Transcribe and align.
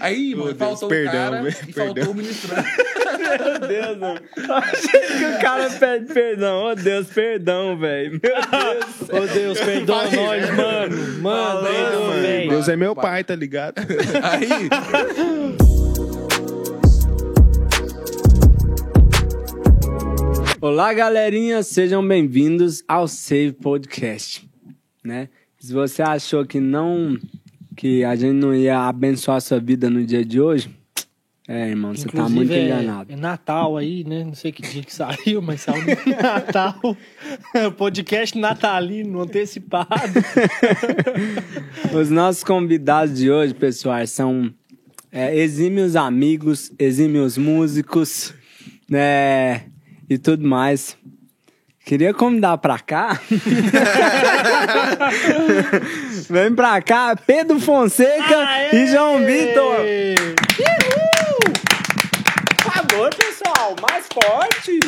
Aí, 0.00 0.34
mano, 0.34 0.46
Deus, 0.52 0.58
faltou 0.58 0.88
perdão, 0.88 1.12
o 1.12 1.16
cara 1.30 1.42
velho, 1.42 1.56
e 1.68 1.72
perdão. 1.72 1.84
faltou 1.94 2.12
o 2.12 2.16
ministrante. 2.16 2.68
Meu 3.22 3.68
Deus, 3.68 3.98
mano. 3.98 4.20
Achei 4.36 5.00
que 5.00 5.24
o 5.24 5.40
cara 5.40 5.70
pede 5.70 6.12
perdão. 6.12 6.64
Ô, 6.64 6.74
Deus, 6.74 7.06
perdão, 7.08 7.78
velho. 7.78 8.10
Meu 8.12 8.20
Deus. 8.20 9.30
Ô 9.30 9.34
Deus, 9.34 9.60
perdoa 9.60 10.04
nós, 10.10 10.56
mano. 10.56 10.96
Mano, 11.20 11.60
Falei, 11.62 11.74
perdoa, 11.82 12.06
mano. 12.08 12.22
velho. 12.22 12.50
Deus 12.50 12.68
é 12.68 12.76
meu 12.76 12.94
pai, 12.94 13.24
tá 13.24 13.34
ligado? 13.34 13.74
Aí, 14.22 14.48
Olá, 20.60 20.92
galerinha, 20.94 21.62
sejam 21.62 22.06
bem-vindos 22.06 22.82
ao 22.86 23.08
Save 23.08 23.52
Podcast, 23.52 24.48
né? 25.02 25.28
Se 25.58 25.72
você 25.72 26.02
achou 26.02 26.44
que 26.46 26.60
não 26.60 27.16
que 27.76 28.04
a 28.04 28.14
gente 28.14 28.34
não 28.34 28.54
ia 28.54 28.78
abençoar 28.80 29.38
a 29.38 29.40
sua 29.40 29.58
vida 29.60 29.88
no 29.88 30.04
dia 30.04 30.24
de 30.24 30.40
hoje, 30.40 30.70
é, 31.48 31.70
irmão, 31.70 31.92
você 31.92 32.08
tá 32.08 32.28
muito 32.28 32.52
é- 32.52 32.64
enganado. 32.66 33.12
É 33.12 33.16
Natal 33.16 33.76
aí, 33.76 34.04
né? 34.04 34.22
Não 34.24 34.34
sei 34.34 34.52
que 34.52 34.62
dia 34.62 34.82
que 34.82 34.94
saiu, 34.94 35.42
mas 35.42 35.62
saiu 35.62 35.82
no 35.84 36.12
Natal. 36.22 36.80
Podcast 37.76 38.38
natalino, 38.38 39.20
antecipado. 39.20 39.90
Os 41.98 42.10
nossos 42.10 42.44
convidados 42.44 43.18
de 43.18 43.28
hoje, 43.28 43.52
pessoal, 43.54 44.06
são 44.06 44.54
é, 45.10 45.36
exímios 45.36 45.96
amigos, 45.96 46.70
exímios 46.78 47.36
músicos, 47.36 48.32
né? 48.88 49.64
E 50.08 50.18
tudo 50.18 50.46
mais. 50.46 50.96
Queria 51.84 52.14
convidar 52.14 52.56
pra 52.58 52.78
cá. 52.78 53.20
Vem 56.30 56.54
pra 56.54 56.80
cá, 56.80 57.16
Pedro 57.16 57.58
Fonseca 57.58 58.46
e 58.72 58.86
João 58.86 59.18
Vitor. 59.26 59.76
Por 62.62 62.72
favor, 62.72 63.10
pessoal, 63.14 63.74
mais 63.82 64.06
forte. 64.06 64.78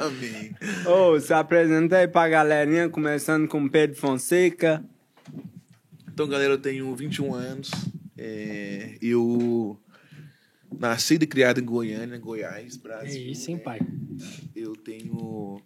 amém. 0.00 0.56
Ô, 0.86 1.20
se 1.20 1.32
apresenta 1.34 1.98
aí 1.98 2.08
pra 2.08 2.28
galerinha, 2.28 2.88
começando 2.88 3.46
com 3.46 3.68
Pedro 3.68 4.00
Fonseca. 4.00 4.82
Então, 6.10 6.26
galera, 6.26 6.54
eu 6.54 6.58
tenho 6.58 6.94
21 6.96 7.34
anos. 7.34 7.70
É, 8.16 8.96
eu 9.00 9.78
nasci 10.78 11.14
e 11.14 11.26
criado 11.26 11.60
em 11.60 11.64
Goiânia, 11.64 12.18
Goiás, 12.18 12.76
É 12.76 12.78
Brasil. 12.78 13.30
isso, 13.30 13.50
hein, 13.50 13.56
né? 13.56 13.62
pai? 13.62 13.80
Eu 14.54 14.74
tenho 14.76 15.60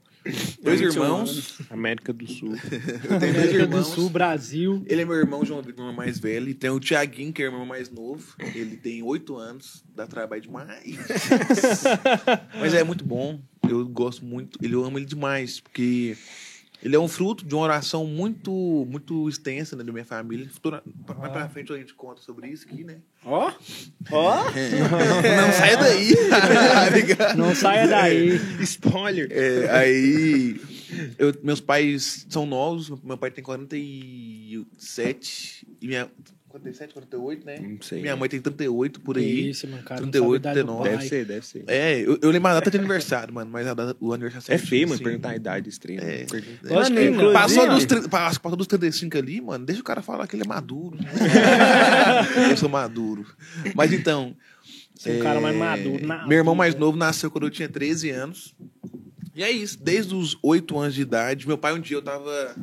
dois 0.63 0.81
21 0.81 1.03
irmãos. 1.03 1.59
América 1.71 2.13
do 2.13 2.27
Sul. 2.27 2.55
Eu 3.05 3.19
tenho 3.19 3.19
dois 3.19 3.23
América 3.35 3.53
do 3.67 3.77
irmãos. 3.77 3.87
Sul, 3.89 4.09
Brasil. 4.11 4.83
Ele 4.87 5.03
é 5.03 5.05
meu 5.05 5.17
irmão, 5.17 5.45
João 5.45 5.61
Vitor, 5.61 5.77
meu 5.77 5.85
irmão 5.91 5.97
mais 5.97 6.19
velho. 6.19 6.49
E 6.49 6.55
tem 6.55 6.71
o 6.71 6.79
Tiaguinho, 6.79 7.33
que 7.33 7.43
é 7.43 7.47
o 7.47 7.49
irmão 7.49 7.67
mais 7.67 7.91
novo. 7.91 8.35
Ele 8.55 8.77
tem 8.77 9.03
oito 9.03 9.37
anos, 9.37 9.83
dá 9.95 10.07
trabalho 10.07 10.43
demais. 10.43 10.97
Mas 12.61 12.75
é 12.75 12.85
muito 12.85 13.05
bom. 13.05 13.41
Eu 13.69 13.87
gosto 13.89 14.25
muito. 14.25 14.59
Ele, 14.63 14.75
eu 14.75 14.85
amo 14.85 14.99
ele 14.99 15.07
demais, 15.07 15.61
porque 15.61 16.17
ele 16.83 16.97
é 16.97 16.99
um 16.99 17.07
fruto 17.09 17.45
de 17.47 17.55
uma 17.55 17.63
oração 17.65 18.07
muito, 18.07 18.51
muito 18.91 19.29
extensa 19.29 19.77
né, 19.77 19.85
da 19.85 19.93
minha 19.93 20.05
família. 20.05 20.49
Futura- 20.51 20.83
Mais 21.19 21.33
pra 21.33 21.49
frente 21.49 21.73
a 21.73 21.77
gente 21.77 21.95
conta 21.95 22.21
sobre 22.21 22.49
isso 22.49 22.67
aqui, 22.67 22.83
né? 22.85 22.99
Ó, 23.25 23.53
ó. 24.11 24.45
Não 24.45 25.53
saia 25.53 25.77
daí. 25.77 26.13
Não 27.37 27.55
saia 27.55 27.87
daí. 27.87 28.41
Spoiler. 28.63 29.29
É, 29.31 29.71
aí, 29.71 30.61
eu- 31.19 31.35
meus 31.43 31.61
pais 31.61 32.27
são 32.29 32.45
novos. 32.45 32.91
Meu 33.03 33.17
pai 33.17 33.31
tem 33.31 33.45
47 33.45 35.67
e 35.81 35.87
minha 35.87 36.11
47, 36.53 36.93
48, 36.95 37.45
né? 37.47 37.59
Não 37.59 37.83
sei. 37.83 38.01
Minha 38.03 38.15
mãe 38.17 38.29
tem 38.29 38.41
38 38.41 39.01
por 39.01 39.17
aí. 39.19 39.51
isso, 39.51 39.67
mano, 39.67 39.83
cara. 39.83 40.01
38, 40.03 40.23
não 40.23 40.23
sabe 40.23 40.35
a 40.35 40.37
idade 40.37 40.61
do 40.61 40.67
39. 40.67 40.91
Deve 40.91 41.09
ser, 41.09 41.25
deve 41.25 41.47
ser. 41.47 41.65
É, 41.67 42.01
eu, 42.01 42.19
eu 42.23 42.31
lembro 42.31 42.49
a 42.49 42.55
data 42.55 42.71
de 42.71 42.77
aniversário, 42.79 43.35
mano, 43.35 43.51
mas 43.51 43.67
a 43.67 43.75
data, 43.75 43.97
o 44.01 44.13
aniversário 44.13 44.45
É 44.55 44.59
feio, 44.59 44.83
mano, 44.89 44.95
assim. 44.95 45.05
perguntar 45.05 45.31
a 45.31 45.37
idade 45.37 45.69
estranha. 45.69 46.01
É. 46.01 46.27
Mano, 46.31 46.91
não. 47.23 47.33
Passou 47.33 47.65
Inclusive- 47.65 47.95
dos, 47.97 48.07
passou 48.07 48.41
passou 48.41 48.57
dos 48.57 48.67
35 48.67 49.19
ali, 49.19 49.41
mano, 49.41 49.65
deixa 49.65 49.81
o 49.81 49.85
cara 49.85 50.03
falar 50.03 50.27
que 50.29 50.37
ele 50.37 50.45
é 50.45 50.47
maduro. 50.49 50.97
eu 52.51 52.57
sou 52.57 52.69
maduro. 52.69 53.27
Mas 53.75 53.93
então. 53.93 54.37
Você 54.95 55.11
é 55.11 55.15
um 55.15 55.21
cara 55.21 55.41
mais 55.41 55.57
maduro. 55.57 56.07
na 56.07 56.27
Meu 56.29 56.39
irmão 56.39 56.55
vida. 56.55 56.59
mais 56.59 56.75
novo 56.77 56.97
nasceu 56.97 57.31
quando 57.31 57.45
eu 57.45 57.51
tinha 57.51 57.69
13 57.69 58.11
anos. 58.11 58.55
E 59.35 59.43
é 59.43 59.51
isso, 59.51 59.83
desde 59.83 60.15
os 60.15 60.37
8 60.43 60.79
anos 60.79 60.95
de 60.95 61.01
idade. 61.03 61.47
Meu 61.47 61.57
pai, 61.57 61.73
um 61.73 61.81
dia 61.81 61.97
eu 61.97 62.03
tava. 62.03 62.55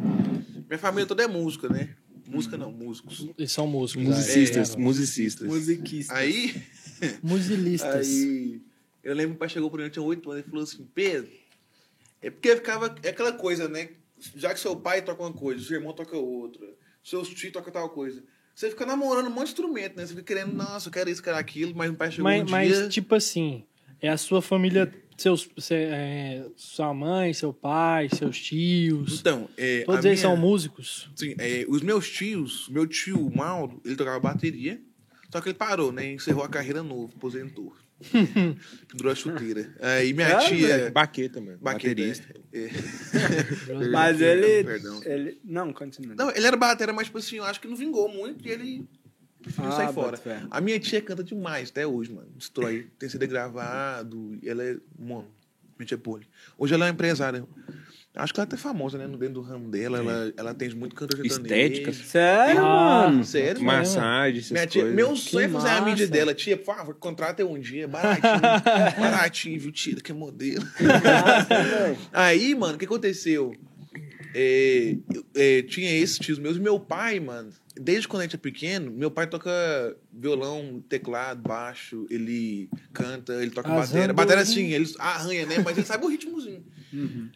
Minha 0.69 0.77
família 0.77 1.06
toda 1.07 1.23
é 1.23 1.27
música, 1.27 1.67
né? 1.67 1.89
Música 2.29 2.57
não, 2.57 2.72
músicos. 2.72 3.28
Eles 3.38 3.51
são 3.51 3.66
músicos. 3.67 4.03
Musicistas, 4.03 4.75
é, 4.75 4.78
musicistas. 4.78 5.47
Musiquista. 5.47 6.13
Aí. 6.13 6.62
Musilistas. 7.23 8.07
Aí. 8.07 8.62
Eu 9.03 9.16
lembro 9.16 9.31
que 9.31 9.35
o 9.38 9.40
pai 9.40 9.50
chegou 9.50 9.69
pra 9.72 9.79
mim, 9.79 9.85
eu 9.85 9.91
tinha 9.91 10.03
8 10.03 10.31
anos, 10.31 10.45
e 10.45 10.50
falou 10.50 10.63
assim: 10.63 10.88
Pedro. 10.94 11.31
É 12.22 12.29
porque 12.29 12.56
ficava. 12.56 12.95
É 13.01 13.09
aquela 13.09 13.34
coisa, 13.34 13.68
né? 13.68 13.89
Já 14.35 14.53
que 14.53 14.59
seu 14.59 14.75
pai 14.75 15.01
toca 15.01 15.23
uma 15.23 15.34
coisa, 15.34 15.63
seu 15.66 15.78
irmão 15.78 15.94
toca 15.94 16.18
outra, 16.18 16.68
seus 17.03 17.29
tios 17.29 17.53
tocam 17.53 17.72
tal 17.72 17.89
coisa. 17.89 18.22
Você 18.53 18.69
fica 18.69 18.85
namorando 18.85 19.28
um 19.28 19.29
monte 19.29 19.45
de 19.45 19.51
instrumento, 19.51 19.95
né? 19.95 20.06
Você 20.06 20.09
fica 20.13 20.23
querendo, 20.23 20.53
nossa, 20.53 20.89
eu 20.89 20.91
quero 20.91 21.09
isso, 21.09 21.23
quero 21.23 21.38
aquilo, 21.38 21.73
mas 21.73 21.89
o 21.89 21.95
pai 21.95 22.12
chegou 22.12 22.25
Mas, 22.25 22.41
um 22.44 22.51
mas, 22.51 22.68
dia. 22.68 22.89
tipo 22.89 23.16
assim, 23.16 23.63
é 24.01 24.09
a 24.09 24.18
sua 24.18 24.41
família, 24.41 24.94
seus, 25.22 25.50
cê- 25.57 25.75
é, 25.91 26.46
sua 26.56 26.94
mãe, 26.94 27.34
seu 27.34 27.53
pai, 27.53 28.09
seus 28.09 28.40
tios. 28.40 29.19
Então, 29.19 29.50
é, 29.57 29.84
Todos 29.85 30.06
eles 30.06 30.19
minha- 30.19 30.30
são 30.30 30.38
músicos. 30.38 31.09
Sim, 31.16 31.35
é, 31.38 31.66
os 31.68 31.81
meus 31.81 32.09
tios, 32.09 32.68
meu 32.69 32.85
tio, 32.88 33.25
o 33.25 33.35
Mauro, 33.35 33.81
ele 33.85 33.96
tocava 33.96 34.19
bateria, 34.19 34.81
só 35.31 35.40
que 35.41 35.50
ele 35.50 35.57
parou, 35.57 35.91
né? 35.91 36.13
Encerrou 36.13 36.44
a 36.44 36.50
carreira 36.50 36.81
novo, 36.84 37.13
aposentou. 37.16 37.75
Pendurou 38.88 39.12
a 39.12 39.16
chuteira. 39.16 39.75
Aí 39.81 40.13
minha 40.13 40.38
tia. 40.40 40.90
Baqueta, 40.90 41.41
mano. 41.41 41.57
Baterista. 41.62 42.34
é. 42.53 42.59
É. 42.63 43.90
Mas 43.91 44.22
ele, 44.22 44.63
perdão. 44.63 45.01
ele. 45.03 45.38
Não, 45.44 45.74
continua. 45.74 46.16
Não, 46.16 46.31
ele 46.31 46.47
era 46.47 46.56
batera, 46.56 46.94
mas, 46.94 47.07
tipo 47.07 47.18
assim, 47.18 47.36
eu 47.38 47.44
acho 47.44 47.59
que 47.59 47.68
não 47.68 47.75
vingou 47.75 48.07
muito 48.09 48.47
e 48.47 48.51
ele 48.51 48.88
preferiu 49.41 49.69
Ah, 49.72 49.75
sair 49.75 49.94
fora. 49.94 50.17
fé. 50.17 50.41
A 50.50 50.61
minha 50.61 50.79
tia 50.79 51.01
canta 51.01 51.23
demais 51.23 51.69
até 51.69 51.85
hoje, 51.88 52.11
mano. 52.11 52.27
Destrói. 52.35 52.88
Tem 52.97 53.07
CD 53.09 53.27
gravado. 53.27 54.38
E 54.41 54.50
ela 54.50 54.63
é. 54.63 54.77
Mano, 54.97 55.27
minha 55.77 55.88
tia 55.88 55.97
Poli. 55.97 56.27
Hoje 56.57 56.73
ela 56.73 56.85
é 56.85 56.88
uma 56.88 56.94
empresária. 56.94 57.44
Acho 58.16 58.33
que 58.33 58.39
ela 58.39 58.45
é 58.45 58.50
até 58.50 58.57
famosa, 58.57 58.97
né? 58.97 59.07
Dentro 59.07 59.35
do 59.35 59.41
ramo 59.41 59.69
dela. 59.69 60.00
Ela, 60.00 60.33
ela 60.35 60.51
atende 60.51 60.75
muito 60.75 60.95
cantor 60.95 61.23
Estética. 61.25 61.94
Sério, 61.94 62.59
Ah, 62.66 63.07
mano? 63.07 63.23
Sério? 63.23 63.63
Massagem, 63.63 64.39
essas 64.39 64.72
tia, 64.72 64.81
coisas. 64.81 64.95
meu 64.95 65.16
sonho 65.16 65.45
é 65.45 65.50
fazer 65.50 65.69
a 65.69 65.81
mídia 65.81 66.07
dela. 66.07 66.33
Tia, 66.33 66.57
por 66.57 66.75
favor, 66.75 66.95
contrata 66.95 67.41
eu 67.44 67.50
um 67.51 67.59
dia. 67.59 67.88
Baratinho. 67.88 68.33
baratinho, 69.00 69.59
viu? 69.59 69.71
Tia, 69.71 69.95
que 69.97 70.11
é 70.11 70.16
modelo. 70.16 70.66
Aí, 72.11 72.56
mano, 72.56 72.75
o 72.75 72.77
que 72.77 72.85
aconteceu? 72.85 73.53
É, 74.34 74.95
é, 75.35 75.62
tinha 75.63 75.91
esses 75.91 76.19
tios 76.19 76.38
meus. 76.38 76.57
E 76.57 76.59
meu 76.59 76.79
pai, 76.79 77.19
mano, 77.19 77.51
desde 77.75 78.07
quando 78.07 78.22
a 78.22 78.25
gente 78.25 78.35
é 78.35 78.40
pequeno, 78.40 78.91
meu 78.91 79.09
pai 79.09 79.25
toca 79.28 79.50
violão, 80.13 80.84
teclado, 80.88 81.41
baixo, 81.41 82.06
ele 82.09 82.69
canta, 82.94 83.34
ele 83.41 83.50
toca 83.51 83.69
As 83.73 83.89
bateria. 83.89 84.13
Bateria, 84.13 84.41
andorinhas. 84.44 84.50
assim, 84.50 84.73
ele 84.73 84.94
arranha, 85.00 85.45
né? 85.45 85.59
Mas 85.63 85.78
ele 85.78 85.88
sabe 85.88 86.06
o 86.06 86.09
ritmozinho. 86.09 86.63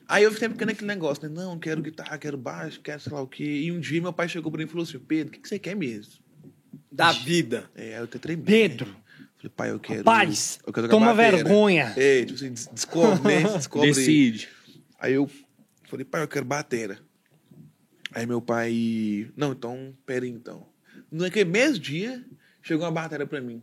Aí 0.08 0.24
eu 0.24 0.32
fiquei 0.32 0.50
ficando 0.50 0.70
aquele 0.72 0.88
negócio, 0.88 1.28
né? 1.28 1.34
Não, 1.34 1.58
quero 1.60 1.82
guitarra, 1.82 2.18
quero 2.18 2.38
baixo, 2.38 2.80
quero 2.82 3.00
sei 3.00 3.12
lá 3.14 3.22
o 3.22 3.28
quê. 3.28 3.44
E 3.44 3.72
um 3.72 3.80
dia 3.80 4.02
meu 4.02 4.14
pai 4.14 4.28
chegou 4.30 4.52
pra 4.52 4.60
mim 4.60 4.66
e 4.66 4.68
falou 4.70 4.84
assim: 4.84 5.00
Pedro, 5.00 5.30
o 5.30 5.32
que, 5.32 5.40
que 5.40 5.48
você 5.48 5.58
quer 5.60 5.76
mesmo? 5.76 6.14
Da 6.92 7.12
vida. 7.12 7.70
É, 7.76 7.94
aí 7.96 8.00
eu 8.00 8.04
até 8.04 8.20
tremei. 8.20 8.46
Pedro. 8.46 8.86
Falei, 9.38 9.52
pai, 9.56 9.72
eu 9.72 9.80
quero. 9.80 10.04
Paz, 10.04 10.60
eu 10.66 10.72
quero 10.72 10.88
tocar 10.88 11.00
toma 11.00 11.14
bateria. 11.14 11.44
vergonha. 11.44 11.94
É, 11.98 12.22
tipo 12.26 12.34
assim, 12.36 12.52
des- 12.52 12.68
descobre, 12.72 13.34
né? 13.36 13.42
Descobre. 13.58 13.88
Decide. 13.94 14.48
Aí 15.00 15.14
eu 15.14 15.30
falei, 15.94 16.06
pai, 16.06 16.24
eu 16.24 16.28
quero 16.28 16.46
batera. 16.46 17.00
Aí 18.14 18.26
meu 18.26 18.42
pai, 18.42 19.32
não, 19.36 19.52
então, 19.54 19.94
pera 20.06 20.26
então. 20.28 20.66
Naquele 21.12 21.50
mesmo 21.50 21.80
dia, 21.80 22.24
chegou 22.62 22.86
uma 22.86 22.92
batera 22.92 23.26
pra 23.26 23.40
mim. 23.42 23.62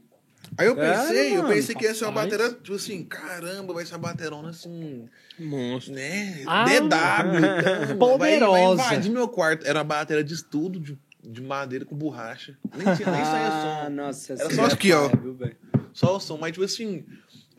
Aí 0.56 0.66
eu 0.66 0.74
pensei, 0.74 1.36
eu 1.36 1.46
pensei 1.46 1.74
que 1.74 1.84
ia 1.84 1.94
ser 1.94 2.04
uma 2.04 2.12
batera, 2.12 2.50
tipo 2.52 2.74
assim, 2.74 3.04
caramba, 3.04 3.72
vai 3.74 3.84
ser 3.84 3.92
uma 3.94 3.98
baterona 4.00 4.50
assim, 4.50 5.08
Monstro. 5.38 5.94
né? 5.94 6.42
Ah, 6.46 6.64
DW, 6.64 6.78
então, 6.78 7.98
poderosa. 7.98 8.76
Vai, 8.76 8.76
vai 8.76 8.94
invadir 8.96 9.10
meu 9.12 9.28
quarto. 9.28 9.66
Era 9.66 9.78
uma 9.80 9.84
bateria 9.84 10.24
de 10.24 10.34
estudo, 10.34 10.80
de, 10.80 10.98
de 11.22 11.42
madeira 11.42 11.84
com 11.84 11.94
borracha. 11.94 12.56
Nem 12.74 12.96
tinha, 12.96 13.10
nem 13.10 13.24
saía 13.24 13.48
Ah, 13.50 13.84
som. 13.84 13.90
nossa. 13.90 14.32
Era 14.32 14.50
só 14.54 14.66
é 14.66 14.72
aqui, 14.72 14.92
ó. 14.92 15.08
velho? 15.08 15.56
Só 15.92 16.16
o 16.16 16.20
som, 16.20 16.38
mas 16.38 16.52
tipo 16.52 16.64
assim. 16.64 17.04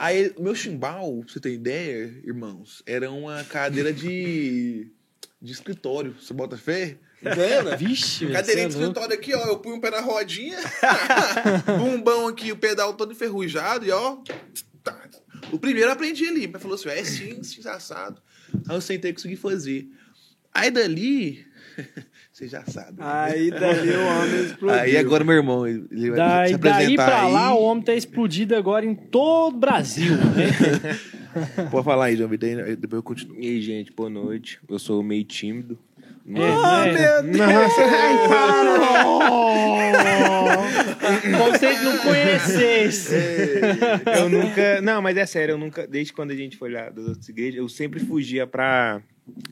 Aí, 0.01 0.33
meu 0.39 0.55
chimbal, 0.55 1.21
pra 1.23 1.31
você 1.31 1.39
ter 1.39 1.53
ideia, 1.53 2.11
irmãos, 2.25 2.81
era 2.87 3.11
uma 3.11 3.43
cadeira 3.43 3.93
de. 3.93 4.87
de 5.39 5.51
escritório. 5.51 6.15
Você 6.19 6.33
bota 6.33 6.57
fé? 6.57 6.97
Entendeu? 7.21 7.77
Vixe, 7.77 8.25
Cadeirinha 8.31 8.67
de 8.67 8.75
é 8.75 8.79
louco. 8.79 8.99
escritório 8.99 9.13
aqui, 9.15 9.35
ó. 9.35 9.45
Eu 9.45 9.59
punho 9.59 9.75
o 9.75 9.79
pé 9.79 9.91
na 9.91 10.01
rodinha, 10.01 10.57
bumbão 11.77 12.27
aqui, 12.27 12.51
o 12.51 12.57
pedal 12.57 12.95
todo 12.95 13.11
enferrujado 13.11 13.85
e 13.85 13.91
ó. 13.91 14.17
tá. 14.83 15.07
O 15.51 15.59
primeiro 15.59 15.89
eu 15.89 15.93
aprendi 15.93 16.27
ali. 16.27 16.47
Mas 16.47 16.63
falou 16.63 16.73
assim: 16.73 16.89
é 16.89 17.03
sim, 17.03 17.43
sim, 17.43 17.61
assado. 17.69 18.19
Aí 18.67 18.75
eu 18.75 18.81
sentei 18.81 19.11
e 19.11 19.13
consegui 19.13 19.35
fazer. 19.35 19.87
Aí 20.51 20.71
dali, 20.71 21.45
Você 22.31 22.47
já 22.47 22.63
sabe. 22.65 22.99
né? 22.99 23.05
Aí 23.05 23.51
dali 23.51 23.91
o 23.91 24.05
homem 24.05 24.43
explodiu. 24.45 24.79
Aí 24.79 24.97
agora 24.97 25.23
meu 25.23 25.35
irmão, 25.35 25.67
ele 25.67 26.09
vai 26.09 26.17
Daí, 26.17 26.51
se 26.53 26.57
daí 26.57 26.71
apresentar 26.73 27.05
pra 27.05 27.21
aí. 27.23 27.31
lá, 27.33 27.53
o 27.53 27.61
homem 27.63 27.83
tá 27.83 27.93
explodido 27.93 28.55
agora 28.55 28.85
em 28.85 28.95
todo 28.95 29.55
o 29.55 29.59
Brasil. 29.59 30.15
Né? 30.15 30.97
Pode 31.71 31.85
falar 31.85 32.05
aí, 32.05 32.17
João 32.17 32.29
Vitor, 32.29 32.49
aí 32.65 32.75
depois 32.75 32.99
eu 32.99 33.03
continuo. 33.03 33.37
E 33.39 33.47
aí, 33.47 33.61
gente, 33.61 33.91
boa 33.91 34.09
noite. 34.09 34.59
Eu 34.69 34.79
sou 34.79 35.01
meio 35.03 35.23
tímido. 35.23 35.77
É, 36.27 37.21
né? 37.21 37.21
Nossa, 37.37 37.81
ai, 37.81 38.27
Como 41.21 41.55
ele 41.65 41.79
não 41.83 41.97
conhecesse. 41.99 43.15
eu 44.17 44.29
nunca. 44.29 44.81
Não, 44.81 45.01
mas 45.01 45.17
é 45.17 45.25
sério, 45.25 45.53
eu 45.53 45.57
nunca. 45.57 45.87
Desde 45.87 46.13
quando 46.13 46.31
a 46.31 46.35
gente 46.35 46.57
foi 46.57 46.71
lá 46.71 46.89
das 46.89 47.05
outras 47.05 47.27
igrejas, 47.29 47.57
eu 47.57 47.67
sempre 47.69 47.99
fugia 47.99 48.45
pra. 48.45 49.01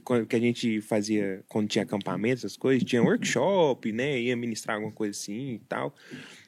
Quando, 0.03 0.25
que 0.25 0.35
a 0.35 0.39
gente 0.39 0.81
fazia. 0.81 1.41
Quando 1.47 1.67
tinha 1.67 1.83
acampamento, 1.83 2.39
essas 2.39 2.57
coisas, 2.57 2.83
tinha 2.87 3.01
workshop, 3.03 3.91
né? 3.91 4.19
Ia 4.19 4.35
ministrar 4.35 4.75
alguma 4.75 4.91
coisa 4.91 5.11
assim 5.17 5.53
e 5.55 5.61
tal. 5.69 5.93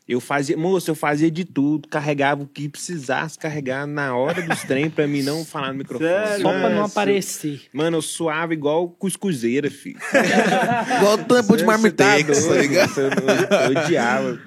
Eu 0.10 0.20
fazia, 0.20 0.58
moço, 0.58 0.90
eu 0.92 0.96
fazia 0.96 1.32
de 1.32 1.46
tudo, 1.46 1.88
carregava 1.88 2.44
o 2.44 2.48
que 2.48 2.68
precisasse 2.68 3.38
carregar 3.38 3.86
na 3.88 4.14
hora 4.16 4.42
dos 4.42 4.62
trem 4.64 4.90
pra 4.90 5.08
mim 5.08 5.22
não 5.22 5.46
falar 5.46 5.72
no 5.72 5.78
microfone. 5.78 6.10
Sério? 6.10 6.42
Só 6.42 6.50
pra 6.50 6.70
não 6.70 6.84
aparecer. 6.84 7.62
Mano, 7.72 7.98
eu 7.98 8.02
suava 8.02 8.52
igual 8.54 8.90
cuscuzeira, 8.90 9.70
filho. 9.72 10.00
Igual 10.98 11.18
tampa 11.20 11.56
de 11.56 11.64
marmitex, 11.64 12.46
tá 12.48 12.56
ligado? 12.56 13.00
Eu, 13.00 13.10
eu- 13.10 13.76
eu 13.76 13.82
odiava. 13.84 14.42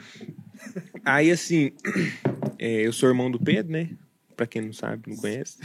Aí, 1.04 1.30
assim, 1.30 1.70
é, 2.58 2.86
eu 2.86 2.92
sou 2.92 3.08
irmão 3.08 3.30
do 3.30 3.38
Pedro, 3.38 3.72
né? 3.72 3.90
Pra 4.36 4.46
quem 4.46 4.60
não 4.60 4.72
sabe, 4.72 5.02
não 5.06 5.16
conhece. 5.16 5.58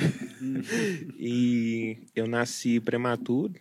E 1.18 1.98
eu 2.16 2.28
nasci 2.28 2.80
prematuro. 2.80 3.54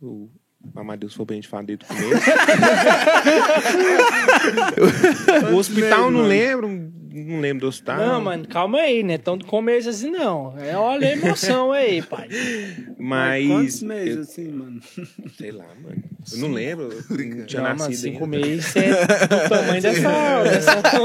O 0.00 0.30
Amadeus 0.74 1.14
foi 1.14 1.26
pra 1.26 1.34
gente 1.34 1.48
falar 1.48 1.64
desde 1.64 1.84
o 1.84 1.88
começo. 1.88 2.08
o 5.52 5.56
hospital, 5.56 6.10
não 6.10 6.22
lembro. 6.22 6.90
Não 7.12 7.40
lembro 7.40 7.62
do 7.62 7.68
hospital. 7.68 7.96
Não, 7.98 8.20
mano, 8.20 8.46
calma 8.48 8.78
aí, 8.78 9.02
né? 9.02 9.18
Tão 9.18 9.36
do 9.36 9.44
começo 9.44 9.88
assim, 9.88 10.10
não. 10.10 10.54
É, 10.58 10.76
olha 10.76 11.08
a 11.08 11.12
emoção 11.12 11.70
aí, 11.72 12.00
pai. 12.02 12.28
Mas. 12.98 13.46
Quantos 13.46 13.82
meses 13.82 14.16
eu- 14.16 14.22
assim, 14.22 14.48
mano? 14.50 14.80
sei 15.36 15.50
lá, 15.52 15.66
mano. 15.82 16.02
Eu 16.32 16.38
não 16.38 16.52
lembro. 16.52 16.84
Eu 17.10 17.18
não 17.36 17.46
tinha 17.46 17.62
não, 17.62 17.68
mano, 17.70 17.78
nascido 17.80 17.96
cinco 17.96 18.24
ainda. 18.24 18.38
meses 18.38 18.76
é 18.76 18.90
do 18.90 19.48
tamanho 19.48 19.82
dessa, 19.82 20.42
dessa 20.44 20.72
aqui. 20.72 20.96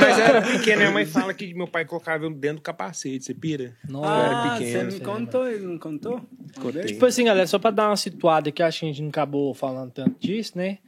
mas 0.00 0.18
eu 0.18 0.24
era 0.24 0.42
pequeno. 0.42 0.76
Minha 0.78 0.90
mãe 0.90 1.06
fala 1.06 1.32
que 1.34 1.54
meu 1.54 1.66
pai 1.66 1.84
colocava 1.84 2.28
dentro 2.30 2.56
do 2.56 2.62
capacete. 2.62 3.24
Você 3.24 3.34
pira? 3.34 3.74
Nossa. 3.88 4.08
Ah, 4.08 4.58
pequeno, 4.58 4.90
você 4.90 4.98
me 4.98 5.04
contou, 5.04 5.48
ele 5.48 5.66
não 5.66 5.78
contou? 5.78 6.20
Contei. 6.60 6.82
Tipo 6.84 7.06
assim, 7.06 7.24
galera, 7.24 7.46
só 7.46 7.58
pra 7.58 7.70
dar 7.70 7.88
uma 7.88 7.96
situada 7.96 8.50
aqui, 8.50 8.62
acho 8.62 8.80
que 8.80 8.86
a 8.86 8.88
gente 8.88 9.00
não 9.02 9.08
acabou 9.08 9.54
falando 9.54 9.90
tanto 9.90 10.16
disso, 10.20 10.52
né? 10.56 10.78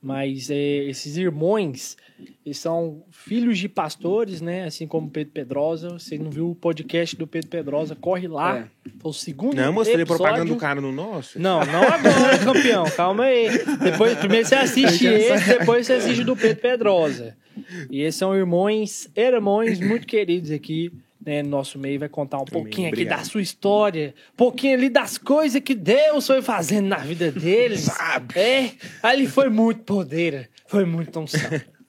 Mas 0.00 0.50
é, 0.50 0.84
esses 0.84 1.16
irmãos, 1.16 1.96
eles 2.44 2.58
são 2.58 3.02
filhos 3.10 3.58
de 3.58 3.68
pastores, 3.68 4.40
né? 4.40 4.64
Assim 4.64 4.86
como 4.86 5.10
Pedro 5.10 5.32
Pedrosa. 5.32 5.90
Você 5.90 6.16
não 6.16 6.30
viu 6.30 6.50
o 6.50 6.54
podcast 6.54 7.16
do 7.16 7.26
Pedro 7.26 7.50
Pedrosa? 7.50 7.96
Corre 7.96 8.28
lá. 8.28 8.58
É. 8.58 8.90
Foi 9.00 9.10
o 9.10 9.14
segundo 9.14 9.56
Não, 9.56 9.64
eu 9.64 9.72
mostrei 9.72 10.00
episódio. 10.02 10.22
propaganda 10.22 10.54
do 10.54 10.60
cara 10.60 10.80
no 10.80 10.92
nosso. 10.92 11.40
Não, 11.40 11.64
não 11.66 11.82
agora, 11.82 12.38
campeão. 12.44 12.84
Calma 12.90 13.24
aí. 13.24 13.48
Depois, 13.82 14.16
primeiro 14.18 14.46
você 14.46 14.54
assiste 14.54 15.06
esse, 15.06 15.58
depois 15.58 15.86
você 15.86 15.94
assiste 15.94 16.20
o 16.20 16.24
do 16.24 16.36
Pedro 16.36 16.62
Pedrosa. 16.62 17.36
E 17.90 18.02
esses 18.02 18.18
são 18.18 18.36
irmãos, 18.36 19.08
irmãos 19.16 19.80
muito 19.80 20.06
queridos 20.06 20.50
aqui, 20.50 20.92
né, 21.26 21.42
no 21.42 21.50
nosso 21.50 21.78
meio. 21.78 21.98
Vai 21.98 22.08
contar 22.08 22.38
um 22.38 22.44
pouquinho 22.44 22.88
aqui 22.88 23.04
da 23.04 23.24
sua 23.24 23.42
história, 23.42 24.14
um 24.32 24.36
pouquinho 24.36 24.74
ali 24.74 24.88
das 24.88 25.18
coisas 25.18 25.60
que 25.60 25.74
Deus 25.74 26.26
foi 26.26 26.40
fazendo 26.40 26.86
na 26.86 26.98
vida 26.98 27.32
deles. 27.32 27.80
Sabe? 27.92 28.38
É, 28.38 28.70
ali 29.02 29.26
foi 29.26 29.50
muito 29.50 29.82
poder, 29.82 30.48
foi 30.66 30.84
muito 30.84 31.18
unção. 31.18 31.40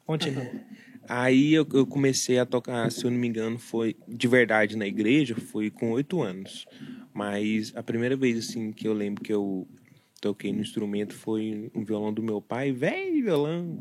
Continua. 0.06 0.46
Aí 1.10 1.54
eu, 1.54 1.66
eu 1.74 1.88
comecei 1.88 2.38
a 2.38 2.46
tocar, 2.46 2.92
se 2.92 3.06
eu 3.06 3.12
não 3.12 3.18
me 3.18 3.30
engano, 3.30 3.58
foi 3.58 3.96
de 4.06 4.28
verdade 4.28 4.76
na 4.76 4.86
igreja, 4.86 5.36
foi 5.36 5.70
com 5.70 5.92
oito 5.92 6.22
anos. 6.22 6.66
Mas 7.14 7.72
a 7.78 7.82
primeira 7.82 8.18
vez 8.18 8.38
assim 8.38 8.74
que 8.74 8.86
eu 8.86 8.94
lembro 8.94 9.24
que 9.24 9.32
eu 9.32 9.66
toquei 10.20 10.52
no 10.52 10.60
instrumento 10.60 11.14
foi 11.14 11.72
um 11.74 11.86
violão 11.86 12.12
do 12.12 12.22
meu 12.22 12.42
pai, 12.42 12.74
velho 12.74 13.24
violão. 13.24 13.80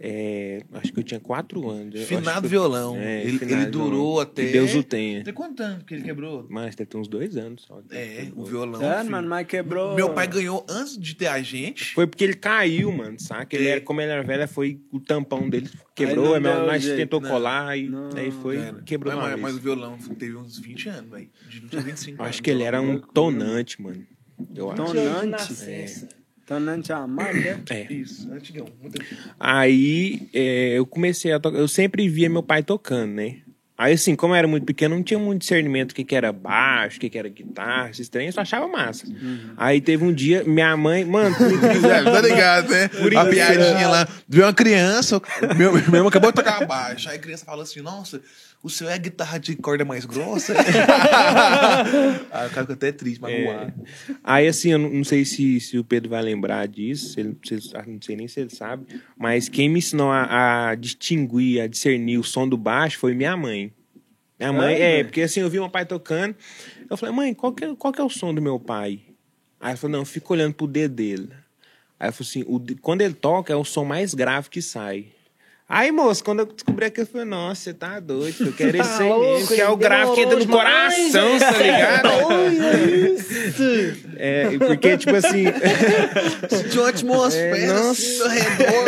É, 0.00 0.62
acho 0.74 0.92
que 0.92 1.00
eu 1.00 1.02
tinha 1.02 1.18
quatro 1.18 1.68
anos. 1.68 1.92
Eu 1.96 2.00
acho 2.02 2.08
Finado 2.08 2.42
que- 2.42 2.48
violão. 2.48 2.96
É, 2.96 3.24
ele, 3.24 3.38
finado 3.38 3.62
ele 3.62 3.70
durou 3.70 3.90
violão. 3.90 4.20
até. 4.20 4.46
Que 4.46 4.52
Deus 4.52 4.74
o 4.76 4.82
tenha. 4.84 5.20
Até 5.22 5.32
quanto 5.32 5.56
tempo 5.56 5.84
que 5.84 5.94
ele 5.94 6.02
quebrou? 6.04 6.46
Mas 6.48 6.76
deve 6.76 6.88
ter 6.88 6.96
uns 6.96 7.08
dois 7.08 7.36
anos. 7.36 7.64
Só. 7.66 7.82
É, 7.90 8.28
o 8.36 8.44
violão. 8.44 8.80
É, 8.80 8.98
filho. 9.00 9.10
mano, 9.10 9.28
mas 9.28 9.46
quebrou. 9.48 9.96
Meu 9.96 10.10
pai 10.10 10.28
ganhou 10.28 10.64
antes 10.70 10.96
de 10.96 11.14
ter 11.16 11.26
a 11.26 11.42
gente. 11.42 11.94
Foi 11.94 12.06
porque 12.06 12.22
ele 12.22 12.34
caiu, 12.34 12.92
mano, 12.92 13.18
saca? 13.18 13.56
Ele 13.56 13.66
É. 13.66 13.70
era, 13.72 13.80
como 13.80 14.00
ele 14.00 14.12
era 14.12 14.22
velho, 14.22 14.46
foi 14.46 14.80
o 14.92 15.00
tampão 15.00 15.48
dele 15.50 15.68
quebrou, 15.96 16.38
não 16.38 16.50
aí 16.52 16.56
deu 16.58 16.66
nós 16.66 16.82
jeito, 16.82 16.96
tentou 16.96 17.20
né? 17.20 17.28
colar 17.28 17.76
e 17.76 17.88
Não, 17.88 18.08
aí 18.16 18.30
foi, 18.30 18.56
Cara, 18.58 18.82
quebrou 18.82 19.12
mas, 19.16 19.20
uma 19.24 19.28
mas, 19.30 19.32
vez. 19.32 19.42
mas 19.42 19.56
o 19.56 19.60
violão 19.60 19.98
teve 20.16 20.36
uns 20.36 20.58
20 20.60 20.88
anos, 20.90 21.10
velho. 21.10 21.28
De 21.48 21.60
não 21.60 21.68
tinha 21.68 21.82
25 21.82 22.16
Eu 22.18 22.22
anos. 22.22 22.30
acho 22.30 22.42
que 22.44 22.50
ele 22.52 22.62
era 22.62 22.80
um 22.80 23.00
tonante, 23.00 23.82
mano. 23.82 24.06
Eu 24.54 24.70
acho. 24.70 24.76
Tonante. 24.84 25.20
Tonante 25.20 26.17
né? 27.34 27.60
É. 27.70 27.92
Isso, 27.92 28.32
antigão. 28.32 28.66
Muito 28.80 29.00
antigo. 29.00 29.20
Aí 29.38 30.28
é, 30.32 30.78
eu 30.78 30.86
comecei 30.86 31.32
a 31.32 31.38
tocar. 31.40 31.58
Eu 31.58 31.68
sempre 31.68 32.08
via 32.08 32.28
meu 32.30 32.42
pai 32.42 32.62
tocando, 32.62 33.12
né? 33.12 33.36
Aí, 33.76 33.92
assim, 33.92 34.16
como 34.16 34.32
eu 34.34 34.36
era 34.38 34.48
muito 34.48 34.64
pequeno, 34.66 34.96
não 34.96 35.04
tinha 35.04 35.20
muito 35.20 35.42
discernimento 35.42 35.90
do 35.90 35.94
que, 35.94 36.02
que 36.02 36.16
era 36.16 36.32
baixo, 36.32 36.96
o 36.96 37.00
que, 37.00 37.08
que 37.08 37.16
era 37.16 37.28
guitarra, 37.28 37.88
esses 37.90 38.08
trem, 38.08 38.26
eu 38.26 38.32
só 38.32 38.40
achava 38.40 38.66
massa. 38.66 39.06
Aí 39.56 39.80
teve 39.80 40.02
um 40.04 40.12
dia, 40.12 40.42
minha 40.42 40.76
mãe, 40.76 41.04
mano, 41.04 41.36
por 41.36 41.46
incrível- 41.52 41.88
É, 41.92 42.02
tá 42.02 42.20
ligado, 42.20 42.68
né? 42.70 42.90
A 43.16 43.24
piadinha 43.26 43.86
lá. 43.88 44.08
Viu 44.28 44.42
uma 44.44 44.52
criança, 44.52 45.22
meu, 45.56 45.72
meu 45.72 45.80
irmão 45.80 46.08
acabou 46.08 46.32
de 46.32 46.36
tocar 46.36 46.66
baixo. 46.66 47.08
Aí 47.08 47.18
a 47.18 47.20
criança 47.20 47.44
fala 47.44 47.62
assim: 47.62 47.80
Nossa, 47.80 48.20
o 48.62 48.68
seu 48.68 48.88
é 48.88 48.98
guitarra 48.98 49.38
de 49.38 49.54
corda 49.56 49.84
mais 49.84 50.04
grossa? 50.04 50.54
Aí 52.30 52.46
o 52.46 52.50
cara 52.50 52.60
ficou 52.62 52.74
até 52.74 52.92
triste, 52.92 53.20
magoado. 53.20 53.72
Aí, 54.22 54.46
assim, 54.46 54.70
eu 54.72 54.78
não, 54.78 55.04
sei 55.04 55.24
se, 55.24 55.60
se 55.60 55.78
o 55.78 55.84
Pedro 55.84 56.10
vai 56.10 56.22
lembrar 56.22 56.66
disso, 56.66 57.12
se 57.14 57.20
ele, 57.20 57.36
se- 57.44 57.70
ah, 57.74 57.84
não 57.86 58.00
sei 58.00 58.16
nem 58.16 58.28
se 58.28 58.40
ele 58.40 58.50
sabe, 58.50 58.86
mas 59.16 59.48
quem 59.48 59.68
me 59.68 59.78
ensinou 59.78 60.10
a, 60.10 60.70
a 60.70 60.74
distinguir, 60.74 61.60
a 61.60 61.66
discernir 61.66 62.18
o 62.18 62.24
som 62.24 62.48
do 62.48 62.56
baixo 62.56 62.98
foi 62.98 63.14
minha 63.14 63.36
mãe. 63.36 63.72
Minha 64.38 64.52
mãe, 64.52 64.74
É, 64.74 65.00
é, 65.00 65.04
porque 65.04 65.22
assim, 65.22 65.40
eu 65.40 65.50
vi 65.50 65.58
meu 65.58 65.68
pai 65.70 65.84
tocando, 65.84 66.34
eu 66.88 66.96
falei, 66.96 67.14
mãe, 67.14 67.34
qual 67.34 67.52
que, 67.52 67.64
é, 67.64 67.74
qual 67.74 67.92
que 67.92 68.00
é 68.00 68.04
o 68.04 68.10
som 68.10 68.32
do 68.32 68.40
meu 68.42 68.58
pai? 68.58 69.00
Aí 69.60 69.70
ela 69.70 69.76
falou, 69.76 69.92
não, 69.92 70.00
eu 70.00 70.06
fico 70.06 70.32
olhando 70.32 70.54
pro 70.54 70.66
dedo 70.68 70.94
dele. 70.94 71.28
Aí 71.98 72.08
eu 72.08 72.12
falei 72.12 72.28
assim, 72.30 72.44
o 72.46 72.60
quando 72.80 73.00
ele 73.02 73.14
toca, 73.14 73.52
é 73.52 73.56
o 73.56 73.64
som 73.64 73.84
mais 73.84 74.14
grave 74.14 74.48
que 74.48 74.62
sai. 74.62 75.06
Aí, 75.70 75.92
moço, 75.92 76.24
quando 76.24 76.38
eu 76.40 76.46
descobri 76.46 76.86
aquilo, 76.86 77.06
eu 77.06 77.10
falei, 77.10 77.26
nossa, 77.26 77.60
você 77.64 77.74
tá 77.74 78.00
doido, 78.00 78.46
eu 78.46 78.52
quero 78.54 78.80
esse 78.80 79.02
aí 79.02 79.20
mesmo, 79.20 79.48
que 79.48 79.60
é 79.60 79.68
o 79.68 79.72
ele 79.72 79.76
grave 79.76 80.14
que 80.14 80.20
entra 80.22 80.36
no 80.38 80.40
demorou 80.46 80.64
demais, 80.64 81.12
coração, 81.12 81.38
tá 81.38 81.58
ligado? 81.58 82.08
Isso. 83.14 84.08
É, 84.16 84.58
porque, 84.58 84.96
tipo 84.96 85.14
assim, 85.14 85.44
Tinha 86.70 86.82
uma 86.82 86.88
atmosfera 86.88 87.56
É, 87.58 87.66
assim 87.66 88.22
ao 88.22 88.28
redor. 88.28 88.84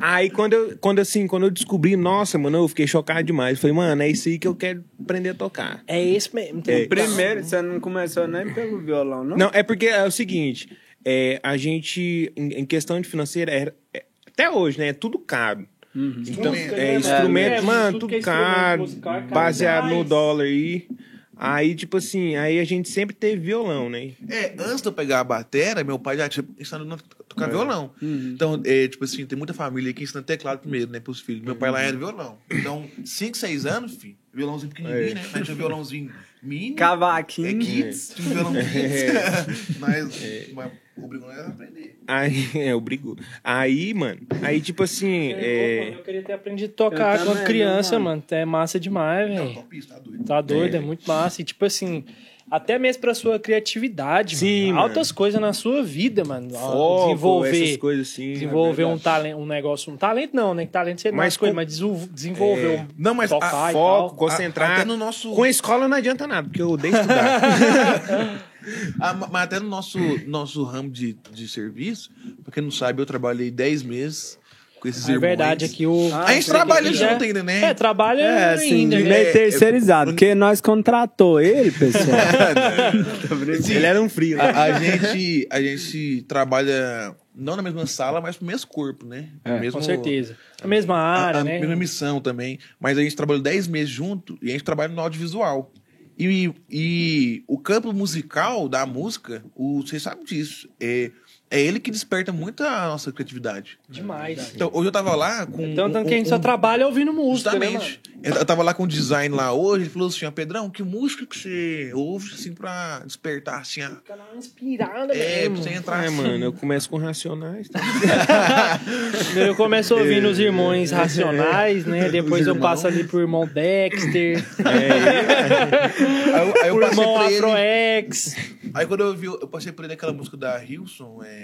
Aí 0.00 0.30
quando 0.30 0.52
eu, 0.54 0.78
quando 0.80 0.98
assim, 1.00 1.26
quando 1.26 1.44
eu 1.44 1.50
descobri, 1.50 1.94
nossa, 1.96 2.38
mano, 2.38 2.58
eu 2.58 2.68
fiquei 2.68 2.86
chocado 2.86 3.22
demais. 3.24 3.56
Eu 3.56 3.60
falei, 3.60 3.76
mano, 3.76 4.02
é 4.02 4.08
isso 4.08 4.28
aí 4.28 4.38
que 4.38 4.48
eu 4.48 4.54
quero 4.54 4.82
aprender 5.02 5.30
a 5.30 5.34
tocar. 5.34 5.82
É 5.86 6.02
esse 6.02 6.34
mesmo. 6.34 6.62
É. 6.66 6.86
Primeiro, 6.86 7.44
você 7.44 7.60
não 7.60 7.78
começou 7.78 8.26
nem 8.26 8.52
pelo 8.54 8.80
violão, 8.80 9.22
não? 9.22 9.36
Não, 9.36 9.50
é 9.52 9.62
porque 9.62 9.86
é 9.86 10.02
o 10.04 10.10
seguinte, 10.10 10.68
é, 11.04 11.38
a 11.42 11.56
gente, 11.56 12.32
em, 12.36 12.60
em 12.60 12.64
questão 12.64 13.00
de 13.00 13.06
financeira, 13.08 13.52
é- 13.52 13.72
é- 13.92 14.04
até 14.34 14.50
hoje, 14.50 14.78
né, 14.78 14.88
é 14.88 14.92
tudo 14.92 15.18
caro. 15.18 15.66
Então, 15.96 16.20
Instrumento, 16.20 16.74
é, 16.74 16.76
né, 16.76 16.96
instrumento, 16.96 17.50
mano? 17.50 17.54
É, 17.54 17.60
mano, 17.62 17.92
tudo 17.92 18.00
tudo 18.00 18.14
é 18.14 18.18
instrumento 18.18 18.24
caro, 18.24 18.82
musical 18.82 19.14
é 19.14 19.20
caro 19.20 19.34
baseado 19.34 19.88
no 19.90 20.04
dólar 20.04 20.44
aí. 20.44 20.88
Aí, 21.36 21.74
tipo 21.74 21.96
assim, 21.96 22.36
aí 22.36 22.60
a 22.60 22.64
gente 22.64 22.88
sempre 22.88 23.14
teve 23.14 23.40
violão, 23.40 23.90
né? 23.90 24.12
É, 24.28 24.54
antes 24.58 24.82
de 24.82 24.88
eu 24.88 24.92
pegar 24.92 25.20
a 25.20 25.24
batera, 25.24 25.82
meu 25.82 25.98
pai 25.98 26.16
já 26.16 26.28
tinha 26.28 26.44
ensinado 26.58 26.92
a 26.94 26.96
tocar 27.28 27.48
violão. 27.48 27.92
Então, 28.00 28.60
é, 28.64 28.86
tipo 28.88 29.04
assim, 29.04 29.26
tem 29.26 29.36
muita 29.36 29.52
família 29.52 29.92
que 29.92 30.02
ensina 30.02 30.22
teclado 30.22 30.60
primeiro, 30.60 30.90
né, 30.90 31.00
pros 31.00 31.20
filhos. 31.20 31.42
Meu 31.42 31.56
pai 31.56 31.70
lá 31.70 31.80
era 31.82 31.96
violão. 31.96 32.38
Então, 32.50 32.88
5, 33.04 33.36
6 33.36 33.66
anos, 33.66 33.96
filho, 33.96 34.16
violãozinho 34.32 34.70
pequenininho, 34.72 35.14
né? 35.14 35.26
Nós 35.32 35.42
tinha 35.44 35.54
um 35.54 35.58
violãozinho 35.58 36.12
mini. 36.42 36.74
Cavaquinho. 36.74 37.48
É 37.48 37.54
kids, 37.54 38.12
tinha 38.14 38.28
um 38.28 38.34
violão 38.34 38.52
kids. 38.62 39.78
Mas, 39.78 40.52
mas 40.54 40.72
obrigou 40.96 41.28
nós 41.28 41.38
a 41.38 41.48
aprender. 41.48 41.98
Aí, 42.06 42.48
é, 42.54 42.74
obrigou. 42.74 43.16
Aí, 43.42 43.92
mano, 43.94 44.20
aí, 44.42 44.60
tipo 44.60 44.82
assim, 44.82 45.32
é... 45.32 45.90
Eu 45.94 46.02
queria 46.02 46.22
ter 46.22 46.32
aprendido 46.34 46.70
a 46.72 46.76
tocar 46.76 47.18
quando 47.18 47.28
também, 47.28 47.44
criança, 47.44 47.98
mano. 47.98 48.04
mano. 48.16 48.22
É 48.30 48.44
massa 48.44 48.78
demais, 48.78 49.28
velho. 49.28 49.54
top 49.54 49.76
isso, 49.78 49.88
tá 49.88 49.98
doido. 49.98 50.24
Tá 50.24 50.40
doido, 50.40 50.74
é. 50.74 50.78
É. 50.78 50.80
muito 50.80 51.06
massa. 51.06 51.40
E 51.40 51.44
tipo 51.44 51.64
assim, 51.64 52.04
até 52.50 52.78
mesmo 52.78 53.00
pra 53.00 53.14
sua 53.14 53.38
criatividade, 53.38 54.36
Sim, 54.36 54.66
mano. 54.66 54.74
mano. 54.74 54.80
Altas 54.88 55.10
coisas 55.10 55.40
na 55.40 55.52
sua 55.54 55.82
vida, 55.82 56.24
mano. 56.24 56.50
Foco, 56.50 57.06
desenvolver. 57.08 57.62
essas 57.64 57.76
coisas 57.78 58.08
assim. 58.10 58.32
Desenvolver 58.34 58.82
é 58.82 58.86
um 58.86 58.98
talento, 58.98 59.38
um 59.38 59.46
negócio, 59.46 59.92
um 59.92 59.96
talento 59.96 60.36
não, 60.36 60.52
né? 60.54 60.66
Que 60.66 60.72
talento 60.72 61.00
você 61.00 61.10
mais 61.10 61.36
coisa, 61.36 61.52
com- 61.52 61.56
mas 61.56 61.66
desenvol- 61.66 62.08
desenvolver 62.12 62.74
É. 62.74 62.80
um 62.82 62.86
Não, 62.98 63.14
mas 63.14 63.32
a- 63.32 63.36
tocar 63.36 63.70
e 63.70 63.72
Foco, 63.72 64.08
tal. 64.10 64.16
concentrar. 64.16 64.70
até 64.72 64.84
no 64.84 64.96
nosso- 64.96 65.32
Com 65.34 65.42
a 65.42 65.48
escola 65.48 65.88
não 65.88 65.96
adianta 65.96 66.26
nada, 66.26 66.46
porque 66.46 66.60
eu 66.62 66.70
odeio 66.70 66.94
estudar. 66.94 67.40
Ah, 69.00 69.12
ma- 69.14 69.28
mas 69.30 69.42
até 69.44 69.60
no 69.60 69.68
nosso, 69.68 69.98
nosso 70.26 70.62
ramo 70.64 70.90
de, 70.90 71.16
de 71.32 71.48
serviço, 71.48 72.10
pra 72.42 72.52
quem 72.52 72.62
não 72.62 72.70
sabe, 72.70 73.00
eu 73.02 73.06
trabalhei 73.06 73.50
10 73.50 73.82
meses 73.82 74.38
com 74.80 74.88
esses 74.88 75.04
É 75.08 75.12
irmãos. 75.12 75.20
verdade, 75.20 75.64
aqui 75.64 75.86
o. 75.86 76.10
Ah, 76.12 76.24
A 76.26 76.32
gente 76.34 76.46
trabalha 76.46 76.92
já- 76.92 77.12
junto 77.12 77.24
ainda, 77.24 77.42
né? 77.42 77.60
É, 77.64 77.74
trabalha 77.74 78.20
É, 78.22 78.54
assim, 78.54 78.74
ainda, 78.74 78.96
né? 78.98 79.02
meio 79.02 79.14
É, 79.28 79.32
terceirizado, 79.32 80.10
porque 80.12 80.34
nós 80.34 80.60
contratou 80.60 81.40
ele, 81.40 81.70
pessoal. 81.70 82.04
Sim, 83.62 83.74
Ele 83.74 83.86
era 83.86 84.00
um 84.00 84.08
frio, 84.08 84.36
né? 84.36 84.44
a, 84.44 84.62
a 84.64 84.72
gente, 84.80 85.46
a 85.50 85.60
gente 85.62 86.22
trabalha 86.28 87.14
não 87.34 87.56
na 87.56 87.62
mesma 87.62 87.86
sala, 87.86 88.20
mas 88.20 88.38
no 88.38 88.46
mesmo 88.46 88.68
corpo, 88.68 89.04
né? 89.06 89.28
É, 89.44 89.58
mesmo, 89.58 89.80
Com 89.80 89.84
certeza. 89.84 90.36
A 90.62 90.68
mesma 90.68 90.94
A, 90.96 91.18
área, 91.26 91.40
a 91.40 91.44
né? 91.44 91.58
mesma 91.58 91.74
missão 91.76 92.20
também. 92.20 92.58
Mas 92.78 92.96
a 92.96 93.02
gente 93.02 93.16
trabalhou 93.16 93.42
10 93.42 93.66
meses 93.66 93.90
junto 93.90 94.38
e 94.40 94.48
a 94.50 94.52
gente 94.52 94.64
trabalha 94.64 94.92
no 94.92 95.00
audiovisual. 95.00 95.72
E, 96.18 96.52
e 96.70 97.44
o 97.46 97.58
campo 97.58 97.92
musical 97.92 98.68
da 98.68 98.86
música, 98.86 99.44
o, 99.54 99.82
vocês 99.82 100.02
sabem 100.02 100.24
disso, 100.24 100.68
é, 100.78 101.10
é 101.56 101.60
ele 101.60 101.78
que 101.80 101.90
desperta 101.90 102.32
muito 102.32 102.62
a 102.62 102.86
nossa 102.88 103.12
criatividade. 103.12 103.78
Demais. 103.88 104.52
Então, 104.54 104.70
hoje 104.72 104.88
eu 104.88 104.92
tava 104.92 105.14
lá 105.14 105.46
com. 105.46 105.74
Tanto 105.74 105.98
um- 105.98 106.04
que 106.04 106.14
a 106.14 106.16
gente 106.16 106.26
um- 106.26 106.30
só 106.30 106.38
trabalha 106.38 106.86
ouvindo 106.86 107.12
música, 107.12 107.52
né, 107.58 107.66
Justamente. 107.66 108.00
eu 108.22 108.34
eu 108.34 108.44
tava 108.46 108.62
lá 108.62 108.72
com 108.72 108.84
o 108.84 108.86
design 108.88 109.34
lá 109.34 109.52
hoje, 109.52 109.84
ele 109.84 109.90
falou 109.90 110.08
assim, 110.08 110.24
ó, 110.24 110.30
Pedrão, 110.30 110.70
que 110.70 110.82
música 110.82 111.26
que 111.26 111.38
você 111.38 111.90
ouve, 111.94 112.32
assim, 112.32 112.52
pra 112.54 113.00
despertar, 113.04 113.60
assim, 113.60 113.82
a... 113.82 113.90
Fica 113.90 114.14
uma 114.14 114.36
inspirada 114.36 115.14
É, 115.14 115.42
pra 115.42 115.50
mesmo. 115.50 115.56
você 115.62 115.70
entrar 115.74 116.02
É, 116.02 116.06
assim. 116.06 116.16
mano, 116.16 116.44
eu 116.44 116.52
começo 116.52 116.88
com 116.88 116.96
Racionais. 116.96 117.68
Tá? 117.68 117.80
Eu 119.36 119.54
começo 119.56 119.94
ouvindo 119.94 120.28
os 120.28 120.38
irmãos 120.38 120.90
racionais, 120.90 121.84
né? 121.84 122.08
Depois 122.08 122.46
eu 122.46 122.56
passo 122.56 122.86
ali 122.86 123.04
pro 123.04 123.20
irmão 123.20 123.46
Dexter, 123.46 124.44
Aí 124.64 126.40
eu, 126.48 126.62
aí 126.62 126.68
eu 126.68 126.76
pro 126.76 126.80
passei 126.86 127.02
irmão 127.04 127.14
pra. 127.14 127.26
Afroex. 127.26 128.36
Aí 128.72 128.86
quando 128.86 129.00
eu 129.04 129.14
vi, 129.14 129.26
eu 129.26 129.46
passei 129.48 129.72
por 129.72 129.84
ele 129.84 129.94
aquela 129.94 130.12
música 130.12 130.36
da 130.36 130.62
Hilson, 130.64 131.20
é... 131.24 131.43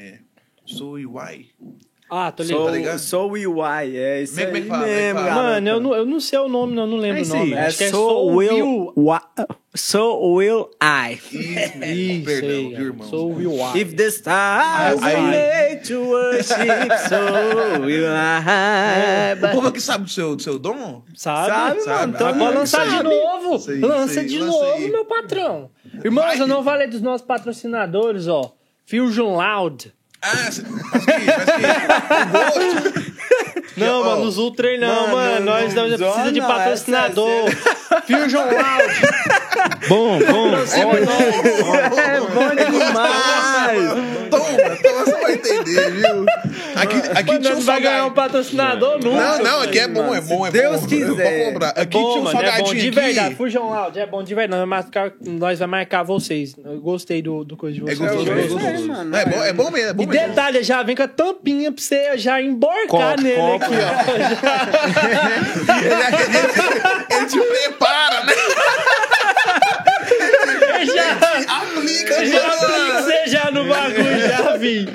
Sou 0.66 0.94
Why. 0.94 1.50
Ah, 2.12 2.32
tô 2.32 2.42
Sou, 2.42 2.58
ligado. 2.58 2.74
ligado? 2.74 2.98
sou 2.98 3.30
UI, 3.30 3.96
é 3.96 4.22
isso 4.22 4.40
é 4.40 4.44
aí 4.46 4.48
é 4.50 4.52
mesmo. 4.52 4.70
Mano, 5.14 5.68
eu 5.68 5.80
não, 5.80 5.94
eu 5.94 6.04
não 6.04 6.18
sei 6.18 6.40
o 6.40 6.48
nome, 6.48 6.74
não, 6.74 6.84
não 6.84 6.96
lembro 6.96 7.20
É 7.20 7.22
o 7.22 7.28
nome. 7.28 7.54
aí. 7.54 7.58
É 7.60 7.66
Acho 7.66 7.78
que 7.78 7.84
é 7.84 7.90
sou 7.90 8.34
Will, 8.34 8.92
sou 9.76 10.34
Will 10.34 10.68
I. 10.82 11.14
Isso, 11.14 11.78
né? 11.78 11.94
Isso, 11.94 12.24
Perdão, 12.24 12.48
aí, 12.50 12.68
viu, 12.74 12.86
irmão? 12.86 13.08
Sou 13.08 13.30
o 13.30 13.36
Will 13.36 13.52
I. 13.74 13.78
If 13.80 13.94
the 13.94 14.06
stars 14.10 15.00
were 15.00 15.20
made 15.20 15.88
to 15.88 16.00
worship, 16.00 17.08
so 17.08 17.80
will 17.84 18.08
I. 18.08 19.34
O 19.44 19.54
povo 19.54 19.68
aqui 19.68 19.80
sabe 19.80 20.04
do 20.04 20.10
seu, 20.10 20.34
do 20.34 20.42
seu 20.42 20.58
dom? 20.58 21.04
Sabe? 21.14 21.48
Sabe, 21.48 21.80
Sabe? 21.82 22.00
mano? 22.00 22.12
Então 22.16 22.28
Ah, 22.28 22.32
Pode 22.34 22.54
lançar 22.56 22.84
de 22.86 22.90
sabe. 22.90 23.08
novo. 23.08 23.70
Aí, 23.70 23.78
Lança 23.80 24.20
aí, 24.20 24.26
de 24.26 24.38
lança 24.40 24.52
novo, 24.58 24.72
aí. 24.72 24.90
meu 24.90 25.04
patrão. 25.04 25.70
Irmãos, 26.04 26.24
Vai. 26.26 26.40
eu 26.40 26.46
não 26.48 26.64
falei 26.64 26.88
dos 26.88 27.00
nossos 27.00 27.24
patrocinadores, 27.24 28.26
ó. 28.26 28.52
Fusion 28.90 29.36
Loud. 29.36 29.92
Ah, 30.22 30.32
mas 30.34 30.58
que, 30.58 30.64
mas 32.32 32.54
que. 32.54 33.80
Não, 33.80 34.04
mano, 34.04 34.22
os 34.24 34.36
Ultra 34.36 34.76
não, 34.76 34.88
Mano, 34.88 35.12
mano. 35.14 35.40
não, 35.46 35.52
Nós 35.60 35.72
não, 35.74 35.88
não, 35.88 35.96
precisa 35.96 36.32
de 36.32 36.40
não, 36.40 36.48
patrocinador. 36.48 37.50
Fusion 38.06 38.42
Loud. 38.42 38.94
Bom, 39.88 40.18
bom. 40.18 40.48
É 40.66 42.20
bom 42.20 42.54
demais. 42.56 43.88
Toma, 44.30 44.76
toma, 44.82 45.09
entender, 45.48 45.90
viu? 45.90 46.26
Aqui, 46.76 46.96
aqui 46.96 47.26
Mano, 47.32 47.40
tinha 47.40 47.52
um 47.52 47.56
não 47.56 47.60
vai 47.62 47.80
ganhar 47.80 48.06
um 48.06 48.10
patrocinador 48.12 48.98
nunca. 49.02 49.16
Não, 49.16 49.38
não, 49.42 49.60
aqui 49.62 49.78
é 49.78 49.88
bom, 49.88 50.14
é 50.14 50.20
bom, 50.20 50.46
é 50.46 50.50
bom. 50.50 50.58
Deus 50.58 50.86
quiser. 50.86 51.08
Eu 51.08 51.16
vou 51.16 51.52
comprar. 51.52 51.72
É 51.76 51.80
Aqui 51.82 51.98
bom, 51.98 52.10
tinha 52.12 52.20
um 52.20 52.24
mano, 52.24 52.38
é 52.38 52.42
bom 52.42 52.48
salgadinho 52.50 52.74
de 52.80 52.88
aqui. 52.88 53.00
verdade. 53.00 53.34
Fusion 53.34 53.70
Loud, 53.70 53.98
é 53.98 54.06
bom 54.06 54.22
de 54.22 54.34
verdade. 54.34 54.50
Nós 54.60 54.68
vai 54.68 54.78
marcar, 54.82 55.12
nós 55.20 55.58
vai 55.58 55.68
marcar 55.68 56.02
vocês. 56.02 56.54
Eu 56.64 56.80
gostei 56.80 57.22
do, 57.22 57.44
do 57.44 57.56
coisa 57.56 57.74
de 57.76 57.82
É 57.82 57.94
vocês. 57.94 57.98
gostoso, 57.98 58.30
Eu 58.30 58.38
é 58.38 58.42
gostoso. 58.42 58.88
mano. 58.88 59.16
É 59.16 59.24
bom, 59.24 59.42
é 59.44 59.52
bom 59.52 59.70
mesmo, 59.70 59.88
é 59.90 59.92
bom 59.92 60.02
E 60.02 60.06
mesmo. 60.06 60.28
detalhe, 60.28 60.62
já 60.62 60.82
vem 60.82 60.94
com 60.96 61.02
a 61.02 61.08
tampinha 61.08 61.72
pra 61.72 61.82
você 61.82 62.16
já 62.18 62.40
emborcar 62.40 62.88
Copo, 63.16 63.22
nele 63.22 63.36
copo. 63.36 63.64
aqui, 63.64 63.74
ó. 63.74 63.90
Ele, 65.80 65.94
ele, 65.94 67.16
ele 67.16 67.26
te 67.26 67.38
prepara, 67.40 68.24
né? 68.24 68.32
já, 70.86 71.18
Aplica, 71.62 72.26
já 72.26 73.00
você 73.00 73.26
já 73.26 73.50
no 73.50 73.66
bagulho, 73.68 74.20
já 74.28 74.56
vi. 74.56 74.86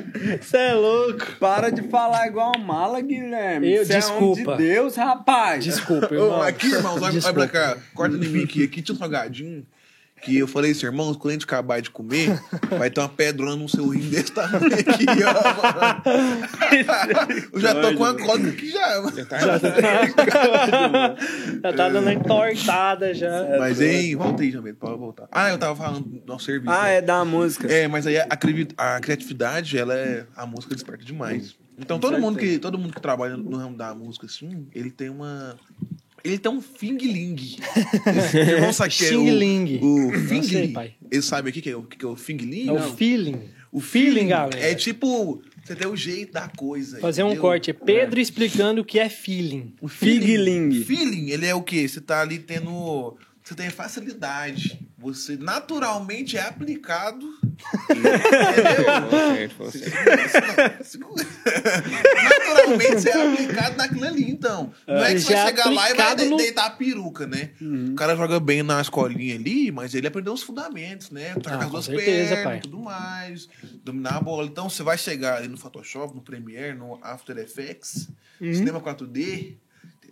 Você 0.41 0.57
é 0.57 0.73
louco. 0.73 1.25
Para 1.39 1.69
de 1.71 1.81
falar 1.83 2.27
igual 2.27 2.57
mala, 2.59 3.01
Guilherme. 3.01 3.71
Eu- 3.73 3.81
é 3.81 3.85
desculpa. 3.85 4.51
homem 4.53 4.57
de 4.57 4.63
Deus, 4.73 4.95
rapaz. 4.95 5.63
Desculpa, 5.63 6.09
Ô, 6.11 6.13
irmão. 6.15 6.41
aqui, 6.41 6.73
olha, 6.75 6.87
olha 6.89 7.11
Desculpa. 7.11 7.33
pra 7.33 7.47
cá. 7.47 7.77
Corta 7.93 8.15
em 8.15 8.19
mim 8.19 8.43
aqui. 8.43 8.63
Aqui 8.63 8.81
tinha 8.81 8.95
um 8.95 8.97
salgadinho 8.99 9.65
que 10.25 10.37
eu 10.39 10.47
falei 10.47 10.71
assim, 10.71 10.87
irmãos, 10.87 11.15
quando 11.15 11.29
a 11.29 11.33
gente 11.33 11.45
acabar 11.45 11.79
de 11.79 11.91
comer, 11.91 12.41
vai 12.79 12.89
ter 12.89 12.99
uma 12.99 13.07
pedrona 13.07 13.55
no 13.55 13.69
seu 13.69 13.87
rim 13.89 14.09
desse 14.09 14.31
tamanho 14.31 14.73
aqui, 14.73 15.05
ó. 15.23 16.01
Eu 17.53 17.59
já 17.59 17.75
tô 17.75 17.93
com 17.95 18.03
a 18.03 18.17
cólica 18.17 18.49
aqui 18.49 18.71
já, 18.71 19.01
mano. 19.01 19.15
Já 19.15 19.25
tá 21.61 21.71
dando 21.89 21.99
uma 21.99 22.11
entortada 22.13 23.13
já. 23.13 23.57
Mas, 23.59 23.79
hein, 23.79 24.15
voltei, 24.15 24.49
Jamil, 24.51 24.73
pode 24.73 24.97
voltar. 24.97 25.27
Ah, 25.31 25.49
eu 25.49 25.59
tava 25.59 25.75
falando 25.75 26.01
do 26.01 26.25
nosso 26.25 26.45
serviço. 26.45 26.71
Ah, 26.71 26.85
né? 26.85 26.97
é 26.97 27.01
da 27.01 27.23
música. 27.23 27.71
É, 27.71 27.87
mas 27.87 28.07
aí 28.07 28.17
a, 28.17 28.27
a 28.77 28.99
criatividade, 28.99 29.77
ela 29.77 29.93
é. 29.93 30.25
A 30.35 30.47
música 30.47 30.73
desperta 30.73 31.05
demais. 31.05 31.55
Então 31.77 31.99
todo 31.99 32.17
mundo, 32.19 32.39
que, 32.39 32.57
todo 32.57 32.79
mundo 32.79 32.93
que 32.93 33.01
trabalha 33.01 33.37
no 33.37 33.57
ramo 33.57 33.77
da 33.77 33.93
música, 33.93 34.25
assim, 34.25 34.67
ele 34.73 34.89
tem 34.89 35.09
uma. 35.09 35.55
Ele 36.25 36.37
tem 36.39 36.51
um 36.51 36.59
fing-ling. 36.61 37.35
Não 38.61 38.73
sabe 38.73 38.93
o 38.93 38.97
que 38.97 39.05
é 39.05 39.07
o- 39.07 39.11
Xing-ling. 39.11 39.79
O 39.81 40.11
Não 40.11 40.19
fing 40.27 40.43
sei, 40.43 40.67
pai. 40.69 40.93
Ele 41.11 41.21
sabe 41.21 41.49
o 41.49 41.53
que 41.53 41.61
que 41.61 41.69
é 41.69 41.75
o 41.75 41.83
que 41.83 41.97
que 41.97 42.03
é 42.05 42.07
o 42.07 42.15
fing-ling? 42.15 42.67
É 42.67 42.71
o 42.71 42.79
Não. 42.79 42.95
feeling. 42.97 43.39
O 43.71 43.79
feeling, 43.79 44.27
galera. 44.27 44.57
É 44.59 44.73
tipo, 44.73 45.41
você 45.63 45.75
tem 45.75 45.85
o 45.87 45.95
jeito 45.95 46.31
da 46.33 46.47
coisa. 46.47 46.97
Fazer 46.99 47.23
um 47.23 47.27
entendeu? 47.27 47.41
corte. 47.41 47.69
É 47.71 47.73
Pedro 47.73 48.19
explicando 48.21 48.81
o 48.81 48.85
que 48.85 48.97
é 48.97 49.09
feeling. 49.09 49.73
O 49.81 49.87
Fig-ling. 49.89 50.81
Feeling, 50.83 51.29
ele 51.29 51.45
é 51.45 51.53
o 51.53 51.61
quê? 51.61 51.85
Você 51.87 51.99
tá 52.01 52.21
ali 52.21 52.39
tendo. 52.39 53.17
Você 53.45 53.53
tem 53.53 53.69
facilidade. 53.69 54.79
Você 54.97 55.37
naturalmente 55.37 56.35
é 56.35 56.41
aplicado. 56.41 57.23
Entendeu? 57.91 58.83
Naturalmente 62.23 63.01
você 63.01 63.09
é 63.09 63.33
aplicado 63.33 63.77
naquilo 63.77 64.05
ali, 64.05 64.29
então. 64.31 64.71
Não 64.87 64.95
é 65.03 65.13
que 65.13 65.19
você 65.21 65.33
vai 65.33 65.45
chegar 65.47 65.69
lá 65.71 65.89
e 65.91 65.93
vai 65.93 66.15
de- 66.15 66.25
no- 66.25 66.37
deitar 66.37 66.65
a 66.65 66.69
peruca, 66.71 67.27
né? 67.27 67.51
Uhum. 67.61 67.91
O 67.91 67.95
cara 67.95 68.15
joga 68.15 68.39
bem 68.39 68.63
na 68.63 68.81
escolinha 68.81 69.35
ali, 69.35 69.71
mas 69.71 69.93
ele 69.93 70.07
aprendeu 70.07 70.33
os 70.33 70.41
fundamentos, 70.43 71.11
né? 71.11 71.33
Trocar 71.33 71.61
Ah, 71.61 71.65
as 71.65 71.71
duas 71.71 71.87
pernas 71.87 72.57
e 72.57 72.61
tudo 72.61 72.79
mais. 72.79 73.47
Dominar 73.83 74.17
a 74.17 74.21
bola. 74.21 74.47
Então 74.47 74.69
você 74.69 74.83
vai 74.83 74.97
chegar 74.97 75.37
ali 75.37 75.47
no 75.47 75.57
Photoshop, 75.57 76.15
no 76.15 76.21
Premiere, 76.21 76.75
no 76.77 76.97
After 77.01 77.37
Effects, 77.37 78.09
Uhum. 78.41 78.53
cinema 78.53 78.79
4D. 78.81 79.57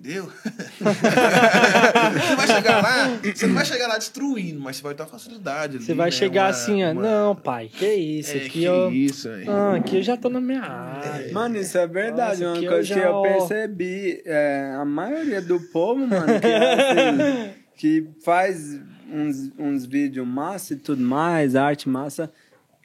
Entendeu? 0.04 0.30
você 0.84 2.36
vai 2.36 2.48
chegar 2.48 2.84
lá, 2.84 3.08
você 3.34 3.48
não 3.48 3.56
vai 3.56 3.66
chegar 3.66 3.88
lá 3.88 3.98
destruindo, 3.98 4.60
mas 4.60 4.76
você 4.76 4.84
vai 4.84 4.94
ter 4.96 5.04
uma 5.04 5.10
facilidade. 5.10 5.78
ali, 5.78 5.86
Você 5.86 5.94
vai 5.94 6.08
né? 6.08 6.12
chegar 6.12 6.44
Uma- 6.44 6.50
assim, 6.50 6.84
uma- 6.84 6.94
Não, 7.02 7.36
pai, 7.36 7.70
que 7.72 7.88
isso. 7.94 8.34
É, 8.36 8.38
aqui 8.42 8.50
que 8.50 8.64
eu. 8.66 8.92
isso, 8.92 9.30
aí. 9.30 9.46
Ah, 9.48 9.76
aqui 9.78 9.98
eu 9.98 10.04
já 10.04 10.18
tô 10.18 10.28
na 10.30 10.42
minha 10.42 10.62
área. 10.62 11.32
Mano, 11.32 11.56
isso 11.58 11.78
é 11.78 11.88
verdade. 11.88 12.42
Nossa, 12.44 12.52
uma 12.54 12.60
que 12.60 12.66
eu 12.66 12.72
coisa 12.72 12.88
já, 12.90 12.96
que 12.96 13.02
eu 13.02 13.22
percebi. 13.22 14.22
É, 14.26 14.76
a 14.78 14.84
maioria 14.84 15.42
do 15.42 15.58
povo, 15.72 16.06
mano, 16.06 16.40
que, 16.40 16.48
é 16.48 16.74
assim, 16.74 17.54
que 17.78 18.08
faz 18.26 18.78
uns, 19.10 19.52
uns 19.58 19.86
vídeos 19.86 20.28
massa 20.28 20.74
e 20.74 20.78
tudo 20.78 21.02
mais, 21.02 21.56
arte 21.56 21.88
massa, 21.88 22.30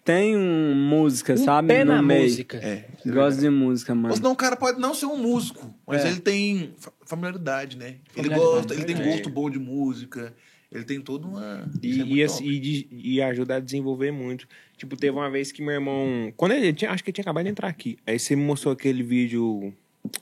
tem 0.04 0.36
um 0.36 0.72
música, 0.74 1.32
Um 1.34 1.36
sabe? 1.36 1.68
pé 1.68 1.84
no 1.84 1.94
na 1.96 2.00
meio. 2.02 2.22
música. 2.22 2.58
É, 2.58 2.84
é 3.04 3.10
Gosto 3.10 3.40
de 3.40 3.50
música, 3.50 3.92
Ou 3.92 3.98
mano. 3.98 4.14
senão 4.16 4.30
o 4.32 4.36
cara 4.36 4.54
pode 4.56 4.80
não 4.80 4.94
ser 4.94 5.06
um 5.06 5.16
músico, 5.16 5.74
mas 5.86 6.04
É. 6.04 6.08
ele 6.08 6.20
tem 6.20 6.74
familiaridade, 7.08 7.76
né? 7.76 7.96
Ele 8.16 8.28
Familiaridade, 8.28 8.52
gosta, 8.52 8.74
ele 8.74 8.84
tem 8.84 8.96
gosto 8.96 9.30
bom 9.30 9.50
de 9.50 9.58
música, 9.58 10.32
ele 10.70 10.84
tem 10.84 11.00
toda 11.00 11.26
uma. 11.26 11.68
isso 11.82 12.02
é 12.02 12.04
E, 12.04 12.14
e, 12.16 12.22
assim, 12.22 12.44
e, 12.46 12.88
e 13.14 13.22
ajuda 13.22 13.56
a 13.56 13.60
desenvolver 13.60 14.10
muito. 14.12 14.46
Tipo, 14.76 14.96
teve 14.96 15.16
uma 15.16 15.30
vez 15.30 15.50
que 15.50 15.62
meu 15.62 15.72
irmão. 15.74 16.32
Quando 16.36 16.52
ele 16.52 16.72
tinha, 16.72 16.90
acho 16.90 17.02
que 17.02 17.10
ele 17.10 17.14
tinha 17.14 17.22
acabado 17.22 17.44
de 17.44 17.50
entrar 17.50 17.68
aqui. 17.68 17.98
Aí 18.06 18.18
você 18.18 18.36
me 18.36 18.42
mostrou 18.42 18.72
aquele 18.72 19.02
vídeo. 19.02 19.72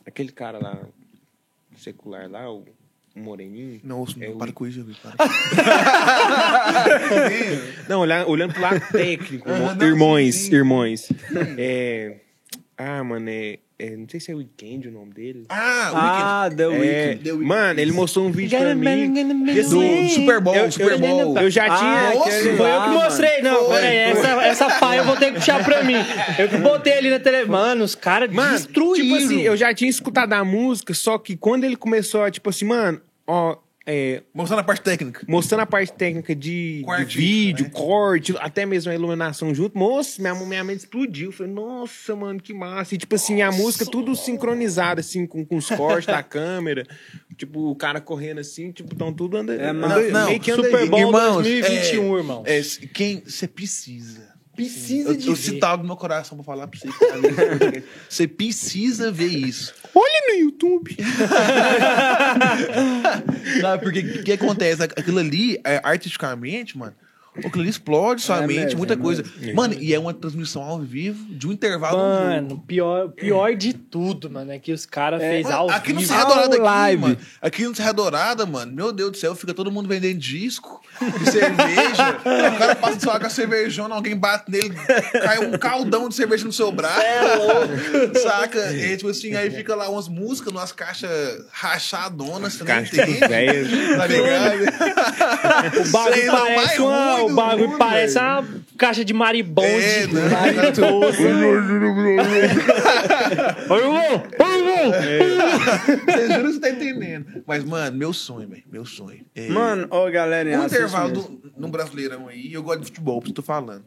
Aquele 0.06 0.32
cara 0.32 0.58
lá, 0.58 0.80
secular 1.76 2.30
lá, 2.30 2.50
o, 2.50 2.64
Moreninho. 3.14 3.80
Não, 3.82 4.00
ouço, 4.00 4.22
É 4.22 4.28
não, 4.28 4.34
o- 4.34 4.38
para 4.38 4.52
com 4.52 4.66
isso, 4.66 4.78
Javi, 4.78 4.94
para. 5.02 5.16
Não, 7.88 8.00
olhando, 8.00 8.30
olhando 8.30 8.52
pro 8.52 8.62
lado 8.62 8.80
técnico, 8.92 9.48
não, 9.48 9.86
irmãos, 9.86 10.34
sim. 10.34 10.54
irmãos. 10.54 11.08
É. 11.56 12.18
Ah, 12.76 13.02
mano, 13.02 13.28
é, 13.30 13.58
é- 13.78 13.96
Não 13.96 14.08
sei 14.08 14.18
se 14.20 14.30
é 14.30 14.34
Weekend 14.34 14.88
o 14.88 14.92
nome 14.92 15.12
dele. 15.12 15.44
Ah, 15.48 15.90
o 15.92 15.96
Ah, 15.96 16.50
The 16.56 16.62
É, 16.62 16.66
Weeknd. 16.68 17.22
The 17.24 17.30
Weeknd. 17.32 17.44
mano, 17.46 17.80
ele 17.80 17.92
mostrou 17.92 18.26
um 18.26 18.30
vídeo 18.32 18.58
pra 18.58 18.74
mim. 18.74 19.12
do 19.12 20.08
Super 20.10 20.40
Bowl, 20.40 20.54
Eu, 20.54 20.72
Super 20.72 20.92
eu- 20.92 20.98
Bowl. 20.98 21.38
eu 21.38 21.50
já 21.50 21.66
Ah, 21.66 21.76
tinha. 21.78 22.08
aquele 22.22 22.56
Foi 22.56 22.70
eu 22.70 22.80
que 22.82 22.88
mano. 22.88 22.94
mostrei, 22.94 23.42
não. 23.42 23.64
Foi, 23.66 23.74
peraí, 23.76 23.96
essa, 23.96 24.28
essa 24.44 24.70
pá 24.80 24.96
eu 24.96 25.04
vou 25.04 25.16
ter 25.16 25.26
que 25.26 25.38
puxar 25.40 25.62
pra 25.64 25.82
mim. 25.84 25.94
Eu 26.38 26.48
que 26.48 26.56
botei 26.58 26.94
ali 26.94 27.10
na 27.10 27.18
tele. 27.20 27.44
Mano, 27.46 27.84
os 27.84 27.94
caras 27.94 28.30
Mano, 28.32 28.52
destruíram. 28.52 28.94
tipo 28.94 29.14
assim, 29.16 29.40
eu 29.42 29.56
já 29.56 29.72
tinha 29.74 29.90
escutado 29.90 30.32
a 30.32 30.44
música, 30.44 30.94
só 30.94 31.18
que 31.18 31.36
quando 31.36 31.64
ele 31.64 31.76
começou 31.76 32.22
a, 32.22 32.30
tipo 32.30 32.48
assim, 32.50 32.64
mano, 32.64 33.00
ó, 33.26 33.56
é, 33.86 34.22
Mostrando 34.34 34.58
a 34.60 34.64
parte 34.64 34.82
técnica. 34.82 35.24
mostrando 35.28 35.60
a 35.60 35.66
parte 35.66 35.92
técnica 35.92 36.34
de, 36.34 36.82
de 36.82 36.90
artista, 36.90 37.20
vídeo, 37.20 37.64
né? 37.66 37.70
corte, 37.72 38.34
até 38.40 38.66
mesmo 38.66 38.90
a 38.90 38.94
iluminação 38.94 39.54
junto. 39.54 39.78
Moça, 39.78 40.20
minha, 40.20 40.34
minha 40.34 40.64
mente 40.64 40.80
explodiu. 40.80 41.30
Falei, 41.30 41.52
nossa, 41.52 42.16
mano, 42.16 42.40
que 42.40 42.52
massa. 42.52 42.94
E, 42.94 42.98
tipo 42.98 43.14
assim, 43.14 43.42
a 43.42 43.52
música 43.52 43.86
tudo 43.86 44.16
sincronizada, 44.16 45.00
assim, 45.00 45.24
com, 45.24 45.44
com 45.44 45.56
os 45.56 45.68
cortes 45.68 46.06
da 46.06 46.22
câmera. 46.22 46.84
Tipo, 47.36 47.70
o 47.70 47.76
cara 47.76 48.00
correndo 48.00 48.40
assim, 48.40 48.72
tipo, 48.72 48.92
então 48.92 49.12
tudo 49.12 49.36
anda. 49.36 49.54
É, 49.54 49.68
anda 49.68 49.86
mas- 49.88 50.12
não, 50.12 50.26
meio 50.26 50.40
que 50.40 50.50
anda 50.50 50.64
Super. 50.64 50.88
Bowl 50.88 51.00
Irmãos, 51.00 51.34
2021, 51.44 52.14
é- 52.14 52.18
irmão. 52.18 52.42
É, 52.44 52.60
quem 52.92 53.22
você 53.24 53.46
precisa. 53.46 54.35
Precisa 54.56 55.10
Eu, 55.10 55.16
de 55.16 55.28
eu 55.28 55.34
ver. 55.34 55.40
cito 55.42 55.64
algo 55.64 55.82
do 55.82 55.86
meu 55.86 55.96
coração 55.96 56.36
pra 56.36 56.44
falar 56.44 56.66
pra 56.66 56.80
você. 56.80 56.88
cara. 56.88 57.84
Você 58.08 58.26
precisa 58.26 59.12
ver 59.12 59.26
isso. 59.28 59.72
Olha 59.94 60.32
no 60.34 60.40
YouTube. 60.40 60.96
Sabe, 63.60 63.82
porque 63.82 64.00
o 64.00 64.24
que 64.24 64.32
acontece? 64.32 64.82
Aquilo 64.82 65.18
ali, 65.18 65.60
é, 65.64 65.80
artisticamente, 65.82 66.76
mano, 66.76 66.94
aquilo 67.44 67.60
ali 67.62 67.70
explode 67.70 68.22
sua 68.22 68.42
É 68.42 68.46
mente, 68.46 68.60
mesmo, 68.64 68.78
muita 68.78 68.94
é 68.94 68.96
coisa. 68.96 69.24
Mano, 69.54 69.74
e 69.74 69.92
é 69.94 69.98
uma 69.98 70.12
transmissão 70.14 70.62
ao 70.62 70.78
vivo 70.80 71.24
de 71.34 71.46
um 71.46 71.52
intervalo. 71.52 71.96
do. 71.96 72.02
Mano, 72.02 72.64
pior, 72.66 73.08
pior 73.10 73.54
de 73.54 73.72
tudo, 73.72 74.30
mano, 74.30 74.52
é 74.52 74.58
que 74.58 74.72
os 74.72 74.86
caras 74.86 75.20
É, 75.22 75.30
fez 75.30 75.44
Mano, 75.44 75.56
ao 75.56 75.70
aqui 75.70 75.92
no 75.92 76.00
vivo. 76.00 76.12
Serra 76.12 76.24
Dourada, 76.24 76.54
aqui, 76.54 76.62
live. 76.64 77.02
mano. 77.02 77.18
Aqui 77.42 77.64
no 77.64 77.74
Serra 77.74 77.92
Dourada, 77.92 78.46
mano, 78.46 78.72
meu 78.72 78.92
Deus 78.92 79.10
do 79.12 79.16
céu, 79.16 79.34
fica 79.34 79.52
todo 79.54 79.70
mundo 79.70 79.88
vendendo 79.88 80.18
disco 80.18 80.80
de 81.18 81.30
cerveja. 81.30 82.18
o 82.54 82.58
cara 82.58 82.74
passa 82.76 83.00
só 83.00 83.18
com 83.18 83.26
a 83.26 83.30
cervejona, 83.30 83.94
alguém 83.94 84.16
bate 84.16 84.50
nele, 84.50 84.74
cai 85.22 85.38
um 85.38 85.52
caldão 85.58 86.08
de 86.08 86.14
cerveja 86.14 86.44
no 86.44 86.52
seu 86.52 86.70
braço. 86.72 87.00
Saca? 88.22 88.72
E 88.72 88.96
tipo 88.96 89.10
assim, 89.10 89.34
aí 89.34 89.50
fica 89.50 89.74
lá 89.74 89.88
umas 89.88 90.08
músicas, 90.08 90.52
umas 90.52 90.72
caixas 90.72 91.10
rachadonas, 91.50 92.54
você 92.54 92.64
Caixa 92.64 93.02
entende. 93.02 93.96
Tá 93.96 94.06
ligado? 94.06 94.56
O 95.86 95.90
bagulho 95.90 96.32
lá, 96.32 96.38
parece, 96.40 96.56
mais 96.66 96.78
uma, 96.78 97.24
o 97.26 97.34
bagulho 97.34 97.68
mundo, 97.68 97.78
parece 97.78 98.14
velho. 98.14 98.26
uma 98.26 98.44
caixa 98.78 99.04
de 99.04 99.12
maribonde. 99.12 99.68
É, 99.68 100.06
né? 100.06 100.22
Você 106.06 106.26
jura 106.28 106.42
que 106.42 106.52
você 106.52 106.60
tá 106.60 106.70
entendendo. 106.70 107.42
Mas, 107.46 107.64
mano, 107.64 107.96
meu 107.96 108.12
sonho, 108.12 108.48
velho. 108.48 108.62
Meu 108.70 108.84
sonho. 108.84 109.24
É... 109.34 109.48
Mano, 109.48 109.86
ô 109.90 110.10
galerinha, 110.10 110.60
Um 110.60 110.64
assiste 110.64 110.82
intervalo 110.82 111.12
do, 111.12 111.52
no 111.56 111.68
Brasileirão 111.68 112.28
aí, 112.28 112.52
eu 112.52 112.62
gosto 112.62 112.80
de 112.80 112.86
futebol, 112.86 113.20
por 113.20 113.26
isso 113.26 113.34
que 113.34 113.40
eu 113.40 113.44
tô 113.44 113.46
falando. 113.46 113.84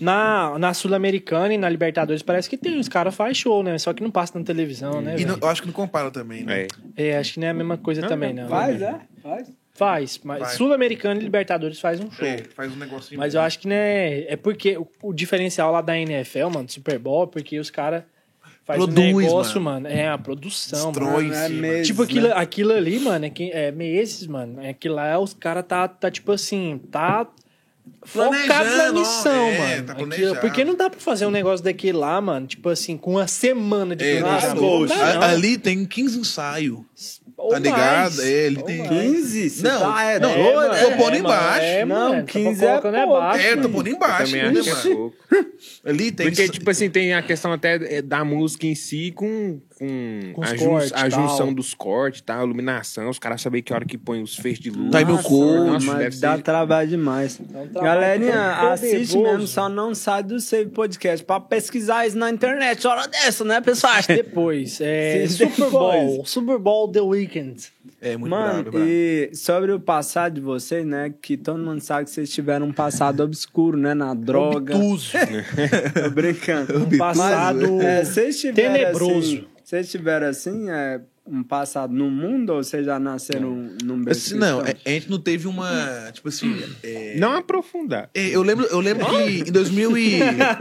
Na, 0.00 0.58
na 0.58 0.74
Sul-Americana 0.74 1.54
e 1.54 1.58
na 1.58 1.68
Libertadores 1.70 2.22
parece 2.22 2.50
que 2.50 2.58
tem, 2.58 2.78
os 2.78 2.88
caras 2.88 3.14
fazem 3.14 3.34
show, 3.34 3.62
né? 3.62 3.78
Só 3.78 3.94
que 3.94 4.02
não 4.02 4.10
passa 4.10 4.38
na 4.38 4.44
televisão, 4.44 5.00
né? 5.00 5.16
E 5.18 5.24
não- 5.24 5.38
eu 5.40 5.48
acho 5.48 5.62
que 5.62 5.68
não 5.68 5.72
compara 5.72 6.10
também, 6.10 6.44
né? 6.44 6.66
É. 6.96 7.08
É, 7.08 7.18
acho 7.18 7.34
que 7.34 7.40
não 7.40 7.46
é 7.46 7.50
a 7.50 7.54
mesma 7.54 7.78
coisa 7.78 8.02
também, 8.02 8.34
não. 8.34 8.48
Faz, 8.48 8.78
né? 8.78 9.00
é? 9.00 9.20
Faz. 9.22 9.50
Faz, 9.76 10.18
mas 10.24 10.40
Faz. 10.40 10.52
Sul-Americana 10.54 11.20
e 11.20 11.24
Libertadores 11.24 11.78
faz 11.78 12.00
um 12.00 12.10
show. 12.10 12.26
É, 12.26 12.38
faz 12.54 12.72
um 12.72 12.76
negocinho. 12.76 13.18
Mas 13.20 13.34
eu 13.34 13.40
acho 13.40 13.58
que, 13.58 13.68
né, 13.68 14.20
é 14.22 14.36
porque 14.36 14.76
o, 14.78 14.86
o 15.02 15.12
diferencial 15.12 15.70
lá 15.72 15.80
da 15.82 15.98
NFL, 15.98 16.48
mano, 16.48 16.64
do 16.64 16.72
Super 16.72 16.98
Bowl, 16.98 17.24
é 17.24 17.26
porque 17.26 17.58
os 17.58 17.68
caras 17.70 18.02
fazem 18.64 18.84
um 18.84 19.18
negócio, 19.20 19.60
mano. 19.60 19.86
É, 19.86 20.08
a 20.08 20.16
produção, 20.18 20.90
Destrói 20.92 21.24
mano. 21.24 21.34
é 21.34 21.48
mesmo. 21.48 21.84
Tipo, 21.84 22.02
aquilo, 22.02 22.28
né? 22.28 22.34
aquilo 22.36 22.72
ali, 22.72 22.98
mano, 22.98 23.24
é, 23.26 23.30
que, 23.30 23.50
é 23.52 23.70
meses, 23.70 24.26
mano. 24.26 24.62
É 24.62 24.72
que 24.72 24.88
lá 24.88 25.18
os 25.18 25.34
caras 25.34 25.64
tá, 25.66 25.86
tá, 25.86 26.10
tipo 26.10 26.32
assim, 26.32 26.80
tá 26.90 27.26
focado 28.02 28.76
na 28.76 28.92
missão, 28.92 29.46
é, 29.46 29.58
mano. 29.82 29.86
tá 29.86 29.92
Aquilo- 29.92 30.36
porque 30.36 30.64
não 30.64 30.74
dá 30.74 30.90
pra 30.90 30.98
fazer 30.98 31.26
um 31.26 31.30
negócio 31.30 31.64
daquele 31.64 31.98
lá, 31.98 32.20
mano, 32.20 32.46
tipo 32.46 32.68
assim, 32.68 32.96
com 32.96 33.12
uma 33.12 33.26
semana 33.28 33.94
de 33.94 34.04
É, 34.04 34.20
planejamento. 34.20 34.60
não, 34.62 34.80
Não 34.80 34.86
dá, 34.86 35.10
a- 35.10 35.14
não. 35.14 35.22
ali 35.22 35.56
tem 35.58 35.84
15 35.84 36.18
ensaios. 36.18 36.80
Ou 37.38 37.50
Tá 37.50 37.58
ligado? 37.58 37.80
mais. 38.14 38.18
É, 38.18 38.46
ele 38.46 38.62
tem 38.62 38.78
mais. 38.78 38.88
15? 38.90 39.50
Você 39.50 39.62
Não, 39.68 39.80
tá, 39.92 40.02
é 40.04 40.18
não, 40.18 40.32
doido? 40.34 40.54
mano, 40.56 40.74
é? 40.74 40.80
tô 40.84 40.90
pondo 40.92 41.00
mano, 41.02 41.16
embaixo. 41.16 41.60
É, 41.66 41.84
Não, 41.84 42.08
mano, 42.10 42.24
15 42.24 42.60
tô 42.60 42.66
é 42.66 42.80
pouco. 42.80 42.90
baixo, 43.12 43.46
É, 43.46 43.56
tô 43.56 43.68
pondo 43.68 43.88
Eu 43.88 43.94
embaixo. 43.94 44.32
também 44.32 44.58
acho 44.58 44.62
que 44.62 44.88
é 44.90 44.94
pouco. 44.94 45.16
Ali 45.84 46.12
tem. 46.12 46.26
Porque, 46.28 46.48
tipo 46.48 46.70
assim, 46.70 46.88
tem 46.90 47.12
a 47.14 47.22
questão 47.22 47.52
até 47.52 47.98
é, 47.98 48.02
da 48.02 48.24
música 48.24 48.66
em 48.66 48.74
si 48.74 49.12
com, 49.14 49.60
com, 49.78 50.32
Com 50.34 50.42
a, 50.42 50.56
jun- 50.56 50.76
a 50.94 51.08
junção 51.08 51.46
tal. 51.46 51.54
dos 51.54 51.74
cortes, 51.74 52.20
tá? 52.22 52.40
A 52.40 52.44
iluminação, 52.44 53.10
os 53.10 53.18
caras 53.18 53.40
sabem 53.42 53.62
que 53.62 53.72
hora 53.74 53.84
que 53.84 53.98
põe 53.98 54.22
os 54.22 54.34
feixes 54.34 54.58
de 54.60 54.70
luz. 54.70 54.90
Time 54.90 55.04
Nossa, 55.12 55.28
code, 55.28 55.84
mas 55.86 55.98
deve 55.98 56.16
dá 56.16 56.36
ser- 56.36 56.42
trabalho 56.42 56.88
demais. 56.88 57.38
um 57.40 57.44
trabalho 57.44 57.72
Galerinha, 57.74 58.70
assiste 58.72 59.18
mesmo, 59.18 59.46
só 59.46 59.68
não 59.68 59.94
sai 59.94 60.22
do 60.22 60.40
Save 60.40 60.70
Podcast 60.70 61.24
pra 61.24 61.38
pesquisar 61.40 62.06
isso 62.06 62.16
na 62.16 62.30
internet. 62.30 62.86
Hora 62.86 63.06
dessa, 63.06 63.44
né, 63.44 63.60
pessoal? 63.60 63.94
Depois, 64.08 64.80
é, 64.82 65.26
Sim, 65.28 65.34
Super 65.46 65.64
depois. 65.66 65.70
Bowl, 65.70 66.24
Super 66.24 66.58
Bowl 66.58 66.88
The 66.90 67.00
Weeknd. 67.02 67.56
É 68.00 68.16
muito 68.16 68.30
Mano, 68.30 68.62
brabo, 68.62 68.70
brabo. 68.72 68.86
e 68.86 69.30
sobre 69.34 69.72
o 69.72 69.80
passado 69.80 70.34
de 70.34 70.40
vocês, 70.40 70.84
né? 70.86 71.12
Que 71.20 71.36
todo 71.36 71.58
mundo 71.58 71.80
sabe 71.80 72.04
que 72.04 72.10
vocês 72.10 72.30
tiveram 72.30 72.66
um 72.66 72.72
passado 72.72 73.22
obscuro, 73.22 73.76
né? 73.76 73.94
Na 73.94 74.12
droga. 74.14 74.74
Obtuso. 74.76 75.12
Tô 76.04 76.10
brincando. 76.10 76.78
Um 76.78 76.98
passado 76.98 77.80
É, 77.82 78.04
vocês 78.04 78.38
tiveram 78.40 78.74
tenebroso. 78.74 79.18
Assim, 79.18 79.44
vocês 79.66 79.90
tiveram 79.90 80.28
assim, 80.28 80.70
é, 80.70 81.00
um 81.26 81.42
passado 81.42 81.92
no 81.92 82.10
mundo 82.10 82.50
ou 82.50 82.62
vocês 82.62 82.86
já 82.86 82.98
nasceram 82.98 83.70
num 83.82 84.02
berço 84.02 84.34
Assim, 84.34 84.38
não, 84.38 84.62
cristão? 84.62 84.82
a 84.84 84.90
gente 84.90 85.10
não 85.10 85.18
teve 85.18 85.48
uma. 85.48 86.10
Tipo 86.12 86.28
assim. 86.28 86.56
é, 86.82 87.16
Não 87.18 87.32
aprofundar. 87.32 88.08
É, 88.14 88.28
eu 88.28 88.42
lembro, 88.42 88.66
eu 88.66 88.80
lembro 88.80 89.06
que 89.06 89.48
em, 89.48 89.52
2000 89.52 89.98
e, 89.98 90.20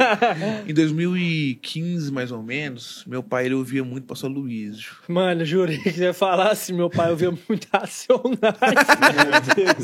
em 0.67 0.73
2015, 0.73 2.11
mais 2.11 2.31
ou 2.31 2.41
menos, 2.41 3.03
meu 3.07 3.21
pai 3.21 3.45
ele 3.45 3.55
ouvia 3.55 3.83
muito 3.83 4.05
Pastor 4.05 4.29
Luiz. 4.29 4.85
Mano, 5.07 5.45
jurei 5.45 5.77
que 5.77 5.91
você 5.91 6.03
ia 6.05 6.13
falar 6.13 6.51
assim, 6.51 6.73
meu 6.73 6.89
pai 6.89 7.11
ouvia 7.11 7.31
muito 7.31 7.67
racionais. 7.71 8.35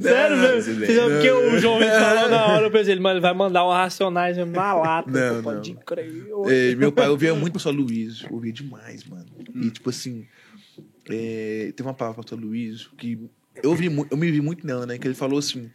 Sério, 0.00 0.36
mesmo. 0.36 0.74
Porque 1.10 1.30
o 1.30 1.58
João 1.58 1.78
Vitor 1.78 2.00
falou 2.00 2.28
na 2.28 2.46
hora, 2.46 2.66
eu 2.66 2.70
pensei, 2.70 2.98
mano, 2.98 3.16
ele 3.16 3.20
vai 3.20 3.34
mandar 3.34 3.66
um 3.66 3.70
racionais 3.70 4.36
mesmo 4.36 4.52
na 4.52 4.74
lata. 4.74 5.10
Não, 5.10 5.42
pode 5.42 5.74
não. 5.74 5.80
crer. 5.82 6.26
É, 6.48 6.74
meu 6.74 6.92
pai 6.92 7.08
ouvia 7.08 7.34
muito 7.34 7.54
Pastor 7.54 7.74
Luiz, 7.74 8.24
ouvia 8.30 8.52
demais, 8.52 9.04
mano. 9.04 9.24
E 9.54 9.70
tipo 9.70 9.83
assim, 9.90 10.26
é, 11.08 11.72
teve 11.76 11.88
uma 11.88 11.94
palavra 11.94 12.22
Pastor 12.22 12.38
Luiz 12.40 12.88
que 12.98 13.18
eu 13.62 13.76
mu- 13.90 14.06
eu 14.10 14.16
me 14.16 14.30
vi 14.30 14.40
muito 14.40 14.66
nela, 14.66 14.84
né? 14.86 14.98
Que 14.98 15.06
ele 15.06 15.14
falou 15.14 15.38
assim, 15.38 15.70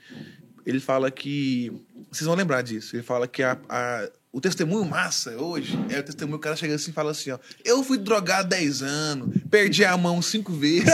ele 0.66 0.80
fala 0.80 1.10
que 1.10 1.72
vocês 2.12 2.26
vão 2.28 2.36
lembrar 2.36 2.62
disso. 2.62 2.96
Ele 2.96 3.04
fala 3.04 3.28
que 3.28 3.42
a, 3.44 3.58
a- 3.70 4.10
o 4.32 4.40
testemunho 4.40 4.86
massa 4.86 5.32
hoje 5.42 5.76
é 5.90 6.00
o 6.00 6.04
testemunho 6.04 6.38
que 6.38 6.42
o 6.42 6.44
cara 6.44 6.56
chega 6.56 6.76
assim 6.76 6.92
e 6.92 6.94
fala 6.94 7.10
assim, 7.12 7.32
ó, 7.32 7.40
eu 7.66 7.84
fui 7.84 7.98
drogado 7.98 8.48
10 8.50 8.84
anos, 8.84 9.36
perdi 9.50 9.84
a 9.84 9.98
mão 9.98 10.22
cinco 10.22 10.54
vezes. 10.54 10.86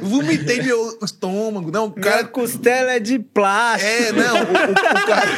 Vomitei 0.00 0.62
meu 0.62 0.98
estômago. 1.02 1.70
Não, 1.70 1.86
o 1.86 1.90
Minha 1.90 2.00
cara 2.02 2.24
costela 2.24 2.92
é 2.92 3.00
de 3.00 3.18
plástico. 3.18 3.90
é, 3.90 4.12
não, 4.12 4.36
o, 4.36 4.40
o- 4.40 4.72
o 4.72 5.06
cara. 5.06 5.30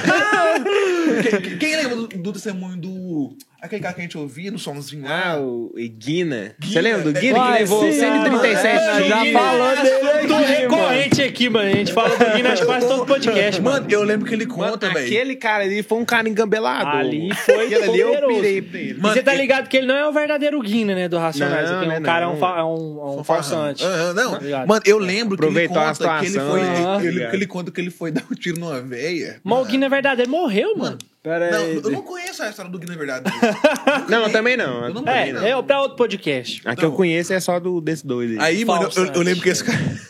quem, 1.41 1.59
quem 1.59 1.77
lembra 1.77 1.97
do, 1.97 2.07
do 2.09 2.33
testemunho 2.33 2.77
do. 2.77 3.37
Aquele 3.63 3.81
cara 3.81 3.95
que 3.95 4.01
a 4.01 4.03
gente 4.03 4.19
ouvia 4.19 4.51
no 4.51 4.59
somzinho 4.59 5.05
lá? 5.05 5.35
Ah, 5.35 5.41
o 5.41 5.73
Guina. 5.97 6.53
Você 6.61 6.69
Guina. 6.69 6.81
lembra 6.81 7.13
do 7.13 7.13
Guina 7.21 7.39
Uai, 7.39 7.53
que 7.53 7.59
levou 7.61 7.83
sim, 7.85 7.93
137 7.93 8.67
é, 8.67 9.09
já 9.09 9.23
dias? 9.23 9.33
falou 9.33 9.77
dele 9.77 10.27
Tô 10.29 10.35
aqui, 10.35 10.53
recorrente 10.53 11.23
aqui, 11.23 11.49
mano. 11.49 11.69
A 11.69 11.73
gente 11.73 11.93
fala 11.93 12.09
do 12.17 12.25
Guinness 12.35 12.53
acho 12.55 12.61
que 12.63 12.67
quase 12.67 12.89
todo 12.89 13.07
podcast, 13.07 13.63
mano. 13.63 13.77
Mano, 13.77 13.87
eu 13.89 14.03
lembro 14.03 14.27
que 14.27 14.35
ele 14.35 14.47
Mano, 14.47 14.73
conta, 14.73 14.89
velho. 14.93 15.07
aquele 15.07 15.37
cara 15.37 15.63
ali 15.63 15.81
foi 15.85 15.97
um 15.99 16.05
cara 16.05 16.29
engambelado. 16.29 16.91
Ali 16.91 17.33
foi 17.37 17.67
Aquele 17.67 17.85
ali 17.85 18.01
eu 18.01 18.27
pirei 18.27 18.63
pra 18.63 18.81
ele. 18.81 19.01
Mano, 19.01 19.15
você 19.15 19.23
tá 19.23 19.33
ligado 19.35 19.69
que 19.69 19.77
ele 19.77 19.87
não 19.87 19.95
é 19.95 20.09
o 20.09 20.13
verdadeiro 20.13 20.61
Guinness, 20.61 20.97
né, 20.97 21.09
do 21.09 21.19
Racionais. 21.19 21.71
Não, 21.71 21.77
Aquele 21.77 21.93
né, 21.93 21.99
um 22.01 22.03
cara 22.03 22.25
é 22.25 22.27
um, 22.27 22.33
não. 22.33 22.39
fa- 22.41 22.59
é 22.59 22.65
um, 22.65 22.69
é 23.17 23.21
um 23.21 23.25
farsante. 23.25 23.85
Aham, 23.85 24.13
não, 24.15 24.35
Obrigado. 24.35 24.67
mano, 24.67 24.83
eu 24.85 24.99
lembro 24.99 25.37
que 25.39 25.45
ele 25.45 25.51
Aproveitou 25.67 25.79
a 25.79 25.87
conta 25.95 26.19
que 26.19 26.25
ele 26.25 26.31
situação, 26.33 26.51
foi. 26.51 26.61
né? 26.63 26.75
ele- 26.75 26.87
Obrigado. 27.09 27.31
que 27.31 27.37
ele 27.37 27.47
conta 27.47 27.71
que 27.71 27.81
ele 27.81 27.91
foi 27.91 28.11
dar 28.13 28.25
um 28.29 28.35
tiro 28.35 28.59
numa 28.59 28.81
veia. 28.81 29.41
Mas 29.45 29.59
o 29.61 29.65
Guinness 29.67 29.87
é 29.87 29.91
verdadeiro, 29.91 30.29
morreu, 30.29 30.77
mano. 30.77 30.99
Pera 31.23 31.51
Não, 31.53 31.59
aí. 31.59 31.77
eu 31.77 31.91
não 31.91 32.03
conheço 32.03 32.43
a 32.43 32.51
história 32.51 32.71
do 32.71 32.79
Guinness 32.79 32.97
verdade. 32.99 33.31
Não, 34.11 34.25
eu 34.25 34.33
também 34.33 34.57
não. 34.57 34.87
Eu 34.87 34.95
não 34.95 35.03
É, 35.07 35.27
também 35.27 35.33
não. 35.35 35.45
é 35.61 35.63
pra 35.63 35.81
outro 35.81 35.97
podcast. 35.97 36.61
A 36.65 36.75
que 36.75 36.83
Não. 36.83 36.91
eu 36.91 36.97
conheço 36.97 37.33
é 37.33 37.39
só 37.39 37.61
do, 37.61 37.81
desse 37.81 38.05
doido 38.05 38.33
aí. 38.43 38.57
Aí, 38.57 38.65
mano, 38.65 38.89
eu, 38.97 39.07
eu 39.07 39.23
lembro 39.23 39.41
que 39.43 39.49
esse 39.49 39.63
cara. 39.63 39.79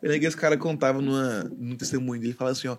Eu 0.00 0.08
lembro 0.08 0.20
que 0.20 0.26
esse 0.26 0.36
cara 0.36 0.56
contava 0.56 1.00
numa, 1.02 1.50
num 1.58 1.74
testemunho 1.76 2.20
dele, 2.20 2.32
falava 2.32 2.56
assim, 2.56 2.68
ó. 2.68 2.76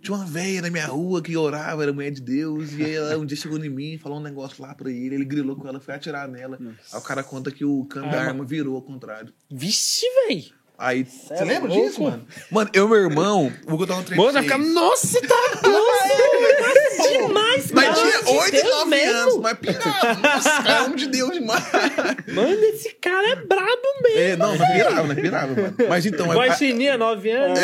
Tinha 0.00 0.16
uma 0.16 0.24
velha 0.26 0.62
na 0.62 0.70
minha 0.70 0.86
rua 0.86 1.20
que 1.20 1.36
orava, 1.36 1.82
era 1.82 1.92
mulher 1.92 2.10
de 2.12 2.20
Deus, 2.20 2.72
e 2.74 2.84
aí 2.84 2.94
ela 2.94 3.18
um 3.18 3.26
dia 3.26 3.36
chegou 3.36 3.58
em 3.58 3.68
mim, 3.68 3.98
falou 4.00 4.18
um 4.18 4.22
negócio 4.22 4.62
lá 4.62 4.72
pra 4.74 4.88
ele, 4.90 5.14
ele 5.16 5.24
grilou 5.24 5.56
com 5.56 5.66
ela, 5.66 5.80
foi 5.80 5.94
atirar 5.94 6.28
nela. 6.28 6.56
Aí 6.92 6.98
o 6.98 7.02
cara 7.02 7.22
conta 7.24 7.50
que 7.50 7.64
o 7.64 7.84
câmbio 7.86 8.10
da 8.12 8.18
Arma. 8.18 8.30
arma 8.30 8.44
virou 8.44 8.76
ao 8.76 8.82
contrário. 8.82 9.32
Vixe, 9.50 10.06
véi. 10.28 10.52
Aí, 10.78 11.04
você 11.06 11.32
é 11.34 11.44
lembra 11.44 11.70
louco? 11.70 11.86
disso, 11.88 12.02
mano? 12.02 12.26
Mano, 12.50 12.70
eu 12.74 12.86
e 12.86 12.88
meu 12.90 12.98
irmão, 12.98 13.50
vou 13.66 13.78
contar 13.78 13.96
um 13.96 14.02
trem 14.04 14.18
Moça, 14.18 14.32
pra 14.34 14.42
fica, 14.42 14.58
vocês. 14.58 14.74
nossa, 14.74 15.20
tá 15.22 15.34
Demais, 17.18 17.72
Mas 17.72 17.88
mano. 17.88 17.94
tinha 17.94 18.15
De 18.15 18.15
8 18.28 18.48
e 18.48 18.50
Deus 18.62 18.74
9 18.74 18.90
mesmo. 18.90 19.18
anos, 19.18 19.36
mas 19.38 19.58
pirava. 19.58 20.14
Nossa, 20.14 20.50
cara, 20.62 20.78
é 20.78 20.82
homem 20.82 20.96
de 20.96 21.06
Deus 21.08 21.32
demais. 21.32 21.64
Mano, 22.28 22.64
esse 22.64 22.90
cara 22.94 23.28
é 23.30 23.36
brabo 23.36 23.88
mesmo. 24.02 24.18
É, 24.18 24.36
não, 24.36 24.56
não 24.56 24.66
pirava, 24.66 25.02
não 25.02 25.14
pirava, 25.14 25.54
mano. 25.60 25.76
Mas 25.88 26.06
então, 26.06 26.26
Vai 26.28 26.48
é, 26.48 26.52
Sininha, 26.52 26.98
9 26.98 27.30
anos. 27.30 27.58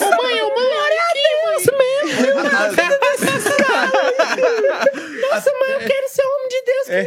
Ô, 0.00 0.22
mãe, 0.22 0.40
ô, 0.42 0.48
mãe, 0.54 0.70
olha 0.76 1.02
aqui, 1.10 1.28
Isso 1.60 1.72
mesmo. 1.76 1.98
Nossa, 5.30 5.50
mãe, 5.60 5.70
eu 5.72 5.80
quero 5.80 6.08
ser 6.08 6.22
homem 6.22 6.48
de 6.48 6.62
Deus 6.64 6.88
É, 6.88 7.04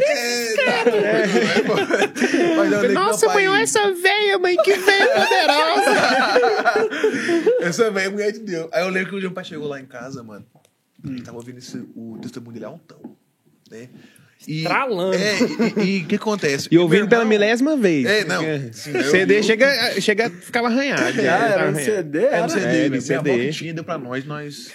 tá, 0.56 0.62
é. 0.90 1.62
Eu 2.72 2.80
que 2.80 2.88
Nossa, 2.88 3.28
mãe, 3.28 3.48
olha 3.48 3.62
essa 3.62 3.92
velha, 3.92 4.38
mãe, 4.38 4.56
que 4.56 4.72
velha 4.74 5.08
poderosa. 5.08 5.92
Essa 7.60 7.90
velha 7.90 8.06
é 8.06 8.08
mulher 8.08 8.32
de 8.32 8.38
Deus. 8.40 8.68
Aí 8.72 8.82
eu 8.82 8.88
lembro 8.88 9.10
que 9.10 9.16
um 9.16 9.18
dia 9.18 9.28
meu 9.28 9.34
pai 9.34 9.44
chegou 9.44 9.68
lá 9.68 9.80
em 9.80 9.86
casa, 9.86 10.22
mano. 10.22 10.44
Ele 11.04 11.20
tava 11.22 11.36
ouvindo 11.38 11.58
esse, 11.58 11.78
o 11.96 12.18
testemunho 12.20 12.52
dele 12.54 12.64
altão, 12.66 13.16
né? 13.70 13.88
E, 14.46 14.58
Estralando. 14.62 15.14
É, 15.16 15.38
e- 15.84 16.02
o 16.02 16.06
que 16.06 16.16
acontece? 16.16 16.68
E 16.70 16.76
ouvindo 16.76 17.00
Meu 17.02 17.08
pela 17.08 17.22
irmão- 17.22 17.28
milésima 17.38 17.76
vez. 17.76 18.04
É, 18.06 18.24
não. 18.24 18.42
Porque 18.42 18.72
Sim, 18.72 18.90
eu- 18.90 19.04
CD 19.10 19.38
eu- 19.38 19.42
chega, 19.44 20.00
chega, 20.00 20.30
ficava 20.30 20.66
arranhado. 20.66 21.02
Ah, 21.02 21.12
já 21.12 21.36
era 21.46 21.70
um. 21.70 21.74
CD? 21.76 22.18
É 22.18 22.24
Era? 22.24 22.42
no 22.42 22.48
CD, 22.50 22.64
É, 22.66 22.88
Minha 22.88 22.98
avó 23.18 23.30
CD. 23.30 23.46
que 23.46 23.52
tinha, 23.52 23.74
deu 23.74 23.84
pra 23.84 23.98
nós, 23.98 24.24
nós. 24.24 24.72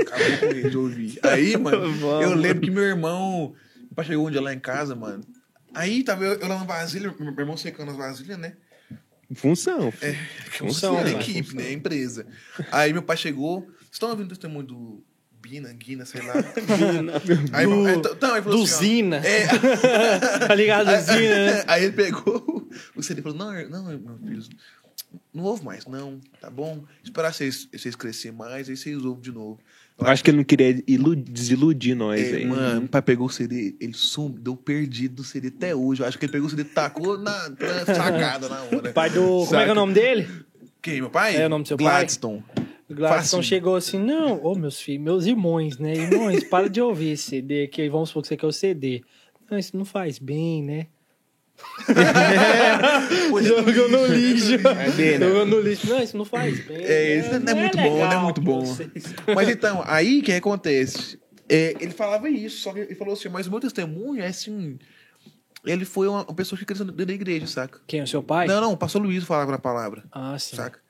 Acabou 0.00 0.38
com 0.38 0.46
ele 0.46 0.68
de 0.70 0.76
ouvir. 0.76 1.18
Aí, 1.22 1.56
mano, 1.56 1.86
eu 2.22 2.34
lembro 2.34 2.60
que 2.60 2.70
meu 2.70 2.82
irmão. 2.84 3.54
Meu 3.78 3.88
pai 3.96 4.04
chegou 4.04 4.26
um 4.26 4.30
dia 4.30 4.42
lá 4.42 4.52
em 4.52 4.58
casa, 4.60 4.94
mano. 4.94 5.24
Aí 5.74 6.02
tava 6.04 6.24
eu, 6.24 6.34
eu 6.34 6.46
lá 6.48 6.58
na 6.58 6.64
vasilha, 6.64 7.14
meu 7.18 7.34
irmão 7.38 7.56
secando 7.56 7.90
as 7.90 7.96
vasilhas, 7.96 8.36
né? 8.38 8.52
Função. 9.34 9.92
É, 10.02 10.12
Função, 10.50 10.96
função, 10.98 11.04
né? 11.04 11.12
equipe, 11.12 11.56
né? 11.56 11.72
Empresa. 11.72 12.26
Aí 12.70 12.92
meu 12.92 13.02
pai 13.02 13.16
chegou. 13.16 13.62
Vocês 13.62 13.92
estão 13.92 14.10
ouvindo 14.10 14.26
o 14.26 14.28
testemunho 14.28 14.66
do 14.66 15.04
Bina, 15.44 15.70
Guina, 15.74 16.04
sei 16.06 16.22
lá? 16.22 16.32
Aí, 17.52 17.66
Do- 17.66 17.86
aí, 17.86 17.94
então, 17.96 18.34
aí 18.34 18.42
falou 18.42 18.58
do 18.58 18.64
assim, 18.64 18.74
ó, 18.74 18.78
Zina. 18.80 19.16
É, 19.18 19.46
Tá 20.48 20.54
ligado? 20.54 20.86
Zina, 21.02 21.18
né? 21.52 21.64
Aí 21.68 21.84
ele 21.84 21.92
pegou 21.92 22.66
o 22.96 23.02
CD 23.02 23.20
e 23.20 23.22
falou: 23.22 23.36
Não, 23.36 23.52
não, 23.68 23.84
meu 23.84 24.18
filho, 24.26 24.42
não 25.32 25.44
ouve 25.44 25.62
mais, 25.64 25.86
não, 25.86 26.18
tá 26.40 26.48
bom? 26.48 26.82
Esperar 27.04 27.32
vocês, 27.32 27.68
vocês 27.72 27.94
crescer 27.94 28.32
mais, 28.32 28.68
aí 28.68 28.76
vocês 28.76 29.04
ouvem 29.04 29.22
de 29.22 29.30
novo. 29.32 29.58
Eu 29.98 30.06
acho 30.08 30.24
que 30.24 30.30
ele 30.30 30.38
não 30.38 30.44
queria 30.44 30.82
ilu- 30.88 31.14
desiludir 31.14 31.94
nós 31.94 32.20
É, 32.20 32.36
aí. 32.36 32.44
mano, 32.46 32.80
meu 32.80 32.88
pai 32.88 33.00
pegou 33.02 33.26
o 33.26 33.30
CD, 33.30 33.76
ele 33.80 33.92
sumiu, 33.92 34.38
deu 34.40 34.56
perdido 34.56 35.16
do 35.16 35.24
CD 35.24 35.48
até 35.48 35.72
hoje. 35.74 36.02
Eu 36.02 36.06
acho 36.08 36.18
que 36.18 36.24
ele 36.24 36.32
pegou 36.32 36.48
o 36.48 36.50
CD 36.50 36.62
e 36.62 36.64
tacou 36.64 37.16
na, 37.18 37.48
na 37.50 37.94
sacada 37.94 38.48
na 38.48 38.60
hora. 38.62 38.92
Pai 38.92 39.08
do. 39.10 39.20
Como 39.22 39.42
é 39.44 39.46
que 39.46 39.54
é 39.54 39.58
Saca? 39.60 39.72
o 39.72 39.74
nome 39.74 39.94
dele? 39.94 40.28
Quem, 40.82 41.00
meu 41.00 41.10
pai? 41.10 41.36
É 41.36 41.46
o 41.46 41.48
nome 41.48 41.62
do 41.64 41.68
seu 41.68 41.76
pai? 41.76 41.86
Gladstone. 41.86 42.42
Gladson 42.90 43.42
chegou 43.42 43.76
assim, 43.76 43.98
não, 43.98 44.44
ô 44.44 44.54
meus 44.54 44.80
filhos, 44.80 45.02
meus 45.02 45.26
irmãos, 45.26 45.78
né? 45.78 45.94
Irmãos, 45.94 46.44
para 46.50 46.68
de 46.68 46.80
ouvir 46.80 47.12
esse 47.12 47.24
CD 47.24 47.64
aqui, 47.64 47.88
vamos 47.88 48.10
supor 48.10 48.22
que 48.22 48.28
você 48.28 48.36
quer 48.36 48.46
o 48.46 48.52
CD. 48.52 49.02
Não, 49.50 49.58
isso 49.58 49.76
não 49.76 49.84
faz 49.84 50.18
bem, 50.18 50.62
né? 50.62 50.86
Jogou 53.42 53.88
no 53.88 54.06
lixo. 54.06 54.54
É 54.54 54.90
bem, 54.90 55.18
né? 55.18 55.26
Jogou 55.26 55.46
no 55.46 55.60
lixo. 55.60 55.88
Não, 55.88 56.02
isso 56.02 56.16
não 56.16 56.24
faz 56.24 56.64
bem. 56.66 56.76
É, 56.78 57.18
isso 57.18 57.40
não 57.40 57.52
é 57.52 57.54
muito 57.54 57.76
bom, 57.76 57.98
não 57.98 58.12
é 58.12 58.18
muito 58.18 58.40
bom. 58.40 58.62
Mas 59.34 59.48
então, 59.48 59.82
aí 59.86 60.20
o 60.20 60.22
que 60.22 60.32
acontece? 60.32 61.18
É, 61.48 61.76
ele 61.80 61.92
falava 61.92 62.28
isso, 62.28 62.62
só 62.62 62.72
que 62.72 62.80
ele 62.80 62.94
falou 62.94 63.14
assim, 63.14 63.28
mas 63.28 63.46
o 63.46 63.50
meu 63.50 63.60
testemunho 63.60 64.22
é 64.22 64.26
assim. 64.26 64.78
Ele 65.64 65.84
foi 65.84 66.08
uma, 66.08 66.24
uma 66.24 66.34
pessoa 66.34 66.58
que 66.58 66.64
cresceu 66.64 66.84
dentro 66.84 67.06
da 67.06 67.12
igreja, 67.12 67.46
saca? 67.46 67.80
Quem 67.86 68.00
é 68.00 68.02
o 68.02 68.06
seu 68.06 68.22
pai? 68.22 68.46
Não, 68.46 68.60
não, 68.60 68.72
o 68.72 68.76
pastor 68.76 69.02
Luiz 69.02 69.24
falava 69.24 69.50
na 69.50 69.58
palavra. 69.58 70.04
Ah, 70.12 70.38
sim. 70.38 70.56
saca? 70.56 70.83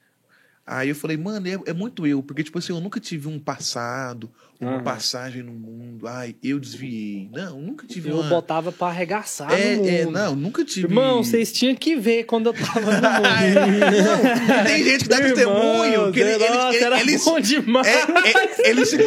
Aí 0.67 0.89
eu 0.89 0.95
falei, 0.95 1.17
mano, 1.19 1.47
é, 1.47 1.59
é 1.67 1.73
muito 1.75 2.07
eu, 2.07 2.23
porque, 2.23 2.43
tipo 2.43 2.59
assim, 2.59 2.73
eu 2.73 2.81
nunca 2.81 2.99
tive 2.99 3.29
um 3.29 3.39
passado, 3.39 4.31
uma 4.59 4.77
Aham. 4.77 4.83
passagem 4.83 5.43
no 5.43 5.53
mundo, 5.53 6.09
ai, 6.09 6.35
eu 6.43 6.59
desviei. 6.59 7.29
Não, 7.31 7.61
nunca 7.61 7.87
tive 7.87 8.09
Eu 8.09 8.21
uma... 8.21 8.29
botava 8.31 8.73
pra 8.73 8.87
arregaçar 8.87 9.53
é, 9.53 9.73
no 9.73 9.83
mundo. 9.83 9.89
é, 9.91 10.05
não, 10.07 10.35
nunca 10.35 10.65
tive... 10.65 10.87
Irmão, 10.87 11.23
vocês 11.23 11.53
tinham 11.53 11.75
que 11.75 11.95
ver 11.97 12.25
quando 12.25 12.47
eu 12.47 12.55
tava 12.55 12.81
no 12.81 12.87
mundo. 12.97 13.05
não, 14.49 14.65
tem 14.65 14.85
gente 14.85 15.03
que 15.05 15.09
dá 15.11 15.19
testemunho, 15.19 16.11
que 16.13 16.21
ele, 16.21 16.31
ele, 16.33 16.49
nossa, 16.49 16.77
ele, 16.77 16.85
era 16.85 17.01
ele, 17.01 17.19
bom 17.19 17.41
demais. 17.41 17.87
é, 17.87 17.99
é, 18.65 18.71
ele 18.71 18.87
se... 18.87 18.97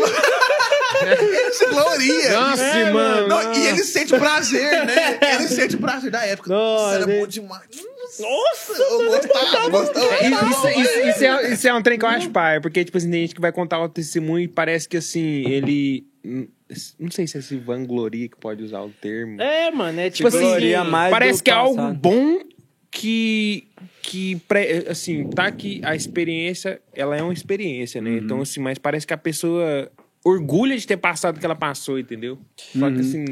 ele 1.02 1.52
se 1.54 1.65
gloria. 1.67 2.32
Nossa, 2.39 2.63
É, 2.63 2.91
mano. 2.91 3.28
Não, 3.28 3.54
e 3.54 3.67
ele 3.67 3.84
sente 3.84 4.15
prazer, 4.17 4.86
né? 4.86 5.20
Ele 5.38 5.48
sente 5.48 5.76
prazer 5.78 6.12
da 6.12 6.24
época. 6.26 6.50
Nossa, 6.50 6.96
era 6.96 7.04
ele- 7.12 7.20
bom 7.20 7.28
demais. 7.28 7.62
Nossa, 8.20 8.74
gostava. 9.70 10.08
Isso, 10.24 10.67
isso- 10.80 11.00
isso 11.10 11.24
é, 11.26 11.54
isso 11.54 11.67
é 11.67 11.74
um 11.74 11.82
trem 11.82 11.98
que 12.00 12.06
eu 12.06 12.10
acho 12.10 12.30
pai, 12.30 12.60
porque, 12.62 12.84
tipo 12.86 12.98
assim, 12.98 13.10
tem 13.12 13.22
gente 13.22 13.36
que 13.36 13.41
vai 13.41 13.52
contar 13.52 13.82
o 13.82 13.89
testemunho 13.89 14.46
e 14.46 14.48
parece 14.48 14.88
que, 14.88 14.98
assim, 14.98 15.43
ele... 15.50 16.06
hum, 16.24 16.48
Não 17.00 17.10
sei 17.12 17.26
se 17.28 17.38
é 17.38 17.39
esse 17.39 17.56
vangloria 17.58 18.28
que 18.28 18.36
pode 18.38 18.63
usar 18.63 18.82
o 18.82 18.89
termo. 18.89 19.41
É, 19.41 19.72
mano, 19.72 20.00
é 20.00 20.10
Tipo 20.10 20.30
tipo 20.30 20.43
assim, 20.43 20.89
mais 20.89 21.12
parece 21.12 21.41
que 21.43 21.50
é 21.50 21.54
algo 21.54 21.93
bom 21.93 22.39
que 22.91 23.67
que 24.02 24.38
pré- 24.48 24.86
assim 24.89 25.30
tá 25.30 25.52
que 25.52 25.82
a 25.84 25.93
experiência 25.96 26.82
ela 26.93 27.15
é 27.15 27.22
uma 27.22 27.34
experiência 27.34 28.02
né? 28.02 28.12
Então 28.24 28.41
assim 28.41 28.60
mas 28.62 28.78
parece 28.78 29.06
que 29.06 29.13
a 29.13 29.17
pessoa 29.17 29.91
orgulha 30.28 30.78
de 30.78 30.86
ter 30.86 30.98
passado 30.98 31.38
o 31.38 31.40
que 31.40 31.46
ela 31.46 31.56
passou 31.56 31.98
entendeu 32.00 32.38
só 32.56 32.90
que 32.92 33.00
assim 33.00 33.26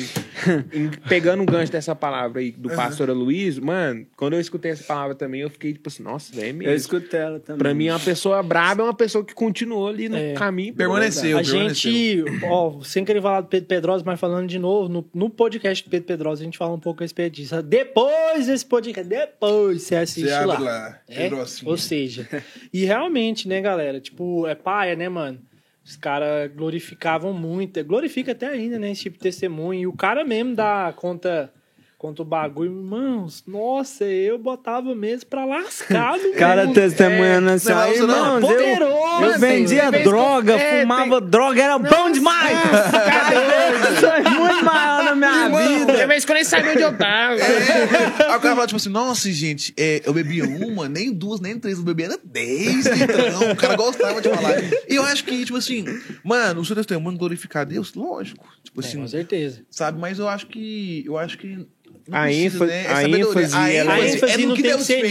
em- 0.73 0.89
pegando 1.09 1.43
o 1.43 1.45
gancho 1.45 1.71
dessa 1.71 1.95
palavra 1.95 2.39
aí 2.41 2.51
do 2.51 2.69
pastor 2.69 3.09
Luiz 3.09 3.57
mano 3.59 4.05
quando 4.15 4.33
eu 4.33 4.39
escutei 4.39 4.71
essa 4.71 4.83
palavra 4.83 5.15
também 5.15 5.41
eu 5.41 5.49
fiquei 5.49 5.73
tipo 5.73 5.89
assim 5.89 6.03
nossa 6.03 6.33
velho 6.35 6.45
é 6.47 6.49
Eu 6.49 6.53
mesmo 6.55 6.75
escutei 6.75 7.19
ela 7.19 7.39
também. 7.39 7.57
pra 7.59 7.73
mim 7.73 7.89
uma 7.89 7.99
pessoa 7.99 8.41
braba 8.43 8.81
é 8.83 8.85
uma 8.85 8.93
pessoa 8.93 9.23
que 9.25 9.33
continuou 9.33 9.87
ali 9.87 10.07
no 10.09 10.17
É. 10.17 10.33
caminho 10.33 10.73
Permaneceu. 10.73 11.37
A 11.37 11.43
gente, 11.43 12.23
ó, 12.43 12.81
sem 12.83 13.03
querer 13.05 13.21
falar 13.21 13.41
do 13.41 13.47
Pedro 13.47 13.67
Pedrosa, 13.67 14.03
mas 14.05 14.19
falando 14.19 14.47
de 14.47 14.57
novo, 14.59 14.87
no, 14.89 15.05
no 15.13 15.29
podcast 15.29 15.83
do 15.83 15.89
Pedro 15.89 16.07
Pedrosa 16.07 16.41
a 16.41 16.45
gente 16.45 16.57
fala 16.57 16.73
um 16.73 16.79
pouco 16.79 17.01
a 17.01 17.03
respeito 17.03 17.33
disso. 17.35 17.61
Depois 17.61 18.47
desse 18.47 18.65
podcast, 18.65 19.07
depois 19.07 19.83
você 19.83 19.95
assiste 19.95 20.27
Você 20.27 20.33
abre 20.33 20.47
lá. 20.47 20.59
lá, 20.59 20.99
É? 21.07 21.15
Pedrocinho. 21.23 21.71
Ou 21.71 21.77
seja, 21.77 22.27
e 22.73 22.85
realmente, 22.85 23.47
né, 23.47 23.61
galera? 23.61 23.99
Tipo, 23.99 24.47
é 24.47 24.55
paia, 24.55 24.95
né, 24.95 25.07
mano? 25.09 25.39
Os 25.85 25.95
caras 25.95 26.51
glorificavam 26.51 27.31
muito, 27.31 27.83
glorifica 27.85 28.31
até 28.31 28.47
ainda, 28.47 28.79
né, 28.79 28.89
esse 28.89 29.03
tipo 29.03 29.17
de 29.17 29.23
testemunho. 29.23 29.81
E 29.81 29.87
o 29.87 29.93
cara 29.93 30.25
mesmo 30.25 30.55
dá 30.55 30.91
conta, 30.95 31.53
conta 31.97 32.21
o 32.21 32.25
bagulho. 32.25 32.71
Irmãos, 32.71 33.43
nossa, 33.47 34.03
eu 34.05 34.37
botava 34.37 34.93
mesmo 34.93 35.27
pra 35.27 35.45
lascar 35.45 36.17
no 36.17 36.29
O 36.29 36.33
cara 36.35 36.67
testemunhando 36.73 37.49
assim, 37.51 37.69
não, 37.69 38.07
não, 38.07 38.37
irmãos, 38.37 38.41
eu, 38.43 38.47
poderoso, 38.57 39.23
eu 39.25 39.39
vendia 39.39 39.91
tem- 39.91 40.03
droga, 40.03 40.53
é, 40.53 40.81
fumava 40.81 41.21
droga, 41.21 41.61
era 41.63 41.77
bom 41.79 42.11
demais! 42.11 42.57
Cara, 42.59 43.91
isso 43.93 44.05
é 44.05 44.21
muito 44.29 44.65
maior 44.65 45.03
na 45.03 45.15
minha 45.15 45.49
vida. 45.49 45.93
Tem 45.93 46.07
vez 46.07 46.25
que 46.25 46.31
eu 46.31 46.35
nem 46.35 46.43
sabia 46.43 46.71
onde 46.71 46.81
eu 46.81 46.97
tava 46.97 47.35
Aí 47.35 48.37
o 48.37 48.39
cara 48.39 48.55
fala, 48.55 48.67
tipo 48.67 48.77
assim, 48.77 48.89
nossa, 48.89 49.31
gente, 49.31 49.73
é, 49.77 50.01
eu 50.05 50.13
bebia 50.13 50.43
uma, 50.45 50.87
nem 50.89 51.11
duas, 51.11 51.39
nem 51.39 51.57
três, 51.59 51.77
eu 51.77 51.83
bebia 51.83 52.05
era 52.07 52.19
dez 52.23 52.85
litrão. 52.85 53.51
O 53.51 53.55
cara 53.55 53.75
gostava 53.75 54.21
de 54.21 54.29
falar. 54.29 54.55
E 54.89 54.95
eu 54.95 55.03
acho 55.03 55.23
que, 55.23 55.43
tipo 55.45 55.57
assim, 55.57 55.85
mano, 56.23 56.61
o 56.61 56.65
seu 56.65 56.75
testemunho 56.75 57.17
glorificar 57.17 57.61
a 57.63 57.65
Deus, 57.65 57.93
lógico. 57.93 58.45
Tipo 58.63 58.81
É, 58.81 58.85
assim, 58.85 58.97
com 58.99 59.07
certeza. 59.07 59.61
sabe? 59.69 59.99
Mas 59.99 60.19
eu 60.19 60.27
acho 60.27 60.47
que. 60.47 61.03
Eu 61.05 61.17
acho 61.17 61.37
que. 61.37 61.65
Não 62.07 62.17
A 62.17 62.23
precisa, 62.23 62.45
ênfase- 62.55 62.71
né? 62.71 62.83
É 62.83 62.87
a 62.87 62.95
sabedoria. 62.95 63.21
ênfase, 63.25 63.55
a 63.55 63.69
ela- 63.69 63.93
ênfase, 63.99 64.11
A 64.11 64.15
ênfase 64.15 64.33
é 64.33 64.37
no 64.37 64.47
não 64.47 64.55
que 64.55 64.61
Deus 64.61 64.87
que 64.87 65.01
fez. 65.01 65.03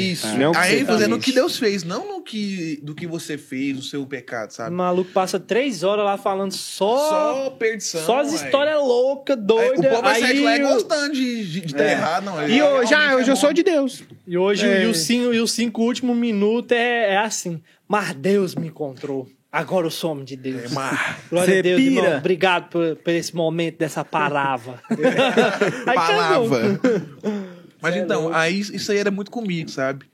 nisso. 0.00 0.26
Isso. 0.26 0.38
Não 0.38 0.52
que 0.52 0.58
a 0.58 0.74
ênfase 0.74 1.04
é 1.04 1.06
no 1.08 1.18
que 1.18 1.32
Deus 1.32 1.58
fez, 1.58 1.84
não 1.84 2.08
no 2.08 2.22
que, 2.22 2.80
do 2.82 2.94
que 2.94 3.06
você 3.06 3.38
fez, 3.38 3.78
o 3.78 3.82
seu 3.82 4.04
pecado, 4.06 4.50
O 4.50 4.52
sabe? 4.54 4.70
maluco 4.74 5.10
passa 5.12 5.40
três 5.40 5.82
horas 5.82 6.04
lá 6.04 6.16
falando 6.18 6.52
só. 6.52 7.08
Só 7.08 7.50
perdição. 7.50 8.04
Só 8.04 8.20
as 8.20 8.32
histórias 8.32 8.76
loucas, 8.78 9.36
Aí, 9.38 9.42
doidas. 9.44 9.78
O 9.78 9.82
povo 9.88 10.02
vai 10.02 10.20
sair 10.20 10.34
de 10.36 10.40
lá 10.42 10.50
aí 10.50 10.60
e 10.60 10.64
o- 10.64 10.68
gostando 10.68 11.14
de, 11.14 11.44
de, 11.50 11.60
de 11.62 11.74
tá 11.74 11.84
errado, 11.90 12.24
não. 12.24 12.48
e 12.48 12.62
hoje 12.62 12.94
ah, 12.94 13.16
hoje 13.16 13.28
é 13.30 13.32
eu 13.32 13.36
sou 13.36 13.52
de 13.52 13.62
Deus 13.62 14.02
E 14.26 14.36
hoje 14.36 14.66
É. 14.66 14.84
e 14.84 14.86
os 14.86 14.98
cinco, 14.98 15.32
e 15.34 15.40
os 15.40 15.52
cinco 15.52 15.82
últimos 15.82 16.16
minutos 16.16 16.76
é, 16.76 17.14
é 17.14 17.16
assim. 17.18 17.60
Mas 17.88 18.12
Deus 18.14 18.54
me 18.54 18.68
encontrou. 18.68 19.28
Agora 19.54 19.86
eu 19.86 19.90
sou 19.90 20.10
homem 20.10 20.24
de 20.24 20.34
Deus. 20.36 20.72
É, 20.72 20.74
mas- 20.74 21.16
Glória 21.30 21.52
Cê 21.54 21.58
a 21.60 21.62
Deus, 21.62 21.80
pira. 21.80 22.00
irmão. 22.06 22.18
Obrigado 22.18 22.68
por, 22.70 22.96
por 22.96 23.10
esse 23.12 23.36
momento 23.36 23.78
dessa 23.78 24.04
palavra. 24.04 24.82
Aí 25.86 25.94
Palavra. 25.94 26.80
Mas 27.80 27.94
é 27.94 27.98
então, 28.00 28.32
aí 28.32 28.60
isso 28.60 28.90
aí 28.90 28.98
era 28.98 29.10
muito 29.10 29.30
comigo, 29.30 29.68
sabe? 29.70 30.06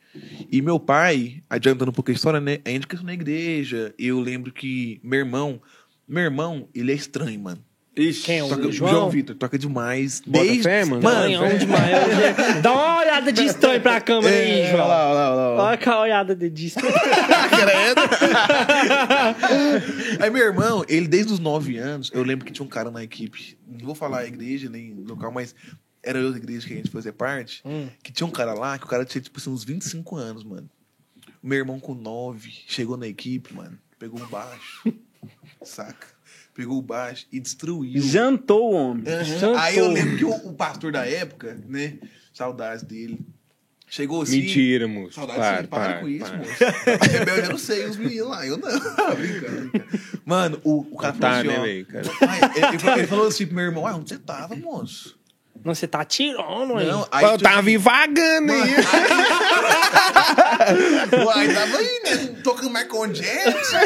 E 0.51 0.61
meu 0.61 0.79
pai, 0.79 1.43
adiantando 1.49 1.91
um 1.91 1.95
pouco 1.95 2.11
a 2.11 2.15
história, 2.15 2.41
né? 2.41 2.59
A 2.65 2.69
gente 2.69 2.87
cresceu 2.87 3.07
na 3.07 3.15
igreja. 3.15 3.95
Eu 3.99 4.21
lembro 4.21 4.53
que 4.53 5.01
meu 5.05 5.21
irmão, 5.21 5.63
meu 6.07 6.25
irmão, 6.25 6.69
ele 6.75 6.91
é 6.91 6.95
estranho, 6.95 7.39
mano. 7.41 7.65
Ixi, 8.01 8.23
Quem 8.23 8.39
é 8.39 8.45
o 8.45 8.49
Toca, 8.49 8.67
o 8.69 8.73
João? 8.73 8.91
João 8.91 9.11
Vitor 9.11 9.37
toca 9.37 9.59
demais. 9.59 10.23
Bota 10.27 10.45
Desde... 10.45 10.63
fé, 10.63 10.85
mano? 10.87 11.03
Mano, 11.03 11.21
Canhão 11.39 11.59
demais. 11.59 11.91
Dá 12.63 12.73
uma 12.73 12.99
olhada 13.01 13.31
de 13.33 13.45
estranho 13.45 13.81
pra 13.81 14.01
câmera 14.01 14.35
aí, 14.35 14.61
é, 14.61 14.71
João. 14.71 14.85
olha 14.85 14.89
lá, 14.89 15.05
olha 15.09 15.15
lá, 15.15 15.31
olha 15.31 15.57
lá. 15.57 15.63
Olha 15.65 15.93
a 15.93 16.01
olhada 16.01 16.35
de 16.37 16.49
disco. 16.49 16.81
Aí 20.21 20.31
meu 20.31 20.43
irmão, 20.45 20.85
ele 20.89 21.07
desde 21.09 21.33
os 21.33 21.39
9 21.39 21.77
anos, 21.77 22.11
eu 22.15 22.23
lembro 22.23 22.45
que 22.47 22.53
tinha 22.53 22.65
um 22.65 22.69
cara 22.69 22.91
na 22.91 23.03
equipe, 23.03 23.59
não 23.67 23.87
vou 23.87 23.95
falar 23.95 24.21
a 24.21 24.27
igreja 24.27 24.69
nem 24.69 24.95
local, 25.07 25.31
mas 25.33 25.55
era 26.03 26.19
outra 26.21 26.39
igreja 26.39 26.67
que 26.67 26.73
a 26.73 26.77
gente 26.77 26.91
fazia 26.91 27.13
parte, 27.13 27.61
Hum. 27.65 27.89
que 28.03 28.11
tinha 28.13 28.27
um 28.27 28.31
cara 28.31 28.55
lá, 28.55 28.79
que 28.79 28.85
o 28.85 28.89
cara 28.89 29.05
tinha 29.05 29.21
tipo 29.21 29.39
assim, 29.39 29.51
uns 29.51 29.65
25 29.65 30.17
anos, 30.17 30.43
mano. 30.45 30.69
Meu 31.43 31.59
irmão 31.59 31.79
com 31.81 31.95
9, 31.95 32.51
chegou 32.67 32.97
na 32.97 33.07
equipe, 33.07 33.55
mano, 33.55 33.79
pegou 33.99 34.21
um 34.21 34.27
baixo, 34.27 34.93
saca? 35.63 36.07
Pegou 36.61 36.79
o 36.79 36.83
baixo 36.83 37.27
e 37.33 37.41
destruiu. 37.41 38.03
jantou 38.03 38.73
o 38.73 38.75
homem. 38.75 39.05
Jantou. 39.25 39.57
Aí 39.57 39.79
eu 39.79 39.91
lembro 39.91 40.19
que 40.19 40.25
o, 40.27 40.31
o 40.49 40.53
pastor 40.53 40.93
da 40.93 41.07
época, 41.07 41.59
né? 41.67 41.95
Saudades 42.35 42.83
dele. 42.85 43.19
Chegou 43.89 44.21
assim. 44.23 44.41
Mentira, 44.43 44.87
moço. 44.87 45.15
Saudade 45.15 45.39
para, 45.39 45.63
sim, 45.63 45.67
para, 45.69 45.89
para, 45.95 46.01
com 46.01 46.09
isso, 46.09 46.25
para. 46.27 46.37
moço. 46.39 46.51
A 47.03 47.07
rebelde 47.07 47.41
eu 47.43 47.49
não 47.51 47.59
sei, 47.59 47.85
os 47.87 47.97
meninos 47.97 48.29
lá, 48.29 48.47
eu 48.47 48.57
não. 48.59 48.69
brincando, 49.17 49.71
brincando. 49.71 49.85
Mano, 50.25 50.61
o, 50.63 50.81
o 50.93 50.97
cara 50.97 51.13
Tá, 51.15 51.43
falou 51.43 51.57
assim, 51.63 51.79
né, 51.79 51.87
ó. 51.89 51.93
cara? 51.93 52.69
Ele, 52.69 52.79
falou- 52.79 52.99
ele 52.99 53.07
falou 53.07 53.27
assim 53.27 53.47
pro 53.47 53.57
meu 53.57 53.65
irmão, 53.65 53.87
ah, 53.87 53.97
onde 53.97 54.11
você 54.11 54.19
tava, 54.19 54.55
moço? 54.55 55.19
Não, 55.65 55.75
você 55.75 55.87
tá 55.87 56.05
tirando 56.05 56.77
aí. 56.79 56.87
Não, 56.87 57.03
Pô, 57.05 57.19
eu 57.19 57.39
tu- 57.39 57.43
tava 57.45 57.69
vagando 57.79 58.53
aí. 58.53 58.75
Aí 61.35 61.55
tava 61.55 61.77
aí, 61.77 62.01
né? 62.05 62.35
Tocando 62.43 62.71
Michael 62.71 63.07
Jackson. 63.13 63.77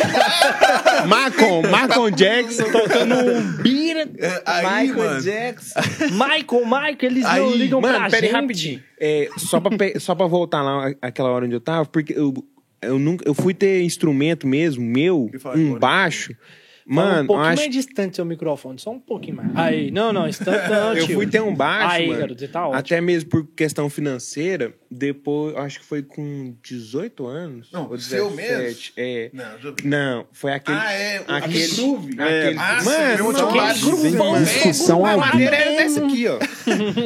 Macon, 1.08 1.62
Macon 1.70 2.10
Jackson. 2.10 2.64
Tocando 2.70 3.14
um 3.16 3.42
bira. 3.62 4.08
É, 4.18 4.42
Aí, 4.46 4.92
mano. 4.92 5.20
Jackson. 5.20 5.80
Michael, 6.12 6.64
Michael, 6.64 6.96
eles 7.02 7.24
não 7.24 7.30
Aí, 7.30 7.56
ligam 7.58 7.80
Mano, 7.80 7.98
pra 7.98 8.04
pera 8.10 8.16
aí 8.16 8.22
gente. 8.22 8.32
rapidinho. 8.40 8.82
É, 9.00 9.28
só, 9.36 9.60
pra, 9.60 9.76
pe- 9.76 9.98
só 10.00 10.14
pra 10.14 10.26
voltar 10.26 10.62
lá 10.62 10.92
aquela 11.02 11.30
hora 11.30 11.44
onde 11.44 11.54
eu 11.54 11.60
tava, 11.60 11.84
porque 11.86 12.12
eu, 12.16 12.32
eu, 12.80 12.98
nunca, 12.98 13.26
eu 13.28 13.34
fui 13.34 13.52
ter 13.52 13.82
instrumento 13.82 14.46
mesmo, 14.46 14.82
meu, 14.84 15.28
um 15.56 15.76
agora. 15.76 15.80
Fala 16.86 17.06
um 17.08 17.10
Mano, 17.14 17.26
pouquinho 17.28 17.48
acho 17.48 17.62
mais 17.62 17.70
distante 17.72 18.16
seu 18.16 18.24
microfone, 18.26 18.78
só 18.78 18.90
um 18.90 19.00
pouquinho 19.00 19.36
mais. 19.38 19.50
Aí, 19.54 19.90
não, 19.90 20.12
não, 20.12 20.28
distante 20.28 20.68
não, 20.68 20.94
Eu 20.94 21.06
fui 21.08 21.26
ter 21.26 21.40
um 21.40 21.54
baixo, 21.54 21.94
Aí, 21.96 22.06
mano, 22.08 22.20
garoto, 22.20 22.38
você 22.40 22.48
tá 22.48 22.66
ótimo. 22.66 22.78
até 22.78 23.00
mesmo 23.00 23.30
por 23.30 23.46
questão 23.56 23.88
financeira, 23.88 24.74
depois, 24.90 25.56
acho 25.56 25.80
que 25.80 25.86
foi 25.86 26.02
com 26.02 26.54
18 26.62 27.26
anos. 27.26 27.68
Não, 27.72 27.88
ou 27.90 27.98
seu 27.98 28.28
17, 28.30 28.92
É. 28.98 29.30
Não, 29.32 29.58
já 29.58 29.70
vi. 29.70 29.88
Não, 29.88 30.26
foi 30.32 30.52
aquele. 30.52 30.76
Ah, 30.78 30.92
é, 30.92 31.20
o- 31.20 31.22
aquele 31.32 31.36
aquele 31.64 31.68
groove. 31.76 32.12
Aquele, 32.20 32.58
Ah, 32.58 32.82
mano, 32.84 33.32
falar, 33.32 33.70
aquele 33.70 33.80
groove, 33.80 34.10
mano. 34.10 34.44
discussão 34.44 35.06
a 35.06 35.16
madeira 35.16 35.56
era 35.56 35.70
dessa 35.70 36.04
aqui, 36.04 36.26
ó. 36.28 36.38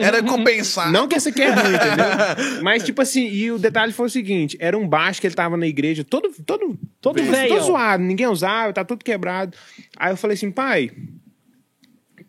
Era 0.02 0.22
compensar. 0.22 0.90
Não 0.90 1.06
que 1.06 1.14
esse 1.16 1.28
aqui 1.28 1.42
é 1.42 1.50
ruim, 1.50 1.74
entendeu? 1.74 2.62
Mas, 2.62 2.82
tipo 2.82 3.00
assim, 3.00 3.26
e 3.28 3.50
o 3.52 3.58
detalhe 3.58 3.92
foi 3.92 4.06
o 4.06 4.10
seguinte: 4.10 4.56
era 4.60 4.76
um 4.76 4.86
baixo 4.88 5.20
que 5.20 5.26
ele 5.26 5.34
tava 5.36 5.56
na 5.56 5.66
igreja, 5.68 6.02
todo, 6.04 6.30
todo, 6.44 6.76
Todo 7.00 7.14
todo, 7.22 7.60
zoado, 7.62 8.02
ninguém 8.02 8.26
usava, 8.26 8.72
tá 8.72 8.84
tudo 8.84 9.04
quebrado. 9.04 9.56
Aí 9.96 10.12
eu 10.12 10.16
falei 10.16 10.34
assim, 10.34 10.50
pai. 10.50 10.90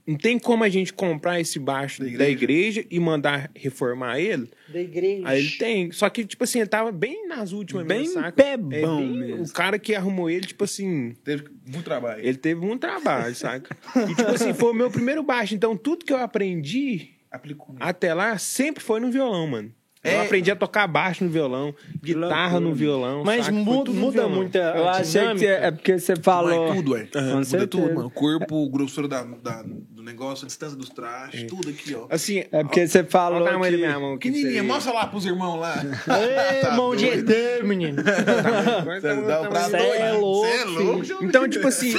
Não 0.06 0.18
tem 0.18 0.40
como 0.40 0.64
a 0.64 0.70
gente 0.70 0.92
comprar 0.92 1.40
esse 1.40 1.60
baixo 1.60 2.04
Da 2.04 2.18
da 2.18 2.30
igreja, 2.30 2.84
e 2.90 3.00
mandar 3.00 3.52
reformar 3.56 4.20
ele? 4.20 4.50
Da 4.68 4.80
igreja. 4.82 5.22
Aí 5.28 5.40
ele 5.40 5.52
tem. 5.52 5.92
Só 5.92 6.10
que, 6.10 6.26
tipo 6.26 6.44
assim, 6.44 6.60
ele 6.60 6.68
tava 6.70 6.92
bem 6.92 7.28
nas 7.28 7.52
últimas 7.52 7.86
Bem 7.86 8.00
mesmo, 8.00 8.14
saca? 8.16 8.32
bebão 8.32 8.98
bem- 8.98 9.20
mesmo. 9.20 9.44
O 9.44 9.52
cara 9.54 9.78
que 9.78 9.94
arrumou 9.94 10.28
ele, 10.30 10.48
tipo 10.48 10.64
assim, 10.64 11.16
Teve 11.24 11.44
muito 11.64 11.84
trabalho. 11.84 12.26
ele 12.26 12.38
teve 12.38 12.66
um 12.66 12.76
trabalho, 12.78 13.36
saca? 13.36 13.76
E, 14.10 14.16
tipo 14.16 14.32
assim, 14.32 14.52
foi 14.54 14.72
o 14.72 14.76
meu 14.76 14.90
primeiro 14.90 15.22
baixo. 15.22 15.54
Então, 15.54 15.78
tudo 15.78 16.04
que 16.06 16.14
eu 16.14 16.18
aprendi 16.18 17.12
aplicou. 17.30 17.76
até 17.80 18.12
lá 18.14 18.36
sempre 18.40 18.84
foi 18.84 19.00
no 19.00 19.12
violão, 19.12 19.46
mano. 19.46 19.72
Eu 20.02 20.12
É. 20.12 20.22
aprendi 20.22 20.50
a 20.50 20.56
tocar 20.56 20.88
baixo 20.88 21.26
no 21.26 21.30
violão, 21.30 21.76
guitarra 22.02 22.58
no 22.58 22.74
violão. 22.74 23.22
Mas 23.26 23.46
saca? 23.48 23.58
Muda, 23.58 23.92
muda 23.92 24.12
violão. 24.14 24.30
muito 24.30 24.56
a 24.58 24.62
Eu 24.78 24.88
achei 24.88 25.20
dinâmica. 25.22 25.40
que 25.46 25.52
é 25.52 25.72
porque 25.72 26.00
você 26.00 26.16
falou. 26.16 26.68
Mas 26.70 26.78
tudo, 26.78 26.92
ué. 26.94 27.08
Com 27.12 27.20
Muda 27.22 27.44
certeza. 27.44 27.68
tudo, 27.68 27.94
mano. 27.96 28.08
O 28.08 28.10
corpo, 28.10 28.66
a 28.66 28.70
grossura 28.72 29.10
da, 29.10 29.24
da- 29.24 29.62
do 29.64 30.02
negócio, 30.02 30.46
a 30.46 30.48
distância 30.48 30.78
dos 30.78 30.88
trajes, 30.88 31.44
tudo 31.50 31.70
aqui, 31.70 31.94
ó. 31.96 32.08
Assim, 32.10 32.46
É 32.50 32.64
porque 32.64 32.88
você 32.88 33.04
falou 33.04 33.42
o 33.42 33.44
que... 33.78 33.78
da 33.82 33.88
minha 33.88 34.00
mão. 34.00 34.18
pra 34.18 34.64
mostra 34.64 34.94
lá 34.94 35.06
pros 35.08 35.26
irmãos 35.26 35.60
lá. 35.60 35.76
Ei, 35.84 36.62
Tá 36.62 36.72
mão 36.72 36.96
de. 36.96 37.06
ET, 37.06 37.64
menino. 37.66 38.02
você 38.02 39.78
é 39.78 40.14
louco, 40.14 40.46
é. 40.46 41.26
Então, 41.26 41.48
tipo 41.50 41.68
assim, 41.68 41.94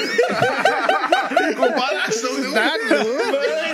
Comparação. 1.57 2.31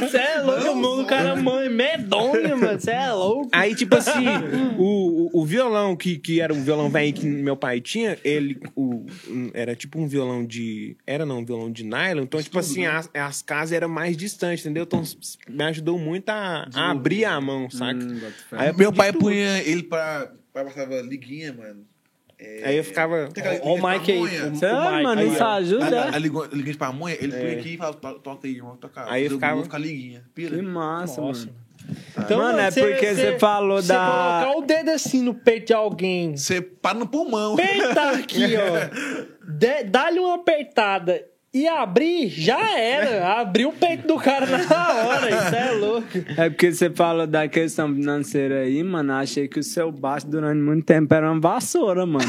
Você 0.01 0.17
é 0.19 0.41
louco, 0.43 0.69
o 0.71 0.75
cara 1.07 1.37
mãe 1.37 1.69
medonha, 1.69 2.57
mano. 2.57 2.81
Você 2.81 2.91
é 2.91 3.13
louco. 3.13 3.49
Aí, 3.53 3.75
tipo 3.75 3.95
assim, 3.97 4.27
o, 4.79 5.31
o, 5.37 5.41
o 5.43 5.45
violão, 5.45 5.97
que, 5.97 6.19
que 6.19 6.41
era 6.41 6.53
um 6.53 6.63
violão 6.63 6.89
velho 6.91 7.13
que 7.13 7.27
meu 7.27 7.57
pai 7.57 7.81
tinha, 7.81 8.19
ele 8.25 8.61
o, 8.75 9.07
era 9.55 9.75
tipo 9.75 9.99
um 9.99 10.07
violão 10.07 10.45
de. 10.45 10.97
Era 11.07 11.25
não, 11.25 11.39
um 11.39 11.45
violão 11.45 11.71
de 11.71 11.85
nylon. 11.85 12.23
Então, 12.23 12.43
tipo 12.43 12.59
assim, 12.59 12.87
as, 12.87 13.09
as 13.15 13.43
casas 13.43 13.73
eram 13.73 13.89
mais 13.89 14.17
distantes, 14.17 14.65
entendeu? 14.65 14.85
Então 14.85 15.03
me 15.49 15.65
ajudou 15.65 15.99
muito 15.99 16.29
a, 16.29 16.69
a 16.75 16.91
abrir 16.91 17.25
a 17.25 17.41
mão, 17.41 17.71
saca? 17.71 17.95
Hum. 18.05 18.21
Aí 18.53 18.69
eu 18.69 18.77
Meu 18.77 18.93
pai 18.93 19.13
tudo. 19.13 19.23
punha 19.23 19.63
ele 19.63 19.83
pra. 19.83 20.33
Pai 20.53 20.65
passava 20.65 21.03
liguinha, 21.03 21.53
mano. 21.53 21.85
Aí 22.65 22.77
eu 22.77 22.85
ficava. 22.85 23.29
Ó 23.63 23.75
o 23.75 23.89
Mike 23.91 24.13
aí. 24.13 24.21
Mike. 24.21 24.67
mano, 25.03 25.21
Aí, 25.23 25.29
isso 25.29 25.43
ajuda. 25.45 26.01
A, 26.05 26.15
a 26.17 26.19
ligu- 26.19 26.43
a 26.43 26.49
liguinha 26.49 26.73
de 26.73 26.79
pamonha, 26.79 27.17
ele 27.19 27.33
punha 27.33 27.53
aqui 27.59 27.75
e 27.75 27.77
"To- 27.79 28.19
toca 28.21 28.47
aí, 28.47 28.55
irmão, 28.57 28.77
toca. 28.77 29.05
Aí 29.11 29.25
eu 29.25 29.31
ficava- 29.31 29.55
vou 29.55 29.65
ficar 29.65 29.79
liguinha. 29.79 30.23
Pira. 30.35 30.55
Que 30.57 30.63
massa, 30.63 31.21
Nossa, 31.21 31.47
mano. 31.47 31.57
Então, 32.19 32.39
Mano, 32.39 32.59
é 32.59 32.71
porque 32.71 33.15
você 33.15 33.39
falou 33.39 33.81
você 33.81 33.89
da- 33.89 34.43
colocar 34.45 34.59
o 34.59 34.63
dedo 34.67 34.91
assim 34.91 35.23
no 35.23 35.35
peito 35.35 35.69
de 35.69 35.73
alguém, 35.73 36.37
Você 36.37 36.61
para 36.61 36.99
no 36.99 37.07
pulmão. 37.07 37.55
apertar 37.55 38.15
aqui, 38.19 38.43
ó. 38.57 39.27
Dá-lhe 39.89 40.19
uma 40.19 40.35
apertada 40.35 41.25
e 41.57 41.67
abrir, 41.67 42.29
já 42.29 42.79
era. 42.79 43.41
Abriu 43.41 43.71
o 43.71 43.73
peito 43.73 44.07
do 44.07 44.17
cara 44.17 44.47
na 44.47 45.07
hora. 45.07 45.31
Isso 45.31 45.55
é 45.55 45.73
louco. 45.73 46.09
É 46.37 46.51
porque 46.51 46.71
você 46.71 46.91
falou 46.91 47.27
da 47.27 47.49
questão 47.49 47.95
financeira 47.95 48.61
aí, 48.61 48.83
mano. 48.83 49.15
Achei 49.15 49.49
que 49.49 49.59
o 49.59 49.63
seu 49.63 49.91
baixo 49.91 50.27
durante 50.27 50.61
muito 50.61 50.85
tempo 50.85 51.15
era 51.15 51.33
uma 51.33 51.41
vassoura, 51.41 52.05
mano. 52.05 52.27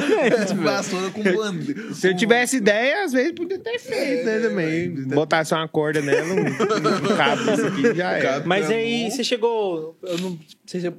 Sinceramente. 0.00 0.54
Vassoura 0.54 1.10
com 1.10 1.22
bandeira. 1.22 1.94
Se 1.94 2.08
eu 2.08 2.16
tivesse 2.16 2.56
ideia, 2.56 3.04
às 3.04 3.12
vezes 3.12 3.32
podia 3.32 3.58
ter 3.58 3.78
feito, 3.78 4.24
né, 4.24 4.40
também. 4.40 4.90
Botasse 5.08 5.52
uma 5.52 5.68
corda 5.68 6.00
nela, 6.00 6.32
um, 6.32 7.12
um 7.12 7.16
cabo 7.16 7.44
desse 7.44 7.66
aqui 7.66 7.94
já 7.94 8.12
era. 8.12 8.42
Mas 8.46 8.70
aí 8.70 9.10
você 9.10 9.22
chegou. 9.22 9.98
Eu 10.02 10.18
não 10.18 10.38
sei 10.64 10.80
se 10.80 10.90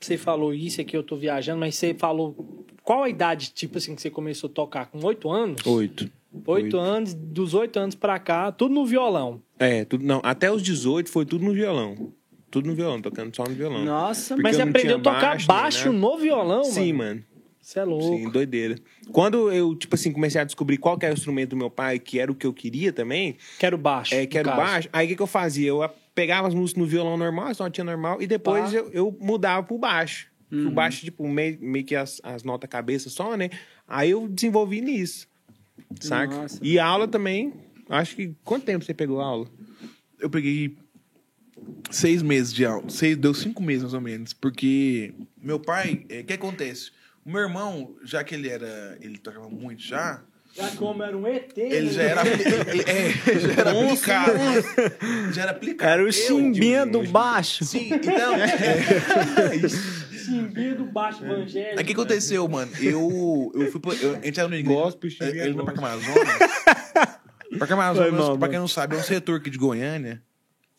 você 0.00 0.16
falou 0.16 0.54
isso 0.54 0.80
aqui, 0.80 0.96
eu 0.96 1.02
tô 1.02 1.16
viajando, 1.16 1.60
mas 1.60 1.74
você 1.74 1.92
falou. 1.92 2.64
Qual 2.90 3.04
a 3.04 3.08
idade, 3.08 3.52
tipo 3.52 3.78
assim, 3.78 3.94
que 3.94 4.02
você 4.02 4.10
começou 4.10 4.50
a 4.50 4.52
tocar? 4.52 4.86
Com 4.86 4.98
oito 5.06 5.30
anos? 5.30 5.64
Oito. 5.64 6.10
Oito 6.44 6.76
anos, 6.76 7.14
dos 7.14 7.54
oito 7.54 7.78
anos 7.78 7.94
pra 7.94 8.18
cá, 8.18 8.50
tudo 8.50 8.74
no 8.74 8.84
violão. 8.84 9.40
É, 9.60 9.84
tudo, 9.84 10.04
não, 10.04 10.20
até 10.24 10.50
os 10.50 10.60
18 10.60 11.08
foi 11.08 11.24
tudo 11.24 11.44
no 11.44 11.52
violão. 11.52 12.12
Tudo 12.50 12.66
no 12.66 12.74
violão, 12.74 13.00
tocando 13.00 13.32
só 13.36 13.44
no 13.44 13.54
violão. 13.54 13.84
Nossa, 13.84 14.34
Porque 14.34 14.42
Mas 14.42 14.56
você 14.56 14.62
aprendeu 14.62 14.96
a 14.96 15.00
tinha 15.00 15.04
tocar 15.04 15.20
baixo, 15.28 15.46
baixo, 15.46 15.92
nem 15.92 16.00
nada. 16.00 16.12
no 16.14 16.18
violão, 16.20 16.64
Sim, 16.64 16.92
mano? 16.92 17.10
mano. 17.10 17.24
Você 17.60 17.78
é 17.78 17.84
louco. 17.84 18.04
Sim, 18.16 18.28
doideira. 18.28 18.74
Quando 19.12 19.52
eu, 19.52 19.72
tipo 19.76 19.94
assim, 19.94 20.10
comecei 20.12 20.40
a 20.40 20.44
descobrir 20.44 20.76
qual 20.76 20.98
que 20.98 21.06
era 21.06 21.14
o 21.14 21.16
instrumento 21.16 21.50
do 21.50 21.56
meu 21.56 21.70
pai, 21.70 22.00
que 22.00 22.18
era 22.18 22.32
o 22.32 22.34
que 22.34 22.44
eu 22.44 22.52
queria 22.52 22.92
também, 22.92 23.36
Quero 23.60 23.78
baixo. 23.78 24.12
é, 24.16 24.22
no 24.22 24.26
que 24.26 24.36
era 24.36 24.48
o 24.48 24.50
caso. 24.50 24.62
baixo, 24.64 24.88
aí 24.92 25.06
o 25.06 25.08
que, 25.10 25.14
que 25.14 25.22
eu 25.22 25.28
fazia? 25.28 25.68
Eu 25.68 25.88
pegava 26.12 26.48
as 26.48 26.54
músicas 26.54 26.82
no 26.82 26.88
violão 26.88 27.16
normal, 27.16 27.46
as 27.46 27.58
notinhas 27.60 27.86
normal, 27.86 28.20
e 28.20 28.26
depois 28.26 28.72
Tá. 28.72 28.76
eu, 28.78 28.90
eu 28.92 29.16
mudava 29.20 29.64
pro 29.64 29.78
baixo. 29.78 30.28
Uhum. 30.50 30.68
O 30.68 30.70
baixo, 30.70 31.04
tipo, 31.04 31.26
meio, 31.28 31.58
meio 31.60 31.84
que 31.84 31.94
as, 31.94 32.20
as 32.24 32.42
notas 32.42 32.68
cabeça 32.68 33.08
só, 33.08 33.36
né? 33.36 33.50
Aí 33.86 34.10
eu 34.10 34.28
desenvolvi 34.28 34.80
nisso. 34.80 35.28
Saca? 36.00 36.34
Nossa. 36.34 36.58
E 36.62 36.78
a 36.78 36.86
aula 36.86 37.06
também, 37.06 37.52
acho 37.88 38.16
que... 38.16 38.34
Quanto 38.44 38.64
tempo 38.64 38.84
você 38.84 38.94
pegou 38.94 39.20
a 39.20 39.24
aula? 39.24 39.46
Eu 40.18 40.28
peguei 40.28 40.76
seis 41.90 42.22
meses 42.22 42.52
de 42.52 42.64
aula. 42.64 42.88
Seis, 42.88 43.16
deu 43.16 43.34
cinco 43.34 43.62
meses, 43.62 43.82
mais 43.82 43.94
ou 43.94 44.00
menos. 44.00 44.32
Porque 44.32 45.14
meu 45.40 45.58
pai, 45.58 46.04
é, 46.08 46.20
o 46.20 46.24
que 46.24 46.32
acontece? 46.32 46.90
O 47.24 47.30
meu 47.30 47.40
irmão, 47.42 47.94
já 48.04 48.24
que 48.24 48.34
ele 48.34 48.48
era. 48.48 48.98
Ele 49.00 49.18
tocava 49.18 49.48
muito 49.48 49.82
já, 49.82 50.22
Já 50.54 50.70
como 50.72 51.02
era 51.02 51.16
um 51.16 51.26
ET. 51.26 51.56
ele 51.56 51.86
né? 51.86 51.92
já 51.92 52.02
era. 52.02 52.22
ele, 52.26 52.82
é, 52.82 53.12
já 53.38 53.52
era 53.60 53.70
aplicado. 53.70 54.32
Já 55.32 55.42
era 55.42 55.50
aplicado. 55.50 55.90
Era 55.90 56.04
o 56.04 56.12
chimbinha 56.12 56.86
do 56.86 57.02
baixo. 57.04 57.64
Sim, 57.64 57.90
então. 57.92 58.34
é, 58.34 59.56
isso. 59.64 60.09
Do 60.76 60.84
baixo 60.86 61.24
evangélico. 61.24 61.78
Aí 61.78 61.82
o 61.82 61.86
que 61.86 61.92
aconteceu, 61.92 62.46
mano? 62.48 62.70
Eu, 62.80 63.52
eu 63.54 63.70
fui. 63.72 63.80
pra- 63.80 63.94
Eu, 63.94 64.16
a 64.16 64.20
gente 64.20 64.38
era 64.38 64.48
no 64.48 64.54
igreja. 64.54 64.80
Gospel, 64.80 65.10
é, 65.20 65.24
é, 65.38 65.48
no 65.48 65.64
gospel. 65.64 65.64
Parque 65.64 65.78
Amazonas. 65.80 66.38
Parque 67.58 67.72
Amazonas, 67.72 68.10
pra 68.26 68.36
mano. 68.36 68.48
quem 68.50 68.58
não 68.60 68.68
sabe, 68.68 68.96
é 68.96 68.98
um 68.98 69.02
setor 69.02 69.36
aqui 69.40 69.50
de 69.50 69.58
Goiânia. 69.58 70.22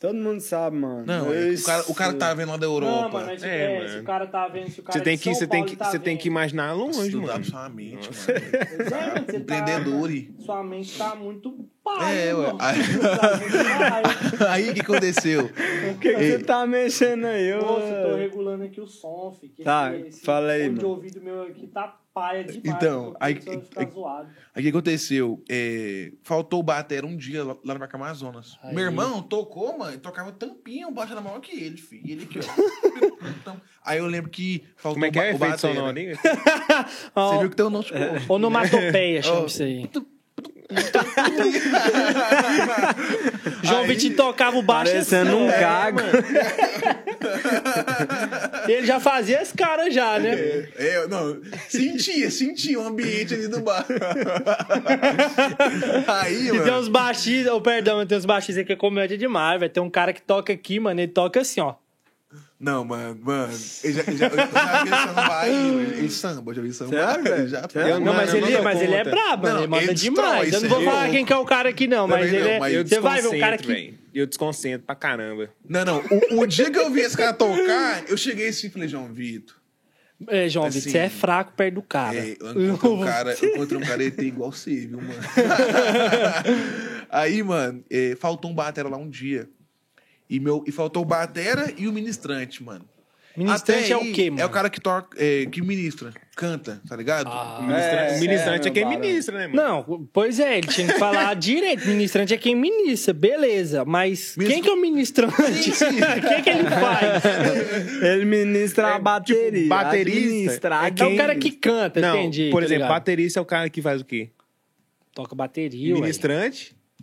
Todo 0.02 0.16
mundo 0.16 0.40
sabe, 0.42 0.78
mano. 0.78 1.06
Não, 1.06 1.32
é, 1.32 1.52
o 1.52 1.64
cara, 1.64 1.84
o 1.90 1.94
cara 1.94 2.14
tá 2.16 2.34
vendo 2.34 2.50
lá 2.50 2.58
da 2.58 2.66
Europa. 2.66 2.92
Não, 3.04 3.10
mano, 3.12 3.26
mas, 3.28 3.44
É, 3.44 3.76
é, 3.76 3.78
mano. 3.78 3.90
se 3.90 3.98
o 4.00 4.04
cara 4.04 4.26
tá 4.26 4.48
vendo, 4.48 4.70
se 4.72 4.80
o 4.80 4.84
cara 4.84 4.98
Você 4.98 5.04
tem 5.04 5.14
é 5.14 5.18
que, 5.18 5.36
você 5.36 5.48
tem 5.48 5.64
que, 5.64 5.76
tá 5.76 5.86
você 5.86 6.00
tem 6.00 6.18
que 6.18 6.28
imaginar 6.28 6.74
longe, 6.74 7.02
Estudar 7.10 7.34
mano. 7.34 7.46
sua 7.46 7.70
mente, 7.70 8.10
mano. 8.10 8.42
Exatamente, 8.82 9.26
tá- 9.26 9.38
Empreendedor. 9.38 10.10
Sua 10.40 10.64
mente 10.64 10.98
tá 10.98 11.16
muito 11.16 11.70
pai, 11.84 12.30
É, 12.30 12.34
ué. 12.34 12.52
Aí- 12.60 12.80
Tá. 14.38 14.52
Aí 14.54 14.70
o 14.72 14.74
que 14.74 14.82
aconteceu? 14.82 15.46
O 15.46 15.98
que, 16.00 16.14
que 16.16 16.18
você 16.32 16.40
tá 16.40 16.66
mexendo 16.66 17.26
aí? 17.26 17.50
Eu... 17.50 17.62
Moço, 17.62 17.86
tô 18.10 18.16
regulando 18.16 18.64
aqui 18.64 18.82
o 18.82 18.88
som, 18.88 19.38
fi, 19.40 19.50
que 19.50 19.64
Tá, 19.64 19.96
esse- 19.96 20.08
esse 20.08 20.22
fala 20.26 20.52
aí, 20.54 20.68
mano. 20.68 20.88
ouvido 20.90 21.22
meu 21.22 21.44
aqui 21.44 21.68
tá 21.68 21.96
paia 22.14 22.44
demais. 22.44 22.62
Então, 22.66 23.16
aí- 23.20 23.40
aí- 23.76 23.90
zoado. 23.92 24.30
Aí 24.54 24.62
o 24.62 24.64
que 24.64 24.70
aconteceu? 24.70 25.44
É, 25.50 26.12
faltou 26.24 26.60
o 26.60 26.64
bater 26.64 27.06
um 27.06 27.16
dia 27.16 27.44
lá 27.44 27.56
lá 27.64 27.74
no 27.74 27.80
Parque 27.80 27.96
Amazonas. 27.96 28.58
Aí. 28.64 28.76
Meu 28.76 28.86
irmão 28.86 29.22
tocou, 29.22 29.78
mano, 29.78 29.98
tocava 30.00 30.32
tampinha, 30.32 30.88
o 30.88 30.92
baixo 30.92 31.14
era 31.14 31.22
maior 31.22 31.40
que 31.40 31.52
ele, 31.52 31.78
filho. 31.78 32.02
E 32.06 32.12
ele 32.12 32.24
aqui, 32.26 32.40
ó. 32.40 32.42
Aí 33.86 33.98
eu 34.00 34.08
lembro 34.08 34.30
que 34.30 34.64
faltou 34.76 34.94
Como 34.96 35.06
é 35.06 35.12
que 35.12 35.20
é 35.20 35.22
o 35.22 35.26
o 35.26 35.28
efeito 35.30 35.40
batera. 35.52 35.74
sonoro? 35.74 35.98
Você 37.16 37.40
viu 37.40 37.50
que 37.50 37.56
tem 37.56 37.66
um 37.66 37.70
não 37.70 37.82
ficou. 37.84 38.36
Onomatopeia, 38.36 39.22
chama 39.24 39.46
isso 39.48 39.64
aí. 39.64 39.90
João 43.64 43.84
Vitinho 43.86 44.16
tocava 44.16 44.58
o 44.58 44.62
baixo 44.62 44.92
Parecendo 44.92 45.38
um 45.38 45.48
assim, 45.48 45.58
ó. 45.58 45.60
gago. 45.60 46.00
Ele 48.68 48.86
já 48.88 49.00
fazia 49.00 49.42
esse 49.42 49.54
cara 49.54 49.90
já, 49.90 50.20
né? 50.20 50.34
É, 50.78 50.78
é, 50.78 51.08
não, 51.08 51.40
sentia, 51.68 52.30
sentia 52.32 52.80
o 52.80 52.88
ambiente 52.88 53.34
ali 53.34 53.48
do 53.48 53.62
bar. 53.62 53.86
Aí, 56.08 56.48
E 56.48 56.52
tem 56.52 56.60
mano. 56.60 56.80
uns 56.80 56.88
baixistas, 56.88 57.54
oh, 57.54 57.62
perdão, 57.62 58.06
tem 58.06 58.18
uns 58.18 58.26
baixistas 58.26 58.66
que 58.66 58.74
é 58.74 58.76
comédia 58.76 59.18
demais, 59.18 59.60
velho. 59.60 59.72
Tem 59.72 59.82
um 59.84 59.90
cara 59.90 60.14
que 60.14 60.22
toca 60.22 60.52
aqui, 60.54 60.80
mano, 60.80 61.00
ele 61.00 61.12
toca 61.12 61.42
assim, 61.42 61.62
ó. 61.62 61.76
Não, 62.62 62.86
mano, 62.86 63.20
mano. 63.24 63.52
Eu 63.84 63.92
já, 63.92 64.04
eu 64.04 64.18
já, 64.18 64.28
eu 64.28 64.38
já 64.38 64.84
vi 64.84 64.90
ele 64.90 64.96
samba 64.96 65.40
aí, 65.40 65.76
ele 65.98 66.10
samba, 66.12 66.52
eu 66.52 66.56
já 66.56 66.62
vi 66.62 66.74
samba. 66.74 66.92
Sério, 66.92 67.24
velho? 67.24 67.48
Já, 67.48 67.68
Sério? 67.68 67.90
Eu 67.90 68.00
Não, 68.00 68.06
Mano, 68.14 68.18
mas, 68.18 68.34
não 68.34 68.48
ele, 68.48 68.62
mas 68.62 68.82
ele 68.82 68.94
é 68.94 69.04
brabo, 69.04 69.48
Não, 69.48 69.54
mano. 69.54 69.60
Ele 69.62 69.68
manda 69.68 69.84
ele 69.84 69.94
demais. 69.96 70.54
Eu 70.54 70.62
não 70.62 70.70
vou 70.70 70.84
falar 70.84 71.10
quem 71.10 71.26
que 71.26 71.34
é 71.34 71.38
o 71.38 71.44
cara 71.46 71.70
aqui, 71.70 71.88
não, 71.88 72.08
mas 72.08 72.32
ele 72.32 72.48
é. 72.48 72.84
Você 72.84 73.00
vai 73.00 73.20
ver 73.20 73.28
um 73.30 73.40
cara 73.40 73.58
que. 73.58 74.00
Eu 74.14 74.28
desconcentro 74.28 74.86
pra 74.86 74.94
caramba. 74.94 75.50
Não, 75.68 75.86
não. 75.86 76.04
O, 76.32 76.42
o 76.42 76.46
dia 76.46 76.70
que 76.70 76.78
eu 76.78 76.92
vi 76.92 77.00
esse 77.00 77.18
cara 77.18 77.34
tocar, 77.34 78.04
eu 78.08 78.18
cheguei 78.18 78.50
assim 78.50 78.68
e 78.68 78.70
falei, 78.70 78.88
João 78.88 79.12
Vitor. 79.12 79.56
É, 80.28 80.48
João 80.48 80.68
Assim, 80.68 80.80
Vitor, 80.80 80.92
você 80.92 80.98
é 81.00 81.10
fraco 81.10 81.54
perto 81.54 81.76
do 81.76 81.82
cara. 81.82 82.16
É, 82.16 82.36
eu 82.40 82.74
encontrei 82.74 82.92
um 82.92 83.04
cara, 83.04 83.38
eu 83.42 83.50
encontrei 83.56 83.78
um 83.80 83.82
cara, 83.82 84.04
ele 84.04 84.12
tem 84.12 84.28
igual 84.28 84.52
você, 84.52 84.86
viu, 84.86 85.02
mano? 85.02 85.14
Aí, 87.10 87.42
mano, 87.42 87.84
é, 87.90 88.16
faltou 88.20 88.52
um 88.52 88.54
batera 88.54 88.88
lá 88.88 88.98
um 88.98 89.10
dia. 89.10 89.50
E, 90.32 90.40
meu, 90.40 90.64
e 90.66 90.72
faltou 90.72 91.04
o 91.04 91.06
batera 91.06 91.72
e 91.78 91.88
o 91.88 91.92
ministrante, 91.94 92.64
mano. 92.64 92.86
Ministrante 93.36 93.84
Até 93.86 93.92
é 93.94 93.98
o 93.98 94.02
aí, 94.02 94.12
quê, 94.12 94.30
mano? 94.30 94.42
É 94.42 94.46
o 94.46 94.50
cara 94.50 94.70
que 94.70 94.80
toca, 94.82 95.16
é, 95.18 95.46
que 95.46 95.62
ministra, 95.62 96.14
canta, 96.36 96.82
tá 96.88 96.96
ligado? 96.98 97.28
Ah, 97.30 97.60
O 97.60 97.64
ministra- 97.64 97.92
É, 97.92 98.18
o 98.18 98.20
ministrante 98.20 98.68
é, 98.68 98.72
é, 98.72 98.74
quem 98.74 98.86
meu 98.86 99.00
ministra, 99.00 99.38
né, 99.38 99.48
mano? 99.48 99.62
Não, 99.62 100.10
pois 100.12 100.38
é, 100.40 100.58
ele 100.58 100.68
tinha 100.68 100.88
que 100.88 101.00
falar 101.00 101.34
direito. 101.36 101.86
Ministrante 101.88 102.34
é 102.34 102.38
quem 102.38 102.56
ministra, 102.56 103.14
beleza. 103.14 103.86
Mas 103.86 104.36
quem 104.36 104.62
que 104.62 104.68
é 104.70 104.74
o 104.74 104.82
ministrante? 104.82 105.36
Sim, 105.64 105.72
sim. 105.72 105.86
O 106.02 106.28
que, 106.28 106.42
que 106.42 106.50
ele 106.50 106.64
faz? 106.70 107.24
Ele 108.04 108.26
ministra 108.26 108.88
É, 108.90 108.94
a 108.94 109.00
bateria. 109.00 109.52
tipo, 109.52 109.68
baterista 109.70 110.68
é 110.68 110.88
É 110.88 110.92
quem- 110.92 111.14
o 111.14 111.18
cara 111.18 111.36
que 111.36 111.52
canta, 111.52 112.02
Não, 112.02 112.18
entendi. 112.18 112.50
por 112.52 112.60
tá 112.62 112.66
exemplo, 112.66 112.84
ligado? 112.84 112.90
baterista 113.00 113.40
é 113.40 113.42
o 113.42 113.46
cara 113.46 113.70
que 113.70 113.82
faz 113.82 114.02
o 114.02 114.06
quê? 114.06 114.30
Toca 115.14 115.34
bateria, 115.36 115.96
ué. 115.98 116.10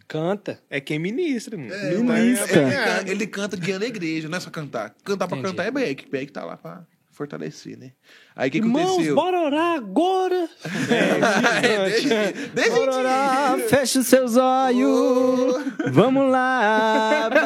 Canta. 0.08 0.58
é 0.70 0.80
quem 0.80 0.98
ministra, 0.98 1.56
mano. 1.58 1.72
É, 1.72 1.94
Ministra. 1.98 2.60
é- 2.60 2.64
Ele, 2.64 2.74
é- 2.74 2.84
canta, 2.84 3.10
ele 3.12 3.26
canta 3.26 3.56
guiando 3.58 3.84
a 3.84 3.88
igreja, 3.88 4.28
não 4.28 4.38
é 4.38 4.40
só 4.40 4.48
cantar. 4.50 4.94
Cantar 5.04 5.28
pra 5.28 5.36
Entendi. 5.36 5.52
cantar 5.54 5.66
é 5.66 5.70
back. 5.70 6.10
Back 6.10 6.32
tá 6.32 6.44
lá 6.44 6.56
pra 6.56 6.80
fortalecer, 7.12 7.76
né? 7.76 7.90
Aí 8.34 8.48
o 8.48 8.52
que 8.52 8.58
Irmãos, 8.58 8.90
aconteceu? 8.92 9.14
bora 9.16 9.40
orar 9.40 9.76
agora. 9.76 10.48
É, 11.62 11.90
deixa, 11.90 12.32
deixa 12.54 12.70
Bora 12.70 12.94
orar, 12.94 13.58
fecha 13.68 13.98
os 13.98 14.06
seus 14.06 14.36
olhos. 14.36 15.56
Vamos 15.92 16.30
lá. 16.30 17.28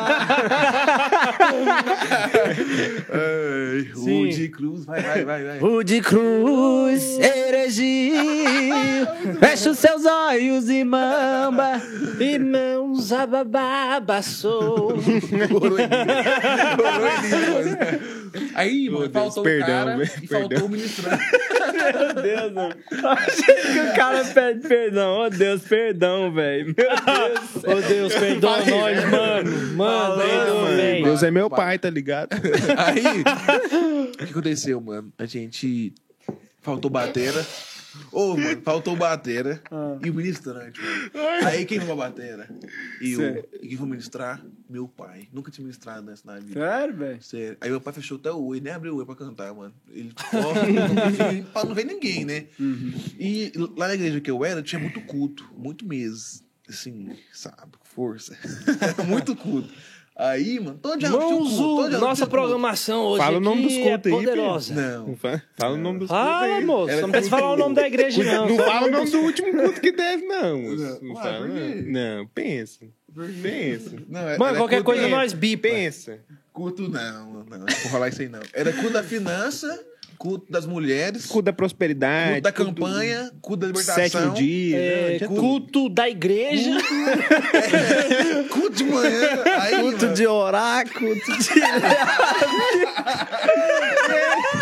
Ai. 3.10 3.90
Rude 3.94 4.48
Cruz, 4.50 4.84
vai, 4.84 5.00
vai, 5.02 5.24
vai, 5.24 5.44
vai. 5.44 5.58
Rude 5.58 6.00
Cruz, 6.02 7.18
heregia. 7.18 7.91
Fecha 9.38 9.70
os 9.70 9.78
seus 9.78 10.04
olhos 10.04 10.68
e 10.68 10.84
mamba. 10.84 11.80
Mim. 12.18 12.38
Orou 15.54 15.78
em 15.78 15.88
mim, 15.88 15.94
mano. 16.82 18.22
Aí, 18.54 18.88
mano, 18.88 19.08
Deus, 19.08 19.12
faltou 19.12 19.42
perdão, 19.42 19.66
o 19.66 19.68
cara 19.68 19.96
velho, 19.96 20.10
e 20.22 20.26
faltou 20.26 20.48
perdão. 20.48 20.66
o 20.66 20.70
ministrante. 20.70 21.24
Meu 21.72 22.22
Deus, 22.22 22.52
mano. 22.52 22.74
Achei 23.04 23.54
que 23.54 23.80
o 23.80 23.94
cara 23.94 24.24
pede 24.24 24.68
perdão. 24.68 25.20
Oh, 25.20 25.30
Deus, 25.30 25.62
perdão, 25.62 26.32
velho. 26.32 26.66
Meu 26.66 26.74
Deus. 26.76 27.64
Ô 27.64 27.88
Deus, 27.88 28.14
perdoa 28.14 28.58
nós, 28.58 29.10
mano. 29.10 29.76
Mano, 29.76 30.66
velho. 30.76 31.04
Deus 31.04 31.22
é 31.22 31.30
meu 31.30 31.50
pai, 31.50 31.78
tá 31.78 31.90
ligado? 31.90 32.30
Aí, 32.76 33.04
o 34.12 34.16
que 34.16 34.24
aconteceu, 34.24 34.80
mano? 34.80 35.12
A 35.18 35.26
gente 35.26 35.92
faltou 36.62 36.90
batera. 36.90 37.44
Ô, 38.10 38.36
mano, 38.36 38.62
faltou 38.62 38.96
batera 38.96 39.62
e 40.02 40.10
o 40.10 40.14
ministrante, 40.14 40.80
mano. 40.80 41.46
Aí 41.46 41.64
quem 41.64 41.80
foi 41.80 41.92
a 41.92 41.96
batera? 41.96 42.48
Eu. 43.00 43.18
Sério? 43.18 43.44
E 43.60 43.68
quem 43.68 43.76
foi 43.76 43.86
ministrar? 43.86 44.44
Meu 44.68 44.88
pai. 44.88 45.28
Nunca 45.32 45.50
tinha 45.50 45.64
ministrado 45.64 46.02
nessa 46.02 46.22
na 46.26 46.38
vida. 46.38 46.60
Sério, 46.60 46.96
velho? 46.96 47.22
Sério. 47.22 47.56
Aí 47.60 47.70
meu 47.70 47.80
pai 47.80 47.92
fechou 47.92 48.16
até 48.16 48.30
o 48.30 48.42
oi, 48.44 48.60
nem 48.60 48.72
abriu 48.72 48.94
o 48.94 48.98
oi 48.98 49.06
pra 49.06 49.14
cantar, 49.14 49.52
mano. 49.54 49.74
Ele 49.90 50.12
corre, 50.30 51.66
não 51.66 51.74
ver 51.74 51.84
ninguém, 51.84 52.24
né? 52.24 52.46
E 53.18 53.52
lá 53.76 53.88
na 53.88 53.94
igreja 53.94 54.20
que 54.20 54.30
eu 54.30 54.44
era, 54.44 54.62
tinha 54.62 54.80
muito 54.80 55.00
culto, 55.02 55.48
muito 55.56 55.86
mesmo. 55.86 56.42
Assim, 56.68 57.10
sabe, 57.32 57.72
força. 57.82 58.36
muito 59.06 59.34
culto. 59.36 59.68
Aí, 60.14 60.60
mano, 60.60 60.78
todo 60.80 60.98
dia 60.98 61.10
culto, 61.10 61.56
todo 61.56 61.88
dia 61.88 61.98
nossa 61.98 62.26
programação 62.26 63.02
hoje 63.06 63.24
Fala 63.24 63.34
o 63.34 63.38
aqui 63.38 63.44
nome 63.44 63.62
dos 63.62 63.72
é 63.72 63.82
cultos 63.82 64.12
aí, 64.12 64.18
poderosa. 64.18 64.74
Não. 64.74 65.16
Fala, 65.16 65.42
fala 65.56 65.74
o 65.74 65.78
nome 65.78 65.98
dos 66.00 66.08
cultos 66.08 66.24
Fala, 66.26 66.54
aí. 66.56 66.64
moço. 66.64 67.00
Não 67.00 67.10
precisa 67.10 67.30
falar 67.36 67.52
o 67.52 67.56
nome 67.56 67.74
da 67.74 67.86
igreja, 67.86 68.22
não. 68.24 68.48
Não 68.48 68.56
fala 68.56 68.86
o 68.88 68.90
nome 68.90 69.10
do 69.10 69.18
último 69.20 69.50
culto 69.52 69.80
que 69.80 69.92
teve, 69.92 70.26
não. 70.26 70.58
moço. 70.60 70.98
Não, 71.02 71.14
Ué, 71.14 71.22
fala, 71.22 71.48
não. 71.48 71.92
Não, 72.18 72.26
pensa. 72.28 72.86
Pensa. 73.42 73.96
Não, 74.08 74.20
era- 74.20 74.38
Mano, 74.38 74.50
era 74.50 74.58
qualquer 74.58 74.82
culto- 74.82 75.00
coisa 75.00 75.08
nós 75.08 75.32
bipa. 75.32 75.62
Pensa. 75.68 76.18
Culto 76.52 76.82
não, 76.88 77.32
não, 77.32 77.44
não 77.44 77.66
vou 77.82 77.92
rolar 77.92 78.08
isso 78.08 78.20
aí 78.20 78.28
não. 78.28 78.40
Era 78.52 78.70
culto 78.72 78.90
da 78.90 79.02
finança, 79.02 79.82
culto 80.22 80.46
das 80.48 80.64
mulheres, 80.66 81.26
Culto 81.26 81.46
da 81.46 81.52
prosperidade. 81.52 82.34
culto 82.34 82.42
da 82.42 82.52
campanha, 82.52 83.32
culto 83.40 83.60
da 83.62 83.66
libertação. 83.66 84.04
Sétimo 84.04 84.34
dia. 84.34 84.78
É, 84.78 85.18
né? 85.20 85.26
Culto 85.26 85.88
da 85.88 86.08
igreja. 86.08 86.70
Culto 88.48 88.70
de 88.70 88.84
manhã. 88.84 89.42
Aí, 89.60 89.80
Culto 89.80 90.04
mano, 90.04 90.14
de 90.14 90.24
orar, 90.24 90.88
culto 90.88 91.38
de. 91.38 91.50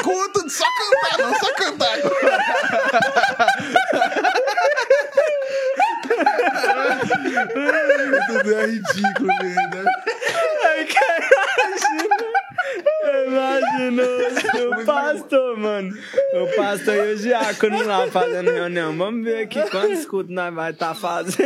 culto 0.02 0.46
de 0.46 0.50
só 0.50 0.64
cantar, 0.64 1.18
não, 1.18 1.34
só 1.38 1.52
cantar. 1.52 1.98
Tudo 8.28 8.54
é 8.54 8.66
ridículo, 8.66 9.28
velho. 9.42 9.54
né? 9.54 9.84
Imagina 13.30 14.02
o 14.80 14.84
pastor, 14.84 15.56
mano. 15.56 15.94
O 16.34 16.56
pastor 16.56 16.94
e 16.96 17.14
o 17.14 17.16
diácono 17.16 17.84
lá 17.86 18.08
fazendo 18.10 18.50
reunião. 18.50 18.96
Vamos 18.96 19.24
ver 19.24 19.44
aqui 19.44 19.60
quantos 19.70 20.04
cultos 20.06 20.34
nós 20.34 20.52
vai 20.54 20.70
estar 20.72 20.94
fazendo. 20.94 21.40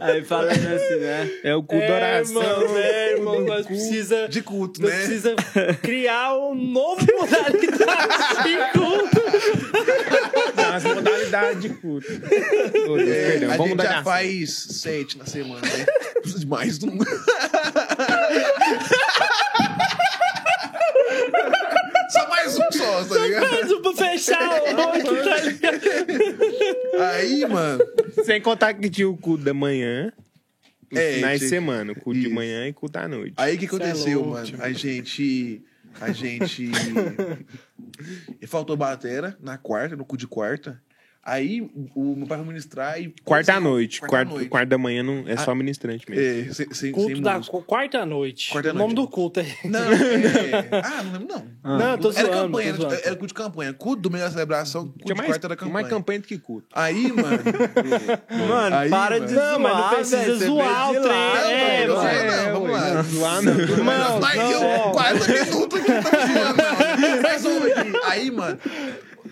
Aí 0.00 0.24
falando 0.24 0.50
assim, 0.50 0.96
né? 0.96 1.30
É 1.44 1.54
o 1.54 1.62
culto 1.62 1.86
da 1.86 1.92
É, 1.92 2.16
oração. 2.16 2.42
irmão, 2.42 2.76
é, 2.76 3.12
irmão, 3.12 3.40
nós 3.42 3.66
precisa, 3.66 4.28
De 4.28 4.42
culto, 4.42 4.82
nós 4.82 4.90
né? 4.90 4.96
precisa 4.98 5.34
criar 5.80 6.36
um 6.36 6.54
novo 6.56 7.06
modalidade 7.20 8.42
de 8.42 8.56
culto. 8.78 9.22
As 10.74 10.82
modalidades 10.84 11.62
de 11.62 11.68
culto. 11.70 12.06
Ô, 12.12 12.96
Deus, 12.96 13.08
É, 13.08 13.30
perdão. 13.30 13.52
a 13.52 13.56
Vamos 13.56 13.70
gente 13.72 13.82
já 13.82 13.90
assunto. 13.90 14.04
faz 14.04 14.50
sete 14.70 15.18
na 15.18 15.26
semana, 15.26 15.60
né? 15.60 15.86
Precisa 16.20 16.40
de 16.40 16.46
mais 16.46 16.82
um. 16.82 16.98
só 22.10 22.28
mais 22.28 22.56
um 22.58 22.72
só, 22.72 23.04
tá 23.04 23.18
ligado? 23.24 23.50
Mais 23.50 23.70
um 23.72 23.82
pra 23.82 23.92
fechar 23.94 24.62
o 24.62 24.72
noite, 24.74 25.04
tá 25.24 25.36
ligado? 25.40 27.02
Aí, 27.12 27.46
mano. 27.46 27.84
Sem 28.24 28.40
contar 28.40 28.74
que 28.74 28.90
tinha 28.90 29.08
o 29.08 29.16
culto 29.16 29.44
da 29.44 29.54
manhã. 29.54 30.12
É, 30.94 31.18
tinha- 31.18 31.48
semana. 31.48 31.94
Culto 31.94 32.20
de 32.20 32.28
manhã 32.28 32.66
e 32.68 32.72
culto 32.72 32.98
à 32.98 33.08
noite. 33.08 33.34
Aí 33.38 33.54
o 33.54 33.58
que 33.58 33.64
é 33.64 33.68
aconteceu, 33.68 34.24
mano? 34.26 34.46
A 34.60 34.72
gente. 34.72 35.62
A 36.00 36.12
gente. 36.12 36.70
Faltou 38.46 38.76
batera 38.76 39.36
na 39.40 39.56
quarta, 39.56 39.96
no 39.96 40.04
cu 40.04 40.16
de 40.16 40.26
quarta. 40.26 40.80
Aí 41.24 41.70
o 41.94 42.16
meu 42.16 42.26
pai 42.26 42.36
foi 42.38 42.46
ministrar 42.48 43.00
e. 43.00 43.14
Quarta 43.24 43.54
à 43.54 43.60
noite. 43.60 44.00
Quarta 44.00 44.16
à 44.16 44.18
Quarta, 44.18 44.34
noite. 44.34 44.48
quarta 44.50 44.66
da 44.66 44.78
manhã 44.78 45.04
não, 45.04 45.22
é 45.26 45.36
só 45.36 45.54
ministrante 45.54 46.04
mesmo. 46.10 46.50
É, 46.50 46.52
sem, 46.52 46.74
sem, 46.74 46.90
Culto 46.92 47.12
sem 47.14 47.22
da 47.22 47.40
quarta 47.64 48.04
noite. 48.04 48.50
Quarta 48.50 48.70
o 48.70 48.72
nome 48.74 48.94
noite. 48.94 49.06
do 49.06 49.08
culto 49.08 49.38
é. 49.38 49.46
Não, 49.64 49.78
é... 49.80 50.82
Ah, 50.82 51.02
não 51.04 51.12
lembro 51.12 51.28
não. 51.62 51.78
Não, 51.78 51.98
tô 51.98 52.10
era 52.10 52.22
zoando, 52.22 52.30
campanha, 52.32 52.72
tô 52.74 52.80
zoando. 52.80 52.94
era, 52.94 53.06
era 53.06 53.16
culto 53.16 53.26
de 53.28 53.34
campanha. 53.34 53.72
Culto 53.72 54.02
do 54.02 54.10
meio 54.10 54.24
da 54.24 54.30
celebração, 54.32 54.82
culto 54.82 54.98
Tinha 54.98 55.14
de 55.14 55.18
mais, 55.20 55.30
quarta 55.30 55.46
era 55.46 55.54
tinha 55.56 55.66
campanha. 55.68 55.72
mais 55.84 55.88
campanha 55.88 56.18
do 56.20 56.26
que 56.26 56.38
culto. 56.38 56.66
Aí, 56.74 57.12
mano. 57.12 57.38
Mano, 58.48 58.76
Aí, 58.76 58.90
para 58.90 59.14
mano. 59.20 59.26
de 59.28 59.34
Não, 59.34 59.58
mas 59.60 59.72
não 59.72 59.80
zoar, 59.80 59.94
precisa 59.94 60.46
zoar 60.46 60.90
o 60.90 60.94
de 60.94 61.00
trem, 61.02 61.12
é, 61.52 61.86
não, 61.86 61.96
mano. 61.96 62.08
não, 62.12 62.36
não, 62.44 62.52
vamos 62.52 62.70
lá. 62.72 62.94
não 62.94 63.02
zoar 63.04 63.42
não. 63.42 63.60
Irmão, 63.60 64.20
Mas 64.20 64.50
eu 64.50 64.60
40 64.92 65.44
minutos 65.44 65.78
aqui, 65.80 67.22
tá 67.22 67.38
zoando. 67.38 68.00
Aí, 68.04 68.30
mano, 68.30 68.58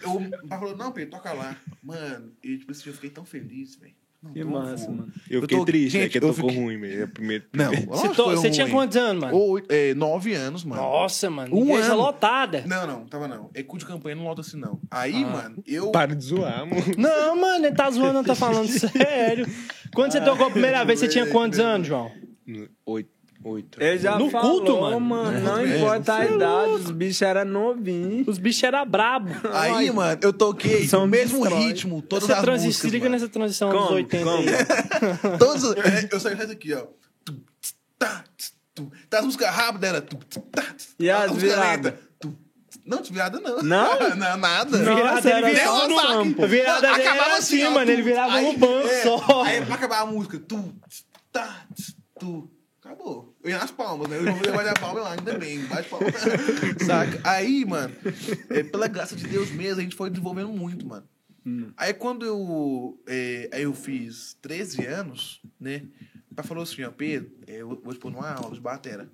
eu, 0.02 0.12
o 0.44 0.48
pai 0.48 0.58
falou, 0.58 0.76
não, 0.76 0.92
Pedro, 0.92 1.10
toca 1.10 1.32
lá. 1.32 1.56
Mano, 1.82 2.32
e 2.42 2.58
tipo 2.58 2.72
assim, 2.72 2.88
eu 2.88 2.94
fiquei 2.94 3.10
tão 3.10 3.24
feliz, 3.24 3.76
velho. 3.76 3.94
Não, 4.22 4.32
Que 4.34 4.40
eu 4.40 4.48
massa, 4.50 4.84
vou. 4.84 4.96
mano. 4.96 5.12
Eu 5.30 5.36
Eu 5.36 5.40
fiquei 5.42 5.56
tô- 5.58 5.64
triste, 5.64 5.96
é 5.96 6.00
gente, 6.02 6.10
que 6.12 6.18
eu 6.18 6.20
tocou 6.34 6.50
fiquei- 6.50 6.62
ruim 6.62 6.76
mesmo. 6.76 7.02
É 7.04 7.06
primeiro... 7.06 7.44
Não, 7.54 7.70
Você, 7.86 8.08
to- 8.10 8.24
você 8.26 8.50
tinha 8.50 8.68
quantos 8.68 8.94
anos, 8.98 9.22
mano? 9.22 9.34
Oito, 9.38 9.66
é, 9.70 9.94
nove 9.94 10.34
anos, 10.34 10.62
mano. 10.62 10.82
Nossa, 10.82 11.30
mano. 11.30 11.56
Um 11.56 11.74
ano. 11.74 11.96
lotada. 11.96 12.62
Não, 12.66 12.86
não, 12.86 13.06
tava 13.06 13.26
não. 13.26 13.48
É 13.54 13.62
cu 13.62 13.78
de 13.78 13.86
campanha, 13.86 14.14
não 14.16 14.24
lota 14.24 14.42
assim, 14.42 14.58
não. 14.58 14.78
Aí, 14.90 15.24
mano, 15.24 15.62
eu. 15.66 15.90
Para 15.90 16.14
de 16.14 16.22
zoar, 16.22 16.66
mano. 16.66 16.82
Não, 16.98 17.34
mano, 17.40 17.64
ele 17.64 17.74
tá 17.74 17.90
zoando, 17.90 18.12
não 18.12 18.24
tá 18.24 18.34
falando 18.34 18.66
sério. 18.68 19.46
Quando 19.94 20.12
você 20.12 20.20
tocou 20.20 20.48
a 20.48 20.50
primeira 20.50 20.84
vez, 20.84 20.98
você 21.00 21.08
tinha 21.08 21.24
quantos 21.32 21.58
anos, 21.58 21.86
João? 21.88 22.12
Oito. 22.84 23.08
Oito. 23.42 23.82
Ele 23.82 23.98
já 23.98 24.18
No 24.18 24.28
falou, 24.28 24.56
culto, 24.58 24.80
mano? 24.80 25.00
mano. 25.00 25.40
Não 25.40 25.58
É, 25.60 25.78
importa 25.78 26.14
a 26.14 26.26
idade, 26.26 26.70
os 26.72 26.90
bichos 26.90 27.22
eram 27.22 27.44
novinhos. 27.46 28.28
Os 28.28 28.36
bichos 28.38 28.62
eram 28.62 28.84
brabo. 28.86 29.30
Aí, 29.54 29.90
mano, 29.90 30.18
eu 30.22 30.30
toquei 30.32 30.86
São 30.86 31.04
o 31.04 31.06
mesmo 31.08 31.40
destrói. 31.40 31.64
ritmo, 31.64 32.02
todas 32.02 32.24
Essa 32.28 32.38
as 32.38 32.44
transi... 32.44 32.66
músicas, 32.66 32.82
Se 32.90 32.90
liga 32.94 33.04
mano. 33.08 33.14
nessa 33.14 33.28
transição 33.32 33.70
dos 33.70 33.80
Como? 33.80 33.94
80 33.94 34.24
Como? 34.24 34.36
aí. 34.38 35.38
Todos, 35.38 35.64
é, 35.76 36.08
eu 36.12 36.20
saí 36.20 36.36
faz 36.36 36.50
aqui, 36.50 36.74
ó. 36.74 36.84
Tá. 37.98 38.24
Tá, 39.08 39.18
as 39.18 39.24
músicas 39.24 39.48
rápidas 39.54 39.88
era. 39.90 40.00
tum, 40.02 40.18
tss, 40.18 40.42
tá, 40.52 40.62
tss. 40.62 40.94
E 40.98 41.10
as 41.10 41.24
A 41.24 41.28
música 41.28 41.46
viradas? 41.54 41.94
Não, 42.86 43.02
virada 43.04 43.40
não. 43.40 43.62
Não? 43.62 43.98
não, 44.16 44.36
nada. 44.38 44.78
Virada, 44.78 45.20
ele 45.30 45.30
era 45.38 45.48
virava 45.50 45.76
só 45.78 45.88
no 45.88 45.96
banco. 45.96 46.12
campo. 46.12 46.46
Virada 46.46 46.90
Acabava 46.92 47.24
era 47.24 47.36
assim, 47.38 47.64
ó, 47.64 47.70
mano. 47.70 47.90
Ele 47.90 48.02
virava 48.02 48.34
Aí, 48.34 48.52
no 48.52 48.58
banco 48.58 48.86
é, 48.88 49.02
só. 49.02 49.42
Aí 49.44 49.64
pra 49.64 49.74
acabar 49.76 50.00
a 50.00 50.06
música, 50.06 50.38
tu, 50.46 50.74
tá, 51.32 51.64
tu. 52.18 52.50
Acabou. 52.82 53.29
Eu 53.42 53.50
ia 53.50 53.58
nas 53.58 53.70
palmas, 53.70 54.08
né? 54.08 54.18
Eu 54.18 54.22
não 54.22 54.34
vou 54.34 54.46
levar 54.46 54.68
a 54.68 54.74
palma 54.74 55.00
lá, 55.00 55.12
ainda 55.12 55.38
bem. 55.38 55.64
Bate 55.64 55.88
palma. 55.88 56.06
Saca? 56.84 57.20
Aí, 57.24 57.64
mano, 57.64 57.94
é, 58.50 58.62
pela 58.62 58.86
graça 58.86 59.16
de 59.16 59.26
Deus 59.26 59.50
mesmo, 59.50 59.80
a 59.80 59.82
gente 59.82 59.96
foi 59.96 60.10
desenvolvendo 60.10 60.50
muito, 60.50 60.86
mano. 60.86 61.06
Aí 61.76 61.94
quando 61.94 62.26
eu, 62.26 63.00
é, 63.06 63.48
aí 63.52 63.62
eu 63.62 63.72
fiz 63.72 64.36
13 64.42 64.84
anos, 64.84 65.40
né? 65.58 65.82
O 66.30 66.34
pai 66.34 66.44
falou 66.44 66.62
assim, 66.62 66.84
ó, 66.84 66.90
Pedro, 66.90 67.30
é, 67.46 67.56
eu 67.56 67.80
vou 67.82 67.92
te 67.92 67.98
pôr 67.98 68.10
numa 68.12 68.30
aula 68.30 68.54
de 68.54 68.60
batera. 68.60 69.08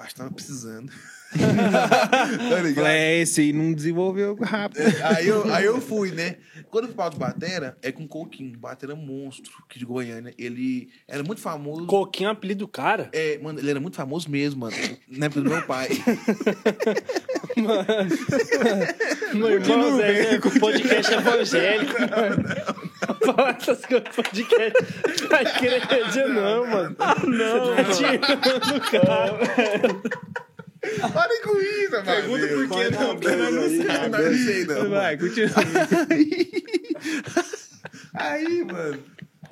É, 0.00 0.02
acho 0.02 0.14
que 0.14 0.20
tava 0.20 0.30
precisando. 0.30 0.90
tá 1.30 2.60
ligado? 2.62 2.86
É, 2.86 3.20
esse 3.20 3.40
aí 3.40 3.52
não 3.52 3.72
desenvolveu 3.72 4.34
rápido. 4.34 4.80
aí, 5.04 5.28
eu, 5.28 5.52
aí 5.52 5.64
eu 5.64 5.80
fui, 5.80 6.10
né? 6.10 6.36
Quando 6.70 6.84
eu 6.84 6.88
fui 6.88 6.96
pra 6.96 7.10
batera, 7.10 7.76
é 7.82 7.92
com 7.92 8.04
o 8.04 8.08
Coquinho, 8.08 8.58
batera 8.58 8.96
monstro, 8.96 9.52
que 9.68 9.78
de 9.78 9.84
Goiânia. 9.84 10.34
Ele 10.36 10.90
era 11.06 11.22
muito 11.22 11.40
famoso. 11.40 11.86
Coquinho 11.86 12.28
é 12.28 12.30
o 12.30 12.32
apelido 12.32 12.60
do 12.60 12.68
cara. 12.68 13.08
É, 13.12 13.38
mano, 13.38 13.60
ele 13.60 13.70
era 13.70 13.80
muito 13.80 13.96
famoso 13.96 14.28
mesmo, 14.28 14.60
mano. 14.60 14.76
Na 15.08 15.26
época 15.26 15.42
do 15.42 15.50
meu 15.50 15.62
pai. 15.62 15.88
Meu 19.34 19.50
irmão, 19.50 19.96
Zé, 19.96 20.32
né? 20.32 20.40
podcast 20.58 21.12
evangélico, 21.12 22.00
mano. 22.00 22.79
Falar 23.24 23.56
essas 23.60 23.84
coisas 23.86 24.08
podcast. 24.14 24.72
Vai 25.28 25.42
igreja, 25.44 26.28
não, 26.28 26.66
mano. 26.66 26.96
Não, 27.26 27.76
tá 27.76 27.84
tirando 27.92 28.76
o 28.76 28.80
cara. 28.90 29.38
Parem 31.12 31.42
com 31.42 31.60
isso, 31.60 31.90
mano. 31.92 32.04
Pergunta 32.04 32.48
por 32.48 32.68
que 32.68 32.90
não, 32.90 33.14
porque 33.16 33.36
nós 33.36 33.54
não 33.54 33.86
sabe. 33.86 34.08
Não 34.10 34.34
sei, 34.34 34.64
não. 34.64 34.90
Vai, 34.90 35.18
continua. 35.18 35.50
Aí, 38.14 38.64
mano, 38.64 39.02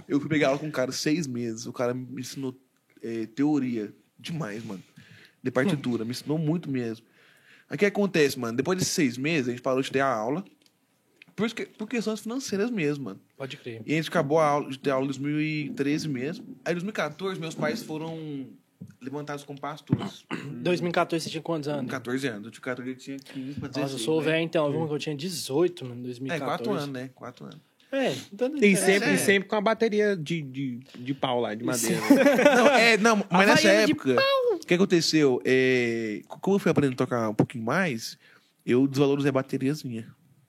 eu 0.09 0.21
fui 0.21 0.29
pegar 0.29 0.49
aula 0.49 0.59
com 0.59 0.66
um 0.66 0.71
cara 0.71 0.93
seis 0.93 1.27
meses. 1.27 1.66
O 1.66 1.73
cara 1.73 1.95
me 1.95 2.21
ensinou 2.21 2.59
é, 3.03 3.27
teoria 3.27 3.93
demais, 4.19 4.64
mano. 4.64 4.83
De 5.43 5.51
partitura, 5.51 6.05
me 6.05 6.11
ensinou 6.11 6.39
muito 6.39 6.71
mesmo. 6.71 7.07
Aí 7.71 7.77
o 7.77 7.79
que 7.79 7.87
acontece, 7.87 8.39
mano? 8.39 8.57
Depois 8.57 8.79
desses 8.79 8.95
seis 8.95 9.16
meses, 9.19 9.49
a 9.49 9.51
gente 9.51 9.62
parou 9.62 9.83
de 9.83 9.91
ter 9.91 10.01
a 10.01 10.07
aula. 10.09 10.45
Por, 11.37 11.49
que- 11.53 11.66
por 11.66 11.87
questões 11.87 12.21
financeiras 12.21 12.71
mesmo, 12.71 13.05
mano. 13.05 13.21
Pode 13.39 13.57
crer. 13.57 13.80
E 13.86 13.93
a 13.93 13.97
gente 13.97 14.09
acabou 14.09 14.39
a 14.41 14.47
aula, 14.47 14.68
de 14.68 14.78
ter 14.78 14.91
aula 14.91 15.05
em 15.05 15.09
2013 15.09 16.09
mesmo. 16.09 16.45
Aí 16.64 16.72
em 16.72 16.74
2014, 16.74 17.41
meus 17.41 17.55
pais 17.55 17.82
foram 17.82 18.49
levantados 19.01 19.45
como 19.45 19.59
pastores. 19.61 20.24
2014 20.61 21.24
você 21.24 21.30
tinha 21.30 21.43
quantos 21.43 21.68
anos? 21.68 21.91
14 21.91 22.26
anos. 22.26 22.45
Eu 22.47 22.51
tinha 22.51 22.62
14, 22.62 22.91
eu 22.91 22.97
tinha 22.97 23.16
15 23.16 23.61
pra 23.61 23.68
16. 23.68 23.76
Nossa, 23.76 23.95
eu 23.95 23.99
sou 23.99 24.20
né? 24.20 24.26
velho 24.32 24.43
então. 24.45 24.70
Viu 24.72 24.89
que 24.89 24.95
eu 24.95 24.99
tinha 24.99 25.16
18, 25.16 25.84
mano, 25.84 26.01
em 26.01 26.05
É, 26.05 26.07
2014. 26.07 26.45
4 26.45 26.72
anos, 26.72 26.89
né? 26.89 27.11
4 27.14 27.45
anos. 27.45 27.59
É, 27.91 28.12
então 28.32 28.55
E 28.57 28.76
sempre, 28.76 29.09
É. 29.09 29.14
e 29.14 29.18
sempre 29.18 29.49
com 29.49 29.57
a 29.57 29.61
bateria 29.62 30.14
de, 30.14 30.43
de, 30.43 30.80
de 30.99 31.14
pau 31.14 31.41
lá, 31.41 31.55
de 31.55 31.64
madeira. 31.64 31.99
Não, 32.55 32.68
é, 32.68 32.97
não, 32.99 33.24
mas 33.30 33.49
nessa 33.49 33.68
época, 33.68 34.14
o 34.53 34.59
que 34.59 34.74
aconteceu? 34.74 35.41
É, 35.43 36.20
como 36.28 36.57
eu 36.57 36.59
fui 36.61 36.70
aprendendo 36.70 36.93
a 36.95 36.97
tocar 37.07 37.30
um 37.30 37.34
pouquinho 37.34 37.64
mais, 37.64 38.18
eu 38.66 38.86
desvalorizei 38.86 39.30
a 39.30 39.32
bateriazinha. 39.32 40.07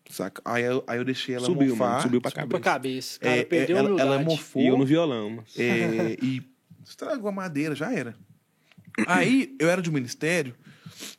Saca? 0.10 0.41
Aí 0.43 0.64
eu, 0.64 0.84
aí 0.88 0.97
eu 0.97 1.05
deixei 1.05 1.36
ela 1.36 1.45
Subiu, 1.45 1.70
mofar. 1.70 1.89
mano, 1.89 2.01
subiu 2.01 2.22
pra 2.22 2.32
Pra 2.32 2.41
cabeça. 2.41 2.60
cabeça. 2.64 3.20
Cara, 3.20 3.36
É, 3.38 3.43
perdeu 3.45 3.78
é, 3.78 3.80
a 3.80 3.84
ela, 3.84 4.01
ela 4.01 4.20
mofou. 4.20 4.62
E 4.62 4.68
eu 4.68 4.78
no 4.78 4.86
violão, 4.86 5.30
mas... 5.30 5.57
É, 5.57 6.18
e 6.22 6.41
estragou 6.84 7.30
a 7.30 7.32
madeira, 7.32 7.76
já 7.76 7.93
era. 7.93 8.16
Aí 9.05 9.55
eu 9.60 9.70
era 9.70 9.82
de 9.82 9.89
um 9.89 9.93
ministério 9.93 10.55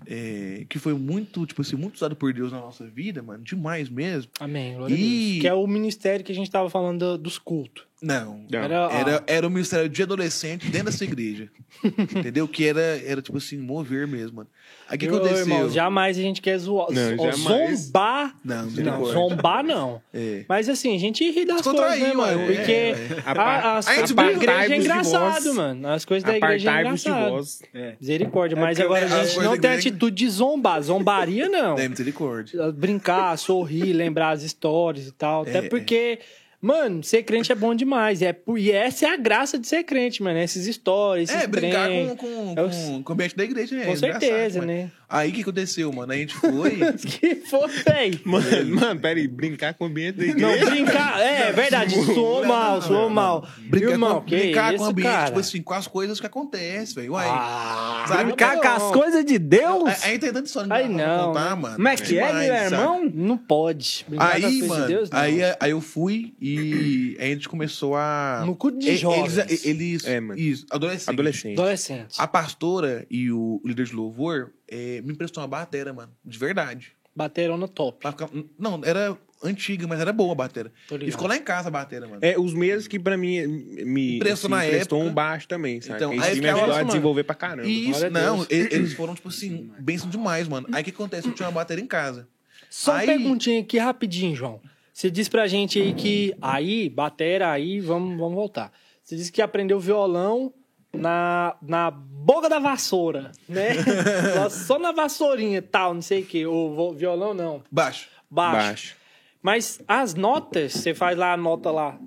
é, 0.07 0.67
que 0.69 0.79
foi 0.79 0.93
muito, 0.93 1.47
tipo 1.47 1.63
assim, 1.63 1.77
muito 1.77 1.95
usado 1.95 2.17
por 2.17 2.33
Deus 2.33 2.51
na 2.53 2.59
nossa 2.59 2.85
vida, 2.87 3.23
mano, 3.23 3.43
demais 3.45 3.89
mesmo. 3.89 4.31
Amém, 4.41 4.75
glória 4.75 4.95
a 4.95 4.99
E- 4.99 5.03
Deus. 5.31 5.41
Que 5.43 5.49
é 5.49 5.55
o 5.55 5.67
ministério 5.67 6.25
que 6.25 6.33
a 6.33 6.35
gente 6.35 6.51
tava 6.51 6.69
falando 6.69 6.99
do- 7.17 7.19
dos 7.19 7.39
cultos. 7.39 7.85
Não. 8.03 8.45
Não. 8.51 8.59
Era, 8.63 8.75
Era, 8.93 9.25
era 9.27 9.47
um 9.47 9.51
ministério 9.51 9.89
de 9.89 10.03
adolescente 10.03 10.67
dentro 10.69 10.87
dessa 10.91 11.05
igreja. 11.05 11.49
entendeu? 11.85 12.49
Que 12.49 12.67
era, 12.67 12.81
era, 13.05 13.21
tipo 13.23 13.37
assim, 13.39 13.59
mover 13.59 14.07
mesmo, 14.07 14.37
mano. 14.39 14.49
Aí 14.89 14.97
o 14.97 14.99
que 14.99 15.07
Meu 15.07 15.17
aconteceu? 15.17 15.41
irmão, 15.41 15.71
jamais 15.71 16.19
a 16.19 16.21
gente 16.21 16.41
quer 16.43 16.59
zoar. 16.59 16.89
Não, 16.91 17.17
Ó, 17.19 17.31
jamais. 17.31 17.81
Zombar. 17.81 18.35
Não, 18.45 18.67
Não, 18.67 19.05
zombar 19.05 19.63
não. 19.63 20.03
É. 20.13 20.45
Mas 20.49 20.69
assim, 20.69 20.97
a 20.97 20.99
gente 20.99 21.23
ri 21.31 21.45
das 21.45 21.61
coisas, 21.63 21.81
Descontrair, 21.81 22.03
né, 22.09 22.13
mano? 22.15 22.39
mano. 22.41 22.55
Porque 22.57 22.73
É, 22.73 22.97
A 23.25 23.33
a, 23.33 23.79
as, 23.79 23.87
a 23.87 23.91
a 23.93 23.95
parte 23.97 24.15
da 24.15 24.31
igreja 24.33 24.75
é 24.75 24.79
engraçado, 24.79 25.55
mano. 25.55 25.89
As 25.89 26.05
coisas 26.05 26.25
da 26.29 26.37
igreja 26.37 26.71
é 26.73 26.81
engraçado. 26.81 27.31
vós. 27.31 27.63
Misericórdia. 28.01 28.57
É 28.57 28.61
Mas 28.61 28.81
agora 28.81 29.07
a 29.07 29.25
gente 29.25 29.37
não 29.39 29.51
tem 29.57 29.71
igreja- 29.71 29.89
atitude 29.91 30.17
de 30.17 30.29
zombar. 30.31 30.83
Zombaria, 30.83 31.49
não. 31.49 31.79
É, 31.79 31.89
misericórdia. 31.89 32.73
Brincar, 32.73 33.37
sorrir, 33.39 33.93
lembrar 33.93 34.31
as 34.31 34.43
histórias 34.43 35.07
e 35.07 35.13
tal. 35.13 35.43
Até 35.43 35.59
É, 35.59 35.63
porque... 35.69 36.19
Mano, 36.61 37.03
ser 37.03 37.23
crente 37.23 37.51
é 37.51 37.55
bom 37.55 37.75
demais. 37.75 38.21
É, 38.21 38.37
e 38.57 38.71
essa 38.71 39.07
é 39.07 39.09
a 39.11 39.17
graça 39.17 39.59
de 39.59 39.67
ser 39.67 39.83
crente, 39.85 40.23
mano. 40.23 40.39
Essas 40.39 40.67
histórias, 40.67 41.31
esses 41.31 41.43
É, 41.43 41.47
brincar 41.47 41.87
trem. 41.87 42.09
com, 42.09 42.17
com, 42.17 42.55
É 42.57 42.63
o- 42.63 43.03
com, 43.03 43.11
o 43.11 43.15
ambiente 43.15 43.35
da 43.37 43.45
igreja 43.45 43.77
é 43.77 43.87
Com 43.87 43.93
engraçado, 43.95 44.21
certeza, 44.21 44.61
né? 44.67 44.91
Aí 45.11 45.31
o 45.31 45.33
que 45.33 45.41
aconteceu, 45.43 45.93
mano? 45.93 46.13
Aí 46.13 46.19
a 46.19 46.21
gente 46.21 46.35
foi. 46.37 46.79
Que 47.01 47.35
foi? 47.35 47.61
Mano, 48.25 48.77
mano, 48.77 49.01
peraí, 49.01 49.27
brincar 49.27 49.75
com 49.75 49.85
o 49.85 49.87
ambiente 49.89 50.17
da 50.17 50.35
Não, 50.35 50.71
brincar. 50.71 51.21
É 51.21 51.53
verdade, 51.53 51.95
soou 52.05 52.45
mal, 52.45 52.81
soou 52.81 53.11
mal. 53.11 53.47
brincar 53.67 53.91
Irmão, 53.91 54.21
com, 54.21 54.27
que 54.27 54.37
brincar 54.37 54.75
com 54.77 54.83
o 54.83 54.87
ambiente, 54.87 55.09
cara? 55.09 55.27
tipo 55.27 55.41
assim, 55.41 55.63
com 55.63 55.75
as 55.75 55.87
coisas 55.87 56.21
que 56.21 56.27
acontecem, 56.27 56.95
velho. 56.95 57.13
Uai. 57.15 57.27
Ah, 57.29 58.05
sabe? 58.07 58.25
Brincar 58.25 58.55
não. 58.55 58.63
com 58.63 58.69
as 58.69 58.83
coisas 58.93 59.25
de 59.25 59.39
Deus? 59.39 60.05
Aí 60.05 60.19
tem 60.19 60.33
tanta 60.33 60.47
história 60.47 60.69
pra 60.69 60.89
não, 60.89 61.29
contar, 61.29 61.57
né? 61.57 61.63
mano. 61.63 61.77
Como 61.77 61.89
é 61.89 61.97
que 61.97 62.19
é, 62.19 62.33
meu 62.33 62.71
sabe? 62.71 62.75
irmão? 62.75 63.13
Não 63.13 63.39
pode. 63.39 64.07
Brincar 64.09 64.35
Aí, 64.35 64.63
mano, 64.63 64.83
de 64.83 64.89
Deus, 64.93 65.11
não. 65.11 65.19
aí, 65.19 65.41
aí 65.59 65.71
eu 65.71 65.81
fui 65.81 66.35
e 66.41 67.17
aí 67.19 67.31
a 67.31 67.35
gente 67.35 67.49
começou 67.49 67.97
a. 67.97 68.43
No 68.47 68.55
culto 68.55 68.79
de 68.79 68.97
jovens. 68.97 69.39
Eles, 69.39 69.65
eles, 69.67 70.05
É, 70.05 70.21
mano. 70.21 70.39
Isso, 70.39 70.67
adolescente. 70.71 71.11
Adolescente. 71.11 71.59
Adolescente. 71.59 72.15
A 72.19 72.27
pastora 72.27 73.07
e 73.11 73.31
o 73.33 73.61
líder 73.65 73.87
de 73.87 73.95
louvor 73.95 74.53
eh, 74.71 75.01
me 75.03 75.13
emprestou 75.13 75.43
uma 75.43 75.49
batera, 75.49 75.93
mano. 75.93 76.13
De 76.25 76.39
verdade. 76.39 76.93
Bateram 77.15 77.57
no 77.59 77.69
top. 77.69 77.99
Pra 78.01 78.13
ficar- 78.13 78.31
Não, 78.59 78.81
era 78.85 79.17
antiga, 79.43 79.87
mas 79.87 79.99
era 80.01 80.13
boa 80.13 80.33
a 80.33 80.35
batera. 80.35 80.73
Tô 80.89 80.95
ligado. 80.97 81.09
E 81.09 81.13
ficou 81.13 81.27
lá 81.27 81.37
em 81.37 81.43
casa 81.43 81.69
a 81.69 81.71
batera, 81.71 82.07
mano. 82.07 82.19
É, 82.23 82.39
os 82.39 82.55
mesmos 82.55 82.87
que 82.87 82.99
pra 82.99 83.17
mim 83.17 83.47
me 83.85 84.17
Emprestou 84.17 84.49
assim, 84.49 84.55
na 84.57 84.67
emprestou 84.67 84.99
época. 84.99 85.11
um 85.11 85.15
baixo 85.15 85.49
também, 85.49 85.81
sabe? 85.81 85.97
Então, 85.97 86.13
Então, 86.15 86.25
aí 86.25 86.31
me 86.35 86.37
ficava- 86.41 86.59
ajudou 86.61 86.77
a 86.77 86.83
desenvolver 86.85 87.25
pra 87.25 87.35
caramba. 87.35 87.67
E 87.69 87.91
isso, 87.91 88.01
Glória 88.01 88.07
a 88.07 88.11
não, 88.11 88.37
Deus. 88.45 88.49
e- 88.51 88.75
eles 88.75 88.93
foram, 88.95 89.15
tipo 89.15 89.29
assim, 89.29 89.71
bênção 89.81 90.09
demais, 90.09 90.47
mano. 90.47 90.69
Aí 90.73 90.83
o 90.83 90.85
que 90.85 90.91
acontece? 90.91 91.27
Eu 91.27 91.35
tinha 91.35 91.47
uma 91.49 91.53
bateria 91.55 91.83
em 91.83 91.87
casa. 91.89 92.29
Só 92.71 92.93
uma 92.93 92.99
Aí- 93.01 93.07
perguntinha 93.07 93.61
aqui 93.61 93.77
rapidinho, 93.79 94.37
João. 94.37 94.61
Você 94.93 95.11
disse 95.11 95.31
pra 95.31 95.47
gente 95.49 95.81
aí 95.81 95.95
que 95.95 96.35
aí, 96.41 96.89
batera 96.89 97.51
aí, 97.51 97.81
vamos, 97.81 98.17
vamos 98.19 98.35
voltar. 98.35 98.71
Você 99.03 99.17
disse 99.17 99.33
que 99.33 99.41
aprendeu 99.43 99.81
violão 99.81 100.53
na, 100.93 101.57
na 101.63 101.91
boca 101.91 102.49
da 102.49 102.59
vassoura, 102.59 103.33
né? 103.49 103.71
Só- 104.51 104.79
na 104.79 104.93
vassourinha 104.93 105.59
e 105.59 105.63
tal, 105.63 105.95
não 105.95 106.03
sei 106.03 106.23
o 106.23 106.27
quê. 106.27 106.47
O 106.47 106.93
violão 106.95 107.33
não, 107.35 107.63
Baixo. 107.71 108.09
baixo. 108.31 108.57
Baixo. 108.67 108.97
Mas 109.43 109.81
as 109.89 110.15
notas, 110.15 110.73
você 110.75 110.93
faz 110.95 111.17
lá 111.17 111.33
a 111.33 111.37
nota 111.37 111.71
lá, 111.71 111.99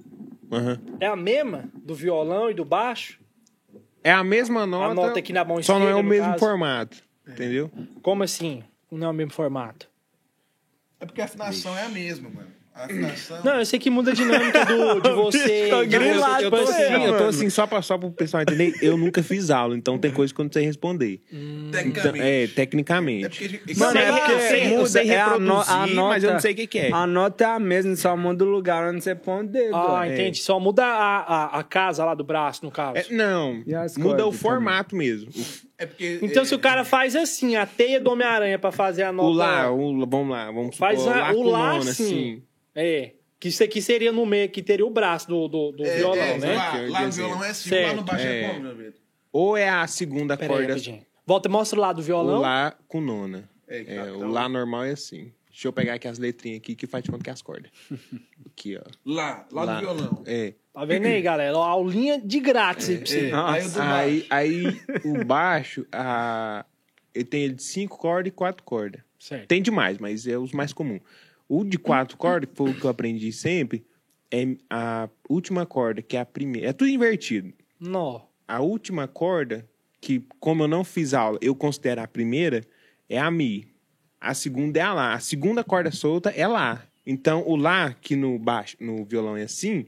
Aham. 0.51 0.79
é 0.99 1.07
a 1.07 1.15
mesma 1.15 1.65
do 1.75 1.95
violão 1.95 2.49
e 2.51 2.53
do 2.53 2.63
baixo? 2.63 3.19
É 4.03 4.11
a 4.11 4.23
mesma 4.23 4.65
nota, 4.67 4.91
a 4.91 4.93
nota 4.93 5.19
aqui 5.19 5.31
na 5.34 5.43
mão 5.45 5.63
só 5.63 5.79
não 5.79 5.88
é 5.88 5.93
o 5.95 6.03
no 6.03 6.09
mesmo 6.09 6.27
caso. 6.27 6.39
formato, 6.39 6.97
entendeu? 7.27 7.71
Como 8.01 8.21
assim? 8.21 8.63
Não 8.91 9.07
é 9.07 9.09
o 9.09 9.13
mesmo 9.13 9.31
formato? 9.34 9.89
É 10.99 11.05
porque 11.05 11.21
a 11.21 11.25
afinação 11.25 11.75
é 11.77 11.86
a 11.86 11.89
mesma, 11.89 12.29
mano. 12.29 12.53
Não, 13.43 13.59
eu 13.59 13.65
sei 13.65 13.78
que 13.78 13.89
muda 13.89 14.11
a 14.11 14.13
dinâmica 14.13 14.65
do, 14.65 14.99
de 14.99 15.09
você. 15.13 15.69
De 15.69 15.86
grilado, 15.86 16.41
você, 16.41 16.45
eu 16.45 16.51
tô 16.51 16.55
assim, 16.57 16.84
assim, 16.84 17.03
eu 17.03 17.17
tô 17.17 17.24
assim 17.26 17.49
só, 17.49 17.67
pra, 17.67 17.82
só 17.82 17.97
pro 17.97 18.11
pessoal 18.11 18.41
entender. 18.43 18.74
Eu 18.82 18.97
nunca 18.97 19.21
fiz 19.21 19.51
aula, 19.51 19.76
então 19.78 19.97
tem 19.97 20.11
coisa 20.11 20.34
que 20.34 20.41
eu 20.41 20.45
não 20.45 20.51
sei 20.51 20.65
responder. 20.65 21.21
Então, 21.32 21.71
Tecnicamente. 21.71 22.26
é, 22.26 22.47
tecnicamente. 22.47 23.26
É 23.26 23.30
porque. 23.59 23.80
Mano, 23.80 23.97
é 23.99 24.03
é 24.03 24.11
porque 24.11 24.32
eu 24.32 24.39
sei, 24.39 24.65
eu 24.65 24.69
muda, 24.78 24.89
sei 24.89 25.09
é 25.11 25.19
a 25.21 25.24
reproduzir, 25.34 25.47
no- 25.47 25.61
a 25.61 25.78
mas 26.07 26.24
eu 26.24 26.28
não 26.28 26.34
nota- 26.34 26.39
sei 26.41 26.51
o 26.51 26.55
que, 26.55 26.67
que 26.67 26.80
é. 26.80 26.91
A 26.91 27.05
nota 27.07 27.43
é 27.43 27.47
a 27.47 27.59
mesma, 27.59 27.95
só 27.95 28.17
muda 28.17 28.43
o 28.43 28.49
lugar 28.49 28.91
onde 28.91 29.03
você 29.03 29.13
põe 29.15 29.43
o 29.43 29.47
dedo. 29.47 29.76
Ah, 29.76 29.93
ó. 29.93 30.05
entendi. 30.05 30.39
Só 30.39 30.59
muda 30.59 30.84
a, 30.84 31.17
a, 31.19 31.59
a 31.59 31.63
casa 31.63 32.03
lá 32.03 32.15
do 32.15 32.24
braço, 32.24 32.65
no 32.65 32.71
caso. 32.71 32.97
É, 32.97 33.05
não, 33.11 33.63
muda 33.97 34.26
o 34.26 34.32
formato 34.32 34.95
mesmo. 34.95 35.30
É 35.78 35.86
porque. 35.86 36.19
Então, 36.21 36.41
é, 36.43 36.45
se 36.45 36.55
o 36.55 36.59
cara 36.59 36.84
faz 36.84 37.15
assim, 37.15 37.55
a 37.55 37.65
teia 37.65 37.99
do 37.99 38.09
Homem-Aranha 38.11 38.57
pra 38.57 38.71
fazer 38.71 39.03
a 39.03 39.09
O, 39.09 39.13
nota. 39.13 39.36
lá, 39.38 39.71
o, 39.71 40.05
vamos 40.07 40.30
lá, 40.30 40.45
vamos 40.51 40.76
Faz 40.78 40.99
supor, 40.99 41.15
a- 41.17 41.32
lá 41.32 41.34
o 41.34 41.43
lá, 41.43 41.74
nona, 41.74 41.93
sim. 41.93 42.03
assim. 42.03 42.43
É. 42.76 43.13
Que 43.39 43.49
isso 43.49 43.63
aqui 43.63 43.82
seria 43.82 44.11
no 44.11 44.26
meio, 44.26 44.49
que 44.49 44.61
teria 44.63 44.86
o 44.86 44.89
braço 44.89 45.28
do, 45.28 45.47
do, 45.47 45.71
do 45.74 45.86
é, 45.86 45.97
violão, 45.97 46.17
é, 46.24 46.38
né? 46.38 46.55
Lá, 46.55 46.71
Que 46.71 46.88
lá 46.88 47.01
no 47.05 47.11
violão 47.11 47.43
é 47.43 47.49
assim, 47.49 47.69
lá 47.82 47.93
no 47.93 48.03
baixo 48.03 48.26
é, 48.26 48.41
É. 48.43 48.47
como, 48.49 48.59
meu 48.61 48.76
Pedro? 48.76 48.93
Ou 49.34 49.57
é 49.57 49.67
a 49.69 49.86
segunda 49.88 50.38
Pera 50.38 50.53
aí, 50.53 50.57
corda 50.59 50.74
rapidinho. 50.74 51.05
Volta, 51.26 51.49
mostra 51.49 51.78
o 51.78 51.82
lado 51.82 51.95
do 51.97 52.01
o 52.01 52.05
violão. 52.05 52.39
Lá 52.41 52.74
com 52.88 53.01
nona. 53.01 53.49
É, 53.67 53.80
É, 53.82 53.84
tá- 54.05 54.13
o 54.13 54.28
Lá 54.30 54.47
normal 54.47 54.86
é 54.86 54.91
assim. 54.91 55.34
Deixa 55.49 55.67
eu 55.67 55.74
pegar 55.74 55.95
aqui 55.95 56.07
as 56.07 56.17
letrinhas 56.17 56.57
aqui 56.59 56.74
que 56.76 56.88
faz 56.88 57.03
de 57.03 57.11
conta 57.11 57.24
que 57.24 57.30
é 57.30 57.34
as 57.34 57.41
cordas. 57.41 57.69
Aqui, 58.45 58.78
ó. 58.78 58.82
Lá, 59.05 59.45
lá, 59.51 59.63
Lá. 59.63 59.74
no 59.76 59.80
violão. 59.82 60.24
É. 60.28 60.53
Tá 60.74 60.86
vendo 60.86 61.05
aí, 61.07 61.21
galera? 61.21 61.57
Ó, 61.57 61.63
aulinha 61.63 62.19
de 62.21 62.39
grátis 62.39 62.89
aí 62.89 62.97
pra 62.97 63.05
você. 63.07 63.30
É, 63.30 63.34
aí 63.34 63.65
o 63.65 63.69
do 63.71 63.82
Aí, 63.82 64.28
baixo. 64.28 64.28
aí 64.30 64.82
o 65.05 65.26
baixo, 65.26 65.86
a... 65.91 66.65
ele 67.15 67.26
tem 67.26 67.43
ele 67.43 67.53
de 67.55 67.63
cinco 67.63 67.97
cordas 67.97 68.30
e 68.30 68.32
quatro 68.32 68.63
cordas. 68.63 69.01
Certo. 69.19 69.47
Tem 69.47 69.61
demais, 69.61 69.97
mas 69.97 70.28
é 70.28 70.38
os 70.38 70.51
mais 70.51 70.71
comuns. 70.74 71.01
O 71.56 71.64
de 71.64 71.78
quatro 71.78 72.18
cordas, 72.18 72.49
que 72.49 72.56
foi 72.56 72.72
o 72.72 72.74
que 72.74 72.84
eu 72.84 72.89
aprendi 72.89 73.32
sempre, 73.32 73.86
é 74.32 74.58
a 74.72 75.08
última 75.30 75.68
corda, 75.68 76.01
que 76.01 76.18
é 76.18 76.20
a 76.20 76.26
primeira. 76.26 76.70
É 76.70 76.74
tudo 76.74 76.89
invertido. 76.89 77.54
Nó. 77.80 78.22
A 78.47 78.60
última 78.60 79.08
corda, 79.08 79.70
que 80.01 80.26
como 80.39 80.64
eu 80.64 80.68
não 80.68 80.84
fiz 80.84 81.14
aula, 81.14 81.38
eu 81.43 81.54
considero 81.54 82.01
a 82.01 82.08
primeira, 82.08 82.62
é 83.08 83.20
a 83.20 83.30
Mi. 83.30 83.68
A 84.20 84.34
segunda 84.34 84.80
é 84.80 84.82
a 84.82 84.93
Lá. 84.95 85.14
A 85.14 85.20
segunda 85.20 85.64
corda 85.64 85.91
solta 85.91 86.32
é 86.32 86.47
Lá. 86.47 86.88
Então, 87.06 87.43
o 87.45 87.56
Lá, 87.56 87.93
que 87.93 88.16
no 88.16 88.39
baixo, 88.39 88.76
no 88.80 89.06
violão 89.06 89.38
é 89.38 89.43
assim, 89.43 89.86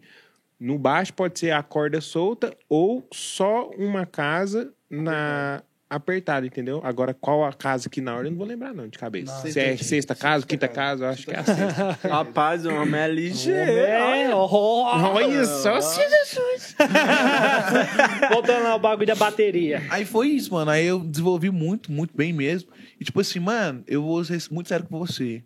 no 0.60 0.78
baixo 0.78 1.16
pode 1.16 1.40
ser 1.40 1.50
a 1.50 1.64
corda 1.64 2.00
solta 2.00 2.56
ou 2.70 3.08
só 3.12 3.72
uma 3.72 4.06
casa 4.06 4.72
na 4.88 5.64
apertada, 5.96 6.46
entendeu? 6.46 6.82
Agora, 6.84 7.14
qual 7.14 7.44
a 7.46 7.54
casa 7.54 7.88
aqui 7.88 8.02
na 8.02 8.14
ordem, 8.14 8.28
eu 8.28 8.32
não 8.32 8.38
vou 8.38 8.48
lembrar 8.48 8.74
não, 8.74 8.88
de 8.88 8.98
cabeça. 8.98 9.34
Não, 9.34 9.52
Se 9.52 9.60
é 9.60 9.78
sexta 9.78 10.14
casa, 10.14 10.46
quinta 10.46 10.68
casa, 10.68 11.06
eu 11.06 11.10
acho 11.10 11.26
que 11.26 11.32
é 11.32 11.40
a 11.40 11.44
sexta. 11.44 12.00
Rapaz, 12.08 12.66
o 12.66 12.74
homem 12.74 13.00
é 13.00 13.08
ligeiro. 13.08 13.72
É. 13.72 14.34
Olha 14.36 15.46
só, 15.46 15.80
Jesus. 15.80 16.76
Voltando 18.32 18.64
lá 18.64 18.76
o 18.76 18.80
bagulho 18.80 19.08
da 19.08 19.16
bateria. 19.16 19.84
Aí 19.90 20.06
foi 20.06 20.30
isso, 20.30 20.54
mano. 20.54 20.72
Aí 20.72 20.86
eu 20.86 21.00
desenvolvi 21.00 21.50
muito, 21.50 21.92
muito 21.92 22.16
bem 22.16 22.34
mesmo. 22.34 22.70
E 23.00 23.04
tipo 23.04 23.20
assim, 23.20 23.40
mano, 23.40 23.84
eu 23.88 24.02
vou 24.02 24.24
ser 24.24 24.42
muito 24.52 24.68
sério 24.68 24.86
com 24.86 25.00
você. 25.00 25.44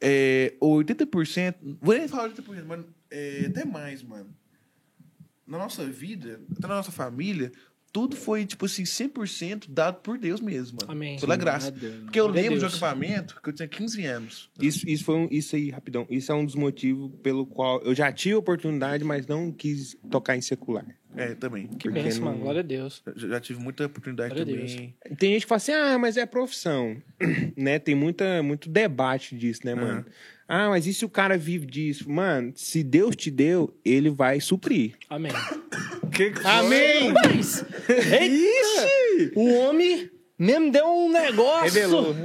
É, 0.00 0.54
80%, 0.62 1.54
vou 1.80 1.94
nem 1.94 2.08
falar 2.08 2.30
80%, 2.30 2.64
mas 2.66 2.80
é, 3.10 3.46
até 3.46 3.64
mais, 3.64 4.02
mano. 4.02 4.34
Na 5.46 5.58
nossa 5.58 5.84
vida, 5.84 6.40
até 6.56 6.66
na 6.68 6.76
nossa 6.76 6.92
família, 6.92 7.50
tudo 7.92 8.16
foi, 8.16 8.46
tipo 8.46 8.66
assim, 8.66 8.84
100% 8.84 9.66
dado 9.68 10.00
por 10.00 10.16
Deus 10.18 10.40
mesmo, 10.40 10.78
mano. 10.80 10.92
Amém. 10.92 11.18
Pela 11.18 11.34
Sim, 11.34 11.40
graça. 11.40 11.68
é 11.68 11.70
Deus. 11.70 11.94
Porque 12.04 12.20
eu 12.20 12.24
Glória 12.24 12.40
a 12.40 12.42
lembro 12.44 12.58
de 12.58 12.64
um 12.64 12.68
Deus. 12.68 12.82
acampamento 12.82 13.40
que 13.42 13.48
eu 13.48 13.52
tinha 13.52 13.68
15 13.68 14.04
anos. 14.04 14.50
Isso, 14.60 14.88
isso 14.88 15.04
foi 15.04 15.14
um, 15.16 15.28
isso 15.30 15.56
aí, 15.56 15.70
rapidão. 15.70 16.06
Isso 16.10 16.30
é 16.30 16.34
um 16.34 16.44
dos 16.44 16.54
motivos 16.54 17.10
pelo 17.22 17.44
qual 17.46 17.80
eu 17.82 17.94
já 17.94 18.12
tive 18.12 18.34
oportunidade, 18.36 19.02
mas 19.04 19.26
não 19.26 19.50
quis 19.52 19.96
tocar 20.10 20.36
em 20.36 20.40
secular. 20.40 20.86
É, 21.16 21.34
também. 21.34 21.66
Que 21.66 21.90
benção, 21.90 22.20
não- 22.24 22.30
mano. 22.30 22.42
Glória 22.44 22.60
a 22.60 22.62
Deus. 22.62 23.02
Já, 23.16 23.28
já 23.30 23.40
tive 23.40 23.58
muita 23.60 23.84
oportunidade 23.86 24.32
Glória 24.32 24.54
a 24.54 24.56
Deus. 24.56 24.72
também. 24.72 24.94
Tem 25.18 25.32
gente 25.32 25.42
que 25.42 25.48
fala 25.48 25.56
assim, 25.56 25.72
ah, 25.72 25.98
mas 25.98 26.16
é 26.16 26.24
profissão. 26.24 26.96
né? 27.56 27.80
Tem 27.80 27.96
muita, 27.96 28.40
muito 28.44 28.68
debate 28.68 29.34
disso, 29.36 29.62
né, 29.64 29.74
mano? 29.74 30.06
Ah, 30.52 30.68
mas 30.68 30.84
e 30.86 30.92
se 30.92 31.04
o 31.04 31.08
cara 31.08 31.38
vive 31.38 31.64
disso? 31.64 32.10
Mano, 32.10 32.52
se 32.56 32.82
Deus 32.82 33.14
te 33.14 33.30
deu, 33.30 33.72
ele 33.84 34.10
vai 34.10 34.40
suprir. 34.40 34.94
Amém. 35.08 35.32
Que 36.12 36.32
que? 36.32 36.44
Amém! 36.44 37.12
Mas, 37.12 37.64
eita! 37.88 39.32
O 39.36 39.48
homem 39.60 40.10
mesmo 40.36 40.70
deu 40.72 40.84
um 40.86 41.10
negócio. 41.10 41.62
Revelou. 41.62 42.16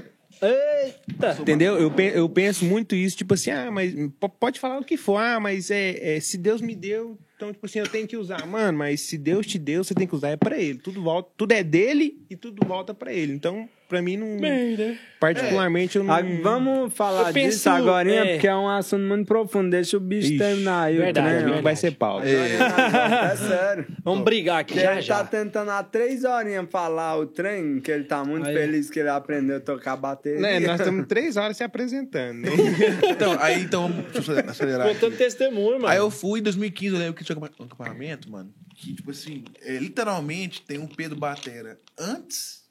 Eita! 0.41 1.37
Entendeu? 1.39 1.77
Eu, 1.77 1.91
pe- 1.91 2.11
eu 2.15 2.27
penso 2.27 2.65
muito 2.65 2.95
isso, 2.95 3.15
tipo 3.17 3.33
assim, 3.35 3.51
ah, 3.51 3.69
mas 3.71 3.93
po- 4.19 4.27
pode 4.29 4.59
falar 4.59 4.79
o 4.79 4.83
que 4.83 4.97
for, 4.97 5.17
ah, 5.17 5.39
mas 5.39 5.69
é, 5.71 6.15
é, 6.15 6.19
se 6.19 6.37
Deus 6.37 6.61
me 6.61 6.75
deu, 6.75 7.17
então, 7.35 7.53
tipo 7.53 7.65
assim, 7.65 7.79
eu 7.79 7.87
tenho 7.87 8.07
que 8.07 8.17
usar. 8.17 8.45
Mano, 8.45 8.77
mas 8.77 9.01
se 9.01 9.17
Deus 9.17 9.45
te 9.45 9.57
deu, 9.59 9.83
você 9.83 9.93
tem 9.93 10.07
que 10.07 10.15
usar, 10.15 10.29
é 10.29 10.35
pra 10.37 10.57
ele. 10.57 10.79
Tudo 10.79 11.01
volta, 11.01 11.29
tudo 11.37 11.51
é 11.51 11.63
dele 11.63 12.19
e 12.29 12.35
tudo 12.35 12.65
volta 12.65 12.93
pra 12.93 13.13
ele. 13.13 13.33
Então, 13.33 13.69
pra 13.87 14.01
mim, 14.01 14.17
não, 14.17 14.37
Bem, 14.39 14.75
né? 14.77 14.97
particularmente, 15.19 15.97
eu 15.97 16.03
não. 16.03 16.13
Ah, 16.13 16.21
vamos 16.41 16.93
falar 16.93 17.29
Eu 17.29 17.33
penso, 17.33 17.57
disso 17.57 17.69
agora, 17.69 18.09
é. 18.11 18.33
porque 18.33 18.47
é 18.47 18.55
um 18.55 18.67
assunto 18.67 19.03
muito 19.03 19.25
profundo. 19.27 19.69
Deixa 19.69 19.97
o 19.97 19.99
bicho 19.99 20.27
Ixi, 20.29 20.37
terminar 20.37 20.83
aí 20.83 20.97
verdade, 20.97 21.27
o 21.27 21.29
trem. 21.29 21.43
verdade. 21.43 21.63
vai 21.63 21.75
ser 21.75 21.91
pau. 21.91 22.21
É 22.21 23.35
sério. 23.35 23.87
Vamos 24.03 24.23
brigar 24.23 24.59
aqui 24.59 24.79
já 24.79 24.93
ele 24.93 25.01
já. 25.01 25.17
tá 25.17 25.25
tentando 25.25 25.71
há 25.71 25.83
três 25.83 26.23
horinhas 26.23 26.65
falar 26.69 27.17
o 27.17 27.25
trem, 27.25 27.79
que 27.79 27.91
ele 27.91 28.03
tá 28.03 28.23
muito 28.23 28.47
Aí. 28.47 28.55
feliz 28.55 28.89
que 28.89 28.99
ele 28.99 29.09
aprendeu 29.09 29.57
a 29.57 29.59
tocar 29.59 29.95
bateria. 29.95 30.39
Né, 30.39 30.59
nós 30.59 30.79
estamos 30.79 31.07
três 31.07 31.37
horas 31.37 31.57
se 31.57 31.63
apresentando, 31.63 32.39
né? 32.41 32.49
Então, 33.05 33.37
aí 33.39 33.61
então, 33.61 33.91
eu 34.13 34.49
acelerar. 34.49 34.87
Contando 34.87 35.17
testemunho, 35.17 35.73
mano. 35.73 35.87
Aí 35.87 35.97
eu 35.97 36.09
fui 36.09 36.39
em 36.39 36.43
2015, 36.43 36.93
eu 36.93 36.99
lembro 36.99 37.13
que 37.13 37.23
tinha 37.23 37.37
um 37.37 37.43
acampamento, 37.43 38.29
mano. 38.29 38.51
Que, 38.75 38.93
tipo 38.93 39.11
assim, 39.11 39.45
é, 39.61 39.77
literalmente 39.77 40.61
tem 40.61 40.77
um 40.77 40.87
Pedro 40.87 41.17
Batera 41.17 41.79
antes 41.97 42.64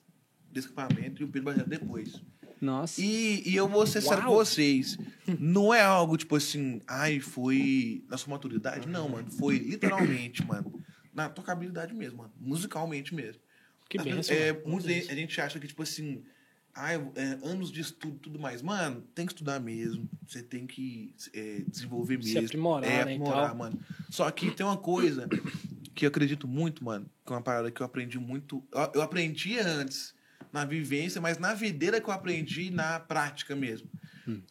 desse 0.54 0.68
acampamento 0.68 1.20
e 1.20 1.24
o 1.24 1.28
Pedro 1.28 1.46
Batera 1.52 1.66
depois. 1.68 2.22
Nossa. 2.60 3.00
E, 3.02 3.42
e 3.46 3.54
eu 3.56 3.68
vou 3.68 3.86
ser 3.86 4.00
sério 4.00 4.24
com 4.24 4.30
vocês. 4.34 4.96
Não 5.38 5.74
é 5.74 5.82
algo 5.82 6.16
tipo 6.16 6.34
assim, 6.36 6.80
ai, 6.86 7.20
foi 7.20 8.02
na 8.08 8.16
sua 8.16 8.30
maturidade. 8.30 8.88
Não, 8.88 9.08
mano. 9.08 9.30
Foi 9.32 9.58
literalmente, 9.58 10.42
mano. 10.46 10.72
Na 11.12 11.28
tocabilidade 11.28 11.92
mesmo, 11.92 12.18
mano. 12.18 12.32
Musicalmente 12.40 13.14
mesmo. 13.14 13.40
Que 13.88 13.98
vezes, 13.98 14.30
é, 14.30 14.52
mano. 14.52 14.64
muita 14.68 14.88
gente- 14.88 15.10
a 15.10 15.14
gente 15.14 15.40
acha 15.40 15.60
que, 15.60 15.66
tipo 15.68 15.82
assim, 15.82 16.22
ai, 16.74 16.96
é, 17.16 17.38
anos 17.46 17.70
de 17.70 17.80
estudo 17.82 18.16
e 18.16 18.18
tudo 18.20 18.38
mais. 18.38 18.62
Mano, 18.62 19.02
tem 19.14 19.26
que 19.26 19.32
estudar 19.32 19.60
mesmo. 19.60 20.08
Você 20.26 20.42
tem 20.42 20.66
que 20.66 21.12
é, 21.34 21.62
desenvolver 21.68 22.22
Se 22.22 22.32
mesmo. 22.34 22.46
aprimorar, 22.46 22.90
é, 22.90 22.94
né, 22.96 23.02
aprimorar, 23.02 23.48
tal. 23.48 23.56
mano. 23.56 23.78
Só 24.08 24.30
que 24.30 24.50
tem 24.52 24.64
uma 24.64 24.78
coisa 24.78 25.28
que 25.94 26.06
eu 26.06 26.08
acredito 26.08 26.48
muito, 26.48 26.82
mano. 26.82 27.06
Que 27.26 27.32
é 27.32 27.36
uma 27.36 27.42
parada 27.42 27.70
que 27.70 27.80
eu 27.82 27.84
aprendi 27.86 28.18
muito. 28.18 28.64
Eu, 28.72 28.90
eu 28.94 29.02
aprendi 29.02 29.58
antes 29.58 30.13
na 30.54 30.64
vivência, 30.64 31.20
mas 31.20 31.36
na 31.36 31.52
videira 31.52 32.00
que 32.00 32.08
eu 32.08 32.14
aprendi 32.14 32.70
na 32.70 33.00
prática 33.00 33.56
mesmo. 33.56 33.90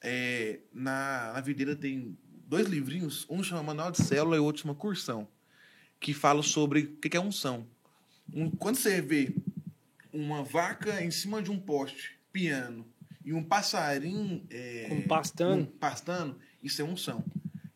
É, 0.01 0.59
na, 0.73 1.31
na 1.33 1.39
videira 1.39 1.77
tem 1.77 2.17
dois 2.45 2.67
livrinhos, 2.67 3.25
um 3.29 3.41
chama 3.41 3.63
Manual 3.63 3.89
de 3.89 4.03
Célula 4.03 4.35
e 4.35 4.39
o 4.39 4.43
outro 4.43 4.63
chama 4.63 4.75
Cursão, 4.75 5.25
que 6.01 6.13
fala 6.13 6.43
sobre 6.43 6.81
o 6.81 6.97
que 6.97 7.15
é 7.15 7.21
unção. 7.21 7.65
Um, 8.33 8.51
quando 8.51 8.75
você 8.75 9.01
vê 9.01 9.33
uma 10.11 10.43
vaca 10.43 11.01
em 11.01 11.09
cima 11.09 11.41
de 11.41 11.49
um 11.49 11.57
poste, 11.57 12.19
piano, 12.33 12.85
e 13.23 13.31
um 13.31 13.41
passarinho 13.41 14.45
é, 14.49 14.87
Com 14.89 15.01
pastando. 15.03 15.61
um 15.61 15.65
pastando, 15.65 16.37
isso 16.61 16.81
é 16.81 16.85
unção. 16.85 17.23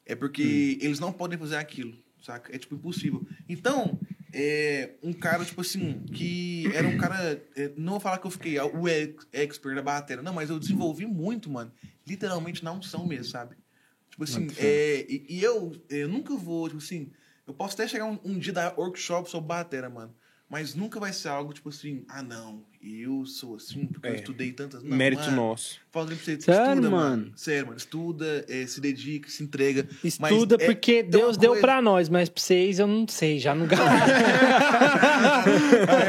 É 0.06 0.16
porque 0.16 0.78
eles 0.82 1.00
não 1.00 1.14
podem 1.14 1.40
fazer 1.40 1.56
aquilo, 1.56 1.98
saca? 2.22 2.54
É 2.54 2.60
tipo 2.60 2.76
impossível. 2.76 3.26
Então, 3.48 3.98
é, 4.34 4.96
um 5.02 5.14
cara, 5.14 5.44
tipo 5.46 5.62
assim, 5.62 6.02
que 6.14 6.70
era 6.74 6.88
um 6.88 6.98
cara. 6.98 7.42
é, 7.56 7.72
não 7.78 7.94
vou 7.94 8.00
falar 8.00 8.18
que 8.18 8.28
eu 8.28 8.32
fiquei 8.32 8.60
o 8.60 8.88
ex- 8.88 9.28
expert 9.34 9.76
da 9.76 9.82
bateria, 9.82 10.22
não, 10.24 10.34
mas 10.34 10.50
eu 10.50 10.60
desenvolvi 10.60 11.06
muito, 11.06 11.50
mano. 11.50 11.72
Literalmente 12.06 12.64
na 12.64 12.72
unção 12.72 13.06
mesmo, 13.06 13.26
sabe? 13.26 13.56
Tipo 14.10 14.24
assim, 14.24 14.48
é, 14.66 15.06
e, 15.10 15.26
e 15.30 15.44
eu, 15.44 15.76
eu 15.90 16.08
nunca 16.08 16.36
vou, 16.36 16.68
tipo 16.68 16.82
assim, 16.82 17.12
eu 17.46 17.54
posso 17.54 17.76
até 17.76 17.88
chegar 17.88 18.06
um, 18.06 18.20
um 18.24 18.38
dia 18.40 18.54
dar 18.54 18.74
workshop 18.78 19.30
sobre 19.30 19.48
bateria, 19.48 19.90
mano. 19.90 20.14
Mas 20.50 20.74
nunca 20.74 20.98
vai 20.98 21.12
ser 21.12 21.28
algo 21.28 21.52
tipo 21.54 21.68
assim, 21.68 22.06
ah 22.08 22.24
não, 22.24 22.64
eu 22.82 23.26
sou 23.26 23.58
assim, 23.58 23.86
porque 23.86 24.08
eu 24.08 24.14
É. 24.14 24.16
estudei 24.16 24.54
tantas. 24.54 24.82
Não, 24.82 24.96
Mérito 24.96 25.24
mano, 25.24 25.36
nosso. 25.36 25.82
Falando 25.92 26.16
pra 26.16 26.18
você, 26.24 26.40
Sério, 26.40 26.70
estuda, 26.76 26.90
mano? 26.90 27.34
Sério, 27.36 27.66
mano. 27.68 27.78
Estuda, 27.78 28.46
é, 28.48 28.66
se 28.66 28.80
dedica, 28.80 29.30
se 29.30 29.44
entrega. 29.44 29.86
Estuda 30.02 30.56
Mas 30.58 30.64
é- 30.64 30.66
porque 30.72 31.02
uma 31.02 31.12
Deus 31.12 31.36
deu 31.38 31.50
coisa- 31.50 31.62
pra 31.68 31.82
nós, 31.82 32.08
mas 32.08 32.30
pra 32.30 32.42
vocês 32.42 32.80
eu 32.80 32.88
não 32.88 33.06
sei, 33.10 33.40
já 33.40 33.54
não 33.54 33.66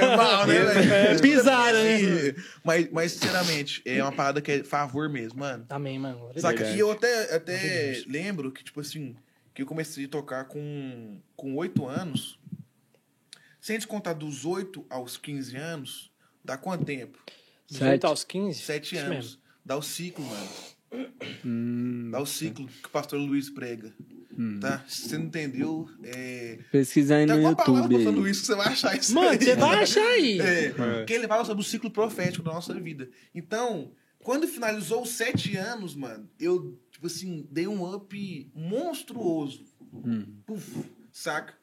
é 0.01 0.17
mal, 0.17 0.47
né, 0.47 0.61
velho? 0.65 0.93
É, 0.95 1.19
pisaram, 1.19 1.79
porque, 1.79 2.33
né? 2.33 2.35
Mas, 2.65 2.89
mas, 2.93 3.13
sinceramente, 3.13 3.83
é 3.85 4.03
uma 4.03 4.13
parada 4.13 4.41
que 4.41 4.53
é 4.53 4.63
favor 4.65 5.09
mesmo, 5.09 5.41
mano. 5.41 5.67
Amém, 5.69 5.99
mano. 5.99 6.31
Saca? 6.37 6.69
E 6.71 6.79
eu 6.79 6.91
até, 6.93 7.35
até 7.35 8.03
lembro 8.07 8.53
que, 8.53 8.63
tipo 8.63 8.81
assim, 8.81 9.17
que 9.55 9.63
eu 9.63 9.67
comecei 9.67 10.05
a 10.05 10.09
tocar 10.09 10.45
com 10.45 11.19
com 11.37 11.55
oito 11.57 11.87
anos. 11.87 12.39
Sem 13.61 13.77
descontar 13.77 14.15
dos 14.17 14.45
8 14.45 14.85
aos 14.89 15.17
15 15.17 15.57
anos, 15.57 16.11
dá 16.45 16.57
quanto 16.57 16.85
tempo? 16.85 17.19
18 17.69 18.07
aos 18.07 18.25
15? 18.25 18.61
Sete 18.63 18.95
Isso 18.95 19.05
anos. 19.05 19.17
mesmo. 19.17 19.39
Dá 19.65 19.77
o 19.77 19.83
ciclo, 19.83 20.25
mano. 20.25 20.49
Hum, 21.45 22.11
Dá 22.11 22.21
o 22.21 22.27
ciclo 22.27 22.67
que 22.67 22.87
o 22.87 22.91
pastor 22.91 23.21
Luiz 23.21 23.51
prega. 23.51 23.93
Tá? 24.61 24.85
Se 24.87 25.09
você 25.09 25.19
não 25.19 25.27
entendeu, 25.27 25.91
é. 26.05 26.61
pesquisa 26.71 27.17
aí 27.17 27.27
Tem 27.27 27.37
no 27.41 27.47
alguma 27.49 27.57
palavra 27.57 27.89
do 27.89 27.93
YouTube. 27.95 28.05
pastor. 28.05 28.23
Luiz 28.23 28.41
que 28.41 28.47
você 28.47 28.55
vai 28.55 28.69
achar 28.69 28.97
isso 28.97 29.13
Mano, 29.15 29.29
aí. 29.31 29.39
você 29.39 29.57
vai 29.57 29.83
achar 29.83 30.07
aí. 30.07 30.39
É, 30.41 31.05
que 31.05 31.13
ele 31.13 31.27
fala 31.27 31.45
sobre 31.45 31.61
o 31.61 31.67
ciclo 31.67 31.91
profético 31.91 32.45
da 32.45 32.53
nossa 32.53 32.73
vida. 32.75 33.11
Então, 33.35 33.91
quando 34.21 34.47
finalizou 34.47 35.03
os 35.03 35.11
sete 35.11 35.57
anos, 35.57 35.97
mano, 35.97 36.31
eu, 36.39 36.79
tipo 36.93 37.09
assim, 37.09 37.49
dei 37.51 37.67
um 37.67 37.85
up 37.93 38.51
monstruoso. 38.55 39.65
Puf, 40.47 40.85
saca? 41.13 41.55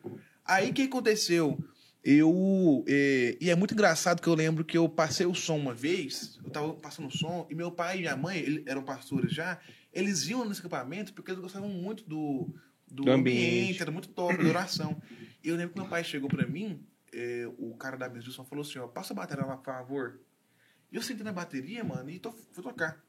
Aí 0.44 0.70
o 0.70 0.74
que 0.74 0.82
aconteceu? 0.84 1.58
Eu. 2.06 2.86
é, 2.88 3.36
e 3.42 3.50
é 3.50 3.56
muito 3.56 3.74
engraçado 3.74 4.22
que 4.22 4.28
eu 4.30 4.36
lembro 4.36 4.64
que 4.64 4.78
eu 4.78 4.88
passei 4.88 5.26
o 5.26 5.34
som 5.34 5.58
uma 5.58 5.74
vez, 5.74 6.40
eu 6.44 6.52
tava 6.52 6.74
passando 6.76 7.08
o 7.08 7.12
som, 7.12 7.48
e 7.50 7.56
meu 7.56 7.72
pai 7.72 7.98
e 7.98 8.02
minha 8.02 8.16
mãe, 8.16 8.64
eram 8.68 8.84
pastores 8.84 9.34
já, 9.34 9.60
eles 9.92 10.28
iam 10.28 10.46
nesse 10.46 10.60
acampamento 10.60 11.14
porque 11.14 11.32
eles 11.32 11.42
gostavam 11.42 11.68
muito 11.68 12.08
do, 12.08 12.54
do, 12.88 13.04
Do 13.06 13.12
ambiente. 13.12 13.40
ambiente. 13.40 13.82
era 13.82 13.92
muito 13.92 14.10
top, 14.10 14.38
da 14.38 14.50
oração. 14.50 15.02
E 15.44 15.50
eu 15.50 15.56
lembro 15.56 15.74
que 15.74 15.80
meu 15.80 15.90
pai 15.90 16.04
chegou 16.04 16.30
pra 16.30 16.46
mim, 16.46 16.86
é, 17.14 17.50
o 17.58 17.76
cara 17.76 17.98
da 17.98 18.08
mesa 18.10 18.26
de 18.26 18.32
som 18.34 18.46
falou 18.46 18.64
assim, 18.64 18.78
ó, 18.78 18.88
passa 18.88 19.14
a 19.14 19.16
bateria 19.16 19.46
lá, 19.46 19.58
por 19.58 19.66
favor. 19.66 20.20
E 20.92 20.96
eu 20.96 21.02
sentei 21.02 21.24
na 21.24 21.34
bateria, 21.34 21.84
mano, 21.84 22.10
e 22.10 22.20
tô, 22.20 22.32
fui 22.32 22.64
tocar. 22.64 23.04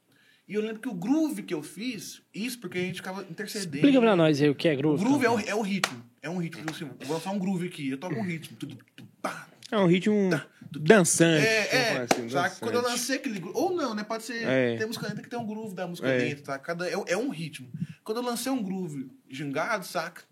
E 0.49 0.55
eu 0.55 0.63
lembro 0.63 0.81
que 0.81 0.89
o 0.89 0.95
groove 0.95 1.43
que 1.43 1.53
eu 1.53 1.63
fiz, 1.63 2.23
isso 2.33 2.61
porque 2.61 2.79
a 2.79 2.83
gente 2.83 2.97
ficava 2.97 3.23
intercedendo. 3.29 3.77
Explica 3.77 4.01
pra 4.01 4.15
nós 4.15 4.41
aí 4.41 4.49
o 4.49 4.55
que 4.55 4.69
é 4.69 4.75
O 4.75 4.77
groove. 4.77 5.05
groove 5.05 5.27
é 5.27 5.29
então. 5.29 5.45
o, 5.45 5.51
é 5.51 5.55
o 5.57 5.63
ritmo. 5.63 6.05
É 6.23 6.31
um 6.31 6.39
ritmo. 6.39 6.65
Assim, 6.71 6.89
vou 7.05 7.17
lançar 7.17 7.31
um 7.33 7.39
groove 7.39 7.67
aqui. 7.67 7.91
Eu 7.91 7.99
toco 7.99 8.15
um 8.15 8.23
ritmo. 8.23 8.57
Tudo, 8.57 8.79
tudo, 8.95 9.09
pá. 9.21 9.49
É 9.73 9.77
um 9.77 9.87
ritmo 9.87 10.31
dançante. 10.71 11.45
É, 11.45 11.95
vamos 11.95 12.13
é. 12.13 12.15
assim, 12.15 12.23
dançante. 12.29 12.61
Quando 12.61 12.75
eu 12.77 12.83
lancei 12.83 13.17
aquele 13.17 13.41
groove. 13.41 13.59
Ou 13.59 13.75
não, 13.75 13.93
né? 13.95 14.05
Pode 14.05 14.23
ser. 14.23 14.47
É. 14.47 14.77
Tem 14.77 14.87
música 14.87 15.09
dentro 15.09 15.23
que 15.25 15.29
tem 15.29 15.39
um 15.39 15.47
groove 15.47 15.75
da 15.75 15.87
música 15.89 16.07
É. 16.09 16.19
dentro, 16.19 16.45
tá? 16.45 16.59
Cada, 16.61 16.89
é, 16.89 16.95
é 17.09 17.17
um 17.17 17.29
ritmo. 17.31 17.69
Quando 18.05 18.19
eu 18.19 18.25
lancei 18.25 18.53
um 18.53 18.63
groove 18.63 19.11
gingado, 19.29 19.85
saca? 19.85 20.23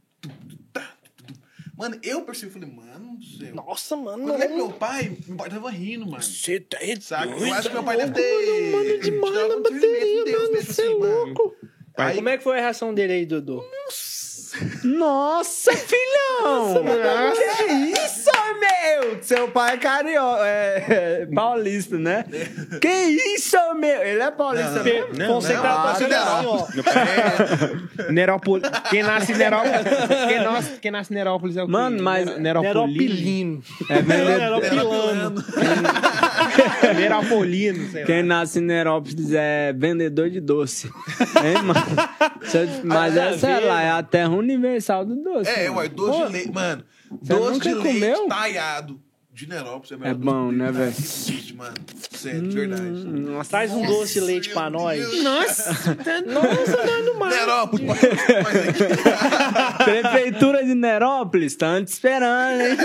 Tá. 0.73 0.94
Mano, 1.77 1.99
eu 2.03 2.23
percebi, 2.23 2.53
falei, 2.53 2.71
mano 2.71 3.17
do 3.17 3.25
céu. 3.25 3.55
Nossa, 3.55 3.97
mano. 3.97 4.19
Quando 4.25 4.29
eu 4.29 4.35
olhei 4.35 4.47
pro 4.49 4.57
meu 4.57 4.71
pai, 4.73 5.17
meu 5.27 5.37
pai 5.37 5.51
tava 5.51 5.71
rindo, 5.71 6.07
mano. 6.07 6.23
Você 6.23 6.61
tá 6.61 6.79
Saca? 7.01 7.27
doido? 7.27 7.47
Eu 7.47 7.55
acho 7.55 7.69
que 7.69 7.75
meu 7.75 7.83
pai 7.85 7.97
deve 7.97 8.13
ter. 8.13 8.71
Mano, 8.71 8.85
mano, 8.85 9.01
demais 9.01 9.49
na 9.49 9.57
bateria, 9.61 10.39
mano, 10.39 10.49
cê 10.51 10.57
é 10.57 10.61
assim, 10.61 10.99
mano. 10.99 11.25
louco. 11.27 11.57
Aí- 11.97 12.17
Como 12.17 12.29
é 12.29 12.37
que 12.39 12.45
foi 12.45 12.59
a 12.59 12.61
reação 12.61 12.95
dele 12.95 13.13
aí, 13.13 13.27
Dudu? 13.27 13.57
Nossa, 13.57 14.24
filhão! 15.87 16.75
que 17.35 17.73
isso, 18.01 18.31
meu? 18.61 19.19
Seu 19.23 19.49
pai 19.49 19.75
é 19.75 19.77
carioca, 19.77 20.47
é, 20.47 20.85
é 21.23 21.27
paulista, 21.35 21.99
né? 21.99 22.25
Que 22.81 22.89
isso, 23.35 23.57
meu? 23.75 24.03
Ele 24.03 24.23
é 24.23 24.31
paulista, 24.31 24.71
Não, 24.77 24.85
mesmo? 24.85 25.09
não, 25.15 25.27
Fonseca 25.27 25.57
não, 25.57 25.63
tá 25.63 25.77
não, 25.77 25.93
tocando 25.93 26.11
não. 26.11 26.65
assim, 26.65 27.89
ó. 28.09 28.13
Nerópolis. 28.13 28.71
Quem 28.91 29.03
nasce 29.03 29.33
em 29.33 29.37
Nerópolis. 29.37 29.75
Quem, 30.29 30.41
nasce, 30.45 30.71
quem 30.81 30.91
nasce 30.91 31.13
em 31.13 31.17
Nerópolis 31.17 31.57
é 31.57 31.65
o? 31.65 31.69
Mano, 31.69 32.03
mas- 32.03 32.27
Ner- 32.27 32.39
Neropolino. 32.41 32.85
Neropilino. 32.85 33.63
É 33.91 34.03
vendedor. 34.03 34.39
Neropilano. 34.39 35.43
Sei 35.43 35.65
lá. 35.83 35.93
Quem 38.07 38.23
nasce 38.23 38.59
em 38.59 38.63
Nerópolis 38.63 39.33
é 39.33 39.73
vendedor 39.73 40.29
de 40.31 40.41
doce. 40.41 40.91
Hein, 41.43 41.63
mano? 41.63 41.81
Mas 42.85 43.15
Nada 43.15 43.51
é, 43.51 43.61
lá, 43.61 43.83
é 43.83 43.91
a 43.91 44.03
terra 44.03 44.29
universal 44.45 45.05
do 45.05 45.17
doce. 45.17 45.51
É, 45.51 45.69
mano. 45.69 45.79
ué, 45.81 45.89
doce 45.89 46.19
Pô, 46.19 46.27
de 46.27 46.33
leite. 46.33 46.53
Mano, 46.53 46.85
doce 47.11 47.61
de 47.61 47.75
leite 47.75 47.95
comeu? 48.01 48.29
talhado 48.29 49.01
de 49.33 49.49
Nerópolis. 49.49 49.91
É, 49.91 49.97
melhor 49.97 50.11
É 50.11 50.15
bom, 50.15 50.53
né, 50.53 50.71
velho? 50.71 50.95
mano. 51.57 51.75
Sério, 52.11 52.49
de 52.49 52.57
verdade. 52.57 52.83
Nossa, 53.05 53.51
Traz 53.51 53.73
um 53.73 53.85
doce 53.85 54.15
de 54.15 54.21
leite 54.21 54.51
pra 54.51 54.71
nós. 54.71 55.01
Deus. 55.01 55.23
Nossa, 55.25 55.71
Nossa, 56.27 56.81
é 56.81 57.03
no 57.03 57.19
mar. 57.19 57.31
Nerópolis, 57.31 57.87
nós 57.87 57.99
aqui. 57.99 59.85
Prefeitura 59.85 60.65
de 60.65 60.75
Nerópolis, 60.75 61.57
tá 61.57 61.83
te 61.83 61.89
esperando, 61.89 62.61
hein? 62.61 62.77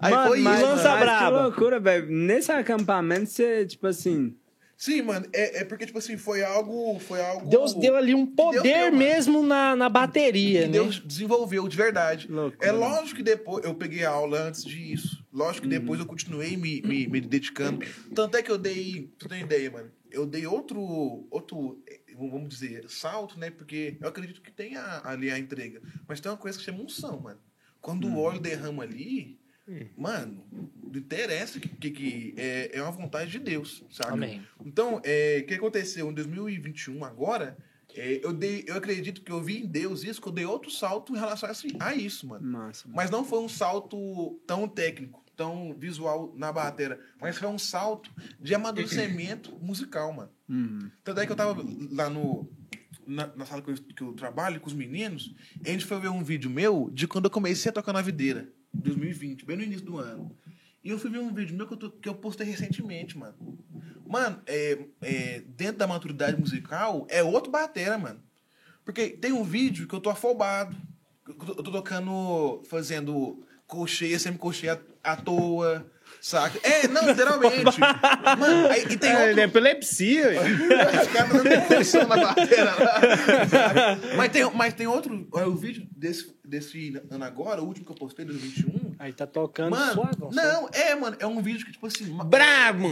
Aí 0.00 0.14
foi 0.26 0.40
mas, 0.40 0.58
isso, 0.60 0.66
lança 0.70 0.88
mas 0.90 1.00
braba. 1.00 1.36
que 1.36 1.42
loucura, 1.42 1.78
velho. 1.80 2.06
Nesse 2.10 2.50
acampamento, 2.50 3.26
você, 3.26 3.66
tipo 3.66 3.86
assim... 3.86 4.34
Sim, 4.80 5.02
mano, 5.02 5.26
é, 5.32 5.62
é 5.62 5.64
porque, 5.64 5.84
tipo 5.86 5.98
assim, 5.98 6.16
foi 6.16 6.44
algo. 6.44 7.00
Foi 7.00 7.20
algo 7.20 7.48
Deus 7.50 7.74
deu 7.74 7.96
ali 7.96 8.14
um 8.14 8.24
poder 8.24 8.62
deu, 8.62 8.92
mesmo 8.92 9.42
na, 9.42 9.74
na 9.74 9.88
bateria, 9.88 10.60
que 10.60 10.66
né? 10.68 10.72
Deus 10.72 11.00
desenvolveu 11.00 11.66
de 11.66 11.76
verdade. 11.76 12.28
Loucura. 12.30 12.64
É 12.64 12.70
lógico 12.70 13.16
que 13.16 13.22
depois 13.24 13.64
eu 13.64 13.74
peguei 13.74 14.04
a 14.04 14.10
aula 14.10 14.40
antes 14.40 14.64
disso. 14.64 15.26
Lógico 15.32 15.66
que 15.66 15.68
depois 15.68 15.98
eu 15.98 16.06
continuei 16.06 16.56
me, 16.56 16.80
me, 16.82 17.08
me 17.08 17.20
dedicando. 17.20 17.84
Tanto 18.14 18.36
é 18.36 18.42
que 18.42 18.52
eu 18.52 18.56
dei. 18.56 19.10
Tu 19.18 19.28
tem 19.28 19.40
ideia, 19.42 19.68
mano? 19.68 19.90
Eu 20.12 20.24
dei 20.24 20.46
outro. 20.46 21.26
outro 21.28 21.82
vamos 22.16 22.48
dizer, 22.48 22.84
salto, 22.88 23.36
né? 23.36 23.50
Porque 23.50 23.96
eu 24.00 24.08
acredito 24.08 24.40
que 24.40 24.52
tem 24.52 24.76
a- 24.76 25.02
ali 25.04 25.28
a 25.28 25.38
entrega. 25.38 25.82
Mas 26.06 26.20
tem 26.20 26.30
uma 26.30 26.38
coisa 26.38 26.56
que 26.56 26.64
chama 26.64 26.82
unção, 26.84 27.18
mano. 27.20 27.40
Quando 27.80 28.06
o 28.06 28.20
óleo 28.20 28.38
derrama 28.40 28.84
ali. 28.84 29.40
Mano, 29.96 30.44
não 30.50 30.98
interessa 30.98 31.60
que, 31.60 31.68
que, 31.68 31.90
que 31.90 32.34
é, 32.36 32.70
é 32.78 32.82
uma 32.82 32.90
vontade 32.90 33.30
de 33.30 33.38
Deus, 33.38 33.84
sabe? 33.90 34.12
Amém. 34.12 34.42
Então, 34.64 35.00
é, 35.04 35.40
o 35.42 35.46
que 35.46 35.54
aconteceu 35.54 36.10
em 36.10 36.14
2021 36.14 37.04
agora, 37.04 37.56
é, 37.94 38.20
eu, 38.24 38.32
dei, 38.32 38.64
eu 38.66 38.76
acredito 38.76 39.22
que 39.22 39.30
eu 39.30 39.42
vi 39.42 39.62
em 39.62 39.66
Deus 39.66 40.04
isso, 40.04 40.20
que 40.20 40.28
eu 40.28 40.32
dei 40.32 40.46
outro 40.46 40.70
salto 40.70 41.14
em 41.14 41.18
relação 41.18 41.48
a, 41.48 41.52
assim, 41.52 41.68
a 41.78 41.94
isso, 41.94 42.26
mano. 42.26 42.46
Massa. 42.46 42.88
Mas 42.88 43.10
não 43.10 43.24
foi 43.24 43.40
um 43.40 43.48
salto 43.48 44.40
tão 44.46 44.66
técnico, 44.68 45.22
tão 45.36 45.74
visual 45.78 46.32
na 46.36 46.50
bateria, 46.52 46.98
mas 47.20 47.36
foi 47.36 47.48
um 47.48 47.58
salto 47.58 48.10
de 48.40 48.54
amadurecimento 48.54 49.56
musical, 49.60 50.12
mano. 50.12 50.30
Uhum. 50.48 50.90
Tanto 51.04 51.20
é 51.20 51.26
que 51.26 51.32
eu 51.32 51.36
tava 51.36 51.62
lá 51.90 52.08
no, 52.08 52.48
na, 53.06 53.26
na 53.34 53.46
sala 53.46 53.62
que 53.62 53.70
eu, 53.70 53.74
que 53.74 54.02
eu 54.02 54.12
trabalho 54.12 54.60
com 54.60 54.66
os 54.66 54.74
meninos, 54.74 55.34
e 55.64 55.68
a 55.68 55.72
gente 55.72 55.84
foi 55.84 55.98
ver 55.98 56.08
um 56.08 56.22
vídeo 56.22 56.50
meu 56.50 56.90
de 56.92 57.06
quando 57.06 57.24
eu 57.24 57.30
comecei 57.30 57.70
a 57.70 57.72
tocar 57.72 57.92
na 57.92 58.02
videira, 58.02 58.52
2020, 58.74 59.44
bem 59.44 59.56
no 59.56 59.62
início 59.62 59.84
do 59.84 59.98
ano. 59.98 60.36
E 60.82 60.90
eu 60.90 60.98
fui 60.98 61.10
ver 61.10 61.18
um 61.18 61.32
vídeo 61.32 61.56
meu 61.56 61.66
que 61.66 61.74
eu, 61.74 61.78
to- 61.78 61.90
que 61.90 62.08
eu 62.08 62.14
postei 62.14 62.46
recentemente, 62.46 63.18
mano. 63.18 63.34
Mano, 64.06 64.40
é, 64.46 64.78
é, 65.02 65.40
dentro 65.56 65.78
da 65.78 65.86
maturidade 65.86 66.40
musical, 66.40 67.06
é 67.10 67.22
outro 67.22 67.50
batera, 67.50 67.98
mano. 67.98 68.20
Porque 68.84 69.10
tem 69.10 69.32
um 69.32 69.44
vídeo 69.44 69.86
que 69.86 69.94
eu 69.94 70.00
tô 70.00 70.08
afobado. 70.08 70.74
Eu 71.26 71.34
tô, 71.34 71.52
eu 71.52 71.62
tô 71.62 71.70
tocando, 71.70 72.62
fazendo 72.68 73.44
colcheia, 73.66 74.18
sempre 74.18 74.38
colcheia 74.38 74.80
à 75.04 75.14
toa, 75.14 75.86
saca? 76.20 76.58
É, 76.62 76.86
não, 76.88 77.06
literalmente. 77.06 77.78
Mano, 78.38 78.68
aí, 78.68 78.84
e 78.90 78.96
tem 78.96 79.10
É, 79.10 79.26
outro... 79.28 79.40
é 79.40 79.44
epilepsia. 79.44 80.30
Os 81.02 81.08
caras 81.12 81.32
dando 81.32 81.44
depressão 81.48 82.06
na 82.06 82.16
bateria 82.16 82.64
lá. 82.64 83.00
mas, 84.16 84.32
tem, 84.32 84.50
mas 84.54 84.74
tem 84.74 84.86
outro. 84.86 85.26
olha, 85.32 85.48
O 85.48 85.56
vídeo 85.56 85.86
desse, 85.96 86.34
desse 86.44 87.00
ano 87.10 87.24
agora, 87.24 87.62
o 87.62 87.66
último 87.66 87.86
que 87.86 87.92
eu 87.92 87.96
postei, 87.96 88.24
2021. 88.24 88.88
Aí 88.98 89.12
tá 89.12 89.26
tocando 89.28 89.70
Mano, 89.70 89.92
suavão. 89.92 90.30
não, 90.32 90.68
é, 90.72 90.94
mano, 90.96 91.16
é 91.20 91.26
um 91.26 91.40
vídeo 91.40 91.64
que, 91.64 91.70
tipo 91.72 91.86
assim. 91.86 92.06
maturidade 92.06 92.78
brabo. 92.78 92.88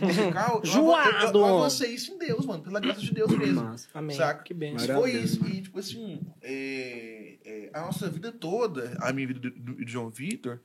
musical, 0.00 0.60
eu- 0.64 0.70
Zoado. 0.70 1.10
Eu, 1.10 1.28
eu, 1.28 1.46
eu 1.48 1.58
avancei 1.58 1.94
isso 1.94 2.12
em 2.12 2.18
Deus, 2.18 2.44
mano, 2.44 2.62
pela 2.62 2.78
graça 2.80 3.00
de 3.00 3.12
Deus 3.14 3.30
mesmo. 3.36 3.62
Massa. 3.62 3.88
Amém. 3.94 4.16
Saca? 4.16 4.42
Que 4.42 4.52
bem. 4.52 4.76
A 4.76 4.78
foi 4.94 5.12
isso. 5.12 5.40
mano. 5.42 5.54
E, 5.54 5.62
tipo 5.62 5.78
assim, 5.78 6.20
é, 6.42 7.34
é, 7.44 7.70
a 7.72 7.80
nossa 7.82 8.08
vida 8.10 8.30
toda, 8.32 8.96
a 9.00 9.12
minha 9.12 9.26
vida 9.26 9.40
do, 9.40 9.50
do, 9.50 9.74
do 9.76 9.88
João 9.90 10.10
Vitor, 10.10 10.60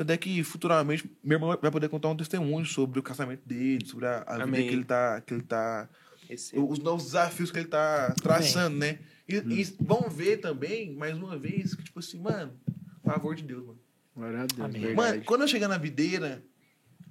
tanto 0.00 0.12
é 0.12 0.16
que 0.16 0.42
futuramente 0.42 1.04
meu 1.22 1.36
irmão 1.36 1.56
vai 1.60 1.70
poder 1.70 1.90
contar 1.90 2.08
um 2.08 2.16
testemunho 2.16 2.64
sobre 2.64 2.98
o 2.98 3.02
casamento 3.02 3.46
dele, 3.46 3.84
sobre 3.86 4.06
a, 4.06 4.22
a 4.26 4.32
vida 4.32 4.44
Amém. 4.44 4.66
que 4.66 4.74
ele 4.74 4.84
tá. 4.84 5.20
Que 5.20 5.34
ele 5.34 5.42
tá 5.42 5.88
Esse- 6.28 6.58
os 6.58 6.78
novos 6.78 7.04
desafios 7.04 7.50
que 7.50 7.58
ele 7.58 7.68
tá 7.68 8.14
traçando, 8.22 8.78
né? 8.78 8.98
E, 9.28 9.38
Hum. 9.38 9.50
e 9.50 9.62
vão 9.78 10.08
ver 10.08 10.38
também, 10.38 10.94
mais 10.94 11.14
uma 11.18 11.36
vez, 11.38 11.74
que, 11.74 11.84
tipo 11.84 11.98
assim, 11.98 12.18
mano, 12.18 12.58
favor 13.04 13.34
de 13.34 13.42
Deus, 13.42 13.64
mano. 13.66 13.78
Glória 14.16 14.40
a 14.40 14.46
Deus. 14.46 14.60
Amém. 14.60 14.94
Mano, 14.94 15.22
quando 15.24 15.42
eu 15.42 15.48
chegar 15.48 15.68
na 15.68 15.76
videira, 15.76 16.42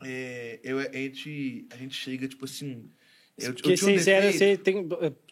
é, 0.04 0.60
eu, 0.64 0.80
a, 0.80 0.84
gente, 0.92 1.68
a 1.72 1.76
gente 1.78 1.96
chega, 1.96 2.28
tipo 2.28 2.46
assim. 2.46 2.90
Eu, 3.40 3.54
Porque 3.54 3.72
eu 3.72 3.76
tinha 3.76 3.90
um 3.90 3.94
vocês 3.94 4.08
eram, 4.08 4.32
você 4.32 4.58
tem, 4.58 4.88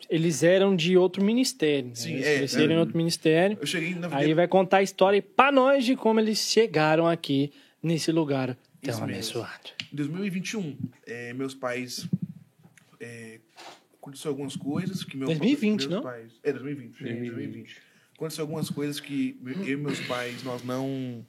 eles 0.10 0.43
eram 0.43 0.76
de 0.76 0.97
outro 0.97 1.24
ministério. 1.24 1.89
né? 1.89 1.95
Sim, 1.95 2.14
eles 2.14 2.26
é, 2.26 2.38
cresceram 2.38 2.72
é. 2.72 2.76
em 2.76 2.80
outro 2.80 2.97
ministério. 2.97 3.58
Eu 3.60 3.66
cheguei 3.68 3.95
na 3.95 4.16
Aí 4.16 4.34
vai 4.34 4.47
contar 4.47 4.78
a 4.78 4.84
história 4.84 5.22
pra 5.22 5.51
nós 5.51 5.86
de 5.86 5.95
como 5.95 6.20
eles 6.20 6.39
chegaram 6.39 7.08
aqui 7.08 7.51
nesse 7.84 8.12
lugar 8.12 8.47
tão 8.82 8.91
Isso 8.91 9.01
mesmo. 9.01 9.03
abençoado. 9.03 9.70
Em 9.91 9.95
2021, 9.95 10.78
é, 11.05 11.34
meus 11.34 11.53
pais. 11.53 12.08
É, 12.99 13.39
aconteceu 14.01 14.32
algumas 14.32 14.55
coisas 14.55 15.03
que 15.03 15.16
meu, 15.18 15.28
2020, 15.28 15.80
meus 15.82 15.91
não? 15.91 16.01
Pais, 16.01 16.32
é, 16.43 16.51
2020. 16.53 17.01
é, 17.01 17.14
2020. 17.14 17.78
Aconteceu 18.16 18.43
algumas 18.43 18.70
coisas 18.70 18.99
que 18.99 19.39
eu 19.43 19.68
e 19.68 19.76
meus 19.78 19.99
pais, 20.01 20.43
nós 20.43 20.64
não. 20.64 21.24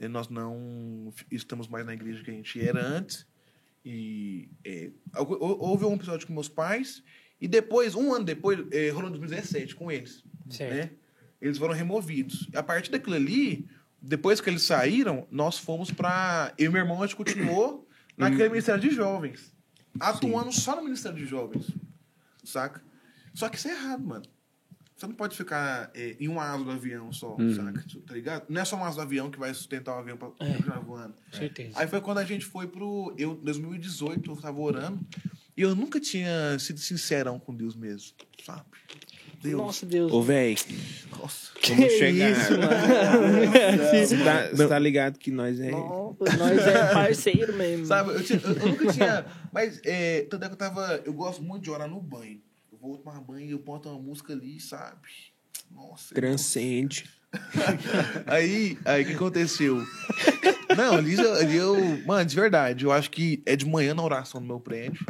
eh, 0.00 0.08
Nós 0.08 0.28
não 0.30 1.12
estamos 1.30 1.68
mais 1.68 1.84
na 1.84 1.92
igreja 1.92 2.22
que 2.24 2.30
a 2.30 2.34
gente 2.34 2.58
era 2.60 2.80
antes. 2.82 3.26
E 3.92 4.48
é, 4.64 4.90
hou- 5.16 5.58
houve 5.60 5.84
um 5.84 5.94
episódio 5.94 6.26
com 6.26 6.32
meus 6.32 6.48
pais. 6.48 7.02
E 7.40 7.48
depois, 7.48 7.94
um 7.94 8.12
ano 8.14 8.24
depois, 8.24 8.58
é, 8.70 8.90
rolou 8.90 9.08
em 9.08 9.12
2017 9.12 9.74
com 9.74 9.90
eles. 9.90 10.22
Certo. 10.48 10.74
Né? 10.74 10.90
Eles 11.40 11.58
foram 11.58 11.74
removidos. 11.74 12.48
A 12.54 12.62
partir 12.62 12.90
daquilo 12.90 13.16
ali, 13.16 13.66
depois 14.00 14.40
que 14.40 14.48
eles 14.48 14.62
saíram, 14.62 15.26
nós 15.30 15.58
fomos 15.58 15.90
pra. 15.90 16.52
Eu 16.58 16.66
e 16.70 16.72
meu 16.72 16.82
irmão, 16.82 17.02
a 17.02 17.06
gente 17.06 17.16
continuou 17.16 17.88
naquele 18.16 18.48
Ministério 18.50 18.80
de 18.80 18.90
Jovens. 18.90 19.52
Atuando 19.98 20.52
só 20.52 20.76
no 20.76 20.82
Ministério 20.84 21.18
de 21.18 21.26
Jovens. 21.26 21.66
Saca? 22.44 22.82
Só 23.34 23.48
que 23.48 23.56
isso 23.56 23.68
é 23.68 23.72
errado, 23.72 24.04
mano. 24.06 24.24
Você 25.00 25.06
não 25.06 25.14
pode 25.14 25.34
ficar 25.34 25.90
é, 25.94 26.14
em 26.20 26.28
uma 26.28 26.42
asa 26.44 26.62
do 26.62 26.70
avião 26.72 27.10
só, 27.10 27.34
saca? 27.56 27.82
Tá 28.06 28.12
ligado? 28.12 28.44
Não 28.50 28.60
é 28.60 28.64
só 28.66 28.76
uma 28.76 28.86
asa 28.86 28.96
do 28.96 29.02
avião 29.02 29.30
que 29.30 29.38
vai 29.38 29.54
sustentar 29.54 29.96
o 29.96 29.98
avião 29.98 30.18
pra 30.18 30.28
É. 30.38 30.52
continuar 30.52 30.78
voando. 30.80 31.14
Com 31.32 31.38
certeza. 31.38 31.70
Aí 31.76 31.88
foi 31.88 32.02
quando 32.02 32.18
a 32.18 32.24
gente 32.24 32.44
foi 32.44 32.66
pro. 32.66 33.14
Eu, 33.16 33.34
2018, 33.36 34.30
eu 34.30 34.36
tava 34.36 34.60
orando. 34.60 35.00
E 35.56 35.62
eu 35.62 35.74
nunca 35.74 35.98
tinha 35.98 36.58
sido 36.58 36.78
sincerão 36.80 37.38
com 37.38 37.54
Deus 37.54 37.74
mesmo, 37.74 38.12
sabe? 38.44 38.62
Deus. 39.42 39.56
Nossa, 39.56 39.86
Deus. 39.86 40.12
Ô, 40.12 40.22
véi, 40.22 40.54
Nossa. 41.18 41.50
que 41.54 41.72
vamos 41.74 41.92
chegar. 41.94 42.30
isso, 42.30 42.50
mano. 42.52 42.70
Você 44.06 44.16
tá, 44.22 44.48
você 44.52 44.68
tá 44.68 44.78
ligado 44.78 45.18
que 45.18 45.30
nós 45.30 45.58
é. 45.58 45.70
Nossa, 45.70 46.36
nós 46.36 46.58
é 46.66 46.92
parceiro 46.92 47.54
mesmo. 47.56 47.86
Sabe, 47.86 48.10
eu, 48.10 48.22
tinha- 48.22 48.38
eu- 48.44 48.52
eu 48.54 48.66
nunca 48.68 48.92
tinha. 48.92 49.24
Mas, 49.50 49.80
é, 49.84 50.26
tanto 50.28 50.44
é 50.44 50.48
que 50.48 50.52
eu 50.52 50.58
tava. 50.58 51.00
Eu 51.06 51.12
gosto 51.14 51.42
muito 51.42 51.62
de 51.64 51.70
orar 51.70 51.88
no 51.88 52.00
banho. 52.02 52.38
Vou 52.80 52.96
tomar 52.96 53.20
banho 53.20 53.46
e 53.46 53.50
eu 53.50 53.58
boto 53.58 53.88
uma 53.88 53.98
música 54.00 54.32
ali, 54.32 54.58
sabe? 54.58 55.08
Nossa. 55.70 56.14
Transcende. 56.14 57.08
aí, 58.26 58.76
aí 58.84 59.02
o 59.02 59.06
que 59.06 59.12
aconteceu? 59.14 59.84
Não, 60.76 60.94
ali, 60.94 61.14
eu- 61.14 61.34
ali 61.34 61.56
eu. 61.56 61.76
Mano, 62.06 62.24
de 62.24 62.34
verdade, 62.34 62.84
eu 62.84 62.92
acho 62.92 63.10
que 63.10 63.42
é 63.46 63.54
de 63.54 63.66
manhã 63.66 63.94
na 63.94 64.02
oração 64.02 64.40
no 64.40 64.46
meu 64.46 64.58
prédio. 64.60 65.04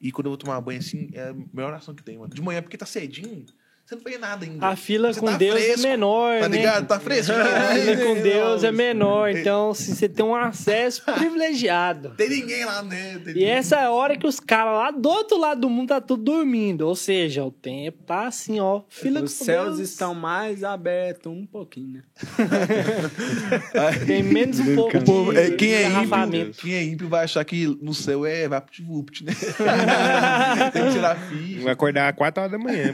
E 0.00 0.12
quando 0.12 0.26
eu 0.26 0.30
vou 0.30 0.38
tomar 0.38 0.60
banho 0.60 0.78
assim, 0.78 1.10
é 1.12 1.28
a 1.28 1.34
melhor 1.34 1.68
oração 1.70 1.94
que 1.94 2.02
tem, 2.02 2.16
mano. 2.18 2.32
De 2.32 2.40
manhã, 2.40 2.62
porque 2.62 2.76
tá 2.76 2.86
cedinho, 2.86 3.44
você 3.86 3.94
não 3.94 4.02
fez 4.02 4.18
nada 4.20 4.44
ainda. 4.44 4.66
A 4.66 4.74
fila 4.76 5.12
Você 5.12 5.20
com 5.20 5.26
tá 5.26 5.36
Deus 5.36 5.54
fresco, 5.62 5.86
é 5.86 5.90
menor, 5.90 6.40
Tá 6.40 6.48
né? 6.48 6.56
ligado? 6.56 6.86
Tá 6.88 6.98
fresco. 7.00 7.32
A 7.32 7.74
fila 7.74 7.96
com 8.04 8.14
Deus 8.22 8.64
é 8.64 8.72
menor, 8.72 9.30
então 9.30 9.72
se 9.74 9.94
você 9.94 10.08
tem 10.08 10.24
um 10.24 10.34
acesso 10.34 11.02
privilegiado. 11.14 12.10
Tem 12.16 12.28
ninguém 12.28 12.64
lá 12.64 12.82
dentro. 12.82 13.30
E 13.38 13.44
essa 13.44 13.76
é 13.76 13.84
a 13.84 13.90
hora 13.92 14.16
que 14.16 14.26
os 14.26 14.40
caras 14.40 14.74
lá 14.74 14.90
do 14.90 15.08
outro 15.08 15.38
lado 15.38 15.60
do 15.60 15.70
mundo 15.70 15.88
tá 15.90 16.00
tudo 16.00 16.22
dormindo. 16.24 16.82
Ou 16.82 16.96
seja, 16.96 17.44
o 17.44 17.50
tempo 17.52 18.02
tá 18.04 18.26
assim, 18.26 18.58
ó. 18.58 18.82
Fila 18.88 19.22
Os 19.22 19.38
com 19.38 19.44
céus 19.44 19.76
Deus. 19.76 19.90
estão 19.90 20.14
mais 20.14 20.64
abertos 20.64 21.32
um 21.32 21.46
pouquinho, 21.46 21.94
né? 21.94 22.02
Tem 24.06 24.22
menos 24.22 24.58
um 24.60 24.74
pouco 24.74 24.96
O 24.98 25.04
povo- 25.04 25.32
de 25.32 25.38
é, 25.38 25.50
quem 25.52 25.72
é 25.74 25.88
ímpio, 25.88 26.52
quem 26.54 26.74
é 26.74 26.82
ímpio 26.82 27.08
vai 27.08 27.24
achar 27.24 27.44
que 27.44 27.66
no 27.80 27.94
céu 27.94 28.24
é 28.26 28.48
vapt-vupt, 28.48 29.24
né? 29.24 29.32
Tem 30.72 30.84
que 30.86 30.90
tirar 30.92 31.16
ficha. 31.28 31.62
Vai 31.62 31.72
acordar 31.72 32.08
às 32.10 32.16
4 32.16 32.42
horas 32.42 32.52
da 32.52 32.58
manhã. 32.58 32.92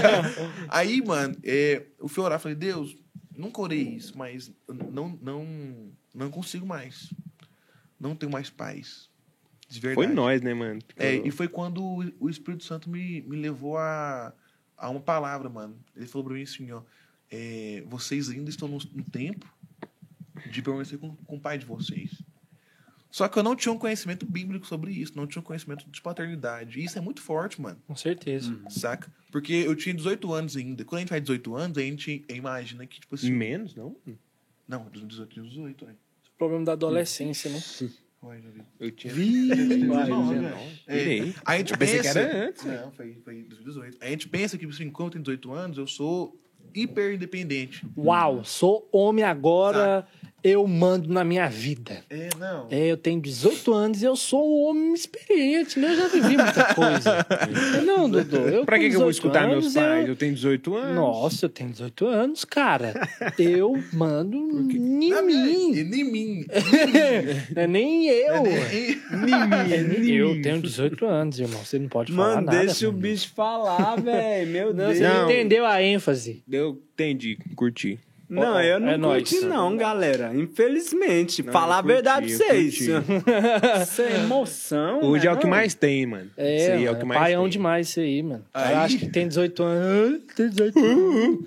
Aí, 0.68 1.00
mano, 1.02 1.36
é, 1.42 1.86
eu 1.98 2.08
fui 2.08 2.22
orar, 2.24 2.38
falei, 2.40 2.54
Deus, 2.56 2.96
nunca 3.36 3.60
orei 3.60 3.82
isso, 3.82 4.16
mas 4.16 4.50
não, 4.92 5.18
não, 5.22 5.92
não 6.14 6.30
consigo 6.30 6.66
mais. 6.66 7.12
Não 7.98 8.14
tenho 8.16 8.32
mais 8.32 8.48
paz. 8.50 9.08
De 9.68 9.78
verdade. 9.78 10.06
Foi 10.06 10.14
nós, 10.14 10.40
né, 10.42 10.52
mano? 10.54 10.80
É, 10.96 11.14
e 11.26 11.30
foi 11.30 11.46
quando 11.48 11.82
o- 11.82 12.12
o 12.18 12.28
Espírito 12.28 12.64
Santo 12.64 12.90
me, 12.90 13.20
me 13.22 13.36
levou 13.36 13.76
a, 13.78 14.32
a 14.76 14.88
uma 14.90 15.00
palavra, 15.00 15.48
mano. 15.48 15.76
Ele 15.94 16.06
falou 16.06 16.24
pra 16.26 16.34
mim 16.34 16.42
assim, 16.42 16.70
ó. 16.72 16.82
é, 17.30 17.84
vocês 17.86 18.28
ainda 18.30 18.50
estão 18.50 18.66
no, 18.66 18.78
no 18.92 19.04
tempo 19.04 19.46
de 20.50 20.60
permanecer 20.62 20.98
com, 20.98 21.14
com 21.14 21.36
o 21.36 21.40
pai 21.40 21.58
de 21.58 21.66
vocês. 21.66 22.10
Só 23.10 23.28
que 23.28 23.38
eu 23.38 23.42
não 23.42 23.56
tinha 23.56 23.72
um 23.72 23.78
conhecimento 23.78 24.24
bíblico 24.24 24.66
sobre 24.66 24.92
isso, 24.92 25.16
não 25.16 25.26
tinha 25.26 25.40
um 25.40 25.44
conhecimento 25.44 25.84
de 25.90 26.00
paternidade. 26.00 26.78
E 26.78 26.84
isso 26.84 26.96
é 26.96 27.00
muito 27.00 27.20
forte, 27.20 27.60
mano. 27.60 27.78
Com 27.86 27.96
certeza. 27.96 28.56
Saca? 28.68 29.12
Porque 29.32 29.52
eu 29.52 29.74
tinha 29.74 29.94
18 29.94 30.32
anos 30.32 30.56
ainda. 30.56 30.84
Quando 30.84 30.98
a 30.98 31.00
gente 31.00 31.08
faz 31.08 31.22
18 31.22 31.54
anos, 31.56 31.78
a 31.78 31.80
gente 31.80 32.24
imagina 32.28 32.86
que, 32.86 33.00
tipo 33.00 33.14
assim. 33.14 33.32
Menos, 33.32 33.74
não? 33.74 33.96
Não, 34.66 34.84
dos 34.84 35.06
18 35.06 35.32
tinha 35.32 35.44
18, 35.44 35.84
ué. 35.84 35.94
Problema 36.38 36.64
da 36.64 36.72
adolescência, 36.72 37.50
né? 37.50 37.60
Ué, 38.22 38.36
vi. 38.38 38.62
Eu 38.78 38.90
tinha. 38.90 39.14
19. 39.14 40.36
É, 40.86 41.32
a 41.44 41.56
gente 41.56 41.72
Eu 41.72 41.78
pensei 41.78 41.96
que 41.96 42.02
pensa. 42.02 42.20
era 42.20 42.48
antes. 42.48 42.64
Não, 42.64 42.92
foi, 42.92 43.14
foi 43.24 43.42
2018. 43.44 43.96
A 43.98 44.06
gente 44.08 44.28
pensa 44.28 44.58
que, 44.58 44.66
assim, 44.66 44.90
quando 44.90 45.08
eu 45.08 45.12
tenho 45.12 45.24
18 45.24 45.52
anos, 45.52 45.78
eu 45.78 45.86
sou 45.86 46.38
hiper 46.74 47.14
independente. 47.14 47.84
Uau, 47.96 48.44
sou 48.44 48.86
homem 48.92 49.24
agora, 49.24 50.06
eu 50.42 50.66
mando 50.66 51.12
na 51.12 51.22
minha 51.24 51.48
vida. 51.48 52.02
É, 52.10 52.28
não. 52.38 52.66
É, 52.70 52.86
eu 52.90 52.96
tenho 52.96 53.20
18 53.20 53.72
anos 53.72 54.02
e 54.02 54.04
eu 54.04 54.16
sou 54.16 54.46
um 54.48 54.68
homem 54.68 54.94
experiente, 54.94 55.78
né? 55.78 55.92
Eu 55.92 55.96
já 55.96 56.08
vivi 56.08 56.36
muita 56.36 56.74
coisa. 56.74 57.26
Não, 57.84 58.08
Dudu, 58.08 58.36
eu 58.36 58.64
Pra 58.64 58.78
que, 58.78 58.88
que 58.88 58.96
eu 58.96 59.00
vou 59.00 59.10
18 59.10 59.12
escutar 59.12 59.46
meus 59.48 59.72
pais? 59.74 60.02
Eu... 60.04 60.08
Eu 60.12 60.16
tenho 60.16 60.34
18 60.34 60.74
anos. 60.76 60.94
Nossa, 60.96 61.44
eu 61.46 61.48
tenho 61.50 61.70
18 61.70 62.06
anos, 62.06 62.44
cara. 62.44 62.94
Eu 63.38 63.72
mando 63.92 64.36
em 64.36 65.08
Não, 65.10 65.22
mim. 65.26 65.78
é, 65.78 65.84
Nem 65.84 66.04
mim. 66.04 66.46
É 67.56 67.66
nem 67.66 68.08
eu. 68.08 68.42
Nem- 68.42 70.10
Eu 70.10 70.40
tenho 70.42 70.60
18 70.62 71.04
anos, 71.06 71.38
irmão. 71.40 71.60
Você 71.64 71.78
não 71.78 71.88
pode 71.88 72.12
falar 72.12 72.34
Mano, 72.36 72.46
nada. 72.46 72.58
deixa 72.64 72.88
o 72.88 72.92
mano. 72.92 73.02
bicho 73.02 73.30
falar, 73.34 73.96
velho. 73.96 74.50
Meu 74.50 74.74
Não, 74.74 74.86
Deus. 74.86 74.98
você 74.98 75.04
não 75.08 75.14
Não. 75.22 75.30
entendeu 75.30 75.66
a 75.66 75.82
ênfase. 75.82 76.42
Eu 76.50 76.80
entendi, 76.94 77.38
curti. 77.56 77.98
Não, 78.30 78.54
Ó, 78.54 78.60
eu 78.60 78.78
não 78.78 78.88
é 78.90 78.96
nóis. 78.96 79.28
curti 79.28 79.44
não, 79.44 79.76
galera. 79.76 80.30
Infelizmente. 80.32 81.42
Não, 81.42 81.52
Falar 81.52 81.74
eu 81.76 81.78
a 81.78 81.82
curti, 81.82 81.92
verdade 81.94 82.26
pra 82.36 82.46
vocês. 82.46 82.78
curti. 82.78 82.92
Isso 83.82 84.02
é 84.02 84.16
emoção. 84.20 85.00
Hoje 85.02 85.24
né, 85.26 85.30
é 85.32 85.34
o 85.34 85.38
que 85.38 85.46
mais 85.48 85.74
tem, 85.74 86.06
mano. 86.06 86.30
É, 86.36 86.56
Isso 86.56 86.70
aí 86.72 86.84
é 86.84 86.90
o 86.90 86.92
mano, 86.92 86.98
que 87.00 87.06
mais 87.06 87.20
paião 87.20 87.42
tem. 87.42 87.50
demais 87.50 87.88
isso 87.88 87.98
aí, 88.00 88.22
mano. 88.22 88.44
Aí- 88.54 88.72
Eu 88.72 88.78
acho 88.78 88.98
que 88.98 89.06
tem 89.08 89.26
18 89.26 89.62
anos. 89.64 90.20
Tem 90.36 90.48
18 90.48 90.78
anos. 90.78 91.38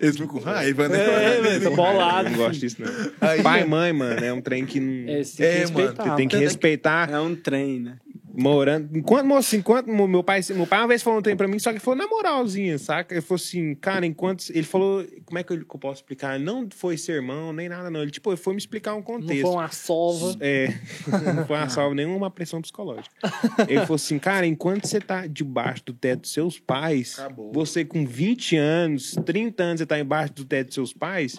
Eles 0.00 0.16
ficam 0.16 0.28
com 0.28 0.38
raiva, 0.40 0.88
né? 0.88 0.98
É, 1.38 1.40
velho, 1.40 1.62
tô 1.62 1.76
bolado. 1.76 2.28
não 2.30 2.36
gosto 2.36 2.60
disso, 2.60 2.76
não. 2.80 2.88
Aí- 3.28 3.42
Pai 3.42 3.62
e 3.62 3.64
mãe, 3.64 3.92
mano, 3.92 4.24
é 4.24 4.32
um 4.32 4.40
trem 4.40 4.64
que 4.66 4.78
não. 4.78 5.12
É, 5.12 5.24
você 5.24 5.36
tem 5.42 5.46
É, 5.46 5.64
que 5.64 5.72
mano, 5.72 5.86
respeitar. 5.86 6.04
Você 6.10 6.16
tem 6.16 6.26
é 6.26 6.28
que- 6.28 6.36
respeitar. 6.36 7.10
É 7.10 7.18
um 7.20 7.34
trem, 7.34 7.80
né? 7.80 7.96
Morando. 8.34 8.96
Enquanto, 8.96 9.26
moço, 9.26 9.54
enquanto 9.56 9.86
meu 9.86 10.22
pai, 10.22 10.40
meu 10.54 10.66
pai 10.66 10.80
uma 10.80 10.88
vez 10.88 11.02
falou 11.02 11.18
um 11.18 11.22
trem 11.22 11.36
pra 11.36 11.46
mim, 11.46 11.58
só 11.58 11.70
que 11.70 11.76
ele 11.76 11.84
falou 11.84 11.98
na 11.98 12.06
moralzinha, 12.06 12.78
saca? 12.78 13.14
Ele 13.14 13.20
falou 13.20 13.36
assim, 13.36 13.74
cara, 13.74 14.06
enquanto. 14.06 14.48
Ele 14.50 14.62
falou, 14.62 15.04
como 15.26 15.38
é 15.38 15.42
que 15.42 15.52
eu, 15.52 15.58
que 15.64 15.74
eu 15.76 15.78
posso 15.80 16.00
explicar? 16.00 16.38
Não 16.38 16.66
foi 16.74 16.96
sermão, 16.96 17.52
nem 17.52 17.68
nada, 17.68 17.90
não. 17.90 18.02
Ele, 18.02 18.10
tipo, 18.10 18.30
ele 18.30 18.36
foi 18.38 18.54
me 18.54 18.58
explicar 18.58 18.94
um 18.94 18.96
Não 18.96 19.02
contexto. 19.02 19.42
foi 19.42 19.50
uma 19.50 19.68
sova. 19.70 20.36
É, 20.40 20.68
não 21.34 21.46
foi 21.46 21.56
uma 21.56 21.68
salva, 21.68 21.94
nenhuma 21.94 22.30
pressão 22.30 22.60
psicológica. 22.62 23.14
Ele 23.68 23.80
falou 23.80 23.96
assim, 23.96 24.18
cara, 24.18 24.46
enquanto 24.46 24.86
você 24.86 25.00
tá 25.00 25.26
debaixo 25.26 25.84
do 25.86 25.92
teto 25.92 26.20
dos 26.22 26.32
seus 26.32 26.58
pais, 26.58 27.18
Acabou. 27.18 27.52
você 27.52 27.84
com 27.84 28.06
20 28.06 28.56
anos, 28.56 29.14
30 29.26 29.62
anos, 29.62 29.80
você 29.80 29.86
tá 29.86 29.98
embaixo 29.98 30.32
do 30.32 30.44
teto 30.44 30.66
dos 30.68 30.74
seus 30.74 30.92
pais, 30.92 31.38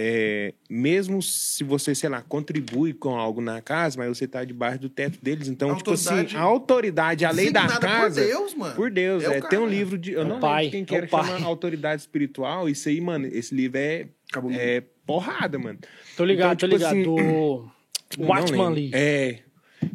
é, 0.00 0.54
mesmo 0.70 1.20
se 1.20 1.64
você, 1.64 1.92
sei 1.92 2.08
lá, 2.08 2.22
contribui 2.22 2.92
com 2.92 3.16
algo 3.16 3.40
na 3.40 3.60
casa, 3.60 3.98
mas 3.98 4.16
você 4.16 4.28
tá 4.28 4.44
debaixo 4.44 4.78
do 4.78 4.88
teto 4.88 5.18
deles, 5.20 5.48
então, 5.48 5.74
tipo 5.76 5.90
assim, 5.92 6.36
a 6.36 6.40
autoridade, 6.40 7.24
a 7.24 7.32
lei 7.32 7.50
da 7.50 7.66
casa... 7.66 8.20
Por 8.22 8.28
Deus, 8.28 8.54
mano. 8.54 8.74
Por 8.76 8.90
Deus, 8.92 9.24
É 9.24 9.38
é, 9.38 9.40
tem 9.40 9.58
um 9.58 9.66
livro 9.66 9.98
de. 9.98 10.12
Eu 10.12 10.22
É 10.22 10.24
não 10.24 10.38
pai, 10.38 10.64
lembro 10.66 10.70
quem 10.78 10.84
que 10.84 10.94
é 10.94 10.96
o 10.96 10.98
era, 10.98 11.06
que 11.06 11.10
pai. 11.10 11.26
chama 11.26 11.46
Autoridade 11.46 12.00
Espiritual. 12.00 12.68
Isso 12.68 12.88
aí, 12.88 13.00
mano, 13.00 13.26
esse 13.26 13.52
livro 13.52 13.76
é, 13.78 14.06
Acabou. 14.30 14.52
é 14.52 14.82
porrada, 15.04 15.58
mano. 15.58 15.78
Tô 16.16 16.24
ligado, 16.24 16.54
Então, 16.54 16.68
tô 16.68 16.76
tipo 16.76 16.78
ligado. 16.78 16.92
assim, 16.94 17.02
Do 17.02 17.70
não 18.18 18.26
Watchman. 18.28 18.70
Lee. 18.74 18.90
É. 18.94 19.40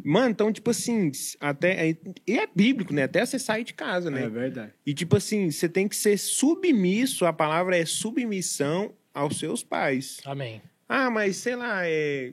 Mano, 0.02 0.30
então, 0.30 0.52
tipo 0.52 0.70
assim, 0.70 1.10
até. 1.40 1.88
é- 1.90 1.96
E 2.26 2.38
é 2.38 2.46
bíblico, 2.54 2.92
né? 2.92 3.04
Até 3.04 3.24
você 3.24 3.38
sair 3.38 3.64
de 3.64 3.72
casa, 3.74 4.10
né? 4.10 4.24
É 4.24 4.28
verdade. 4.28 4.72
E, 4.84 4.92
tipo 4.92 5.16
assim, 5.16 5.50
você 5.50 5.68
tem 5.68 5.88
que 5.88 5.96
ser 5.96 6.18
submisso, 6.18 7.24
a 7.24 7.32
palavra 7.32 7.76
é 7.78 7.84
submissão 7.86 8.92
aos 9.14 9.38
seus 9.38 9.62
pais. 9.62 10.18
Amém. 10.26 10.60
Ah, 10.88 11.08
mas 11.10 11.36
sei 11.36 11.56
lá, 11.56 11.86
é. 11.86 12.32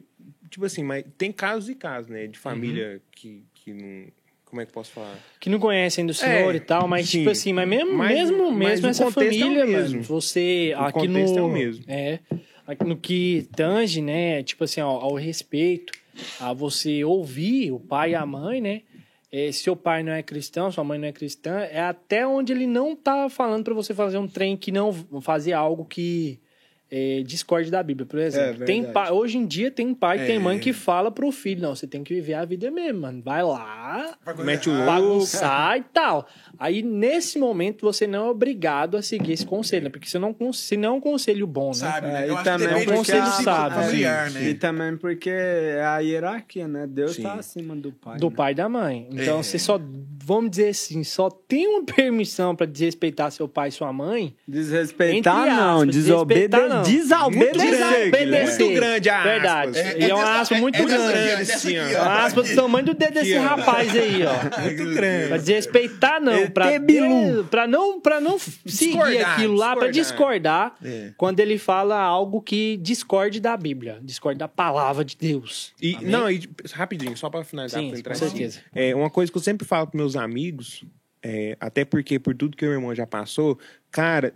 Tipo 0.50 0.66
assim, 0.66 0.84
mas 0.84 1.06
tem 1.18 1.32
casos 1.32 1.70
e 1.70 1.76
casos, 1.76 2.10
né? 2.10 2.28
De 2.28 2.38
família 2.38 2.94
Uhum. 2.96 3.00
que, 3.12 3.44
que 3.54 3.74
não. 3.74 4.08
Como 4.44 4.62
é 4.62 4.66
que 4.66 4.72
eu 4.72 4.74
posso 4.74 4.92
falar? 4.92 5.18
Que 5.40 5.50
não 5.50 5.60
conhecem 5.60 6.06
do 6.06 6.14
Senhor 6.14 6.54
É, 6.54 6.58
e 6.58 6.60
tal, 6.60 6.86
mas 6.86 7.08
sim. 7.08 7.20
tipo 7.20 7.30
assim, 7.30 7.54
mas 7.54 7.66
mesmo, 7.70 7.94
Mas- 7.94 8.30
mesmo, 8.30 8.52
mesmo 8.52 8.88
essa 8.88 9.06
é 9.06 9.12
família, 9.12 9.66
mesmo. 9.66 9.92
mano, 9.94 10.04
você 10.04 10.74
O 10.76 10.80
aqui 10.82 11.08
contexto 11.08 11.34
no 11.36 11.40
é 11.40 11.42
o 11.44 11.50
mesmo. 11.50 11.86
é, 11.88 12.20
aqui 12.68 12.84
no 12.84 12.98
que 12.98 13.48
tange, 13.56 14.02
né, 14.02 14.44
tipo 14.44 14.66
assim, 14.66 14.82
ao, 14.82 14.90
ao 14.90 15.14
respeito, 15.16 15.94
a 16.38 16.52
você 16.52 17.02
ouvir 17.06 17.72
o 17.72 17.80
pai 17.80 18.12
e 18.12 18.16
a 18.16 18.26
mãe, 18.26 18.60
né? 18.60 18.82
É, 19.32 19.50
seu 19.54 19.74
pai 19.78 20.04
não 20.04 20.12
é 20.12 20.22
cristão, 20.22 20.70
sua 20.70 20.84
mãe 20.84 21.00
não 21.00 21.08
é 21.08 21.14
cristã, 21.14 21.60
é 21.62 21.80
até 21.80 22.28
onde 22.28 22.52
ele 22.52 22.68
não 22.68 22.94
tá 22.94 23.30
falando 23.30 23.64
pra 23.64 23.74
você 23.74 23.94
fazer 23.94 24.18
um 24.18 24.28
trem 24.28 24.58
que 24.58 24.70
não 24.74 24.92
fazer 25.22 25.54
algo 25.54 25.86
que 25.86 26.42
é, 26.92 27.24
discorde 27.26 27.72
da 27.72 27.82
Bíblia, 27.82 28.06
por 28.06 28.20
exemplo. 28.20 28.64
É 28.64 28.66
tem 28.66 28.84
pai, 28.92 29.10
hoje 29.12 29.38
em 29.38 29.46
dia 29.48 29.72
tem 29.72 29.94
pai 29.94 30.22
e 30.24 30.26
tem 30.28 30.36
É. 30.36 30.40
mãe 30.40 30.60
que 30.60 30.74
fala 30.74 31.10
pro 31.10 31.32
filho, 31.32 31.62
não, 31.62 31.74
você 31.74 31.88
tem 31.88 32.04
que 32.04 32.14
viver 32.14 32.34
a 32.34 32.44
vida 32.44 32.70
mesmo, 32.70 33.02
mano. 33.02 33.22
Vai 33.24 33.42
lá, 33.44 34.18
Mete 34.40 34.70
o 34.70 34.86
bagunçar 34.86 35.78
e 35.80 35.84
tal. 35.94 36.28
Aí, 36.60 36.82
nesse 36.82 37.40
momento, 37.40 37.82
você 37.84 38.06
não 38.06 38.26
é 38.28 38.30
obrigado 38.30 38.98
a 38.98 39.02
seguir 39.02 39.32
esse 39.32 39.46
conselho, 39.46 39.86
né? 39.86 39.90
Porque 39.90 40.08
se 40.10 40.20
não, 40.20 40.36
se 40.52 40.76
não 40.76 40.90
é 40.90 40.92
um 40.92 41.00
conselho 41.02 41.48
bom, 41.48 41.70
né? 41.70 41.74
Sabe, 41.76 42.08
É, 42.08 42.12
né? 42.12 42.26
e 42.26 42.30
Eu 42.30 42.36
acho 42.36 42.44
também 42.44 42.68
é 42.68 42.76
um 42.78 42.86
conselho 42.86 43.26
sábio. 43.26 43.82
familiar, 43.84 44.30
E 44.32 44.34
né? 44.34 44.54
também 44.56 44.98
porque 44.98 45.30
é 45.30 45.84
a 45.86 46.00
hierarquia, 46.00 46.68
né? 46.68 46.86
Deus 46.88 47.16
Sim. 47.16 47.24
tá 47.24 47.34
acima 47.36 47.74
do 47.76 47.92
pai. 47.94 48.18
Do 48.20 48.30
né? 48.30 48.36
pai 48.36 48.52
e 48.52 48.56
da 48.56 48.68
mãe. 48.68 49.08
Então, 49.12 49.40
É. 49.40 49.44
você 49.44 49.58
só, 49.58 49.80
vamos 50.24 50.52
dizer 50.52 50.70
assim, 50.70 51.04
só 51.06 51.30
tem 51.30 51.68
uma 51.68 51.84
permissão 51.86 52.54
pra 52.56 52.66
desrespeitar 52.66 53.32
seu 53.32 53.48
pai 53.48 53.70
e 53.70 53.72
sua 53.72 53.94
mãe. 53.94 54.36
Desrespeitar 54.48 55.44
Entre 55.48 55.56
não, 55.56 55.78
aspas, 55.80 55.96
desobede... 55.96 56.81
não. 56.82 56.92
desobedecer. 56.92 57.54
Desobedecer. 57.54 58.12
Guilherme. 58.12 58.48
Muito 58.66 58.74
grande 58.76 59.10
a 59.10 59.18
aspas. 59.18 59.32
Verdade. 59.32 59.78
É- 59.80 60.00
e 60.00 60.04
é, 60.04 60.10
é 60.10 60.16
uma 60.16 60.40
aspa 60.42 60.56
é- 60.56 60.60
muito 60.62 60.76
é 60.82 60.86
grande. 60.86 61.52
assim, 61.52 61.78
ó. 61.80 62.02
Uma 62.04 62.26
aspa 62.26 62.44
do 62.44 62.56
tamanho 62.56 62.86
do 62.86 62.94
dedo 62.94 63.14
desse 63.14 63.38
rapaz 63.38 63.96
aí, 63.96 64.22
ó. 64.26 64.62
Muito 64.62 64.84
Pra 64.84 64.94
grande. 64.94 65.38
desrespeitar, 65.40 66.22
não. 66.22 66.34
É 66.34 66.50
Pra, 66.50 66.68
pra 67.50 67.68
não, 67.68 68.00
pra 68.02 68.20
não 68.22 68.38
seguir 68.40 68.62
Discordar, 68.66 69.34
aquilo 69.34 69.54
lá, 69.56 69.76
pra 69.76 69.90
discordar 69.90 70.76
É. 70.84 71.12
quando 71.18 71.40
ele 71.40 71.58
fala 71.58 72.00
algo 72.00 72.42
que 72.42 72.78
discorde 72.78 73.40
da 73.40 73.56
Bíblia, 73.56 74.00
discorde 74.02 74.38
da 74.40 74.48
palavra 74.48 75.04
de 75.06 75.16
Deus. 75.18 75.74
E, 75.82 75.96
Amém? 75.96 76.10
não, 76.10 76.30
e 76.32 76.48
rapidinho, 76.74 77.16
só 77.18 77.30
pra 77.30 77.44
finalizar, 77.44 77.82
Sim, 77.82 77.90
pra 77.90 78.00
entrar 78.00 78.18
com 78.18 78.26
assim. 78.26 78.36
certeza. 78.38 78.60
É, 78.74 78.96
uma 78.96 79.10
coisa 79.10 79.32
que 79.32 79.38
eu 79.38 79.42
sempre 79.42 79.66
falo 79.68 79.88
pros 79.88 79.98
meus 80.02 80.16
amigos, 80.16 80.84
é, 81.24 81.56
até 81.60 81.86
porque 81.86 82.18
por 82.20 82.34
tudo 82.36 82.58
que 82.58 82.66
o 82.66 82.68
meu 82.70 82.78
irmão 82.78 82.96
já 82.96 83.06
passou, 83.06 83.58
cara, 83.92 84.34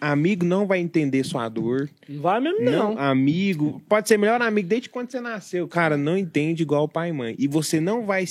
amigo 0.00 0.44
não 0.44 0.66
vai 0.66 0.80
entender 0.80 1.24
sua 1.24 1.48
dor. 1.48 1.88
Não 2.08 2.20
vai 2.20 2.40
mesmo, 2.40 2.60
Não. 2.60 2.94
não. 2.94 2.98
amigo, 2.98 3.80
pode 3.88 4.08
ser 4.08 4.18
melhor 4.18 4.42
amigo 4.42 4.68
desde 4.68 4.88
quando 4.90 5.10
você 5.10 5.20
nasceu, 5.20 5.68
cara, 5.68 5.96
não 5.96 6.18
entende 6.18 6.62
igual 6.62 6.88
pai 6.88 7.10
e 7.10 7.12
mãe. 7.12 7.34
E 7.38 7.46
você 7.46 7.80
não 7.80 8.04
vai, 8.04 8.24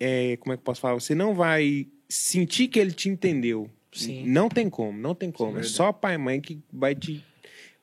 é, 0.00 0.36
como 0.38 0.52
é 0.52 0.56
que 0.56 0.60
eu 0.60 0.64
posso 0.64 0.80
falar? 0.80 0.94
Você 0.94 1.14
não 1.14 1.34
vai 1.34 1.86
sentir 2.08 2.68
que 2.68 2.78
ele 2.78 2.92
te 2.92 3.08
entendeu. 3.08 3.70
Sim. 3.92 4.26
Não 4.26 4.48
tem 4.48 4.68
como, 4.68 4.98
não 4.98 5.14
tem 5.14 5.30
como. 5.30 5.58
é 5.58 5.62
só 5.62 5.92
pai 5.92 6.16
e 6.16 6.18
mãe 6.18 6.40
que 6.40 6.58
vai 6.72 6.96
te, 6.96 7.24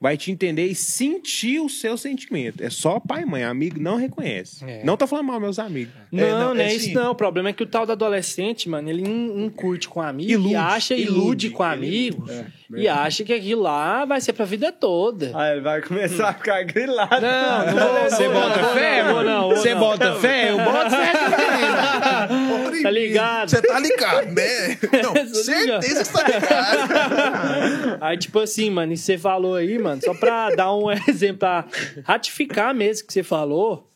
vai 0.02 0.18
te 0.18 0.32
entender 0.32 0.66
e 0.66 0.74
sentir 0.74 1.60
o 1.60 1.70
seu 1.70 1.96
sentimento. 1.96 2.64
É 2.64 2.70
só 2.72 3.00
pai 3.00 3.22
e 3.22 3.26
mãe. 3.26 3.44
Amigo 3.44 3.80
não 3.80 3.98
reconhece. 3.98 4.66
É. 4.66 4.84
Não 4.84 4.98
tô 4.98 5.06
falando 5.06 5.28
mal, 5.28 5.40
meus 5.40 5.60
amigos. 5.60 5.94
Não, 6.12 6.24
É, 6.26 6.32
não, 6.32 6.54
não, 6.56 6.62
é 6.62 6.66
é 6.66 6.74
isso 6.74 6.86
assim- 6.88 6.94
não. 6.96 7.12
O 7.12 7.16
problema 7.16 7.50
é 7.50 7.54
que 7.54 7.62
o 7.64 7.68
tal 7.68 7.86
do 7.86 7.92
adolescente, 7.92 8.68
mano, 8.68 8.90
ele 8.90 9.04
não 9.04 9.22
não 9.42 9.50
curte 9.50 9.88
com 9.88 10.02
amigo 10.02 10.30
Ilude, 10.32 10.54
e 10.54 10.56
acha, 10.56 10.96
ilude, 10.96 11.14
ilude, 11.20 11.50
com 11.52 11.64
ele 11.64 11.74
amigo 11.74 12.26
É, 12.30 12.46
e 12.82 12.88
acha 12.88 13.24
que 13.24 13.32
aquilo 13.34 13.62
lá 13.62 14.04
vai 14.06 14.20
ser 14.20 14.34
pra 14.34 14.44
vida 14.46 14.72
toda. 14.72 15.32
Aí 15.36 15.52
ele 15.54 15.62
vai 15.62 15.82
começar 15.82 16.30
a 16.30 16.34
ficar 16.34 16.64
grilado. 16.64 17.22
Não, 17.22 17.66
não. 17.76 18.10
Você 18.10 18.28
bota 18.30 18.64
fé, 18.74 19.04
não, 19.04 19.14
mano? 19.14 19.30
não, 19.30 19.50
Você 19.50 19.74
não. 19.74 19.80
bota 19.80 20.16
fé? 20.16 20.52
Eu 20.52 20.58
boto 20.58 20.90
fé 20.90 21.12
também. 21.14 22.82
Tá 22.84 22.90
ligado? 22.90 23.50
Você 23.50 23.62
tá 23.62 23.80
ligado, 23.80 24.26
né? 24.32 24.78
Não, 25.04 25.14
ligado. 25.14 25.36
certeza 25.36 26.00
que 26.04 26.06
você 26.06 26.24
tá 26.24 26.28
ligado. 26.28 27.98
Aí, 28.02 28.18
tipo 28.18 28.40
assim, 28.40 28.70
mano, 28.70 28.94
e 28.94 28.98
você 28.98 29.18
falou 29.18 29.56
aí, 29.56 29.78
mano, 29.78 29.91
só 30.00 30.14
pra 30.14 30.52
dar 30.52 30.74
um 30.76 30.92
exemplo, 31.10 31.40
pra 31.40 31.66
ratificar 32.04 32.74
mesmo 32.74 33.08
que 33.08 33.14
você 33.14 33.24
falou, 33.24 33.90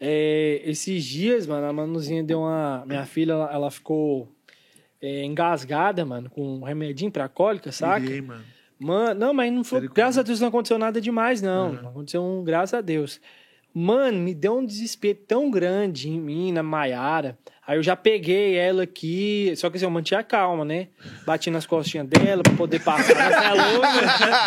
é, 0.00 0.60
esses 0.64 1.04
dias, 1.04 1.46
mano, 1.46 1.66
a 1.66 1.72
Manuzinha 1.72 2.22
deu 2.22 2.40
uma. 2.40 2.84
Minha 2.86 3.06
filha, 3.06 3.32
ela, 3.32 3.52
ela 3.52 3.70
ficou 3.70 4.28
é, 5.00 5.24
engasgada, 5.24 6.04
mano, 6.04 6.28
com 6.28 6.58
um 6.58 6.62
remedinho 6.62 7.10
pra 7.10 7.28
cólica, 7.28 7.72
saca? 7.72 8.08
Mano. 8.22 8.44
Mano, 8.78 9.18
não, 9.18 9.34
mas 9.34 9.52
não 9.52 9.64
foi. 9.64 9.88
Graças 9.88 10.18
a 10.18 10.22
Deus 10.22 10.40
não 10.40 10.48
aconteceu 10.48 10.78
nada 10.78 11.00
demais, 11.00 11.42
não. 11.42 11.72
Não 11.72 11.90
aconteceu 11.90 12.22
um, 12.22 12.44
graças 12.44 12.74
a 12.74 12.80
Deus. 12.80 13.20
Mano, 13.80 14.18
me 14.18 14.34
deu 14.34 14.58
um 14.58 14.66
desespero 14.66 15.20
tão 15.24 15.48
grande 15.48 16.08
em 16.08 16.20
mim, 16.20 16.50
na 16.50 16.64
Maiara. 16.64 17.38
Aí 17.64 17.78
eu 17.78 17.82
já 17.82 17.94
peguei 17.94 18.56
ela 18.56 18.82
aqui, 18.82 19.52
só 19.56 19.70
que 19.70 19.76
assim, 19.76 19.86
eu 19.86 19.90
mantinha 19.90 20.18
a 20.18 20.24
calma, 20.24 20.64
né? 20.64 20.88
Bati 21.24 21.48
nas 21.48 21.64
costinhas 21.64 22.08
dela 22.08 22.42
pra 22.42 22.54
poder 22.54 22.80
passar. 22.82 23.04
Você 23.04 23.46
é 23.46 23.54
louco? 23.54 23.86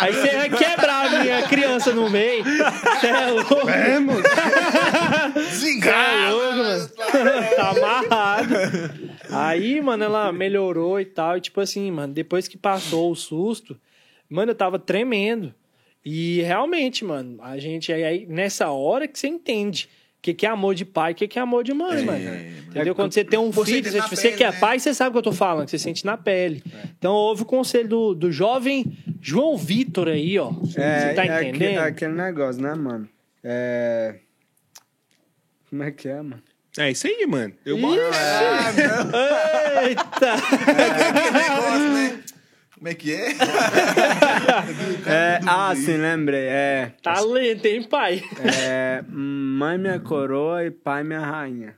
Aí 0.02 0.12
você 0.12 0.26
ia 0.26 0.50
quebrar 0.50 1.06
a 1.06 1.22
minha 1.22 1.48
criança 1.48 1.94
no 1.94 2.10
meio. 2.10 2.44
Você 2.44 3.06
é 3.06 3.30
louco? 3.30 3.54
Mano. 3.54 4.22
Você 5.50 5.88
é 5.88 6.30
louco, 6.30 6.56
mano. 6.58 6.88
tá 7.56 7.70
amarrado. 7.70 8.54
Aí, 9.30 9.80
mano, 9.80 10.04
ela 10.04 10.30
melhorou 10.30 11.00
e 11.00 11.06
tal. 11.06 11.38
E 11.38 11.40
tipo 11.40 11.58
assim, 11.58 11.90
mano, 11.90 12.12
depois 12.12 12.46
que 12.46 12.58
passou 12.58 13.10
o 13.10 13.16
susto, 13.16 13.80
mano, 14.28 14.50
eu 14.50 14.56
tava 14.56 14.78
tremendo. 14.78 15.54
E 16.04 16.42
realmente, 16.42 17.04
mano, 17.04 17.38
a 17.42 17.58
gente 17.58 17.92
aí, 17.92 18.04
aí 18.04 18.26
nessa 18.26 18.70
hora 18.70 19.06
que 19.06 19.18
você 19.18 19.28
entende 19.28 19.88
o 20.18 20.22
que, 20.22 20.34
que 20.34 20.46
é 20.46 20.48
amor 20.48 20.74
de 20.74 20.84
pai, 20.84 21.12
o 21.12 21.14
que, 21.14 21.26
que 21.26 21.38
é 21.38 21.42
amor 21.42 21.64
de 21.64 21.72
mãe, 21.74 22.04
mano. 22.04 22.18
Entendeu? 22.68 22.94
Quando 22.94 23.12
você 23.12 23.24
tem 23.24 23.38
um 23.38 23.50
Você 23.50 23.72
filho, 23.72 23.82
tem 23.82 23.92
você, 23.92 23.98
na 23.98 24.06
você 24.06 24.22
pele, 24.22 24.36
que 24.36 24.44
é 24.44 24.50
né? 24.50 24.58
pai, 24.58 24.78
você 24.78 24.94
sabe 24.94 25.10
o 25.10 25.12
que 25.12 25.18
eu 25.18 25.22
tô 25.22 25.32
falando, 25.32 25.64
que 25.64 25.72
você 25.72 25.78
sente 25.78 26.04
na 26.06 26.16
pele. 26.16 26.62
Então, 26.96 27.12
houve 27.12 27.42
o 27.42 27.44
conselho 27.44 27.88
do, 27.88 28.14
do 28.14 28.32
jovem 28.32 28.96
João 29.20 29.56
Vitor 29.56 30.08
aí, 30.08 30.38
ó. 30.38 30.50
É, 30.76 31.00
você 31.00 31.14
tá 31.14 31.24
é 31.26 31.42
entendendo? 31.42 31.54
aquele, 31.54 31.78
aquele 31.78 32.12
negócio, 32.12 32.62
né, 32.62 32.74
mano? 32.74 33.08
É. 33.42 34.16
Como 35.68 35.82
é 35.82 35.90
que 35.90 36.08
é, 36.08 36.22
mano? 36.22 36.42
É 36.78 36.90
isso 36.90 37.06
aí, 37.06 37.26
mano. 37.26 37.52
Eu 37.66 37.76
boto 37.78 38.00
Eita! 39.84 40.36
Que 40.64 41.30
negócio, 41.30 41.92
né? 41.92 42.22
Como 42.82 42.88
é 42.90 42.94
que 42.96 43.12
é? 43.14 43.28
É, 45.06 45.38
ah, 45.46 45.72
sim, 45.76 45.96
lembrei. 45.98 46.46
É, 46.48 46.92
Talento, 47.00 47.64
hein, 47.64 47.84
pai? 47.84 48.20
é. 48.60 49.04
Mãe 49.08 49.78
minha 49.78 50.00
coroa 50.00 50.64
e 50.64 50.70
pai 50.72 51.04
minha 51.04 51.20
rainha. 51.20 51.76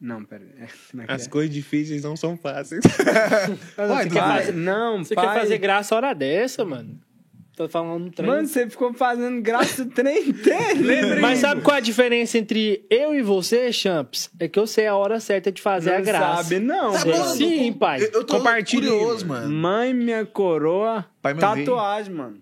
Não, 0.00 0.24
pera 0.24 0.42
aí. 0.44 0.62
É, 0.64 0.68
Como 0.90 1.02
é 1.02 1.06
que 1.06 1.12
As 1.12 1.26
é? 1.26 1.28
coisas 1.30 1.54
difíceis 1.54 2.02
não 2.02 2.16
são 2.16 2.38
fáceis. 2.38 2.82
Você 3.76 4.08
quer 4.08 4.18
Pai, 4.20 4.38
fazer- 4.40 4.52
não, 4.54 5.04
Você 5.04 5.14
pai. 5.14 5.26
quer 5.34 5.40
fazer 5.40 5.58
graça 5.58 5.94
a 5.94 5.96
hora 5.96 6.14
dessa, 6.14 6.64
mano? 6.64 6.98
Tô 7.56 7.68
falando 7.68 8.10
trem. 8.10 8.28
Mano, 8.28 8.48
você 8.48 8.68
ficou 8.68 8.92
fazendo 8.94 9.40
graça 9.40 9.82
o 9.82 9.86
trem 9.86 10.30
inteiro. 10.30 11.20
Mas 11.22 11.38
sabe 11.38 11.62
qual 11.62 11.76
é 11.76 11.78
a 11.78 11.82
diferença 11.82 12.36
entre 12.36 12.84
eu 12.90 13.14
e 13.14 13.22
você, 13.22 13.72
Champs? 13.72 14.28
É 14.40 14.48
que 14.48 14.58
eu 14.58 14.66
sei 14.66 14.88
a 14.88 14.96
hora 14.96 15.20
certa 15.20 15.52
de 15.52 15.62
fazer 15.62 15.90
Não 15.90 15.98
a 15.98 16.00
graça. 16.00 16.42
sabe, 16.42 16.58
não. 16.58 16.92
Tá 16.92 17.06
mano. 17.06 17.24
sim, 17.36 17.68
eu- 17.68 17.74
pai. 17.74 18.02
Eu, 18.02 18.10
eu 18.12 18.24
tô 18.24 18.40
curioso, 18.40 19.26
mano. 19.26 19.48
Mãe 19.50 19.94
minha 19.94 20.26
coroa, 20.26 21.06
Pai, 21.22 21.34
tatuagem, 21.34 22.12
mano. 22.12 22.38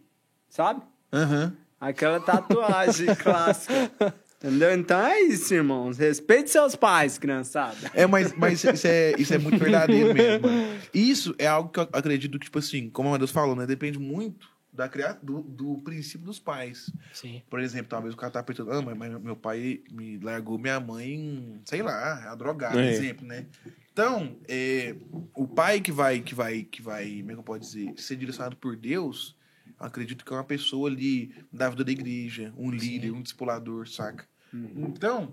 Sabe? 0.48 0.80
Aham. 1.12 1.52
Aquela 1.78 2.18
tatuagem 2.20 3.12
clássica. 3.16 4.14
Entendeu? 4.38 4.72
Então 4.72 4.98
é 5.06 5.20
isso, 5.20 5.52
irmãos. 5.54 5.98
Respeite 5.98 6.50
seus 6.50 6.74
pais, 6.74 7.18
criançada. 7.18 7.76
É, 7.94 8.06
mas, 8.06 8.34
mas 8.36 8.64
isso, 8.64 8.86
é, 8.86 9.14
isso 9.18 9.34
é 9.34 9.38
muito 9.38 9.58
verdadeiro 9.58 10.14
mesmo, 10.14 10.48
mano. 10.48 10.72
Isso 10.92 11.34
é 11.38 11.46
algo 11.46 11.70
que 11.70 11.78
eu 11.80 11.88
acredito 11.92 12.38
que, 12.38 12.44
tipo 12.46 12.58
assim, 12.58 12.90
como 12.90 13.14
a 13.14 13.18
Deus 13.18 13.30
falou, 13.30 13.54
né? 13.54 13.66
Depende 13.66 13.98
muito 13.98 14.46
da 14.72 14.88
cria... 14.88 15.12
do, 15.22 15.42
do 15.42 15.78
princípio 15.78 16.26
dos 16.26 16.38
pais. 16.38 16.90
Sim. 17.12 17.42
Por 17.50 17.60
exemplo, 17.60 17.88
talvez 17.88 18.14
o 18.14 18.16
cara 18.16 18.32
tá 18.32 18.42
pensando, 18.42 18.72
ah, 18.72 18.80
mas, 18.80 18.96
mas 18.96 19.22
meu 19.22 19.36
pai 19.36 19.82
me 19.90 20.18
largou 20.18 20.58
minha 20.58 20.80
mãe, 20.80 21.60
sei 21.64 21.82
lá, 21.82 22.30
a 22.30 22.34
drogada, 22.34 22.80
É. 22.80 22.90
exemplo, 22.90 23.26
né? 23.26 23.46
Então, 23.92 24.38
é, 24.48 24.96
o 25.34 25.46
pai 25.46 25.80
que 25.80 25.92
vai, 25.92 26.20
que 26.20 26.34
vai, 26.34 26.62
que 26.62 26.80
vai, 26.80 27.18
como 27.18 27.30
é 27.30 27.34
que 27.34 27.40
eu 27.40 27.44
posso 27.44 27.60
dizer, 27.60 27.92
ser 27.98 28.16
direcionado 28.16 28.56
por 28.56 28.74
Deus, 28.74 29.36
eu 29.78 29.84
acredito 29.86 30.24
que 30.24 30.32
é 30.32 30.36
uma 30.36 30.44
pessoa 30.44 30.88
ali 30.88 31.34
da 31.52 31.68
vida 31.68 31.84
da 31.84 31.92
igreja, 31.92 32.54
um 32.56 32.70
líder, 32.70 33.10
um 33.10 33.20
discipulador, 33.20 33.86
saca? 33.86 34.26
Então, 34.76 35.32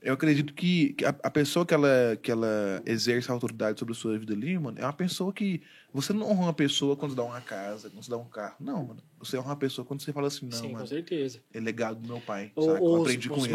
eu 0.00 0.14
acredito 0.14 0.54
que 0.54 0.94
a, 1.04 1.08
a 1.26 1.30
pessoa 1.30 1.66
que 1.66 1.74
ela, 1.74 2.16
que 2.22 2.30
ela 2.30 2.80
exerce 2.86 3.28
a 3.30 3.34
autoridade 3.34 3.78
sobre 3.78 3.92
a 3.92 3.96
sua 3.96 4.16
vida 4.18 4.32
ali, 4.32 4.56
mano, 4.58 4.78
é 4.78 4.84
uma 4.84 4.92
pessoa 4.92 5.32
que. 5.32 5.60
Você 5.92 6.12
não 6.12 6.30
honra 6.30 6.42
uma 6.44 6.52
pessoa 6.52 6.94
quando 6.94 7.10
você 7.10 7.16
dá 7.16 7.24
uma 7.24 7.40
casa, 7.40 7.90
quando 7.90 8.04
você 8.04 8.10
dá 8.12 8.16
um 8.16 8.24
carro. 8.24 8.54
Não, 8.60 8.84
mano. 8.84 9.02
Você 9.18 9.36
honra 9.36 9.48
uma 9.48 9.56
pessoa 9.56 9.84
quando 9.84 10.00
você 10.00 10.12
fala 10.12 10.28
assim, 10.28 10.46
não, 10.46 10.52
Sim, 10.56 10.68
com 10.68 10.72
mano. 10.74 10.86
certeza. 10.86 11.40
É 11.52 11.58
legado 11.58 11.98
do 11.98 12.06
meu 12.06 12.20
pai. 12.20 12.52
O- 12.54 12.62
saca? 12.62 12.78
Eu 12.78 12.84
Os, 12.84 13.00
aprendi 13.00 13.28
com 13.28 13.34
os 13.38 13.44
ele. 13.46 13.54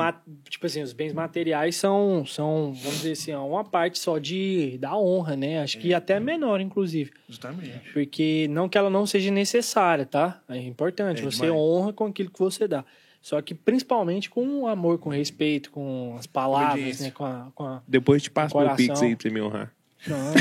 Tipo 0.50 0.66
assim, 0.66 0.82
os 0.82 0.92
bens 0.92 1.14
materiais 1.14 1.78
são, 1.78 2.26
são, 2.26 2.74
vamos 2.74 2.98
dizer 2.98 3.14
assim, 3.14 3.34
uma 3.34 3.64
parte 3.64 4.00
só 4.00 4.18
de 4.18 4.78
da 4.80 4.98
honra, 4.98 5.38
né? 5.38 5.62
Acho 5.62 5.80
que 5.80 5.94
até 5.94 6.20
menor, 6.20 6.60
inclusive. 6.60 7.12
Justamente. 7.30 7.90
Porque 7.94 8.48
não 8.50 8.68
que 8.68 8.78
ela 8.78 8.90
não 8.90 9.06
seja 9.06 9.32
necessária, 9.32 10.06
tá? 10.06 10.42
É 10.50 10.58
importante. 10.58 11.22
É 11.22 11.24
você 11.24 11.46
demais. 11.46 11.54
honra 11.62 11.94
com 11.94 12.06
aquilo 12.08 12.30
que 12.30 12.40
você 12.40 12.68
dá. 12.68 12.84
Só 13.26 13.42
que 13.42 13.56
principalmente 13.56 14.30
com 14.30 14.68
amor, 14.68 15.00
com 15.00 15.10
respeito, 15.10 15.72
com 15.72 16.16
as 16.20 16.28
palavras, 16.28 17.00
né? 17.00 17.10
Com 17.10 17.26
a, 17.26 17.48
com 17.56 17.64
a... 17.64 17.82
Depois 17.88 18.22
te 18.22 18.30
passo 18.30 18.56
meu 18.56 18.76
pix 18.76 19.02
aí 19.02 19.16
pra 19.16 19.32
me 19.32 19.42
honrar. 19.42 19.72
Não, 20.08 20.34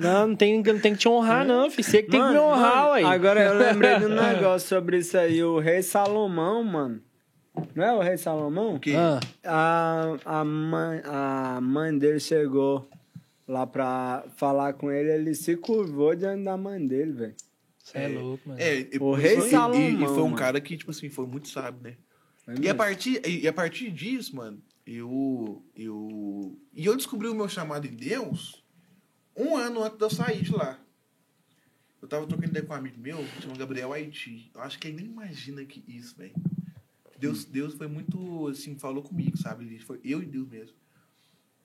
não, 0.00 0.28
não 0.28 0.34
tem, 0.34 0.62
não 0.62 0.78
tem 0.80 0.92
que 0.94 0.98
te 1.00 1.06
honrar, 1.08 1.44
não, 1.44 1.70
filho. 1.70 1.84
Você 1.84 2.02
que 2.02 2.10
tem 2.10 2.18
que 2.22 2.30
me 2.30 2.38
honrar, 2.38 2.76
mano, 2.84 2.90
ué. 2.92 3.02
Agora 3.02 3.42
eu 3.42 3.58
lembrei 3.58 3.98
de 3.98 4.06
um 4.06 4.08
negócio 4.16 4.66
sobre 4.66 4.96
isso 4.96 5.18
aí. 5.18 5.44
O 5.44 5.58
rei 5.58 5.82
Salomão, 5.82 6.64
mano. 6.64 7.02
Não 7.74 7.84
é 7.84 7.92
o 7.92 8.00
rei 8.00 8.16
Salomão? 8.16 8.78
Que 8.78 8.94
Ah, 8.96 9.20
A, 9.44 10.16
a, 10.40 10.42
mãe, 10.44 11.02
a 11.04 11.60
mãe 11.60 11.98
dele 11.98 12.18
chegou 12.18 12.88
lá 13.46 13.66
pra 13.66 14.24
falar 14.38 14.72
com 14.72 14.90
ele, 14.90 15.10
ele 15.12 15.34
se 15.34 15.54
curvou 15.54 16.16
diante 16.16 16.44
da 16.44 16.56
mãe 16.56 16.84
dele, 16.86 17.12
velho. 17.12 17.34
você 17.78 17.98
é 17.98 18.08
louco, 18.08 18.48
mano. 18.48 18.58
É, 18.60 18.78
e- 18.80 18.98
O 18.98 19.12
rei 19.12 19.34
e- 19.34 19.38
e- 19.38 19.50
Salomão, 19.50 19.80
E, 20.02 20.06
foi 20.06 20.22
um 20.22 20.24
mano. 20.24 20.36
cara 20.36 20.58
que, 20.62 20.78
tipo 20.78 20.90
assim, 20.90 21.10
foi 21.10 21.26
muito 21.26 21.48
sábio, 21.48 21.80
né? 21.82 21.92
É 22.46 22.54
E 22.60 22.68
a, 22.68 22.74
partir, 22.74 23.20
e 23.26 23.46
a 23.48 23.52
partir 23.52 23.90
disso, 23.90 24.36
mano, 24.36 24.62
eu, 24.86 25.64
eu. 25.74 26.58
E 26.72 26.84
eu 26.84 26.96
descobri 26.96 27.26
o 27.28 27.34
meu 27.34 27.48
chamado 27.48 27.86
em 27.86 27.94
Deus 27.94 28.62
um 29.36 29.56
ano 29.56 29.82
antes 29.82 29.98
de 29.98 30.04
eu 30.04 30.10
sair 30.10 30.42
de 30.42 30.52
lá. 30.52 30.80
Eu 32.00 32.08
tava 32.08 32.26
trocando 32.26 32.48
ideia 32.50 32.64
com 32.64 32.72
um 32.72 32.76
amigo 32.76 33.00
meu, 33.00 33.18
chamado 33.40 33.58
Gabriel 33.58 33.92
Haiti. 33.92 34.50
Eu 34.54 34.60
acho 34.60 34.78
que 34.78 34.86
ele 34.88 34.98
nem 34.98 35.06
imagina 35.06 35.64
que 35.64 35.82
isso, 35.88 36.14
velho. 36.16 36.34
Deus, 37.18 37.44
Deus 37.44 37.74
foi 37.74 37.88
muito, 37.88 38.46
assim, 38.48 38.78
falou 38.78 39.02
comigo, 39.02 39.36
sabe? 39.36 39.64
Ele 39.64 39.78
Foi 39.80 39.98
eu 40.04 40.22
e 40.22 40.26
Deus 40.26 40.46
mesmo. 40.48 40.76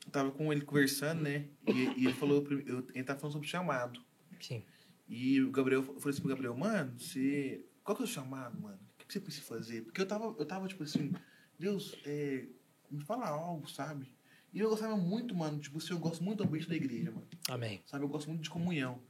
Eu 0.06 0.12
tava 0.12 0.32
com 0.32 0.52
ele 0.52 0.62
conversando, 0.62 1.22
né? 1.22 1.46
E, 1.68 2.02
e 2.02 2.06
ele 2.06 2.14
falou, 2.14 2.42
pra 2.42 2.56
mim- 2.56 2.64
eu, 2.66 2.88
ele 2.96 3.04
tava 3.04 3.20
falando 3.20 3.34
sobre 3.34 3.48
chamado. 3.48 4.02
Sim. 4.40 4.64
E 5.08 5.42
o 5.42 5.52
Gabriel, 5.52 5.82
eu 5.82 6.00
falei 6.00 6.10
assim 6.10 6.22
pro 6.22 6.30
Gabriel, 6.30 6.56
mano, 6.58 6.94
você. 6.98 7.64
Qual 7.84 7.96
que 7.96 8.02
é 8.02 8.06
o 8.06 8.08
chamado, 8.08 8.60
mano? 8.60 8.80
O 9.12 9.14
que 9.14 9.20
você 9.20 9.20
precisa 9.20 9.46
fazer? 9.46 9.82
Porque 9.82 10.00
eu 10.00 10.08
tava, 10.08 10.34
eu 10.40 10.46
tava 10.46 10.68
tipo 10.70 10.84
assim, 10.84 11.12
Deus, 11.60 11.96
é, 12.06 12.46
me 12.90 13.04
fala 13.04 13.28
algo, 13.28 13.70
sabe? 13.70 14.10
E 14.54 14.60
eu 14.60 14.70
gostava 14.70 14.96
muito, 14.96 15.36
mano, 15.36 15.60
tipo 15.60 15.80
assim, 15.80 15.92
eu 15.92 16.00
gosto 16.00 16.24
muito 16.24 16.38
do 16.38 16.46
ambiente 16.46 16.70
da 16.70 16.76
igreja, 16.76 17.12
mano. 17.12 17.28
Amém. 17.50 17.82
Sabe? 17.86 18.06
Eu 18.06 18.08
gosto 18.08 18.30
muito 18.30 18.42
de 18.42 18.50
comunhão. 18.50 19.02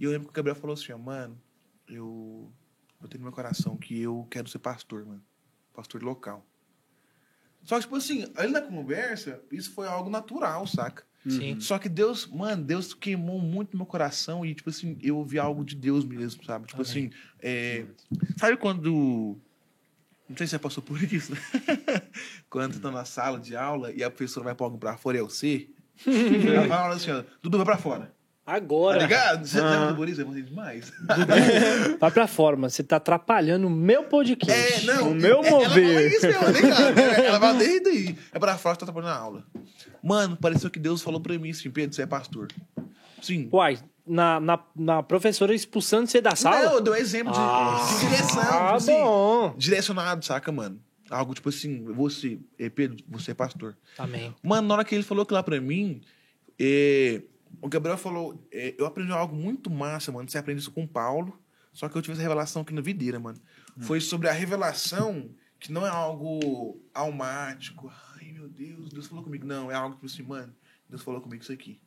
E 0.00 0.04
eu 0.04 0.10
lembro 0.10 0.28
que 0.28 0.30
o 0.30 0.34
Gabriel 0.34 0.56
falou 0.56 0.72
assim, 0.72 0.94
mano, 0.94 1.38
eu, 1.86 2.50
eu 2.98 3.08
tenho 3.08 3.20
no 3.20 3.26
meu 3.26 3.32
coração 3.32 3.76
que 3.76 4.00
eu 4.00 4.26
quero 4.30 4.48
ser 4.48 4.58
pastor, 4.58 5.04
mano. 5.04 5.22
Pastor 5.74 6.02
local. 6.02 6.46
Só 7.62 7.76
que, 7.76 7.82
tipo 7.82 7.96
assim, 7.96 8.32
ali 8.34 8.52
na 8.52 8.62
conversa, 8.62 9.44
isso 9.52 9.70
foi 9.72 9.86
algo 9.86 10.08
natural, 10.08 10.66
saca? 10.66 11.06
Sim. 11.28 11.60
Só 11.60 11.78
que 11.78 11.88
Deus, 11.88 12.26
mano, 12.26 12.64
Deus 12.64 12.92
queimou 12.94 13.38
muito 13.38 13.76
meu 13.76 13.86
coração 13.86 14.44
e, 14.44 14.54
tipo 14.54 14.70
assim, 14.70 14.98
eu 15.00 15.16
ouvi 15.16 15.38
algo 15.38 15.64
de 15.64 15.76
Deus 15.76 16.04
mesmo, 16.04 16.44
sabe? 16.44 16.66
Tipo 16.66 16.82
Amém. 16.82 16.90
assim, 16.90 17.10
é, 17.40 17.84
sabe 18.36 18.56
quando. 18.56 19.38
Não 20.28 20.36
sei 20.36 20.46
se 20.46 20.52
você 20.52 20.58
passou 20.58 20.82
por 20.82 21.00
isso, 21.02 21.32
né? 21.32 21.38
quando 22.50 22.74
você 22.74 22.80
tá 22.80 22.90
na 22.90 23.04
sala 23.04 23.38
de 23.38 23.54
aula 23.54 23.92
e 23.92 24.02
a 24.02 24.10
professora 24.10 24.44
vai 24.44 24.54
pôr 24.54 24.64
algo 24.64 24.78
pra 24.78 24.96
fora 24.96 25.16
e 25.16 25.20
é 25.20 25.22
você. 25.22 25.68
Ela 26.06 26.66
fala 26.66 26.94
assim, 26.94 27.10
ó, 27.10 27.22
Dudu, 27.42 27.58
vai 27.58 27.66
pra 27.66 27.78
fora. 27.78 28.12
Tá 28.44 28.54
Agora. 28.54 28.98
ligado? 29.02 29.46
Você 29.46 29.60
Ah. 29.60 29.70
lembra 29.88 29.92
do 29.94 30.20
é 30.20 30.24
você 30.24 30.42
demais. 30.42 30.92
Vai 32.00 32.10
pra 32.10 32.26
fora, 32.26 32.56
mano. 32.56 32.70
Você 32.70 32.82
tá 32.82 32.96
atrapalhando 32.96 33.68
o 33.68 33.70
meu 33.70 34.04
podcast. 34.04 34.82
É, 34.90 34.94
não. 34.94 35.10
O 35.12 35.14
meu 35.14 35.42
é- 35.42 35.46
Ela 35.46 35.50
mover. 35.50 35.68
fala 35.70 36.02
isso 36.02 36.26
mesmo, 36.26 36.48
né, 36.48 36.60
cara? 36.74 37.22
Ela 37.22 37.38
vai 37.38 37.56
desde 37.56 37.88
aí. 37.88 38.18
É 38.32 38.38
pra 38.40 38.58
fora 38.58 38.74
que 38.74 38.80
tá 38.80 38.86
trabalhando 38.86 39.10
na 39.14 39.16
aula. 39.16 39.44
Mano, 40.02 40.36
pareceu 40.36 40.68
que 40.70 40.80
Deus 40.80 41.00
falou 41.02 41.20
pra 41.20 41.38
mim 41.38 41.50
assim, 41.50 41.70
Pedro, 41.70 41.94
você 41.94 42.02
é 42.02 42.06
pastor. 42.06 42.48
Sim. 43.22 43.48
Uai, 43.52 43.78
na, 44.04 44.40
na, 44.40 44.58
na 44.74 45.02
professora 45.04 45.54
expulsando 45.54 46.08
você 46.08 46.20
da 46.20 46.34
sala? 46.34 46.64
Não, 46.64 46.72
eu 46.74 46.80
dei 46.80 46.92
um 46.92 46.96
exemplo 46.96 47.32
de, 47.32 47.38
Ah, 47.40 47.86
de 48.00 48.06
direção. 48.08 48.42
ah, 48.42 48.74
assim, 48.74 48.92
bom. 48.92 49.54
direcionado, 49.56 50.24
saca, 50.24 50.50
mano? 50.50 50.80
Algo 51.08 51.32
tipo 51.32 51.48
assim, 51.48 51.84
você, 51.84 52.40
eh, 52.58 52.68
Pedro, 52.68 52.96
você 53.08 53.30
é 53.30 53.34
pastor. 53.34 53.76
Amém. 53.96 54.34
Mano, 54.42 54.66
na 54.66 54.74
hora 54.74 54.84
que 54.84 54.94
ele 54.96 55.04
falou 55.04 55.22
aquilo 55.22 55.36
lá 55.36 55.42
pra 55.44 55.60
mim, 55.60 56.00
eh, 56.58 57.22
o 57.60 57.68
Gabriel 57.68 57.98
falou, 57.98 58.42
eh, 58.50 58.74
eu 58.78 58.86
aprendi 58.86 59.12
algo 59.12 59.34
muito 59.36 59.70
massa, 59.70 60.10
mano. 60.12 60.28
Você 60.28 60.38
aprende 60.38 60.60
isso 60.60 60.70
com 60.72 60.82
o 60.84 60.88
Paulo, 60.88 61.38
só 61.72 61.88
que 61.88 61.96
eu 61.96 62.02
tive 62.02 62.14
essa 62.14 62.22
revelação 62.22 62.62
aqui 62.62 62.72
na 62.74 62.80
videira, 62.80 63.18
mano. 63.20 63.38
Foi 63.80 64.00
sobre 64.00 64.28
a 64.28 64.32
revelação 64.32 65.30
que 65.58 65.72
não 65.72 65.86
é 65.86 65.90
algo 65.90 66.78
almático. 66.92 67.90
Ai, 68.18 68.32
meu 68.32 68.48
Deus, 68.48 68.92
Deus 68.92 69.06
falou 69.06 69.24
comigo. 69.24 69.46
Não, 69.46 69.70
é 69.70 69.74
algo 69.74 69.94
tipo 69.94 70.06
assim, 70.06 70.22
mano, 70.22 70.52
Deus 70.88 71.02
falou 71.02 71.20
comigo 71.20 71.42
isso 71.42 71.52
aqui. 71.52 71.80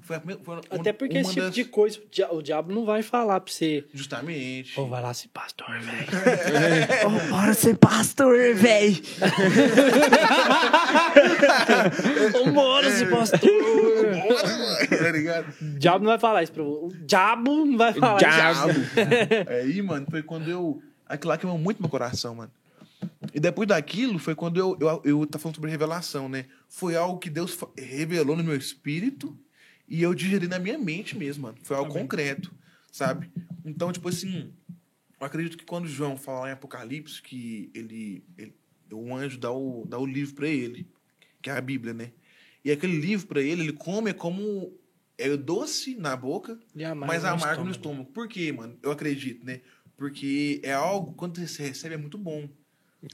Foi 0.00 0.16
a 0.16 0.18
primeira, 0.18 0.42
foi 0.42 0.56
Até 0.70 0.92
porque 0.92 1.18
uma 1.18 1.20
esse 1.20 1.30
tipo 1.34 1.46
das- 1.46 1.54
de 1.54 1.64
coisa, 1.66 2.00
o 2.00 2.08
dia- 2.10 2.32
o 2.34 2.42
diabo 2.42 2.74
não 2.74 2.84
vai 2.84 3.00
falar 3.00 3.38
pra 3.38 3.52
você. 3.52 3.86
Justamente. 3.94 4.72
Ô, 4.80 4.88
vai 4.88 5.00
lá 5.00 5.14
ser 5.14 5.28
pastor, 5.28 5.68
velho. 5.78 6.08
Ô, 7.06 7.30
bora 7.30 7.54
ser 7.54 7.76
pastor, 7.78 8.54
véi. 8.56 9.00
Ô, 12.42 12.50
bora 12.50 12.90
ser 12.90 13.08
pastor. 13.08 13.38
Tá 15.02 15.10
ligado? 15.10 15.54
O 15.60 15.78
diabo 15.78 16.04
não 16.04 16.10
vai 16.10 16.18
falar 16.18 16.42
isso 16.42 16.52
pra 16.52 16.62
você. 16.62 16.96
O 16.96 17.06
diabo 17.06 17.64
não 17.66 17.78
vai 17.78 17.92
falar 17.92 18.18
diabo. 18.18 18.70
isso. 18.80 19.50
Aí, 19.50 19.82
mano, 19.82 20.06
foi 20.10 20.22
quando 20.22 20.50
eu. 20.50 20.82
Aquilo 21.06 21.30
lá 21.30 21.38
queimou 21.38 21.58
muito 21.58 21.80
meu 21.80 21.90
coração, 21.90 22.34
mano. 22.34 22.50
E 23.34 23.40
depois 23.40 23.68
daquilo, 23.68 24.18
foi 24.18 24.34
quando 24.34 24.58
eu, 24.58 24.76
eu, 24.80 25.02
eu 25.04 25.26
tá 25.26 25.38
falando 25.38 25.56
sobre 25.56 25.70
revelação, 25.70 26.28
né? 26.28 26.46
Foi 26.68 26.96
algo 26.96 27.18
que 27.18 27.28
Deus 27.30 27.58
revelou 27.76 28.36
no 28.36 28.44
meu 28.44 28.56
espírito 28.56 29.36
e 29.88 30.02
eu 30.02 30.14
digeri 30.14 30.46
na 30.46 30.58
minha 30.58 30.78
mente 30.78 31.16
mesmo, 31.16 31.42
mano. 31.42 31.58
Foi 31.62 31.76
algo 31.76 31.92
concreto, 31.92 32.52
sabe? 32.90 33.30
Então, 33.64 33.92
tipo 33.92 34.08
assim, 34.08 34.52
eu 35.20 35.26
acredito 35.26 35.56
que 35.56 35.64
quando 35.64 35.86
João 35.86 36.16
fala 36.16 36.48
em 36.48 36.52
Apocalipse 36.52 37.22
que 37.22 37.70
ele, 37.74 38.24
ele 38.38 38.54
o 38.92 39.14
anjo 39.14 39.38
dá 39.38 39.50
o, 39.50 39.84
dá 39.86 39.98
o 39.98 40.06
livro 40.06 40.34
pra 40.34 40.48
ele, 40.48 40.86
que 41.40 41.50
é 41.50 41.56
a 41.56 41.60
Bíblia, 41.60 41.94
né? 41.94 42.12
E 42.64 42.70
aquele 42.70 42.98
livro 42.98 43.26
pra 43.26 43.40
ele, 43.40 43.62
ele 43.62 43.72
come 43.72 44.10
é 44.10 44.14
como 44.14 44.72
é 45.18 45.36
doce 45.36 45.94
na 45.94 46.16
boca, 46.16 46.58
E 46.74 46.84
amargo 46.84 47.12
mas 47.12 47.22
no 47.22 47.28
amargo 47.28 47.64
no 47.64 47.70
estômago. 47.70 48.02
estômago. 48.02 48.12
Por 48.12 48.28
quê, 48.28 48.52
mano? 48.52 48.76
Eu 48.82 48.90
acredito, 48.90 49.44
né? 49.44 49.60
Porque 49.96 50.60
é 50.62 50.72
algo, 50.72 51.12
quando 51.14 51.38
você 51.44 51.62
recebe, 51.62 51.94
é 51.94 51.98
muito 51.98 52.18
bom. 52.18 52.48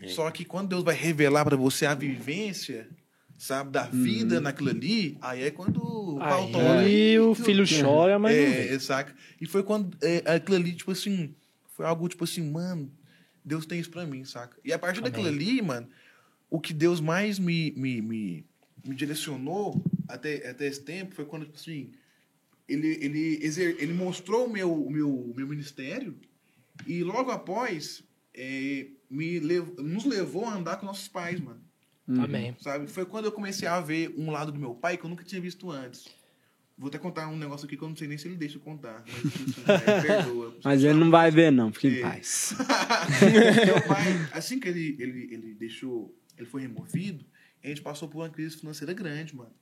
Só 0.07 0.31
que 0.31 0.45
quando 0.45 0.69
Deus 0.69 0.85
vai 0.85 0.95
revelar 0.95 1.45
pra 1.45 1.57
você 1.57 1.87
a 1.87 1.95
vivência, 1.95 2.89
sabe, 3.39 3.71
da 3.71 3.85
vida 3.85 4.41
naquilo 4.41 4.71
ali, 4.71 5.17
aí 5.21 5.45
é 5.45 5.51
quando 5.51 5.79
o 5.79 6.19
pau. 6.19 6.51
Aí 6.79 7.19
o 7.19 7.35
filho 7.35 7.65
chora, 7.67 8.19
mas 8.19 8.37
não 8.37 8.45
vê. 8.45 8.75
É, 8.75 8.79
saca? 8.79 9.15
E 9.41 9.47
foi 9.47 9.63
quando 9.63 9.97
é, 10.03 10.23
aquilo 10.35 10.57
ali, 10.57 10.73
tipo 10.73 10.91
assim, 10.91 11.35
foi 11.75 11.87
algo 11.87 12.07
tipo 12.09 12.25
assim, 12.25 12.51
mano, 12.51 12.91
Deus 13.43 13.65
tem 13.65 13.81
isso 13.81 13.91
pra 13.91 14.05
mim, 14.05 14.25
saca? 14.25 14.59
E 14.63 14.73
a 14.73 14.79
partir 14.79 15.01
daquilo 15.01 15.29
ali, 15.29 15.63
mano, 15.63 15.89
o 16.51 16.61
que 16.61 16.75
Deus 16.75 17.01
mais 17.01 17.39
me, 17.39 17.73
me, 17.77 18.03
me, 18.03 18.47
me 18.85 18.95
direcionou 18.95 19.83
até, 20.09 20.49
até 20.49 20.67
esse 20.67 20.83
tempo 20.83 21.15
foi 21.15 21.25
quando, 21.25 21.45
tipo 21.45 21.57
assim, 21.59 21.93
ele, 22.69 22.99
ele, 23.01 23.39
exer, 23.45 23.77
ele 23.79 23.93
mostrou 23.93 24.47
o 24.47 24.51
meu, 24.53 24.73
o 24.73 24.91
meu, 24.91 25.09
o 25.11 25.35
meu 25.35 25.47
ministério 25.47 26.17
e 26.87 27.03
logo 27.03 27.31
após 27.31 28.03
é, 28.35 28.87
me 29.11 29.39
lev, 29.41 29.69
nos 29.79 30.05
levou 30.05 30.45
a 30.45 30.55
andar 30.55 30.77
com 30.77 30.87
nossos 30.87 31.09
pais, 31.09 31.41
mano. 31.41 31.61
Amém. 32.23 32.57
Sabe? 32.61 32.87
Foi 32.87 33.05
quando 33.05 33.27
eu 33.27 33.33
comecei 33.33 33.69
a 33.69 33.81
ver 33.81 34.15
um 34.17 34.31
lado 34.31 34.51
do 34.51 34.59
meu 34.59 34.75
pai 34.75 34.97
que 34.97 35.05
eu 35.05 35.11
nunca 35.11 35.25
tinha 35.25 35.41
visto 35.41 35.71
antes. 35.71 36.07
Vou 36.79 36.89
até 36.89 36.97
contar 36.97 37.29
um 37.29 37.37
negócio 37.37 37.67
aqui 37.67 37.77
que 37.77 37.83
eu 37.83 37.89
não 37.89 37.97
sei 37.97 38.07
nem 38.09 38.17
se 38.17 38.29
ele 38.29 38.37
deixa 38.37 38.57
eu 38.57 38.61
contar. 38.61 39.05
Mas, 39.07 39.33
tipo 39.33 39.73
assim, 39.73 39.91
aí, 39.91 40.03
perdoa. 40.03 40.57
Mas 40.65 40.85
ele 40.85 40.95
não 40.99 41.11
vai 41.11 41.31
ver, 41.31 41.51
não. 41.51 41.73
Fique 41.73 41.89
em 41.89 41.99
É. 41.99 42.03
paz. 42.03 42.55
meu 43.67 43.83
pai, 43.83 44.05
assim 44.33 44.61
que 44.61 44.69
ele, 44.69 44.97
ele, 44.99 45.35
ele 45.35 45.55
deixou, 45.55 46.15
ele 46.39 46.47
foi 46.47 46.63
removido, 46.63 47.25
a 47.63 47.69
gente 47.69 47.83
passou 47.83 48.09
por 48.09 48.19
uma 48.19 48.29
crise 48.29 48.57
financeira 48.57 48.93
grande, 48.93 49.35
mano. 49.35 49.53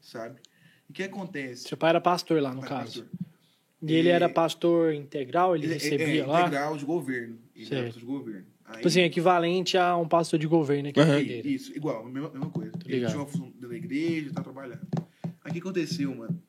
Sabe? 0.00 0.40
E 0.88 0.92
o 0.92 0.94
que 0.94 1.02
acontece? 1.02 1.68
Seu 1.68 1.76
pai 1.76 1.90
era 1.90 2.00
pastor 2.00 2.40
lá, 2.42 2.52
no 2.54 2.60
Pai 2.60 2.68
caso. 2.68 3.02
pastor. 3.04 3.20
E 3.84 3.92
ele 3.94 4.08
era 4.08 4.28
pastor 4.28 4.94
integral, 4.94 5.56
ele, 5.56 5.66
Ele 5.66 5.74
recebia 5.74 6.22
é, 6.22 6.26
lá. 6.26 6.40
integral 6.42 6.76
de 6.76 6.84
governo. 6.84 7.38
Ele 7.54 7.64
Certo. 7.66 7.74
era 7.78 7.84
pastor 7.86 8.00
de 8.00 8.06
governo. 8.06 8.46
Aí, 8.64 8.76
Tipo 8.76 8.88
assim, 8.88 9.00
equivalente 9.00 9.76
a 9.76 9.96
um 9.96 10.06
pastor 10.08 10.38
de 10.38 10.46
governo 10.46 10.88
aqui 10.90 11.00
na 11.00 11.04
Aham. 11.06 11.18
igreja. 11.20 11.48
Isso, 11.48 11.76
igual, 11.76 12.04
mesma, 12.04 12.30
mesma 12.30 12.50
coisa. 12.50 12.72
Ele 12.84 12.94
ligado. 12.94 13.10
tinha 13.10 13.20
uma 13.22 13.28
função 13.28 13.52
da 13.60 13.74
igreja, 13.76 14.32
tá 14.32 14.40
trabalhando. 14.42 14.86
Aí 15.44 15.50
o 15.50 15.52
que 15.52 15.58
aconteceu, 15.58 16.14
mano? 16.14 16.40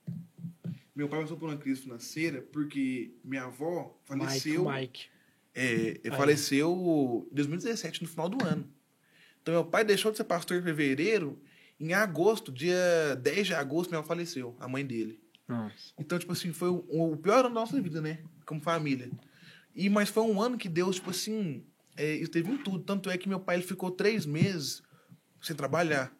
Meu 0.95 1.09
pai 1.09 1.21
passou 1.21 1.37
por 1.37 1.49
uma 1.49 1.57
crise 1.57 1.81
financeira 1.81 2.41
porque 2.51 3.15
minha 3.23 3.45
avó 3.45 3.97
faleceu. 4.05 4.65
Mike, 4.65 4.79
Mike. 4.81 5.05
É, 5.55 6.11
faleceu 6.11 7.27
em 7.31 7.35
2017, 7.35 8.03
no 8.03 8.07
final 8.07 8.29
do 8.29 8.43
ano. 8.45 8.67
Então, 9.43 9.53
meu 9.53 9.65
pai 9.65 9.83
deixou 9.83 10.09
de 10.09 10.17
ser 10.17 10.23
pastor 10.23 10.57
em 10.57 10.63
fevereiro. 10.63 11.37
Em 11.77 11.93
agosto, 11.93 12.49
dia 12.49 13.13
10 13.21 13.47
de 13.47 13.53
agosto, 13.53 13.89
minha 13.89 13.99
avó 13.99 14.07
faleceu, 14.07 14.55
a 14.57 14.69
mãe 14.69 14.85
dele. 14.85 15.19
Nossa. 15.45 15.93
Então, 15.99 16.17
tipo 16.17 16.31
assim, 16.31 16.53
foi 16.53 16.69
o, 16.69 16.85
o 16.87 17.17
pior 17.17 17.39
ano 17.39 17.49
da 17.49 17.55
nossa 17.55 17.79
vida, 17.81 17.99
né? 17.99 18.19
Como 18.45 18.61
família. 18.61 19.11
E, 19.75 19.89
mas 19.89 20.07
foi 20.07 20.23
um 20.23 20.41
ano 20.41 20.57
que 20.57 20.69
Deus, 20.69 20.95
tipo 20.95 21.09
assim, 21.09 21.65
é, 21.97 22.15
isso 22.15 22.31
teve 22.31 22.49
em 22.49 22.57
tudo. 22.57 22.79
Tanto 22.79 23.09
é 23.09 23.17
que 23.17 23.27
meu 23.27 23.39
pai 23.39 23.57
ele 23.57 23.63
ficou 23.63 23.91
três 23.91 24.25
meses 24.25 24.81
sem 25.41 25.55
trabalhar. 25.55 26.15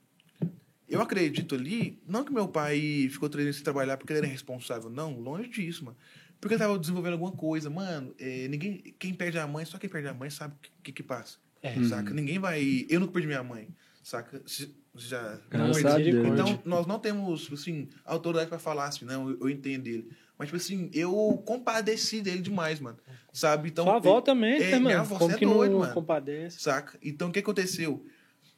Eu 0.90 1.02
acredito 1.02 1.56
ali, 1.56 2.04
não 2.06 2.26
que 2.26 2.34
meu 2.34 2.50
pai 2.50 3.08
ficou 3.10 3.30
três 3.30 3.46
meses 3.46 3.58
sem 3.60 3.64
trabalhar 3.64 3.96
porque 3.96 4.12
ele 4.12 4.20
era 4.20 4.28
responsável, 4.28 4.90
não, 4.90 5.18
longe 5.18 5.50
disso, 5.50 5.86
mano. 5.86 5.98
Porque 6.42 6.56
ele 6.56 6.62
tava 6.62 6.78
desenvolvendo 6.78 7.14
alguma 7.14 7.32
coisa, 7.32 7.70
mano. 7.70 8.14
é, 8.20 8.50
ninguém, 8.50 8.80
quem 9.00 9.14
perde 9.14 9.40
a 9.40 9.48
mãe, 9.48 9.64
só 9.64 9.78
quem 9.78 9.90
perde 9.90 10.10
a 10.10 10.14
mãe 10.14 10.30
sabe 10.30 10.56
o 10.56 10.58
que, 10.60 10.72
que, 10.84 10.92
que 10.92 11.04
passa. 11.04 11.38
É. 11.64 11.82
Saca? 11.86 12.14
Ninguém 12.14 12.38
vai. 12.38 12.86
Eu 12.90 13.00
nunca 13.00 13.14
perdi 13.14 13.28
minha 13.28 13.42
mãe, 13.44 13.70
saca? 14.04 14.42
Se- 14.46 14.76
Já. 14.96 15.40
Graças 15.50 15.82
Não, 15.82 15.92
a 15.92 15.98
Deus. 15.98 16.28
Então, 16.28 16.62
nós 16.66 16.86
não 16.86 17.00
temos, 17.00 17.44
tipo 17.44 17.56
assim, 17.56 17.90
autoridade 18.06 18.48
pra 18.50 18.60
falar 18.60 18.86
assim, 18.86 19.06
não, 19.06 19.30
eu, 19.32 19.40
eu 19.42 19.50
entendo 19.50 19.88
ele. 19.88 20.08
Mas, 20.38 20.50
tipo 20.50 20.58
assim, 20.58 20.90
eu 20.94 21.42
compadeci 21.48 22.22
dele 22.22 22.42
demais, 22.42 22.80
mano. 22.80 22.98
Sabe? 23.32 23.70
Então, 23.70 23.86
Sua 23.86 23.96
avó 23.96 24.18
eu- 24.18 24.22
também, 24.22 24.56
é, 24.56 24.60
né, 24.60 24.68
minha 24.72 24.80
mano? 24.82 25.00
avó, 25.00 25.18
Como 25.18 25.32
você 25.32 25.36
é 25.36 25.40
que 25.40 25.46
doido, 25.46 25.72
não 25.72 25.80
mano. 25.80 25.94
compadece? 25.96 26.60
Saca? 26.60 27.00
Então, 27.02 27.30
o 27.30 27.32
que 27.32 27.40
aconteceu? 27.40 28.06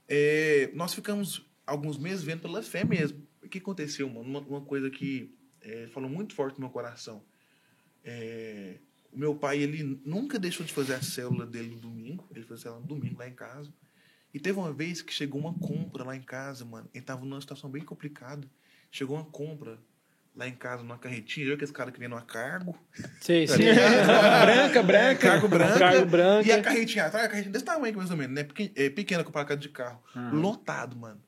É, 0.09 0.71
nós 0.73 0.93
ficamos 0.93 1.45
alguns 1.65 1.97
meses 1.97 2.23
vendo 2.23 2.41
pela 2.41 2.61
fé 2.63 2.83
mesmo. 2.83 3.21
O 3.43 3.47
que 3.47 3.59
aconteceu, 3.59 4.09
mano? 4.09 4.21
Uma, 4.27 4.39
uma 4.39 4.61
coisa 4.61 4.89
que 4.89 5.33
é, 5.61 5.87
falou 5.93 6.09
muito 6.09 6.33
forte 6.35 6.55
no 6.55 6.61
meu 6.61 6.69
coração. 6.69 7.23
É, 8.03 8.75
o 9.15 9.17
meu 9.17 9.33
pai, 9.33 9.59
ele 9.59 10.01
nunca 10.03 10.37
deixou 10.37 10.65
de 10.65 10.73
fazer 10.73 10.93
a 10.93 11.01
célula 11.01 11.45
dele 11.45 11.69
no 11.69 11.77
domingo. 11.77 12.27
Ele 12.35 12.41
fazia 12.41 12.55
a 12.55 12.57
célula 12.63 12.81
no 12.81 12.87
domingo 12.87 13.17
lá 13.17 13.27
em 13.27 13.33
casa. 13.33 13.73
E 14.33 14.39
teve 14.39 14.59
uma 14.59 14.73
vez 14.73 15.01
que 15.01 15.13
chegou 15.13 15.39
uma 15.39 15.53
compra 15.53 16.03
lá 16.03 16.17
em 16.17 16.21
casa, 16.21 16.65
mano. 16.65 16.89
Ele 16.93 17.03
tava 17.03 17.23
numa 17.23 17.39
situação 17.39 17.69
bem 17.69 17.81
complicada. 17.81 18.45
Chegou 18.91 19.15
uma 19.15 19.23
compra 19.23 19.79
lá 20.35 20.45
em 20.45 20.53
casa, 20.53 20.83
numa 20.83 20.97
carretinha. 20.97 21.47
Eu 21.47 21.57
que 21.57 21.63
esse 21.63 21.71
cara 21.71 21.93
que 21.93 21.99
vem 21.99 22.09
numa 22.09 22.23
cargo. 22.23 22.77
Sei, 23.21 23.47
sei. 23.47 23.73
branca, 23.73 24.83
branca. 24.83 25.29
Cargo 25.29 25.47
branca. 25.47 25.79
Cargo 25.79 26.05
branca. 26.05 26.49
E 26.49 26.51
a 26.51 26.61
carretinha 26.61 27.05
atrás, 27.05 27.25
a 27.25 27.29
carretinha 27.29 27.53
desse 27.53 27.63
tamanho 27.63 27.95
mais 27.95 28.11
ou 28.11 28.17
menos, 28.17 28.35
né? 28.35 28.45
É, 28.75 28.89
pequena 28.89 29.23
comparada 29.23 29.47
com 29.47 29.53
a 29.53 29.55
de 29.55 29.69
carro. 29.69 30.03
Ah. 30.13 30.29
Lotado, 30.33 30.97
mano. 30.97 31.21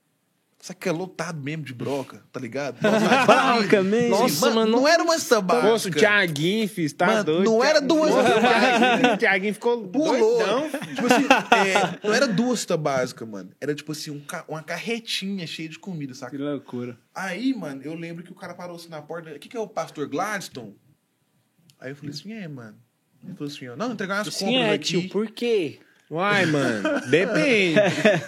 Sabe 0.60 0.80
que 0.80 0.89
é 0.89 0.91
lotado 0.91 1.39
mesmo 1.41 1.64
de 1.64 1.74
broca, 1.74 2.24
tá 2.32 2.39
ligado? 2.39 2.80
Broca 2.82 3.84
mesmo. 3.84 4.10
Nossa, 4.10 4.49
mano, 4.49 4.72
não 4.72 4.88
era 4.88 5.03
uma 5.03 5.16
stabasca. 5.16 5.68
Fosse 5.68 5.89
o 5.89 5.91
Thiaguinho, 5.91 6.68
fiz, 6.68 6.91
tá 6.93 7.05
Mano, 7.05 7.24
doido. 7.24 7.43
não 7.45 7.64
era 7.64 7.80
duas- 7.80 8.12
Thiaguinho, 8.12 9.14
o 9.14 9.18
Thiaguinho 9.18 9.53
ficou 9.53 9.88
Pulou. 9.88 10.38
doidão. 10.38 10.70
Tipo 10.72 11.05
assim, 11.05 11.26
é, 12.03 12.08
não 12.08 12.14
era 12.14 12.28
duas 12.28 12.66
básicas, 12.66 13.28
mano. 13.28 13.51
Era 13.62 13.76
tipo 13.76 13.91
assim, 13.91 14.10
um 14.12 14.20
ca- 14.20 14.43
uma 14.47 14.64
carretinha 14.64 15.45
cheia 15.45 15.70
de 15.70 15.78
comida, 15.78 16.14
Que 16.14 16.18
saca? 16.20 16.36
loucura. 16.38 16.97
Aí, 17.14 17.53
mano, 17.53 17.82
eu 17.84 17.93
lembro 17.93 18.24
que 18.24 18.32
o 18.32 18.36
cara 18.36 18.55
parou 18.55 18.76
assim 18.78 18.89
na 18.89 19.01
porta. 19.01 19.30
O 19.30 19.39
que, 19.39 19.47
que 19.47 19.55
é 19.55 19.60
o 19.60 19.68
pastor 19.68 20.08
Gladstone? 20.10 20.76
Aí 21.80 21.91
eu 21.91 21.95
falei 21.95 22.12
assim, 22.12 22.34
é, 22.34 22.47
mano. 22.47 22.78
Ele 23.24 23.34
falou 23.36 23.51
assim, 23.53 23.68
ó, 23.68 23.76
não, 23.76 23.91
entregar 23.93 24.24
umas 24.24 24.34
Sim, 24.34 24.45
compras 24.45 24.64
é, 24.66 24.74
aqui. 24.74 24.84
tio, 25.01 25.10
por 25.10 25.28
quê? 25.30 25.80
Uai, 26.10 26.45
mano, 26.45 27.01
depende. 27.12 27.80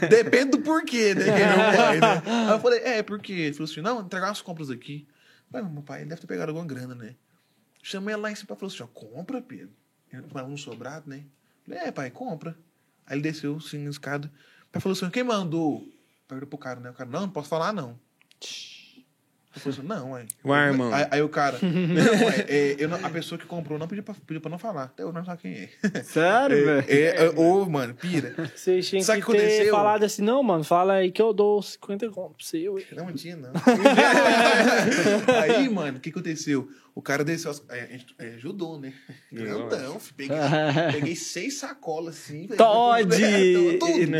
Depende 0.09 0.51
do 0.51 0.61
porquê, 0.61 1.15
né? 1.15 1.23
Quem 1.23 1.47
não 1.47 1.77
vai, 1.77 1.99
né? 1.99 2.21
Aí 2.25 2.51
eu 2.51 2.59
falei, 2.59 2.79
é, 2.79 3.03
por 3.03 3.19
quê? 3.19 3.33
Ele 3.33 3.53
falou 3.53 3.71
assim, 3.71 3.81
não, 3.81 4.01
entregar 4.01 4.27
umas 4.27 4.41
compras 4.41 4.69
aqui. 4.69 5.07
Falei, 5.49 5.69
meu 5.69 5.81
pai, 5.81 6.01
ele 6.01 6.09
deve 6.09 6.21
ter 6.21 6.27
pegado 6.27 6.51
alguma 6.51 6.67
grana, 6.67 6.93
né? 6.93 7.15
Chamei 7.81 8.13
ela 8.13 8.23
lá 8.23 8.31
em 8.31 8.35
cima 8.35 8.53
e 8.53 8.59
falou 8.59 8.73
assim, 8.73 8.83
ó, 8.83 8.87
compra, 8.87 9.41
Pedro. 9.41 9.71
Ele 10.11 10.27
falou 10.27 10.49
um 10.49 10.57
sobrado, 10.57 11.09
né? 11.09 11.23
Falei, 11.65 11.79
é, 11.79 11.91
pai, 11.91 12.11
compra. 12.11 12.57
Aí 13.05 13.15
ele 13.15 13.21
desceu, 13.21 13.55
assim, 13.55 13.79
na 13.79 13.89
escada. 13.89 14.27
O 14.67 14.71
pai 14.71 14.81
falou 14.81 14.95
assim, 14.95 15.09
quem 15.09 15.23
mandou? 15.23 15.87
Perguntou 16.27 16.49
pro 16.49 16.57
cara, 16.57 16.79
né? 16.79 16.89
O 16.89 16.93
cara, 16.93 17.09
não, 17.09 17.21
não 17.21 17.29
posso 17.29 17.47
falar, 17.47 17.71
não. 17.71 17.97
Eu 19.55 19.61
falei 19.61 19.79
assim, 19.79 19.87
não, 19.87 20.11
ué. 20.11 20.25
Ué, 20.45 20.67
irmão. 20.67 20.93
Aí, 20.93 21.07
aí 21.09 21.21
o 21.23 21.29
cara, 21.29 21.57
não, 21.63 22.27
ué, 22.27 22.45
é, 22.47 22.75
eu 22.77 22.87
não- 22.87 23.03
a 23.03 23.09
pessoa 23.09 23.37
que 23.39 23.45
comprou 23.47 23.79
não 23.79 23.87
pediu 23.87 24.03
pra, 24.03 24.13
pediu 24.27 24.39
pra 24.39 24.49
não 24.51 24.59
falar. 24.59 24.83
Até 24.83 25.01
eu 25.03 25.11
não 25.11 25.25
sei 25.25 25.35
quem 25.37 25.53
é. 25.53 25.69
Sério, 26.03 26.65
velho? 26.65 26.85
É, 26.87 27.25
é, 27.25 27.29
ô, 27.35 27.65
mano, 27.65 27.95
pira. 27.95 28.35
Vocês 28.55 28.87
tinham 28.87 29.03
Sabe 29.03 29.21
que 29.21 29.25
que 29.25 29.31
ter 29.31 29.37
aconteceu? 29.39 29.73
falado 29.75 30.03
assim, 30.03 30.21
não, 30.21 30.43
mano, 30.43 30.63
fala 30.63 30.93
aí 30.93 31.11
que 31.11 31.21
eu 31.21 31.33
dou 31.33 31.61
50 31.63 32.09
conto 32.09 32.35
pra 32.35 32.45
você. 32.45 32.69
ué. 32.69 32.83
Não 32.95 33.11
tinha, 33.11 33.35
não. 33.37 33.51
Aí, 35.41 35.69
mano, 35.69 35.97
o 35.97 36.01
que 36.01 36.09
aconteceu? 36.09 36.69
O 36.95 37.01
cara 37.01 37.23
desceu 37.23 37.51
as. 37.51 37.63
É, 37.69 37.81
a 37.83 37.85
gente- 37.87 38.15
é, 38.17 38.37
judô, 38.37 38.77
né? 38.77 38.93
Grandão, 39.31 39.99
peguei, 40.17 40.37
peguei 40.91 41.15
seis 41.15 41.55
sacolas 41.59 42.15
assim. 42.17 42.47
Todd, 42.47 43.07
né? 44.07 44.17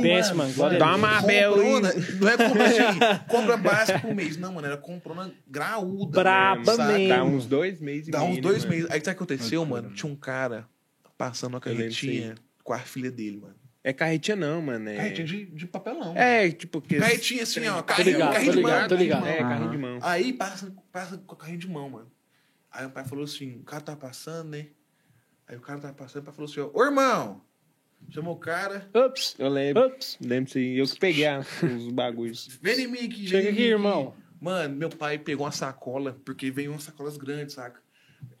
Pensa, 0.00 0.34
mano, 0.34 0.52
glória 0.54 0.76
a 0.76 0.78
Dá 0.78 0.86
uma 0.94 0.98
Mabel. 0.98 1.52
Comprona, 1.54 1.92
Não 2.20 2.28
é 2.28 2.36
compra 2.36 2.64
assim, 2.66 3.26
compra 3.28 3.56
básica 3.56 3.98
por 3.98 4.14
mês. 4.14 4.36
Não, 4.36 4.52
mano, 4.52 4.66
era 4.66 4.76
comprona 4.76 5.32
graúda. 5.46 6.20
Braba 6.20 6.76
saca? 6.76 6.92
mesmo. 6.92 7.08
Dá 7.08 7.24
uns 7.24 7.46
dois 7.46 7.80
meses 7.80 8.08
e 8.08 8.10
Dá 8.10 8.22
uns 8.22 8.36
né, 8.36 8.40
dois 8.40 8.64
mano? 8.64 8.76
meses. 8.76 8.90
Aí 8.90 8.98
sabe 9.00 9.00
o 9.00 9.04
que 9.04 9.10
aconteceu, 9.10 9.64
mano? 9.66 9.90
Tinha 9.92 10.12
um 10.12 10.16
cara 10.16 10.68
passando 11.16 11.54
uma 11.54 11.60
carretinha 11.60 12.36
com 12.62 12.72
a 12.72 12.78
filha 12.78 13.10
dele, 13.10 13.38
mano. 13.38 13.54
É 13.84 13.92
carretinha 13.92 14.36
não, 14.36 14.60
mano. 14.60 14.88
É, 14.88 14.96
Carretinha 14.96 15.26
de, 15.26 15.46
de 15.46 15.66
papelão. 15.66 16.16
é 16.16 16.50
tipo... 16.50 16.80
Que... 16.80 16.98
Carretinha 16.98 17.42
assim, 17.44 17.66
ó. 17.68 17.76
Tô 17.76 17.84
Carrinho, 17.84 18.16
ligado, 18.16 18.32
carrinho 18.32 18.52
tô 18.52 18.56
de 18.56 18.62
mão. 18.62 18.70
ligado, 18.72 18.88
tô 18.88 18.94
carrinho 18.96 18.98
de 18.98 19.04
ligado. 19.04 19.20
mão. 19.20 19.28
É, 19.30 19.38
carrinho 19.38 19.70
de 19.70 19.78
mão. 19.78 19.98
Aí 20.02 20.32
passa, 20.32 20.74
passa 20.92 21.18
com 21.18 21.34
o 21.34 21.36
carrinho 21.36 21.58
de 21.58 21.68
mão, 21.68 21.88
mano. 21.88 22.10
Aí 22.70 22.84
o 22.86 22.90
pai 22.90 23.04
falou 23.04 23.24
assim: 23.24 23.56
o 23.60 23.62
cara 23.62 23.80
tá 23.82 23.96
passando, 23.96 24.50
né? 24.50 24.66
Aí 25.46 25.56
o 25.56 25.60
cara 25.60 25.80
tá 25.80 25.92
passando, 25.92 26.22
o 26.22 26.24
pai 26.26 26.34
falou 26.34 26.50
assim: 26.50 26.60
ó, 26.60 26.70
ô 26.74 26.84
irmão! 26.84 27.40
Chamou 28.10 28.34
o 28.34 28.38
cara, 28.38 28.88
Ups, 28.94 29.34
Eu 29.38 29.48
lembro. 29.48 29.86
ups. 29.86 30.18
Lembro 30.20 30.52
aí. 30.56 30.78
Eu 30.78 30.86
que 30.86 30.98
peguei 31.00 31.26
os 31.76 31.88
bagulhos. 31.90 32.46
vem 32.62 32.80
em 32.80 32.86
mim 32.86 32.98
aqui, 33.06 33.26
Chega 33.26 33.42
vem 33.44 33.50
em 33.50 33.54
aqui, 33.54 33.62
irmão. 33.64 34.14
Mano, 34.40 34.76
meu 34.76 34.88
pai 34.88 35.18
pegou 35.18 35.44
uma 35.46 35.50
sacola, 35.52 36.16
porque 36.24 36.48
veio 36.50 36.70
umas 36.70 36.84
sacolas 36.84 37.16
grandes, 37.16 37.54
saca? 37.54 37.80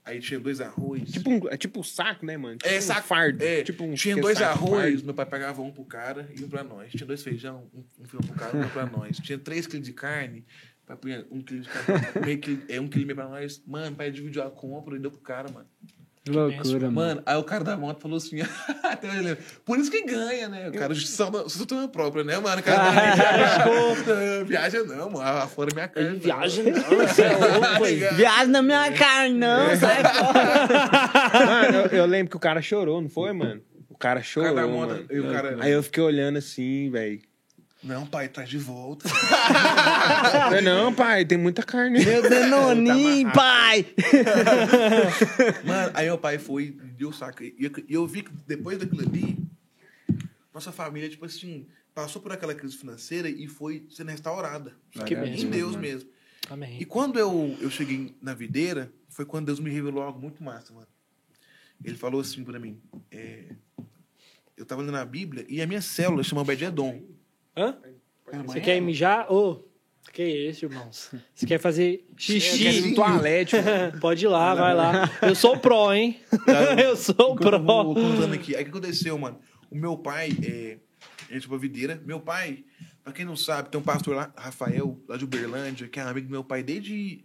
Aí 0.08 0.20
tinha 0.20 0.40
dois 0.40 0.58
arroz. 0.58 1.10
Tipo 1.12 1.30
um, 1.30 1.48
é 1.50 1.56
tipo 1.58 1.80
um 1.80 1.82
saco, 1.82 2.24
né, 2.24 2.38
mano? 2.38 2.56
Tipo 2.56 2.72
é, 2.72 2.78
um 2.78 2.80
saco. 2.80 3.06
fardo. 3.06 3.44
É, 3.44 3.62
tipo 3.62 3.84
um 3.84 3.92
tinha 3.92 4.16
é 4.16 4.20
dois 4.20 4.40
arroz, 4.40 4.92
fardo. 4.92 5.04
meu 5.04 5.14
pai 5.14 5.26
pegava 5.26 5.60
um 5.60 5.70
pro 5.70 5.84
cara 5.84 6.26
e 6.34 6.42
um 6.42 6.48
pra 6.48 6.64
nós. 6.64 6.90
Tinha 6.90 7.06
dois 7.06 7.22
feijão, 7.22 7.68
um, 7.74 7.84
um 8.00 8.04
feijão 8.06 8.26
pro 8.26 8.34
cara 8.34 8.56
e 8.56 8.64
um 8.64 8.68
pra 8.70 8.86
nós. 8.86 9.18
Tinha 9.18 9.38
três 9.38 9.66
quilos 9.66 9.84
de 9.84 9.92
carne, 9.92 10.46
pai 10.86 10.96
punha 10.96 11.26
um 11.30 11.42
quilo 11.42 11.60
de 11.60 11.68
carne, 11.68 12.24
meio 12.24 12.38
quilo, 12.38 12.62
é, 12.70 12.80
um 12.80 12.88
quilo 12.88 13.02
e 13.02 13.04
meio 13.04 13.16
pra 13.16 13.28
nós. 13.28 13.62
Mano, 13.66 13.94
pai 13.94 14.10
dividiu 14.10 14.42
a 14.42 14.50
compra 14.50 14.96
e 14.96 14.98
deu 14.98 15.10
pro 15.10 15.20
cara, 15.20 15.50
mano. 15.52 15.68
Que 16.30 16.36
loucura, 16.36 16.90
mano. 16.90 16.92
Mano, 16.92 17.22
aí 17.26 17.36
o 17.36 17.44
cara 17.44 17.64
da 17.64 17.76
moto 17.76 18.00
falou 18.00 18.16
assim, 18.16 18.40
até 18.82 19.08
eu 19.08 19.22
lembro, 19.22 19.38
por 19.64 19.78
isso 19.78 19.90
que 19.90 20.02
ganha, 20.02 20.48
né? 20.48 20.68
O 20.68 20.72
cara 20.72 20.94
de 20.94 21.00
sustentação 21.06 21.88
própria, 21.88 22.24
né, 22.24 22.38
mano? 22.38 22.60
O 22.60 22.62
cara 22.62 22.92
não 24.38 24.44
viaja 24.44 24.82
não, 24.84 25.10
mano, 25.10 25.20
afora 25.38 25.70
minha 25.74 25.88
cara. 25.88 26.14
Viaja 26.14 26.62
não, 26.62 26.72
você 27.06 27.22
é 27.22 27.36
louco, 27.36 27.84
aí. 27.84 27.96
Viagem 27.96 28.48
na 28.48 28.62
minha 28.62 28.92
carne, 28.92 29.34
não, 29.38 29.76
sai 29.76 30.02
fora. 30.02 31.46
Mano, 31.46 31.78
eu, 31.78 31.98
eu 31.98 32.06
lembro 32.06 32.30
que 32.30 32.36
o 32.36 32.40
cara 32.40 32.60
chorou, 32.62 33.00
não 33.00 33.08
foi, 33.08 33.32
mano? 33.32 33.60
O 33.88 33.96
cara 33.96 34.20
O 34.20 34.22
chorou, 34.22 34.54
cara 34.54 34.66
da 34.66 34.72
moto, 34.72 34.88
mano. 34.90 35.06
e 35.10 35.20
o 35.20 35.30
cara... 35.32 35.56
Aí 35.60 35.72
eu 35.72 35.82
fiquei 35.82 36.02
olhando 36.02 36.38
assim, 36.38 36.90
velho. 36.90 37.20
Não, 37.82 38.06
pai, 38.06 38.28
traz 38.28 38.48
de 38.48 38.58
volta. 38.58 39.08
Falei, 39.08 40.60
Não, 40.60 40.92
pai, 40.92 41.24
tem 41.24 41.38
muita 41.38 41.62
carne. 41.62 42.04
Meu 42.04 42.28
Danoninho, 42.28 43.32
pai. 43.32 43.86
Mano, 45.64 45.92
aí 45.94 46.06
meu 46.06 46.18
pai 46.18 46.38
foi 46.38 46.64
e 46.64 46.70
deu 46.70 47.12
saco. 47.12 47.42
E 47.42 47.54
eu, 47.58 47.70
eu 47.88 48.06
vi 48.06 48.22
que 48.22 48.30
depois 48.46 48.78
daquilo 48.78 49.02
ali, 49.02 49.38
nossa 50.52 50.72
família, 50.72 51.08
tipo 51.08 51.24
assim, 51.24 51.66
passou 51.94 52.20
por 52.20 52.32
aquela 52.32 52.54
crise 52.54 52.76
financeira 52.76 53.28
e 53.28 53.46
foi 53.46 53.86
sendo 53.90 54.10
restaurada. 54.10 54.74
Que 55.06 55.14
Em 55.14 55.48
Deus 55.48 55.72
mano. 55.72 55.82
mesmo. 55.82 56.10
Amém. 56.50 56.78
E 56.80 56.84
quando 56.84 57.18
eu, 57.18 57.56
eu 57.60 57.70
cheguei 57.70 58.16
na 58.20 58.34
videira, 58.34 58.90
foi 59.08 59.24
quando 59.24 59.46
Deus 59.46 59.60
me 59.60 59.70
revelou 59.70 60.02
algo 60.02 60.20
muito 60.20 60.42
massa, 60.42 60.72
mano. 60.72 60.86
Ele 61.84 61.96
falou 61.96 62.20
assim 62.20 62.42
pra 62.42 62.58
mim, 62.58 62.80
é, 63.10 63.54
eu 64.56 64.64
tava 64.66 64.82
lendo 64.82 64.96
a 64.96 65.04
Bíblia 65.04 65.46
e 65.48 65.62
a 65.62 65.66
minha 65.66 65.80
célula 65.80 66.24
chama 66.24 66.40
Obed-Edom. 66.42 67.00
Hã? 67.58 67.76
Você 68.46 68.60
quer 68.60 68.80
mijar? 68.80 69.32
Ô, 69.32 69.64
que 70.12 70.22
isso, 70.24 70.64
irmãos? 70.66 71.10
Você 71.34 71.46
quer 71.46 71.58
fazer 71.58 72.04
Eu 72.10 72.16
quero 72.16 72.32
ir 72.36 72.40
xixi? 72.40 72.88
no 72.90 72.94
toalete, 72.94 73.56
mano. 73.60 74.00
Pode 74.00 74.24
ir 74.24 74.28
lá, 74.28 74.54
vai 74.54 74.74
lá. 74.74 75.10
Eu 75.22 75.34
sou 75.34 75.54
o 75.54 75.58
pró, 75.58 75.92
hein? 75.94 76.18
Eu 76.82 76.96
sou 76.96 77.14
o 77.18 77.34
Enquanto 77.34 77.54
eu 77.54 77.62
vou 77.64 77.94
pró. 77.94 78.02
contando 78.02 78.34
aqui. 78.34 78.54
Aí 78.56 78.62
o 78.62 78.64
que 78.64 78.70
aconteceu, 78.70 79.18
mano? 79.18 79.38
O 79.70 79.76
meu 79.76 79.96
pai, 79.96 80.30
é, 80.42 80.78
a 81.30 81.34
gente 81.34 81.46
foi 81.46 81.58
pra 81.58 81.68
videira. 81.68 82.02
Meu 82.06 82.20
pai, 82.20 82.64
pra 83.04 83.12
quem 83.12 83.24
não 83.24 83.36
sabe, 83.36 83.68
tem 83.70 83.80
um 83.80 83.84
pastor 83.84 84.16
lá, 84.16 84.32
Rafael, 84.36 84.98
lá 85.08 85.16
de 85.16 85.24
Uberlândia, 85.24 85.88
que 85.88 85.98
é 86.00 86.02
amigo 86.02 86.26
do 86.26 86.30
meu 86.30 86.42
pai 86.44 86.62
desde. 86.62 87.24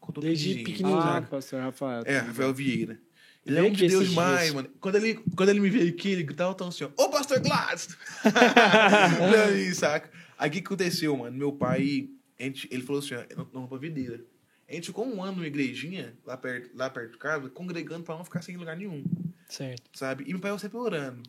quando 0.00 0.08
eu 0.08 0.14
tô 0.14 0.20
Desde 0.22 0.54
pequenininho. 0.56 0.98
Ah, 0.98 1.22
pastor 1.22 1.60
Rafael. 1.60 2.02
É, 2.04 2.18
Rafael 2.18 2.52
Vieira. 2.52 2.98
Ele 3.46 3.58
é 3.58 3.62
um 3.62 3.70
de 3.72 3.86
Deus 3.86 4.08
dias- 4.10 4.52
mano. 4.52 4.68
Quando 4.80 4.94
ele, 4.96 5.14
quando 5.36 5.48
ele 5.50 5.60
me 5.60 5.68
veio 5.68 5.88
aqui, 5.90 6.08
ele 6.10 6.22
gritava 6.22 6.54
tão 6.54 6.68
assim, 6.68 6.84
ó, 6.84 6.90
ô 6.96 7.10
pastor 7.10 7.40
Gladys! 7.40 7.88
Aí, 9.48 9.74
saca? 9.74 10.10
Aí 10.38 10.48
o 10.48 10.52
que 10.52 10.58
aconteceu, 10.60 11.16
mano? 11.16 11.36
Meu 11.36 11.52
pai, 11.52 12.08
gente, 12.38 12.68
ele 12.70 12.82
falou 12.82 13.00
assim, 13.00 13.14
ó, 13.14 13.24
não, 13.36 13.48
não 13.52 13.66
pra 13.66 13.78
videira. 13.78 14.20
A 14.68 14.72
gente 14.74 14.86
ficou 14.86 15.06
um 15.06 15.22
ano 15.22 15.32
numa 15.36 15.46
igrejinha, 15.46 16.16
lá 16.24 16.36
perto, 16.36 16.70
lá 16.74 16.88
perto 16.88 17.12
de 17.12 17.18
casa, 17.18 17.48
congregando 17.50 18.02
pra 18.04 18.16
não 18.16 18.24
ficar 18.24 18.40
sem 18.42 18.56
lugar 18.56 18.76
nenhum 18.76 19.04
Certo. 19.48 19.82
sabe? 19.92 20.24
E 20.26 20.30
meu 20.32 20.40
pai 20.40 20.58
sempre 20.58 20.78
orando, 20.78 21.22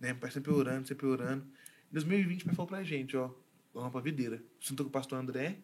né? 0.00 0.08
Meu 0.08 0.16
pai 0.16 0.30
sempre 0.32 0.52
orando, 0.52 0.86
sempre 0.88 1.06
orando. 1.06 1.44
Em 1.90 1.92
2020, 1.94 2.42
o 2.42 2.44
pai 2.46 2.54
falou 2.54 2.68
pra 2.68 2.82
gente, 2.82 3.16
ó, 3.16 3.30
vamos 3.72 3.92
pra 3.92 4.00
videira. 4.00 4.42
Sentou 4.60 4.84
com 4.84 4.90
o 4.90 4.92
pastor 4.92 5.18
André 5.20 5.58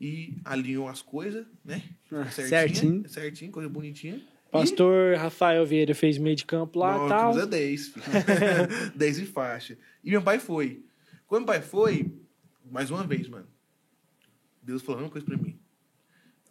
e 0.00 0.36
alinhou 0.44 0.88
as 0.88 1.00
coisas, 1.00 1.46
né? 1.64 1.82
Ah, 2.10 2.24
Certinho. 2.28 2.48
certinho. 2.48 3.08
Certinho, 3.08 3.52
coisa 3.52 3.68
bonitinha. 3.68 4.20
Pastor 4.52 5.16
Rafael 5.16 5.64
Vieira 5.64 5.94
fez 5.94 6.18
meio 6.18 6.36
de 6.36 6.44
campo 6.44 6.78
lá 6.78 7.06
e 7.06 7.08
tal. 7.08 7.38
É 7.38 7.46
10, 7.46 7.88
filho. 7.88 8.04
10 8.94 9.18
e 9.18 9.26
faixa. 9.26 9.78
E 10.04 10.10
meu 10.10 10.22
pai 10.22 10.38
foi. 10.38 10.84
Quando 11.26 11.46
meu 11.46 11.46
pai 11.46 11.62
foi, 11.62 12.14
mais 12.70 12.90
uma 12.90 13.02
vez, 13.02 13.26
mano, 13.28 13.48
Deus 14.62 14.82
falou 14.82 15.00
uma 15.00 15.10
coisa 15.10 15.26
pra 15.26 15.38
mim. 15.38 15.58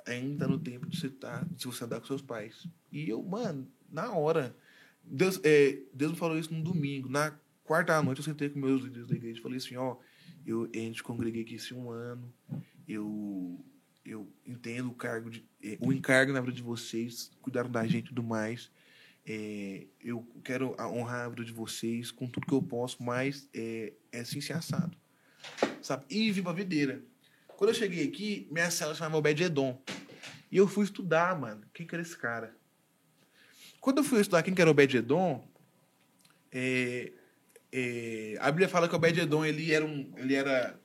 Ainda 0.07 0.47
no 0.47 0.57
tempo 0.57 0.87
de 0.87 0.99
você, 0.99 1.09
tá, 1.09 1.45
de 1.51 1.63
você 1.65 1.83
andar 1.83 1.99
com 1.99 2.07
seus 2.07 2.23
pais. 2.23 2.67
E 2.91 3.07
eu, 3.07 3.21
mano, 3.21 3.67
na 3.89 4.11
hora. 4.11 4.55
Deus, 5.03 5.39
é, 5.43 5.77
Deus 5.93 6.13
me 6.13 6.17
falou 6.17 6.39
isso 6.39 6.51
num 6.51 6.63
domingo. 6.63 7.07
Na 7.07 7.37
quarta 7.63 8.01
noite 8.01 8.17
eu 8.17 8.25
sentei 8.25 8.49
com 8.49 8.59
meus 8.59 8.81
líderes 8.81 9.07
da 9.07 9.15
igreja 9.15 9.39
e 9.39 9.43
falei 9.43 9.57
assim, 9.57 9.75
ó, 9.75 9.97
eu, 10.45 10.67
a 10.73 10.77
gente 10.77 11.03
congreguei 11.03 11.43
aqui 11.43 11.55
esse 11.55 11.73
um 11.73 11.91
ano. 11.91 12.33
Eu, 12.87 13.63
eu 14.05 14.31
entendo 14.45 14.89
o 14.89 14.95
cargo 14.95 15.29
de, 15.29 15.45
é, 15.63 15.77
o 15.79 15.91
encargo 15.91 16.33
na 16.33 16.41
vida 16.41 16.53
de 16.53 16.63
vocês, 16.63 17.31
cuidaram 17.41 17.69
da 17.69 17.85
gente 17.85 18.05
e 18.05 18.09
tudo 18.09 18.23
mais. 18.23 18.71
É, 19.25 19.85
eu 20.03 20.27
quero 20.43 20.75
honrar 20.79 21.25
a 21.25 21.29
vida 21.29 21.45
de 21.45 21.53
vocês 21.53 22.09
com 22.09 22.27
tudo 22.27 22.47
que 22.47 22.53
eu 22.53 22.61
posso, 22.61 23.01
mas 23.03 23.47
é, 23.53 23.93
é 24.11 24.19
assim 24.21 24.41
ser 24.41 24.53
assado. 24.53 24.97
Sabe? 25.81 26.05
E 26.09 26.31
vim 26.31 26.41
pra 26.41 26.51
videira. 26.51 27.03
Quando 27.47 27.69
eu 27.69 27.75
cheguei 27.75 28.07
aqui, 28.07 28.47
minha 28.51 28.71
célula 28.71 28.95
chamava 28.95 29.17
Obed 29.17 29.43
Edom. 29.43 29.79
E 30.51 30.57
eu 30.57 30.67
fui 30.67 30.83
estudar, 30.83 31.39
mano, 31.39 31.61
quem 31.73 31.85
que 31.85 31.95
era 31.95 32.01
esse 32.01 32.17
cara. 32.17 32.55
Quando 33.79 33.99
eu 33.99 34.03
fui 34.03 34.19
estudar 34.19 34.43
quem 34.43 34.53
que 34.53 34.61
era 34.61 34.71
Obed 34.71 34.97
Edom, 34.97 35.47
é, 36.51 37.11
a 38.39 38.51
Bíblia 38.51 38.67
fala 38.67 38.89
que 38.89 38.95
Obed 38.95 39.19
Edom 39.19 39.45
ele 39.45 39.71
era 39.71 39.85
um, 39.85 40.11
ele 40.17 40.33
era, 40.33 40.79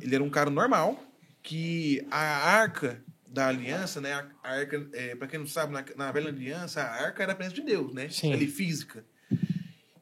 ele 0.00 0.14
era 0.14 0.24
um 0.24 0.30
cara 0.30 0.50
normal, 0.50 1.05
que 1.46 2.04
a 2.10 2.18
arca 2.58 3.00
da 3.24 3.46
aliança, 3.46 4.00
né? 4.00 4.12
A 4.42 4.50
arca, 4.50 4.88
é, 4.92 5.14
para 5.14 5.28
quem 5.28 5.38
não 5.38 5.46
sabe, 5.46 5.72
na, 5.72 5.84
na 5.96 6.10
velha 6.10 6.28
aliança, 6.28 6.82
a 6.82 7.04
arca 7.04 7.22
era 7.22 7.32
a 7.32 7.36
presença 7.36 7.54
de 7.56 7.62
Deus, 7.62 7.94
né? 7.94 8.08
Sim. 8.08 8.32
Ali 8.32 8.48
física. 8.48 9.04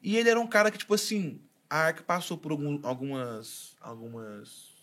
E 0.01 0.17
ele 0.17 0.27
era 0.29 0.39
um 0.39 0.47
cara 0.47 0.71
que, 0.71 0.77
tipo 0.79 0.93
assim, 0.95 1.39
a 1.69 1.77
arca 1.77 2.01
passou 2.03 2.35
por 2.37 2.51
algum- 2.51 2.79
algumas, 2.83 3.75
algumas, 3.79 4.73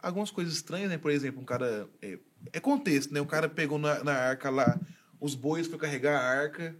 algumas 0.00 0.30
coisas 0.30 0.54
estranhas, 0.54 0.88
né? 0.88 0.96
Por 0.96 1.10
exemplo, 1.10 1.42
um 1.42 1.44
cara, 1.44 1.86
é, 2.00 2.18
é 2.54 2.60
contexto, 2.60 3.12
né? 3.12 3.20
O 3.20 3.26
cara 3.26 3.46
pegou 3.48 3.78
na, 3.78 4.02
na 4.02 4.12
arca 4.14 4.48
lá, 4.48 4.80
os 5.20 5.34
bois 5.34 5.66
foi 5.66 5.78
carregar 5.78 6.18
a 6.18 6.24
arca, 6.40 6.74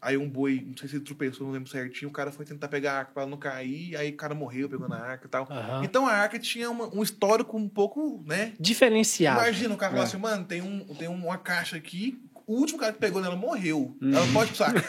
aí 0.00 0.16
um 0.16 0.28
boi, 0.28 0.64
não 0.66 0.76
sei 0.76 0.88
se 0.88 0.96
ele 0.96 1.04
tropeçou, 1.04 1.46
não 1.46 1.52
lembro 1.52 1.68
certinho, 1.68 2.08
o 2.08 2.12
cara 2.12 2.32
foi 2.32 2.44
tentar 2.46 2.68
pegar 2.68 2.92
a 2.94 2.98
arca 3.00 3.12
pra 3.12 3.22
ela 3.22 3.30
não 3.30 3.38
cair, 3.38 3.96
aí 3.96 4.10
o 4.10 4.16
cara 4.16 4.34
morreu 4.34 4.68
pegando 4.68 4.94
a 4.94 4.98
arca 4.98 5.26
e 5.26 5.30
tal. 5.30 5.46
Aham. 5.50 5.84
Então 5.84 6.06
a 6.06 6.12
arca 6.12 6.38
tinha 6.38 6.70
uma- 6.70 6.88
um 6.94 7.02
histórico 7.02 7.56
um 7.56 7.68
pouco, 7.68 8.22
né? 8.26 8.52
Diferenciado. 8.58 9.40
Imagina 9.40 9.74
o 9.74 9.76
cara 9.76 9.92
falar 9.92 10.04
assim, 10.04 10.16
mano, 10.16 10.44
tem, 10.44 10.62
um, 10.62 10.84
tem 10.94 11.08
uma 11.08 11.36
caixa 11.36 11.76
aqui, 11.76 12.18
o 12.50 12.54
último 12.54 12.80
cara 12.80 12.92
que 12.92 12.98
pegou 12.98 13.22
nela 13.22 13.36
morreu. 13.36 13.96
Ela 14.02 14.26
pode 14.32 14.48
precisar. 14.48 14.74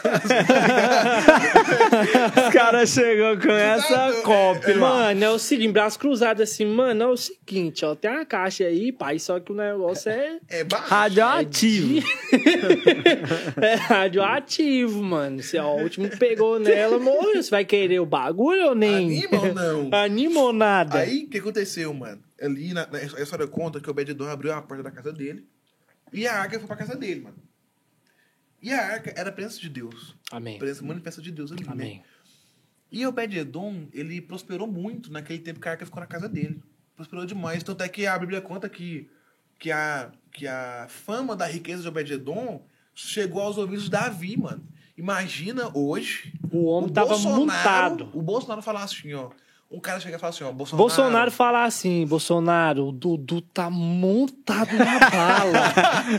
Os 2.48 2.52
caras 2.52 2.90
chegou 2.90 3.38
com 3.38 3.52
essa 3.52 4.08
doido. 4.08 4.22
cópia. 4.24 4.76
Mano, 4.76 5.24
é 5.24 5.30
o 5.30 5.38
seguinte, 5.38 5.70
braço 5.70 5.96
cruzado 5.96 6.42
assim, 6.42 6.66
mano, 6.66 7.04
é 7.04 7.06
o 7.06 7.16
seguinte, 7.16 7.84
ó, 7.84 7.94
tem 7.94 8.10
uma 8.10 8.26
caixa 8.26 8.64
aí, 8.64 8.90
pai, 8.90 9.20
só 9.20 9.38
que 9.38 9.52
o 9.52 9.54
negócio 9.54 10.10
é, 10.10 10.40
É 10.48 10.64
baixo. 10.64 10.88
Radioativo. 10.88 12.04
é 13.62 13.74
radioativo, 13.74 15.00
mano. 15.00 15.40
Se 15.40 15.56
ó, 15.56 15.76
o 15.76 15.82
último 15.82 16.08
que 16.10 16.16
pegou 16.16 16.58
nela 16.58 16.98
morreu, 16.98 17.40
você 17.40 17.50
vai 17.50 17.64
querer 17.64 18.00
o 18.00 18.06
bagulho 18.06 18.70
ou 18.70 18.74
nem? 18.74 19.22
Anima 19.22 19.40
ou 19.40 19.54
não? 19.54 19.90
Anima 19.96 20.40
ou 20.40 20.52
nada? 20.52 20.98
Aí, 20.98 21.26
o 21.26 21.30
que 21.30 21.38
aconteceu, 21.38 21.94
mano? 21.94 22.20
Ali, 22.42 22.74
na, 22.74 22.88
na, 22.88 22.98
a 22.98 23.22
história 23.22 23.46
conta 23.46 23.80
que 23.80 23.86
o 23.86 23.92
Obed-Edom 23.92 24.26
abriu 24.26 24.52
a 24.52 24.60
porta 24.60 24.82
da 24.82 24.90
casa 24.90 25.12
dele 25.12 25.46
e 26.12 26.26
a 26.26 26.40
arca 26.40 26.58
foi 26.58 26.66
pra 26.66 26.76
casa 26.76 26.96
dele, 26.96 27.20
mano. 27.20 27.51
E 28.62 28.72
a 28.72 28.80
arca 28.80 29.12
era 29.16 29.30
a 29.30 29.32
presença 29.32 29.60
de 29.60 29.68
Deus. 29.68 30.14
Amém. 30.30 30.56
A 30.56 30.58
presença 30.58 30.84
manifesta 30.84 31.20
de 31.20 31.32
Deus 31.32 31.50
ali, 31.50 31.64
né? 31.64 31.72
Amém. 31.72 32.02
E 32.90 33.04
Obed-Edom, 33.06 33.88
ele 33.92 34.20
prosperou 34.20 34.68
muito 34.68 35.10
naquele 35.10 35.40
tempo 35.40 35.58
que 35.58 35.68
a 35.68 35.72
arca 35.72 35.84
ficou 35.84 36.00
na 36.00 36.06
casa 36.06 36.28
dele. 36.28 36.62
Prosperou 36.94 37.26
demais. 37.26 37.62
Tanto 37.62 37.82
é 37.82 37.88
que 37.88 38.06
a 38.06 38.18
Bíblia 38.18 38.40
conta 38.40 38.68
que, 38.68 39.10
que, 39.58 39.72
a, 39.72 40.12
que 40.30 40.46
a 40.46 40.86
fama 40.88 41.34
da 41.34 41.46
riqueza 41.46 41.82
de 41.82 41.88
Obed-Edom 41.88 42.64
chegou 42.94 43.42
aos 43.42 43.58
ouvidos 43.58 43.84
de 43.84 43.90
Davi, 43.90 44.36
mano. 44.36 44.62
Imagina 44.96 45.76
hoje... 45.76 46.32
O 46.52 46.66
homem 46.66 46.92
tava 46.92 47.18
montado. 47.18 48.10
O 48.12 48.22
Bolsonaro 48.22 48.62
falar 48.62 48.84
assim, 48.84 49.12
ó... 49.14 49.30
Um 49.72 49.80
cara 49.80 49.98
chega 49.98 50.16
e 50.16 50.20
fala 50.20 50.30
assim, 50.30 50.44
ó... 50.44 50.52
Bolsonaro... 50.52 50.76
Bolsonaro 50.76 51.30
fala 51.30 51.64
assim, 51.64 52.06
Bolsonaro, 52.06 52.88
o 52.88 52.92
Dudu 52.92 53.40
tá 53.40 53.70
montado 53.70 54.74
na 54.76 54.98
bala. 55.10 55.72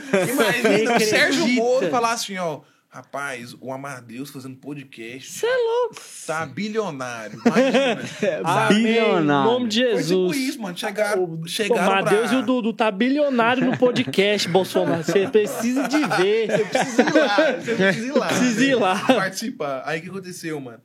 Imagina 0.28 0.96
o 0.96 1.00
Você 1.00 1.06
Sérgio? 1.06 1.48
Moro 1.48 1.90
falar 1.90 2.14
assim, 2.14 2.38
ó... 2.38 2.62
Rapaz, 2.90 3.56
o 3.60 3.72
Amadeus 3.72 4.30
fazendo 4.30 4.56
podcast... 4.58 5.32
Você 5.32 5.48
é 5.48 5.56
louco. 5.56 5.96
Tá 6.28 6.46
bilionário. 6.46 7.42
Imagina. 7.44 8.42
Amém. 8.46 8.84
Bilionário. 8.84 9.50
Em 9.50 9.54
nome 9.54 9.68
de 9.68 9.84
Foi 9.84 9.94
Jesus. 9.96 10.32
tipo 10.32 10.50
isso, 10.50 10.62
mano. 10.62 10.78
Chegaram, 10.78 11.24
O 11.24 11.48
chegaram 11.48 11.92
Matheus 11.92 12.30
pra... 12.30 12.38
e 12.38 12.42
o 12.42 12.46
Dudu 12.46 12.72
tá 12.72 12.92
bilionário 12.92 13.66
no 13.66 13.76
podcast, 13.80 14.48
Bolsonaro. 14.48 15.04
Você 15.04 15.28
precisa 15.28 15.88
de 15.88 16.06
ver. 16.06 16.70
precisa 16.70 17.02
ir 17.02 17.14
lá, 17.14 17.36
você 17.36 17.76
precisa 17.76 18.06
ir 18.06 18.12
lá. 18.12 18.28
Precisa 18.28 18.64
ir 18.64 18.76
lá. 18.76 19.00
Participar. 19.08 19.84
Aí 19.86 20.00
o 20.00 20.02
que 20.04 20.10
aconteceu, 20.10 20.60
mano? 20.60 20.82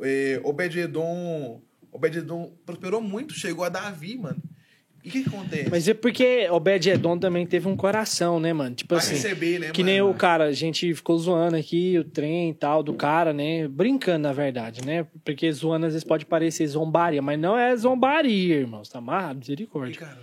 É, 0.00 0.40
Obed-Edom... 0.44 1.60
Obed-Edom 1.98 2.50
prosperou 2.64 3.00
muito, 3.00 3.34
chegou 3.34 3.64
a 3.64 3.68
Davi, 3.68 4.16
mano. 4.16 4.40
E 5.04 5.08
o 5.08 5.12
que, 5.12 5.22
que 5.22 5.28
acontece? 5.28 5.70
Mas 5.70 5.86
é 5.88 5.94
porque 5.94 6.48
Obed-Edom 6.50 7.18
também 7.18 7.46
teve 7.46 7.68
um 7.68 7.76
coração, 7.76 8.40
né, 8.40 8.52
mano? 8.52 8.74
Tipo 8.74 8.88
Pra 8.88 8.98
assim, 8.98 9.14
receber, 9.14 9.58
né, 9.60 9.70
que 9.70 9.82
mano? 9.82 9.92
nem 9.92 10.02
o 10.02 10.12
cara, 10.12 10.44
a 10.44 10.52
gente 10.52 10.92
ficou 10.94 11.16
zoando 11.18 11.56
aqui 11.56 11.96
o 11.98 12.04
trem 12.04 12.50
e 12.50 12.54
tal 12.54 12.82
do 12.82 12.92
cara, 12.94 13.32
né? 13.32 13.66
Brincando, 13.68 14.20
na 14.26 14.32
verdade, 14.32 14.84
né? 14.84 15.06
Porque 15.24 15.50
zoando 15.52 15.86
às 15.86 15.92
vezes 15.92 16.04
pode 16.06 16.26
parecer 16.26 16.66
zombaria, 16.66 17.22
mas 17.22 17.38
não 17.38 17.56
é 17.56 17.74
zombaria, 17.76 18.56
irmãos. 18.56 18.88
Tá 18.88 18.98
amarrado, 18.98 19.36
E, 19.36 19.38
misericórdia. 19.40 20.00
cara, 20.00 20.18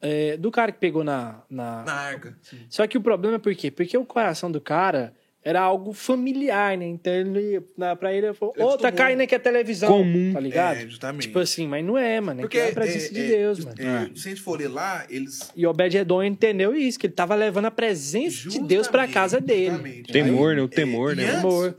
É, 0.00 0.36
do 0.38 0.50
cara 0.50 0.72
que 0.72 0.78
pegou 0.80 1.04
na, 1.04 1.42
na, 1.48 1.84
na 1.84 1.92
arca. 1.92 2.36
Só 2.70 2.86
que 2.86 2.96
o 2.96 3.02
problema 3.02 3.36
é 3.36 3.38
por 3.38 3.54
quê? 3.54 3.70
Porque 3.70 3.96
o 3.98 4.04
coração 4.04 4.50
do 4.50 4.60
cara 4.60 5.12
era 5.42 5.60
algo 5.60 5.92
familiar, 5.94 6.76
né? 6.76 6.86
Então 6.86 7.12
ele, 7.12 7.62
na, 7.76 7.96
pra 7.96 8.12
ele, 8.12 8.26
ele 8.26 8.34
falou, 8.34 8.54
Ele 8.56 8.64
ô, 8.64 8.76
tá 8.76 8.92
caindo 8.92 9.22
aqui 9.22 9.34
a 9.34 9.40
televisão. 9.40 9.88
Comum. 9.88 10.32
Tá 10.34 10.40
ligado? 10.40 10.76
É, 10.76 10.86
justamente. 10.86 11.22
Tipo 11.22 11.38
assim, 11.38 11.66
mas 11.66 11.84
não 11.84 11.96
é, 11.96 12.20
mano. 12.20 12.40
Porque 12.42 12.58
é, 12.58 12.68
a 12.70 12.72
presença 12.74 13.06
é, 13.06 13.10
de 13.10 13.20
é, 13.20 13.26
Deus, 13.28 13.64
mano. 13.64 13.76
é, 13.80 14.10
Se 14.14 14.28
a 14.28 14.30
gente 14.30 14.40
for 14.42 14.58
ler 14.60 14.68
lá, 14.68 15.06
eles... 15.08 15.50
E 15.56 15.66
Obed-Edom 15.66 16.22
entendeu 16.22 16.74
isso, 16.76 16.98
que 16.98 17.06
ele 17.06 17.14
tava 17.14 17.34
levando 17.34 17.64
a 17.66 17.70
presença 17.70 18.48
de 18.48 18.58
Deus 18.60 18.86
pra 18.86 19.04
Justamente, 19.06 19.14
casa 19.14 19.40
dele. 19.40 19.70
justamente. 19.70 20.12
Temor, 20.12 20.56
né? 20.56 20.62
O 20.62 20.68
temor, 20.68 21.12
é, 21.12 21.14
né? 21.16 21.24
antes- 21.24 21.36
Temor. 21.40 21.76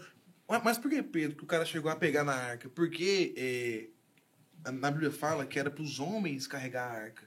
Mas- 0.47 0.63
Mas 0.63 0.77
por 0.79 0.89
que, 0.89 1.01
Pedro, 1.03 1.37
que 1.37 1.43
o 1.43 1.47
cara 1.47 1.63
chegou 1.63 1.89
a 1.91 1.95
pegar 1.95 2.23
na 2.23 2.33
arca? 2.33 2.67
Porque 2.75 3.33
é, 3.37 4.71
na 4.71 4.89
Bíblia 4.91 5.11
fala 5.11 5.45
que 5.45 5.57
era 5.59 5.69
pros 5.69 5.99
homens 5.99 6.47
carregar 6.47 6.87
a 6.91 6.93
arca. 7.03 7.23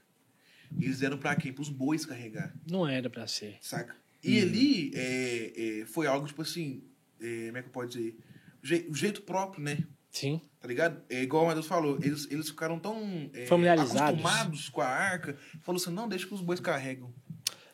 E 0.77 0.83
eles 0.85 1.01
eram 1.01 1.17
pra 1.17 1.35
quem? 1.35 1.53
Pros 1.53 1.69
bois 1.69 2.05
carregar, 2.05 2.53
Não 2.69 2.85
era 2.87 3.09
pra 3.09 3.25
ser. 3.25 3.55
saca? 3.61 3.95
E 4.27 4.41
ali 4.41 4.91
é, 4.95 5.53
é, 5.81 5.85
foi 5.85 6.07
algo, 6.07 6.25
tipo 6.27 6.41
assim, 6.41 6.83
é, 7.21 7.45
como 7.47 7.57
é 7.57 7.61
que 7.61 7.67
eu 7.67 7.71
posso 7.71 7.87
dizer? 7.89 8.17
O 8.63 8.67
je- 8.67 8.87
o 8.89 8.93
jeito 8.95 9.21
próprio, 9.21 9.63
né? 9.63 9.77
Sim. 10.09 10.41
Tá 10.59 10.67
ligado? 10.67 11.01
É 11.09 11.21
igual 11.21 11.43
o 11.43 11.47
Matheus 11.47 11.67
falou, 11.67 11.97
eles, 12.01 12.27
eles 12.31 12.49
ficaram 12.49 12.79
tão 12.79 13.29
é, 13.33 13.45
Familiarizados. 13.45 14.01
acostumados 14.01 14.69
com 14.69 14.81
a 14.81 14.87
arca, 14.87 15.37
falou 15.61 15.79
assim, 15.79 15.91
não, 15.91 16.07
deixa 16.07 16.25
que 16.25 16.33
os 16.33 16.41
bois 16.41 16.59
carregam. 16.59 17.13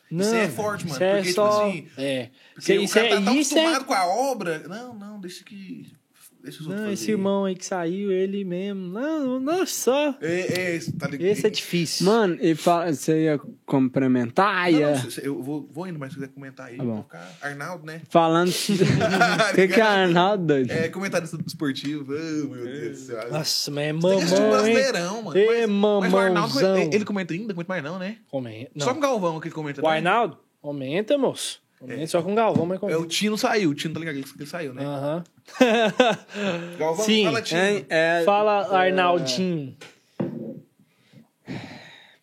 Não, 0.09 0.25
Isso 0.25 0.35
é 0.35 0.49
forte, 0.49 0.83
mano, 0.85 0.95
Isso 0.95 1.03
é 1.03 1.13
porque, 1.15 1.29
tipo 1.29 1.35
só... 1.35 1.67
assim, 1.69 1.87
é. 1.97 2.29
Porque 2.53 2.73
Isso, 2.73 2.81
o 2.81 2.83
isso 2.85 2.93
cara 2.95 3.07
é... 3.07 3.09
tá 3.11 3.21
tão 3.21 3.33
é... 3.33 3.35
acostumado 3.37 3.85
com 3.85 3.93
a 3.93 4.05
obra. 4.05 4.59
Não, 4.67 4.93
não, 4.93 5.21
deixa 5.21 5.43
que. 5.45 5.93
Deixa 6.43 6.61
os 6.61 6.67
outros 6.67 6.83
Não, 6.83 6.91
esse 6.91 7.03
fazer. 7.03 7.11
irmão 7.11 7.45
aí 7.45 7.55
que 7.55 7.65
saiu, 7.65 8.11
ele 8.11 8.43
mesmo. 8.43 8.87
Não, 8.87 9.39
não 9.39 9.65
só. 9.65 10.15
É, 10.21 10.75
é, 10.75 10.79
tá 10.97 11.07
ligado? 11.07 11.27
Esse 11.27 11.47
é 11.47 11.49
difícil. 11.49 12.05
Mano, 12.05 12.37
e 12.41 12.55
fala, 12.55 12.91
você 12.93 13.25
ia 13.25 13.39
complementar? 13.65 14.71
Não, 14.71 14.79
ia... 14.79 14.91
não, 14.95 15.09
eu 15.21 15.41
vou, 15.41 15.69
vou 15.71 15.87
indo, 15.87 15.99
mas 15.99 16.09
se 16.09 16.15
quiser 16.15 16.29
comentar 16.29 16.67
aí, 16.67 16.77
Tá 16.77 16.83
bom. 16.83 16.93
vou 16.95 17.03
ficar. 17.03 17.37
Arnaldo, 17.41 17.85
né? 17.85 18.01
Falando. 18.09 18.49
O 18.49 18.51
que, 19.55 19.67
que 19.67 19.79
é 19.79 19.83
Arnaldo, 19.83 20.45
doido? 20.45 20.71
É, 20.71 20.89
comentarista 20.89 21.37
esportivo. 21.45 22.13
Oh, 22.13 22.47
meu 22.47 22.65
Deus 22.65 22.99
do 22.99 23.05
céu. 23.05 23.31
Nossa, 23.31 23.71
mas 23.71 23.83
é 23.83 23.93
mamão, 23.93 24.19
hein? 24.19 24.27
Brasileirão, 24.27 25.21
mano. 25.23 25.37
Ê, 25.37 25.67
mas, 25.67 26.01
mas 26.01 26.13
o 26.13 26.17
Arnaldo, 26.17 26.55
mamãozão. 26.55 26.89
ele, 26.91 27.05
comenta 27.05 27.33
ainda? 27.33 27.53
Comenta 27.53 27.69
mais 27.69 27.83
não, 27.83 27.99
né? 27.99 28.17
Comenta. 28.29 28.71
Só 28.79 28.93
com 28.93 28.99
o 28.99 29.01
Galvão 29.01 29.39
que 29.39 29.47
ele 29.47 29.55
comenta. 29.55 29.81
O 29.81 29.83
né? 29.83 29.97
Arnaldo? 29.97 30.37
Aumenta, 30.63 31.17
moço. 31.17 31.61
Aumenta 31.81 32.07
só 32.07 32.21
com 32.21 32.31
o 32.31 32.35
Galvão, 32.35 32.65
mas 32.65 32.77
É, 32.77 32.79
comenta. 32.79 32.99
o 32.99 33.05
Tino 33.07 33.37
saiu, 33.37 33.71
o 33.71 33.73
Tino 33.75 33.93
tá 33.95 33.99
ligado 33.99 34.21
que 34.23 34.33
ele 34.37 34.45
saiu, 34.49 34.73
né? 34.73 34.83
Aham. 34.85 35.23
Galvão, 36.77 37.05
Sim. 37.05 37.25
fala 37.25 37.41
Tino. 37.41 37.59
Hein? 37.61 37.85
É, 37.89 38.21
Fala, 38.23 38.77
Arnaldinho. 38.77 39.75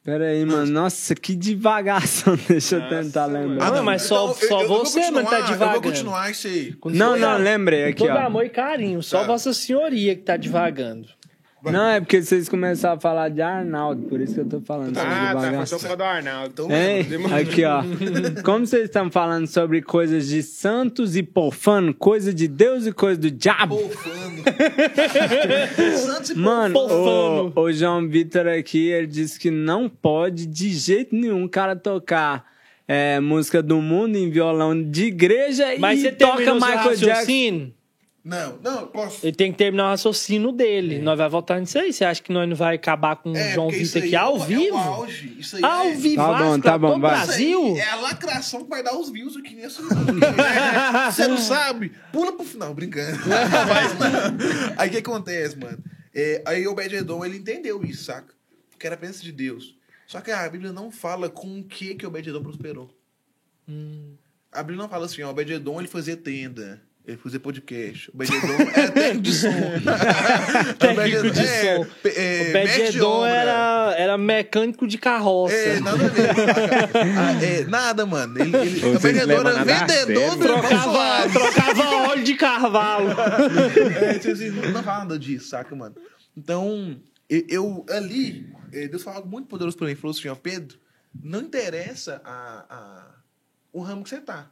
Pera 0.05 0.29
aí, 0.29 0.45
mano. 0.47 0.71
Nossa, 0.73 1.15
que 1.15 1.35
devagação. 1.35 2.35
Deixa 2.49 2.77
eu 2.77 2.89
tentar 2.89 3.27
lembrar. 3.27 3.75
Ah, 3.75 3.83
mas 3.83 4.03
só- 4.03 4.31
então, 4.33 4.49
só 4.49 4.63
eu- 4.63 4.63
eu 4.63 4.69
você, 4.69 5.11
mano, 5.11 5.29
tá 5.29 5.37
continuar, 5.37 5.41
Eu 5.41 5.47
devagando. 5.49 5.73
vou 5.73 5.83
continuar 5.93 6.31
isso 6.31 6.47
aí. 6.47 6.73
Com 6.75 6.89
Não, 6.91 7.17
não, 7.19 7.37
lembrei 7.37 7.83
com 7.83 7.89
aqui, 7.91 7.99
todo 8.07 8.13
ó. 8.17 8.27
amor 8.27 8.45
e 8.47 8.49
carinho. 8.49 9.03
Só 9.03 9.21
Tá. 9.21 9.27
Vossa 9.27 9.53
Senhoria 9.53 10.15
que 10.17 10.23
tá 10.23 10.37
devagando. 10.39 11.09
Não, 11.65 11.89
é 11.89 12.01
porque 12.01 12.23
vocês 12.23 12.49
começaram 12.49 12.97
a 12.97 13.01
falar 13.01 13.29
de 13.31 13.43
Arnaldo, 13.43 14.03
por 14.03 14.21
isso 14.21 14.35
que 14.35 14.41
eu 14.41 14.49
tô 14.49 14.61
falando 14.61 14.95
sobre 14.95 15.11
Ah, 15.11 15.33
tá. 15.33 15.33
Foi 15.33 15.41
devagação. 15.51 15.67
só 15.67 15.77
por 15.77 15.83
causa 15.83 15.97
do 15.97 16.03
Arnaldo. 16.05 16.51
Então, 16.53 16.67
Hein? 16.71 17.07
Aqui, 17.41 17.65
ó. 17.65 17.83
Como 18.45 18.67
vocês 18.67 18.85
estão 18.85 19.11
falando 19.11 19.47
sobre 19.47 19.83
coisas 19.83 20.29
de 20.29 20.43
santos 20.43 21.17
e 21.17 21.23
profano, 21.23 21.93
coisa 21.93 22.33
de 22.33 22.47
Deus 22.47 22.87
e 22.87 22.93
coisa 22.93 23.21
do 23.21 23.31
diabo. 23.31 23.77
Pofando. 23.77 24.39
Santos 25.99 26.31
e 26.31 26.35
Mano, 26.37 26.79
o, 26.79 27.61
o 27.61 27.73
João 27.73 28.09
Vitor 28.09 28.47
aqui, 28.47 28.89
ele 28.89 29.07
disse 29.07 29.39
que 29.39 29.51
não 29.51 29.89
pode 29.89 30.47
de 30.47 30.71
jeito 30.71 31.15
nenhum 31.15 31.45
o 31.45 31.49
cara 31.49 31.75
tocar 31.75 32.45
é, 32.87 33.21
música 33.21 33.63
do 33.63 33.83
mundo 33.83 34.17
em 34.17 34.31
violão 34.31 34.81
de 34.81 35.07
igreja 35.07 35.65
Mas 35.79 35.99
e 35.99 36.03
você 36.03 36.13
toca 36.13 36.55
Michael 36.55 36.97
Jackson. 36.97 37.71
Não, 38.29 38.59
não, 38.63 38.87
posso. 38.89 39.25
Ele 39.27 39.35
tem 39.35 39.51
que 39.51 39.57
terminar 39.57 39.87
o 39.87 39.89
raciocínio 39.89 40.53
dele. 40.53 40.99
Nós 40.99 41.17
vai 41.17 41.31
voltar 41.31 41.59
nisso 41.59 41.79
aí. 41.79 41.91
Você 41.91 42.05
acha 42.05 42.23
que 42.23 42.31
nós 42.31 42.47
não 42.47 42.55
vai 42.55 42.75
acabar 42.77 43.17
com 43.17 43.33
o 43.33 43.37
É, 43.37 43.55
João 43.55 43.71
Vitor 43.71 44.03
aqui 44.03 44.15
é 44.15 44.19
ao 44.19 44.37
é 44.37 44.47
vivo? 44.47 44.77
auge. 44.77 45.35
Isso 45.39 45.57
aí 45.57 45.65
Ao 45.65 45.87
é... 45.87 45.95
vivo, 45.95 46.17
Tá 46.17 46.39
bom, 46.39 46.61
tá 46.61 46.79
bom, 46.79 47.01
vai. 47.01 47.23
Isso 47.23 47.31
aí 47.33 47.53
Brasil. 47.55 47.77
é 47.79 47.89
a 47.89 47.97
lacração 47.97 48.65
que 48.65 48.69
vai 48.69 48.83
dar 48.83 48.95
os 48.99 49.09
views 49.09 49.35
aqui 49.35 49.55
nesse 49.55 49.81
Você 49.81 51.27
não 51.27 51.39
sabe? 51.39 51.91
Pula 52.13 52.33
pro 52.37 52.45
final, 52.45 52.75
brincando. 52.75 53.19
Mas. 53.27 54.77
Aí 54.79 54.89
o 54.89 54.93
que 54.93 54.99
acontece, 54.99 55.57
mano? 55.57 55.79
É, 56.15 56.43
aí 56.45 56.67
o 56.67 56.73
Obed-Edom, 56.73 57.25
ele 57.25 57.39
entendeu 57.39 57.83
isso, 57.83 58.05
saca? 58.05 58.35
Que 58.79 58.87
era 58.87 58.95
a 58.95 58.99
presença 58.99 59.23
de 59.23 59.33
Deus. 59.33 59.75
Só 60.07 60.21
que 60.21 60.31
a 60.31 60.47
Bíblia 60.51 60.71
não 60.71 60.91
fala 60.91 61.31
com 61.31 61.61
o 61.61 61.65
que 61.65 61.95
que 61.95 62.05
o 62.05 62.09
Obed-Edom 62.09 62.43
prosperou. 62.43 62.91
A 64.53 64.63
Bíblia 64.63 64.79
não 64.83 64.89
fala 64.89 65.07
assim, 65.07 65.23
ó, 65.23 65.29
o 65.29 65.31
Obed-Edom, 65.31 65.79
ele 65.79 65.89
fazia 65.89 66.17
tenda. 66.17 66.83
Ele 67.09 67.17
fazia 67.17 67.41
podcast. 67.41 68.11
O 68.11 68.15
Obed-Edom 68.15 68.71
era 68.75 68.93
técnico 68.93 69.23
de 69.23 69.33
som. 69.35 69.49
Técnico 70.79 71.31
de 71.31 71.41
É, 71.41 71.77
som. 71.77 71.87
é, 72.05 72.51
o 72.51 72.53
mestre 72.53 72.83
de 72.83 72.93
Bededon 72.93 73.25
era, 73.27 73.95
era 73.97 74.19
mecânico 74.19 74.87
de 74.87 74.99
carroça. 74.99 75.55
É, 75.55 75.81
nada 75.81 76.05
a 76.05 76.09
ver. 76.09 76.31
Ah, 77.17 77.43
é, 77.45 77.65
nada, 77.65 78.05
mano. 78.05 78.39
Ele, 78.39 78.55
ele, 78.55 78.87
o 78.95 78.99
vendedor 78.99 79.43
levam 79.43 79.53
era 79.63 79.87
vendedor 79.87 80.37
do 80.37 80.45
trocava, 80.45 81.29
trocava 81.33 82.11
óleo 82.11 82.25
de 82.25 82.35
carvalho. 82.35 83.09
É, 84.03 84.19
tipo 84.19 84.35
assim, 84.35 84.51
não 84.51 84.83
fala 84.83 84.99
nada 84.99 85.19
disso, 85.19 85.49
saca, 85.49 85.75
mano? 85.75 85.95
Então, 86.37 87.01
eu, 87.29 87.43
eu 87.49 87.87
ali, 87.89 88.53
eh, 88.71 88.87
Deus 88.87 89.03
falou 89.03 89.17
algo 89.21 89.31
muito 89.31 89.49
poderoso 89.49 89.79
pra 89.79 89.87
mim. 89.87 89.93
Ele 89.93 90.01
falou 90.01 90.15
assim, 90.15 90.29
ó, 90.29 90.35
Pedro, 90.35 90.79
não 91.25 91.41
interessa 91.41 92.21
a, 92.23 92.67
a, 92.69 93.07
o 93.73 93.81
ramo 93.81 94.03
que 94.05 94.11
você 94.11 94.21
tá. 94.21 94.51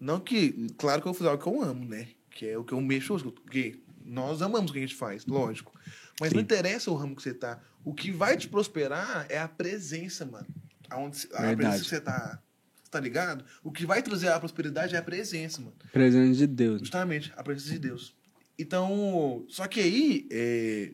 Não 0.00 0.18
que, 0.18 0.68
claro 0.78 1.02
que 1.02 1.08
eu 1.08 1.12
vou 1.12 1.18
fazer 1.18 1.30
algo 1.30 1.42
que 1.42 1.48
eu 1.48 1.62
amo, 1.62 1.84
né? 1.84 2.08
Que 2.30 2.46
é 2.46 2.58
o 2.58 2.64
que 2.64 2.72
eu 2.72 2.80
mexo, 2.80 3.18
porque 3.32 3.80
nós 4.02 4.40
amamos 4.40 4.70
o 4.70 4.72
que 4.72 4.78
a 4.78 4.82
gente 4.82 4.94
faz, 4.94 5.26
lógico. 5.26 5.78
Mas 6.18 6.32
não 6.32 6.40
interessa 6.40 6.90
o 6.90 6.94
ramo 6.94 7.14
que 7.14 7.22
você 7.22 7.34
tá. 7.34 7.60
O 7.84 7.94
que 7.94 8.10
vai 8.10 8.36
te 8.36 8.48
prosperar 8.48 9.26
é 9.28 9.38
a 9.38 9.46
presença, 9.46 10.24
mano. 10.24 10.46
Aonde, 10.88 11.28
a 11.32 11.42
Verdade. 11.42 11.56
presença 11.56 11.82
que 11.82 11.88
você 11.88 12.00
tá. 12.00 12.42
Tá 12.90 12.98
ligado? 12.98 13.44
O 13.62 13.70
que 13.70 13.86
vai 13.86 14.02
trazer 14.02 14.28
a 14.28 14.38
prosperidade 14.40 14.96
é 14.96 14.98
a 14.98 15.02
presença, 15.02 15.60
mano. 15.60 15.76
Presente 15.92 16.36
de 16.36 16.46
Deus. 16.46 16.80
Justamente, 16.80 17.32
a 17.36 17.42
presença 17.42 17.70
de 17.70 17.78
Deus. 17.78 18.16
Então, 18.58 19.44
só 19.48 19.68
que 19.68 19.80
aí, 19.80 20.26
é, 20.30 20.90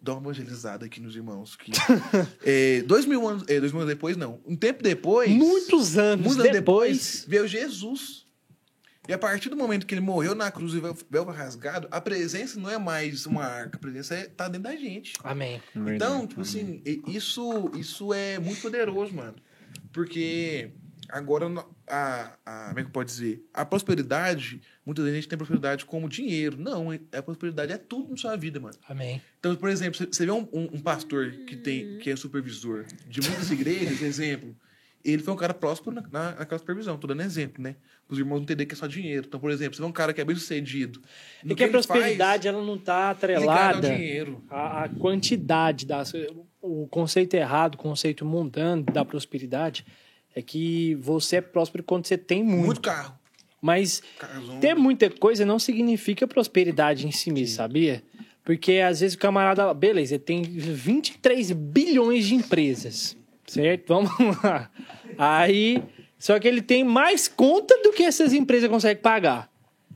dá 0.00 0.12
uma 0.14 0.22
evangelizada 0.30 0.86
aqui 0.86 1.00
nos 1.00 1.16
irmãos. 1.16 1.56
Que, 1.56 1.72
é, 2.44 2.82
dois, 2.82 3.04
mil 3.04 3.26
anos, 3.28 3.44
é, 3.48 3.58
dois 3.58 3.72
mil 3.72 3.82
anos 3.82 3.92
depois, 3.92 4.16
não. 4.16 4.40
Um 4.46 4.54
tempo 4.54 4.82
depois. 4.82 5.28
Muitos 5.30 5.98
anos 5.98 6.24
muitos 6.24 6.40
anos 6.40 6.52
depois, 6.52 7.24
veio 7.26 7.48
Jesus. 7.48 8.26
E 9.08 9.12
a 9.12 9.18
partir 9.18 9.48
do 9.48 9.56
momento 9.56 9.86
que 9.86 9.94
ele 9.94 10.00
morreu 10.00 10.34
na 10.34 10.50
cruz 10.50 10.72
e 10.74 10.78
o 10.78 10.82
véu- 10.82 10.96
véu 11.10 11.24
foi 11.24 11.34
rasgado, 11.34 11.88
a 11.90 12.00
presença 12.00 12.60
não 12.60 12.68
é 12.70 12.78
mais 12.78 13.26
uma 13.26 13.44
arca, 13.44 13.76
a 13.76 13.80
presença 13.80 14.14
é, 14.14 14.26
tá 14.26 14.46
dentro 14.46 14.64
da 14.70 14.76
gente. 14.76 15.14
Amém. 15.74 15.96
Então, 15.96 16.26
tipo 16.26 16.40
assim, 16.42 16.82
isso, 17.06 17.70
isso 17.74 18.12
é 18.12 18.38
muito 18.38 18.60
poderoso, 18.60 19.12
mano. 19.14 19.34
Porque 19.92 20.70
agora, 21.08 21.46
a, 21.88 22.32
a, 22.46 22.66
como 22.68 22.78
é 22.80 22.84
que 22.84 22.90
pode 22.90 23.10
dizer? 23.10 23.44
A 23.52 23.64
prosperidade, 23.64 24.60
muitas 24.86 25.04
vezes 25.04 25.18
a 25.18 25.20
gente 25.20 25.28
tem 25.28 25.36
prosperidade 25.38 25.84
como 25.86 26.08
dinheiro. 26.08 26.56
Não, 26.56 26.92
é- 26.92 27.00
a 27.12 27.22
prosperidade 27.22 27.72
é 27.72 27.78
tudo 27.78 28.10
na 28.10 28.16
sua 28.16 28.36
vida, 28.36 28.60
mano. 28.60 28.76
Amém. 28.88 29.20
Então, 29.40 29.56
por 29.56 29.70
exemplo, 29.70 29.96
você- 29.98 30.06
você 30.06 30.24
vê 30.26 30.30
um, 30.32 30.46
um- 30.52 30.68
um 30.74 30.80
pastor 30.80 31.32
que, 31.46 31.56
tem, 31.56 31.98
que 31.98 32.10
é 32.10 32.16
supervisor 32.16 32.84
de 33.08 33.20
muitas 33.22 33.50
igrejas, 33.50 34.02
exemplo, 34.02 34.54
ele 35.02 35.22
foi 35.22 35.32
um 35.34 35.36
cara 35.36 35.54
próspero 35.54 35.96
na, 35.96 36.02
na- 36.02 36.32
naquela 36.36 36.58
supervisão. 36.58 36.96
Tô 36.98 37.06
dando 37.06 37.22
exemplo, 37.22 37.62
né? 37.62 37.74
Os 38.10 38.18
irmãos 38.18 38.36
não 38.36 38.42
entender 38.42 38.66
que 38.66 38.74
é 38.74 38.76
só 38.76 38.86
dinheiro. 38.86 39.26
Então, 39.28 39.38
por 39.38 39.50
exemplo, 39.50 39.76
você 39.76 39.82
vê 39.82 39.88
um 39.88 39.92
cara 39.92 40.12
que 40.12 40.20
é 40.20 40.24
bem 40.24 40.34
sucedido. 40.34 41.00
E 41.44 41.54
que 41.54 41.64
a 41.64 41.68
prosperidade 41.68 42.48
ela 42.48 42.62
não 42.62 42.74
está 42.74 43.12
ligado 43.12 43.48
ao 43.48 43.50
atrelada 43.50 43.90
dinheiro. 43.90 44.42
à, 44.50 44.84
à 44.84 44.88
quantidade 44.88 45.86
das. 45.86 46.12
O 46.60 46.86
conceito 46.88 47.34
errado, 47.34 47.74
o 47.74 47.78
conceito 47.78 48.24
mundano 48.24 48.82
da 48.82 49.04
prosperidade 49.04 49.86
é 50.34 50.42
que 50.42 50.94
você 50.96 51.36
é 51.36 51.40
próspero 51.40 51.84
quando 51.84 52.06
você 52.06 52.18
tem 52.18 52.42
muito. 52.42 52.66
Muito 52.66 52.80
carro. 52.80 53.18
Mas 53.62 54.02
Casão. 54.18 54.58
ter 54.58 54.74
muita 54.74 55.10
coisa 55.10 55.44
não 55.44 55.58
significa 55.58 56.26
prosperidade 56.26 57.06
em 57.06 57.12
si 57.12 57.30
mesmo, 57.30 57.56
sabia? 57.56 58.02
Porque 58.42 58.78
às 58.78 59.00
vezes 59.00 59.14
o 59.14 59.18
camarada, 59.18 59.72
beleza, 59.74 60.14
ele 60.14 60.24
tem 60.24 60.42
23 60.42 61.52
bilhões 61.52 62.26
de 62.26 62.34
empresas, 62.34 63.16
certo? 63.46 63.88
Vamos 63.88 64.10
lá. 64.42 64.70
Aí, 65.18 65.82
só 66.20 66.38
que 66.38 66.46
ele 66.46 66.62
tem 66.62 66.84
mais 66.84 67.26
conta 67.26 67.76
do 67.82 67.90
que 67.92 68.04
essas 68.04 68.32
empresas 68.32 68.70
conseguem 68.70 69.02
pagar. 69.02 69.50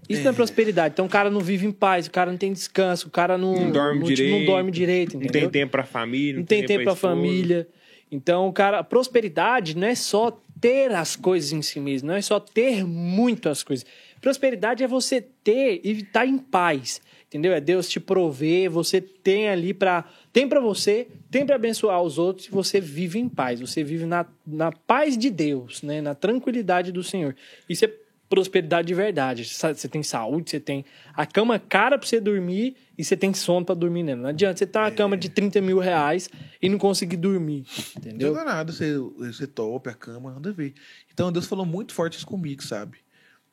Isso 0.09 0.22
não 0.24 0.32
é 0.32 0.34
prosperidade. 0.34 0.92
Então 0.94 1.06
o 1.06 1.09
cara 1.09 1.30
não 1.30 1.40
vive 1.40 1.66
em 1.66 1.70
paz, 1.72 2.06
o 2.06 2.10
cara 2.10 2.30
não 2.30 2.36
tem 2.38 2.52
descanso, 2.52 3.06
o 3.06 3.10
cara 3.10 3.38
não, 3.38 3.55
Não 3.55 3.70
dorme 3.70 4.01
não, 4.01 4.06
direito. 4.06 4.38
não 4.38 4.44
dorme 4.44 4.70
direito, 4.72 5.14
Não 5.14 5.22
entendeu? 5.22 5.42
tem 5.42 5.51
tempo 5.51 5.70
pra 5.72 5.84
família. 5.84 6.38
não 6.40 6.44
tem 6.44 6.66
tempo 6.66 6.82
pra 6.84 6.92
esposa. 6.94 7.14
família. 7.14 7.68
Então, 8.10 8.52
cara, 8.52 8.82
prosperidade 8.84 9.76
não 9.76 9.86
é 9.86 9.94
só 9.94 10.38
ter 10.60 10.92
as 10.92 11.14
coisas 11.16 11.52
em 11.52 11.62
si 11.62 11.78
mesmo, 11.80 12.09
não 12.09 12.14
é 12.14 12.22
só 12.22 12.38
ter 12.40 12.84
muitas 12.84 13.62
coisas. 13.62 13.84
Prosperidade 14.20 14.82
é 14.82 14.86
você 14.86 15.20
ter 15.42 15.80
e 15.84 15.90
estar 15.92 16.26
em 16.26 16.38
paz, 16.38 17.01
entendeu? 17.26 17.52
É 17.52 17.60
Deus 17.60 17.88
te 17.88 17.98
prover, 18.01 18.70
você 18.70 19.01
tem 19.01 19.48
ali 19.48 19.72
para 19.74 20.05
tem 20.35 20.48
para 20.48 20.59
você, 20.59 21.06
tem 21.31 21.47
para 21.47 21.55
abençoar 21.55 22.02
os 22.02 22.19
outros 22.19 22.48
e 22.48 22.51
você 22.51 22.81
vive 22.81 23.20
em 23.20 23.28
paz, 23.28 23.61
você 23.61 23.85
vive 23.85 24.05
na, 24.05 24.27
na 24.44 24.73
paz 24.73 25.16
de 25.16 25.31
Deus, 25.31 25.81
né? 25.81 26.01
Na 26.02 26.12
tranquilidade 26.12 26.90
do 26.90 27.05
Senhor. 27.05 27.36
Isso 27.69 27.85
é 27.85 27.93
prosperidade 28.28 28.89
de 28.89 28.94
verdade. 28.94 29.44
Você 29.44 29.89
tem 29.89 30.02
saúde, 30.02 30.51
você 30.51 30.59
tem 30.59 30.85
a 31.15 31.24
cama 31.24 31.56
cara 31.61 31.97
pra 31.97 32.09
você 32.09 32.20
dormir 32.20 32.74
e 32.98 33.05
você 33.05 33.16
tem 33.16 33.32
sono 33.32 33.65
pra 33.65 33.77
dormir 33.77 34.02
nela. 34.02 34.23
Não 34.23 34.28
adianta 34.31 34.59
você 34.59 34.66
ter 34.66 34.78
uma 34.81 34.90
cama 34.90 35.16
de 35.16 35.28
30 35.28 35.61
mil 35.61 35.78
reais 35.78 36.28
e 36.61 36.69
não 36.69 36.78
conseguir 36.78 37.16
dormir. 37.16 37.65
Não 37.69 37.85
Entendeu? 38.02 38.31
adianta 38.32 38.51
nada, 38.51 38.73
você, 38.73 38.98
você 38.98 39.47
topa 39.47 39.90
a 39.90 39.94
cama, 39.94 40.32
nada 40.32 40.51
a 40.51 40.52
ver. 40.52 40.74
Então 41.12 41.31
Deus 41.31 41.47
falou 41.47 41.65
muito 41.65 41.94
forte 41.94 42.16
isso 42.16 42.27
comigo, 42.27 42.61
sabe? 42.61 42.98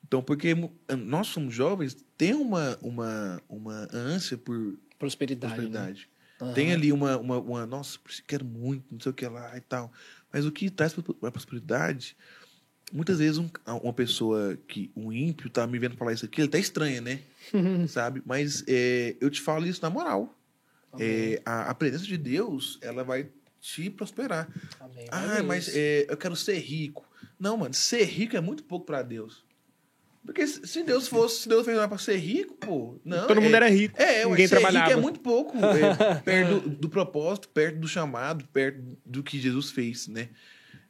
Então, 0.08 0.24
porque 0.24 0.56
nós 0.98 1.28
somos 1.28 1.54
jovens, 1.54 1.96
tem 2.18 2.34
uma, 2.34 2.76
uma, 2.82 3.40
uma 3.48 3.88
ânsia 3.94 4.36
por 4.36 4.80
Prosperidade. 4.98 5.70
né? 5.70 5.94
Aham. 6.42 6.54
Tem 6.54 6.72
ali 6.74 6.92
uma, 6.92 7.18
uma, 7.18 7.38
uma, 7.40 7.66
nossa, 7.66 8.00
quero 8.28 8.44
muito, 8.46 8.86
não 8.92 9.00
sei 9.00 9.12
o 9.12 9.14
que 9.16 9.28
lá 9.28 9.56
e 9.56 9.62
tal. 9.62 9.92
Mas 10.34 10.46
o 10.46 10.52
que 10.52 10.70
traz 10.70 10.94
para 10.94 11.04
a 11.28 11.32
prosperidade, 11.32 12.16
muitas 12.92 13.20
vezes 13.20 13.38
um- 13.38 13.50
uma 13.84 13.94
pessoa 13.94 14.58
que, 14.68 14.92
um 14.96 15.12
ímpio, 15.12 15.50
tá 15.50 15.68
me 15.68 15.78
vendo 15.78 15.96
falar 15.98 16.14
isso 16.14 16.26
aqui, 16.26 16.42
ele 16.42 16.50
tá 16.50 16.58
estranha, 16.58 17.02
né? 17.02 17.22
Sabe? 17.88 18.22
Mas 18.26 18.64
é, 18.68 19.16
eu 19.22 19.30
te 19.30 19.42
falo 19.42 19.66
isso 19.68 19.82
na 19.82 19.90
moral. 19.90 20.36
É, 21.00 21.42
a, 21.46 21.70
a 21.70 21.76
presença 21.76 22.04
de 22.06 22.18
Deus, 22.18 22.78
ela 22.82 23.04
vai 23.04 23.30
te 23.62 23.90
prosperar. 23.90 24.50
Amém. 24.80 25.06
Ah, 25.12 25.42
mas 25.44 25.70
é, 25.76 26.06
eu 26.10 26.18
quero 26.18 26.36
ser 26.36 26.58
rico. 26.60 27.08
Não, 27.40 27.56
mano, 27.58 27.74
ser 27.74 28.04
rico 28.04 28.36
é 28.36 28.42
muito 28.42 28.64
pouco 28.64 28.86
para 28.86 29.02
Deus. 29.02 29.46
Porque 30.26 30.46
se 30.46 30.84
Deus 30.84 31.08
fosse, 31.08 31.42
se 31.44 31.50
Deus 31.50 31.66
fez 31.66 31.76
nada 31.76 31.88
pra 31.90 31.98
ser 31.98 32.16
rico, 32.18 32.54
pô, 32.56 33.00
não. 33.04 33.28
Todo 33.28 33.40
é- 33.40 33.44
mundo 33.44 33.56
era 33.56 33.68
rico. 33.70 34.00
é, 34.00 34.24
ué, 34.24 34.30
ninguém 34.30 34.48
ser 34.48 34.56
trabalhava. 34.56 34.88
rico 34.88 35.00
é 35.00 35.02
muito 35.02 35.20
pouco. 35.20 35.58
é, 35.58 36.16
perto 36.24 36.60
do, 36.60 36.70
do 36.70 36.90
propósito, 36.90 37.50
perto 37.50 37.80
do 37.80 37.88
chamado, 37.88 38.48
perto 38.54 38.98
do 39.06 39.24
que 39.24 39.40
Jesus 39.40 39.72
fez, 39.72 40.08
né? 40.08 40.30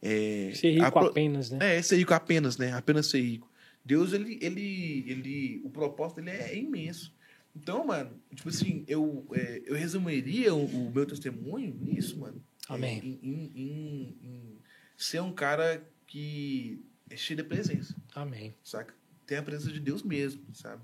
É, 0.01 0.51
Ser 0.55 0.71
rico 0.71 0.99
a 0.99 1.07
apenas, 1.07 1.49
né? 1.51 1.77
É, 1.77 1.81
ser 1.81 1.95
rico 1.97 2.13
apenas, 2.13 2.57
né? 2.57 2.73
Apenas 2.73 3.07
ser 3.07 3.21
rico. 3.21 3.49
Deus, 3.85 4.13
ele, 4.13 4.37
ele, 4.41 5.05
ele, 5.07 5.61
o 5.63 5.69
propósito 5.69 6.21
dele 6.21 6.37
é 6.37 6.57
imenso. 6.57 7.13
Então, 7.55 7.85
mano, 7.85 8.11
tipo 8.35 8.49
assim, 8.49 8.83
eu, 8.87 9.25
é, 9.33 9.61
eu 9.65 9.75
resumiria 9.75 10.53
o, 10.53 10.65
o 10.65 10.91
meu 10.93 11.05
testemunho 11.05 11.73
nisso, 11.79 12.19
mano. 12.19 12.41
É, 12.69 12.73
Amém. 12.73 12.99
em, 13.03 13.29
em- 13.29 13.51
em- 13.55 14.17
em 14.23 14.57
ser 14.97 15.21
um 15.21 15.31
cara 15.33 15.83
que 16.07 16.79
é 17.09 17.15
cheio 17.17 17.37
de 17.37 17.43
presença, 17.43 17.95
Amém. 18.15 18.53
saca? 18.63 18.93
Tem 19.31 19.37
a 19.37 19.43
presença 19.43 19.71
de 19.71 19.79
Deus 19.79 20.03
mesmo, 20.03 20.41
sabe? 20.51 20.81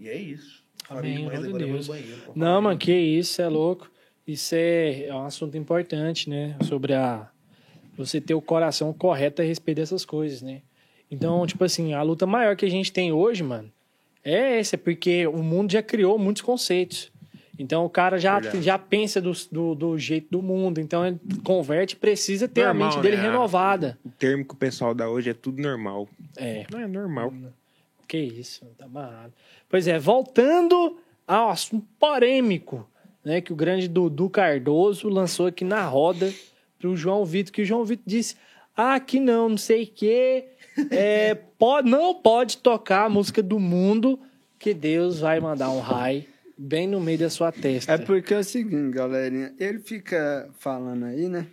E 0.00 0.08
é 0.08 0.16
isso. 0.16 0.64
Amém, 0.88 1.18
demais, 1.18 1.44
agora 1.44 1.62
eu 1.62 1.68
vou 1.68 1.76
Deus. 1.76 1.86
no 1.86 1.92
banheiro 1.92 2.22
Não, 2.34 2.62
mano, 2.62 2.78
que 2.78 2.90
isso, 2.90 3.42
é 3.42 3.46
louco. 3.46 3.90
Isso 4.26 4.54
é, 4.54 5.04
é 5.04 5.14
um 5.14 5.26
assunto 5.26 5.54
importante, 5.58 6.30
né? 6.30 6.56
Sobre 6.62 6.94
a. 6.94 7.28
Você 7.98 8.22
ter 8.22 8.32
o 8.32 8.40
coração 8.40 8.90
correto 8.94 9.42
a 9.42 9.44
respeito 9.44 9.76
dessas 9.76 10.02
coisas, 10.02 10.40
né? 10.40 10.62
Então, 11.10 11.46
tipo 11.46 11.62
assim, 11.62 11.92
a 11.92 12.00
luta 12.00 12.26
maior 12.26 12.56
que 12.56 12.64
a 12.64 12.70
gente 12.70 12.90
tem 12.90 13.12
hoje, 13.12 13.42
mano, 13.42 13.70
é 14.24 14.58
essa, 14.58 14.78
porque 14.78 15.26
o 15.26 15.42
mundo 15.42 15.70
já 15.70 15.82
criou 15.82 16.18
muitos 16.18 16.40
conceitos. 16.40 17.12
Então 17.58 17.84
o 17.84 17.90
cara 17.90 18.16
já, 18.16 18.40
já 18.40 18.78
pensa 18.78 19.20
do, 19.20 19.32
do, 19.52 19.74
do 19.74 19.98
jeito 19.98 20.28
do 20.30 20.40
mundo. 20.40 20.80
Então 20.80 21.06
ele 21.06 21.20
converte, 21.44 21.96
precisa 21.96 22.48
ter 22.48 22.64
Normal, 22.64 22.88
a 22.88 22.90
mente 22.92 23.02
dele 23.02 23.18
né? 23.18 23.24
renovada. 23.24 23.98
O 24.02 24.08
termo 24.08 24.42
que 24.42 24.54
o 24.54 24.56
pessoal 24.56 24.94
dá 24.94 25.06
hoje 25.06 25.28
é 25.28 25.34
tudo 25.34 25.60
normal. 25.60 26.08
É. 26.34 26.64
Não 26.72 26.80
é 26.80 26.88
normal. 26.88 27.30
Que 28.14 28.20
isso, 28.20 28.64
tá 28.78 28.84
amarrado. 28.84 29.32
Pois 29.68 29.88
é, 29.88 29.98
voltando 29.98 31.00
ao 31.26 31.50
assunto 31.50 31.84
polêmico, 31.98 32.88
né, 33.24 33.40
que 33.40 33.52
o 33.52 33.56
grande 33.56 33.88
Dudu 33.88 34.30
Cardoso 34.30 35.08
lançou 35.08 35.46
aqui 35.46 35.64
na 35.64 35.84
roda 35.84 36.32
pro 36.78 36.96
João 36.96 37.24
Vitor, 37.24 37.52
que 37.52 37.62
o 37.62 37.64
João 37.64 37.84
Vitor 37.84 38.04
disse: 38.06 38.36
ah, 38.76 39.00
que 39.00 39.18
não, 39.18 39.48
não 39.48 39.56
sei 39.56 39.82
o 39.82 39.86
quê, 39.88 40.44
é, 40.92 41.36
não 41.84 42.14
pode 42.14 42.58
tocar 42.58 43.06
a 43.06 43.08
música 43.08 43.42
do 43.42 43.58
mundo, 43.58 44.20
que 44.60 44.72
Deus 44.72 45.18
vai 45.18 45.40
mandar 45.40 45.70
um 45.70 45.80
raio 45.80 46.24
bem 46.56 46.86
no 46.86 47.00
meio 47.00 47.18
da 47.18 47.28
sua 47.28 47.50
testa. 47.50 47.94
É 47.94 47.98
porque 47.98 48.32
é 48.32 48.38
o 48.38 48.44
seguinte, 48.44 48.94
galerinha. 48.94 49.52
Ele 49.58 49.80
fica 49.80 50.48
falando 50.60 51.06
aí, 51.06 51.28
né? 51.28 51.48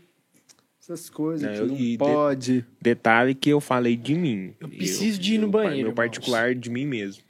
Essas 0.82 1.10
coisas 1.12 1.48
Não, 1.48 1.54
que 1.54 1.60
eu- 1.62 1.68
não 1.68 1.76
e 1.76 1.92
de- 1.92 1.98
pode. 1.98 2.66
Detalhe 2.82 3.36
que 3.36 3.50
eu 3.52 3.62
falei 3.62 3.96
de 3.96 4.16
mim. 4.16 4.54
Eu 4.60 4.68
preciso 4.68 5.20
de 5.20 5.36
ir 5.36 5.38
no 5.38 5.46
eu- 5.46 5.52
banheiro, 5.52 5.76
Meu 5.76 5.80
irmãos. 5.92 5.94
particular 5.96 6.56
de 6.56 6.70
mim 6.72 6.86
mesmo. 6.88 7.22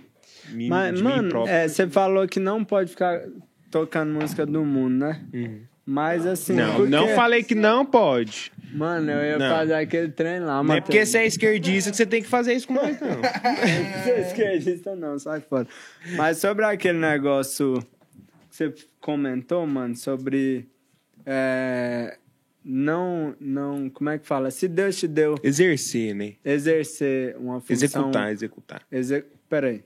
Me- 0.50 0.70
Mas, 0.70 1.02
mano, 1.02 1.46
é, 1.48 1.68
você 1.68 1.86
falou 1.88 2.26
que 2.28 2.40
não 2.40 2.64
pode 2.64 2.90
ficar 2.92 3.22
tocando 3.70 4.14
música 4.14 4.46
do 4.46 4.64
mundo, 4.64 4.96
né? 5.06 5.22
Uhum. 5.34 5.62
Mas 5.86 6.26
assim. 6.26 6.54
Não, 6.54 6.76
porque- 6.76 6.90
não 6.90 7.08
falei 7.10 7.44
que 7.44 7.54
não 7.56 7.86
pode. 7.86 8.52
Mano, 8.74 9.12
eu 9.12 9.22
ia 9.22 9.38
Não. 9.38 9.50
fazer 9.50 9.74
aquele 9.74 10.08
trem 10.10 10.40
lá, 10.40 10.58
Não 10.58 10.64
mas. 10.64 10.78
é 10.78 10.82
porque 10.82 11.06
você 11.06 11.18
é 11.18 11.26
esquerdista 11.26 11.92
que 11.92 11.98
você 11.98 12.06
tem 12.06 12.22
que 12.22 12.30
fazer 12.30 12.54
isso 12.54 12.68
com 12.68 12.74
nós, 12.74 12.98
não. 13.02 13.10
Você 14.06 14.12
é 14.12 14.22
esquerdista, 14.28 14.96
não, 14.96 15.20
sai 15.20 15.42
fora. 15.42 15.68
Mas 16.16 16.38
sobre 16.38 16.64
aquele 16.64 16.98
negócio 17.00 17.80
que 18.50 18.56
você 18.56 18.74
comentou, 19.02 19.68
mano, 19.68 19.94
sobre. 19.96 20.70
é, 21.26 22.18
não, 22.64 23.36
não. 23.40 23.90
Como 23.90 24.10
é 24.10 24.18
que 24.20 24.26
fala? 24.28 24.52
Se 24.52 24.68
Deus 24.68 24.98
te 24.98 25.08
deu 25.08 25.36
Exercer, 25.44 26.14
né? 26.16 26.34
exercer 26.46 27.36
uma 27.38 27.60
função. 27.60 27.74
Executar, 27.74 28.32
executar. 28.32 28.82
Exe... 28.92 29.26
Peraí. 29.50 29.84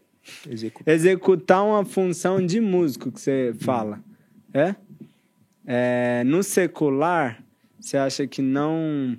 Executar. 0.50 0.94
Executar 0.94 1.64
uma 1.64 1.86
função 1.86 2.46
de 2.46 2.60
músico 2.60 3.12
que 3.12 3.20
você 3.22 3.54
fala. 3.60 4.04
É? 4.54 4.76
É, 5.66 6.24
no 6.26 6.44
secular, 6.44 7.44
você 7.80 7.98
acha 7.98 8.26
que 8.28 8.42
não. 8.42 9.18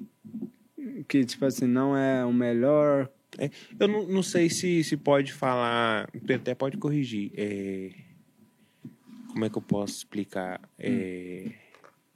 Que, 1.09 1.25
tipo 1.25 1.45
assim, 1.45 1.67
não 1.67 1.97
é 1.97 2.25
o 2.25 2.33
melhor. 2.33 3.09
É, 3.39 3.51
eu 3.79 3.87
não, 3.89 4.07
não 4.09 4.23
sei 4.23 4.49
se, 4.49 4.83
se 4.83 4.97
pode 4.97 5.33
falar. 5.33 6.09
Até 6.35 6.55
pode 6.55 6.77
corrigir. 6.77 7.33
É, 7.37 7.91
como 9.29 9.45
é 9.45 9.51
que 9.51 9.59
eu 9.59 9.63
posso 9.63 9.99
explicar? 9.99 10.61
É, 10.79 10.89
n- 11.45 11.55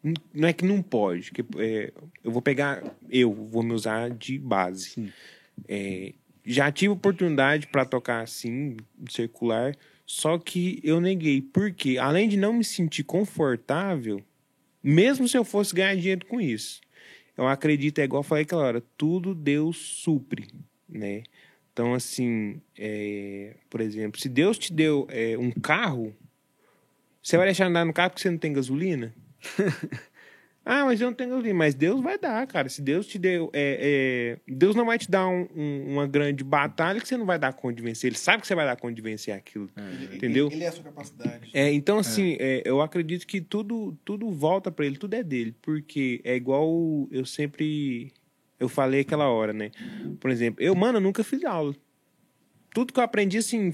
Não 0.03 0.49
é 0.49 0.53
que 0.53 0.65
não 0.65 0.83
pode. 0.83 1.31
Que, 1.31 1.45
é, 1.59 1.93
eu 2.25 2.31
vou 2.31 2.41
pegar. 2.41 2.83
Eu 3.09 3.33
vou 3.33 3.63
me 3.63 3.73
usar 3.73 4.11
de 4.11 4.39
base. 4.39 5.13
É, 5.69 6.15
já 6.45 6.71
tive 6.73 6.93
oportunidade 6.93 7.67
para 7.67 7.85
tocar 7.85 8.23
assim, 8.23 8.77
circular. 9.09 9.77
Só 10.07 10.39
que 10.39 10.81
eu 10.83 11.01
neguei. 11.01 11.41
Por 11.41 11.73
quê? 11.73 11.99
Além 11.99 12.29
de 12.29 12.37
não 12.37 12.53
me 12.53 12.65
sentir 12.65 13.05
confortável, 13.05 14.23
mesmo 14.83 15.29
se 15.29 15.37
eu 15.37 15.45
fosse 15.45 15.75
ganhar 15.75 15.95
dinheiro 15.95 16.27
com 16.27 16.41
isso, 16.41 16.81
eu 17.37 17.47
acredito, 17.47 18.01
é 18.01 18.05
igual 18.05 18.21
eu 18.21 18.25
falei 18.25 18.43
aquela 18.43 18.63
hora, 18.63 18.83
tudo 18.97 19.35
Deus 19.35 19.77
supre, 19.77 20.49
né? 20.89 21.23
Então, 21.73 21.95
assim, 21.95 22.61
é, 22.77 23.55
por 23.71 23.81
exemplo, 23.81 24.21
se 24.21 24.29
Deus 24.29 24.59
te 24.59 24.73
deu 24.73 25.07
é, 25.11 25.39
um 25.39 25.51
carro, 25.51 26.15
você 27.23 27.37
vai 27.37 27.47
deixar 27.47 27.67
andar 27.67 27.85
no 27.85 27.93
carro 27.93 28.11
porque 28.11 28.23
você 28.23 28.31
não 28.31 28.39
tem 28.39 28.53
gasolina? 28.53 29.15
ah, 30.65 30.85
mas 30.85 31.01
eu 31.01 31.09
não 31.09 31.15
tenho 31.15 31.31
gasolina. 31.31 31.55
Mas 31.55 31.75
Deus 31.75 32.01
vai 32.01 32.19
dar, 32.19 32.47
cara. 32.47 32.69
Se 32.69 32.81
Deus 32.83 33.07
te 33.07 33.19
deu. 33.19 33.51
É, 33.53 34.37
é, 34.47 34.53
Deus 34.53 34.75
não 34.77 34.85
vai 34.87 34.99
te 34.99 35.11
dar 35.11 35.27
um- 35.29 35.49
um- 35.57 35.93
uma 35.93 36.07
grande 36.07 36.45
batalha 36.45 37.01
que 37.01 37.09
você 37.09 37.17
não 37.17 37.27
vai 37.27 37.39
dar 37.39 37.53
conta 37.53 37.75
de 37.77 37.83
vencer. 37.83 38.09
Ele 38.09 38.19
sabe 38.19 38.41
que 38.43 38.47
você 38.47 38.55
vai 38.55 38.67
dar 38.67 38.77
conta 38.77 38.95
de 38.95 39.03
vencer 39.03 39.35
aquilo. 39.35 39.69
Entendeu? 40.15 40.49
Ele 40.53 40.65
é 40.65 40.69
a 40.69 40.73
sua 40.73 40.85
capacidade. 40.85 41.51
É, 41.53 41.73
então, 41.73 41.99
assim, 41.99 42.37
é, 42.39 42.63
eu 42.65 42.81
acredito 42.81 43.27
que 43.27 43.41
tudo, 43.41 43.97
tudo 44.05 44.31
volta 44.31 44.71
pra 44.71 44.85
ele, 44.87 44.97
tudo 44.97 45.15
é 45.15 45.23
dele. 45.23 45.55
Porque 45.63 46.21
é 46.25 46.37
igual 46.37 46.69
eu 47.11 47.25
sempre. 47.25 48.13
Eu 48.59 48.69
falei 48.69 49.01
aquela 49.01 49.29
hora, 49.29 49.53
né? 49.55 49.71
Por 50.21 50.31
exemplo, 50.31 50.63
eu, 50.63 50.75
mano, 50.75 50.99
eu 50.99 51.03
nunca 51.03 51.25
fiz 51.25 51.43
aula. 51.45 51.75
Tudo 52.75 52.93
que 52.93 53.01
eu 53.01 53.05
aprendi, 53.05 53.39
assim. 53.39 53.73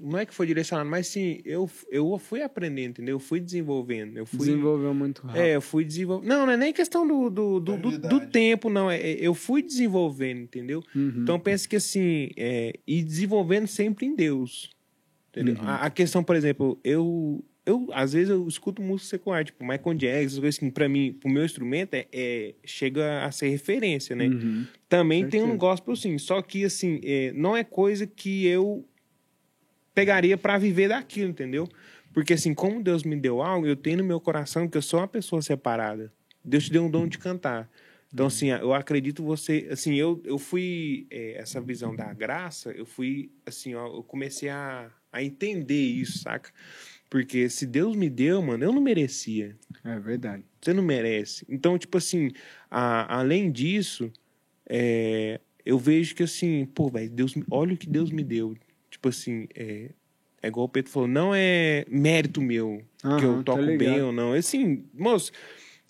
Não 0.00 0.16
é 0.18 0.24
que 0.24 0.32
foi 0.32 0.46
direcionado, 0.46 0.88
mas 0.88 1.08
sim, 1.08 1.40
eu, 1.44 1.68
eu 1.90 2.16
fui 2.18 2.40
aprendendo, 2.40 2.90
entendeu? 2.90 3.16
Eu 3.16 3.18
fui 3.18 3.40
desenvolvendo. 3.40 4.16
Eu 4.16 4.24
fui, 4.24 4.38
Desenvolveu 4.38 4.94
muito 4.94 5.22
rápido. 5.22 5.40
é, 5.42 5.56
eu 5.56 5.60
fui 5.60 5.84
desenvolvendo. 5.84 6.28
Não, 6.28 6.46
não 6.46 6.52
é 6.52 6.56
nem 6.56 6.72
questão 6.72 7.06
do, 7.06 7.28
do, 7.28 7.58
do, 7.58 7.76
do, 7.76 7.98
do 7.98 8.20
tempo, 8.28 8.70
não. 8.70 8.88
É, 8.88 9.00
é, 9.00 9.16
eu 9.20 9.34
fui 9.34 9.60
desenvolvendo, 9.60 10.42
entendeu? 10.42 10.82
Uhum. 10.94 11.14
Então, 11.22 11.40
penso 11.40 11.68
que 11.68 11.74
assim, 11.76 12.30
é, 12.36 12.74
e 12.86 13.02
desenvolvendo 13.02 13.66
sempre 13.66 14.06
em 14.06 14.14
Deus. 14.14 14.70
Entendeu? 15.30 15.56
Uhum. 15.56 15.68
A, 15.68 15.86
a 15.86 15.90
questão, 15.90 16.22
por 16.22 16.36
exemplo, 16.36 16.78
eu, 16.84 17.44
eu 17.66 17.88
às 17.92 18.12
vezes 18.12 18.30
eu 18.30 18.46
escuto 18.46 18.80
música 18.80 19.10
secular, 19.10 19.44
tipo 19.44 19.64
Michael 19.64 19.94
Jackson, 19.94 20.40
coisas 20.40 20.56
assim, 20.58 20.70
pra 20.70 20.88
mim, 20.88 21.12
pro 21.12 21.28
meu 21.28 21.44
instrumento, 21.44 21.94
é, 21.94 22.06
é- 22.12 22.54
chega 22.64 23.24
a 23.24 23.32
ser 23.32 23.48
referência, 23.48 24.14
né? 24.14 24.28
Uhum. 24.28 24.64
Também 24.88 25.28
tem 25.28 25.42
um 25.42 25.56
gospel, 25.56 25.94
sim. 25.96 26.16
Só 26.18 26.40
que, 26.40 26.64
assim, 26.64 27.00
é, 27.02 27.32
não 27.34 27.56
é 27.56 27.62
coisa 27.64 28.06
que 28.06 28.46
eu 28.46 28.84
pegaria 29.98 30.36
pra 30.38 30.56
viver 30.58 30.88
daquilo, 30.88 31.30
entendeu? 31.30 31.68
Porque, 32.12 32.32
assim, 32.34 32.54
como 32.54 32.82
Deus 32.82 33.02
me 33.02 33.16
deu 33.16 33.42
algo, 33.42 33.66
eu 33.66 33.76
tenho 33.76 33.98
no 33.98 34.04
meu 34.04 34.20
coração 34.20 34.68
que 34.68 34.76
eu 34.78 34.82
sou 34.82 35.00
uma 35.00 35.08
pessoa 35.08 35.42
separada. 35.42 36.12
Deus 36.44 36.64
te 36.64 36.72
deu 36.72 36.84
um 36.84 36.90
dom 36.90 37.06
de 37.06 37.18
cantar. 37.18 37.68
Então, 38.12 38.26
assim, 38.26 38.50
eu 38.50 38.72
acredito 38.72 39.22
você... 39.22 39.68
Assim, 39.70 39.94
eu, 39.96 40.20
eu 40.24 40.38
fui... 40.38 41.06
é, 41.10 41.34
essa 41.38 41.60
visão 41.60 41.94
da 41.94 42.12
graça, 42.14 42.70
eu 42.70 42.86
fui... 42.86 43.30
Assim, 43.44 43.74
ó, 43.74 43.86
eu 43.96 44.02
comecei 44.02 44.48
a, 44.48 44.90
a 45.12 45.22
entender 45.22 45.82
isso, 45.82 46.18
saca? 46.20 46.50
Porque 47.10 47.48
se 47.50 47.66
Deus 47.66 47.96
me 47.96 48.08
deu, 48.08 48.40
mano, 48.40 48.64
eu 48.64 48.72
não 48.72 48.80
merecia. 48.80 49.56
É 49.84 49.98
verdade. 49.98 50.44
Você 50.60 50.72
não 50.72 50.82
merece. 50.82 51.44
Então, 51.48 51.76
tipo 51.76 51.98
assim, 51.98 52.30
a- 52.70 53.18
além 53.18 53.50
disso, 53.50 54.10
é, 54.68 55.40
eu 55.64 55.78
vejo 55.78 56.14
que 56.14 56.22
assim, 56.22 56.66
pô, 56.66 56.88
velho, 56.88 57.10
Deus, 57.10 57.34
olha 57.50 57.74
o 57.74 57.76
que 57.76 57.88
Deus 57.88 58.10
me 58.10 58.22
deu. 58.22 58.56
Tipo 58.98 59.10
assim, 59.10 59.46
é, 59.54 59.90
é 60.42 60.48
igual 60.48 60.66
o 60.66 60.68
Pedro 60.68 60.90
falou, 60.90 61.08
não 61.08 61.32
é 61.32 61.84
mérito 61.88 62.40
meu 62.40 62.82
que 63.00 63.06
Aham, 63.06 63.22
eu 63.22 63.36
tô 63.44 63.52
toco 63.52 63.64
bem 63.64 63.76
ligado. 63.78 64.06
ou 64.06 64.12
não. 64.12 64.32
Assim, 64.32 64.84
moço, 64.92 65.30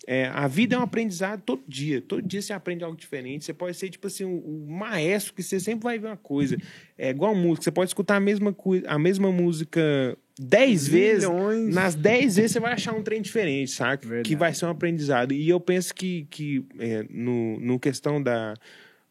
é, 0.05 0.27
a 0.27 0.47
vida 0.47 0.75
é 0.75 0.79
um 0.79 0.83
aprendizado 0.83 1.41
todo 1.41 1.63
dia. 1.67 2.01
Todo 2.01 2.21
dia 2.21 2.39
você 2.39 2.53
aprende 2.53 2.83
algo 2.83 2.95
diferente. 2.95 3.45
Você 3.45 3.53
pode 3.53 3.75
ser, 3.75 3.89
tipo 3.89 4.05
assim, 4.05 4.25
um, 4.25 4.37
um 4.45 4.77
maestro 4.77 5.33
que 5.33 5.41
você 5.41 5.59
sempre 5.59 5.83
vai 5.83 5.97
ver 5.97 6.07
uma 6.07 6.17
coisa. 6.17 6.55
É 6.95 7.09
igual 7.09 7.33
música. 7.33 7.63
Você 7.63 7.71
pode 7.71 7.89
escutar 7.89 8.17
a 8.17 8.19
mesma, 8.19 8.55
a 8.85 8.99
mesma 8.99 9.31
música 9.31 10.15
dez 10.39 10.87
vezes. 10.87 11.27
Milhões. 11.27 11.73
Nas 11.73 11.95
10 11.95 12.35
vezes 12.35 12.51
você 12.51 12.59
vai 12.59 12.73
achar 12.73 12.93
um 12.93 13.01
trem 13.01 13.23
diferente, 13.23 13.71
saca? 13.71 14.07
Verdade. 14.07 14.29
Que 14.29 14.35
vai 14.35 14.53
ser 14.53 14.67
um 14.67 14.69
aprendizado. 14.69 15.33
E 15.33 15.49
eu 15.49 15.59
penso 15.59 15.95
que, 15.95 16.27
que 16.29 16.63
é, 16.77 17.05
no, 17.09 17.59
no 17.59 17.79
questão 17.79 18.21
da, 18.21 18.53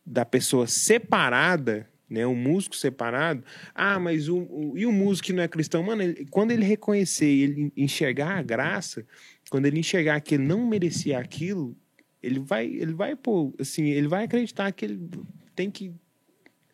da 0.07 0.25
pessoa 0.25 0.67
separada, 0.67 1.89
né? 2.09 2.27
O 2.27 2.35
músico 2.35 2.75
separado. 2.77 3.43
Ah, 3.75 3.99
mas 3.99 4.29
o, 4.29 4.39
o- 4.39 4.73
e 4.77 4.85
o 4.87 4.93
músico 4.93 5.27
que 5.27 5.33
não 5.33 5.43
é 5.43 5.49
cristão? 5.49 5.83
Mano, 5.83 6.03
ele- 6.03 6.27
quando 6.31 6.51
ele 6.53 6.65
reconhecer, 6.65 7.27
ele 7.27 7.73
enxergar 7.77 8.39
a 8.39 8.43
graça, 8.43 9.05
quando 9.51 9.67
ele 9.67 9.79
enxergar 9.81 10.21
que 10.21 10.35
ele 10.37 10.45
não 10.45 10.67
merecia 10.67 11.19
aquilo, 11.19 11.77
ele 12.23 12.39
vai, 12.41 12.67
ele 12.67 12.93
vai, 12.93 13.15
pô, 13.15 13.55
assim, 13.59 13.87
ele 13.91 14.09
vai 14.09 14.25
acreditar 14.25 14.71
que 14.73 14.85
ele 14.85 14.99
tem 15.55 15.71
que 15.71 15.93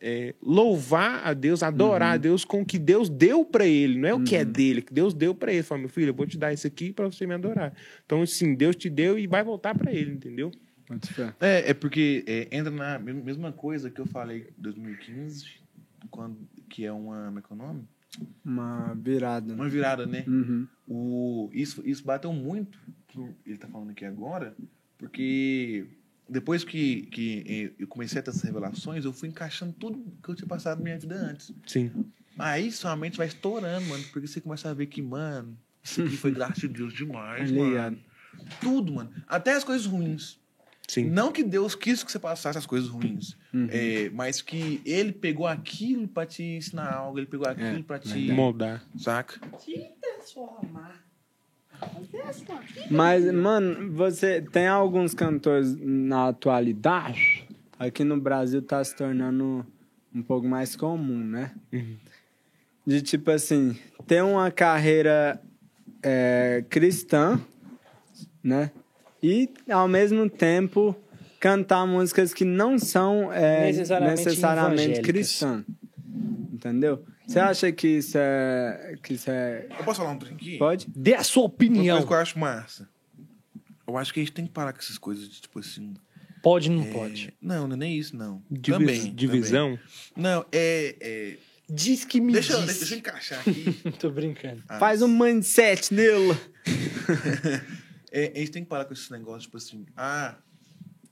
é, 0.01 0.35
louvar 0.41 1.25
a 1.25 1.33
Deus, 1.33 1.63
adorar 1.63 2.13
a 2.13 2.17
Deus 2.17 2.45
com 2.45 2.61
o 2.61 2.65
que 2.65 2.77
Deus 2.77 3.09
deu 3.09 3.43
pra 3.45 3.65
ele, 3.65 3.97
não 3.97 4.09
é 4.09 4.13
o 4.13 4.23
que 4.23 4.35
é 4.35 4.45
dele, 4.45 4.81
que 4.81 4.93
Deus 4.93 5.13
deu 5.13 5.33
pra 5.33 5.51
ele. 5.51 5.63
Fala, 5.63 5.79
meu 5.79 5.89
filho, 5.89 6.09
eu 6.09 6.13
vou 6.13 6.27
te 6.27 6.37
dar 6.37 6.53
isso 6.53 6.67
aqui 6.67 6.91
pra 6.91 7.05
você 7.09 7.25
me 7.25 7.33
adorar. 7.33 7.73
Então, 8.05 8.21
assim, 8.21 8.53
Deus 8.53 8.75
te 8.75 8.89
deu 8.89 9.17
e 9.17 9.25
vai 9.25 9.43
voltar 9.43 9.73
pra 9.75 9.91
ele, 9.91 10.11
entendeu? 10.11 10.51
É, 11.39 11.71
é 11.71 11.73
porque 11.73 12.23
é, 12.27 12.47
entra 12.55 12.71
na 12.71 12.99
mes- 12.99 13.23
mesma 13.23 13.51
coisa 13.51 13.89
que 13.89 13.99
eu 13.99 14.05
falei 14.05 14.47
em 14.57 14.61
2015, 14.61 15.45
quando, 16.09 16.37
que 16.69 16.85
é 16.85 16.91
uma. 16.91 17.25
Como 17.27 17.39
é 17.39 17.41
que 17.41 17.47
é 17.51 17.55
o 17.55 17.57
nome? 17.57 17.83
Uma 18.43 18.93
virada. 18.95 19.53
Uma 19.53 19.67
virada, 19.67 20.05
né? 20.05 20.23
Uhum. 20.27 20.67
O, 20.87 21.49
isso, 21.51 21.81
isso 21.85 22.03
bateu 22.05 22.31
muito, 22.31 22.79
pro- 23.11 23.35
ele 23.45 23.57
tá 23.57 23.67
falando 23.67 23.89
aqui 23.89 24.05
agora, 24.05 24.55
porque 24.97 25.87
depois 26.29 26.63
que, 26.63 27.03
que 27.07 27.73
eu 27.77 27.87
comecei 27.87 28.19
a 28.19 28.23
ter 28.23 28.29
essas 28.29 28.43
revelações, 28.43 29.05
eu 29.05 29.11
fui 29.13 29.29
encaixando 29.29 29.73
tudo 29.73 30.03
que 30.23 30.29
eu 30.29 30.35
tinha 30.35 30.47
passado 30.47 30.77
na 30.77 30.83
minha 30.83 30.99
vida 30.99 31.15
antes. 31.15 31.51
Sim. 31.67 31.91
Aí 32.37 32.71
sua 32.71 32.95
mente 32.95 33.17
vai 33.17 33.27
estourando, 33.27 33.85
mano, 33.87 34.03
porque 34.11 34.27
você 34.27 34.41
começa 34.41 34.69
a 34.69 34.73
ver 34.73 34.85
que, 34.87 35.01
mano, 35.01 35.57
isso 35.83 36.01
aqui 36.01 36.17
foi 36.17 36.31
graça 36.33 36.61
de 36.61 36.67
Deus 36.69 36.93
demais, 36.93 37.49
Tá 37.51 37.55
Ligado. 37.57 37.93
mano. 37.97 37.97
Tudo, 38.61 38.93
mano. 38.93 39.11
Até 39.27 39.53
as 39.53 39.63
coisas 39.63 39.85
ruins. 39.85 40.39
Sim. 40.87 41.05
Não 41.09 41.31
que 41.31 41.43
Deus 41.43 41.73
quis 41.75 42.03
que 42.03 42.11
você 42.11 42.19
passasse 42.19 42.57
as 42.57 42.65
coisas 42.65 42.89
ruins, 42.89 43.35
Uhum. 43.53 43.67
é, 43.71 44.09
mas 44.13 44.41
que 44.41 44.81
ele 44.85 45.11
pegou 45.11 45.47
aquilo 45.47 46.07
pra 46.07 46.25
te 46.25 46.43
ensinar 46.43 46.93
algo, 46.93 47.17
ele 47.17 47.25
pegou 47.25 47.47
aquilo 47.47 47.79
É, 47.79 47.83
pra 47.83 47.97
te. 47.99 48.09
verdade. 48.09 48.31
Moldar. 48.33 48.83
Saca? 48.97 49.39
Mas, 52.89 53.25
mano, 53.33 53.91
você 53.91 54.41
tem 54.41 54.67
alguns 54.67 55.13
cantores 55.13 55.75
na 55.77 56.29
atualidade, 56.29 57.47
aqui 57.77 58.03
no 58.03 58.19
Brasil 58.19 58.61
tá 58.61 58.83
se 58.83 58.95
tornando 58.95 59.65
um 60.13 60.21
pouco 60.23 60.47
mais 60.47 60.75
comum, 60.75 61.17
né? 61.17 61.53
Uhum. 61.73 61.97
De 62.85 63.01
tipo 63.01 63.31
assim, 63.31 63.77
ter 64.07 64.23
uma 64.23 64.51
carreira 64.51 65.41
é, 66.03 66.63
cristã, 66.69 67.39
né? 68.43 68.71
E 69.25 69.49
ao 69.71 69.87
mesmo 69.87 70.29
tempo 70.29 70.95
cantar 71.39 71.85
músicas 71.85 72.33
que 72.33 72.43
não 72.45 72.77
são 72.77 73.31
é, 73.33 73.65
Necessariamente 73.67 74.25
necessariamente 74.25 75.01
cristãs. 75.01 75.63
Entendeu? 76.53 77.03
Você 77.27 77.39
acha 77.39 77.71
que 77.71 77.87
isso 77.87 78.17
é. 78.17 78.95
Que 79.01 79.13
isso 79.15 79.29
é. 79.31 79.67
Eu 79.77 79.83
posso 79.83 79.99
falar 79.99 80.11
um 80.11 80.17
trem 80.19 80.33
aqui? 80.35 80.57
Pode? 80.57 80.87
Dê 80.95 81.15
a 81.15 81.23
sua 81.23 81.43
Uma 81.43 81.47
opinião. 81.47 81.95
coisa 81.97 82.07
que 82.07 82.13
eu 82.13 82.17
acho 82.17 82.39
massa. 82.39 82.89
Eu 83.87 83.97
acho 83.97 84.13
que 84.13 84.19
a 84.19 84.23
gente 84.23 84.31
tem 84.33 84.45
que 84.45 84.51
parar 84.51 84.73
com 84.73 84.79
essas 84.79 84.97
coisas 84.97 85.27
de 85.29 85.41
tipo 85.41 85.59
assim. 85.59 85.93
Pode 86.43 86.69
ou 86.69 86.75
não 86.77 86.83
é, 86.83 86.91
pode? 86.91 87.33
Não, 87.41 87.67
não 87.67 87.75
é 87.75 87.79
nem 87.79 87.97
isso, 87.97 88.15
não. 88.15 88.41
Divi- 88.51 88.77
também. 88.77 89.13
divisão. 89.15 89.69
também. 89.71 89.79
Não, 90.15 90.45
é. 90.51 90.95
é- 91.01 91.37
Diz 91.67 92.05
que 92.05 92.21
me 92.21 92.31
Deixa, 92.31 92.53
eu- 92.53 92.61
diz. 92.63 92.77
deixa 92.77 92.93
eu 92.93 92.99
encaixar 92.99 93.39
aqui. 93.39 93.73
Tô 93.99 94.11
brincando. 94.11 94.61
Ah, 94.69 94.77
Faz 94.77 95.01
um 95.01 95.07
mindset 95.07 95.91
nele. 95.91 96.37
É, 98.17 98.31
a 98.33 98.39
gente 98.39 98.51
tem 98.51 98.63
que 98.63 98.69
parar 98.69 98.85
com 98.85 98.93
esse 98.93 99.11
negócio, 99.11 99.41
tipo 99.41 99.57
assim, 99.57 99.85
ah, 99.93 100.37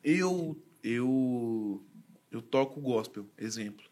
eu, 0.01 0.57
eu, 0.81 1.85
eu 2.31 2.41
toco 2.41 2.79
gospel, 2.79 3.27
exemplo, 3.37 3.83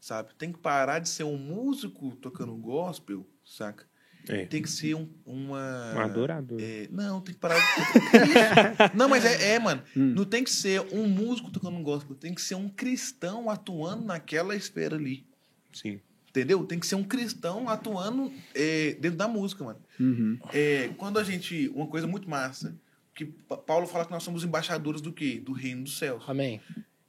sabe? 0.00 0.34
Tem 0.34 0.50
que 0.50 0.58
parar 0.58 0.98
de 0.98 1.08
ser 1.08 1.22
um 1.22 1.36
músico 1.38 2.16
tocando 2.16 2.52
gospel, 2.56 3.24
saca? 3.44 3.86
É. 4.28 4.44
Tem 4.46 4.60
que 4.60 4.68
ser 4.68 4.94
um, 4.96 5.08
uma... 5.24 5.94
Um 5.94 6.00
adorador. 6.00 6.58
É, 6.60 6.88
não, 6.90 7.20
tem 7.20 7.32
que 7.32 7.40
parar 7.40 7.54
de... 7.60 8.96
não, 8.96 9.08
mas 9.08 9.24
é, 9.24 9.54
é, 9.54 9.58
mano, 9.60 9.80
Hum. 9.96 10.12
não 10.14 10.24
tem 10.24 10.42
que 10.42 10.50
ser 10.50 10.80
um 10.92 11.06
músico 11.06 11.48
tocando 11.52 11.80
gospel, 11.80 12.16
tem 12.16 12.34
que 12.34 12.42
ser 12.42 12.56
um 12.56 12.68
cristão 12.68 13.48
atuando 13.48 14.04
naquela 14.04 14.56
esfera 14.56 14.96
ali, 14.96 15.24
Sim. 15.72 16.00
Entendeu? 16.32 16.64
Tem 16.64 16.78
que 16.80 16.86
ser 16.86 16.94
um 16.96 17.04
cristão 17.04 17.68
atuando 17.68 18.32
é, 18.54 18.94
dentro 18.98 19.18
da 19.18 19.28
música, 19.28 19.62
mano. 19.62 19.78
Uhum. 20.00 20.38
É, 20.52 20.88
quando 20.96 21.18
a 21.18 21.24
gente. 21.24 21.68
Uma 21.74 21.86
coisa 21.86 22.06
muito 22.06 22.28
massa. 22.28 22.74
Que 23.14 23.26
Pa- 23.26 23.58
Paulo 23.58 23.86
fala 23.86 24.06
que 24.06 24.10
nós 24.10 24.22
somos 24.22 24.42
embaixadores 24.42 25.00
do 25.02 25.12
quê? 25.12 25.40
Do 25.44 25.52
reino 25.52 25.84
dos 25.84 25.98
céus. 25.98 26.24
Amém. 26.26 26.60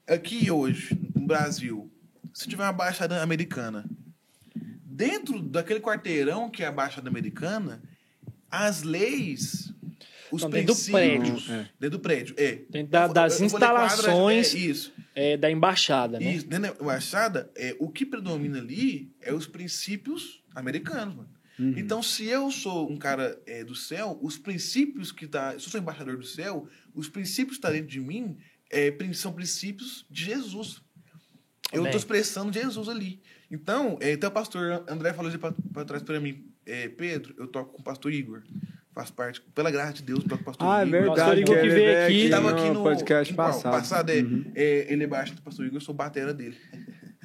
Aqui 0.05 0.51
hoje, 0.51 0.99
no 1.15 1.25
Brasil, 1.25 1.89
se 2.33 2.47
tiver 2.47 2.63
uma 2.63 2.73
baixada 2.73 3.23
americana, 3.23 3.85
dentro 4.85 5.41
daquele 5.41 5.79
quarteirão 5.79 6.49
que 6.49 6.61
é 6.61 6.67
a 6.67 6.71
baixada 6.71 7.09
americana, 7.09 7.81
as 8.51 8.83
leis 8.83 9.72
os 10.33 10.41
Não, 10.41 10.49
dentro 10.49 10.73
do 10.73 10.91
prédio. 10.91 11.35
Dentro 11.79 11.89
do 11.91 11.99
prédio, 11.99 12.35
é. 12.39 12.61
Dentro 12.67 12.91
da- 12.91 13.07
das 13.07 13.39
eu 13.39 13.45
instalações. 13.45 14.55
é, 14.55 14.57
isso. 14.57 14.93
É 15.13 15.37
da 15.37 15.51
embaixada, 15.51 16.19
né? 16.19 16.33
Isso, 16.33 16.47
dentro 16.47 16.73
da 16.73 16.83
embaixada, 16.83 17.51
é, 17.55 17.75
o 17.79 17.87
que 17.87 18.03
predomina 18.03 18.57
ali 18.57 19.13
é 19.21 19.31
os 19.31 19.45
princípios 19.45 20.43
americanos, 20.55 21.15
mano. 21.15 21.29
Uhum. 21.59 21.75
Então, 21.77 22.01
se 22.01 22.25
eu 22.25 22.49
sou 22.49 22.91
um 22.91 22.97
cara 22.97 23.39
é, 23.45 23.63
do 23.63 23.75
céu, 23.75 24.17
os 24.23 24.39
princípios 24.39 25.11
que 25.11 25.27
tá. 25.27 25.51
Se 25.51 25.67
eu 25.67 25.71
sou 25.71 25.79
embaixador 25.79 26.17
do 26.17 26.25
céu, 26.25 26.67
os 26.95 27.07
princípios 27.07 27.57
que 27.57 27.59
estão 27.59 27.71
dentro 27.71 27.91
de 27.91 27.99
mim 27.99 28.35
é, 28.71 28.91
são 29.13 29.31
princípios 29.31 30.03
de 30.09 30.25
Jesus. 30.25 30.81
Eu 31.71 31.85
estou 31.85 31.97
expressando 31.97 32.51
Jesus 32.51 32.89
ali. 32.89 33.21
Então, 33.51 33.97
é, 34.01 34.13
então 34.13 34.31
o 34.31 34.33
pastor 34.33 34.83
André 34.87 35.13
falou 35.13 35.31
para 35.71 35.85
trás 35.85 36.01
para 36.01 36.19
mim, 36.19 36.43
é, 36.65 36.87
Pedro, 36.87 37.35
eu 37.37 37.47
toco 37.47 37.73
com 37.73 37.81
o 37.81 37.83
pastor 37.83 38.11
Igor. 38.11 38.41
Faço 38.93 39.11
parte, 39.13 39.41
pela 39.55 39.71
graça 39.71 39.93
de 39.93 40.03
Deus, 40.03 40.23
toco 40.23 40.35
com 40.37 40.41
o 40.41 40.45
pastor 40.45 40.67
Ah, 40.67 40.81
é 40.81 40.87
Igor. 40.87 40.91
verdade. 40.91 41.19
Pastor 41.19 41.37
Igor 41.39 41.55
que 41.55 41.59
ele 41.61 41.69
veio 41.73 42.03
aqui. 42.05 42.23
Que 42.25 42.29
tava 42.29 42.51
no 42.51 42.57
aqui 42.57 42.69
no 42.69 42.83
podcast 42.83 43.33
em 43.33 43.35
qual? 43.35 43.61
passado. 43.61 44.09
é, 44.11 44.15
Uhum. 44.21 44.51
é, 44.55 44.93
ele 44.93 45.03
é 45.03 45.07
baixo 45.07 45.33
do 45.33 45.41
pastor 45.41 45.65
Igor, 45.65 45.77
eu 45.77 45.81
sou 45.81 45.95
batera 45.95 46.31
dele. 46.33 46.55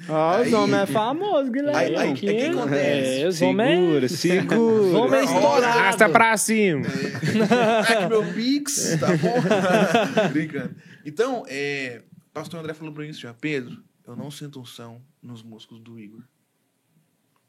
Ó, 0.07 0.31
Aí- 0.37 0.47
os 0.47 0.53
homens 0.53 0.81
é 0.81 0.85
famoso, 0.87 1.51
Guilherme. 1.51 1.77
Aí- 1.77 1.95
aí- 1.95 2.11
Aqui, 2.11 2.25
o 2.25 2.29
que 2.35 2.45
acontece? 2.45 3.21
É, 3.21 3.27
os 3.27 3.41
homens 3.41 3.79
Segura, 3.79 4.07
segura. 4.49 4.59
Os 4.59 4.93
homens 4.95 5.23
estourados. 5.29 5.63
Arrasta 5.77 6.09
pra 6.09 6.37
cima. 6.37 6.85
Aqui 6.87 8.07
meu 8.09 8.33
Pix, 8.33 8.97
tá 8.99 9.07
bom? 9.17 9.35
Brincando. 10.33 10.75
Então, 11.05 11.43
é, 11.47 12.01
pastor 12.33 12.61
André 12.61 12.73
falou 12.73 12.93
pra 12.93 13.03
mim 13.03 13.09
assim, 13.09 13.27
ó, 13.27 13.33
Pedro, 13.33 13.77
eu 14.07 14.15
não 14.15 14.31
sinto 14.31 14.59
unção 14.59 15.01
nos 15.21 15.43
músculos 15.43 15.83
do 15.83 15.99
Igor. 15.99 16.21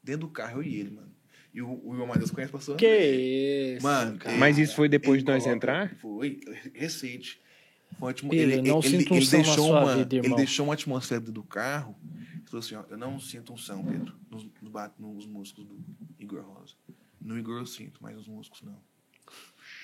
Dentro 0.02 0.22
do 0.26 0.28
carro, 0.28 0.58
eu 0.58 0.62
e 0.64 0.74
ele, 0.76 0.90
mano. 0.90 1.08
E 1.52 1.60
o, 1.62 1.68
o 1.84 1.94
Igor 1.94 2.06
Matheus 2.06 2.30
conhece 2.30 2.50
o 2.50 2.52
pastor 2.52 2.76
Que 2.76 2.86
André? 2.86 3.06
isso, 3.76 3.82
Mano, 3.82 4.18
cara. 4.18 4.36
Mas 4.36 4.56
isso 4.58 4.74
foi 4.76 4.88
depois 4.88 5.16
ele 5.18 5.24
de 5.26 5.32
nós 5.32 5.42
coloca- 5.42 5.56
entrar? 5.56 5.96
Foi, 5.96 6.40
recente. 6.74 7.40
Foi 7.98 8.10
atmo- 8.12 8.30
Pedro, 8.30 8.62
não 8.62 8.80
sinto 8.80 9.14
unção 9.14 9.38
na 9.40 9.44
deixou 9.46 9.66
sua 9.66 9.80
uma, 9.82 9.96
vida, 9.96 10.14
irmão. 10.16 10.30
Ele 10.30 10.36
deixou 10.36 10.66
uma 10.66 10.74
atmosfera 10.74 11.20
do 11.20 11.42
carro. 11.42 11.96
Ele 12.34 12.42
falou 12.46 12.60
assim, 12.64 12.74
ó, 12.76 12.84
eu 12.88 12.96
não 12.96 13.18
sinto 13.18 13.52
unção, 13.52 13.84
Pedro, 13.84 14.14
nos, 14.30 14.46
nos 14.98 15.26
músculos 15.26 15.68
do 15.68 15.78
Igor 16.18 16.42
Rosa. 16.42 16.74
No 17.20 17.36
Igor 17.38 17.58
eu 17.58 17.66
sinto, 17.66 17.98
mas 18.00 18.14
nos 18.16 18.28
músculos 18.28 18.62
não. 18.62 18.78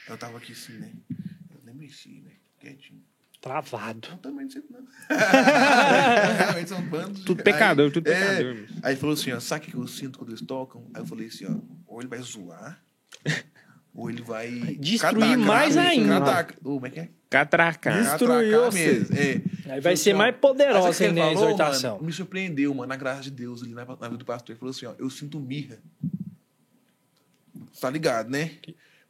Eu 0.09 0.17
tava 0.17 0.39
aqui 0.39 0.53
assim, 0.53 0.75
né? 0.75 0.93
Eu 1.51 1.61
nem 1.65 1.75
mexi, 1.75 2.23
né? 2.25 2.31
Quietinho. 2.61 3.03
Travado. 3.47 4.09
Eu 4.11 4.17
também 4.19 4.45
não 4.45 4.51
sinto, 4.51 4.67
não. 4.73 4.81
Realmente 6.37 6.69
são 6.69 6.83
bandos. 6.83 7.23
Tudo 7.23 7.45
pecador, 7.45 7.93
tudo 7.93 8.09
é, 8.11 8.13
pecador. 8.15 8.57
Aí 8.83 8.93
ele 8.93 9.01
falou 9.01 9.15
assim, 9.15 9.31
ó, 9.31 9.39
sabe 9.39 9.69
o 9.69 9.71
que 9.71 9.77
eu 9.77 9.87
sinto 9.87 10.19
quando 10.19 10.31
eles 10.31 10.41
tocam? 10.41 10.85
Aí 10.93 11.01
eu 11.01 11.07
falei 11.07 11.29
assim, 11.29 11.47
ó, 11.47 11.55
ou 11.87 12.01
ele 12.01 12.09
vai 12.09 12.19
zoar, 12.21 12.83
ou 13.95 14.11
ele 14.11 14.21
vai... 14.23 14.51
Destruir 14.81 15.39
mais 15.39 15.77
ainda. 15.77 16.19
Cataca. 16.19 16.55
Ô, 16.61 16.75
como 16.75 16.87
é 16.89 16.91
que 16.91 16.99
é? 16.99 17.09
Catracar. 17.31 18.03
Destruiu 18.03 18.51
Catracar 18.63 18.73
você. 18.73 18.93
mesmo. 18.93 19.17
É. 19.17 19.75
Aí 19.75 19.81
vai 19.81 19.97
ser 19.97 20.11
assim, 20.11 20.19
mais 20.19 20.35
aí 20.35 20.41
poderosa 20.41 21.05
ainda 21.05 21.25
a 21.25 21.33
exortação. 21.33 21.95
mano? 21.95 22.07
Me 22.07 22.13
surpreendeu, 22.13 22.75
mano, 22.75 22.89
na 22.89 22.97
graça 22.97 23.23
de 23.23 23.31
Deus 23.31 23.63
ali 23.63 23.75
na, 23.75 23.85
na 23.85 23.95
vida 23.95 24.17
do 24.17 24.25
pastor. 24.25 24.55
Ele 24.55 24.59
falou 24.59 24.71
assim, 24.73 24.87
ó, 24.87 24.95
eu 24.99 25.09
sinto 25.09 25.39
mirra. 25.39 25.79
Tá 27.81 27.89
ligado, 27.91 28.29
né? 28.29 28.57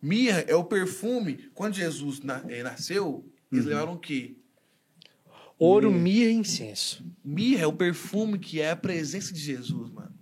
Mirra 0.03 0.45
é 0.47 0.55
o 0.55 0.63
perfume. 0.65 1.49
Quando 1.55 1.73
Jesus 1.75 2.21
na- 2.21 2.43
eh, 2.49 2.63
nasceu, 2.63 3.25
eles 3.53 3.65
Uhum. 3.65 3.71
levaram 3.71 3.93
o 3.95 3.99
quê? 3.99 4.35
Ouro, 5.59 5.91
mirra 5.91 6.31
e 6.31 6.35
incenso. 6.35 7.05
Mirra 7.25 7.63
é 7.63 7.67
o 7.67 7.73
perfume 7.73 8.39
que 8.39 8.61
é 8.61 8.71
a 8.73 8.77
presença 8.77 9.33
de 9.33 9.41
Jesus, 9.41 9.91
mano. 9.91 10.15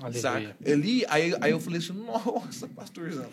Aleluia. 0.00 0.20
Saca? 0.22 0.56
Ali, 0.64 1.04
aí, 1.08 1.34
aí 1.40 1.50
eu 1.50 1.58
falei 1.60 1.78
assim, 1.80 1.92
nossa, 1.92 2.68
pastorzão. 2.68 3.26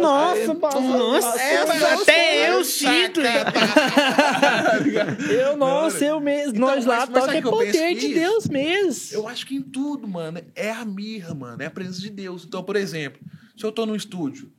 Nossa, 0.00 0.54
pastor. 0.54 0.82
Nossa, 0.82 1.40
essa- 1.40 2.02
até 2.02 2.50
eu 2.50 2.62
sinto. 2.64 3.20
Eu, 5.30 5.56
nossa, 5.56 6.04
eu 6.04 6.20
mesmo. 6.20 6.56
Então, 6.56 6.66
Nós 6.68 6.84
lá 6.84 7.06
toca 7.06 7.34
é 7.36 7.40
poder 7.42 7.72
penso 7.72 8.00
de? 8.00 8.14
Deus 8.14 8.46
mesmo. 8.48 9.16
Eu 9.16 9.28
acho 9.28 9.46
que 9.46 9.54
em 9.56 9.62
tudo, 9.62 10.06
mano, 10.06 10.40
é 10.54 10.70
a 10.70 10.84
mirra, 10.84 11.34
mano. 11.34 11.62
É 11.62 11.66
a 11.66 11.70
presença 11.70 12.00
de 12.00 12.10
Deus. 12.10 12.44
Então, 12.44 12.62
por 12.62 12.76
exemplo, 12.76 13.20
se 13.56 13.64
eu 13.64 13.72
tô 13.72 13.86
no 13.86 13.96
estúdio, 13.96 14.52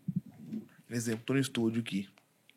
por 0.88 0.96
exemplo, 0.96 1.24
tô 1.26 1.34
no 1.34 1.40
estúdio 1.40 1.82
aqui, 1.82 2.08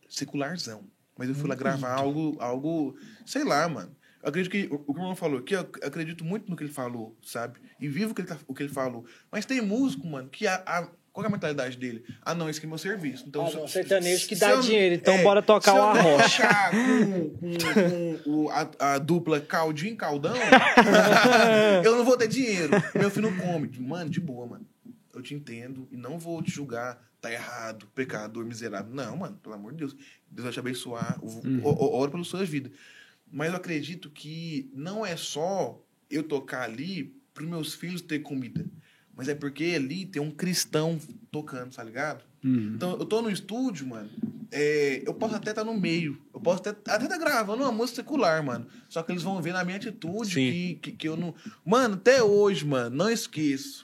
secularzão, 0.09 0.83
mas 1.17 1.29
eu 1.29 1.35
fui 1.35 1.49
lá 1.49 1.55
gravar 1.55 1.93
algo, 1.95 2.37
algo, 2.41 2.97
sei 3.27 3.45
lá, 3.45 3.69
mano. 3.69 3.95
Eu 4.23 4.29
acredito 4.31 4.51
que 4.53 4.69
o, 4.75 4.77
o 4.87 4.95
que 4.95 5.01
o 5.01 5.03
irmão 5.03 5.15
falou 5.17 5.39
aqui, 5.39 5.55
eu 5.55 5.61
acredito 5.61 6.25
muito 6.25 6.51
no 6.51 6.57
que 6.57 6.65
ele 6.65 6.73
falou, 6.73 7.15
sabe? 7.23 7.59
E 7.79 7.87
vivo 7.89 8.13
o 8.13 8.15
que 8.15 8.23
ele, 8.23 8.29
tá- 8.29 8.39
o 8.47 8.55
que 8.55 8.63
ele 8.63 8.73
falou. 8.73 9.05
Mas 9.31 9.45
tem 9.45 9.61
músico, 9.61 10.07
mano, 10.07 10.29
que 10.31 10.47
a, 10.47 10.55
a- 10.67 10.89
qual 11.13 11.25
é 11.25 11.29
a 11.29 11.31
mentalidade 11.31 11.77
dele? 11.77 12.03
Ah, 12.23 12.35
não, 12.35 12.49
esse 12.49 12.59
aqui 12.59 12.67
é 12.67 12.69
meu 12.69 12.79
serviço. 12.79 13.25
Então, 13.29 13.45
Ah, 13.47 13.51
se- 13.51 13.57
não, 13.57 13.67
se- 13.69 13.75
sertanejo 13.75 14.27
que 14.27 14.35
dá 14.35 14.51
eu- 14.53 14.61
dinheiro, 14.63 14.95
então 14.95 15.23
bora 15.23 15.43
tocar 15.43 15.71
se 15.73 15.77
eu 15.79 15.85
uma 15.85 15.95
não 15.95 16.03
rocha. 16.17 16.43
tocar 16.43 16.71
com, 16.71 17.31
com- 17.31 18.19
com 18.25 18.31
o- 18.45 18.51
a, 18.51 18.95
a 18.95 18.99
dupla 18.99 19.41
Caldinho 19.41 19.95
Caldão, 19.97 20.35
eu 21.85 21.97
não 21.97 22.05
vou 22.05 22.17
ter 22.17 22.29
dinheiro. 22.29 22.71
Meu 22.95 23.11
filho 23.11 23.31
não 23.31 23.37
come. 23.37 23.69
Mano, 23.79 24.11
de 24.11 24.21
boa, 24.21 24.47
mano. 24.47 24.67
Eu 25.15 25.23
te 25.23 25.35
entendo 25.35 25.87
e 25.93 25.97
não 25.97 26.19
vou 26.19 26.43
te 26.43 26.51
julgar. 26.51 26.99
Tá 27.21 27.33
errado, 27.33 27.87
pecador, 27.95 28.45
miserável. 28.45 28.93
Não, 28.95 29.17
mano, 29.17 29.39
pelo 29.43 29.55
amor 29.55 29.73
de 29.73 29.79
Deus. 29.79 29.97
Deus 30.35 30.45
vai 30.45 30.53
te 30.53 30.59
abençoar. 30.59 31.19
O- 31.23 31.97
Oro 31.97 32.11
pela 32.11 32.25
sua 32.25 32.45
vida. 32.45 32.71
Mas 33.31 33.51
eu 33.51 33.57
acredito 33.57 34.11
que 34.11 34.71
não 34.75 35.05
é 35.05 35.17
só 35.17 35.81
eu 36.11 36.23
tocar 36.23 36.63
ali 36.63 37.15
para 37.33 37.45
meus 37.45 37.75
filhos 37.75 38.01
ter 38.03 38.21
comida. 38.21 38.65
Mas 39.17 39.29
é 39.29 39.35
porque 39.35 39.65
ali 39.77 40.05
tem 40.07 40.21
um 40.21 40.31
cristão 40.31 40.99
tocando, 41.31 41.75
tá 41.75 41.83
ligado? 41.85 42.25
Então, 42.75 42.91
eu 42.99 43.05
tô 43.07 43.23
no 43.23 43.31
estúdio, 43.31 43.87
mano. 43.87 44.11
é, 44.53 45.03
eu 45.07 45.15
posso 45.15 45.35
até 45.35 45.51
estar 45.51 45.65
no 45.65 45.75
meio. 45.79 46.21
Eu 46.33 46.41
posso 46.41 46.61
até 46.61 46.71
até 46.93 47.05
estar 47.05 47.19
gravando 47.19 47.63
uma 47.63 47.73
música 47.73 47.97
secular, 48.03 48.45
mano. 48.45 48.67
Só 48.89 49.03
que 49.03 49.11
eles 49.13 49.23
vão 49.23 49.41
ver 49.41 49.53
na 49.53 49.65
minha 49.65 49.77
atitude 49.79 50.35
que, 50.35 50.75
que, 50.83 50.93
que 50.93 51.09
eu 51.09 51.17
não. 51.17 51.35
Mano, 51.65 51.95
até 51.95 52.23
hoje, 52.23 52.65
mano, 52.65 52.95
não 52.95 53.09
esqueço. 53.11 53.84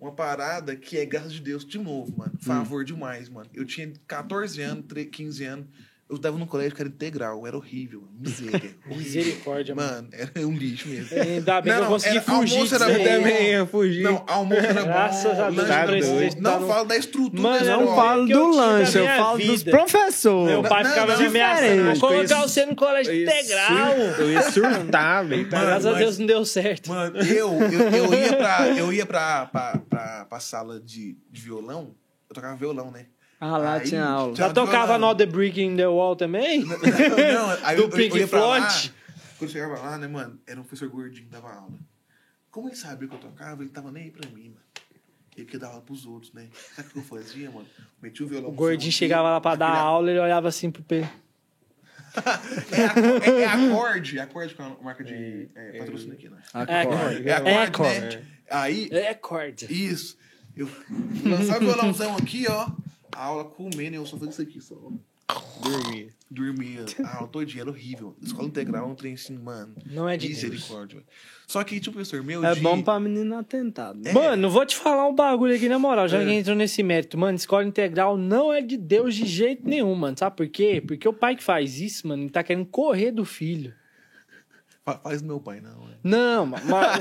Uma 0.00 0.12
parada 0.12 0.76
que 0.76 0.96
é 0.96 1.04
graças 1.04 1.32
de 1.32 1.40
Deus, 1.40 1.64
de 1.64 1.78
novo, 1.78 2.16
mano. 2.16 2.32
Favor 2.38 2.84
demais, 2.84 3.28
mano. 3.28 3.50
Eu 3.52 3.64
tinha 3.64 3.92
14 4.06 4.60
anos, 4.62 4.84
13, 4.86 5.08
15 5.08 5.44
anos. 5.44 5.66
Eu 6.10 6.16
estava 6.16 6.38
num 6.38 6.46
colégio 6.46 6.74
que 6.74 6.80
era 6.80 6.88
integral. 6.88 7.46
Era 7.46 7.54
horrível. 7.54 8.02
Miséria. 8.18 8.70
Misericórdia, 8.86 9.74
mano. 9.74 9.88
Mano, 9.88 10.08
era 10.12 10.46
um 10.46 10.52
lixo 10.56 10.88
mesmo. 10.88 11.20
Ainda 11.20 11.60
bem 11.60 11.70
Não, 11.72 11.78
que 11.80 11.84
eu 11.84 11.88
consegui 11.90 12.16
era- 12.16 12.24
fugir 12.24 12.54
almoço 12.56 12.74
era 12.74 12.86
bom. 12.86 13.04
também 13.04 13.50
ia 13.50 13.66
fugir. 13.66 14.02
Não, 14.02 14.24
almoço 14.26 14.60
era 14.62 14.80
bom. 14.80 14.86
Graças 14.86 15.38
a 15.38 15.50
Deus, 15.50 16.08
lanche 16.08 16.36
tá. 16.36 16.40
Não 16.40 16.50
Tá 16.52 16.60
no- 16.60 16.66
falo 16.68 16.84
da 16.86 16.96
estrutura 16.96 17.42
Mano, 17.42 17.66
Eu 17.66 17.80
não 17.80 17.94
falo 17.94 18.22
eu 18.22 18.26
do 18.38 18.56
lanche, 18.56 18.98
eu 18.98 19.06
falo 19.06 19.38
dos 19.38 19.62
vida. 19.62 19.70
professores. 19.70 20.50
Meu 20.50 20.62
pai 20.62 20.82
Não, 20.82 20.90
ficava 20.90 21.12
não, 21.12 21.20
me 21.20 21.26
ameaçando. 21.26 21.84
Vou 22.00 22.08
colocar 22.08 22.40
você 22.42 22.64
no 22.66 22.74
colégio 22.74 23.12
Eu 23.12 23.22
integral. 23.22 23.96
Eu 24.18 24.32
ia 24.32 24.50
surtar, 24.50 25.26
velho. 25.26 25.46
Graças 25.48 25.86
a 25.86 25.92
Deus 25.92 26.18
não 26.18 26.26
deu 26.26 26.44
certo. 26.46 26.88
Mano, 26.88 27.18
eu, 27.18 27.52
eu, 27.52 27.80
eu 27.90 28.14
ia 28.14 28.32
pra, 28.36 28.68
eu 28.70 28.92
ia 28.92 29.04
pra, 29.04 29.44
pra, 29.46 29.78
pra, 29.90 30.24
pra 30.24 30.40
sala 30.40 30.80
de, 30.80 31.18
de 31.30 31.40
violão. 31.42 31.94
Eu 32.30 32.34
tocava 32.34 32.56
violão, 32.56 32.90
né? 32.90 33.06
Ah, 33.40 33.56
lá 33.56 33.74
Aí, 33.74 33.88
tinha 33.88 34.04
aula. 34.04 34.34
tinha- 34.34 34.48
Já 34.48 34.52
tocava 34.52 34.94
violão. 34.94 35.10
no 35.10 35.14
The 35.14 35.26
Brick 35.26 35.60
in 35.62 35.76
the 35.76 35.86
Wall 35.86 36.16
também? 36.16 36.64
Não, 36.64 36.76
não, 36.78 37.50
aí 37.62 37.76
Do 37.76 37.82
eu, 37.82 37.88
Pink. 37.88 38.26
Floyd? 38.26 38.92
Quando 39.38 39.50
chegava 39.50 39.78
lá, 39.80 39.96
né, 39.98 40.08
mano? 40.08 40.38
Era 40.46 40.60
um 40.60 40.64
professor 40.64 40.88
gordinho 40.88 41.26
que 41.26 41.30
dava 41.30 41.52
aula. 41.52 41.78
Como 42.50 42.68
ele 42.68 42.74
sabia 42.76 43.06
que 43.06 43.14
eu 43.14 43.18
tocava, 43.20 43.62
ele 43.62 43.70
tava 43.70 43.92
nem 43.92 44.04
aí 44.04 44.10
pra 44.10 44.28
mim, 44.30 44.48
mano. 44.48 44.60
Ele 45.36 45.46
queria 45.46 45.60
dar 45.60 45.68
aula 45.68 45.80
pros 45.82 46.04
outros, 46.04 46.32
né? 46.32 46.48
Sabe 46.74 46.88
o 46.88 46.90
que 46.92 46.98
eu 46.98 47.02
fazia, 47.04 47.48
mano? 47.48 47.66
Metia 48.02 48.26
o 48.26 48.28
violão. 48.28 48.48
O 48.50 48.52
gordinho 48.52 48.90
chegava 48.90 49.30
lá 49.30 49.40
pra 49.40 49.54
dar 49.54 49.68
aquele- 49.68 49.82
aula, 49.84 50.10
ele 50.10 50.18
olhava 50.18 50.48
assim 50.48 50.68
pro 50.68 50.82
Pedro. 50.82 51.08
É, 52.72 53.30
é, 53.30 53.40
é 53.42 53.46
acorde, 53.46 54.18
acorde 54.18 54.54
com 54.54 54.62
a 54.64 54.70
marca 54.82 55.04
de 55.04 55.48
é, 55.54 55.78
patrocínio 55.78 56.14
aqui, 56.14 56.28
né? 56.28 56.38
Acorde. 56.52 57.28
É 57.28 57.32
acorde, 57.34 57.58
acorde. 57.68 58.16
né? 58.16 58.22
Aí, 58.50 58.88
É, 58.90 59.14
corda. 59.14 59.66
Isso. 59.70 60.16
Eu 60.56 60.68
lançava 61.24 61.58
o 61.58 61.66
violãozão 61.66 62.16
aqui, 62.16 62.46
ó. 62.48 62.68
A 63.18 63.24
aula 63.24 63.44
comendo, 63.44 63.96
eu 63.96 64.06
só 64.06 64.16
fazia 64.16 64.30
isso 64.30 64.42
aqui, 64.42 64.60
só. 64.60 64.76
Dormia. 65.60 66.08
Dormia. 66.30 66.84
A 67.04 67.16
aula 67.16 67.28
todinha 67.28 67.62
era 67.62 67.70
horrível. 67.70 68.16
Escola 68.22 68.46
integral 68.46 68.84
é 68.84 68.92
um 68.92 68.94
trem 68.94 69.14
assim, 69.14 69.36
mano. 69.36 69.74
Não 69.86 70.08
é 70.08 70.16
de 70.16 70.28
Deus. 70.28 70.42
Misericórdia. 70.44 71.02
Só 71.46 71.62
que, 71.64 71.80
tipo, 71.80 71.94
professor, 71.96 72.22
meu 72.22 72.44
É 72.44 72.54
de... 72.54 72.60
bom 72.60 72.80
pra 72.80 73.00
menina 73.00 73.40
atentado. 73.40 73.98
né? 74.00 74.12
Mano, 74.12 74.48
vou 74.48 74.64
te 74.64 74.76
falar 74.76 75.06
um 75.08 75.14
bagulho 75.14 75.54
aqui 75.54 75.68
na 75.68 75.78
moral, 75.78 76.06
já 76.08 76.22
É. 76.22 76.24
que 76.24 76.32
entrou 76.32 76.54
nesse 76.56 76.82
mérito. 76.82 77.18
Mano, 77.18 77.36
escola 77.36 77.64
integral 77.64 78.16
não 78.16 78.52
é 78.52 78.62
de 78.62 78.76
Deus 78.76 79.14
de 79.14 79.26
jeito 79.26 79.66
nenhum, 79.68 79.94
mano. 79.94 80.16
Sabe 80.16 80.36
por 80.36 80.48
quê? 80.48 80.82
Porque 80.86 81.08
o 81.08 81.12
pai 81.12 81.34
que 81.36 81.42
faz 81.42 81.80
isso, 81.80 82.06
mano, 82.06 82.22
ele 82.22 82.30
tá 82.30 82.42
querendo 82.42 82.66
correr 82.66 83.10
do 83.10 83.24
filho. 83.24 83.74
Fa- 84.84 84.98
Faz 84.98 85.20
do 85.20 85.26
meu 85.28 85.40
pai, 85.40 85.60
não. 85.60 85.88
é. 85.90 85.94
Não, 86.04 86.46
ma- 86.46 86.60
ma- 86.64 86.98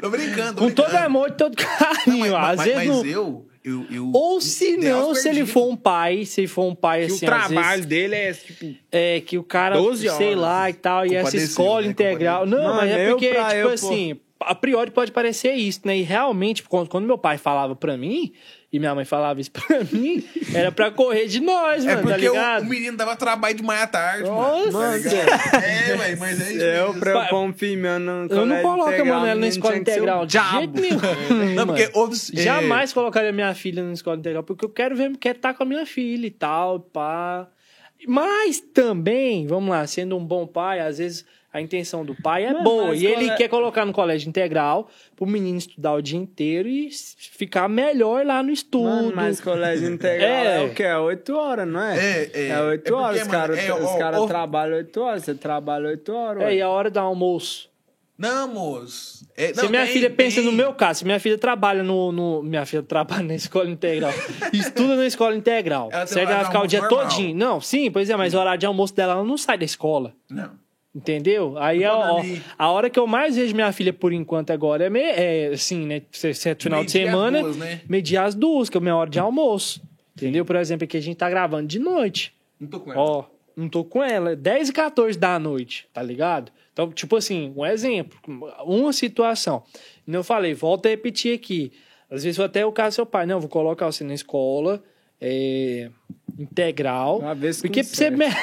Tô 0.00 0.10
brincando, 0.10 0.54
tô 0.54 0.60
com 0.60 0.66
brincando. 0.66 0.74
todo 0.74 0.94
amor 0.96 1.28
e 1.28 1.32
todo 1.32 1.56
carinho. 1.56 2.26
Não, 2.26 2.32
mas, 2.32 2.50
Às 2.50 2.56
mas, 2.56 2.66
vezes 2.66 2.88
mas 2.88 2.88
não. 2.88 3.06
eu, 3.06 3.48
eu, 3.64 3.86
eu... 3.90 4.10
Ou 4.12 4.42
se 4.42 4.76
não, 4.76 5.14
se 5.14 5.26
ele 5.26 5.46
for 5.46 5.66
um 5.66 5.74
pai, 5.74 6.26
se 6.26 6.42
ele 6.42 6.48
for 6.48 6.64
um 6.64 6.74
pai 6.74 7.06
Que 7.06 7.12
assim, 7.12 7.24
o 7.24 7.28
trabalho 7.28 7.68
vezes, 7.70 7.86
dele 7.86 8.14
é, 8.14 8.32
tipo, 8.34 8.74
é 8.92 9.20
que 9.22 9.38
o 9.38 9.42
cara, 9.42 9.76
12 9.76 10.06
sei 10.10 10.34
lá 10.34 10.68
e 10.68 10.74
tal, 10.74 11.06
e 11.06 11.14
essa 11.14 11.30
Compadeceu, 11.30 11.48
escola 11.48 11.80
né? 11.80 11.88
integral. 11.88 12.44
Não, 12.44 12.62
Mano, 12.62 12.76
mas 12.76 12.90
é 12.90 13.08
porque, 13.08 13.28
tipo 13.28 13.52
eu, 13.52 13.68
pô. 13.68 13.72
assim, 13.72 14.20
a 14.40 14.54
priori 14.54 14.90
pode 14.90 15.12
parecer 15.12 15.54
isso, 15.54 15.80
né? 15.84 15.96
E 15.96 16.02
realmente, 16.02 16.62
quando, 16.62 16.88
quando 16.90 17.06
meu 17.06 17.16
pai 17.16 17.38
falava 17.38 17.74
pra 17.74 17.96
mim, 17.96 18.32
e 18.74 18.78
minha 18.80 18.92
mãe 18.92 19.04
falava 19.04 19.40
isso 19.40 19.52
pra 19.52 19.64
mim, 19.92 20.24
era 20.52 20.72
pra 20.72 20.90
correr 20.90 21.26
de 21.26 21.38
nós, 21.40 21.84
É 21.84 21.94
mano, 21.94 22.08
tá 22.08 22.14
porque 22.14 22.28
o, 22.28 22.32
ligado? 22.32 22.62
o 22.62 22.66
menino 22.66 22.96
dava 22.96 23.14
trabalho 23.14 23.54
de 23.54 23.62
manhã 23.62 23.82
à 23.82 23.86
tarde, 23.86 24.24
Nossa. 24.28 24.72
mano. 24.72 25.02
Tá 25.04 25.62
é, 25.62 25.96
velho, 25.96 26.18
mas 26.18 26.40
é 26.40 26.52
isso 26.52 26.60
Eu, 26.64 26.86
mesmo. 26.88 27.00
pra 27.00 27.12
eu 27.12 27.28
pôr 27.28 27.40
um 27.42 27.52
filho 27.52 27.80
meu 27.80 28.00
no 28.00 28.26
Eu 28.28 28.44
não 28.44 28.60
coloco 28.62 28.90
a 28.90 29.04
Manuela 29.04 29.34
na 29.36 29.46
escola 29.46 29.74
um 29.74 29.78
integral 29.78 30.26
de 30.26 30.32
diabo. 30.32 30.58
jeito 30.58 30.80
nenhum. 30.80 31.54
Não, 31.54 31.66
porque 31.68 31.82
é, 31.82 32.42
Jamais 32.42 32.92
colocaria 32.92 33.30
minha 33.30 33.54
filha 33.54 33.80
na 33.82 33.92
escola 33.92 34.16
integral, 34.16 34.42
porque 34.42 34.64
eu 34.64 34.68
quero 34.70 34.96
ver, 34.96 35.16
quero 35.18 35.36
estar 35.36 35.54
com 35.54 35.62
a 35.62 35.66
minha 35.66 35.86
filha 35.86 36.26
e 36.26 36.30
tal, 36.32 36.80
pá. 36.80 37.46
Mas 38.08 38.60
também, 38.60 39.46
vamos 39.46 39.70
lá, 39.70 39.86
sendo 39.86 40.16
um 40.16 40.24
bom 40.24 40.46
pai, 40.46 40.80
às 40.80 40.98
vezes 40.98 41.24
a 41.54 41.60
intenção 41.60 42.04
do 42.04 42.14
pai 42.16 42.44
é 42.44 42.52
Mano, 42.52 42.64
boa. 42.64 42.86
mas 42.88 43.00
E 43.00 43.06
ele 43.06 43.26
cole- 43.26 43.36
quer 43.36 43.48
colocar 43.48 43.86
no 43.86 43.92
colégio 43.92 44.28
integral 44.28 44.88
pro 45.14 45.24
menino 45.24 45.56
estudar 45.56 45.94
o 45.94 46.02
dia 46.02 46.18
inteiro 46.18 46.68
e 46.68 46.90
ficar 47.32 47.68
melhor 47.68 48.26
lá 48.26 48.42
no 48.42 48.50
estudo. 48.50 48.84
Mano, 48.88 49.12
mas 49.14 49.40
colégio 49.40 49.88
integral 49.88 50.28
é, 50.28 50.62
É. 50.62 50.66
o 50.66 50.74
quê? 50.74 50.82
É 50.82 50.98
oito 50.98 51.34
horas, 51.36 51.66
não 51.68 51.80
é? 51.80 51.96
É, 51.96 52.30
é. 52.34 52.48
É 52.48 52.60
oito 52.62 52.88
É 52.88 52.90
porque, 52.90 52.92
horas. 52.92 53.18
Mano, 53.20 53.30
caras 53.30 53.58
é, 53.58 53.72
os 53.72 53.84
ó, 53.84 53.96
cara 53.98 54.20
ó. 54.20 54.26
trabalham 54.26 54.76
oito 54.76 55.00
horas, 55.00 55.22
você 55.24 55.34
trabalha 55.34 55.86
oito 55.88 56.12
horas. 56.12 56.42
É, 56.42 56.46
ué. 56.46 56.54
e 56.56 56.60
a 56.60 56.68
hora 56.68 56.90
do 56.90 56.98
almoço. 56.98 57.72
Não, 58.16 58.46
moço. 58.46 59.26
É, 59.36 59.52
se 59.52 59.60
não, 59.60 59.68
minha 59.70 59.82
tem- 59.84 59.92
filha 59.92 60.08
pensa 60.08 60.40
no 60.40 60.52
meu 60.52 60.72
caso, 60.72 61.00
se 61.00 61.04
minha 61.04 61.18
filha 61.18 61.36
trabalha 61.36 61.82
no, 61.82 62.12
no- 62.12 62.42
Minha 62.44 62.64
filha 62.64 62.80
trabalha 62.80 63.22
na 63.26 63.34
escola 63.34 63.68
integral. 63.68 64.12
estuda 64.52 64.94
na 64.94 65.04
escola 65.06 65.34
integral. 65.34 65.88
Ela 65.92 66.06
certo? 66.06 66.30
Ela 66.30 66.44
ficar 66.44 66.62
o 66.62 66.66
dia 66.66 66.80
normal. 66.80 67.08
todinho. 67.08 67.36
Não, 67.36 67.60
sim, 67.60 67.90
pois 67.90 68.08
é, 68.08 68.16
mas 68.16 68.32
o 68.32 68.38
horário 68.38 68.58
de 68.60 68.66
almoço 68.66 68.94
dela 68.94 69.14
ela 69.14 69.24
não 69.24 69.36
sai 69.36 69.58
da 69.58 69.64
escola. 69.64 70.12
Não. 70.30 70.50
Entendeu? 70.94 71.58
Aí 71.58 71.84
ó, 71.84 72.22
a 72.56 72.70
hora 72.70 72.88
que 72.88 72.98
eu 72.98 73.06
mais 73.06 73.34
vejo 73.34 73.52
minha 73.52 73.72
filha 73.72 73.92
por 73.92 74.12
enquanto 74.12 74.52
agora 74.52 74.84
é, 74.84 74.90
me, 74.90 75.00
é 75.00 75.48
assim, 75.48 75.84
né? 75.86 76.02
se 76.12 76.48
é 76.48 76.54
final 76.54 76.84
de 76.84 76.92
semana, 76.92 77.42
duas, 77.42 77.56
né? 77.56 77.80
meio-dia 77.88 78.22
às 78.22 78.34
duas, 78.34 78.70
que 78.70 78.76
é 78.76 78.78
a 78.78 78.80
minha 78.80 78.94
hora 78.94 79.10
de 79.10 79.18
almoço. 79.18 79.82
Entendeu? 80.16 80.44
Por 80.44 80.54
exemplo, 80.54 80.84
aqui 80.84 80.96
a 80.96 81.02
gente 81.02 81.16
tá 81.16 81.28
gravando 81.28 81.66
de 81.66 81.80
noite. 81.80 82.32
Não 82.60 82.68
tô 82.68 82.78
com 82.78 82.92
ela. 82.92 83.00
Ó, 83.00 83.24
não 83.56 83.68
tô 83.68 83.84
com 83.84 84.04
ela. 84.04 84.36
10 84.36 84.68
e 84.68 84.72
14 84.72 85.18
da 85.18 85.36
noite, 85.36 85.88
tá 85.92 86.00
ligado? 86.00 86.52
Então, 86.72 86.90
tipo 86.92 87.16
assim, 87.16 87.52
um 87.56 87.66
exemplo, 87.66 88.16
uma 88.64 88.92
situação. 88.92 89.64
Eu 90.06 90.22
falei, 90.22 90.54
volta 90.54 90.88
a 90.88 90.90
repetir 90.90 91.34
aqui. 91.34 91.72
Às 92.08 92.22
vezes 92.22 92.38
até 92.38 92.64
o 92.64 92.70
caso 92.70 92.90
do 92.90 92.94
seu 92.94 93.06
pai, 93.06 93.26
não, 93.26 93.40
vou 93.40 93.48
colocar 93.48 93.86
você 93.86 94.04
na 94.04 94.14
escola 94.14 94.80
é, 95.20 95.90
integral. 96.38 97.18
Uma 97.18 97.34
vez 97.34 97.60
porque 97.60 97.82
você, 97.82 98.10
me... 98.10 98.26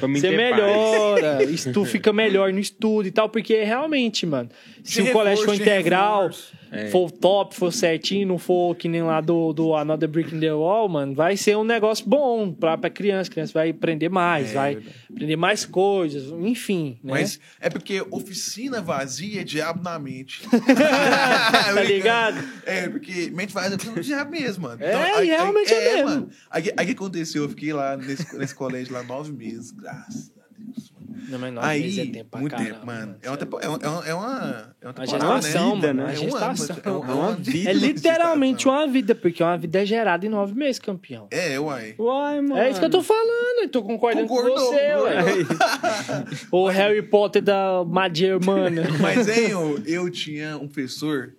Você 0.00 0.30
melhora, 0.30 1.42
estu, 1.44 1.84
fica 1.84 2.12
melhor 2.12 2.52
no 2.52 2.58
estudo 2.58 3.06
e 3.06 3.10
tal, 3.10 3.28
porque 3.28 3.62
realmente, 3.62 4.24
mano, 4.26 4.48
se 4.82 5.02
o 5.02 5.12
colégio 5.12 5.44
for 5.44 5.52
reforço, 5.52 5.70
integral, 5.70 6.22
reforço. 6.22 6.59
For 6.90 7.10
top, 7.10 7.54
for 7.54 7.72
certinho, 7.72 8.28
não 8.28 8.38
for 8.38 8.74
que 8.76 8.88
nem 8.88 9.02
lá 9.02 9.20
do, 9.20 9.52
do 9.52 9.74
Another 9.74 10.08
Brick 10.08 10.34
in 10.34 10.40
the 10.40 10.52
Wall, 10.52 10.88
mano, 10.88 11.14
vai 11.14 11.36
ser 11.36 11.56
um 11.56 11.64
negócio 11.64 12.08
bom 12.08 12.52
pra, 12.52 12.78
pra 12.78 12.88
criança. 12.88 13.28
A 13.30 13.32
criança 13.32 13.52
vai 13.52 13.70
aprender 13.70 14.08
mais, 14.08 14.50
É, 14.50 14.54
vai 14.54 14.74
verdade. 14.76 14.96
aprender 15.10 15.36
mais 15.36 15.64
coisas, 15.66 16.30
enfim, 16.40 16.98
né? 17.02 17.12
Mas 17.12 17.40
é 17.60 17.68
porque 17.68 18.00
oficina 18.10 18.80
vazia 18.80 19.40
é 19.40 19.44
diabo 19.44 19.82
na 19.82 19.98
mente. 19.98 20.42
tá 20.50 21.82
ligado? 21.82 22.38
É, 22.64 22.88
porque 22.88 23.30
mente 23.32 23.52
vazia 23.52 23.76
é 23.76 23.98
o 23.98 24.00
diabo 24.02 24.30
mesmo, 24.30 24.62
mano. 24.68 24.82
É, 24.82 25.24
e 25.24 25.26
realmente 25.28 25.72
é 25.72 25.94
mesmo. 25.94 26.08
Mano. 26.08 26.30
Aí 26.50 26.72
aí 26.76 26.84
o 26.84 26.86
que 26.86 26.92
aconteceu? 26.94 27.42
Eu 27.42 27.48
fiquei 27.48 27.72
lá 27.72 27.96
nesse, 27.96 28.36
nesse 28.36 28.54
colégio 28.54 28.92
lá 28.92 29.02
nove 29.02 29.32
meses, 29.32 29.70
graças 29.70 30.30
a 30.36 30.42
Deus. 30.58 30.89
Não, 31.28 31.38
mas 31.38 31.52
nove 31.52 31.66
Aí, 31.66 31.82
meses 31.82 31.98
é 31.98 32.06
tempo 32.06 32.30
pra 32.30 32.40
muito 32.40 32.52
caramba, 32.52 32.72
tempo, 32.74 32.86
mano. 32.86 33.16
É 33.22 33.28
uma, 33.30 33.38
é 33.38 33.44
uma, 33.44 33.60
é 33.60 33.68
uma, 33.68 33.78
é 33.80 33.88
uma, 33.88 34.06
é 34.08 34.14
uma 34.14 34.90
A 34.90 34.92
temporada, 34.92 35.42
gestação, 35.42 35.76
mano, 35.76 35.94
né? 35.94 36.04
a 36.06 36.12
É 36.14 36.18
um 36.18 36.36
ano, 36.36 36.56
gestação. 36.56 36.76
é 36.84 36.90
uma, 36.90 37.10
É 37.10 37.14
uma 37.14 37.32
vida. 37.36 37.70
É 37.70 37.72
literalmente 37.72 38.68
uma 38.68 38.86
vida, 38.86 39.14
porque 39.14 39.42
uma 39.42 39.58
vida 39.58 39.82
é 39.82 39.84
gerada 39.86 40.24
em 40.24 40.28
nove 40.28 40.54
meses, 40.54 40.78
campeão. 40.78 41.26
É, 41.30 41.58
uai. 41.58 41.94
Uai, 41.98 42.40
mano. 42.40 42.56
É 42.58 42.70
isso 42.70 42.78
que 42.78 42.86
eu 42.86 42.90
tô 42.90 43.02
falando, 43.02 43.62
eu 43.62 43.68
tô 43.68 43.82
concordando 43.82 44.26
Concordou, 44.26 44.54
com 44.56 44.72
você, 44.72 44.90
concordou. 44.92 45.04
ué. 45.06 45.44
O 46.52 46.68
Harry 46.68 47.02
Potter 47.02 47.42
da 47.42 47.84
Magia 47.84 48.28
Irmana. 48.28 48.82
Mas, 49.00 49.28
hein, 49.28 49.50
eu, 49.50 49.82
eu 49.86 50.10
tinha 50.10 50.56
um 50.56 50.68
professor 50.68 51.34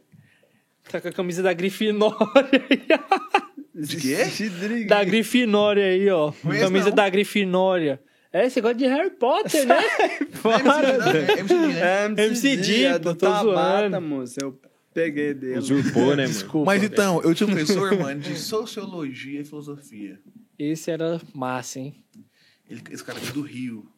Tá 0.91 0.99
com 0.99 1.07
a 1.07 1.11
camisa 1.11 1.41
da 1.41 1.53
Grifinória. 1.53 2.19
de 3.73 3.95
quê? 3.97 4.17
Da 4.87 5.03
Grifinória 5.03 5.85
aí, 5.85 6.09
ó. 6.09 6.31
Camisa 6.59 6.89
não. 6.89 6.95
da 6.95 7.07
Grifinória. 7.09 7.99
É, 8.33 8.49
você 8.49 8.61
gosta 8.61 8.77
de 8.77 8.85
Harry 8.85 9.09
Potter, 9.11 9.67
né? 9.67 9.75
É 11.35 11.39
MCD, 11.41 11.67
né? 11.67 12.13
É 12.17 12.25
MCD, 12.27 12.83
é 12.85 12.99
do 12.99 13.13
tô 13.13 13.25
Tabata, 13.27 13.89
zoando. 13.89 14.01
moço. 14.01 14.35
Eu 14.41 14.57
peguei 14.93 15.33
dele. 15.33 15.59
Usurpou, 15.59 16.15
né, 16.15 16.27
mano? 16.27 16.65
Mas 16.65 16.81
então, 16.83 17.21
eu 17.23 17.35
tinha 17.35 17.47
um 17.47 17.51
professor, 17.51 17.91
mano, 17.99 18.21
de 18.21 18.37
sociologia 18.37 19.41
e 19.41 19.43
filosofia. 19.43 20.17
Esse 20.57 20.91
era 20.91 21.19
massa, 21.33 21.79
hein? 21.79 21.95
Ele, 22.69 22.81
esse 22.89 23.03
cara 23.03 23.17
aqui 23.17 23.33
do 23.33 23.41
Rio. 23.41 23.90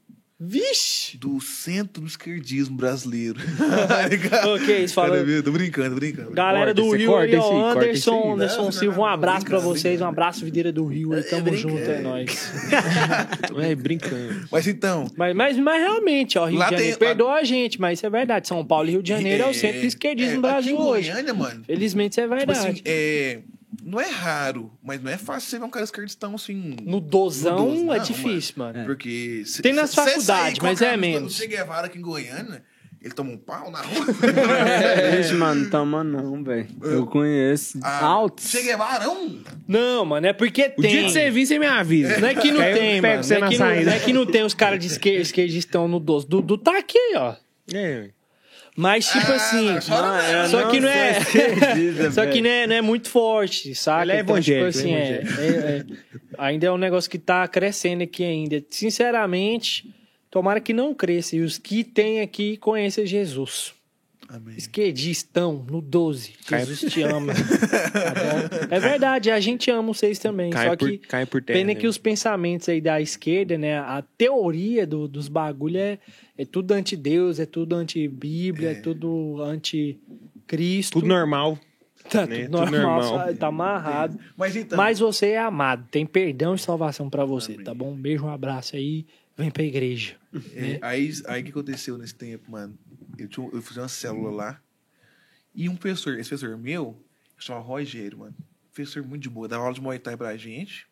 Vixe! 0.45 1.17
Do 1.17 1.39
centro 1.39 2.01
do 2.01 2.07
esquerdismo 2.07 2.75
brasileiro. 2.75 3.39
Tá 3.87 4.07
ligado? 4.07 4.49
Ok, 4.55 4.83
isso 4.83 4.93
falando- 4.93 5.11
Cara, 5.13 5.23
meu, 5.25 5.43
Tô 5.43 5.51
brincando, 5.51 5.89
tô 5.91 5.95
brincando. 5.95 6.31
Galera 6.31 6.73
do 6.73 6.89
Rio 6.91 7.11
corta 7.11 7.25
aí, 7.25 7.35
ó. 7.37 7.41
corta 7.49 7.79
Anderson. 7.81 8.33
Anderson 8.33 8.63
Não, 8.63 8.71
Silva, 8.71 8.97
um 8.97 9.03
não, 9.03 9.09
abraço 9.09 9.45
pra 9.45 9.59
vocês. 9.59 10.01
Um 10.01 10.05
abraço, 10.07 10.43
Videira 10.45 10.71
do 10.71 10.85
Rio. 10.85 11.13
Aí, 11.13 11.19
É, 11.19 11.23
tamo 11.23 11.53
junto, 11.55 11.77
é 11.77 11.99
nóis. 12.01 12.51
É, 13.63 13.75
brincando. 13.75 14.45
Mas 14.51 14.67
então, 14.67 15.07
Mas, 15.15 15.35
mas, 15.35 15.57
mas 15.57 15.81
realmente, 15.81 16.37
ó, 16.37 16.45
Rio 16.45 16.57
Lá 16.57 16.65
de 16.65 16.71
Janeiro, 16.75 16.97
tem- 16.97 17.07
lá- 17.07 17.13
perdoa 17.15 17.33
a 17.35 17.43
gente, 17.43 17.79
mas 17.79 17.99
isso 17.99 18.05
é 18.05 18.09
verdade. 18.09 18.47
São 18.47 18.65
Paulo 18.65 18.87
e 18.87 18.91
Rio 18.91 19.03
de 19.03 19.09
Janeiro 19.09 19.43
é, 19.43 19.47
o 19.49 19.53
centro 19.53 19.81
do 19.81 19.87
esquerdismo 19.87 20.37
é, 20.37 20.39
Brasil 20.39 20.75
aqui 20.75 20.83
em 20.83 20.87
hoje. 20.87 21.11
Goiânia, 21.11 21.33
mano. 21.33 21.63
Felizmente 21.65 22.11
isso 22.13 22.21
é 22.21 22.23
Tipo 22.23 22.35
verdade. 22.35 22.59
assim, 22.69 22.81
é, 22.85 23.39
não 23.83 23.99
é 23.99 24.09
raro, 24.09 24.71
mas 24.83 25.01
não 25.01 25.11
é 25.11 25.17
fácil 25.17 25.49
você 25.49 25.59
ver 25.59 25.65
um 25.65 25.69
cara 25.69 25.83
esquerdistão 25.83 26.35
assim. 26.35 26.75
No 26.83 26.99
dozão 26.99 27.57
No 27.59 27.65
doze, 27.71 27.81
é 27.83 27.85
não, 27.97 27.99
difícil, 28.03 28.53
mano. 28.57 28.85
Porque. 28.85 29.43
se- 29.45 29.61
Tem 29.61 29.73
nas 29.73 29.89
se- 29.89 29.95
se 29.95 30.01
faculdades, 30.01 30.25
sair 30.25 30.59
com 30.59 30.65
a 30.65 30.69
mas 30.69 30.81
é 30.81 30.97
menos. 30.97 31.33
do 31.33 31.37
Che 31.39 31.47
Guevara 31.47 31.87
aqui 31.87 31.97
em 31.97 32.01
Goiânia, 32.01 32.63
ele 33.01 33.13
toma 33.13 33.31
um 33.31 33.37
pau 33.37 33.69
na 33.69 33.81
rua. 33.81 34.05
Ixi, 35.19 35.33
mano, 35.33 35.69
toma 35.69 36.03
não, 36.03 36.43
velho. 36.43 36.67
Eu 36.81 37.05
conheço. 37.05 37.79
Ah, 37.83 38.05
Altos. 38.05 38.49
Che 38.49 38.61
Guevara. 38.61 39.05
Não, 39.67 40.05
mano, 40.05 40.25
é 40.27 40.33
porque 40.33 40.73
O 40.77 40.81
tem. 40.81 40.91
dia 40.91 41.03
que 41.03 41.09
você 41.11 41.29
vir, 41.29 41.45
você 41.45 41.59
me 41.59 41.65
avisa. 41.65 42.19
Não 42.19 42.27
é 42.27 42.35
que 42.35 42.51
não 42.51 42.61
eu 42.63 42.75
tem, 42.77 43.01
mano. 43.01 43.21
Não 43.27 43.35
é, 43.35 43.39
na 43.39 43.47
que 43.49 43.57
não, 43.57 43.65
não 43.67 43.91
é 43.91 43.99
que 43.99 44.13
não 44.13 44.25
tem 44.25 44.43
os 44.43 44.53
caras 44.53 44.79
de 44.79 44.87
esquerda, 44.87 45.21
esquerdistão 45.21 45.87
no 45.87 45.99
12. 45.99 46.27
Dudu 46.27 46.57
tá 46.57 46.77
aqui, 46.77 46.97
ó. 47.15 47.35
É, 47.73 48.09
Mas, 48.75 49.05
tipo 49.07 49.31
Ah, 49.31 49.35
assim. 49.35 49.81
só 49.81 50.01
não 50.01 50.15
é, 50.15 50.47
Só 50.49 50.67
que 50.69 50.79
não 50.79 50.89
é. 50.89 51.13
Só 52.11 52.25
que 52.25 52.41
não 52.41 52.49
é, 52.49 52.67
não 52.67 52.75
é 52.75 52.81
muito 52.81 53.09
forte, 53.09 53.75
sabe? 53.75 54.03
Ele 54.03 54.11
é 54.13 54.19
evangélico, 54.19 54.71
tipo 54.71 54.79
assim, 54.79 54.93
é, 54.95 55.21
é- 55.39 55.77
é- 55.77 55.85
ainda 56.37 56.65
é 56.67 56.71
um 56.71 56.77
negócio 56.77 57.09
que 57.09 57.19
tá 57.19 57.47
crescendo 57.47 58.03
aqui 58.03 58.23
ainda. 58.23 58.63
Sinceramente, 58.69 59.93
tomara 60.31 60.59
que 60.59 60.73
não 60.73 60.93
cresça. 60.93 61.35
E 61.35 61.41
os 61.41 61.57
que 61.59 61.83
tem 61.83 62.21
aqui 62.21 62.57
conheçam 62.57 63.05
Jesus. 63.05 63.73
Amém. 64.35 64.55
Esquerdistão, 64.57 65.63
no 65.69 65.79
12. 65.79 66.33
Cai- 66.47 66.65
Jesus 66.65 66.91
te 66.91 67.03
ama. 67.03 67.33
Tá 67.33 67.39
bom? 68.65 68.75
É 68.75 68.79
verdade, 68.79 69.29
a 69.29 69.39
gente 69.39 69.69
ama 69.69 69.93
vocês 69.93 70.17
também. 70.17 70.49
cai, 70.49 70.69
só 70.69 70.75
por, 70.75 70.89
que 70.89 70.97
cai 70.97 71.25
por 71.25 71.41
terra. 71.43 71.59
Pena 71.59 71.73
né? 71.73 71.75
que 71.75 71.85
os 71.85 71.97
pensamentos 71.99 72.67
aí 72.67 72.81
da 72.81 72.99
esquerda, 72.99 73.57
né? 73.59 73.77
A 73.77 74.03
teoria 74.17 74.87
do- 74.87 75.07
dos 75.07 75.27
bagulho 75.27 75.77
é, 75.77 75.99
é 76.35 76.45
tudo 76.45 76.71
anti-Deus, 76.71 77.39
é 77.39 77.45
tudo 77.45 77.75
anti-Bíblia, 77.75 78.69
é. 78.69 78.71
É. 78.71 78.75
tudo 78.81 79.39
anti-Cristo. 79.41 80.93
Tudo 80.99 81.07
normal. 81.07 81.59
tá 82.09 82.25
né? 82.25 82.45
tudo 82.45 82.57
Tudo 82.57 82.71
normal, 82.71 83.01
normal. 83.01 83.27
só- 83.27 83.33
tá 83.35 83.47
amarrado. 83.47 84.19
Mas 84.35 84.55
então. 84.55 84.77
Mas 84.77 84.99
você 84.99 85.27
é 85.27 85.39
amado, 85.39 85.87
tem 85.91 86.05
perdão 86.05 86.55
e 86.55 86.59
salvação 86.59 87.09
pra 87.09 87.23
você, 87.25 87.53
Amém. 87.53 87.63
tá 87.63 87.73
bom? 87.73 87.91
Um 87.91 87.95
beijo, 88.01 88.25
um 88.25 88.29
abraço 88.29 88.75
aí, 88.75 89.05
vem 89.37 89.51
pra 89.51 89.63
igreja. 89.63 90.13
É, 90.55 90.79
aí, 90.81 91.11
aí 91.27 91.41
o 91.41 91.43
que 91.45 91.51
aconteceu 91.51 91.97
nesse 91.97 92.15
tempo, 92.15 92.49
mano? 92.51 92.73
Eu, 93.17 93.27
tinha, 93.27 93.49
eu 93.51 93.61
fiz 93.61 93.77
uma 93.77 93.87
célula 93.87 94.31
lá. 94.31 94.61
E 95.53 95.69
um 95.69 95.75
professor, 95.75 96.17
esse 96.17 96.29
professor 96.29 96.57
meu, 96.57 97.03
chama 97.37 97.59
Rogério, 97.59 98.17
mano. 98.19 98.35
Professor 98.73 99.03
muito 99.03 99.21
de 99.23 99.29
boa. 99.29 99.47
Dava 99.47 99.63
aula 99.63 99.73
de 99.75 99.81
Muay 99.81 99.99
Thai 99.99 100.17
pra 100.17 100.35
gente 100.35 100.87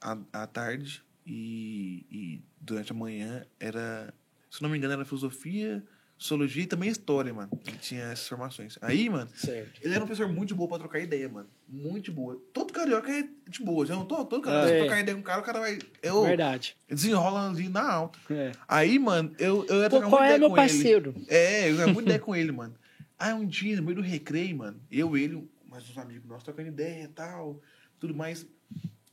à, 0.00 0.18
à 0.32 0.46
tarde. 0.46 1.02
E, 1.26 2.06
e 2.10 2.42
durante 2.60 2.92
a 2.92 2.94
manhã 2.94 3.44
era, 3.58 4.14
se 4.50 4.62
não 4.62 4.68
me 4.68 4.78
engano, 4.78 4.92
era 4.92 5.04
filosofia, 5.04 5.82
sociologia 6.16 6.62
e 6.62 6.66
também 6.66 6.88
história, 6.90 7.32
mano. 7.34 7.50
Ele 7.66 7.78
tinha 7.78 8.02
essas 8.04 8.28
formações. 8.28 8.78
Aí, 8.80 9.08
mano, 9.08 9.28
Certo. 9.34 9.80
ele 9.82 9.92
era 9.94 10.04
um 10.04 10.06
professor 10.06 10.30
muito 10.32 10.50
de 10.50 10.54
boa 10.54 10.68
pra 10.68 10.78
trocar 10.78 11.00
ideia, 11.00 11.28
mano. 11.28 11.48
Muito 11.68 12.04
de 12.06 12.10
boa. 12.12 12.40
Todo 12.52 12.72
carioca 12.72 13.10
é 13.10 13.28
de 13.48 13.62
boa. 13.64 13.84
Já 13.84 13.94
não 13.96 14.04
tô, 14.04 14.24
todo 14.24 14.40
carioca, 14.42 14.66
É. 14.68 14.72
se 14.72 14.78
trocar 14.78 15.00
ideia 15.00 15.14
com 15.16 15.20
um 15.20 15.24
cara, 15.24 15.40
o 15.40 15.44
cara 15.44 15.58
vai. 15.60 15.78
Eu, 16.02 16.22
Verdade. 16.24 16.76
desenrola 16.88 17.48
ali 17.50 17.68
na 17.68 17.82
alta. 17.90 18.18
É. 18.30 18.52
Aí, 18.68 18.98
mano, 18.98 19.34
eu, 19.38 19.64
eu 19.66 19.82
ia 19.82 19.90
Pô, 19.90 19.96
trocar 19.98 20.08
qual 20.10 20.20
muita 20.22 20.34
é 20.34 20.38
meu 20.38 20.48
com 20.50 20.54
parceiro? 20.54 21.12
ele. 21.16 21.26
É, 21.28 21.70
eu 21.70 21.74
ia 21.76 21.86
muito 21.88 22.02
ideia 22.06 22.20
com 22.20 22.36
ele, 22.36 22.52
mano. 22.52 22.74
Aí 23.18 23.32
um 23.32 23.44
dia, 23.46 23.76
no 23.76 23.82
meio 23.82 23.96
do 23.96 24.02
recreio, 24.02 24.56
mano, 24.56 24.80
eu, 24.90 25.16
ele, 25.16 25.48
mais 25.68 25.88
uns 25.90 25.98
amigos 25.98 26.28
nossos 26.28 26.44
trocando 26.44 26.68
ideia 26.68 27.04
e 27.04 27.08
tal, 27.08 27.60
tudo 27.98 28.14
mais. 28.14 28.46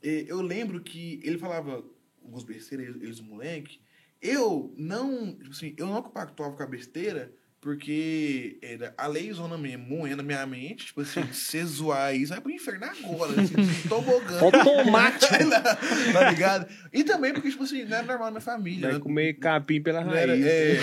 Eh, 0.02 0.24
Eu 0.28 0.40
lembro 0.40 0.80
que 0.80 1.20
ele 1.24 1.38
falava 1.38 1.82
alguns 2.22 2.44
besteiras, 2.44 2.86
eles, 2.86 3.02
eles 3.02 3.20
moleque. 3.20 3.80
Eu 4.22 4.72
não, 4.76 5.34
tipo 5.34 5.50
assim, 5.50 5.74
eu 5.76 5.86
não 5.86 6.00
compactuava 6.02 6.54
com 6.56 6.62
a 6.62 6.66
besteira 6.66 7.32
Porque 7.64 8.58
era 8.60 8.92
a 8.98 9.06
lei 9.06 9.32
zona 9.32 9.56
mesmo, 9.56 9.86
moendo 9.86 10.18
na 10.18 10.22
minha 10.22 10.44
mente, 10.46 10.84
tipo 10.84 11.00
assim, 11.00 11.24
se 11.32 11.64
zoar 11.64 12.14
isso, 12.14 12.28
vai 12.30 12.38
pro 12.42 12.50
inferno 12.52 12.84
agora, 12.84 13.40
assim, 13.40 13.54
tobogã. 13.88 14.38
Automático. 14.38 15.32
tá 16.12 16.30
ligado? 16.30 16.66
E 16.92 17.02
também 17.02 17.32
porque, 17.32 17.48
tipo 17.50 17.62
assim, 17.64 17.84
não 17.86 17.96
era 17.96 18.06
normal 18.06 18.26
na 18.26 18.30
minha 18.32 18.40
família. 18.42 18.80
Vai 18.82 18.92
né? 18.92 18.98
comer 19.00 19.32
capim 19.38 19.80
pela 19.80 20.04
Não 20.04 20.12
era, 20.12 20.32
raiz. 20.32 20.44
é, 20.44 20.78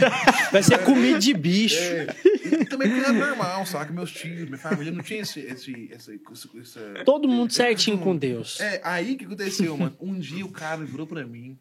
Vai 0.50 0.62
ser 0.62 0.78
comida 0.84 1.18
de 1.18 1.34
bicho. 1.34 1.76
é. 1.78 2.06
E 2.46 2.64
também 2.64 2.88
porque 2.88 3.00
não 3.06 3.10
era 3.10 3.12
normal, 3.12 3.66
saca? 3.66 3.92
Meus 3.92 4.10
tios, 4.10 4.46
minha 4.46 4.56
família 4.56 4.90
não 4.90 5.02
tinha 5.02 5.20
esse, 5.20 5.40
esse, 5.40 5.90
essa, 5.92 6.12
essa, 6.14 6.48
essa- 6.58 7.04
Todo 7.04 7.28
mundo 7.28 7.52
certinho 7.52 7.98
com 7.98 8.16
Deus. 8.16 8.58
É, 8.58 8.80
aí 8.82 9.12
o 9.12 9.18
que 9.18 9.26
aconteceu, 9.26 9.76
mano? 9.76 9.94
Um 10.00 10.18
dia 10.18 10.46
o 10.46 10.50
cara 10.50 10.82
virou 10.82 11.06
pra 11.06 11.26
mim, 11.26 11.58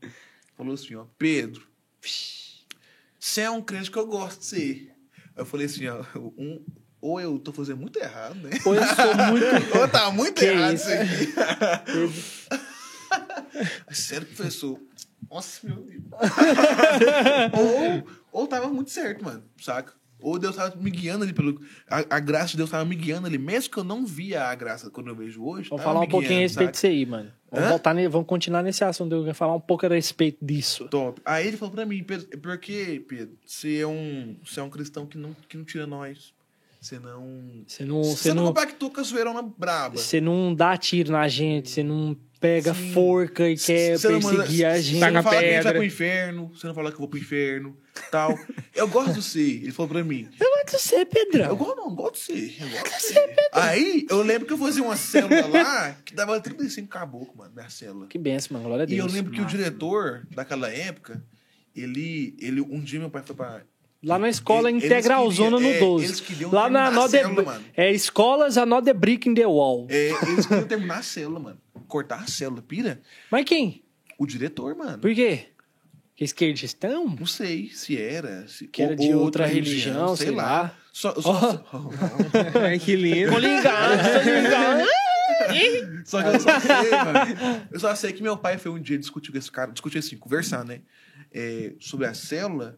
falou 0.57 0.73
assim, 0.73 0.95
ó, 0.95 1.03
Pedro, 1.17 1.67
você 3.21 3.41
é 3.41 3.51
um 3.51 3.61
crente 3.61 3.91
que 3.91 3.97
eu 3.99 4.07
gosto 4.07 4.39
de 4.39 4.45
ser. 4.47 4.95
Eu 5.37 5.45
falei 5.45 5.67
assim, 5.67 5.85
ó, 5.87 6.03
um, 6.17 6.65
ou 6.99 7.21
eu 7.21 7.37
tô 7.37 7.53
fazendo 7.53 7.79
muito 7.79 7.99
errado, 7.99 8.33
né? 8.35 8.49
Ou 8.65 8.73
eu 8.73 8.81
sou 8.83 9.15
muito. 9.29 9.45
Ou 9.77 9.87
tá 9.87 10.11
muito 10.11 10.39
Que 10.39 10.45
errado 10.45 10.73
isso? 10.73 10.87
isso 10.89 11.01
aqui. 11.01 12.61
Sério, 13.93 14.25
professor? 14.27 14.79
Nossa, 15.29 15.67
meu 15.67 15.77
Deus. 15.83 16.01
ou, 17.53 18.07
ou 18.31 18.47
tava 18.47 18.67
muito 18.69 18.89
certo, 18.89 19.23
mano, 19.23 19.43
saca? 19.61 19.93
Ou 20.21 20.37
Deus 20.39 20.55
tava 20.55 20.75
me 20.75 20.89
guiando 20.91 21.23
ali 21.23 21.33
pelo. 21.33 21.59
A, 21.89 22.15
a 22.15 22.19
graça 22.19 22.51
de 22.51 22.57
Deus 22.57 22.69
tava 22.69 22.85
me 22.85 22.95
guiando 22.95 23.27
ali. 23.27 23.37
Mesmo 23.37 23.71
que 23.71 23.77
eu 23.77 23.83
não 23.83 24.05
via 24.05 24.43
a 24.45 24.55
graça 24.55 24.89
quando 24.89 25.07
eu 25.07 25.15
vejo 25.15 25.43
hoje. 25.43 25.69
Vamos 25.69 25.83
falar 25.83 26.01
um 26.01 26.07
pouquinho 26.07 26.37
a 26.39 26.41
respeito 26.41 26.71
disso 26.71 26.85
aí, 26.87 27.05
mano. 27.05 27.31
Vamos, 27.51 27.65
Hã? 27.65 27.69
voltar 27.69 27.93
vamos 28.09 28.27
continuar 28.27 28.63
nesse 28.63 28.83
assunto. 28.83 29.13
Eu 29.13 29.23
quero 29.23 29.35
falar 29.35 29.55
um 29.55 29.59
pouco 29.59 29.85
a 29.85 29.89
respeito 29.89 30.37
disso. 30.43 30.87
Top. 30.89 31.21
Aí 31.25 31.47
ele 31.47 31.57
falou 31.57 31.73
pra 31.73 31.85
mim, 31.85 32.01
Pedro, 32.03 32.27
porque, 32.39 33.03
Pedro, 33.07 33.35
você 33.45 33.79
é 33.79 33.87
um, 33.87 34.37
você 34.45 34.59
é 34.59 34.63
um 34.63 34.69
cristão 34.69 35.05
que 35.05 35.17
não, 35.17 35.35
que 35.49 35.57
não 35.57 35.65
tira 35.65 35.85
nós. 35.85 36.33
Você 36.79 36.97
não. 36.97 37.63
Você 37.67 37.85
não, 37.85 38.03
Você, 38.03 38.15
você 38.15 38.33
não 38.33 38.43
não, 38.43 38.47
compactua 38.53 38.89
com 38.89 38.99
a 39.01 39.03
zoeirona 39.03 39.41
braba. 39.43 39.97
você 39.97 40.19
não 40.21 40.53
dá 40.55 40.75
tiro 40.77 41.11
na 41.11 41.27
gente, 41.27 41.69
você 41.69 41.83
não 41.83 42.17
pega 42.39 42.73
Sim. 42.73 42.91
forca 42.91 43.47
e 43.47 43.55
quer 43.55 43.99
Você 43.99 44.09
não 44.09 44.19
manda- 44.19 44.37
perseguir 44.39 44.65
a 44.65 44.73
Você 44.75 44.81
gente. 44.81 44.99
Taca 44.99 45.11
não 45.11 45.21
fala 45.21 45.35
que 45.37 45.43
a 45.43 45.47
gente 45.47 45.53
vai 45.53 45.61
pedra. 45.63 45.73
pro 45.79 45.83
inferno. 45.85 46.51
Você 46.55 46.67
não 46.67 46.73
fala 46.73 46.89
que 46.89 46.95
eu 46.95 46.99
vou 46.99 47.07
pro 47.07 47.19
inferno. 47.19 47.77
Tal. 48.09 48.37
Eu 48.73 48.87
gosto 48.87 49.13
de 49.13 49.21
você. 49.21 49.39
Ele 49.41 49.71
falou 49.71 49.89
pra 49.89 50.03
mim. 50.03 50.29
Eu 50.39 50.47
gosto 50.49 50.65
de 50.65 50.71
você, 50.83 51.01
Eu 51.01 51.05
Pedrão. 51.05 51.55
gosto, 51.55 51.75
não, 51.75 51.85
eu 51.85 51.91
gosto 51.91 52.13
de 52.13 52.19
você. 52.49 52.63
Eu 52.63 52.69
gosto 52.69 52.97
de 52.99 53.13
você. 53.13 53.35
Aí, 53.53 54.05
eu 54.09 54.21
lembro 54.21 54.47
que 54.47 54.53
eu 54.53 54.57
fazia 54.57 54.83
uma 54.83 54.95
célula 54.95 55.47
lá 55.47 55.95
que 56.05 56.13
dava 56.15 56.39
35 56.39 56.87
caboclo, 56.87 57.33
mano, 57.37 57.51
minha 57.53 57.69
célula. 57.69 58.07
Que 58.07 58.17
benção, 58.17 58.53
mano. 58.57 58.65
Glória 58.69 58.83
a 58.85 58.87
E 58.87 58.95
Deus. 58.95 59.07
eu 59.09 59.13
lembro 59.13 59.31
que 59.31 59.41
o 59.41 59.45
diretor 59.45 60.25
daquela 60.31 60.69
época, 60.69 61.23
ele, 61.75 62.35
ele. 62.39 62.61
Um 62.61 62.79
dia 62.81 62.99
meu 62.99 63.09
pai 63.09 63.23
foi 63.25 63.35
pra. 63.35 63.61
Lá 64.03 64.17
na 64.17 64.29
escola 64.29 64.69
Eles 64.71 64.83
Integral 64.83 65.27
queriam- 65.29 65.45
Zona 65.51 65.59
no 65.59 65.69
é, 65.69 65.79
12. 65.79 66.05
eles 66.05 66.19
queriam 66.19 66.51
Lá 66.51 66.67
na 66.69 66.79
terminar 66.85 66.85
a 66.85 66.87
Another, 67.03 67.21
célula, 67.21 67.43
mano. 67.43 67.65
É 67.77 67.91
escolas 67.91 68.57
Another 68.57 68.95
Brick 68.95 69.29
in 69.29 69.35
the 69.35 69.45
Wall. 69.45 69.85
É, 69.91 70.09
eles 70.27 70.45
queriam 70.47 70.67
terminar 70.67 70.97
a 70.99 71.03
célula, 71.03 71.39
mano. 71.39 71.61
Cortar 71.87 72.21
a 72.23 72.27
célula, 72.27 72.63
pira. 72.63 72.99
Mas 73.29 73.45
quem? 73.45 73.83
O 74.17 74.25
diretor, 74.25 74.75
mano. 74.75 74.97
Por 74.97 75.13
quê? 75.13 75.49
Que 76.21 76.25
esquerdistão? 76.25 77.07
Não 77.19 77.25
sei 77.25 77.71
se 77.73 77.99
era. 77.99 78.47
Se, 78.47 78.67
Que 78.67 78.83
era 78.83 78.91
ou- 78.91 78.95
de 78.95 79.11
ou 79.15 79.21
outra 79.23 79.47
religião, 79.47 80.15
sei 80.15 80.29
lá. 80.29 80.71
Só, 80.93 81.15
só, 81.19 81.65
Ai, 82.63 82.77
que 82.77 82.95
lindo. 82.95 83.31
Tô 83.31 83.39
ligado, 83.39 84.03
tô 84.23 84.29
ligado. 84.29 84.87
só 86.05 86.21
que 86.21 86.27
eu 86.35 86.39
só 86.39 86.59
sei, 86.59 86.91
mano. 86.91 87.67
Eu 87.71 87.79
só 87.79 87.95
sei 87.95 88.13
que 88.13 88.21
meu 88.21 88.37
pai 88.37 88.59
foi 88.59 88.69
um 88.71 88.79
dia 88.79 88.99
discutir 88.99 89.31
com 89.31 89.39
esse 89.39 89.49
cara, 89.51 89.71
discutir 89.71 89.97
assim, 89.97 90.15
conversar, 90.15 90.63
né? 90.63 90.81
É, 91.33 91.73
sobre 91.79 92.05
a 92.05 92.13
célula. 92.13 92.77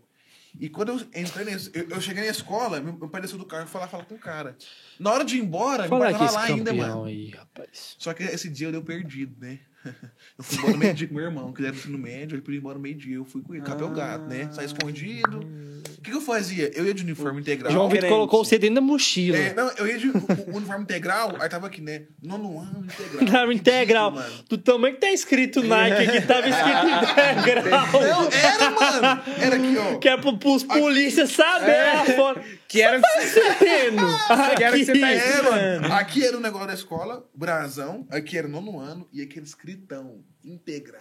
E 0.57 0.69
quando 0.69 0.93
eu 0.93 1.01
entrei 1.13 1.43
nesse, 1.43 1.69
eu, 1.73 1.89
eu 1.89 1.99
cheguei 1.99 2.23
na 2.23 2.29
escola, 2.29 2.79
meu, 2.79 2.93
meu 2.93 3.09
pai 3.09 3.19
desceu 3.19 3.37
do 3.37 3.45
carro 3.45 3.65
e 3.65 3.67
foi 3.67 3.81
lá 3.81 3.89
falar 3.89 4.05
com 4.05 4.15
o 4.15 4.19
cara. 4.19 4.55
Na 4.97 5.11
hora 5.11 5.25
de 5.25 5.35
ir 5.35 5.41
embora, 5.41 5.79
meu 5.81 5.89
Fala 5.89 6.05
pai 6.05 6.13
aqui 6.13 6.19
tava 6.27 6.31
lá 6.31 6.43
ainda, 6.43 6.73
mano. 6.73 7.03
aí, 7.03 7.27
rapaz. 7.31 7.95
Só 7.99 8.13
que 8.13 8.23
esse 8.23 8.47
dia 8.49 8.67
eu 8.67 8.71
dei 8.71 8.81
perdido, 8.81 9.35
né? 9.41 9.59
Eu 10.37 10.43
fui 10.43 10.57
embora 10.57 10.73
no 10.73 10.79
meio-dia 10.79 11.07
com 11.09 11.13
meu 11.13 11.23
irmão, 11.23 11.53
que 11.53 11.61
ele 11.61 11.67
era 11.67 11.75
ensino 11.75 11.97
médio, 11.97 12.35
ele 12.35 12.41
podia 12.41 12.57
ir 12.57 12.59
embora 12.59 12.75
no 12.75 12.81
meio-dia. 12.81 13.15
Eu 13.15 13.25
fui 13.25 13.41
com 13.41 13.53
ele, 13.53 13.63
capel 13.63 13.89
gato, 13.89 14.25
né? 14.25 14.49
Saí 14.51 14.65
escondido. 14.65 15.39
O 15.39 16.01
que, 16.01 16.11
que 16.11 16.17
eu 16.17 16.21
fazia? 16.21 16.71
Eu 16.75 16.85
ia 16.85 16.93
de 16.93 17.03
uniforme 17.03 17.41
integral. 17.41 17.71
João 17.71 17.89
Vitor 17.89 18.09
colocou 18.09 18.43
você 18.43 18.57
dentro 18.57 18.75
da 18.75 18.81
mochila. 18.81 19.37
É, 19.37 19.53
não, 19.53 19.69
eu 19.77 19.87
ia 19.87 19.97
de 19.97 20.09
o, 20.09 20.13
o 20.51 20.57
uniforme 20.57 20.83
integral, 20.83 21.35
aí 21.39 21.47
tava 21.47 21.67
aqui, 21.67 21.81
né? 21.81 22.03
Nono 22.21 22.59
ano 22.59 22.85
integral. 22.85 23.25
Tava 23.33 23.53
integral. 23.53 24.11
Mano. 24.11 24.33
Do 24.49 24.57
tamanho 24.57 24.95
que 24.95 25.01
tá 25.01 25.11
escrito 25.11 25.63
Nike 25.63 26.09
aqui, 26.09 26.21
tava 26.27 26.47
escrito 26.47 27.39
integral. 27.39 27.87
Não, 27.91 28.31
era, 28.31 28.69
mano. 28.71 29.23
Era 29.39 29.55
aqui, 29.55 29.77
ó. 29.77 29.97
Que 29.97 30.09
é 30.09 30.17
pro, 30.17 30.37
pros 30.37 30.63
polícias 30.63 31.31
saberem 31.31 31.91
a 31.91 32.05
foto. 32.15 32.41
Que 32.73 32.81
era 32.81 32.97
Entendendo? 32.97 34.01
Que 34.57 34.63
era 34.63 34.75
que 34.77 34.85
você 34.85 34.99
tá 34.99 35.07
Aqui. 35.09 35.19
É. 35.59 35.93
Aqui 35.93 36.25
era 36.25 36.37
o 36.37 36.39
negócio 36.39 36.67
da 36.67 36.73
escola, 36.73 37.23
brasão. 37.35 38.07
Aqui 38.09 38.35
era 38.35 38.47
nono 38.47 38.79
ano 38.79 39.07
e 39.13 39.21
aquele 39.21 39.45
escritão 39.45 40.23
integral. 40.43 40.99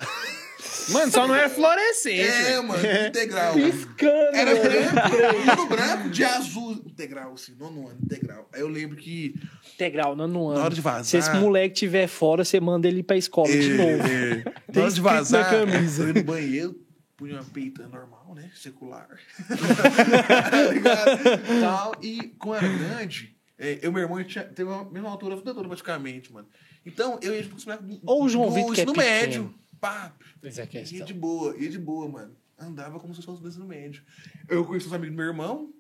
Mano, 0.91 1.11
só 1.11 1.27
não 1.27 1.35
era 1.35 1.49
fluorescente. 1.49 2.21
É, 2.21 2.61
mano, 2.61 2.83
integral. 3.09 3.55
Piscando, 3.55 4.37
Era 4.37 4.55
branco, 4.55 5.57
tudo 5.57 5.67
branco, 5.67 6.11
de 6.11 6.25
azul, 6.25 6.73
integral, 6.87 7.33
assim, 7.33 7.55
nono 7.59 7.89
ano, 7.89 7.99
integral. 8.03 8.47
Aí 8.53 8.61
eu 8.61 8.69
lembro 8.69 8.97
que. 8.97 9.35
Integral, 9.75 10.15
não 10.15 10.29
no 10.29 10.49
ano. 10.49 10.59
Na 10.59 10.65
hora 10.67 10.75
de 10.75 10.81
vazar- 10.83 11.05
Se 11.05 11.17
esse 11.17 11.33
moleque 11.37 11.75
tiver 11.75 12.07
fora, 12.07 12.45
você 12.45 12.61
manda 12.61 12.87
ele 12.87 13.03
pra 13.03 13.17
escola 13.17 13.49
de 13.49 13.73
novo. 13.73 14.07
É, 14.07 14.45
na 14.75 14.83
hora 14.83 14.91
de 14.93 15.01
vazar, 15.01 15.43
na 15.53 15.67
camisa. 15.67 16.03
eu 16.03 16.09
ia 16.09 16.15
no 16.15 16.23
banheiro, 16.25 16.77
punha 17.17 17.35
uma 17.37 17.45
peita 17.45 17.89
normal, 17.89 18.22
né? 18.35 18.51
Secular. 18.55 19.09
Tá 20.51 20.63
ligado? 20.73 21.61
Tal, 21.61 21.95
e 22.03 22.29
como 22.39 22.55
era 22.55 22.67
grande, 22.69 23.37
é, 23.59 23.79
eu 23.83 23.91
e 23.91 23.93
meu 23.93 24.03
irmão 24.03 24.23
tinha, 24.25 24.45
teve 24.45 24.71
a 24.71 24.85
mesma 24.85 25.09
altura 25.11 25.35
a 25.35 25.37
vida 25.39 25.55
toda, 25.55 25.69
praticamente, 25.69 26.33
mano. 26.33 26.49
Então, 26.85 27.19
eu 27.23 27.35
ia 27.35 27.43
tipo, 27.43 27.57
do, 27.57 28.01
Ou 28.05 28.25
o 28.25 28.29
João 28.29 28.49
do 28.49 28.55
Vitor, 28.55 28.75
que 28.75 28.81
é 28.81 28.87
pequeno. 28.87 29.05
médio. 29.07 29.55
Pá, 29.81 30.13
é 30.43 30.49
a 30.49 30.83
ia 30.83 31.05
de 31.05 31.15
boa, 31.15 31.57
ia 31.57 31.69
de 31.71 31.79
boa, 31.79 32.09
mano. 32.09 32.37
Andava 32.59 32.99
como 33.01 33.15
se 33.15 33.23
fosse 33.23 33.43
do 33.43 33.49
ensino 33.49 33.67
médio. 33.67 34.03
Eu 34.49 34.65
conheci 34.65 34.87
os 34.87 34.93
amigos 34.93 35.15
do 35.15 35.19
meu 35.19 35.27
irmão. 35.27 35.71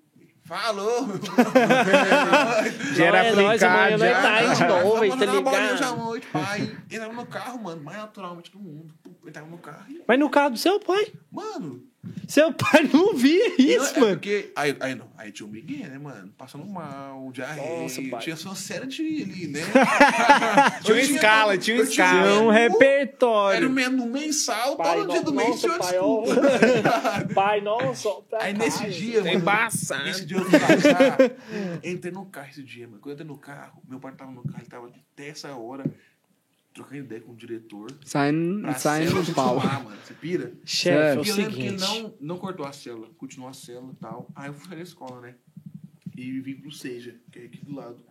Falou! 0.44 1.06
Já 2.96 3.04
era 3.06 3.18
É 3.24 3.30
aplicado, 3.30 3.90
nós 3.92 4.00
já. 4.00 4.22
tá 4.22 4.54
de 4.54 4.64
novo, 4.66 5.16
tá 5.16 5.26
jogar 5.26 5.40
bolinha 5.40 5.62
hoje 5.62 5.84
à 5.84 5.90
ligado? 5.90 5.96
noite, 5.98 6.26
pai. 6.32 6.76
Entrava 6.90 7.12
no 7.12 7.26
carro, 7.26 7.62
mano, 7.62 7.82
mais 7.84 7.98
naturalmente 7.98 8.50
do 8.50 8.58
mundo. 8.58 8.92
Entrava 9.24 9.48
no 9.48 9.58
carro 9.58 9.84
e, 9.88 10.02
Mas 10.06 10.18
no 10.18 10.28
carro 10.28 10.50
do 10.50 10.58
seu 10.58 10.80
pai. 10.80 11.12
mano, 11.30 11.84
Seu 12.26 12.52
pai 12.52 12.88
não 12.92 13.14
via 13.14 13.54
isso, 13.58 13.78
não, 13.78 13.84
é 13.96 14.00
mano. 14.00 14.06
porque. 14.14 14.52
Aí, 14.56 14.76
aí 14.80 14.94
não, 14.94 15.08
aí 15.16 15.30
tinha 15.30 15.46
o 15.46 15.50
Miguel, 15.50 15.88
né, 15.88 15.98
mano? 15.98 16.32
Passando 16.36 16.66
mal, 16.66 17.30
diarreia. 17.30 17.82
Nossa, 17.82 18.02
pai. 18.10 18.20
tinha 18.20 18.34
só 18.36 18.48
uma 18.48 18.54
série 18.56 18.86
de 18.86 19.02
ali, 19.22 19.46
né? 19.48 19.60
Tinha 20.82 20.94
uma 20.96 21.00
escala, 21.02 21.58
tinha 21.58 21.76
uma 21.76 21.82
escala. 21.84 22.22
Tinha 22.22 22.22
um 22.22 22.24
menu, 22.24 22.34
Era 22.34 22.44
o 22.44 22.50
repertório. 22.50 23.70
menu 23.70 24.06
mensal, 24.06 24.76
Pai, 24.76 24.96
todo 24.98 25.10
dia 25.12 25.22
do 25.22 25.32
mês 25.32 25.60
tinha 25.60 25.72
uma 25.72 25.78
pai, 25.78 25.98
ó. 25.98 26.22
Pai, 27.34 27.60
não, 27.60 27.94
só 27.94 28.14
pra 28.28 28.42
Aí 28.42 28.52
nesse 28.54 28.84
dia, 28.88 29.18
Tá 29.18 29.24
mano. 29.26 29.38
embaçado. 29.38 30.04
Nesse 30.04 30.24
dia 30.26 30.38
eu 30.38 30.44
fui 30.44 30.58
passar. 30.58 31.16
entrei 31.84 32.12
no 32.12 32.26
carro 32.26 32.48
esse 32.50 32.62
dia, 32.64 32.86
mano. 32.88 32.98
Quando 33.00 33.10
eu 33.10 33.14
entrei 33.14 33.28
no 33.28 33.38
carro, 33.38 33.80
meu 33.88 34.00
pai 34.00 34.12
tava 34.12 34.32
no 34.32 34.42
carro, 34.42 34.58
ele 34.60 34.68
tava 34.68 34.88
até 35.14 35.28
essa 35.28 35.54
hora 35.54 35.84
trocando 36.72 36.96
ideia 37.04 37.20
com 37.20 37.32
o 37.32 37.36
diretor. 37.36 37.90
Saindo 38.04 38.66
célula 38.78 39.22
do 39.22 39.34
pau. 39.34 39.56
mano. 39.84 39.96
Você 40.04 40.14
pira? 40.14 40.52
Chefe, 40.64 41.18
é 41.18 41.20
o 41.20 41.24
E 41.24 41.28
eu 41.28 41.36
lembro 41.36 41.52
que 41.54 41.60
ele 41.62 41.78
seguinte. 41.78 42.02
não, 42.02 42.14
não 42.20 42.38
cortou 42.38 42.64
a 42.66 42.72
célula, 42.72 43.08
continuou 43.18 43.50
a 43.50 43.52
célula 43.52 43.92
e 43.92 43.96
tal. 43.96 44.28
Aí 44.34 44.48
eu 44.48 44.54
fui 44.54 44.66
sair 44.68 44.76
da 44.76 44.82
escola, 44.82 45.20
né? 45.20 45.34
E 46.16 46.40
vim 46.40 46.54
pro 46.56 46.70
Seja, 46.72 47.16
que 47.30 47.38
é 47.38 47.44
aqui 47.44 47.64
do 47.64 47.74
lado. 47.74 48.02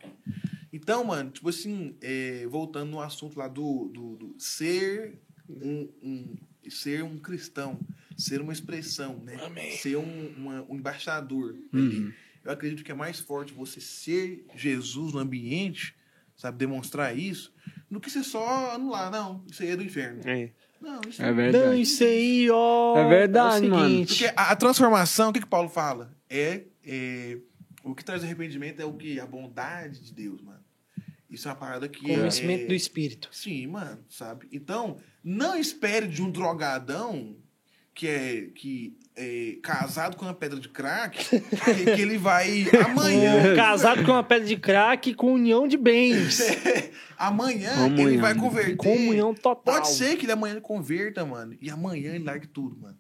Então, 0.74 1.04
mano, 1.04 1.30
tipo 1.32 1.50
assim, 1.50 1.96
é, 2.02 2.46
voltando 2.48 2.90
no 2.92 3.02
assunto 3.02 3.38
lá 3.38 3.48
do, 3.48 3.90
do, 3.94 4.16
do 4.16 4.36
ser 4.38 5.20
um, 5.50 5.88
um- 6.02 6.36
ser 6.70 7.04
um 7.04 7.18
cristão, 7.18 7.80
ser 8.18 8.40
uma 8.42 8.54
expressão, 8.54 9.18
né? 9.24 9.36
Amém. 9.44 9.72
Ser 9.72 9.98
um, 9.98 10.34
uma- 10.38 10.66
um 10.70 10.76
embaixador. 10.76 11.56
Uhum. 11.74 11.80
ali. 11.88 12.14
Eu 12.44 12.52
acredito 12.52 12.84
que 12.84 12.92
é 12.92 12.96
mais 12.96 13.20
forte 13.20 13.54
você 13.54 13.80
ser 13.82 14.46
Jesus 14.56 15.14
no 15.14 15.20
ambiente, 15.20 15.94
sabe, 16.36 16.58
demonstrar 16.58 17.16
isso, 17.18 17.54
do 17.92 18.00
que 18.00 18.10
ser 18.10 18.24
só 18.24 18.72
anular. 18.72 19.12
Não, 19.12 19.44
isso 19.52 19.62
aí 19.62 19.70
é 19.72 19.76
do 19.76 19.84
inferno. 19.84 20.22
É. 20.26 20.50
Não, 20.80 21.02
isso 21.08 21.22
É 21.22 21.28
Não, 21.28 21.36
verdade. 21.36 21.82
isso 21.82 22.04
aí, 22.04 22.50
ó. 22.50 22.98
É 22.98 23.08
verdade, 23.08 23.66
é 23.66 23.70
mano. 23.70 24.06
Porque 24.08 24.26
a, 24.28 24.52
a 24.52 24.56
transformação, 24.56 25.30
o 25.30 25.34
que, 25.34 25.42
que 25.42 25.46
Paulo 25.46 25.70
fala? 25.70 26.12
É, 26.28 26.64
é, 26.84 27.38
O 27.84 27.94
que 27.94 28.04
traz 28.04 28.24
arrependimento 28.24 28.82
é 28.82 28.86
o 28.86 28.94
que? 28.94 29.20
A 29.20 29.26
bondade 29.26 30.00
de 30.00 30.14
Deus, 30.14 30.42
mano. 30.42 30.62
Isso 31.30 31.48
é 31.48 31.52
uma 31.52 31.58
parada 31.58 31.88
que. 31.88 32.02
Conhecimento 32.02 32.64
é, 32.64 32.68
do 32.68 32.74
Espírito. 32.74 33.30
Sim, 33.32 33.68
mano, 33.68 34.04
sabe? 34.10 34.48
Então, 34.52 34.98
não 35.24 35.56
espere 35.56 36.08
de 36.08 36.22
um 36.22 36.32
drogadão 36.32 37.38
que 37.94 38.08
é, 38.08 38.42
que 38.56 38.98
é 39.16 39.58
casado 39.62 40.16
com 40.16 40.26
uma 40.26 40.34
pedra 40.34 40.60
de 40.60 40.70
crack 40.70 41.26
que, 41.26 41.40
que 41.96 42.02
ele 42.02 42.18
vai 42.18 42.66
amanhã. 42.86 43.56
Casado 43.56 44.04
com 44.04 44.12
uma 44.12 44.24
pedra 44.24 44.48
de 44.48 44.58
crack 44.58 45.14
com 45.14 45.34
união 45.34 45.68
de 45.68 45.78
bens. 45.78 46.40
amanhã 47.18 47.76
Comunhão. 47.76 48.10
ele 48.10 48.18
vai 48.18 48.36
converter. 48.36 48.76
Comunhão 48.78 49.34
total. 49.34 49.76
Pode 49.76 49.90
ser 49.90 50.16
que 50.16 50.26
ele 50.26 50.32
amanhã 50.32 50.54
ele 50.54 50.62
converta, 50.62 51.26
mano. 51.26 51.56
E 51.62 51.70
amanhã 51.70 52.16
ele 52.16 52.24
largue 52.24 52.48
tudo, 52.48 52.78
mano. 52.80 52.98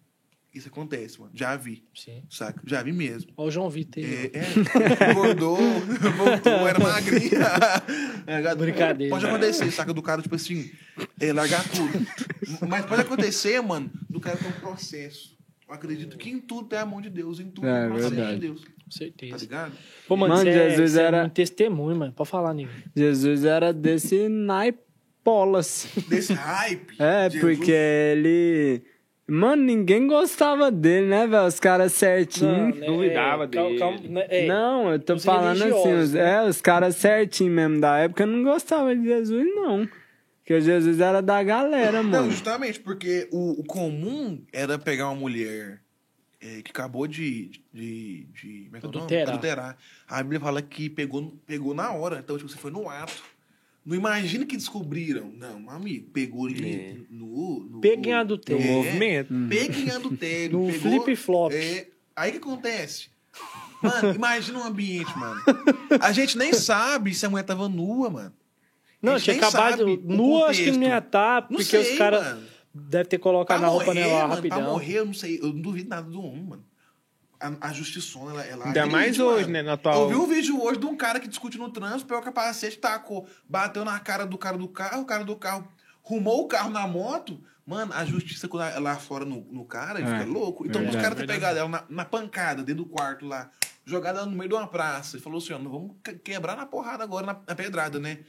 Isso 0.53 0.67
acontece, 0.67 1.17
mano. 1.17 1.31
Já 1.33 1.55
vi, 1.55 1.85
Sim. 1.95 2.23
saca? 2.29 2.61
Já 2.65 2.83
vi 2.83 2.91
mesmo. 2.91 3.31
Ó, 3.37 3.45
o 3.45 3.51
João 3.51 3.69
Vitor. 3.69 4.03
aí, 4.03 4.31
É, 4.33 4.39
é, 4.39 5.11
engordou, 5.11 5.55
voltou, 6.17 6.67
era 6.67 6.77
magrinha. 6.77 7.39
É, 8.27 8.55
Brincadeira. 8.55 9.09
Pode 9.15 9.25
acontecer, 9.25 9.71
saca? 9.71 9.93
Do 9.93 10.01
cara, 10.01 10.21
tipo 10.21 10.35
assim, 10.35 10.69
é, 11.21 11.31
largar 11.31 11.63
tudo. 11.69 12.05
Mas 12.67 12.85
pode 12.85 13.01
acontecer, 13.01 13.61
mano, 13.61 13.89
do 14.09 14.19
cara 14.19 14.35
ter 14.35 14.47
um 14.47 14.51
processo. 14.51 15.37
Eu 15.71 15.75
acredito 15.75 16.17
que 16.17 16.29
em 16.29 16.37
tudo 16.37 16.67
tem 16.67 16.79
a 16.79 16.85
mão 16.85 16.99
de 16.99 17.09
Deus, 17.09 17.39
em 17.39 17.45
tudo 17.49 17.65
É, 17.65 17.87
processo 17.87 18.09
verdade. 18.13 18.33
de 18.35 18.47
Deus. 18.47 18.59
Com 18.59 18.71
Tá 18.71 18.75
certeza. 18.89 19.37
ligado? 19.37 19.71
Pô, 20.05 20.17
mano, 20.17 20.35
Mano, 20.35 20.49
é- 20.49 20.69
Jesus 20.69 20.97
é 20.97 21.03
era- 21.03 21.23
um 21.23 21.29
testemunho, 21.29 21.95
mano. 21.95 22.11
Pode 22.11 22.29
falar, 22.29 22.53
Nico. 22.53 22.69
Jesus 22.93 23.45
era 23.45 23.71
desse 23.71 24.27
naipolas. 24.27 25.87
Desse 26.09 26.33
hype. 26.33 26.93
É, 26.99 27.29
Jesus- 27.29 27.55
porque 27.57 27.71
ele. 27.71 28.83
Mano, 29.29 29.63
ninguém 29.63 30.07
gostava 30.07 30.69
dele, 30.69 31.07
né, 31.07 31.25
velho? 31.25 31.45
Os 31.45 31.57
caras 31.57 31.93
certinhos. 31.93 32.75
né, 32.77 32.85
duvidava 32.85 33.45
é, 33.45 33.47
cal- 33.47 33.67
dele. 33.67 33.79
calma, 33.79 33.99
né, 34.09 34.25
é. 34.27 34.47
Não, 34.47 34.91
eu 34.91 34.99
tô 34.99 35.13
os 35.13 35.23
falando 35.23 35.63
assim, 35.63 35.93
os, 35.93 36.11
né? 36.11 36.33
é, 36.33 36.49
os 36.49 36.59
caras 36.59 36.97
certinhos 36.97 37.53
mesmo 37.55 37.79
da 37.79 37.97
época 37.99 38.25
não 38.25 38.43
gostavam 38.43 38.93
de 38.93 39.05
Jesus, 39.07 39.47
não. 39.55 39.87
Porque 40.51 40.61
Jesus 40.65 40.99
era 40.99 41.21
da 41.21 41.41
galera, 41.41 42.03
Não, 42.03 42.09
mano. 42.09 42.31
justamente, 42.31 42.79
porque 42.79 43.27
o, 43.31 43.61
o 43.61 43.63
comum 43.63 44.43
era 44.51 44.77
pegar 44.77 45.07
uma 45.09 45.15
mulher 45.15 45.81
é, 46.41 46.61
que 46.61 46.71
acabou 46.71 47.07
de. 47.07 47.51
de, 47.73 48.25
de 48.33 48.63
como 48.65 48.77
é 48.77 48.79
que 48.79 48.85
é? 48.85 48.89
Adulterar. 48.89 49.29
Adulterar. 49.29 49.77
A 50.07 50.21
Bíblia 50.21 50.39
fala 50.41 50.61
que 50.61 50.89
pegou, 50.89 51.33
pegou 51.45 51.73
na 51.73 51.91
hora. 51.93 52.19
Então, 52.23 52.37
tipo, 52.37 52.49
você 52.49 52.57
foi 52.57 52.69
no 52.71 52.89
ato. 52.89 53.23
Não 53.85 53.95
imagina 53.95 54.45
que 54.45 54.57
descobriram. 54.57 55.31
Não, 55.37 55.69
amigo, 55.69 56.09
pegou 56.11 56.47
ali 56.47 56.69
É. 56.75 56.95
no, 57.09 57.59
no. 57.69 57.79
Pega 57.81 58.09
em 58.09 58.13
adultério. 58.13 58.61
No 58.61 58.67
É, 58.69 58.75
movimento. 58.75 59.33
Pega 59.49 59.77
em 59.79 59.89
adultério. 59.89 60.59
No 60.59 60.65
pegou, 60.71 61.01
flip-flop. 61.03 61.53
É, 61.53 61.87
aí 62.15 62.31
que 62.33 62.37
acontece? 62.39 63.09
Mano, 63.81 64.13
imagina 64.13 64.59
um 64.59 64.63
ambiente, 64.63 65.17
mano. 65.17 65.41
A 65.99 66.11
gente 66.11 66.37
nem 66.37 66.53
sabe 66.53 67.13
se 67.15 67.25
a 67.25 67.29
mulher 67.29 67.43
tava 67.43 67.67
nua, 67.69 68.09
mano. 68.09 68.33
Não, 69.01 69.19
tinha 69.19 69.35
acabado. 69.37 69.85
Nu, 70.03 70.45
acho 70.45 70.63
que 70.63 70.71
não 70.71 70.83
ia 70.83 70.97
estar, 70.99 71.41
Não 71.41 71.47
porque 71.57 71.63
sei, 71.63 71.93
os 71.93 71.97
caras 71.97 72.37
devem 72.73 73.07
ter 73.09 73.17
colocado 73.17 73.57
Pra 73.57 73.65
na 73.67 73.71
roupa 73.71 73.85
morrer, 73.87 73.99
nela 74.01 74.13
mano, 74.13 74.27
Pra 74.27 74.35
rapidão. 74.35 74.61
morrer, 74.63 74.93
eu 74.99 75.05
não 75.05 75.13
sei. 75.13 75.39
Eu 75.41 75.47
não 75.53 75.61
duvido 75.61 75.89
nada 75.89 76.09
do 76.09 76.21
homem, 76.21 76.43
mano. 76.43 76.65
A, 77.39 77.69
a 77.69 77.73
justiçona, 77.73 78.31
ela, 78.31 78.43
ela 78.45 78.65
Ainda 78.67 78.81
agride, 78.81 78.89
mais 78.95 79.19
hoje, 79.19 79.45
mano. 79.49 79.53
né, 79.63 79.69
Eu 79.69 79.73
atual- 79.73 80.07
vi 80.09 80.15
um 80.15 80.27
vídeo 80.27 80.61
hoje 80.61 80.79
de 80.79 80.85
um 80.85 80.95
cara 80.95 81.19
que 81.19 81.27
discute 81.27 81.57
no 81.57 81.71
trânsito, 81.71 82.05
pegou 82.05 82.21
o 82.21 82.23
capacete, 82.25 82.77
tacou, 82.77 83.27
bateu 83.49 83.83
na 83.83 83.99
cara 83.99 84.25
do 84.27 84.37
cara 84.37 84.57
do 84.59 84.67
carro, 84.67 85.01
o 85.01 85.05
cara 85.05 85.23
do 85.25 85.35
carro 85.35 85.67
rumou 86.03 86.41
o 86.43 86.47
carro 86.47 86.69
na 86.69 86.87
moto. 86.87 87.41
Mano, 87.65 87.93
a 87.95 88.05
justiça 88.05 88.47
quando 88.47 88.63
ela- 88.69 88.79
lá 88.79 88.95
fora 88.95 89.25
no, 89.25 89.41
no 89.51 89.65
cara, 89.65 89.99
ele 89.99 90.07
É, 90.09 90.19
fica 90.19 90.29
louco. 90.29 90.65
Então, 90.67 90.81
os 90.81 90.85
verdade, 90.91 91.03
caras 91.03 91.17
ter 91.19 91.27
pegado 91.27 91.57
ela 91.57 91.67
na, 91.69 91.83
na 91.89 92.05
pancada, 92.05 92.63
dentro 92.63 92.83
do 92.83 92.89
quarto 92.89 93.25
lá, 93.25 93.49
jogada 93.85 94.19
ela 94.19 94.27
no 94.27 94.35
meio 94.37 94.49
de 94.49 94.55
uma 94.55 94.67
praça, 94.67 95.17
e 95.17 95.19
falou 95.19 95.39
assim: 95.39 95.53
ó, 95.53 95.57
vamos 95.57 95.95
que- 96.03 96.13
quebrar 96.19 96.55
na 96.55 96.65
porrada 96.67 97.03
agora, 97.03 97.25
na, 97.25 97.33
na 97.47 97.55
pedrada, 97.55 97.99
né? 97.99 98.19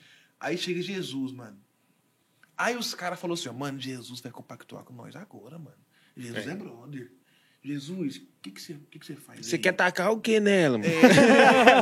Aí 0.42 0.58
chega 0.58 0.82
Jesus, 0.82 1.30
mano. 1.30 1.56
Aí 2.58 2.76
os 2.76 2.94
caras 2.94 3.20
falaram 3.20 3.40
assim, 3.40 3.48
mano, 3.50 3.78
Jesus 3.78 4.20
vai 4.20 4.32
compactuar 4.32 4.82
com 4.84 4.92
nós 4.92 5.14
agora, 5.14 5.56
mano. 5.56 5.78
Jesus 6.16 6.48
é, 6.48 6.54
brother. 6.56 7.12
Jesus, 7.62 8.20
o 8.42 8.44
que 8.44 8.50
que 8.50 8.60
você 8.60 8.74
que 8.90 8.98
que 8.98 9.14
faz 9.24 9.46
Você 9.46 9.54
aí? 9.54 9.62
quer 9.62 9.70
tacar 9.72 10.10
o 10.10 10.18
que 10.18 10.40
nela, 10.40 10.76
mano? 10.76 10.90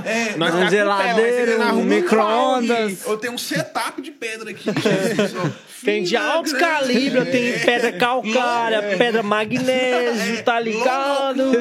É, 0.05 0.37
Nós 0.37 0.51
Uma 0.51 0.59
tá 0.61 0.65
com 0.67 0.71
geladeira, 0.71 1.53
Ele 1.53 1.65
um 1.73 1.85
micro-ondas. 1.85 3.07
Eu 3.07 3.17
tenho 3.17 3.33
um 3.33 3.39
setup 3.39 4.03
de 4.03 4.11
pedra 4.11 4.51
aqui. 4.51 4.69
Tem 5.83 6.03
de 6.03 6.15
altos 6.15 6.53
grande. 6.53 6.67
calibres, 6.75 7.31
tem 7.31 7.49
É. 7.55 7.59
pedra 7.61 7.93
calcária, 7.93 8.77
É. 8.77 8.97
pedra 8.99 9.23
magnésio, 9.23 10.35
É, 10.37 10.43
tá 10.43 10.61
ligado? 10.61 11.53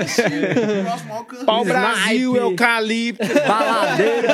próximo 0.84 1.14
alcance. 1.16 1.46
Pau 1.46 1.64
Brasil, 1.64 2.36
eucalipto. 2.36 3.26
Baladeira. 3.48 4.28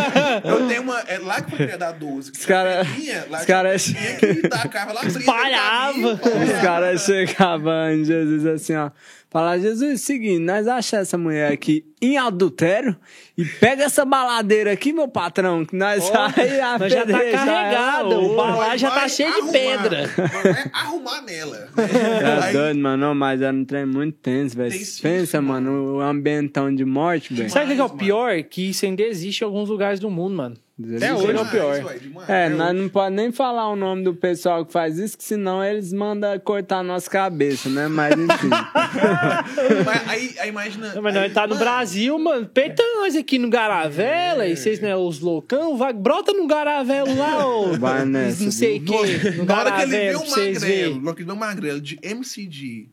Eu 0.44 0.68
tenho 0.68 0.82
uma. 0.82 1.00
É 1.02 1.20
lá 1.20 1.40
que 1.40 1.52
foi 1.52 1.60
criada 1.68 1.90
a 1.90 1.92
12. 1.92 2.32
que 2.32 2.40
Os 2.40 2.46
cara- 2.48 2.84
tinha, 2.84 3.28
lá 3.30 3.40
os 3.42 3.46
cara- 3.46 3.78
tinha 3.78 4.16
que 4.16 4.48
tacava 4.48 4.92
lá 4.92 5.02
frente, 5.02 5.20
Espalhava. 5.20 6.14
Os 6.14 6.62
caras 6.64 7.02
chegavam 7.06 8.04
Jesus 8.04 8.44
assim, 8.48 8.74
ó. 8.76 8.90
Falar, 9.36 9.57
Jesus, 9.60 9.99
seguinte, 9.99 10.40
nós 10.40 10.66
achamos 10.66 11.07
essa 11.10 11.18
mulher 11.18 11.52
aqui 11.52 11.84
em 12.02 12.18
adultério 12.18 12.95
e 13.38 13.44
pega 13.44 13.84
essa 13.84 14.06
baladeira 14.06 14.72
aqui, 14.72 14.94
meu 14.94 15.10
patrão, 15.10 15.66
que 15.66 15.76
nós 15.76 16.06
sai 16.06 16.57
a 16.64 16.80
mas 16.80 16.94
já 16.94 17.06
tá 17.06 17.12
carregado, 17.20 18.12
ela. 18.14 18.20
o 18.22 18.32
Ô, 18.32 18.36
bala- 18.38 18.56
Lá 18.56 18.70
Nós 18.70 18.80
já 18.80 18.91
tá 18.91 19.10
cheio 19.10 19.30
de 19.34 19.38
arrumar, 19.40 19.52
pedra. 19.52 20.02
nós 20.18 20.32
Vai 20.56 20.72
arrumar 20.72 21.22
nela. 21.24 21.70
É 21.76 22.44
Aí- 22.48 22.53
doido, 22.53 22.80
mano, 22.80 23.14
mas 23.14 23.41
era 23.41 23.53
um 23.53 23.66
trem 23.66 23.86
muito 23.86 24.18
tenso, 24.20 24.56
velho. 24.56 24.74
Pensa, 25.02 25.41
mano, 25.41 25.98
o 25.98 25.99
ambientão 25.99 26.74
de 26.74 26.86
morte, 26.86 27.34
velho. 27.34 27.49
Sabe 27.49 27.74
o 27.74 27.76
que 27.76 27.82
é 27.82 27.84
o 27.84 27.88
mano. 27.90 27.99
pior? 27.99 28.41
Que 28.44 28.70
isso 28.70 28.86
ainda 28.86 29.03
existe 29.03 29.41
em 29.41 29.44
alguns 29.44 29.68
lugares 29.68 29.99
do 29.99 30.10
mundo, 30.10 30.34
mano. 30.38 30.56
Até 30.97 31.14
hoje 31.14 31.38
é 31.38 31.41
o 31.41 31.45
pior. 31.45 31.76
Demais, 31.77 31.85
ué, 31.85 31.99
demais. 31.99 32.30
É, 32.30 32.45
É, 32.45 32.49
nós 32.49 32.76
não 32.76 32.89
podemos 32.89 33.15
nem 33.15 33.31
falar 33.31 33.69
o 33.69 33.77
nome 33.77 34.03
do 34.03 34.14
pessoal 34.14 34.65
que 34.65 34.73
faz 34.73 34.97
isso, 34.99 35.18
que 35.18 35.23
senão 35.23 35.64
eles 35.64 35.93
mandam 35.93 36.38
cortar 36.39 36.80
a 36.80 36.84
nossa 36.84 37.10
cabeça, 37.10 37.69
né? 37.69 37.88
Mas 37.88 38.14
enfim. 38.14 38.49
Mas 39.85 40.10
aí, 40.10 40.35
aí 40.38 40.49
imagina. 40.49 40.93
Não, 40.93 41.02
mas 41.02 41.14
nós 41.14 41.23
aí, 41.23 41.30
tá 41.30 41.43
no 41.43 41.53
mano, 41.53 41.60
Brasil, 41.64 42.19
mano. 42.19 42.45
Peita 42.45 42.84
nós 42.97 43.15
aqui 43.15 43.38
no 43.39 43.49
Garavela, 43.49 44.45
e 44.45 44.57
vocês, 44.57 44.80
né, 44.81 44.95
os 44.95 45.19
loucão, 45.22 45.77
vai, 45.77 45.93
brota 45.93 46.34
no 46.34 46.45
Garavelo 46.45 47.15
lá, 47.18 47.47
ô. 47.47 47.73
Vai 47.77 48.03
nessa, 48.06 48.43
Não 48.43 48.52
sei 48.52 48.77
o 48.80 48.84
quê. 48.85 49.31
No 49.38 49.45
Na 49.45 49.60
hora 49.60 49.72
que 49.72 49.81
ele 49.84 49.91
vê 49.91 50.14
vocês 50.14 50.60
magrelo, 50.61 51.02
na 51.02 51.07
hora 51.07 51.15
que 51.15 51.22
ele 51.22 51.27
vê 51.27 51.34
um 51.34 51.35
magrelo 51.39 51.81
de 51.81 51.99
MCD. 52.03 52.89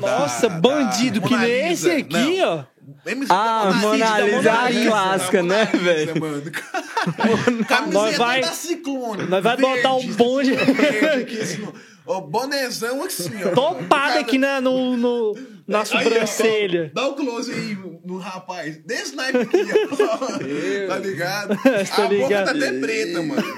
Nossa, 0.00 0.48
da- 0.48 0.60
bandido, 0.60 1.20
da 1.20 1.28
que 1.28 1.36
nem 1.36 1.72
esse 1.72 1.90
aqui, 1.90 2.38
Não, 2.38 2.48
ó. 2.58 2.64
MC 3.06 3.32
Ah, 3.32 3.66
da 3.70 3.72
Mona 3.74 4.20
Lisa 4.20 4.50
é 4.50 4.52
a 4.84 4.88
clássica, 4.90 5.42
né, 5.42 5.64
velho? 5.66 6.14
Nós 7.06 7.66
Camiseta 7.66 8.18
vai- 8.18 8.40
da 8.40 8.52
Ciclone. 8.52 9.22
nós 9.26 9.42
vai 9.42 9.56
botar 9.56 9.94
um 9.94 10.00
verde, 10.00 10.12
bonde. 10.16 10.54
verde 10.54 11.06
aqui, 11.22 11.40
assim, 11.40 11.68
ó. 12.06 12.20
Bonezão 12.20 13.02
assim, 13.04 13.30
ó. 13.44 13.50
Topada 13.54 14.20
aqui 14.20 14.38
na, 14.38 14.60
no, 14.60 14.96
no- 14.96 15.36
na 15.72 15.80
aí, 15.80 15.84
ó, 15.84 15.86
sobrancelha. 16.02 16.90
Dá 16.94 17.08
o 17.08 17.14
close 17.14 17.50
aí 17.52 17.74
no, 17.74 18.00
no 18.04 18.18
rapaz. 18.18 18.76
Desse 18.84 19.14
naipe 19.16 19.38
aqui, 19.38 19.58
ó. 20.00 20.88
tá 20.88 20.98
ligado? 20.98 21.56
Tá 21.96 22.04
a 22.04 22.08
boca 22.08 22.44
tá 22.44 22.50
até 22.52 22.72
preta, 22.80 23.22
mano. 23.22 23.42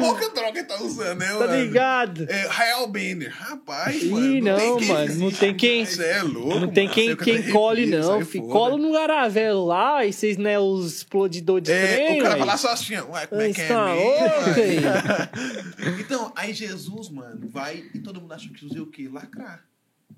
Pouca 0.00 0.28
droga 0.30 0.58
ele 0.58 0.64
tá 0.68 0.82
usando, 0.82 1.18
né, 1.18 1.26
Tá 1.38 1.46
ligado? 1.46 2.26
É, 2.28 2.46
Rael 2.48 2.86
Bender. 2.88 3.32
Rapaz, 3.34 4.02
Ih, 4.02 4.10
mano. 4.10 4.40
não, 4.42 4.76
tem 4.78 4.88
mano, 4.88 5.14
não 5.16 5.30
tem 5.30 5.54
quem- 5.54 5.84
Você 5.86 6.04
é 6.04 6.22
louco, 6.22 6.60
Não 6.60 6.68
tem 6.68 6.84
mano. 6.84 6.94
quem, 6.94 7.16
quem 7.16 7.50
cole, 7.50 7.86
não. 7.86 8.24
fora. 8.24 8.44
Cola 8.48 8.76
no 8.78 8.92
Garavelo 8.92 9.64
lá, 9.66 10.04
e 10.04 10.12
vocês, 10.12 10.36
né, 10.36 10.58
os 10.58 10.96
explodidores 10.96 11.64
de 11.64 11.72
É, 11.72 11.86
trem. 12.06 12.20
o 12.20 12.22
cara 12.22 12.34
aí. 12.34 12.40
falar 12.40 12.56
só 12.56 12.72
assim, 12.72 12.94
ué, 12.96 13.26
como 13.26 13.40
é 13.40 13.52
que 13.52 13.60
é 13.60 13.64
está 13.64 13.86
mesmo? 13.94 16.00
Então, 16.00 16.32
aí 16.36 16.52
Jesus, 16.52 17.08
mano, 17.10 17.48
vai 17.48 17.84
e 17.94 17.98
todo 18.00 18.20
mundo 18.20 18.32
acha 18.34 18.48
que 18.48 18.58
Jesus 18.60 18.76
é 18.78 18.82
o 18.82 18.86
quê? 18.86 19.08
Lacrar. 19.12 19.64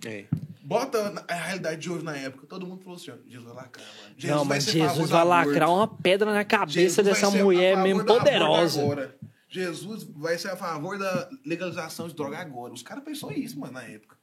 É. 0.05 0.25
Bota 0.63 1.25
a 1.29 1.35
realidade 1.35 1.81
de 1.81 1.91
hoje 1.91 2.05
na 2.05 2.17
época, 2.17 2.47
todo 2.49 2.67
mundo 2.67 2.83
falou 2.83 2.97
assim, 2.97 3.13
ó, 3.13 3.15
Jesus 3.25 3.45
vai 3.45 3.55
lacrar, 3.55 3.87
mano. 3.87 4.15
Jesus 4.17 4.37
Não, 4.37 4.45
mas 4.45 4.65
Jesus 4.65 5.11
vai 5.11 5.25
lacrar 5.25 5.71
uma 5.71 5.87
pedra 5.87 6.33
na 6.33 6.45
cabeça 6.45 7.03
Jesus 7.03 7.07
dessa 7.07 7.31
mulher 7.31 7.77
mesmo 7.77 8.05
poderosa. 8.05 8.83
agora. 8.83 9.17
Jesus 9.49 10.03
vai 10.03 10.37
ser 10.37 10.49
a 10.49 10.57
favor 10.57 10.99
da 10.99 11.31
legalização 11.45 12.09
de 12.09 12.15
droga 12.15 12.39
agora. 12.39 12.73
Os 12.73 12.83
caras 12.83 13.05
pensou 13.05 13.31
isso, 13.31 13.59
mano, 13.61 13.75
na 13.75 13.85
época. 13.85 14.17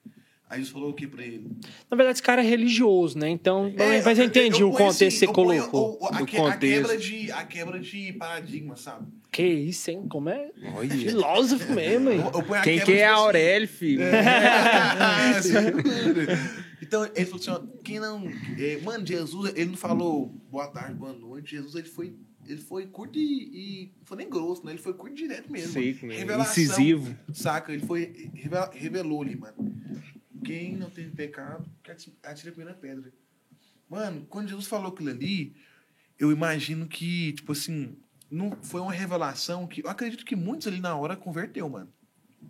Aí 0.54 0.60
Jesus 0.60 0.72
falou 0.74 0.92
o 0.92 0.94
que 0.94 1.08
pra 1.08 1.24
ele? 1.24 1.48
Na 1.90 1.98
verdade, 1.98 2.18
esse 2.18 2.24
cara 2.24 2.44
é 2.44 2.48
religioso, 2.48 3.18
né? 3.18 3.28
Então, 3.30 3.74
É, 3.78 4.02
mas 4.04 4.20
eu 4.20 4.26
entendi 4.26 4.62
eu 4.62 4.70
o 4.70 4.72
ponho 4.72 4.86
contexto 4.92 5.14
que 5.20 5.20
você 5.20 5.26
eu 5.26 5.34
colocou. 5.34 5.98
o- 6.00 6.04
o- 6.04 6.08
a, 6.08 6.18
do 6.20 6.26
que- 6.26 6.38
a 6.38 6.40
contexto. 6.40 6.60
quebra 6.90 6.98
de, 6.98 7.32
a 7.32 7.44
quebra 7.44 7.80
de 7.80 8.14
paradigma, 8.14 8.76
sabe? 8.76 9.08
Que 9.32 9.44
isso, 9.44 9.90
hein? 9.90 10.06
Como 10.08 10.30
é? 10.30 10.52
Olha. 10.76 10.90
Filósofo 10.96 11.74
mesmo, 11.74 12.12
hein? 12.12 12.20
Eu- 12.20 12.42
eu 12.42 12.62
Quem 12.62 12.80
que 12.80 12.92
é 12.94 13.06
a 13.06 13.14
Aurélio, 13.16 13.68
filho? 13.68 14.04
É, 14.04 15.38
assim. 15.38 15.54
então, 16.82 17.04
ele 17.16 17.26
falou 17.26 17.40
assim, 17.42 17.50
ó, 17.52 17.62
quem 17.84 18.00
não... 18.00 18.24
é, 18.60 18.78
mano, 18.84 19.06
Jesus, 19.06 19.52
ele 19.56 19.72
não 19.72 19.78
falou 19.78 20.28
boa 20.52 20.68
tarde, 20.68 20.94
boa 20.94 21.14
noite. 21.14 21.52
Jesus, 21.56 21.76
ele 21.76 21.88
foi... 21.88 22.14
Ele 22.46 22.60
foi 22.60 22.86
curto 22.88 23.18
e, 23.18 23.22
e 23.24 23.92
não 24.00 24.06
foi 24.06 24.18
nem 24.18 24.30
grosso, 24.30 24.66
né? 24.66 24.74
Ele 24.74 24.82
foi 24.82 24.94
curto 24.94 25.14
e 25.14 25.16
direto 25.16 25.50
mesmo. 25.50 25.72
Seco, 25.72 26.06
né? 26.06 26.18
Revelação, 26.18 26.52
Incisivo. 26.64 27.18
Saca? 27.32 27.72
Ele 27.72 27.86
foi... 27.86 28.30
revela- 28.36 28.70
Revelou-lhe, 28.74 29.34
mano. 29.38 29.56
Quem 30.44 30.76
não 30.76 30.90
teve 30.90 31.12
pecado, 31.12 31.66
que 31.84 31.92
ati- 31.92 32.14
atire 32.24 32.50
a 32.50 32.52
primeira 32.54 32.78
pedra. 32.78 33.12
Mano, 33.90 34.26
quando 34.30 34.50
Jesus 34.50 34.68
falou 34.68 34.92
aquilo 34.92 35.10
ali, 35.10 35.56
eu 36.20 36.32
imagino 36.32 36.88
que, 36.88 37.34
tipo 37.34 37.52
assim, 37.52 37.96
não 38.30 38.52
foi 38.64 38.82
uma 38.82 38.92
revelação 38.94 39.68
que... 39.68 39.84
Eu 39.84 39.90
acredito 39.90 40.26
que 40.26 40.36
muitos 40.36 40.68
ali 40.68 40.80
na 40.80 40.96
hora 40.96 41.16
converteu, 41.16 41.68
mano. 41.70 41.92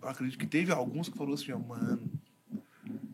Eu 0.00 0.08
acredito 0.08 0.38
que 0.38 0.46
teve 0.46 0.72
alguns 0.72 1.08
que 1.08 1.16
falou 1.16 1.34
assim, 1.34 1.52
ó, 1.52 1.58
mano, 1.58 2.10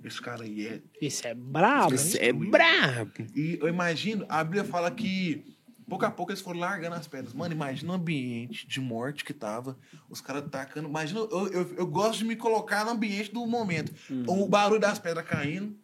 esse 0.04 0.20
cara 0.20 0.44
aí 0.44 0.66
é 0.66 0.80
Isso 1.00 1.26
é 1.26 1.34
brabo? 1.34 1.90
Você 1.96 2.18
é 2.18 2.32
brabo. 2.32 3.12
e 3.34 3.58
eu 3.60 3.68
imagino, 3.68 4.24
a 4.28 4.42
Bíblia 4.42 4.64
fala 4.64 4.90
que 4.90 5.44
Pouco 5.90 6.04
a 6.06 6.10
pouco 6.10 6.30
eles 6.30 6.40
foram 6.40 6.60
largando 6.60 6.94
as 6.94 7.06
pedras. 7.08 7.34
Mano, 7.34 7.52
imagina 7.52 7.90
o 7.92 7.94
ambiente 7.96 8.66
de 8.66 8.80
morte 8.80 9.24
que 9.24 9.34
tava. 9.34 9.76
Os 10.08 10.20
caras 10.20 10.48
tacando. 10.48 10.88
Imagina, 10.88 11.20
eu, 11.20 11.48
eu, 11.48 11.74
eu 11.78 11.86
gosto 11.86 12.20
de 12.20 12.24
me 12.24 12.36
colocar 12.36 12.84
no 12.84 12.92
ambiente 12.92 13.32
do 13.32 13.44
momento. 13.44 13.92
O 14.28 14.46
barulho 14.48 14.80
das 14.80 14.98
pedras 15.00 15.26
caindo. 15.26 15.76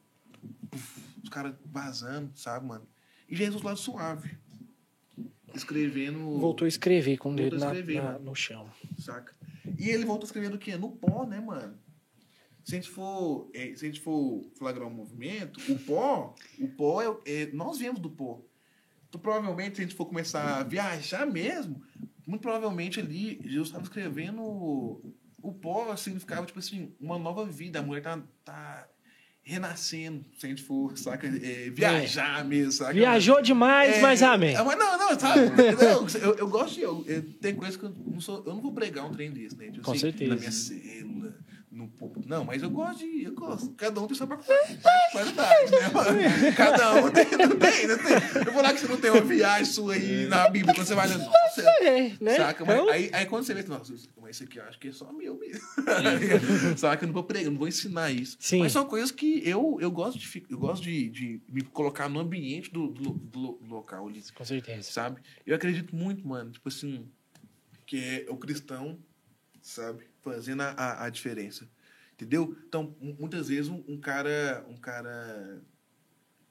puf, 0.71 1.01
os 1.25 1.29
caras 1.29 1.55
vazando, 1.67 2.31
sabe, 2.37 2.65
mano? 2.67 2.87
E 3.29 3.35
Jesus 3.35 3.61
lá 3.63 3.75
suave. 3.75 4.39
Escrevendo. 5.55 6.39
Voltou 6.39 6.65
a 6.67 6.69
escrever 6.69 7.17
com 7.19 7.31
o 7.31 7.33
Voltou 7.33 7.51
dedo 7.51 7.63
a 7.63 7.67
na- 7.67 7.73
escrever, 7.79 8.03
na- 8.03 8.19
no 8.19 8.35
chão. 8.35 8.71
Saca? 8.99 9.35
E 9.79 9.89
ele 9.89 10.05
volta 10.05 10.25
escrevendo 10.25 10.55
o 10.55 10.59
quê? 10.59 10.77
No 10.77 10.93
pó, 10.93 11.25
né, 11.27 11.41
mano? 11.41 11.75
Se 12.65 12.75
a 12.75 12.79
gente 12.81 12.91
for, 12.91 13.49
eh, 13.55 13.73
se 13.77 13.85
a 13.85 13.89
gente 13.89 14.01
for 14.01 14.45
flagrar 14.57 14.87
um 14.87 14.91
movimento, 14.93 15.61
o 15.73 15.79
pó, 15.79 16.35
o 16.61 16.69
pó 16.69 17.03
é, 17.03 17.17
é- 17.25 17.51
nós 17.53 17.79
viemos 17.79 18.01
do 18.01 18.11
pó. 18.11 18.41
Então, 19.17 19.19
provavelmente, 19.19 19.77
se 19.77 19.83
a 19.83 19.85
gente 19.85 19.97
for 19.97 20.07
começar 20.07 20.61
a 20.61 20.63
viajar 20.63 21.27
mesmo, 21.27 21.81
muito 22.27 22.43
provavelmente 22.43 23.01
ali 23.01 23.41
Jesus 23.45 23.69
estava 23.69 23.85
escrevendo 23.85 24.43
o, 24.43 25.53
pó 25.53 25.95
significava 25.97 26.45
tipo 26.45 26.59
assim 26.59 26.93
uma 27.01 27.19
nova 27.19 27.45
vida. 27.47 27.79
A 27.79 27.83
mulher 27.83 28.03
tá, 28.03 28.21
tá 28.45 28.87
renascendo. 29.43 30.25
Se 30.39 30.47
a 30.47 30.49
gente 30.51 30.63
for, 30.63 30.97
saca, 30.99 31.27
eh, 31.29 31.71
viajar 31.71 32.45
mesmo, 32.45 32.73
saca? 32.73 32.93
Viajou 32.93 33.41
demais, 33.41 33.97
É, 33.97 34.01
mas 34.03 34.23
amém. 34.23 34.55
é, 34.55 34.63
mas 34.63 34.79
não, 34.79 34.99
não, 34.99 35.19
sabe? 35.19 35.41
Não, 35.51 36.07
eu, 36.21 36.35
eu 36.37 36.49
gosto 36.49 36.75
de. 36.75 36.81
Eu, 36.83 37.05
eu- 37.07 37.23
tem 37.41 37.55
coisa 37.55 37.79
que 37.79 37.85
eu 37.85 37.91
não 37.91 38.21
sou. 38.21 38.43
Eu 38.45 38.55
não 38.55 38.61
vou 38.61 38.73
pregar 38.73 39.07
um 39.07 39.13
trem 39.13 39.31
desse, 39.31 39.57
né? 39.57 39.71
Tipo 39.71 39.83
Com 39.85 39.93
assim, 39.93 40.01
certeza. 40.01 40.35
Na 40.35 40.37
minha 40.41 40.53
célula, 40.53 41.35
no. 41.77 41.93
Não, 42.27 42.45
mas 42.45 42.63
eu 42.63 42.71
gosto 42.71 42.99
de. 43.01 43.25
Eu 43.25 43.35
gosto. 43.35 43.71
Cada 43.75 44.01
um 44.01 44.07
tem 44.07 44.17
sua 44.17 44.27
particularidade, 44.27 45.71
né? 45.73 46.53
Cada 46.57 46.95
um 46.95 47.11
tem. 47.11 47.25
Não 47.31 47.57
tem, 47.59 47.87
não 47.87 47.99
tem. 47.99 48.43
Eu 48.47 48.53
vou 48.53 48.63
lá 48.63 48.73
que 48.73 48.81
você 48.81 48.87
não 48.89 48.97
tem 49.01 49.11
uma 49.11 49.21
viagem 49.21 49.65
sua 49.67 49.95
aí 49.95 50.27
na 50.27 50.49
Bíblia, 50.49 50.75
quando 50.75 50.87
você 50.87 50.95
vai 50.95 51.07
ler. 51.09 51.19
Nossa, 51.19 51.63
É, 51.83 52.13
né? 52.21 52.37
Saca? 52.37 52.65
Mas 52.65 52.77
Então, 52.77 52.89
aí, 52.89 53.11
aí 53.13 53.27
quando 53.27 53.45
você 53.45 53.55
vê, 53.55 53.63
nossa, 53.65 53.95
mas 54.21 54.37
isso 54.37 54.45
aqui 54.45 54.59
eu 54.59 54.65
acho 54.65 54.79
que 54.79 54.89
é 54.89 54.93
só 54.93 55.13
meu 55.13 55.39
mesmo. 55.39 55.61
saca? 56.77 57.05
Eu 57.05 57.07
não 57.09 57.15
vou 57.15 57.25
pregar, 57.25 57.51
não 57.51 57.59
vou 57.59 57.69
ensinar 57.69 58.11
isso. 58.11 58.37
Sim. 58.41 58.61
Mas 58.61 58.73
são 58.73 58.85
coisas 58.87 59.11
que 59.11 59.43
eu, 59.49 59.79
eu 59.81 59.91
gosto, 59.91 60.19
de, 60.19 60.47
eu 60.49 60.59
gosto 60.59 60.83
de, 60.83 61.09
de 61.11 61.41
me 61.49 61.63
colocar 61.63 62.09
no 62.09 62.21
ambiente 62.21 62.71
do, 62.73 62.89
do, 62.89 63.11
do 63.11 63.39
lo- 63.39 63.59
local 63.69 64.09
ali 64.09 64.23
Com 64.35 64.45
certeza. 64.45 64.91
sabe? 64.91 65.21
Eu 65.47 65.55
acredito 65.55 65.95
muito, 65.95 66.27
mano, 66.27 66.51
tipo 66.51 66.69
assim, 66.69 67.07
que 67.87 67.97
é 68.27 68.27
o 68.31 68.37
cristão, 68.37 68.99
sabe, 69.61 70.05
fazendo 70.33 70.63
a, 70.63 70.71
a, 70.71 71.05
a 71.07 71.11
diferença. 71.11 71.69
Entendeu? 72.15 72.57
Então, 72.67 72.95
mu- 73.01 73.17
muitas 73.21 73.49
vezes 73.49 73.69
um, 73.71 73.83
um 73.87 73.99
cara, 73.99 74.65
um 74.69 74.77
cara 74.77 75.61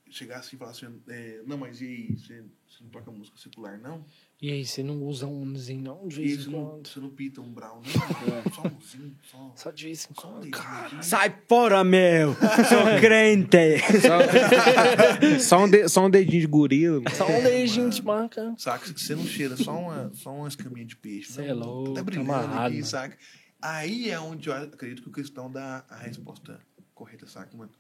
chegar 0.10 0.38
assim 0.39 0.56
e 0.56 0.60
falar 0.60 0.72
assim, 0.72 0.85
é, 1.10 1.41
não, 1.45 1.57
mas 1.57 1.81
e 1.81 1.85
aí, 1.85 2.15
você, 2.15 2.43
você 2.69 2.84
não 2.84 2.89
toca 2.89 3.11
música 3.11 3.38
secular, 3.38 3.80
não? 3.81 4.06
E 4.41 4.52
aí, 4.52 4.64
você 4.65 4.84
não 4.84 5.02
usa 5.03 5.26
um 5.26 5.41
umzinho, 5.41 5.81
não? 5.81 6.07
De 6.07 6.18
E 6.18 6.23
aí, 6.23 6.27
vez 6.27 6.43
você 6.43 6.49
em 6.49 6.52
não, 6.53 6.65
quando. 6.69 6.88
você 6.88 6.99
não 6.99 7.10
pita 7.10 7.41
um 7.41 7.52
brown, 7.52 7.81
não? 7.81 8.53
Só 8.53 8.61
um 8.68 8.80
zinho, 8.81 9.18
só, 9.30 9.52
Só 9.56 9.72
de 9.72 9.84
vez 9.85 10.07
em 10.10 10.14
só 10.14 10.27
um 10.27 10.31
quando. 10.34 10.43
dedinho. 10.43 11.03
Sai 11.03 11.35
fora, 11.49 11.84
meu! 11.84 12.34
Sou 12.35 12.85
crente! 13.02 13.80
Só, 14.02 15.39
só 15.39 15.64
um 15.65 15.69
de- 15.69 15.89
só 15.89 16.06
um 16.06 16.10
dedinho 16.10 16.41
de 16.41 16.47
gorila. 16.47 17.02
Só 17.10 17.27
um 17.27 17.41
beijinho 17.43 17.89
de 17.89 18.02
marca. 18.03 18.53
Saca? 18.57 18.85
Você 18.88 19.15
não 19.15 19.26
cheira 19.26 19.57
só 19.57 19.77
uma, 19.77 20.11
só 20.14 20.31
uma 20.34 20.47
escaminha 20.47 20.85
de 20.85 20.95
peixe. 20.95 21.34
Cê 21.34 21.41
não, 21.41 21.47
é 21.49 21.53
louco, 21.53 21.93
Tá 21.93 21.99
tá 22.02 22.03
brilhando 22.03 22.31
amarrado, 22.31 22.68
aqui, 22.68 22.76
mano. 22.76 22.85
saca? 22.85 23.18
Aí 23.67 24.09
é 24.11 24.19
onde 24.19 24.49
eu 24.49 24.53
acredito 24.53 25.01
que 25.01 25.07
o 25.07 25.11
cristão 25.11 25.49
dá 25.51 25.83
a 25.89 25.95
resposta 25.95 26.59
correta, 26.93 27.25
saca, 27.27 27.55
mano? 27.57 27.71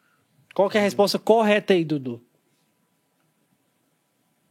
Qual 0.53 0.69
que 0.69 0.77
é 0.77 0.81
a 0.81 0.83
resposta 0.83 1.19
correta 1.19 1.73
aí, 1.73 1.83
Dudu? 1.85 2.21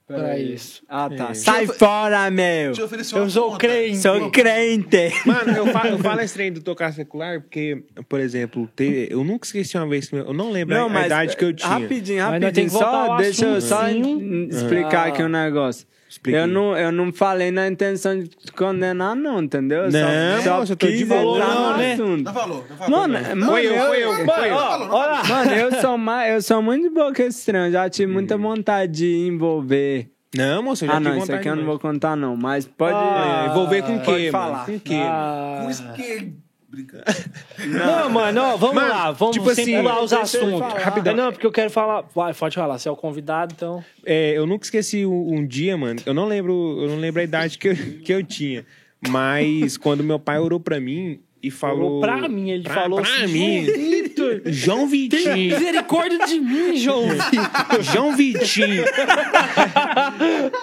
Pra 0.06 0.19
Peraí. 0.19 0.52
isso. 0.55 0.82
Ah, 0.86 1.09
tá. 1.09 1.31
É. 1.31 1.35
Sai 1.35 1.66
fora, 1.66 2.31
meu! 2.31 2.73
Eu 3.15 3.31
sou 3.31 3.47
conta. 3.52 3.59
crente. 3.59 3.97
Sou 3.97 4.31
crente! 4.31 5.11
Mano, 5.24 5.51
eu 5.56 5.66
falo, 5.69 5.89
eu 5.89 5.98
falo 5.98 6.20
esse 6.20 6.35
trem 6.35 6.52
do 6.52 6.61
tocar 6.61 6.93
secular 6.93 7.40
porque, 7.40 7.82
por 8.06 8.20
exemplo, 8.20 8.69
te- 8.77 9.09
eu 9.11 9.24
nunca 9.24 9.47
esqueci 9.47 9.78
uma 9.78 9.89
vez, 9.89 10.06
que 10.11 10.15
eu 10.15 10.35
não 10.35 10.51
lembro 10.51 10.77
a- 10.77 10.93
a 11.01 11.06
idade 11.06 11.35
que 11.39 11.44
eu 11.44 11.55
tinha. 11.55 11.70
Rapidinho, 11.70 12.23
Mas 12.23 12.43
rapidinho. 12.43 12.70
Só 12.70 13.16
deixa 13.16 13.47
eu 13.47 13.61
só 13.62 13.89
explicar 13.89 15.06
Ah. 15.06 15.09
aqui 15.09 15.23
um 15.23 15.28
negócio. 15.28 15.86
Explica 16.15 16.39
Eu 16.39 16.47
não, 16.47 16.78
eu 16.78 16.93
não 16.93 17.12
falei 17.12 17.51
na 17.51 17.66
intenção 17.66 18.16
de 18.16 18.28
te 18.28 18.53
condenar, 18.53 19.16
não, 19.16 19.43
entendeu? 19.43 19.85
Eu 19.85 19.91
só- 19.91 19.99
Não, 19.99 20.43
só, 20.66 20.77
tô 20.77 20.86
de 20.86 20.93
quis 20.99 21.09
boa. 21.09 21.20
entrar 21.39 21.55
Não, 21.55 21.73
no 21.73 21.77
né? 21.77 21.93
assunto. 21.95 22.23
Não 22.24 22.32
falou, 22.32 22.65
não 22.70 22.77
falou. 22.77 22.91
Mano, 23.01 23.15
não. 23.15 23.28
mano, 23.31 23.47
Foi 23.47 23.66
eu, 23.66 23.74
foi 23.86 24.03
eu, 24.05 24.12
Mano, 24.12 24.32
foi 24.32 24.51
eu. 24.51 24.55
ó, 24.55 24.89
ó, 24.91 25.27
Mano, 25.28 25.51
eu 25.53 25.73
sou, 25.81 25.99
mais, 25.99 26.35
eu 26.35 26.41
sou 26.43 26.62
muito 26.62 26.82
de 26.85 26.91
boa 26.95 27.12
com 27.12 27.23
esse 27.23 27.45
trem. 27.45 27.62
Eu 27.66 27.73
já 27.73 27.91
tive 27.91 28.12
muita 28.12 28.39
vontade 28.39 28.93
de 28.93 29.27
envolver. 29.27 30.09
Não, 30.36 30.62
moço, 30.62 30.85
eu 30.85 30.89
já 30.89 30.95
Ah, 30.97 31.01
não, 31.01 31.19
isso 31.19 31.32
aqui 31.32 31.49
eu 31.49 31.57
não 31.57 31.65
vou 31.65 31.78
contar, 31.81 32.16
não. 32.16 32.36
Mas 32.36 32.65
pode. 32.65 32.95
Ah, 32.95 33.49
envolver 33.51 33.82
com 33.82 33.97
o 33.97 34.01
pode 34.01 34.23
quê, 34.23 34.31
falar. 34.31 34.66
Com 34.66 34.73
o 34.77 34.81
quê? 34.81 35.01
Ah. 35.05 35.61
Com 35.65 35.70
esquerdo. 35.70 36.44
Brincando. 36.75 37.05
Não, 37.67 38.11
mano, 38.11 38.41
ó, 38.43 38.57
vamos 38.57 38.75
Mano, 38.75 38.89
lá, 38.89 39.11
vamos 39.13 39.35
tipo 39.37 39.47
sempre 39.55 39.63
assim, 39.75 39.77
pular 39.83 40.03
os 40.03 40.13
assuntos. 40.13 40.83
Rapidão. 40.83 41.15
Não, 41.17 41.33
porque 41.33 41.47
eu 41.47 41.53
quero 41.53 41.71
falar. 41.71 42.05
Vai, 42.15 42.35
pode 42.35 42.55
falar. 42.55 42.79
Você 42.79 42.89
é 42.89 42.93
o 42.93 42.97
convidado, 42.97 43.55
então. 43.57 43.85
É, 44.05 44.37
eu 44.37 44.47
nunca 44.47 44.65
esqueci 44.65 45.07
um, 45.07 45.35
um 45.37 45.47
dia, 45.47 45.77
mano. 45.77 46.01
Eu 46.05 46.13
não 46.15 46.27
lembro, 46.27 46.79
eu 46.83 46.89
não 46.89 46.97
lembro 46.97 47.21
a 47.21 47.25
idade 47.25 47.57
que 47.59 47.69
eu, 47.69 47.77
que 48.05 48.13
eu 48.13 48.23
tinha. 48.25 48.65
Mas 49.09 49.77
quando 49.77 50.03
meu 50.03 50.19
pai 50.19 50.39
orou 50.39 50.59
pra 50.59 50.81
mim 50.81 51.21
e 51.43 51.51
falou. 51.51 52.01
Falou 52.01 52.01
pra 52.01 52.27
mim, 52.29 52.51
ele 52.51 52.63
pra, 52.63 52.75
falou 52.75 53.03
pra 53.03 53.11
assim, 53.11 53.27
mim. 53.33 53.67
João 53.67 53.77
Vitor, 54.07 54.41
João 54.47 54.79
tem 54.89 54.89
Vitinho. 55.09 55.35
misericórdia 55.59 56.19
de 56.27 56.41
mim, 56.41 56.77
João. 56.79 57.05
João 57.83 58.17
Vitinho. 58.17 58.83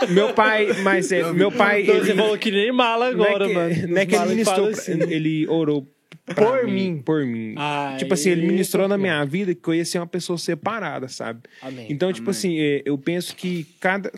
meu 0.09 0.33
pai, 0.33 0.67
mas 0.83 1.11
é, 1.11 1.31
meu 1.31 1.51
pai. 1.51 1.83
Então, 1.83 1.95
ele- 1.97 2.13
falou 2.15 2.37
que 2.37 2.49
nem 2.51 2.71
mala 2.71 3.09
agora, 3.09 3.45
não 3.45 3.45
é 3.45 3.47
que, 3.47 3.53
mano. 3.53 3.87
Não 3.93 3.97
é 4.01 4.05
que 4.05 4.15
ele 4.15 4.25
ministrou, 4.25 4.67
pra- 4.67 4.69
assim. 4.71 4.99
ele 5.03 5.47
orou 5.47 5.87
Por 6.35 6.67
mim. 6.67 7.01
Por 7.03 7.25
mim. 7.25 7.55
Ai, 7.57 7.97
tipo 7.97 8.13
assim, 8.13 8.29
ele 8.29 8.45
ministrou 8.47 8.87
na 8.87 8.97
minha 8.97 9.23
vida 9.25 9.53
que 9.53 9.67
eu 9.67 9.75
ia 9.75 9.85
ser 9.85 9.99
uma 9.99 10.07
pessoa 10.07 10.37
separada, 10.37 11.07
sabe? 11.07 11.41
Amém. 11.61 11.87
Então, 11.89 12.11
tipo 12.13 12.29
assim, 12.29 12.59
é, 12.59 12.81
eu 12.85 12.97
penso 12.97 13.35
que 13.35 13.65
cada, 13.79 14.11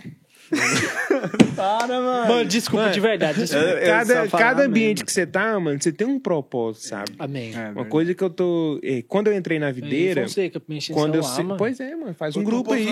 Para, 1.56 2.02
mano. 2.02 2.28
Mano, 2.34 2.46
desculpa, 2.46 2.84
Mano, 2.84 2.94
de 2.94 3.00
verdade. 3.00 3.40
Desculpa. 3.40 3.66
Eu- 3.66 3.78
eu 3.78 3.86
cada, 3.88 4.28
cada 4.28 4.56
mesmo. 4.56 4.70
ambiente 4.70 5.06
que 5.06 5.12
você 5.12 5.26
tá, 5.26 5.60
mano, 5.60 5.80
você 5.82 5.92
tem 5.92 6.08
um 6.08 6.20
propósito, 6.20 6.88
sabe? 6.88 7.12
Amém. 7.20 7.54
É, 7.56 7.70
Uma 7.70 7.86
coisa 7.86 8.14
que 8.14 8.24
eu 8.24 8.30
tô. 8.30 8.80
é, 8.84 9.04
quando 9.08 9.28
eu 9.28 9.34
entrei 9.36 9.60
na 9.60 9.72
videira. 9.72 10.24
Fonseca, 10.24 10.62
me 10.68 10.78
enche 10.78 10.92
Quando 10.94 11.16
eu 11.16 11.22
lá, 11.22 11.28
sei. 11.30 11.44
mano. 11.44 11.58
Pois 11.58 11.80
é, 11.80 11.96
mano, 11.96 12.14
faz 12.14 12.36
um 12.36 12.40
Eu 12.42 12.46
grupo 12.46 12.74
aí. 12.74 12.86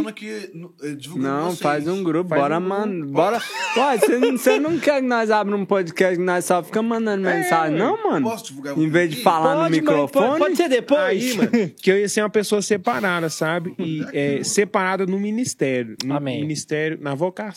no- 0.53 0.73
eh, 0.83 0.97
Não, 1.15 1.45
vocês. 1.47 1.59
faz 1.59 1.87
um 1.87 2.03
grupo, 2.03 2.29
Faz 2.29 2.41
bora, 2.41 2.57
um 2.57 2.61
grupo. 2.61 2.75
mano. 2.79 3.05
Bora. 3.07 3.41
Ué, 3.77 3.97
você 3.97 4.17
não, 4.19 4.31
você 4.37 4.59
não 4.59 4.77
quer 4.79 5.01
que 5.01 5.07
nós 5.07 5.31
abra 5.31 5.55
um 5.55 5.65
podcast 5.65 6.17
que 6.17 6.23
nós 6.23 6.45
só 6.45 6.61
ficamos 6.63 6.89
mandando 6.89 7.23
mensagem, 7.23 7.77
não, 7.77 8.11
mano? 8.11 8.29
Posso 8.29 8.45
divulgar 8.47 8.77
Em 8.77 8.89
vez 8.89 9.09
de 9.09 9.21
falar 9.23 9.55
no 9.55 9.61
Pode, 9.61 9.71
mas 9.71 9.71
microfone. 9.81 10.27
Pode, 10.27 10.39
pode 10.39 10.55
ser 10.55 10.69
depois. 10.69 10.99
Aí, 11.01 11.33
mano, 11.35 11.71
que 11.81 11.91
eu 11.91 11.97
ia 11.97 12.07
ser 12.09 12.21
uma 12.21 12.29
pessoa 12.29 12.61
separada, 12.61 13.29
sabe? 13.29 13.73
E 13.79 14.05
é, 14.13 14.43
separada 14.45 15.05
no 15.05 15.19
ministério. 15.19 15.95
No 16.05 16.15
Amém. 16.15 16.39
ministério, 16.41 16.97
na 17.01 17.15
vocação. 17.15 17.50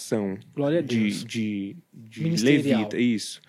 Glória 0.54 0.78
a 0.78 0.82
de, 0.82 0.98
Deus. 1.00 1.24
de, 1.24 1.76
de 1.92 2.22
Ministerial. 2.22 2.78
levita, 2.80 2.98
isso. 2.98 3.40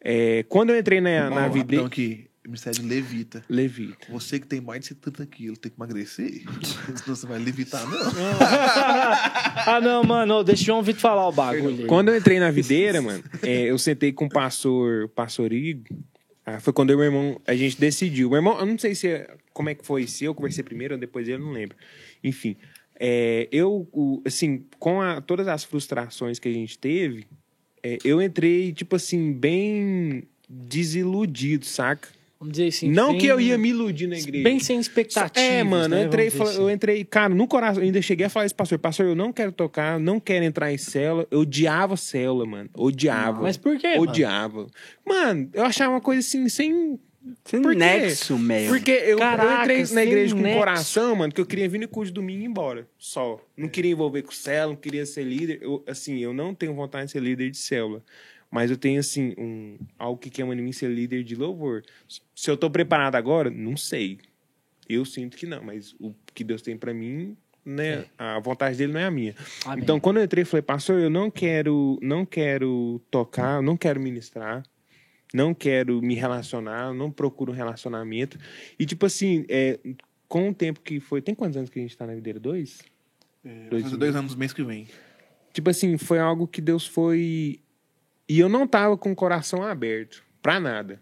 É, 0.00 0.44
quando 0.48 0.70
eu 0.70 0.78
entrei 0.78 1.00
na, 1.00 1.28
na 1.30 1.46
Então 1.46 1.52
videira. 1.52 1.86
aqui, 1.86 2.26
Ministério 2.46 2.80
de 2.80 2.86
Levita. 2.88 3.44
Levita. 3.48 4.06
Você 4.10 4.38
que 4.40 4.46
tem 4.46 4.60
mais 4.60 4.80
de 4.80 4.86
70 4.86 5.26
quilos, 5.26 5.58
tem 5.58 5.70
que 5.70 5.76
emagrecer. 5.78 6.42
Senão 6.96 7.14
você 7.16 7.26
vai 7.26 7.38
levitar, 7.38 7.84
não. 7.86 7.98
ah, 9.66 9.80
não, 9.82 10.02
mano. 10.04 10.42
Deixa 10.44 10.62
o 10.62 10.66
João 10.66 10.82
Vitor 10.82 11.00
falar 11.00 11.28
o 11.28 11.32
bagulho. 11.32 11.86
Quando 11.86 12.08
eu 12.08 12.16
entrei 12.16 12.38
na 12.40 12.50
videira, 12.50 13.02
mano, 13.02 13.22
é, 13.42 13.64
eu 13.70 13.78
sentei 13.78 14.12
com 14.12 14.26
o 14.26 14.28
pastor, 14.28 15.08
pastor 15.10 15.52
Igor. 15.52 15.96
Ah, 16.46 16.58
foi 16.60 16.72
quando 16.72 16.90
eu 16.90 16.94
e 16.94 16.96
meu 16.96 17.04
irmão, 17.06 17.40
a 17.46 17.54
gente 17.54 17.78
decidiu. 17.78 18.30
Meu 18.30 18.38
irmão, 18.38 18.58
eu 18.58 18.64
não 18.64 18.78
sei 18.78 18.94
se 18.94 19.06
é- 19.08 19.36
como 19.52 19.68
é 19.68 19.74
que 19.74 19.84
foi, 19.84 20.06
se 20.06 20.24
eu 20.24 20.34
conversei 20.34 20.64
primeiro 20.64 20.94
ou 20.94 21.00
depois 21.00 21.28
eu 21.28 21.38
não 21.38 21.52
lembro. 21.52 21.76
Enfim, 22.24 22.56
é, 22.98 23.48
eu, 23.52 23.88
assim, 24.24 24.64
com 24.78 25.00
a- 25.00 25.20
todas 25.20 25.46
as 25.48 25.64
frustrações 25.64 26.38
que 26.38 26.48
a 26.48 26.52
gente 26.52 26.78
teve, 26.78 27.26
é, 27.82 27.98
eu 28.04 28.20
entrei, 28.20 28.72
tipo 28.72 28.96
assim, 28.96 29.32
bem 29.32 30.24
desiludido, 30.48 31.64
saca? 31.66 32.08
Vamos 32.40 32.52
dizer 32.52 32.68
assim. 32.68 32.88
não 32.88 33.10
bem- 33.10 33.20
que 33.20 33.26
eu 33.26 33.40
ia 33.40 33.58
me 33.58 33.70
iludir 33.70 34.06
na 34.06 34.16
igreja. 34.16 34.44
Bem 34.44 34.60
sem 34.60 34.78
expectativa. 34.78 35.44
É, 35.44 35.64
mano, 35.64 35.88
né? 35.96 36.02
eu 36.02 36.06
entrei, 36.06 36.30
fala- 36.30 36.52
eu 36.52 36.66
assim. 36.66 36.72
entrei, 36.74 37.04
cara, 37.04 37.34
no 37.34 37.48
coração, 37.48 37.82
eu 37.82 37.86
ainda 37.86 38.00
cheguei 38.00 38.26
a 38.26 38.30
falar 38.30 38.46
isso, 38.46 38.54
pastor, 38.54 38.78
pastor, 38.78 39.06
eu 39.06 39.16
não 39.16 39.32
quero 39.32 39.50
tocar, 39.50 39.98
não 39.98 40.20
quero 40.20 40.44
entrar 40.44 40.72
em 40.72 40.78
célula, 40.78 41.26
eu 41.32 41.40
odiava 41.40 41.96
célula, 41.96 42.46
mano, 42.46 42.70
odiava. 42.74 43.42
Mas 43.42 43.56
por 43.56 43.76
quê, 43.76 43.88
mano? 43.96 44.02
Odiava. 44.02 44.66
Mano, 45.04 45.50
eu 45.52 45.64
achava 45.64 45.90
uma 45.94 46.00
coisa 46.00 46.20
assim, 46.20 46.48
sem... 46.48 47.00
Sem 47.44 47.62
Por 47.62 47.74
nexo, 47.74 48.38
meu. 48.38 48.68
Porque 48.68 48.90
eu, 48.90 49.10
eu 49.10 49.18
Caraca, 49.18 49.62
entrei 49.64 49.94
na 49.94 50.04
igreja 50.04 50.34
com 50.34 50.42
nexo. 50.42 50.58
coração, 50.58 51.16
mano, 51.16 51.32
que 51.32 51.40
eu 51.40 51.46
queria 51.46 51.68
vir 51.68 51.78
no 51.78 51.88
curso 51.88 52.12
de 52.12 52.14
domingo 52.14 52.40
e 52.40 52.44
ir 52.44 52.46
embora, 52.46 52.88
só. 52.98 53.40
Não 53.56 53.68
queria 53.68 53.92
envolver 53.92 54.22
com 54.22 54.32
célula, 54.32 54.74
não 54.74 54.80
queria 54.80 55.04
ser 55.06 55.24
líder, 55.24 55.58
eu, 55.62 55.82
assim, 55.86 56.18
eu 56.18 56.32
não 56.32 56.54
tenho 56.54 56.74
vontade 56.74 57.06
de 57.06 57.12
ser 57.12 57.20
líder 57.22 57.50
de 57.50 57.58
célula. 57.58 58.02
Mas 58.50 58.70
eu 58.70 58.76
tenho, 58.78 58.98
assim, 58.98 59.34
um, 59.36 59.78
algo 59.98 60.18
que 60.18 60.30
queima 60.30 60.54
em 60.54 60.62
mim 60.62 60.72
ser 60.72 60.88
líder 60.88 61.22
de 61.22 61.34
louvor. 61.34 61.82
Se 62.34 62.50
eu 62.50 62.56
tô 62.56 62.70
preparado 62.70 63.14
agora, 63.14 63.50
não 63.50 63.76
sei. 63.76 64.18
Eu 64.88 65.04
sinto 65.04 65.36
que 65.36 65.44
não, 65.44 65.62
mas 65.62 65.94
o 66.00 66.14
que 66.32 66.42
Deus 66.42 66.62
tem 66.62 66.76
pra 66.76 66.94
mim, 66.94 67.36
né? 67.62 68.06
A 68.16 68.40
vontade 68.40 68.78
dele 68.78 68.94
não 68.94 69.00
é 69.00 69.04
a 69.04 69.10
minha. 69.10 69.34
Amém. 69.66 69.82
Então, 69.82 70.00
quando 70.00 70.16
eu 70.16 70.24
entrei, 70.24 70.42
eu 70.42 70.46
falei, 70.46 70.62
pastor, 70.62 70.98
eu 70.98 71.10
não 71.10 71.30
quero, 71.30 71.98
não 72.00 72.24
quero 72.24 73.00
tocar, 73.10 73.60
não 73.62 73.76
quero 73.76 74.00
ministrar, 74.00 74.62
não 75.32 75.52
quero 75.54 76.00
me 76.02 76.14
relacionar, 76.14 76.92
não 76.94 77.10
procuro 77.10 77.52
um 77.52 77.54
relacionamento. 77.54 78.38
E, 78.78 78.86
tipo 78.86 79.06
assim, 79.06 79.44
é, 79.48 79.78
com 80.28 80.50
o 80.50 80.54
tempo 80.54 80.80
que 80.80 81.00
foi. 81.00 81.20
Tem 81.22 81.34
quantos 81.34 81.56
anos 81.56 81.70
que 81.70 81.78
a 81.78 81.82
gente 81.82 81.96
tá 81.96 82.06
na 82.06 82.14
videira? 82.14 82.38
Dois? 82.40 82.80
Vai 83.70 83.80
fazer 83.82 83.96
dois 83.96 84.14
anos 84.16 84.32
no 84.32 84.38
mês 84.38 84.52
que 84.52 84.62
vem. 84.62 84.86
Tipo 85.52 85.70
assim, 85.70 85.96
foi 85.96 86.18
algo 86.18 86.46
que 86.46 86.60
Deus 86.60 86.86
foi. 86.86 87.60
E 88.28 88.38
eu 88.38 88.48
não 88.48 88.66
tava 88.66 88.96
com 88.96 89.10
o 89.10 89.16
coração 89.16 89.62
aberto 89.62 90.22
pra 90.42 90.60
nada. 90.60 91.00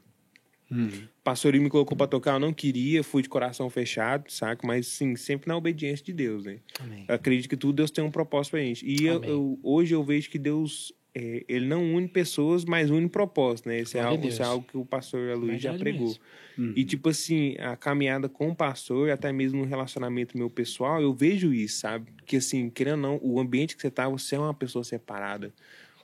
Hum. 0.70 0.88
O 0.88 1.22
pastorinho 1.24 1.62
me 1.64 1.70
colocou 1.70 1.96
pra 1.96 2.06
tocar, 2.06 2.34
eu 2.34 2.40
não 2.40 2.52
queria, 2.52 3.02
fui 3.04 3.22
de 3.22 3.28
coração 3.28 3.68
fechado, 3.70 4.30
saca? 4.30 4.64
Mas, 4.66 4.86
sim, 4.88 5.14
sempre 5.16 5.48
na 5.48 5.56
obediência 5.56 6.04
de 6.04 6.12
Deus, 6.12 6.44
né? 6.44 6.58
Amém. 6.80 7.04
Eu 7.08 7.14
acredito 7.14 7.48
que 7.48 7.56
tudo 7.56 7.74
Deus 7.76 7.90
tem 7.90 8.02
um 8.04 8.10
propósito 8.10 8.52
pra 8.52 8.60
gente. 8.60 8.84
E 8.86 9.04
eu, 9.06 9.22
eu- 9.24 9.58
hoje 9.62 9.94
eu 9.94 10.02
vejo 10.04 10.28
que 10.30 10.38
Deus, 10.38 10.92
é, 11.18 11.42
ele 11.48 11.66
não 11.66 11.94
une 11.94 12.06
pessoas, 12.06 12.66
mas 12.66 12.90
une 12.90 13.08
propósito, 13.08 13.70
né? 13.70 13.80
Isso 13.80 13.96
é, 13.96 14.02
algo, 14.02 14.28
isso 14.28 14.42
é 14.42 14.44
algo 14.44 14.66
que 14.70 14.76
o 14.76 14.84
pastor 14.84 15.34
Luiz 15.34 15.62
já 15.62 15.72
pregou. 15.72 16.08
mesmo. 16.08 16.20
Hum. 16.58 16.74
E, 16.76 16.84
tipo 16.84 17.08
assim, 17.08 17.56
a 17.58 17.74
caminhada 17.74 18.28
com 18.28 18.50
o 18.50 18.54
pastor, 18.54 19.08
até 19.08 19.32
mesmo 19.32 19.62
no 19.62 19.64
relacionamento 19.64 20.36
meu 20.36 20.50
pessoal, 20.50 21.00
eu 21.00 21.14
vejo 21.14 21.54
isso, 21.54 21.80
sabe? 21.80 22.12
Que, 22.26 22.36
assim, 22.36 22.68
querendo 22.68 22.96
ou 22.96 23.00
não, 23.00 23.20
o 23.22 23.40
ambiente 23.40 23.74
que 23.74 23.80
você 23.80 23.90
tá, 23.90 24.06
você 24.06 24.36
é 24.36 24.38
uma 24.38 24.52
pessoa 24.52 24.84
separada. 24.84 25.54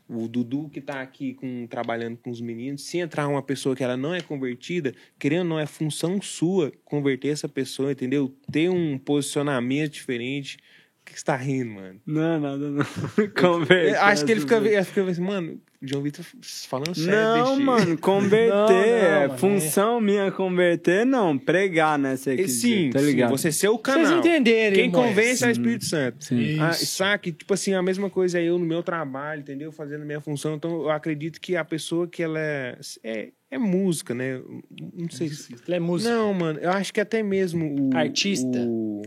O 0.09 0.26
Dudu 0.26 0.70
que 0.72 0.80
tá 0.80 1.02
aqui 1.02 1.34
com, 1.34 1.66
trabalhando 1.66 2.16
com 2.16 2.30
os 2.30 2.40
meninos, 2.40 2.82
se 2.82 2.97
entrar 2.97 3.28
uma 3.28 3.43
pessoa 3.43 3.76
que 3.76 3.84
ela 3.84 3.98
não 3.98 4.14
é 4.14 4.22
convertida, 4.22 4.94
querendo 5.18 5.40
ou 5.40 5.48
não, 5.48 5.59
é 5.59 5.66
função 5.66 6.22
sua 6.22 6.72
converter 6.86 7.28
essa 7.28 7.48
pessoa, 7.51 7.93
entendeu? 7.93 8.34
Ter 8.51 8.70
um 8.70 8.97
posicionamento 8.97 9.93
diferente. 9.93 10.56
O 11.03 11.12
que 11.12 11.19
você 11.19 11.24
tá 11.24 11.37
rindo, 11.37 11.73
mano? 11.73 12.01
Não, 12.07 12.41
nada, 12.41 12.70
não. 12.70 12.85
Converter. 13.39 13.95
Eu 13.97 14.01
acho 14.03 14.24
que 14.24 14.33
ele 14.33 14.41
fica, 14.41 14.57
ele 14.57 14.85
fica 14.85 15.03
assim, 15.11 15.20
mano, 15.20 15.61
João 15.83 16.01
Vitor 16.01 16.24
falando 16.69 16.95
sério. 16.95 17.11
Não, 17.11 17.61
mano, 17.61 17.99
converter. 18.01 18.49
Não, 18.55 18.69
não, 18.69 18.74
é 18.77 19.27
mano, 19.27 19.39
função 19.39 20.01
minha 20.01 20.31
converter, 20.31 21.05
não. 21.05 21.37
Pregar, 21.37 21.99
né? 21.99 22.16
Você 22.16 22.37
quis 22.37 22.53
Sim, 22.61 22.91
tá 22.91 23.01
sim, 23.01 23.07
ligado? 23.07 23.31
você 23.31 23.51
ser 23.51 23.69
o 23.69 23.73
Vocês 23.73 23.83
canal. 23.83 24.19
entenderem, 24.20 24.74
Quem 24.74 24.85
irmãos. 24.87 25.09
convence 25.09 25.45
é 25.45 25.49
o 25.49 25.51
Espírito 25.51 25.85
Santo. 25.85 26.24
Sim. 26.24 26.59
Ah, 26.61 26.73
saque, 26.73 27.33
tipo 27.33 27.53
assim, 27.53 27.74
a 27.74 27.83
mesma 27.83 28.09
coisa 28.09 28.39
é 28.39 28.45
eu 28.45 28.57
no 28.57 28.65
meu 28.65 28.83
trabalho, 28.83 29.41
entendeu? 29.41 29.73
Fazendo 29.73 30.03
a 30.03 30.07
minha 30.07 30.20
função. 30.20 30.55
Então, 30.55 30.83
eu 30.83 30.91
acredito 30.91 31.41
que 31.41 31.57
a 31.57 31.65
pessoa 31.65 32.07
que 32.07 32.23
ela 32.23 32.39
é. 32.39 32.79
É, 33.03 33.29
é 33.51 33.59
música, 33.59 34.15
né? 34.15 34.41
Não 34.97 35.11
sei 35.11 35.29
se. 35.29 35.53
É 35.69 35.81
músico. 35.81 36.11
Não, 36.11 36.33
mano, 36.33 36.61
eu 36.61 36.70
acho 36.70 36.93
que 36.95 37.01
até 37.01 37.24
mesmo 37.24 37.91
o. 37.93 37.97
Artista. 37.97 38.59
o- 38.61 39.03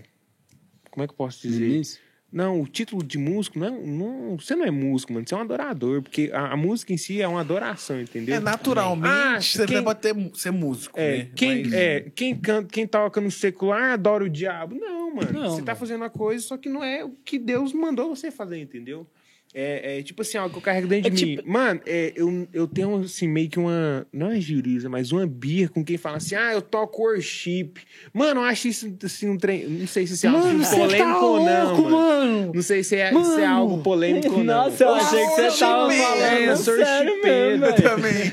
Como 0.95 1.03
é 1.03 1.07
que 1.07 1.13
eu 1.13 1.17
posso 1.17 1.41
dizer? 1.47 1.67
Início? 1.67 1.99
Não, 2.31 2.59
o 2.59 2.67
título 2.67 3.01
de 3.03 3.17
músico 3.17 3.59
não, 3.59 3.67
é, 3.67 3.71
não. 3.71 4.37
Você 4.37 4.55
não 4.55 4.65
é 4.65 4.71
músico, 4.71 5.13
mano. 5.13 5.25
Você 5.27 5.33
é 5.33 5.37
um 5.37 5.41
adorador. 5.41 6.01
Porque 6.01 6.31
a, 6.33 6.53
a 6.53 6.57
música 6.57 6.91
em 6.91 6.97
si 6.97 7.21
é 7.21 7.27
uma 7.27 7.39
adoração, 7.41 8.01
entendeu? 8.01 8.35
É, 8.35 8.39
naturalmente, 8.39 9.13
Ah, 9.13 9.39
você 9.41 9.65
quem- 9.65 9.83
pode 9.83 9.99
ter, 10.01 10.15
ser 10.33 10.51
músico, 10.51 10.99
É, 10.99 11.17
né? 11.19 11.29
quem, 11.35 11.63
Mas- 11.63 11.73
é, 11.73 11.99
quem 12.13 12.35
canta, 12.35 12.67
quem 12.69 12.87
toca 12.87 13.21
no 13.21 13.29
secular 13.31 13.93
adora 13.93 14.23
o 14.23 14.29
diabo. 14.29 14.75
Não, 14.75 15.15
mano. 15.15 15.31
Não, 15.31 15.49
você 15.51 15.61
tá 15.61 15.73
mano. 15.73 15.79
fazendo 15.79 16.03
a 16.03 16.09
coisa, 16.09 16.43
só 16.45 16.57
que 16.57 16.67
não 16.67 16.83
é 16.83 17.05
o 17.05 17.11
que 17.11 17.37
Deus 17.37 17.71
mandou 17.71 18.13
você 18.15 18.29
fazer, 18.31 18.57
entendeu? 18.59 19.07
É, 19.57 19.99
é 19.99 20.03
tipo 20.03 20.21
assim, 20.21 20.37
algo 20.37 20.51
que 20.51 20.57
eu 20.57 20.61
carrego 20.61 20.85
dentro 20.85 21.07
É 21.07 21.15
de 21.15 21.25
mim. 21.25 21.35
tipo- 21.37 21.49
Mano, 21.49 21.79
é, 21.85 22.11
eu, 22.13 22.45
eu 22.53 22.67
tenho 22.67 22.93
assim, 22.97 23.25
meio 23.25 23.47
que 23.49 23.57
uma. 23.57 24.05
Não 24.11 24.29
é 24.29 24.41
juriza, 24.41 24.89
mas 24.89 25.13
uma 25.13 25.25
birra 25.25 25.69
com 25.69 25.81
quem 25.81 25.95
fala 25.97 26.17
assim, 26.17 26.35
ah, 26.35 26.51
eu 26.51 26.61
toco 26.61 27.01
worship. 27.03 27.71
Mano, 28.13 28.41
eu 28.41 28.43
acho 28.45 28.67
isso 28.67 28.93
assim, 29.01 29.29
um 29.29 29.37
trem. 29.37 29.65
Não 29.65 29.87
sei 29.87 30.05
se 30.05 30.13
isso 30.15 30.25
é 30.25 30.29
algo 30.29 30.45
Mano, 30.45 30.59
você 30.63 30.75
polêmico 30.75 30.97
tá 31.05 31.21
ou 31.21 31.39
não. 31.45 31.65
louco, 31.67 31.81
mano. 31.83 31.95
mano. 32.41 32.51
Não 32.53 32.61
sei 32.61 32.83
se 32.83 32.95
é, 32.97 33.07
se 33.09 33.13
é 33.15 33.17
Mano. 33.17 33.45
algo 33.47 33.77
polêmico 33.81 34.27
ou 34.35 34.43
não. 34.43 34.65
Nossa, 34.65 34.83
eu 34.83 34.93
achei 34.93 35.19
que 35.25 35.35
você 35.35 35.59
tava 35.59 35.89
falando 35.91 36.21
é, 36.21 36.49
eu 36.49 36.57
sou 36.57 36.75
mesmo, 36.75 37.21
velho. 37.21 37.61
Também. 37.81 38.31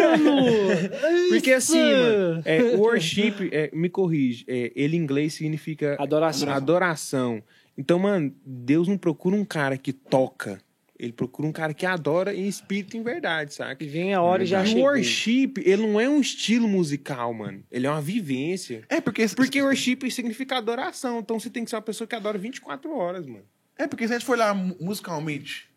Porque 1.30 1.52
assim, 1.52 1.78
mano, 1.92 2.42
é, 2.44 2.62
worship, 2.76 3.48
é, 3.52 3.70
me 3.72 3.88
corrige, 3.88 4.44
é, 4.48 4.72
ele 4.74 4.96
em 4.96 5.00
inglês 5.00 5.34
significa 5.34 5.96
Adoração. 5.98 6.48
adoração. 6.50 7.42
Então, 7.80 7.98
mano, 7.98 8.34
Deus 8.44 8.86
não 8.86 8.98
procura 8.98 9.34
um 9.34 9.44
cara 9.44 9.78
que 9.78 9.90
toca. 9.90 10.60
Ele 10.98 11.14
procura 11.14 11.48
um 11.48 11.52
cara 11.52 11.72
que 11.72 11.86
adora 11.86 12.34
em 12.34 12.46
espírito 12.46 12.94
e 12.94 13.00
em 13.00 13.02
verdade, 13.02 13.54
saca? 13.54 13.82
E 13.82 13.88
vem 13.88 14.12
a 14.12 14.20
hora 14.20 14.42
e 14.42 14.46
já 14.46 14.62
E 14.62 14.74
o 14.74 14.80
worship, 14.80 15.54
ele 15.64 15.80
não 15.86 15.98
é 15.98 16.06
um 16.06 16.20
estilo 16.20 16.68
musical, 16.68 17.32
mano. 17.32 17.64
Ele 17.70 17.86
é 17.86 17.90
uma 17.90 18.02
vivência. 18.02 18.84
É 18.86 19.00
porque, 19.00 19.26
Porque 19.34 19.62
worship 19.62 20.10
significa 20.10 20.58
adoração. 20.58 21.20
Então 21.20 21.40
você 21.40 21.48
tem 21.48 21.64
que 21.64 21.70
ser 21.70 21.76
uma 21.76 21.80
pessoa 21.82 22.06
que 22.06 22.14
adora 22.14 22.36
24 22.36 22.94
horas, 22.94 23.24
mano. 23.26 23.44
é 23.78 23.86
porque 23.86 24.06
se 24.06 24.12
a 24.12 24.18
gente 24.18 24.26
for 24.26 24.36
mu- 24.54 24.76
musicalmente, 24.78 25.70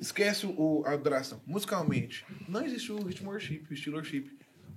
esquece 0.00 0.44
o, 0.44 0.82
a 0.84 0.90
adoração. 0.94 1.40
Musicalmente, 1.46 2.24
não 2.48 2.66
existe 2.66 2.90
o 2.90 3.00
ritmo 3.00 3.30
worship, 3.30 3.62
o 3.70 3.74
estilo 3.74 3.94
worship. 3.96 4.28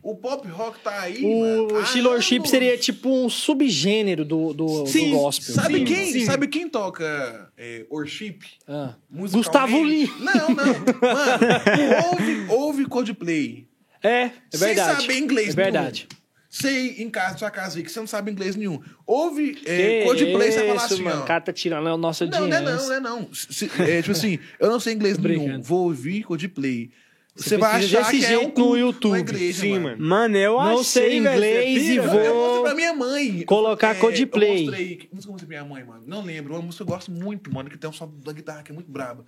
O 0.04 0.16
pop 0.16 0.48
rock 0.48 0.80
tá 0.80 1.02
aí, 1.02 1.22
mano. 1.22 1.74
O 1.74 1.82
estilo 1.82 2.10
worship 2.10 2.38
anos. 2.38 2.50
seria 2.50 2.78
tipo 2.78 3.08
um 3.10 3.30
subgênero 3.30 4.26
do, 4.26 4.52
do, 4.54 4.86
Sim, 4.88 5.12
do 5.12 5.18
gospel. 5.18 5.54
sabe 5.56 5.78
Sim, 5.80 5.86
quem? 5.86 6.12
sim. 6.14 6.26
Sabe 6.26 6.48
quem 6.48 6.68
toca 6.68 7.52
é, 7.58 7.86
worship? 7.90 8.40
Ah. 8.68 8.96
Gustavo 9.12 9.84
Lima. 9.84 10.12
Não, 10.20 10.50
não. 10.50 10.66
Mano, 11.02 12.08
ouve, 12.12 12.46
ouve 12.50 12.86
Coldplay. 12.86 13.68
É, 14.04 14.24
é 14.24 14.32
Sem 14.50 14.60
verdade. 14.68 15.02
saber 15.02 15.18
inglês 15.20 15.50
É 15.50 15.54
verdade. 15.54 16.08
Sei 16.50 17.02
em 17.02 17.10
casa, 17.10 17.38
sua 17.38 17.50
casa 17.50 17.78
aí, 17.78 17.84
que 17.84 17.90
você 17.92 18.00
não 18.00 18.08
sabe 18.08 18.30
inglês 18.32 18.58
nenhum. 18.58 18.82
Ouve 19.08 19.62
é, 19.66 20.04
Coldplay, 20.04 20.52
você 20.52 20.68
fala 20.68 20.84
assim, 20.84 21.02
mano. 21.04 21.22
ó. 21.22 21.26
Cara 21.26 21.40
tá 21.42 21.54
tirando 21.54 21.88
a 21.88 21.96
nossa 21.96 22.26
Não, 22.26 22.48
não 22.48 22.58
é 22.58 22.62
não, 22.62 22.76
não 22.88 22.94
é 22.94 23.00
não. 23.00 23.30
Se- 23.34 23.72
é, 23.80 24.02
tipo 24.02 24.12
assim, 24.12 24.38
eu 24.60 24.70
não 24.70 24.80
sei 24.80 24.94
inglês 24.94 25.18
nenhum, 25.18 25.62
vou 25.62 25.84
ouvir 25.86 26.24
Coldplay. 26.24 26.90
Você, 27.34 27.50
Você 27.52 27.58
vai 27.58 27.76
achar 27.84 28.12
que 28.12 28.26
é 28.26 28.38
um 28.38 28.52
no 28.54 28.78
YouTube. 28.78 29.18
igreja, 29.20 29.62
Sim, 29.62 29.80
mano. 29.80 30.06
mano. 30.06 30.38
Eu 30.38 30.54
Não 30.54 30.80
achei, 30.80 30.84
sei 30.84 31.18
inglês 31.18 31.82
e 31.88 32.00
vou- 32.00 32.20
Eu 32.20 32.36
mostrei 32.36 32.62
pra 32.64 32.76
minha 32.76 32.94
mãe. 32.94 33.44
Colocar 33.44 33.96
É, 33.96 34.00
Coldplay. 34.00 34.50
Eu 34.60 34.66
mostrei. 34.66 34.96
Que 34.98 35.10
música 35.14 35.30
eu 35.30 35.32
mostrei 35.32 35.48
pra 35.58 35.64
minha 35.64 35.64
mãe, 35.76 35.84
mano? 35.86 36.04
Não 36.06 36.22
lembro. 36.24 36.54
Uma 36.54 36.62
música 36.62 36.84
que 36.84 36.92
eu 36.92 36.94
gosto 36.96 37.10
muito, 37.12 37.54
mano, 37.54 37.70
que 37.70 37.78
tem 37.78 37.90
um 37.90 37.94
som 37.94 38.12
da 38.24 38.34
guitarra 38.34 38.64
que 38.64 38.72
é 38.72 38.76
muito 38.76 38.92
braba. 38.92 39.24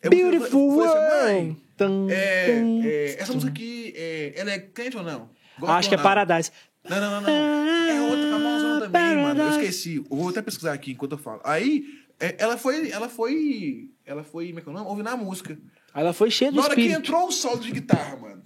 Eu 0.00 0.10
Beautiful 0.10 0.80
assim, 0.82 0.90
World. 0.90 1.24
mãe, 1.24 1.56
Tum, 1.76 2.06
é, 2.10 2.46
tum. 2.60 2.82
é, 2.84 3.16
essa 3.18 3.32
música 3.32 3.50
aqui, 3.50 3.92
é, 3.96 4.32
ela 4.36 4.50
é 4.52 4.58
crente 4.58 4.96
ou 4.96 5.02
não? 5.02 5.28
Gospel 5.58 5.76
Acho 5.76 5.88
que 5.88 5.94
é 5.94 5.98
ou 5.98 6.04
não? 6.04 6.10
Paradise. 6.10 6.50
Não, 6.88 7.00
não, 7.00 7.10
não, 7.10 7.20
não. 7.22 7.30
É 7.32 8.00
outra 8.02 8.30
famosa 8.30 8.80
também, 8.80 9.16
mano. 9.16 9.42
Eu 9.42 9.50
esqueci. 9.50 9.96
Eu 9.96 10.04
vou 10.16 10.28
até 10.28 10.40
pesquisar 10.42 10.72
aqui 10.72 10.92
enquanto 10.92 11.12
eu 11.12 11.18
falo. 11.18 11.40
Aí, 11.42 11.84
é, 12.20 12.36
ela 12.38 12.56
foi. 12.56 12.90
Ela 12.90 13.08
foi. 13.08 13.88
Ela 14.06 14.22
foi. 14.22 14.48
Como 14.48 14.58
é 14.58 14.62
que 14.62 14.68
é 14.68 14.70
o 14.70 14.74
nome? 14.74 14.88
Ouvindo 14.88 15.08
a 15.08 15.16
música. 15.16 15.58
Aí 15.94 16.02
Ela 16.02 16.12
foi 16.12 16.30
cheia 16.30 16.50
do 16.50 16.56
Na 16.56 16.64
hora 16.64 16.74
que 16.74 16.88
entrou 16.88 17.28
o 17.28 17.32
solo 17.32 17.60
de 17.60 17.70
guitarra, 17.70 18.16
mano. 18.16 18.42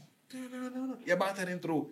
E 1.07 1.11
a 1.11 1.17
bateria 1.17 1.55
entrou. 1.55 1.91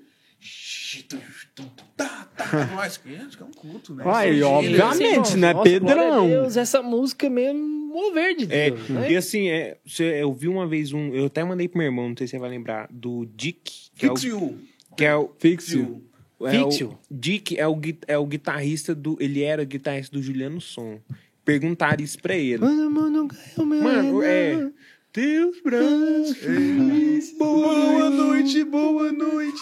Tá, 1.96 2.28
tá. 2.36 2.66
Nós, 2.74 3.00
é 3.40 3.44
um 3.44 3.50
culto, 3.50 3.94
né? 3.94 4.04
Uai, 4.04 4.38
é 4.40 4.44
obviamente. 4.44 5.16
Nossa, 5.16 5.36
né, 5.36 5.52
glória 5.52 5.76
a 5.76 5.80
Pedrão? 5.80 6.28
Deus, 6.28 6.56
essa 6.56 6.82
música 6.82 7.28
mesmo, 7.30 7.58
mover 7.60 8.36
de 8.36 8.44
É, 8.52 8.70
Deus, 8.70 8.88
né? 8.90 9.10
e 9.12 9.16
assim, 9.16 9.48
é, 9.48 9.78
você- 9.84 10.22
eu 10.22 10.32
vi 10.34 10.46
uma 10.46 10.66
vez 10.66 10.92
um. 10.92 11.14
Eu 11.14 11.26
até 11.26 11.42
mandei 11.42 11.66
pro 11.68 11.78
meu 11.78 11.86
irmão, 11.86 12.10
não 12.10 12.16
sei 12.16 12.26
se 12.26 12.32
você 12.32 12.38
vai 12.38 12.50
lembrar, 12.50 12.86
do 12.90 13.26
Dick, 13.34 13.72
que 13.96 14.06
Fix 14.08 14.24
é 14.24 14.26
o. 14.26 14.30
you. 14.30 14.58
Que 14.96 15.04
é 15.04 15.16
o 15.16 15.30
Fix 15.38 15.68
you. 15.72 16.04
é 16.42 16.44
o- 16.60 16.64
Fix-you. 16.70 16.98
Dick 17.10 17.58
é 17.58 17.66
o, 17.66 17.80
é 18.06 18.18
o 18.18 18.26
guitarrista 18.26 18.94
do. 18.94 19.16
Ele 19.18 19.42
era 19.42 19.64
guitarrista 19.64 20.14
do 20.14 20.22
Juliano 20.22 20.60
Som. 20.60 21.00
Perguntaram 21.44 22.04
isso 22.04 22.18
pra 22.20 22.34
ele. 22.36 22.58
Mano, 22.58 24.22
é. 24.22 24.70
Teus 25.16 25.62
braços. 25.62 27.32
Boa 27.38 28.10
noite, 28.10 28.62
boa 28.64 29.10
noite. 29.10 29.60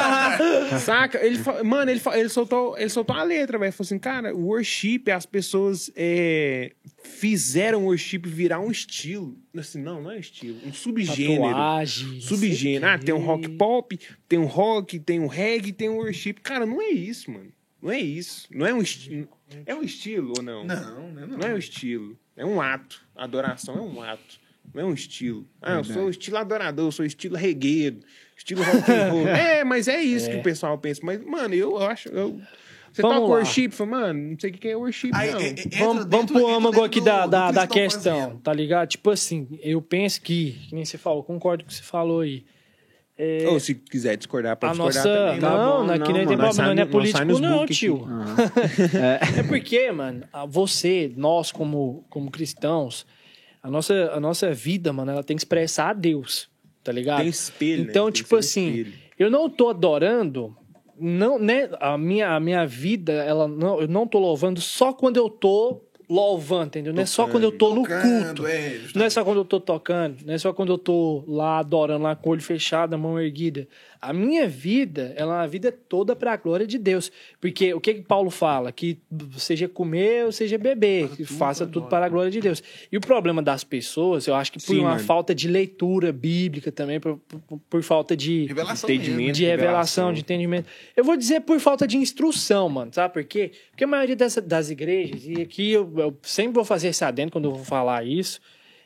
Saca? 0.82 1.22
Ele, 1.22 1.36
fa- 1.36 1.62
mano, 1.62 1.90
ele, 1.90 2.00
fa- 2.00 2.18
ele, 2.18 2.30
soltou, 2.30 2.78
ele 2.78 2.88
soltou 2.88 3.14
uma 3.14 3.22
letra, 3.22 3.58
velho. 3.58 3.70
Falou 3.70 3.84
assim, 3.86 3.98
cara, 3.98 4.34
o 4.34 4.46
worship, 4.46 5.10
as 5.14 5.26
pessoas 5.26 5.90
é, 5.94 6.72
fizeram 7.04 7.82
o 7.82 7.88
worship 7.88 8.20
virar 8.24 8.60
um 8.60 8.70
estilo. 8.70 9.36
Assim, 9.54 9.78
não, 9.82 10.00
não 10.00 10.10
é 10.10 10.18
estilo. 10.18 10.56
Um 10.66 10.72
subgênero. 10.72 11.42
Tatuagem. 11.42 12.20
Subgênero. 12.22 12.86
Ah, 12.86 12.98
tem 12.98 13.14
um 13.14 13.18
rock 13.18 13.50
pop. 13.50 13.94
pop, 13.98 14.08
tem 14.26 14.38
um 14.38 14.46
rock, 14.46 14.98
tem 15.00 15.20
um 15.20 15.26
reggae, 15.26 15.72
tem 15.74 15.90
um 15.90 15.96
worship. 15.96 16.36
Cara, 16.42 16.64
não 16.64 16.80
é 16.80 16.88
isso, 16.88 17.30
mano. 17.30 17.52
Não 17.82 17.90
é 17.90 18.00
isso. 18.00 18.48
Não 18.50 18.66
é 18.66 18.72
um 18.72 18.80
estilo. 18.80 19.28
É 19.66 19.74
um 19.74 19.82
estilo 19.82 20.32
ou 20.34 20.42
não? 20.42 20.64
Não, 20.64 21.10
não, 21.10 21.26
não. 21.26 21.36
Não 21.36 21.46
é 21.46 21.52
um 21.52 21.58
estilo. 21.58 22.16
É 22.34 22.46
um 22.46 22.58
ato. 22.58 23.04
Adoração 23.14 23.76
é 23.76 23.80
um 23.82 24.00
ato. 24.00 24.40
Não 24.74 24.82
é 24.82 24.84
um 24.86 24.94
estilo. 24.94 25.46
Ah, 25.60 25.74
eu 25.74 25.84
sou 25.84 26.08
estilo 26.08 26.38
adorador, 26.38 26.86
eu 26.86 26.92
sou 26.92 27.04
estilo 27.04 27.36
regueiro, 27.36 27.98
estilo 28.36 28.62
rock 28.62 28.90
and 28.90 29.10
roll. 29.10 29.28
é, 29.28 29.64
mas 29.64 29.86
é 29.88 30.00
isso 30.02 30.30
que 30.30 30.36
o 30.36 30.42
pessoal 30.42 30.76
pensa. 30.78 31.00
Mas, 31.04 31.22
mano, 31.24 31.54
eu 31.54 31.78
acho. 31.78 32.08
Eu... 32.08 32.40
Você 32.92 33.00
Vamos 33.00 33.16
toca 33.20 33.28
lá. 33.32 33.36
worship? 33.38 33.70
Mano, 33.86 34.30
não 34.32 34.38
sei 34.38 34.50
o 34.50 34.52
que 34.52 34.68
é 34.68 34.76
worship, 34.76 35.10
Aí, 35.14 35.30
não. 35.32 35.40
é- 35.40 35.48
é- 35.50 35.78
Vamos, 35.78 36.04
dentro- 36.04 36.10
vamos 36.10 36.32
pro 36.32 36.46
âmago 36.54 36.84
aqui 36.84 37.00
do- 37.00 37.06
da, 37.06 37.24
do 37.24 37.30
da, 37.30 37.50
da 37.50 37.66
questão, 37.66 38.20
fazendo. 38.20 38.40
tá 38.40 38.52
ligado? 38.52 38.88
Tipo 38.88 39.10
assim, 39.10 39.48
eu 39.62 39.80
penso 39.80 40.20
que, 40.20 40.52
que 40.68 40.74
nem 40.74 40.84
você 40.84 40.98
falou, 40.98 41.22
concordo 41.22 41.64
com 41.64 41.68
o 41.68 41.70
que 41.70 41.74
você 41.76 41.82
falou 41.82 42.20
aí. 42.20 42.44
é, 43.16 43.46
Ou 43.48 43.58
se 43.60 43.74
quiser 43.74 44.16
discordar, 44.18 44.52
a 44.52 44.56
pode 44.56 44.72
discordar 44.74 45.04
nossa. 45.06 45.18
também. 45.26 45.40
Tá 45.40 45.50
não, 45.50 45.86
bom, 45.86 45.90
aqui 45.90 45.98
não, 46.00 46.06
não, 46.06 46.14
tem 46.14 46.14
mano. 46.24 46.36
Nós 46.42 46.56
problema, 46.56 46.74
não 46.74 46.82
é 46.82 46.86
político, 46.86 47.38
não, 47.40 47.62
aqui. 47.62 47.74
tio. 47.74 48.04
Aham. 48.04 48.36
É 49.38 49.42
porque, 49.44 49.90
mano, 49.92 50.24
a- 50.30 50.44
você, 50.44 51.10
nós 51.16 51.50
como, 51.50 52.04
como 52.10 52.30
cristãos, 52.30 53.06
a 53.62 53.70
nossa, 53.70 54.10
a 54.12 54.18
nossa 54.20 54.52
vida, 54.52 54.92
mano, 54.92 55.10
ela 55.12 55.22
tem 55.22 55.36
que 55.36 55.40
expressar 55.42 55.90
a 55.90 55.92
Deus, 55.92 56.48
tá 56.82 56.90
ligado? 56.92 57.18
Tem 57.20 57.28
espelho, 57.28 57.84
né? 57.84 57.90
Então, 57.90 58.04
Tem 58.06 58.12
que 58.12 58.18
tipo 58.22 58.36
assim, 58.36 58.68
espelho. 58.68 58.92
eu 59.18 59.30
não 59.30 59.48
tô 59.48 59.68
adorando, 59.70 60.56
não, 60.98 61.38
né? 61.38 61.68
A 61.80 61.96
minha, 61.96 62.30
a 62.34 62.40
minha 62.40 62.66
vida, 62.66 63.12
ela 63.12 63.46
não, 63.48 63.80
eu 63.80 63.88
não 63.88 64.06
tô 64.06 64.18
louvando 64.18 64.60
só 64.60 64.92
quando 64.92 65.16
eu 65.16 65.28
tô 65.30 65.80
louvando, 66.08 66.66
entendeu? 66.66 66.92
Não 66.92 67.02
é 67.02 67.06
só 67.06 67.26
quando 67.26 67.44
eu 67.44 67.52
tô 67.52 67.74
no 67.74 67.82
Tocando, 67.82 68.26
culto. 68.42 68.46
é, 68.46 68.80
Não 68.94 69.04
é 69.04 69.08
só 69.10 69.24
quando 69.24 69.38
eu 69.38 69.44
tô 69.46 69.58
tocando, 69.58 70.16
não 70.26 70.34
é 70.34 70.38
só 70.38 70.52
quando 70.52 70.70
eu 70.72 70.78
tô 70.78 71.24
lá 71.26 71.58
adorando, 71.60 72.02
lá 72.02 72.14
com 72.14 72.28
o 72.28 72.32
olho 72.32 72.42
fechado, 72.42 72.92
a 72.94 72.98
mão 72.98 73.18
erguida. 73.18 73.66
A 74.04 74.12
minha 74.12 74.48
vida, 74.48 75.12
ela 75.16 75.34
é 75.34 75.36
uma 75.42 75.46
vida 75.46 75.70
toda 75.70 76.16
para 76.16 76.32
a 76.32 76.36
glória 76.36 76.66
de 76.66 76.76
Deus. 76.76 77.12
Porque 77.40 77.72
o 77.72 77.80
que 77.80 77.94
que 77.94 78.02
Paulo 78.02 78.30
fala? 78.30 78.72
Que 78.72 78.98
seja 79.36 79.68
comer 79.68 80.24
ou 80.24 80.32
seja 80.32 80.58
beber, 80.58 81.08
que 81.10 81.24
faça 81.24 81.64
tudo 81.64 81.86
para 81.86 82.06
a 82.06 82.08
glória 82.08 82.28
de 82.28 82.40
Deus. 82.40 82.60
E 82.90 82.96
o 82.96 83.00
problema 83.00 83.40
das 83.40 83.62
pessoas, 83.62 84.26
eu 84.26 84.34
acho 84.34 84.50
que 84.50 84.58
por 84.58 84.74
Sim, 84.74 84.80
uma 84.80 84.90
mano. 84.94 85.04
falta 85.04 85.32
de 85.32 85.46
leitura 85.46 86.12
bíblica 86.12 86.72
também, 86.72 86.98
por, 86.98 87.16
por- 87.46 87.60
por 87.70 87.82
falta 87.84 88.16
de 88.16 88.46
Revelação 88.46 88.90
Entendimento. 88.90 89.16
mesmo. 89.18 89.32
de 89.34 89.44
revelação, 89.44 90.12
de 90.12 90.20
entendimento. 90.22 90.66
Eu 90.96 91.04
vou 91.04 91.16
dizer 91.16 91.42
por 91.42 91.60
falta 91.60 91.86
de 91.86 91.96
instrução, 91.96 92.68
mano, 92.68 92.92
sabe 92.92 93.14
por 93.14 93.22
quê? 93.22 93.52
Porque 93.70 93.84
a 93.84 93.86
maioria 93.86 94.16
das, 94.16 94.34
das 94.34 94.68
igrejas, 94.68 95.22
e 95.24 95.40
aqui 95.40 95.70
eu, 95.70 95.88
eu 95.96 96.18
sempre 96.22 96.54
vou 96.54 96.64
fazer 96.64 96.88
esse 96.88 97.04
adendo 97.04 97.30
quando 97.30 97.44
eu 97.44 97.54
vou 97.54 97.64
falar 97.64 98.04
isso, 98.04 98.40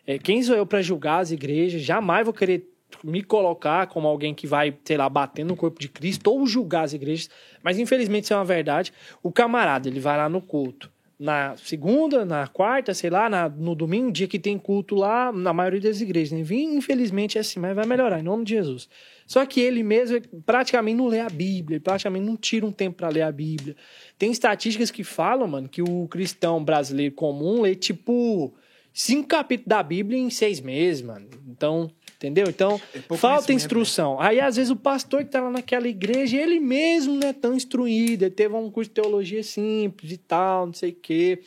é, 0.06 0.18
quem 0.18 0.42
sou 0.42 0.54
eu 0.54 0.66
para 0.66 0.82
julgar 0.82 1.20
as 1.20 1.30
igrejas? 1.30 1.80
Jamais 1.80 2.22
vou 2.24 2.34
querer 2.34 2.68
me 3.02 3.22
colocar 3.22 3.86
como 3.88 4.06
alguém 4.06 4.34
que 4.34 4.46
vai, 4.46 4.76
sei 4.84 4.96
lá, 4.96 5.08
bater 5.08 5.44
no 5.44 5.56
corpo 5.56 5.80
de 5.80 5.88
Cristo 5.88 6.28
ou 6.30 6.46
julgar 6.46 6.84
as 6.84 6.92
igrejas, 6.92 7.28
mas 7.62 7.78
infelizmente 7.78 8.24
isso 8.24 8.32
é 8.32 8.36
uma 8.36 8.44
verdade. 8.44 8.92
O 9.22 9.30
camarada, 9.30 9.88
ele 9.88 10.00
vai 10.00 10.16
lá 10.16 10.28
no 10.28 10.40
culto. 10.40 10.90
Na 11.18 11.56
segunda, 11.56 12.26
na 12.26 12.46
quarta, 12.46 12.92
sei 12.92 13.08
lá, 13.08 13.26
na- 13.30 13.48
no 13.48 13.74
domingo, 13.74 14.12
dia 14.12 14.28
que 14.28 14.38
tem 14.38 14.58
culto 14.58 14.94
lá, 14.94 15.32
na 15.32 15.50
maioria 15.50 15.80
das 15.80 16.02
igrejas. 16.02 16.38
Né? 16.38 16.44
Infelizmente 16.54 17.38
é 17.38 17.40
assim, 17.40 17.58
mas 17.58 17.74
vai 17.74 17.86
melhorar, 17.86 18.20
em 18.20 18.22
nome 18.22 18.44
de 18.44 18.54
Jesus. 18.54 18.86
Só 19.26 19.44
que 19.46 19.58
ele 19.58 19.82
mesmo 19.82 20.20
praticamente 20.44 20.96
não 20.98 21.06
lê 21.06 21.20
a 21.20 21.30
Bíblia, 21.30 21.80
praticamente 21.80 22.26
não 22.26 22.36
tira 22.36 22.66
um 22.66 22.70
tempo 22.72 22.98
para 22.98 23.08
ler 23.08 23.22
a 23.22 23.32
Bíblia. 23.32 23.74
Tem 24.18 24.30
estatísticas 24.30 24.90
que 24.90 25.02
falam, 25.02 25.48
mano, 25.48 25.68
que 25.70 25.80
o 25.80 26.06
cristão 26.06 26.62
brasileiro 26.62 27.14
comum 27.14 27.62
lê 27.62 27.74
tipo 27.74 28.54
cinco 28.92 29.28
capítulos 29.28 29.68
da 29.68 29.82
Bíblia 29.82 30.18
em 30.18 30.28
seis 30.28 30.60
meses, 30.60 31.00
mano. 31.00 31.28
Então, 31.48 31.90
entendeu? 32.16 32.46
Então, 32.48 32.80
É 32.94 32.98
falta 32.98 33.18
conhecimento, 33.18 33.52
instrução. 33.52 34.20
Aí, 34.20 34.40
às 34.40 34.56
vezes, 34.56 34.70
o 34.70 34.76
pastor 34.76 35.24
que 35.24 35.30
tá 35.30 35.40
lá 35.40 35.50
naquela 35.50 35.86
igreja, 35.86 36.36
ele 36.36 36.58
mesmo 36.58 37.14
não 37.14 37.28
é 37.28 37.32
tão 37.32 37.54
instruído, 37.54 38.24
ele 38.24 38.30
teve 38.30 38.54
um 38.54 38.70
curso 38.70 38.90
de 38.90 38.94
teologia 38.94 39.42
simples 39.42 40.12
e 40.12 40.16
tal, 40.16 40.66
não 40.66 40.74
sei 40.74 40.90
o 40.90 40.94
quê. 40.94 41.40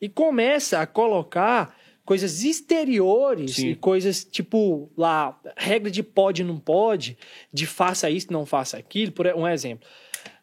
E 0.00 0.08
começa 0.08 0.80
a 0.80 0.86
colocar 0.86 1.76
coisas 2.04 2.42
exteriores 2.42 3.56
Sim. 3.56 3.68
e 3.68 3.74
coisas 3.74 4.24
tipo 4.24 4.90
lá, 4.96 5.38
regra 5.54 5.90
de 5.90 6.02
pode 6.02 6.40
e 6.40 6.44
não 6.44 6.58
pode, 6.58 7.18
de 7.52 7.66
faça 7.66 8.08
isso, 8.08 8.32
não 8.32 8.46
faça 8.46 8.78
aquilo, 8.78 9.12
por 9.12 9.26
um 9.26 9.46
exemplo. 9.46 9.86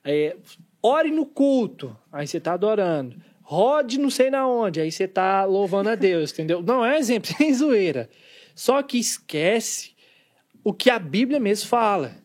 É, 0.03 0.35
ore 0.81 1.09
no 1.09 1.25
culto, 1.25 1.97
aí 2.11 2.27
você 2.27 2.39
tá 2.39 2.53
adorando. 2.53 3.15
Rode 3.41 3.99
não 3.99 4.11
sei 4.11 4.29
na 4.29 4.47
onde, 4.47 4.79
aí 4.79 4.91
você 4.91 5.07
tá 5.07 5.43
louvando 5.45 5.89
a 5.89 5.95
Deus, 5.95 6.31
entendeu? 6.31 6.61
Não, 6.61 6.85
é 6.85 6.93
um 6.93 6.97
exemplo, 6.97 7.31
sem 7.35 7.51
zoeira. 7.51 8.09
Só 8.55 8.81
que 8.81 8.97
esquece 8.97 9.91
o 10.63 10.73
que 10.73 10.89
a 10.89 10.97
Bíblia 10.97 11.39
mesmo 11.39 11.67
fala. 11.67 12.15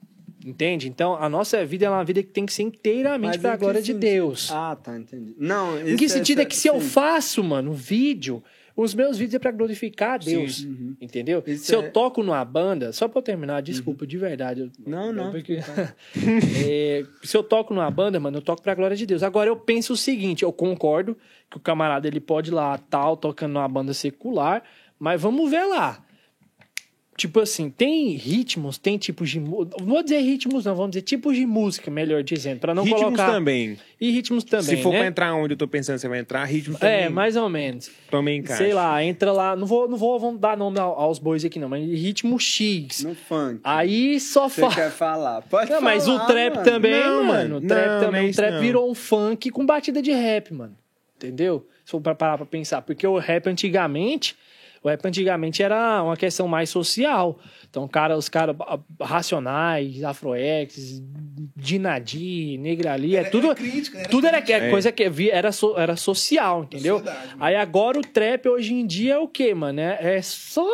Entende? 0.46 0.88
Então, 0.88 1.14
a 1.16 1.28
nossa 1.28 1.66
vida 1.66 1.84
é 1.84 1.90
uma 1.90 2.02
vida 2.02 2.22
que 2.22 2.30
tem 2.30 2.46
que 2.46 2.52
ser 2.54 2.62
inteiramente 2.62 3.38
para 3.38 3.52
a 3.52 3.56
glória 3.56 3.82
de? 3.82 3.92
Deus. 3.92 4.50
Ah, 4.50 4.74
tá, 4.74 4.96
entendi. 4.96 5.34
Não, 5.36 5.78
em 5.78 5.96
que 5.96 6.06
isso 6.06 6.14
sentido 6.14 6.40
é, 6.40 6.44
que 6.46 6.56
se 6.56 6.66
eu 6.66 6.80
sim. 6.80 6.88
faço, 6.88 7.44
mano, 7.44 7.72
um 7.72 7.74
vídeo, 7.74 8.42
os 8.74 8.94
meus 8.94 9.18
vídeos 9.18 9.34
é 9.34 9.38
para 9.38 9.50
glorificar 9.50 10.12
a 10.14 10.16
Deus. 10.16 10.66
Entendeu? 10.98 11.42
Isso 11.46 11.66
se 11.66 11.74
é- 11.74 11.76
eu 11.76 11.92
toco 11.92 12.22
numa 12.22 12.42
banda, 12.42 12.90
só 12.90 13.10
eu 13.14 13.20
terminar, 13.22 13.60
desculpa, 13.60 14.06
de 14.06 14.16
verdade. 14.16 14.60
eu- 14.62 14.70
Não, 14.86 15.12
não. 15.12 15.30
porque- 15.30 15.58
É, 16.66 17.04
se 17.22 17.36
eu 17.36 17.42
toco 17.42 17.74
numa 17.74 17.90
banda, 17.90 18.18
mano, 18.18 18.38
eu 18.38 18.42
toco 18.42 18.62
pra 18.62 18.74
glória 18.74 18.96
de 18.96 19.04
Deus. 19.04 19.22
Agora 19.22 19.50
eu 19.50 19.56
penso 19.56 19.92
o 19.92 19.96
seguinte, 19.96 20.42
eu 20.42 20.52
concordo 20.52 21.18
que 21.50 21.58
o 21.58 21.60
camarada 21.60 22.08
ele 22.08 22.20
pode 22.20 22.50
ir 22.50 22.54
lá, 22.54 22.78
tal, 22.78 23.14
tocando 23.14 23.52
numa 23.52 23.68
banda 23.68 23.92
secular, 23.92 24.62
mas 24.98 25.20
vamos 25.20 25.50
ver 25.50 25.64
lá. 25.66 26.02
Tipo 27.20 27.40
assim, 27.40 27.68
tem 27.68 28.12
ritmos, 28.14 28.78
tem 28.78 28.96
tipos 28.96 29.28
de 29.28 29.38
música. 29.38 29.76
Não 29.78 29.86
vou 29.86 30.02
dizer 30.02 30.20
ritmos, 30.20 30.64
não, 30.64 30.74
vamos 30.74 30.92
dizer 30.92 31.02
tipos 31.02 31.36
de 31.36 31.44
música, 31.44 31.90
melhor 31.90 32.22
dizendo, 32.22 32.60
pra 32.60 32.74
não 32.74 32.82
ritmos 32.82 33.02
colocar. 33.02 33.30
também. 33.30 33.76
E 34.00 34.10
ritmos 34.10 34.42
também. 34.42 34.64
Se 34.64 34.82
for 34.82 34.90
né? 34.92 35.00
pra 35.00 35.06
entrar 35.08 35.34
onde 35.34 35.52
eu 35.52 35.58
tô 35.58 35.68
pensando, 35.68 35.98
você 35.98 36.08
vai 36.08 36.18
entrar, 36.20 36.42
ritmo 36.46 36.78
também. 36.78 36.94
É, 37.04 37.08
mais 37.10 37.36
ou 37.36 37.46
menos. 37.50 37.90
Também 38.10 38.38
encaixa. 38.38 38.64
Sei 38.64 38.72
lá, 38.72 39.04
entra 39.04 39.32
lá. 39.32 39.54
Não 39.54 39.66
vou, 39.66 39.86
não 39.86 39.98
vou 39.98 40.18
vamos 40.18 40.40
dar 40.40 40.56
nome 40.56 40.78
ao- 40.78 40.98
aos 40.98 41.18
bois 41.18 41.44
aqui, 41.44 41.58
não, 41.58 41.68
mas 41.68 41.84
ritmo 41.86 42.40
X. 42.40 43.04
No 43.04 43.14
funk. 43.14 43.60
Aí 43.64 44.18
só 44.18 44.48
Você 44.48 44.62
fala. 44.62 44.74
quer 44.74 44.90
falar? 44.90 45.42
Pode 45.42 45.70
Não, 45.70 45.82
mas 45.82 46.08
o 46.08 46.12
falar, 46.16 46.26
trap 46.26 46.54
mano. 46.56 46.64
também, 46.70 47.00
Não, 47.04 47.22
mano. 47.24 47.56
O 47.58 47.60
trap 47.60 47.86
Não, 47.86 48.00
também. 48.00 48.20
não 48.22 48.28
é 48.28 48.30
o 48.30 48.34
trap 48.34 48.52
não. 48.54 48.60
virou 48.62 48.90
um 48.90 48.94
funk 48.94 49.50
com 49.50 49.66
batida 49.66 50.00
de 50.00 50.10
rap, 50.12 50.54
mano. 50.54 50.74
Entendeu? 51.18 51.66
Se 51.84 51.90
for 51.90 52.00
pra 52.00 52.14
parar 52.14 52.38
pra 52.38 52.46
pensar. 52.46 52.80
Porque 52.80 53.06
o 53.06 53.18
rap 53.18 53.46
antigamente. 53.46 54.34
O 54.82 54.88
rap 54.88 55.04
antigamente 55.04 55.62
era 55.62 56.02
uma 56.02 56.16
questão 56.16 56.48
mais 56.48 56.70
social. 56.70 57.38
Então, 57.68 57.86
cara, 57.86 58.16
os 58.16 58.28
caras 58.28 58.56
ah, 58.60 58.78
racionais, 59.00 60.02
Afroex, 60.02 61.02
Dinadi, 61.54 62.56
Negrali, 62.58 63.16
é 63.16 63.24
tudo. 63.24 63.54
crítica, 63.54 63.98
era 63.98 64.08
tudo 64.08 64.26
era, 64.26 64.38
é 64.38 64.70
coisa 64.70 64.90
que 64.90 65.30
era, 65.30 65.52
so- 65.52 65.76
era 65.78 65.96
social, 65.96 66.64
entendeu? 66.64 66.98
Sociedade, 66.98 67.28
mano. 67.28 67.44
Aí 67.44 67.56
agora 67.56 67.98
o 67.98 68.02
trap 68.02 68.48
hoje 68.48 68.72
em 68.74 68.86
dia 68.86 69.14
é 69.14 69.18
o 69.18 69.28
quê, 69.28 69.54
mano? 69.54 69.80
É, 69.80 70.16
é 70.16 70.22
só. 70.22 70.66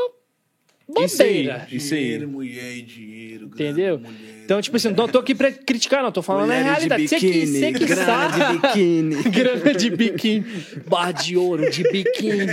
Bobeira. 0.88 1.66
Isso 1.70 1.94
aí. 1.94 2.02
Dinheiro, 2.02 2.28
mulher 2.28 2.76
e 2.76 2.82
dinheiro. 2.82 3.48
grana, 3.48 3.70
Entendeu? 3.70 3.98
mulher. 3.98 4.36
Então, 4.44 4.62
tipo 4.62 4.76
assim, 4.76 4.90
não 4.90 5.08
tô 5.08 5.18
aqui 5.18 5.34
pra 5.34 5.50
criticar, 5.50 6.04
não. 6.04 6.12
Tô 6.12 6.22
falando 6.22 6.52
a 6.52 6.54
realidade. 6.62 7.02
de 7.02 7.08
Você 7.08 7.18
que, 7.18 7.46
você 7.46 7.72
que 7.72 7.84
grana 7.84 8.04
sabe. 8.04 8.52
de 8.52 8.58
biquíni. 8.58 9.22
grana 9.28 9.74
de 9.74 9.90
biquíni. 9.90 10.46
Bar 10.86 11.12
de 11.12 11.36
ouro 11.36 11.68
de 11.68 11.82
biquíni. 11.82 12.46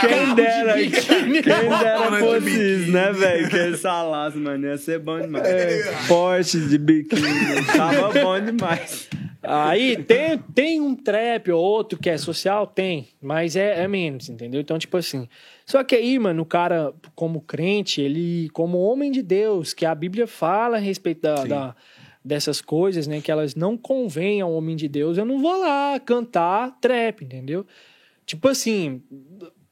Quem 0.00 0.34
dera, 0.36 0.74
de 0.74 0.84
biquíni. 0.88 1.42
quem 1.42 1.42
dera 1.42 1.98
Grana 1.98 2.10
de 2.10 2.18
fosse 2.20 2.50
isso, 2.50 2.92
né, 2.92 3.12
velho? 3.12 3.48
Que 3.50 3.56
ele 3.56 3.76
salasse, 3.76 4.38
mano. 4.38 4.64
Ia 4.66 4.76
ser 4.78 5.00
bom 5.00 5.20
demais. 5.20 5.46
Forte 6.06 6.60
de 6.60 6.78
biquíni. 6.78 7.64
Tava 7.76 8.12
bom 8.20 8.40
demais. 8.40 9.08
Aí 9.48 9.96
tem, 10.04 10.38
tem 10.54 10.80
um 10.80 10.94
trap 10.94 11.50
ou 11.52 11.62
outro 11.62 11.98
que 11.98 12.10
é 12.10 12.16
social? 12.18 12.66
Tem. 12.66 13.08
Mas 13.20 13.56
é, 13.56 13.82
é 13.82 13.88
menos, 13.88 14.28
entendeu? 14.28 14.60
Então, 14.60 14.78
tipo 14.78 14.96
assim. 14.96 15.28
Só 15.64 15.82
que 15.84 15.94
aí, 15.94 16.18
mano, 16.18 16.42
o 16.42 16.46
cara, 16.46 16.92
como 17.14 17.40
crente, 17.40 18.00
ele, 18.00 18.48
como 18.50 18.78
homem 18.78 19.10
de 19.10 19.22
Deus, 19.22 19.72
que 19.74 19.84
a 19.86 19.94
Bíblia 19.94 20.26
fala 20.26 20.76
a 20.76 20.80
respeito 20.80 21.22
da, 21.22 21.44
da- 21.44 21.76
dessas 22.24 22.60
coisas, 22.60 23.06
né? 23.06 23.20
Que 23.20 23.30
elas 23.30 23.54
não 23.54 23.76
convêm 23.76 24.40
ao 24.40 24.52
homem 24.52 24.74
de 24.76 24.88
Deus, 24.88 25.16
eu 25.18 25.24
não 25.24 25.38
vou 25.40 25.58
lá 25.60 25.98
cantar 26.00 26.76
trap, 26.80 27.24
entendeu? 27.24 27.64
Tipo 28.24 28.48
assim. 28.48 29.02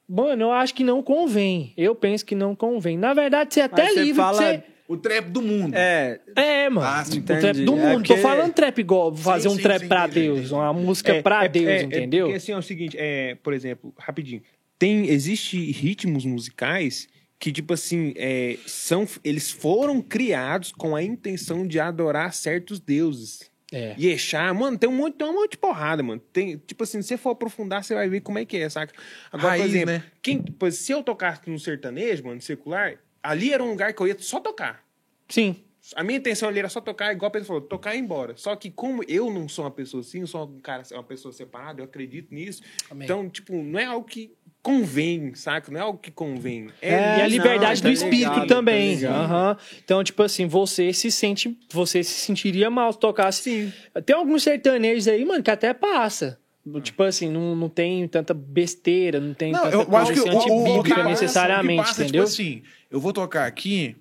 Mano, 0.07 0.43
eu 0.43 0.53
acho 0.53 0.75
que 0.75 0.85
não 0.85 1.03
convém. 1.03 1.73
Eu 1.77 1.95
penso 1.95 2.27
que 2.27 2.35
não 2.35 2.55
convém. 2.55 2.99
Na 2.99 3.15
verdade, 3.15 3.55
você 3.55 3.61
é 3.61 3.65
até 3.65 3.87
livre 3.95 4.15
fala- 4.15 4.37
você. 4.39 4.63
O 4.87 4.97
trap 4.97 5.31
do 5.31 5.41
mundo. 5.41 5.75
É, 5.75 6.21
É, 6.37 6.69
mano. 6.69 6.87
Ah, 6.87 7.03
o 7.03 7.23
trap 7.23 7.65
do 7.65 7.73
É 7.75 7.77
mundo. 7.77 8.07
Tô 8.07 8.17
falando 8.19 8.53
trap 8.53 8.79
igual, 8.79 9.15
fazer 9.15 9.49
um 9.49 9.57
sim, 9.57 9.63
trap 9.63 9.81
sim, 9.83 9.89
pra 9.89 10.07
entendi, 10.07 10.21
Deus, 10.21 10.51
uma 10.51 10.73
música 10.73 11.23
pra 11.23 11.47
Deus, 11.47 11.83
entendeu? 11.83 12.27
porque 12.27 12.37
assim, 12.37 12.53
é 12.53 12.57
o 12.57 12.63
seguinte, 12.63 12.97
é, 12.99 13.35
por 13.37 13.55
exemplo, 13.55 13.95
rapidinho. 13.99 14.43
Tem, 14.79 15.09
existe 15.09 15.59
ritmos 15.73 16.27
musicais 16.27 17.09
que, 17.39 17.51
tipo 17.51 17.73
assim, 17.73 18.13
é, 18.17 18.57
são, 18.67 19.07
eles 19.23 19.51
foram 19.51 20.03
criados 20.03 20.73
com 20.73 20.95
a 20.95 21.03
intenção 21.03 21.67
de 21.67 21.81
adorar 21.81 22.33
certos 22.33 22.79
deuses. 22.81 23.51
É. 23.73 23.95
Yexá, 23.99 24.53
mano, 24.55 24.79
tem 24.79 24.89
um 24.89 24.95
monte, 24.95 25.17
tem 25.17 25.27
um 25.27 25.33
monte 25.35 25.53
de 25.53 25.59
porrada, 25.59 26.03
mano. 26.03 26.21
Tem, 26.33 26.59
tipo 26.59 26.85
assim, 26.85 27.03
se 27.03 27.09
você 27.09 27.17
for 27.17 27.31
aprofundar, 27.31 27.83
você 27.83 27.95
vai 27.95 28.09
ver 28.09 28.21
como 28.21 28.39
é 28.39 28.45
que 28.45 28.57
é, 28.57 28.69
saca? 28.69 28.93
Agora, 29.33 29.49
Raiz, 29.49 29.63
por 29.63 29.69
exemplo, 29.69 29.93
né? 29.95 30.05
quem, 30.23 30.45
se 30.71 30.93
eu 30.93 31.03
tocasse 31.03 31.49
no 31.51 31.59
sertanejo, 31.59 32.25
mano, 32.25 32.41
secular, 32.41 32.95
ali 33.25 33.53
era 33.53 33.65
um 33.65 33.71
lugar 33.71 33.95
que 33.95 34.01
eu 34.03 34.07
ia 34.07 34.17
só 34.19 34.39
tocar. 34.39 34.85
Sim. 35.29 35.57
A 35.97 36.03
minha 36.03 36.19
intenção 36.19 36.49
ali 36.49 36.59
era 36.59 36.69
só 36.69 36.81
tocar, 36.81 37.13
igual 37.13 37.29
a 37.29 37.33
pessoa 37.33 37.47
falou, 37.47 37.63
tocar 37.63 37.95
e 37.95 37.99
ir 37.99 38.01
embora. 38.01 38.35
Só 38.37 38.55
que 38.55 38.71
como 38.71 39.03
eu 39.09 39.31
não 39.31 39.49
sou 39.49 39.65
uma 39.65 39.71
pessoa 39.71 40.03
assim, 40.03 40.21
eu 40.21 40.27
sou 40.27 40.47
um 40.47 40.61
cara, 40.61 40.83
uma 40.93 41.03
pessoa 41.03 41.33
separada, 41.33 41.81
eu 41.81 41.85
acredito 41.85 42.35
nisso. 42.35 42.63
Amém. 42.91 43.05
Então, 43.05 43.29
tipo, 43.29 43.55
não 43.55 43.79
é 43.79 43.85
algo 43.85 44.07
que 44.07 44.33
convém, 44.63 45.35
saca? 45.35 45.71
Não 45.71 45.79
é 45.79 45.83
algo 45.83 45.99
que 45.99 46.11
convém. 46.11 46.69
e 46.83 46.89
a 46.89 47.19
não, 47.19 47.27
liberdade 47.27 47.83
tá 47.83 47.89
do 47.89 47.93
espírito 47.93 48.33
ligado, 48.33 48.49
também. 48.49 48.99
tá. 48.99 49.11
Aham. 49.11 49.57
Então, 49.85 50.03
tipo 50.03 50.23
assim, 50.23 50.47
você 50.47 50.91
se 50.95 51.11
sente. 51.11 51.59
Você 51.71 52.03
se 52.03 52.15
sentiria 52.15 52.71
mal 52.71 52.91
se 52.93 52.99
tocasse. 52.99 53.43
Sim. 53.43 53.73
Tem 54.07 54.17
alguns 54.17 54.43
sertanejos 54.43 55.07
aí, 55.07 55.23
mano, 55.23 55.43
que 55.43 55.51
até 55.51 55.75
passa. 55.75 56.41
Tipo 56.83 57.03
assim, 57.03 57.29
não, 57.29 57.55
não 57.55 57.69
tem 57.69 58.09
tanta 58.09 58.33
besteira, 58.33 59.21
não 59.21 59.35
tem 59.35 59.53
Não, 59.53 59.63
tanta 59.63 59.77
eu 59.77 59.97
acho 59.97 60.13
que 60.15 60.21
o, 60.21 60.25
o, 60.25 60.79
o 60.79 60.83
que 60.83 60.95
passa, 60.95 61.09
necessariamente, 61.09 61.81
o 61.81 61.83
que 61.83 61.89
passa, 61.89 62.03
entendeu? 62.03 62.25
Tipo 62.25 62.33
assim, 62.33 62.63
eu 62.91 62.99
vou 62.99 63.13
tocar 63.13 63.47
aqui 63.47 63.97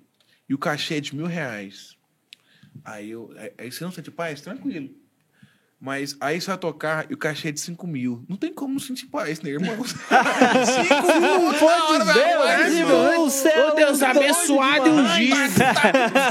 e 0.48 0.54
o 0.54 0.58
cachê 0.58 0.94
é 0.94 1.00
de 1.00 1.14
mil 1.14 1.26
reais. 1.26 1.94
Aí 2.82 3.10
eu. 3.10 3.30
Aí, 3.58 3.70
você 3.70 3.84
não 3.84 3.92
sente 3.92 4.10
paz? 4.10 4.40
Tranquilo. 4.40 4.88
Mas 5.78 6.16
aí 6.18 6.40
você 6.40 6.46
vai 6.46 6.56
tocar 6.56 7.06
e 7.10 7.14
o 7.14 7.18
cachê 7.18 7.48
é 7.48 7.52
de 7.52 7.60
5 7.60 7.86
mil. 7.86 8.24
Não 8.26 8.38
tem 8.38 8.54
como 8.54 8.80
sentir 8.80 9.06
paz, 9.06 9.42
né, 9.42 9.50
irmão? 9.50 9.76
5 9.84 10.00
mil 11.20 11.38
não 11.42 11.52
pode 11.52 12.04
ver, 12.14 12.86
Ô, 12.86 13.74
Deus 13.74 14.02
abençoado 14.02 14.88
e 14.88 14.90
ungido. 14.90 15.36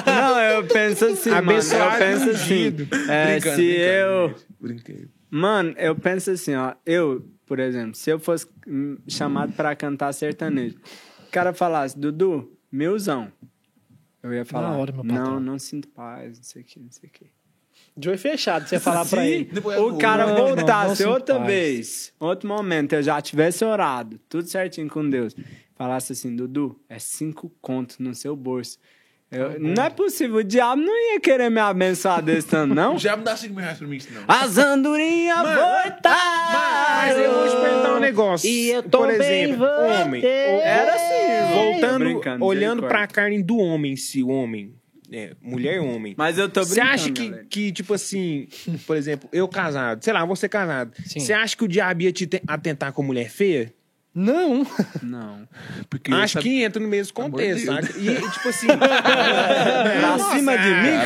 Não, 0.08 0.40
eu 0.40 0.66
penso 0.66 1.06
assim, 1.06 1.30
mano. 1.30 1.42
Eu 1.44 1.50
Abençoado 1.52 1.98
penso 2.00 2.26
e 2.26 2.30
assim. 2.32 2.54
ungido. 2.54 2.88
É, 3.08 3.40
se 3.40 3.64
eu. 3.64 4.36
Brinquei. 4.60 5.08
Mano, 5.36 5.74
eu 5.80 5.96
penso 5.96 6.30
assim, 6.30 6.54
ó. 6.54 6.76
Eu, 6.86 7.28
por 7.44 7.58
exemplo, 7.60 7.96
se 7.96 8.08
eu 8.12 8.20
fosse 8.20 8.48
chamado 9.08 9.52
pra 9.54 9.76
cantar 9.76 10.14
sertanejo, 10.14 10.78
o 11.28 11.32
cara 11.32 11.52
falasse, 11.52 11.98
Dudu, 11.98 12.56
milzão. 12.72 13.32
Eu 14.22 14.32
ia 14.32 14.46
falar, 14.46 14.78
hora, 14.78 14.92
meu 14.92 15.04
não, 15.04 15.16
patrão. 15.16 15.40
não 15.40 15.58
sinto 15.58 15.88
paz, 15.88 16.38
não 16.38 16.44
sei 16.44 16.62
o 16.62 16.66
que, 16.66 16.80
não 16.80 16.92
sei 16.92 17.10
o 17.10 17.12
que. 17.12 17.26
De 17.98 18.10
olho 18.10 18.18
fechado, 18.20 18.68
você 18.68 18.80
falar 18.80 19.06
pra 19.08 19.24
Se 19.24 19.28
ele. 19.28 19.46
Depois 19.46 19.80
o 19.80 19.98
cara 19.98 20.28
Não, 20.28 20.34
não, 20.38 20.48
não 20.50 20.56
voltasse 20.56 20.98
sinto 20.98 21.10
outra 21.10 21.36
paz. 21.38 21.48
vez, 21.48 22.14
outro 22.20 22.48
momento, 22.48 22.94
eu 22.94 23.02
já 23.02 23.20
tivesse 23.20 23.66
orado, 23.66 24.20
tudo 24.30 24.48
certinho 24.48 24.88
com 24.88 25.10
Deus, 25.10 25.36
falasse 25.76 26.14
assim, 26.14 26.36
Dudu, 26.36 26.80
é 26.88 27.00
cinco 27.00 27.52
contos 27.60 27.98
no 27.98 28.14
seu 28.14 28.36
bolso. 28.36 28.78
Eu- 29.34 29.60
não 29.60 29.84
é 29.84 29.90
possível, 29.90 30.38
o 30.38 30.44
diabo 30.44 30.82
não 30.82 30.94
ia 31.14 31.20
querer 31.20 31.50
me 31.50 31.60
abençoar 31.60 32.22
desse 32.22 32.48
tanto, 32.48 32.74
não? 32.74 32.94
O 32.96 32.98
diabo 32.98 33.24
dá 33.24 33.36
5 33.36 33.54
mil 33.54 33.64
reais 33.64 33.78
pra 33.78 33.88
mim, 33.88 34.00
senão. 34.00 34.22
As 34.28 34.58
andorinhas 34.58 35.38
voltaram! 35.38 36.54
Mas 36.98 37.18
eu 37.18 37.34
vou 37.34 37.50
te 37.50 37.56
perguntar 37.62 37.96
um 37.96 38.00
negócio. 38.00 38.50
E 38.50 38.70
eu 38.70 38.84
tô 38.84 39.00
Por 39.00 39.18
bem, 39.18 39.44
exemplo, 39.44 39.66
homem. 39.66 40.24
Era 40.26 40.94
assim. 40.96 41.54
Voltando, 41.54 42.44
olhando 42.46 42.84
pra 42.84 43.08
carne 43.08 43.42
do 43.42 43.58
homem, 43.58 43.96
se 43.96 44.24
o 44.24 44.30
homem. 44.30 44.74
É, 45.12 45.34
mulher 45.44 45.76
e 45.76 45.80
homem. 45.80 46.16
Mas 46.18 46.40
eu 46.40 46.50
tô 46.50 46.64
Você 46.64 46.74
brincando, 46.76 46.94
acha 46.96 47.12
que, 47.12 47.28
galera. 47.28 47.46
que, 47.48 47.72
tipo 47.72 47.94
assim, 47.94 48.48
por 48.88 48.98
exemplo, 48.98 49.30
eu 49.32 49.48
casado, 49.48 50.04
sei 50.04 50.12
lá, 50.12 50.26
você 50.26 50.50
casado. 50.50 50.92
Você 51.06 51.32
acha 51.32 51.56
que 51.56 51.64
o 51.64 51.68
diabo 51.68 52.02
ia 52.02 52.12
te 52.12 52.26
te- 52.26 52.42
atentar 52.48 52.92
com 52.94 53.04
mulher 53.04 53.30
feia? 53.30 53.72
Não. 54.16 54.66
Não. 55.02 55.48
Porque 55.90 56.14
Acho 56.14 56.34
sabe- 56.34 56.44
que 56.50 56.64
entra 56.64 56.82
no 56.82 56.88
mesmo 56.88 57.14
contexto, 57.14 57.66
saca? 57.66 57.98
E, 57.98 58.16
tipo 58.32 58.50
assim. 58.50 58.68
Pra 60.00 60.20
cima 60.36 60.58
de 60.58 60.68
mim, 60.70 61.06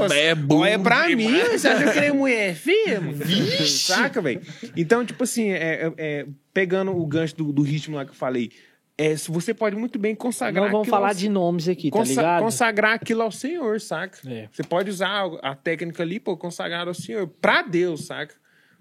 moço. 0.00 0.14
é 0.14 0.34
burro 0.34 0.60
Olha 0.62 0.78
pra 0.78 1.08
mim, 1.08 1.38
você 1.52 1.68
acha 1.68 1.82
que 1.82 1.88
eu 1.88 1.92
queria 1.92 2.14
mulher 2.14 2.54
mano? 3.00 3.24
Saca, 3.66 4.20
velho? 4.20 4.40
Então, 4.76 5.04
tipo 5.04 5.24
assim, 5.24 5.50
é, 5.50 5.86
é- 5.86 5.92
é, 5.96 6.26
pegando 6.52 6.94
o 6.96 7.06
gancho 7.06 7.34
do, 7.36 7.52
do 7.52 7.62
ritmo 7.62 7.96
lá 7.96 8.04
que 8.04 8.10
eu 8.10 8.14
falei, 8.14 8.50
é, 8.98 9.16
se 9.16 9.30
você 9.30 9.52
pode 9.54 9.76
muito 9.76 9.98
bem 9.98 10.14
consagrar. 10.14 10.64
Não 10.64 10.72
vamos 10.72 10.88
falar 10.88 11.08
ao- 11.08 11.14
de 11.14 11.28
nomes 11.28 11.68
aqui, 11.68 11.90
tá 11.90 12.02
ligado? 12.02 12.42
Consagrar 12.42 12.94
aquilo 12.94 13.22
ao 13.22 13.30
Senhor, 13.32 13.80
saca? 13.80 14.18
É. 14.26 14.48
Você 14.52 14.62
pode 14.62 14.90
usar 14.90 15.24
a 15.42 15.54
técnica 15.54 16.02
ali, 16.02 16.18
pô, 16.20 16.36
consagrar 16.36 16.86
ao 16.88 16.94
Senhor, 16.94 17.26
pra 17.26 17.62
Deus, 17.62 18.06
saca? 18.06 18.34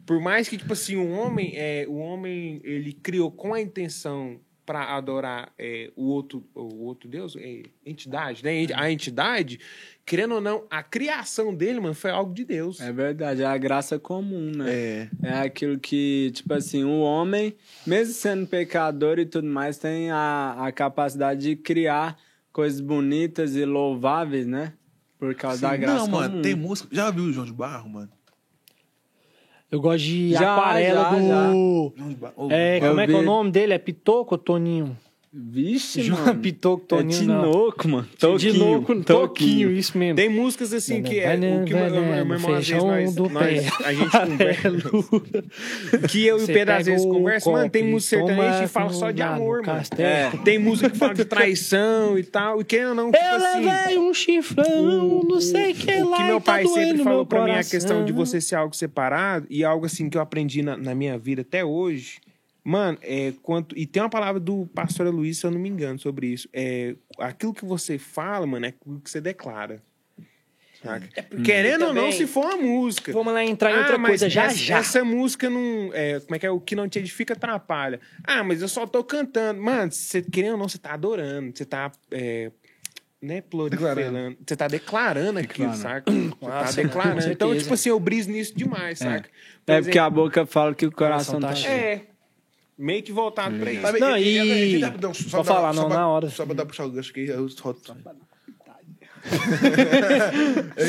Por 0.05 0.19
mais 0.21 0.47
que, 0.47 0.57
tipo 0.57 0.73
assim, 0.73 0.95
o 0.95 1.09
homem, 1.11 1.53
é, 1.55 1.85
o 1.87 1.95
homem, 1.95 2.61
ele 2.63 2.93
criou 2.93 3.31
com 3.31 3.53
a 3.53 3.61
intenção 3.61 4.39
pra 4.65 4.95
adorar 4.95 5.51
é, 5.59 5.91
o, 5.95 6.05
outro, 6.05 6.43
o 6.55 6.85
outro 6.85 7.07
Deus, 7.07 7.35
é, 7.35 7.63
entidade, 7.85 8.43
né? 8.43 8.65
A 8.73 8.89
entidade, 8.91 9.59
querendo 10.05 10.35
ou 10.35 10.41
não, 10.41 10.65
a 10.69 10.81
criação 10.81 11.53
dele, 11.53 11.79
mano, 11.79 11.93
foi 11.93 12.09
algo 12.09 12.33
de 12.33 12.43
Deus. 12.43 12.81
É 12.81 12.91
verdade, 12.91 13.43
é 13.43 13.45
a 13.45 13.57
graça 13.57 13.99
comum, 13.99 14.51
né? 14.55 14.71
É. 14.71 15.09
É 15.21 15.33
aquilo 15.41 15.79
que, 15.79 16.31
tipo 16.33 16.51
assim, 16.53 16.83
o 16.83 16.99
homem, 17.01 17.55
mesmo 17.85 18.13
sendo 18.13 18.47
pecador 18.47 19.19
e 19.19 19.25
tudo 19.25 19.47
mais, 19.47 19.77
tem 19.77 20.09
a, 20.09 20.55
a 20.57 20.71
capacidade 20.71 21.41
de 21.41 21.55
criar 21.55 22.17
coisas 22.51 22.79
bonitas 22.79 23.55
e 23.55 23.65
louváveis, 23.65 24.47
né? 24.47 24.73
Por 25.19 25.35
causa 25.35 25.61
da 25.61 25.73
Sim. 25.73 25.79
graça 25.81 25.97
Não, 25.99 26.07
mano, 26.07 26.29
comum. 26.31 26.41
tem 26.41 26.55
música. 26.55 26.89
Já 26.91 27.11
viu 27.11 27.25
o 27.25 27.31
João 27.31 27.45
de 27.45 27.53
Barro, 27.53 27.89
mano? 27.89 28.09
Eu 29.75 29.81
gosto 29.81 30.05
de 30.05 30.31
Já, 30.31 30.55
aquarela 30.55 31.03
já, 31.03 31.51
do. 31.51 31.93
Ô, 32.37 32.47
É, 32.49 32.79
como 32.79 33.01
é 33.01 33.05
que 33.07 33.11
é 33.13 33.17
o 33.17 33.21
nome 33.21 33.51
dele? 33.51 33.73
É 33.73 33.77
Pitoco 33.77 34.35
ou 34.35 34.37
Toninho? 34.37 34.97
Vixe, 35.37 36.01
João 36.01 36.27
mano. 36.27 36.39
Pitoco, 36.39 36.83
É 36.85 36.87
Toninho, 36.87 37.23
não. 37.25 37.51
Tinoco, 37.51 37.87
mano. 37.89 38.07
Toquinho, 38.17 38.53
Tinoco, 38.53 39.03
Toquinho, 39.03 39.71
isso 39.71 39.97
mesmo. 39.97 40.15
Tem 40.15 40.29
músicas 40.29 40.71
assim 40.71 41.01
que 41.03 41.19
é 41.19 41.35
o 41.35 41.65
que 41.65 41.73
meu 41.73 41.83
irmão 42.15 42.53
às 42.55 42.67
vezes 42.67 42.81
nós, 42.83 43.15
nós- 43.15 43.85
a 43.85 43.93
gente 43.93 44.11
conversa. 44.17 46.07
que 46.09 46.25
eu 46.25 46.39
e 46.39 46.43
o 46.43 46.47
Pedro 46.47 46.73
às 46.73 46.85
vezes 46.85 47.05
o 47.05 47.09
conversa, 47.09 47.51
mano, 47.51 47.69
tem 47.69 47.83
música 47.83 48.17
sertaneja 48.17 48.61
que 48.61 48.67
fala 48.67 48.93
só 48.93 49.11
de 49.11 49.21
amor, 49.21 49.61
mano. 49.61 49.63
castelo. 49.77 50.07
É. 50.07 50.31
Tem 50.43 50.57
música 50.57 50.89
que 50.89 50.97
fala 50.97 51.13
de 51.13 51.25
traição 51.25 52.17
e 52.17 52.23
tal, 52.23 52.61
e 52.61 52.63
querendo 52.63 52.89
ou 52.89 52.95
não, 52.95 53.11
tipo 53.11 53.23
Eu 53.23 53.35
assim. 53.35 53.65
levei 53.65 53.97
um 53.99 54.13
chifrão, 54.13 55.21
não 55.27 55.41
sei 55.41 55.73
que 55.73 55.91
o 55.91 56.09
lá 56.09 56.17
que 56.17 56.23
meu 56.23 56.39
tá 56.39 56.51
pai 56.53 56.65
sempre 56.67 57.03
falou 57.03 57.25
pra 57.25 57.43
mim 57.43 57.51
é 57.51 57.59
a 57.59 57.63
questão 57.63 58.05
de 58.05 58.13
você 58.13 58.39
ser 58.39 58.55
algo 58.55 58.75
separado 58.75 59.45
e 59.49 59.63
algo 59.63 59.85
assim 59.85 60.09
que 60.09 60.17
eu 60.17 60.21
aprendi 60.21 60.61
na 60.61 60.95
minha 60.95 61.17
vida 61.17 61.41
até 61.41 61.63
hoje. 61.65 62.19
Mano, 62.67 62.97
é 63.03 63.31
quanto. 63.43 63.77
E 63.77 63.85
tem 63.85 64.01
uma 64.01 64.09
palavra 64.09 64.39
do 64.41 64.65
pastor 64.73 65.07
Luiz, 65.13 65.37
se 65.37 65.45
eu 65.45 65.51
não 65.51 65.59
me 65.59 65.69
engano, 65.69 65.99
sobre 65.99 66.25
isso. 66.27 66.49
É 66.51 66.95
aquilo 67.19 67.53
que 67.53 67.63
você 67.63 67.99
fala, 67.99 68.47
mano, 68.47 68.65
é 68.65 68.69
aquilo 68.69 68.99
que 68.99 69.07
você 69.09 69.21
declara. 69.21 69.83
Saca? 70.81 71.07
Querendo 71.43 71.83
ou 71.83 71.93
não, 71.93 72.03
também- 72.05 72.11
se 72.11 72.25
for 72.27 72.43
uma 72.45 72.57
música. 72.57 73.11
Vamos 73.13 73.33
lá 73.33 73.43
entrar 73.45 73.71
em 73.71 73.77
outra 73.77 73.95
Ah, 73.95 73.97
mas 73.99 74.09
coisa 74.09 74.29
já 74.29 74.45
essa, 74.45 74.55
já. 74.57 74.77
Essa 74.79 75.03
música 75.05 75.47
não. 75.47 75.91
É, 75.93 76.19
como 76.21 76.35
é 76.35 76.39
que 76.39 76.45
é? 76.45 76.49
O 76.51 76.59
que 76.59 76.75
não 76.75 76.89
te 76.89 76.97
edifica 76.99 77.33
atrapalha. 77.35 77.99
Ah, 78.23 78.43
mas 78.43 78.61
eu 78.63 78.67
só 78.67 78.85
tô 78.87 79.03
cantando. 79.03 79.61
Mano, 79.61 79.91
você 79.91 80.21
querendo 80.23 80.53
ou 80.53 80.57
não, 80.57 80.67
você 80.67 80.77
tá 80.79 80.93
adorando. 80.93 81.55
Você 81.55 81.65
tá. 81.65 81.91
É, 82.11 82.51
né, 83.21 83.41
proliferando. 83.41 84.37
Você 84.45 84.55
tá 84.55 84.67
declarando 84.67 85.39
aquilo, 85.39 85.73
saca? 85.75 86.11
Você 86.11 86.29
tá 86.29 86.47
Nossa, 86.47 86.83
declarando. 86.83 87.31
Então, 87.31 87.55
tipo 87.57 87.73
assim, 87.73 87.89
eu 87.89 87.99
briso 87.99 88.29
nisso 88.29 88.55
demais, 88.55 88.99
saca? 88.99 89.29
Por 89.65 89.71
É 89.71 89.75
exemplo, 89.77 89.83
porque 89.85 89.99
a 89.99 90.09
boca 90.09 90.45
fala 90.45 90.75
que 90.75 90.85
o 90.85 90.91
coração 90.91 91.39
Coração 91.39 91.39
tá 91.39 91.47
tá 91.49 91.55
cheio. 91.55 91.73
cheio. 91.73 92.01
É. 92.11 92.14
Meio 92.77 93.01
que 93.03 93.11
voltado 93.11 93.57
pra 93.57 93.71
isso. 93.71 93.99
Não, 93.99 94.17
e- 94.17 94.37
e- 94.37 94.75
e- 94.75 94.81
rapidão, 94.81 95.13
só 95.13 95.41
pra- 95.43 95.53
falar, 95.55 95.73
só 95.73 95.81
não, 95.81 95.87
pra- 95.89 95.97
na 95.97 96.07
hora. 96.09 96.29
Só 96.29 96.45
pra 96.45 96.53
dar 96.55 96.65
puxar 96.65 96.85
o 96.85 96.91
gancho 96.91 97.11
aqui, 97.11 97.27
eu 97.27 97.47
só. 97.49 97.73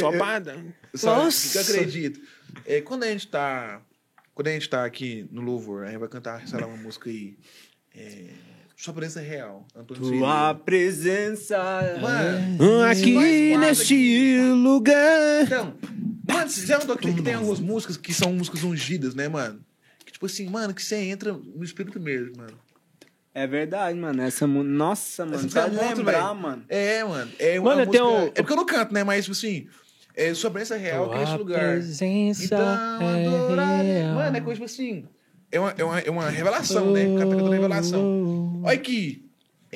Só 0.00 0.10
pra. 0.12 0.42
Só 0.94 1.16
Nossa. 1.24 1.52
que 1.52 1.58
eu 1.58 1.62
acredito. 1.80 2.20
É, 2.64 2.80
quando 2.80 3.04
a 3.04 3.08
gente 3.08 3.26
tá. 3.28 3.80
Quando 4.34 4.48
a 4.48 4.50
gente 4.52 4.68
tá 4.68 4.84
aqui 4.84 5.26
no 5.30 5.40
Louvor, 5.40 5.84
a 5.84 5.86
gente 5.90 5.98
vai 5.98 6.08
cantar, 6.08 6.46
sei 6.46 6.60
lá, 6.60 6.66
uma 6.66 6.76
música 6.76 7.08
aí. 7.08 7.36
É, 7.94 8.24
Sua 8.76 8.92
presença 8.92 9.20
é 9.22 9.26
real. 9.26 9.66
Antônio 9.74 10.02
Tua 10.02 10.10
Cirilo. 10.50 10.64
presença. 10.66 11.56
Mano, 12.02 12.62
Hum, 12.62 12.82
Aqui 12.82 13.56
neste 13.56 14.38
lugar. 14.52 15.44
Então, 15.44 15.72
mano, 16.28 16.50
você 16.50 16.66
já 16.66 16.78
notou 16.78 16.98
que 16.98 17.22
tem 17.22 17.32
algumas 17.34 17.58
músicas 17.58 17.96
que 17.96 18.12
são 18.12 18.34
músicas 18.34 18.62
ungidas, 18.64 19.14
né, 19.14 19.28
mano? 19.28 19.60
Que 20.16 20.18
tipo 20.18 20.26
assim, 20.26 20.48
mano, 20.48 20.72
que 20.72 20.82
você 20.82 20.96
entra 20.96 21.32
no 21.32 21.62
espírito 21.62 22.00
mesmo, 22.00 22.38
mano. 22.38 22.54
É 23.34 23.46
verdade, 23.46 23.98
mano. 23.98 24.22
Essa 24.22 24.46
mu- 24.46 24.64
Nossa, 24.64 25.26
mano. 25.26 25.42
música 25.42 25.60
Pode 25.62 25.76
é 25.78 25.84
muito, 25.84 25.98
lembrar, 25.98 26.28
velho. 26.28 26.34
mano. 26.40 26.64
É, 26.70 27.04
mano. 27.04 27.32
É 27.38 27.60
uma 27.60 27.74
Mano, 27.74 27.86
música... 27.86 28.04
tenho- 28.04 28.26
É 28.28 28.30
porque 28.42 28.52
eu 28.52 28.56
não 28.56 28.64
canto, 28.64 28.94
né? 28.94 29.04
Mas, 29.04 29.26
tipo 29.26 29.36
assim, 29.36 29.66
é 30.14 30.32
sua 30.32 30.50
presença 30.50 30.76
é 30.76 30.78
real 30.78 31.04
aqui 31.04 31.14
nesse 31.18 31.26
Tua 31.32 31.36
lugar. 31.38 31.72
presença 31.72 32.44
Então, 32.46 32.58
é 33.02 33.26
adorar... 33.26 33.82
real. 33.84 34.14
Mano, 34.14 34.36
é 34.36 34.40
coisa, 34.40 34.54
tipo 34.54 34.64
assim... 34.64 35.04
É 35.52 35.60
uma, 35.60 35.70
é 35.76 35.84
uma, 35.84 35.98
é 36.00 36.10
uma 36.10 36.30
revelação, 36.30 36.92
né? 36.92 37.04
Canta 37.04 37.26
cantando 37.36 37.50
revelação. 37.50 38.62
Olha 38.64 38.78
que... 38.78 39.25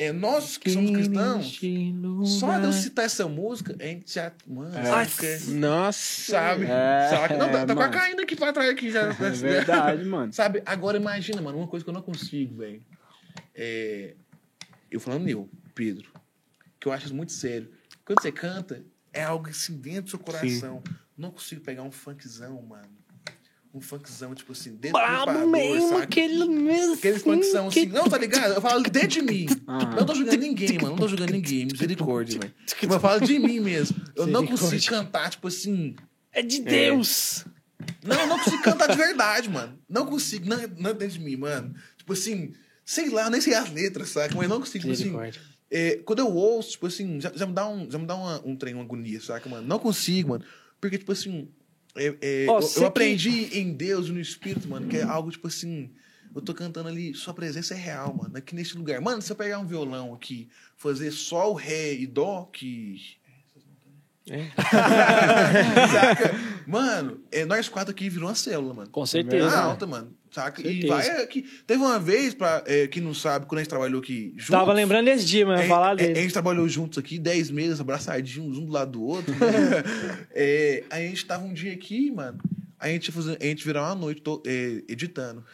É, 0.00 0.12
nós 0.14 0.56
que 0.56 0.70
somos 0.70 0.92
cristãos, 0.92 1.60
só 2.38 2.58
de 2.58 2.64
eu 2.64 2.72
citar 2.72 3.04
essa 3.04 3.28
música, 3.28 3.76
a 3.78 3.84
gente 3.84 4.14
já... 4.14 4.32
Mano, 4.46 4.70
que- 4.72 5.50
Nossa. 5.50 6.32
Sabe? 6.32 6.64
É, 6.64 7.08
sabe? 7.10 7.34
Não, 7.36 7.50
tá, 7.50 7.58
é, 7.58 7.66
tá 7.66 7.74
quase 7.74 7.90
mano. 7.90 7.92
caindo 7.92 8.22
aqui 8.22 8.34
pra 8.34 8.50
trás 8.50 8.70
aqui 8.70 8.90
já. 8.90 9.10
É 9.10 9.30
verdade, 9.30 10.04
mano. 10.06 10.32
Sabe? 10.32 10.62
Agora 10.64 10.96
imagina, 10.96 11.42
mano, 11.42 11.58
uma 11.58 11.66
coisa 11.68 11.84
que 11.84 11.90
eu 11.90 11.92
não 11.92 12.00
consigo, 12.00 12.56
velho. 12.56 12.82
É... 13.54 14.14
Eu 14.90 15.00
falando 15.00 15.28
eu, 15.28 15.46
Pedro, 15.74 16.10
que 16.80 16.88
eu 16.88 16.92
acho 16.92 17.04
isso 17.04 17.14
muito 17.14 17.32
sério. 17.32 17.70
Quando 18.02 18.22
você 18.22 18.32
canta, 18.32 18.82
é 19.12 19.22
algo 19.22 19.50
assim 19.50 19.76
dentro 19.76 20.04
do 20.04 20.10
seu 20.10 20.18
coração. 20.18 20.82
Não 21.14 21.30
consigo 21.30 21.60
pegar 21.60 21.82
um 21.82 21.90
funkzão, 21.92 22.62
mano. 22.62 22.88
Um 23.72 23.80
funkzão, 23.80 24.34
tipo 24.34 24.50
assim, 24.50 24.70
dentro 24.70 24.98
do 24.98 25.04
Brabo 25.04 25.30
equador, 25.30 25.48
mesmo, 25.48 25.88
saca? 25.90 26.02
aquele 26.02 26.44
mesmo. 26.44 26.94
Aqueles 26.94 27.22
funkzão 27.22 27.68
assim, 27.68 27.86
não, 27.86 28.08
tá 28.08 28.18
ligado? 28.18 28.54
Eu 28.54 28.60
falo 28.60 28.82
dentro 28.82 29.08
de 29.08 29.22
mim. 29.22 29.46
Aham. 29.68 29.94
Não 29.94 30.04
tô 30.04 30.14
julgando 30.14 30.38
ninguém, 30.38 30.74
mano. 30.74 30.88
Não 30.90 30.96
tô 30.96 31.06
julgando 31.06 31.32
ninguém. 31.32 31.66
Misericórdia, 31.66 32.40
velho. 32.40 32.54
Mas 32.82 32.90
eu 32.90 33.00
falo 33.00 33.20
de 33.20 33.38
mim 33.38 33.60
mesmo. 33.60 33.96
Eu 34.16 34.26
não 34.26 34.44
consigo 34.44 34.84
cantar, 34.86 35.30
tipo 35.30 35.46
assim. 35.46 35.94
É 36.32 36.42
de 36.42 36.60
Deus. 36.62 37.44
Não, 38.02 38.16
eu 38.18 38.26
não 38.26 38.38
consigo 38.40 38.62
cantar 38.62 38.88
de 38.88 38.96
verdade, 38.96 39.48
mano. 39.48 39.78
Não 39.88 40.04
consigo, 40.04 40.48
não, 40.48 40.56
não 40.76 40.90
é 40.90 40.94
dentro 40.94 41.18
de 41.18 41.24
mim, 41.24 41.36
mano. 41.36 41.72
Tipo 41.96 42.12
assim, 42.12 42.52
sei 42.84 43.08
lá, 43.08 43.24
eu 43.24 43.30
nem 43.30 43.40
sei 43.40 43.54
as 43.54 43.70
letras, 43.72 44.08
saca? 44.10 44.34
Mas 44.34 44.44
eu 44.44 44.48
não 44.48 44.58
consigo, 44.58 44.80
tipo 44.82 44.92
assim. 44.92 45.04
Misericórdia. 45.04 45.40
é, 45.70 45.96
quando 46.04 46.18
eu 46.18 46.28
ouço, 46.28 46.72
tipo 46.72 46.86
assim, 46.88 47.20
já, 47.20 47.30
já 47.34 47.46
me 47.46 47.52
dá, 47.52 47.68
um, 47.68 47.88
já 47.88 47.98
me 47.98 48.06
dá 48.06 48.16
uma, 48.16 48.42
um 48.44 48.56
trem, 48.56 48.74
uma 48.74 48.82
agonia, 48.82 49.20
saca, 49.20 49.48
mano? 49.48 49.66
Não 49.66 49.78
consigo, 49.78 50.30
mano. 50.30 50.44
Porque, 50.80 50.98
tipo 50.98 51.12
assim, 51.12 51.48
é, 51.96 52.16
é, 52.20 52.46
Ó, 52.48 52.60
eu, 52.60 52.68
eu 52.76 52.86
aprendi 52.86 53.58
em 53.58 53.72
Deus 53.72 54.08
e 54.08 54.12
no 54.12 54.20
Espírito, 54.20 54.68
mano, 54.68 54.86
que 54.88 54.96
é 54.96 55.02
algo, 55.02 55.30
tipo 55.30 55.46
assim, 55.46 55.90
eu 56.34 56.40
tô 56.40 56.54
cantando 56.54 56.88
ali, 56.88 57.14
sua 57.14 57.34
presença 57.34 57.74
é 57.74 57.76
real, 57.76 58.14
mano, 58.14 58.36
aqui 58.36 58.54
nesse 58.54 58.76
lugar. 58.76 59.00
Mano, 59.00 59.20
se 59.20 59.32
eu 59.32 59.36
pegar 59.36 59.58
um 59.58 59.66
violão 59.66 60.14
aqui, 60.14 60.48
fazer 60.76 61.10
só 61.10 61.50
o 61.50 61.54
ré 61.54 61.92
e 61.94 62.06
dó, 62.06 62.48
que. 62.52 63.18
É. 64.28 64.44
Saca? 65.92 66.34
Mano, 66.66 67.20
é, 67.32 67.44
nós 67.44 67.68
quatro 67.68 67.90
aqui 67.90 68.08
virou 68.08 68.28
uma 68.28 68.34
célula, 68.34 68.72
mano. 68.74 68.90
Com 68.90 69.04
certeza. 69.04 69.48
Ah, 69.48 69.64
alta, 69.64 69.86
mano. 69.86 70.12
Saca? 70.30 70.62
E 70.64 70.86
vai 70.86 71.08
aqui. 71.22 71.42
Teve 71.66 71.82
uma 71.82 71.98
vez, 71.98 72.32
pra 72.32 72.62
é, 72.66 72.86
quem 72.86 73.02
não 73.02 73.12
sabe, 73.12 73.46
quando 73.46 73.58
a 73.58 73.62
gente 73.62 73.70
trabalhou 73.70 74.00
aqui 74.00 74.32
juntos. 74.36 74.50
Tava 74.50 74.72
lembrando 74.72 75.06
desse 75.06 75.24
dia, 75.24 75.44
mas 75.44 75.62
É, 75.62 75.66
falar 75.66 75.92
é, 75.92 75.96
dele. 75.96 76.18
A 76.18 76.22
gente 76.22 76.32
trabalhou 76.32 76.68
juntos 76.68 76.96
aqui, 76.98 77.18
10 77.18 77.50
meses, 77.50 77.80
abraçadinhos, 77.80 78.56
um 78.56 78.64
do 78.66 78.70
lado 78.72 78.92
do 78.92 79.02
outro. 79.02 79.32
né? 79.32 79.38
É, 80.32 80.84
aí 80.90 81.06
a 81.06 81.08
gente 81.08 81.26
tava 81.26 81.42
um 81.44 81.52
dia 81.52 81.72
aqui, 81.72 82.10
mano. 82.12 82.38
A 82.78 82.88
gente, 82.88 83.10
a 83.40 83.44
gente 83.44 83.64
virou 83.64 83.82
uma 83.82 83.94
noite 83.96 84.20
to- 84.22 84.42
é, 84.46 84.82
editando. 84.88 85.44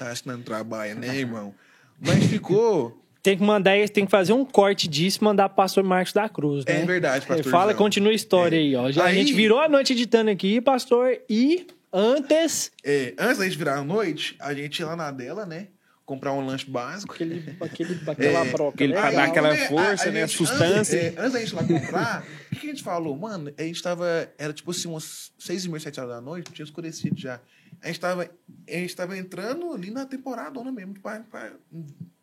Acha 0.00 0.22
que 0.22 0.28
não 0.28 0.40
trabalha, 0.40 0.94
né, 0.94 1.14
irmão? 1.14 1.54
Mas 2.00 2.24
ficou. 2.24 3.03
Tem 3.24 3.38
que 3.38 3.42
mandar, 3.42 3.88
tem 3.88 4.04
que 4.04 4.10
fazer 4.10 4.34
um 4.34 4.44
corte 4.44 4.86
disso 4.86 5.18
e 5.22 5.24
mandar 5.24 5.48
pro 5.48 5.56
pastor 5.56 5.82
Marcos 5.82 6.12
da 6.12 6.28
Cruz, 6.28 6.62
né? 6.66 6.82
É 6.82 6.84
verdade, 6.84 7.26
pastor. 7.26 7.50
Fala, 7.50 7.72
João. 7.72 7.78
continua 7.78 8.12
a 8.12 8.14
história 8.14 8.54
É. 8.54 8.60
aí, 8.60 8.76
ó. 8.76 8.90
Já, 8.90 9.04
A 9.04 9.06
Aí- 9.06 9.14
gente 9.16 9.32
virou 9.32 9.58
a 9.58 9.66
noite 9.66 9.94
editando 9.94 10.30
aqui, 10.30 10.60
pastor, 10.60 11.16
e 11.26 11.66
antes, 11.90 12.70
É, 12.84 13.14
antes 13.18 13.38
da 13.38 13.44
gente 13.44 13.56
virar 13.56 13.76
a 13.78 13.82
noite, 13.82 14.36
a 14.38 14.52
gente 14.52 14.78
ia 14.78 14.86
lá 14.86 14.94
na 14.94 15.10
dela, 15.10 15.46
né? 15.46 15.68
Comprar 16.04 16.34
um 16.34 16.44
lanche 16.44 16.68
básico. 16.70 17.14
aquele, 17.14 17.56
aquele, 17.62 17.98
aquela 18.06 18.44
É, 18.46 18.50
broca, 18.52 18.74
aquele 18.74 18.92
né? 18.92 19.00
pra 19.00 19.10
dar 19.10 19.24
aquela 19.24 19.50
né, 19.54 19.68
força, 19.68 20.04
a- 20.04 20.08
a 20.08 20.12
né, 20.12 20.22
a 20.24 20.26
gente- 20.26 20.36
sustância. 20.36 20.78
Antes, 20.78 20.92
é, 20.92 21.14
antes 21.18 21.32
da 21.32 21.40
gente 21.40 21.52
ir 21.52 21.54
lá 21.54 21.64
comprar, 21.64 22.24
o 22.52 22.54
que, 22.54 22.60
que 22.60 22.66
a 22.66 22.70
gente 22.70 22.82
falou? 22.82 23.16
Mano, 23.16 23.50
a 23.56 23.62
gente 23.62 23.82
tava. 23.82 24.30
Era 24.36 24.52
tipo 24.52 24.70
assim, 24.70 24.86
umas 24.86 25.32
seis 25.38 25.64
e 25.64 25.68
meia, 25.70 25.80
sete 25.80 25.98
horas 25.98 26.12
da 26.16 26.20
noite, 26.20 26.52
tinha 26.52 26.62
escurecido 26.64 27.18
já. 27.18 27.40
A 27.82 27.86
gente 27.86 28.00
tava, 28.00 28.28
a 28.68 28.72
gente 28.72 28.94
tava 28.94 29.16
entrando 29.16 29.72
ali 29.72 29.90
na 29.90 30.04
temporada 30.04 30.62
mesmo, 30.70 30.92
pra, 31.00 31.20
pra 31.20 31.52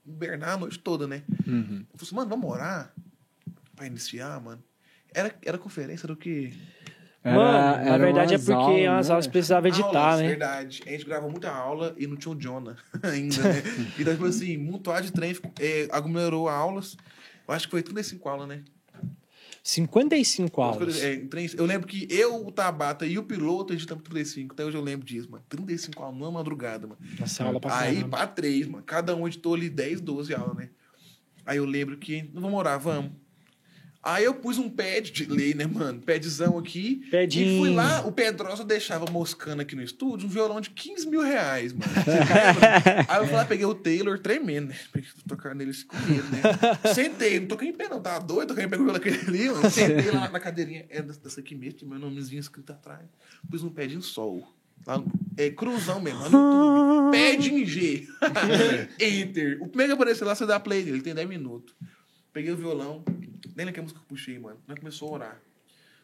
hibernar 0.06 0.52
a 0.52 0.58
noite 0.58 0.80
toda, 0.80 1.08
né? 1.08 1.24
Uhum. 1.48 1.86
Eu 1.92 1.98
falei 1.98 2.04
assim, 2.04 2.16
mano, 2.16 2.30
vamos 2.30 2.50
orar 2.50 2.94
pra 3.76 3.86
iniciar, 3.88 4.40
mano. 4.42 4.64
Era, 5.14 5.34
era 5.44 5.58
conferência 5.58 6.08
do 6.08 6.16
que? 6.16 6.54
Era- 7.24 7.36
Mano, 7.36 7.52
na 7.86 7.92
era 7.94 7.98
verdade 8.04 8.34
é 8.34 8.38
porque 8.38 8.52
aulas, 8.54 9.00
as 9.00 9.08
né? 9.08 9.14
aulas 9.14 9.28
precisavam 9.28 9.70
editar, 9.70 9.86
Aulas, 9.88 10.22
né? 10.22 10.28
Verdade. 10.30 10.84
A 10.88 10.90
gente 10.90 11.06
gravou 11.06 11.30
muita 11.30 11.52
aula 11.52 11.94
e 11.98 12.08
não 12.08 12.16
tinha 12.16 12.34
o 12.34 12.36
Jonah 12.40 12.76
ainda, 13.04 13.44
né? 13.44 13.62
então, 14.00 14.14
tipo 14.14 14.26
assim, 14.26 14.58
muito 14.58 14.92
de 15.02 15.12
trem, 15.12 15.36
é, 15.60 15.88
aglomerou 15.92 16.50
aulas. 16.50 16.98
Eu 17.48 17.54
acho 17.54 17.68
que 17.68 17.72
foi 17.72 17.84
35 17.84 18.28
aulas, 18.28 18.48
né? 18.48 18.64
55 19.64 20.62
aulas. 20.62 21.02
É, 21.04 21.22
eu 21.56 21.66
lembro 21.66 21.88
que 21.88 22.08
eu, 22.10 22.46
o 22.46 22.52
Tabata 22.52 23.06
e 23.06 23.18
o 23.18 23.24
piloto 23.24 23.74
editamos 23.74 24.04
35. 24.04 24.54
Até 24.54 24.66
hoje 24.66 24.78
eu 24.78 24.82
lembro 24.82 25.06
disso, 25.06 25.30
mano. 25.30 25.44
35 25.48 26.02
aulas 26.02 26.18
numa 26.18 26.32
madrugada, 26.32 26.88
mano. 26.88 27.00
Nossa, 27.20 27.44
aula 27.44 27.60
pra 27.60 27.78
Aí, 27.80 27.96
caramba. 27.98 28.18
pra 28.18 28.28
três, 28.28 28.68
mano. 28.68 28.84
Cada 28.84 29.16
um 29.16 29.28
editou 29.28 29.54
ali 29.54 29.70
10, 29.70 30.02
12 30.02 30.34
aulas, 30.34 30.56
né? 30.58 30.70
Aí 31.46 31.58
eu 31.58 31.66
lembro 31.66 31.98
que, 31.98 32.30
não 32.34 32.42
vamos 32.42 32.60
orar, 32.60 32.80
vamos. 32.80 33.12
Aí 34.04 34.24
eu 34.24 34.34
pus 34.34 34.58
um 34.58 34.68
pad 34.68 35.12
de 35.12 35.26
lei, 35.26 35.54
né, 35.54 35.68
mano? 35.68 36.02
Padzão 36.02 36.58
aqui. 36.58 37.04
Padinho. 37.12 37.54
E 37.56 37.60
fui 37.60 37.70
lá, 37.70 38.02
o 38.08 38.12
Pedrosa 38.12 38.64
deixava 38.66 39.06
moscando 39.12 39.62
aqui 39.62 39.76
no 39.76 39.84
estúdio 39.84 40.28
um 40.28 40.30
violão 40.32 40.60
de 40.60 40.72
15 40.72 41.08
mil 41.08 41.22
reais, 41.22 41.72
mano. 41.72 41.86
Aí 43.08 43.20
eu 43.20 43.26
fui 43.28 43.36
lá, 43.36 43.46
peguei 43.46 43.66
o 43.66 43.76
Taylor 43.76 44.18
tremendo, 44.18 44.70
né? 44.70 44.76
Peguei 44.92 45.10
tocar 45.28 45.54
nele 45.54 45.72
com 45.86 45.96
medo, 45.98 46.24
né? 46.30 46.94
Sentei, 46.94 47.40
não 47.40 47.48
toquei 47.48 47.70
em 47.70 47.74
pé, 47.74 47.88
não, 47.90 48.02
tava 48.02 48.26
doido, 48.26 48.48
toquei 48.50 48.66
em 48.66 48.70
pé 48.70 48.76
com 48.78 48.82
o 48.84 48.86
violão 48.86 49.00
aquele 49.00 49.20
ali, 49.20 49.50
mano. 49.50 49.70
Sentei 49.70 50.10
lá 50.12 50.28
na 50.30 50.40
cadeirinha, 50.40 50.86
é 50.90 51.02
dessa 51.02 51.40
aqui 51.40 51.54
mesmo, 51.54 51.78
tinha 51.80 51.90
meu 51.90 52.00
nomezinho 52.00 52.40
escrito 52.40 52.72
atrás. 52.74 53.06
Pus 53.52 53.62
um 53.64 53.70
pad 53.70 53.94
em 53.96 54.02
sol. 54.02 54.52
Lá 54.88 54.98
no- 54.98 55.12
é 55.38 55.52
cruzão 55.52 56.02
mesmo, 56.02 56.22
lá 56.22 56.30
no 56.30 56.38
YouTube. 57.12 57.36
Pad 57.38 57.54
em 57.54 57.66
G. 57.68 58.08
Enter. 59.00 59.58
O 59.62 59.68
primeiro 59.68 59.92
que 59.96 60.02
apareceu 60.02 60.26
lá, 60.26 60.34
você 60.34 60.46
dá 60.48 60.60
play 60.60 60.82
dele, 60.84 60.98
ele 60.98 61.04
tem 61.04 61.14
10 61.14 61.30
minutos. 61.30 61.76
Peguei 62.34 62.52
o 62.52 62.58
violão, 62.58 63.04
nem 63.66 63.74
lembro 63.74 63.74
que 63.74 63.82
música 63.82 64.00
que 64.00 64.06
eu 64.06 64.10
puxei, 64.10 64.40
mano. 64.40 64.58
Nós 64.68 64.80
começou 64.80 65.10
a 65.10 65.12
orar. 65.14 65.42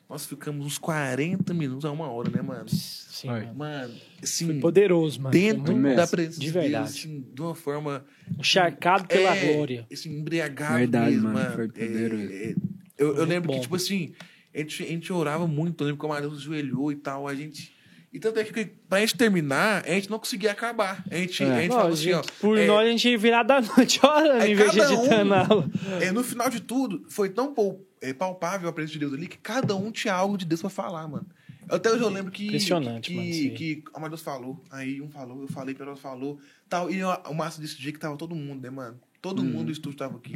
Nós 0.09 0.25
ficamos 0.25 0.65
uns 0.65 0.77
40 0.77 1.53
minutos 1.53 1.83
a 1.83 1.91
uma 1.91 2.09
hora, 2.09 2.29
né, 2.29 2.41
mano? 2.41 2.69
Sim, 2.69 3.27
mano. 3.27 3.53
Mano, 3.55 3.93
assim, 4.23 4.45
Foi 4.45 4.59
poderoso, 4.59 5.19
mano. 5.21 5.31
dentro 5.31 5.95
da 5.95 6.07
presença 6.07 6.39
De 6.39 6.45
de 6.45 6.51
Deus, 6.53 6.63
verdade. 6.63 6.85
assim, 6.89 7.25
de 7.33 7.41
uma 7.41 7.53
forma... 7.53 8.05
Encharcado 8.39 9.05
pela 9.05 9.35
é, 9.35 9.53
glória. 9.53 9.85
Assim, 9.91 10.17
embriagado 10.17 10.77
Verdade, 10.77 11.11
mesmo, 11.11 11.23
mano, 11.29 11.39
mano. 11.39 11.55
foi 11.55 11.65
É, 11.65 11.87
poderoso. 11.87 12.23
é, 12.23 12.55
eu, 12.97 13.07
eu 13.09 13.15
Muito 13.15 13.29
lembro 13.29 13.47
bom. 13.49 13.53
que, 13.55 13.61
tipo 13.61 13.75
assim, 13.75 14.13
a 14.55 14.59
gente, 14.59 14.83
a 14.83 14.87
gente 14.87 15.11
orava 15.11 15.45
muito. 15.45 15.83
Eu 15.83 15.87
lembro 15.87 15.99
que 15.99 16.05
o 16.05 16.09
Matheus 16.09 16.37
ajoelhou 16.37 16.89
e 16.91 16.95
tal. 16.95 17.27
A 17.27 17.35
gente... 17.35 17.75
E 18.17 18.19
tanto 18.19 18.39
é 18.39 18.43
que, 18.43 18.65
pra 18.89 18.99
gente 18.99 19.15
terminar, 19.15 19.83
a 19.85 19.91
gente 19.91 20.09
não 20.09 20.17
conseguia 20.17 20.51
acabar. 20.51 21.03
A 21.11 21.15
gente, 21.17 21.43
É. 21.43 21.45
a 21.51 21.59
gente 21.61 21.69
Não, 21.69 21.75
falava 21.75 21.89
a 21.89 21.93
assim, 21.93 22.13
ó... 22.13 22.17
gente- 22.23 22.31
por 22.41 22.57
é, 22.57 22.65
nós, 22.65 22.87
a 22.87 22.89
gente 22.89 23.15
virava 23.15 23.43
da 23.47 23.61
noite 23.61 23.99
Aí 24.41 24.53
em 24.53 24.55
vez 24.55 24.71
de 24.71 24.77
cada 24.79 24.93
um- 24.95 25.33
aula. 25.33 25.69
É, 26.01 26.11
no 26.11 26.23
final 26.23 26.49
de 26.49 26.59
tudo, 26.59 27.05
foi 27.09 27.29
tão 27.29 27.53
é, 28.01 28.13
palpável 28.13 28.67
a 28.67 28.73
presença 28.73 28.93
de 28.93 28.99
Deus 28.99 29.13
ali 29.13 29.27
que 29.27 29.37
cada 29.37 29.75
um 29.75 29.91
tinha 29.91 30.15
algo 30.15 30.35
de 30.35 30.45
Deus 30.45 30.61
pra 30.61 30.69
falar, 30.71 31.07
mano. 31.07 31.27
Até 31.69 31.91
hoje 31.91 32.01
eu 32.01 32.09
lembro 32.09 32.31
que. 32.31 32.47
Impressionante, 32.47 33.09
que, 33.11 33.15
mano. 33.15 33.29
Que 33.55 33.83
o 33.93 33.97
Amadeus 33.97 34.21
falou, 34.21 34.63
aí 34.71 34.99
um 34.99 35.09
falou, 35.11 35.41
eu 35.43 35.47
falei, 35.47 35.75
Pedro 35.75 35.95
falou, 35.95 36.39
tal. 36.67 36.89
E 36.89 37.03
o 37.03 37.33
massa 37.35 37.61
desse 37.61 37.77
dia 37.79 37.91
que 37.91 37.99
tava 37.99 38.17
todo 38.17 38.33
mundo, 38.33 38.63
né, 38.63 38.71
mano? 38.71 38.99
Todo 39.21 39.43
mundo 39.43 39.65
do 39.65 39.71
estúdio 39.71 39.97
tava 39.99 40.17
aqui. 40.17 40.35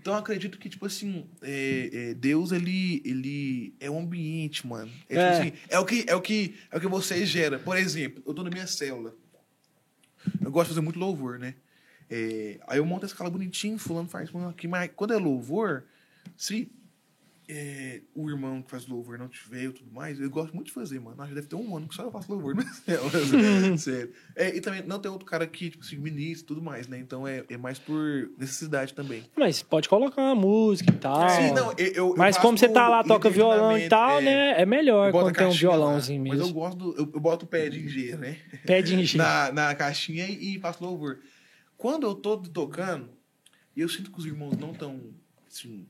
Então 0.00 0.14
eu 0.14 0.18
acredito 0.18 0.58
que, 0.58 0.68
tipo 0.70 0.86
assim, 0.86 1.26
é, 1.42 1.90
é, 1.92 2.14
Deus, 2.14 2.52
ele, 2.52 3.02
ele 3.04 3.74
é 3.78 3.90
um 3.90 4.00
ambiente, 4.00 4.66
mano. 4.66 4.90
É, 5.08 5.14
tipo 5.14 5.20
É. 5.20 5.38
assim, 5.38 5.52
é 5.68 5.78
o 5.78 5.84
que 5.84 6.04
é 6.08 6.14
o 6.14 6.20
que 6.22 6.54
é 6.70 6.76
o 6.76 6.80
que 6.80 6.86
você 6.88 7.26
gera. 7.26 7.58
Por 7.58 7.76
exemplo, 7.76 8.22
eu 8.26 8.32
tô 8.32 8.42
na 8.42 8.48
minha 8.50 8.66
célula. 8.66 9.14
Eu 10.40 10.50
gosto 10.50 10.68
de 10.68 10.74
fazer 10.74 10.80
muito 10.84 10.98
louvor, 10.98 11.38
né? 11.38 11.54
É, 12.08 12.58
aí 12.66 12.78
eu 12.78 12.86
monto 12.86 13.04
a 13.04 13.08
escala 13.08 13.30
bonitinho, 13.30 13.78
fulano 13.78 14.08
faz 14.08 14.30
fulano 14.30 14.50
aqui, 14.50 14.66
mas 14.66 14.90
quando 14.96 15.12
é 15.12 15.16
louvor, 15.18 15.84
se 16.36 16.70
é, 17.52 18.02
o 18.14 18.30
irmão 18.30 18.62
que 18.62 18.70
faz 18.70 18.86
louvor 18.86 19.18
não 19.18 19.28
tiver 19.28 19.64
e 19.64 19.72
tudo 19.72 19.90
mais, 19.92 20.20
eu 20.20 20.30
gosto 20.30 20.54
muito 20.54 20.68
de 20.68 20.72
fazer, 20.72 21.00
mano. 21.00 21.20
Acho 21.20 21.30
que 21.30 21.34
deve 21.34 21.46
ter 21.48 21.56
um 21.56 21.76
ano 21.76 21.88
que 21.88 21.94
só 21.94 22.02
eu 22.04 22.10
faço 22.12 22.30
louvor 22.32 22.54
na 22.56 22.62
célula. 22.72 23.10
Sério. 23.76 24.12
É, 24.36 24.54
e 24.56 24.60
também 24.60 24.82
não 24.86 25.00
tem 25.00 25.10
outro 25.10 25.26
cara 25.26 25.42
aqui, 25.44 25.70
tipo 25.70 25.84
assim, 25.84 25.96
ministro 25.96 26.44
e 26.44 26.46
tudo 26.46 26.62
mais, 26.62 26.86
né? 26.86 26.98
Então 26.98 27.26
é, 27.26 27.44
é 27.48 27.56
mais 27.56 27.78
por 27.78 28.30
necessidade 28.38 28.94
também. 28.94 29.24
Mas 29.36 29.62
pode 29.62 29.88
colocar 29.88 30.22
uma 30.22 30.34
música 30.34 30.90
e 30.92 30.96
tal. 30.96 31.28
Sim, 31.30 31.52
não, 31.52 31.72
eu, 31.76 31.92
eu- 31.92 32.14
Mas 32.16 32.38
como 32.38 32.56
você 32.56 32.68
tá 32.68 32.88
lá, 32.88 33.02
toca 33.02 33.28
violão 33.28 33.76
e 33.76 33.88
tal, 33.88 34.18
é, 34.18 34.22
né? 34.22 34.60
É 34.62 34.64
melhor 34.66 35.10
quando 35.10 35.32
tem 35.34 35.46
um 35.46 35.50
lá, 35.50 35.56
violãozinho 35.56 36.22
Mas 36.22 36.38
eu 36.38 36.46
mesmo. 36.46 36.54
gosto 36.54 36.76
do, 36.78 36.90
eu, 36.96 37.10
eu 37.14 37.20
boto 37.20 37.44
o 37.44 37.48
pé 37.48 37.68
de 37.68 37.88
G, 37.88 38.16
né? 38.16 38.36
Pé 38.64 38.80
de 38.80 38.94
engenho. 38.94 39.22
na, 39.24 39.50
na 39.52 39.74
caixinha 39.74 40.26
e, 40.26 40.56
e 40.56 40.58
faço 40.60 40.84
louvor. 40.84 41.18
Quando 41.76 42.06
eu 42.06 42.14
tô 42.14 42.36
tocando, 42.36 43.08
e 43.74 43.80
eu 43.80 43.88
sinto 43.88 44.10
que 44.12 44.18
os 44.18 44.26
irmãos 44.26 44.56
não 44.58 44.72
estão 44.72 45.00
assim, 45.50 45.86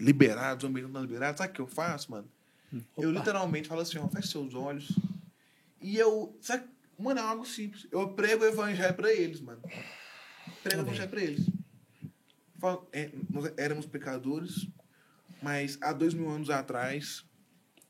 liberados, 0.00 0.64
o 0.64 0.66
ambiente 0.66 0.86
não 0.86 0.94
tá 0.94 1.00
liberado, 1.00 1.38
sabe 1.38 1.50
o 1.50 1.54
que 1.54 1.60
eu 1.60 1.66
faço, 1.66 2.10
mano? 2.10 2.28
Eu 2.96 3.10
Opa. 3.10 3.18
literalmente 3.18 3.68
falo 3.68 3.80
assim, 3.80 3.98
ó, 3.98 4.08
feche 4.08 4.28
seus 4.28 4.54
olhos. 4.54 4.92
E 5.80 5.96
eu, 5.96 6.36
sabe, 6.40 6.64
mano, 6.98 7.20
é 7.20 7.22
algo 7.22 7.44
simples. 7.44 7.86
Eu 7.90 8.10
prego 8.10 8.44
o 8.44 8.46
evangelho 8.46 8.94
pra 8.94 9.12
eles, 9.12 9.40
mano. 9.40 9.60
Prego 10.62 10.82
o 10.82 10.86
evangelho 10.86 11.10
pra 11.10 11.22
eles. 11.22 11.46
Falo, 12.58 12.86
é, 12.92 13.10
nós 13.30 13.52
éramos 13.56 13.86
pecadores, 13.86 14.68
mas 15.42 15.78
há 15.80 15.92
dois 15.92 16.12
mil 16.14 16.28
anos 16.28 16.50
atrás, 16.50 17.24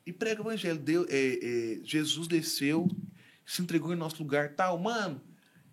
e 0.07 0.13
prega 0.13 0.41
o 0.41 0.47
evangelho. 0.47 0.79
Deus, 0.79 1.07
é, 1.11 1.39
é, 1.43 1.81
Jesus 1.85 2.27
desceu, 2.29 2.89
se 3.45 3.61
entregou 3.61 3.93
em 3.93 3.97
nosso 3.97 4.23
lugar, 4.23 4.55
tal, 4.55 4.79
mano. 4.79 5.21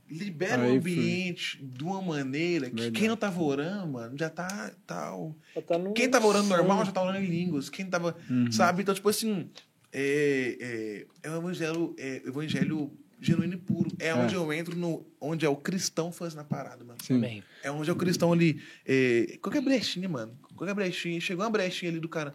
Libera 0.10 0.64
Aí 0.64 0.78
o 0.78 0.82
foi. 0.82 0.92
ambiente 0.92 1.64
de 1.64 1.84
uma 1.84 2.02
maneira 2.02 2.70
que 2.70 2.76
Verdade. 2.76 3.00
quem 3.00 3.08
não 3.10 3.18
tava 3.18 3.42
orando, 3.42 3.88
mano, 3.94 4.18
já 4.18 4.30
tá 4.30 4.72
tal. 4.86 5.36
Tá 5.68 5.78
no- 5.78 5.94
Quem 5.94 6.10
tava 6.10 6.26
orando 6.28 6.48
normal 6.48 6.86
já 6.86 6.92
tá 6.92 7.02
orando 7.04 7.20
em 7.20 7.26
línguas. 7.30 7.70
Quem 7.70 7.86
tava. 7.86 8.16
Uhum. 8.30 8.52
Sabe? 8.52 8.82
Então, 8.84 8.96
tipo 8.96 9.10
assim. 9.10 9.50
É, 9.92 11.06
é, 11.24 11.28
é 11.28 11.32
um 11.32 11.38
evangelho, 11.38 11.96
é, 11.98 12.18
evangelho 12.26 12.92
genuíno 13.20 13.54
e 13.54 13.58
puro. 13.58 13.90
É, 14.00 14.14
onde 14.14 14.36
eu 14.36 14.52
entro 14.54 14.76
no. 14.78 15.06
Onde 15.20 15.46
é 15.46 15.50
o 15.50 15.56
cristão 15.56 16.12
fazendo 16.12 16.40
a 16.42 16.44
parada, 16.46 16.84
mano. 16.84 17.00
Sim. 17.02 17.16
Amém. 17.16 17.44
É 17.64 17.72
onde 17.72 17.90
é 17.90 17.94
o 17.94 17.96
cristão 17.96 18.32
ali. 18.32 18.62
É, 18.86 19.38
qualquer 19.42 19.62
brechinha, 19.62 20.08
mano. 20.08 20.38
Qualquer 20.56 20.74
brechinha. 20.76 21.20
Chegou 21.20 21.44
uma 21.44 21.50
brechinha 21.52 21.92
ali 21.92 22.00
do 22.00 22.10
cara. 22.10 22.34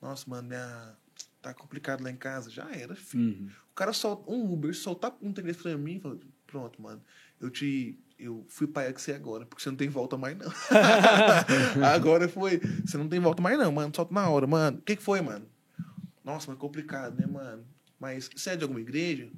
Nossa, 0.00 0.28
mano, 0.28 0.48
minha- 0.48 0.94
tá 1.42 1.52
complicado 1.52 2.02
lá 2.02 2.10
em 2.10 2.16
casa. 2.16 2.48
Já 2.50 2.68
era, 2.72 2.94
filho. 2.94 3.22
Uhum. 3.40 3.48
O 3.70 3.74
cara 3.74 3.92
solta 3.92 4.30
um 4.30 4.52
Uber, 4.52 4.74
soltar 4.74 5.14
um 5.20 5.28
interesse 5.28 5.60
pra 5.62 5.76
mim 5.76 5.96
e 5.96 6.00
fala, 6.00 6.16
pronto, 6.54 6.80
mano, 6.80 7.02
eu 7.40 7.50
te. 7.50 7.98
Eu 8.16 8.46
fui 8.48 8.68
pai 8.68 8.92
que 8.92 9.02
você 9.02 9.12
agora, 9.12 9.44
porque 9.44 9.60
você 9.60 9.68
não 9.68 9.76
tem 9.76 9.88
volta 9.88 10.16
mais, 10.16 10.38
não. 10.38 10.46
agora 11.84 12.28
foi. 12.28 12.60
Você 12.86 12.96
não 12.96 13.08
tem 13.08 13.18
volta 13.18 13.42
mais, 13.42 13.58
não, 13.58 13.72
mano. 13.72 13.92
Solta 13.94 14.14
na 14.14 14.28
hora, 14.28 14.46
mano. 14.46 14.78
O 14.78 14.82
que, 14.82 14.94
que 14.94 15.02
foi, 15.02 15.20
mano? 15.20 15.44
Nossa, 16.22 16.48
mas 16.48 16.60
complicado, 16.60 17.18
né, 17.18 17.26
mano? 17.26 17.64
Mas 17.98 18.30
você 18.32 18.50
é 18.50 18.56
de 18.56 18.62
alguma 18.62 18.80
igreja? 18.80 19.28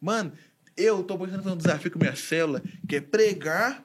Mano, 0.00 0.32
eu 0.74 1.04
tô 1.04 1.18
pensando 1.18 1.40
em 1.40 1.42
fazer 1.42 1.54
um 1.54 1.58
desafio 1.58 1.90
com 1.90 1.98
a 1.98 2.04
minha 2.04 2.16
célula, 2.16 2.62
que 2.88 2.96
é 2.96 3.00
pregar 3.02 3.84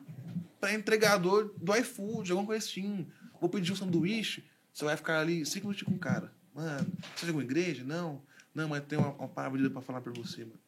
pra 0.61 0.74
entregador 0.74 1.53
do 1.57 1.76
iFood, 1.76 2.32
alguma 2.32 2.48
coisa 2.48 2.66
assim. 2.66 3.06
Vou 3.41 3.49
pedir 3.49 3.74
um 3.74 3.76
sanduíche, 3.76 4.45
você 4.74 4.86
vai 4.86 4.95
ficar 4.95 5.20
ali 5.20 5.45
cinco 5.45 5.68
minutos 5.68 5.84
com 5.84 5.94
o 5.94 5.99
cara. 5.99 6.32
Mano, 6.56 6.88
você 7.16 7.24
é 7.24 7.26
de 7.26 7.28
alguma 7.28 7.44
igreja? 7.44 7.84
Não. 7.84 8.22
Não, 8.56 8.70
mas 8.70 8.82
tem 8.86 8.98
uma, 8.98 9.10
uma 9.10 9.28
palavra 9.28 9.57
de 9.57 9.64
Deus 9.64 9.74
pra 9.74 9.82
falar 9.82 9.99
pra 9.99 10.14
você, 10.14 10.45
mano. 10.45 10.60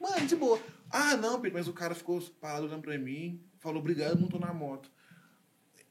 Mano, 0.00 0.26
de 0.26 0.36
boa. 0.36 0.58
Ah, 0.90 1.16
não, 1.16 1.40
Pedro, 1.40 1.58
mas 1.58 1.68
o 1.68 1.72
cara 1.72 1.94
ficou 1.94 2.20
parado 2.40 2.66
olhando 2.66 2.82
pra 2.82 2.96
mim, 2.98 3.40
falou 3.58 3.80
obrigado, 3.80 4.18
montou 4.18 4.40
na 4.40 4.52
moto. 4.52 4.90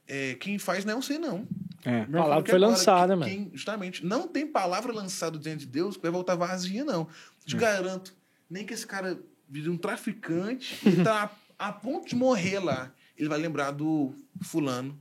É, 0.08 0.36
quem 0.36 0.58
faz 0.58 0.86
não 0.86 0.94
é 0.94 0.96
você, 0.96 1.18
não. 1.18 1.48
É. 1.86 2.02
A 2.02 2.08
palavra 2.08 2.50
foi 2.50 2.60
lançada, 2.60 3.16
mano. 3.16 3.30
Quem, 3.30 3.52
justamente, 3.54 4.06
não 4.06 4.28
tem 4.28 4.48
palavra 4.48 4.92
lançada 4.94 5.38
diante 5.38 5.66
de 5.66 5.72
Deus 5.72 5.96
que 5.96 6.02
vai 6.02 6.12
voltar 6.12 6.36
vazia, 6.36 6.84
não. 6.84 7.08
Te 7.46 7.56
garanto, 7.56 8.16
nem 8.50 8.66
que 8.66 8.74
esse 8.74 8.88
cara 8.88 9.20
vire 9.48 9.70
um 9.70 9.78
traficante 9.78 10.78
e 10.88 11.04
tá 11.04 11.32
a, 11.58 11.70
a 11.70 11.74
ponto 11.74 12.08
de 12.08 12.16
morrer 12.16 12.60
lá. 12.60 12.92
Ele 13.18 13.30
vai 13.30 13.40
lembrar 13.40 13.72
do 13.72 14.14
fulano. 14.42 15.00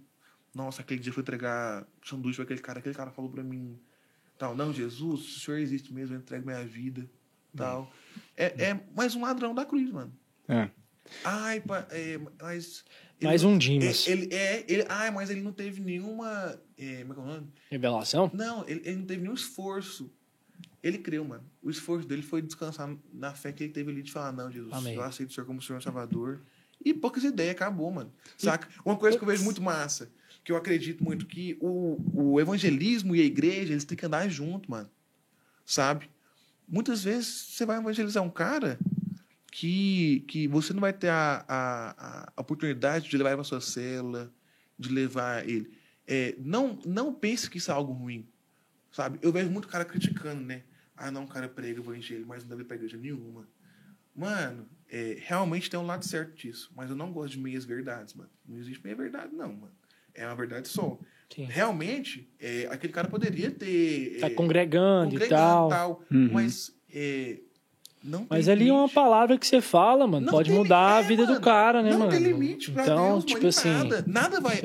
Nossa, 0.55 0.81
aquele 0.83 1.01
dia 1.01 1.11
eu 1.11 1.15
fui 1.15 1.23
entregar 1.23 1.87
sanduíche 2.03 2.37
pra 2.37 2.45
aquele 2.45 2.61
cara, 2.61 2.79
aquele 2.79 2.95
cara 2.95 3.11
falou 3.11 3.31
pra 3.31 3.43
mim, 3.43 3.79
tal, 4.39 4.57
não, 4.57 4.73
Jesus, 4.73 5.21
se 5.25 5.37
o 5.37 5.41
senhor 5.41 5.59
existe 5.59 5.93
mesmo, 5.93 6.15
eu 6.15 6.19
entrego 6.19 6.47
minha 6.47 6.65
vida, 6.65 7.07
tal. 7.55 7.93
É, 8.37 8.47
é 8.71 8.81
mais 8.95 9.15
um 9.15 9.23
ladrão 9.23 9.55
da 9.55 9.65
cruz, 9.65 9.91
mano. 9.91 10.13
É. 10.49 10.69
Ai, 11.25 11.61
pa- 11.61 11.87
é, 11.91 12.19
mas... 12.41 12.85
ele 13.21 13.29
Mais 13.29 13.45
um 13.45 13.57
Dimas. 13.57 14.07
é, 14.07 14.11
Ele, 14.11 14.35
é, 14.35 14.65
ele, 14.69 14.85
ai, 14.89 15.11
mas 15.11 15.31
ele 15.31 15.41
não 15.41 15.53
teve 15.53 15.81
nenhuma... 15.81 16.61
É, 16.77 17.03
como 17.05 17.13
é 17.13 17.15
que 17.15 17.21
é 17.21 17.23
o 17.23 17.27
nome? 17.27 17.47
Revelação? 17.71 18.31
Não, 18.35 18.67
ele, 18.69 18.83
ele 18.85 18.97
não 18.97 19.07
teve 19.07 19.23
nenhum 19.23 19.35
esforço. 19.35 20.11
Ele 20.83 20.99
creu, 20.99 21.25
mano. 21.25 21.45
O 21.63 21.71
esforço 21.71 22.07
dele 22.07 22.23
foi 22.23 22.43
descansar 22.43 22.95
na 23.13 23.33
fé 23.35 23.53
que 23.53 23.65
ele 23.65 23.73
teve 23.73 23.91
ali 23.91 24.03
de 24.03 24.13
falar, 24.13 24.33
não, 24.33 24.51
Jesus, 24.51 24.73
Amém. 24.73 24.95
eu 24.95 25.03
aceito 25.03 25.31
o 25.31 25.33
Senhor 25.33 25.47
como 25.47 25.61
Senhor 25.63 25.79
e 25.79 25.83
Salvador. 25.83 26.43
E 26.85 26.93
poucas 26.93 27.25
ideias, 27.25 27.53
acabou, 27.53 27.91
mano. 27.91 28.13
Saca? 28.37 28.69
Uma 28.85 28.97
coisa 28.97 29.17
que 29.17 29.25
eu 29.25 29.29
vejo 29.29 29.43
muito 29.45 29.63
massa, 29.63 30.11
que 30.45 30.53
eu 30.53 30.57
acredito 30.57 31.03
muito 31.03 31.27
que 31.27 31.57
o, 31.61 31.99
o 32.35 32.41
evangelismo 32.41 33.17
e 33.17 33.21
a 33.21 33.25
igreja, 33.25 33.73
eles 33.73 33.85
têm 33.85 33.97
que 33.97 34.07
andar 34.07 34.29
junto, 34.29 34.71
mano. 34.71 34.89
Sabe? 35.65 36.09
Muitas 36.69 37.05
vezes 37.05 37.29
você 37.29 37.65
vai 37.65 37.79
evangelizar 37.79 38.23
um 38.23 38.31
cara 38.31 38.79
que, 39.53 40.25
que 40.29 40.49
você 40.49 40.73
não 40.73 40.81
vai 40.81 40.93
ter 40.93 41.09
a, 41.09 41.45
a, 41.49 42.33
a 42.37 42.41
oportunidade 42.41 43.09
de 43.09 43.17
levar 43.17 43.31
ele 43.31 43.37
pra 43.37 43.45
sua 43.45 43.61
cela, 43.61 44.33
de 44.79 44.89
levar 44.91 45.49
ele. 45.49 45.71
É, 46.07 46.35
não, 46.39 46.79
não 46.85 47.15
pense 47.15 47.49
que 47.49 47.59
isso 47.59 47.71
é 47.71 47.75
algo 47.75 47.93
ruim. 47.93 48.29
Sabe? 48.93 49.19
Eu 49.23 49.33
vejo 49.33 49.51
muito 49.51 49.69
cara 49.69 49.85
criticando, 49.85 50.43
né? 50.43 50.63
Ah, 50.97 51.11
não, 51.11 51.25
o 51.25 51.29
cara 51.29 51.49
prega 51.49 51.81
evangelho, 51.81 52.27
mas 52.27 52.43
não 52.43 52.51
deve 52.51 52.63
ir 52.63 52.65
pra 52.65 52.77
igreja 52.77 52.97
nenhuma. 52.97 53.47
Mano, 54.15 54.67
é, 54.89 55.19
realmente 55.21 55.69
tem 55.69 55.79
um 55.79 55.85
lado 55.85 56.05
certo 56.05 56.35
disso. 56.35 56.73
Mas 56.75 56.89
eu 56.89 56.97
não 56.97 57.13
gosto 57.13 57.33
de 57.33 57.41
meias 57.41 57.65
verdades, 57.65 58.15
mano. 58.15 58.31
Não 58.47 58.59
existe 58.59 58.83
meia 58.83 58.97
verdade, 58.97 59.35
não, 59.35 59.53
mano. 59.53 59.73
É 60.17 60.27
uma 60.27 60.35
verdade 60.35 60.69
só. 60.69 60.99
Sim. 61.35 61.47
Realmente, 61.51 62.29
é, 62.41 62.69
aquele 62.71 62.93
cara 62.93 63.09
poderia 63.09 63.51
ter. 63.51 64.19
Tá 64.21 64.29
é, 64.29 64.31
congregando, 64.31 65.11
e 65.11 65.19
congregando 65.19 65.69
tal. 65.69 66.03
Uhum. 66.11 66.31
Mas 66.33 66.73
é, 66.93 67.39
não 68.07 68.27
Mas 68.31 68.49
ali 68.49 68.69
é 68.69 68.73
uma 68.73 68.89
palavra 68.89 69.37
que 69.37 69.47
você 69.47 69.61
fala, 69.61 70.07
mano. 70.07 70.27
Não 70.27 70.33
pode 70.33 70.51
mudar 70.53 70.99
a 70.99 71.01
é, 71.01 71.03
vida 71.03 71.27
do 71.27 71.41
cara, 71.41 71.83
né, 71.83 71.91
não 71.91 72.01
mano? 72.01 72.11
tem 72.13 72.21
limite 72.21 72.71
pra 72.71 72.85
então, 72.85 73.13
Deus, 73.13 73.25
tipo 73.25 73.39
mano, 73.39 73.49
assim. 73.49 73.73
nada. 73.73 74.05
Nada 74.07 74.41
vai. 74.41 74.63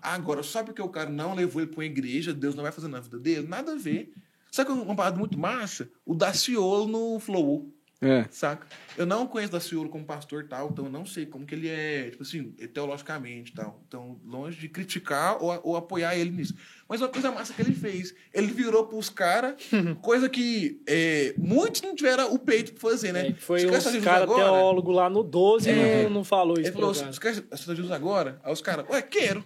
Ah, 0.00 0.14
agora, 0.14 0.42
só 0.42 0.62
porque 0.62 0.80
o 0.80 0.88
cara 0.88 1.10
não 1.10 1.34
levou 1.34 1.60
ele 1.60 1.70
pra 1.70 1.80
uma 1.80 1.84
igreja, 1.84 2.32
Deus 2.32 2.54
não 2.54 2.62
vai 2.62 2.72
fazer 2.72 2.88
na 2.88 3.00
vida 3.00 3.18
dele? 3.18 3.46
Nada 3.46 3.72
a 3.72 3.76
ver. 3.76 4.12
Sabe 4.50 4.70
que 4.70 4.78
é 4.78 4.82
uma 4.82 4.96
parada 4.96 5.18
muito 5.18 5.38
massa? 5.38 5.90
O 6.06 6.14
Daciolo 6.14 6.86
no 6.86 7.20
Flow, 7.20 7.70
É. 8.00 8.26
saca? 8.30 8.64
Eu 8.96 9.04
não 9.04 9.26
conheço 9.26 9.50
o 9.50 9.56
Daciolo 9.58 9.88
como 9.88 10.04
pastor 10.04 10.46
tal, 10.48 10.68
então 10.70 10.84
eu 10.84 10.90
não 10.90 11.04
sei 11.04 11.26
como 11.26 11.44
que 11.44 11.54
ele 11.54 11.68
é, 11.68 12.10
tipo 12.10 12.22
assim, 12.22 12.50
teologicamente 12.72 13.50
e 13.52 13.54
tal. 13.54 13.82
Então, 13.88 14.20
longe 14.24 14.56
de 14.58 14.68
criticar 14.68 15.42
ou, 15.42 15.60
ou 15.64 15.76
apoiar 15.76 16.16
ele 16.16 16.30
nisso. 16.30 16.54
Mas 16.88 17.00
uma 17.00 17.08
coisa 17.08 17.32
massa 17.32 17.52
que 17.52 17.60
ele 17.60 17.74
fez, 17.74 18.14
ele 18.32 18.46
virou 18.48 18.86
pros 18.86 19.10
caras, 19.10 19.56
coisa 20.00 20.28
que 20.28 20.80
é, 20.86 21.34
muitos 21.36 21.82
não 21.82 21.94
tiveram 21.96 22.32
o 22.32 22.38
peito 22.38 22.72
pra 22.72 22.88
fazer, 22.88 23.12
né? 23.12 23.28
É, 23.28 23.34
foi 23.34 23.66
um 23.66 24.00
cara 24.00 24.22
agora? 24.22 24.44
teólogo 24.44 24.92
lá 24.92 25.10
no 25.10 25.24
12 25.24 25.68
É. 25.68 26.04
não, 26.04 26.10
não 26.10 26.24
falou 26.24 26.54
isso 26.54 26.68
Ele 26.68 26.72
falou, 26.72 26.92
pro 26.92 27.00
cara. 27.00 27.12
você 27.12 27.20
quer 27.20 27.30
aceitar 27.50 27.74
Jesus 27.74 27.90
agora? 27.90 28.40
Aí 28.44 28.52
os 28.52 28.60
caras, 28.60 28.88
ué, 28.88 29.02
quero. 29.02 29.44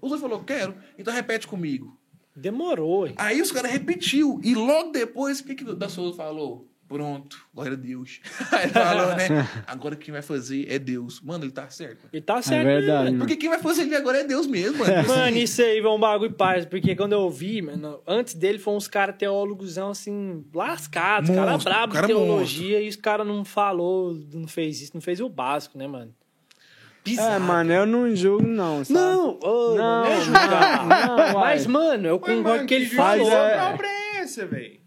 Os 0.00 0.10
dois 0.10 0.20
falou, 0.20 0.42
quero. 0.42 0.74
Então 0.98 1.14
repete 1.14 1.46
comigo. 1.46 1.96
Demorou, 2.34 3.06
hein? 3.06 3.14
Aí 3.16 3.40
os 3.40 3.50
caras 3.50 3.70
repetiu. 3.70 4.40
E 4.44 4.54
logo 4.54 4.90
depois, 4.92 5.40
o 5.40 5.44
que, 5.44 5.54
que 5.56 5.64
o 5.64 5.74
da 5.74 5.88
Souza 5.88 6.16
falou? 6.16 6.68
Pronto, 6.88 7.36
glória 7.54 7.74
a 7.74 7.76
Deus. 7.76 8.18
Ele 8.62 8.72
falou, 8.72 9.14
né? 9.14 9.28
Agora 9.66 9.94
quem 9.94 10.10
vai 10.10 10.22
fazer 10.22 10.66
é 10.72 10.78
Deus. 10.78 11.20
Mano, 11.20 11.44
ele 11.44 11.52
tá 11.52 11.68
certo. 11.68 12.08
Ele 12.10 12.22
tá 12.22 12.40
certo. 12.40 12.64
verdade, 12.64 13.04
né, 13.04 13.10
mano. 13.10 13.18
Porque 13.18 13.36
quem 13.36 13.50
vai 13.50 13.58
fazer 13.58 13.82
ele 13.82 13.94
agora 13.94 14.20
é 14.20 14.24
Deus 14.24 14.46
mesmo, 14.46 14.78
mano. 14.78 14.94
Mano, 15.06 15.36
isso 15.36 15.60
aí 15.60 15.82
foi 15.82 15.90
um 15.90 16.00
bagulho 16.00 16.32
paz, 16.32 16.64
porque 16.64 16.96
quando 16.96 17.12
eu 17.12 17.28
vi, 17.28 17.60
mano, 17.60 18.00
antes 18.06 18.32
dele 18.34 18.58
foi 18.58 18.72
uns 18.74 18.88
caras 18.88 19.16
teólogos 19.18 19.76
assim, 19.76 20.42
lascados, 20.54 21.28
cara 21.28 21.52
Monstro, 21.52 21.70
brabo 21.72 21.92
cara 21.92 22.06
de 22.06 22.12
teologia, 22.14 22.80
e 22.80 22.88
os 22.88 22.96
caras 22.96 23.26
não 23.26 23.44
falou, 23.44 24.14
não 24.32 24.48
fez 24.48 24.80
isso, 24.80 24.92
não 24.94 25.00
fez 25.02 25.20
o 25.20 25.28
básico, 25.28 25.76
né, 25.76 25.86
mano? 25.86 26.14
É, 27.04 27.10
Bizarro. 27.10 27.40
mano, 27.44 27.72
eu 27.72 27.86
não 27.86 28.14
julgo, 28.16 28.46
não, 28.46 28.84
sabe? 28.84 28.98
Não, 28.98 29.38
ô, 29.42 29.74
Não, 29.74 29.76
não 29.76 30.06
é 30.06 30.20
julgar. 30.22 30.86
não. 30.86 31.40
Mas, 31.40 31.66
mano, 31.66 32.08
eu 32.08 32.18
Mas, 32.20 32.36
concordo 32.36 32.58
com 32.60 32.64
o 32.64 32.66
que 32.66 32.74
ele 32.74 32.86
falou. 32.86 33.24
julgação 33.24 33.84
é- 33.84 33.86
é 33.86 34.18
essa, 34.20 34.46
velho? 34.46 34.77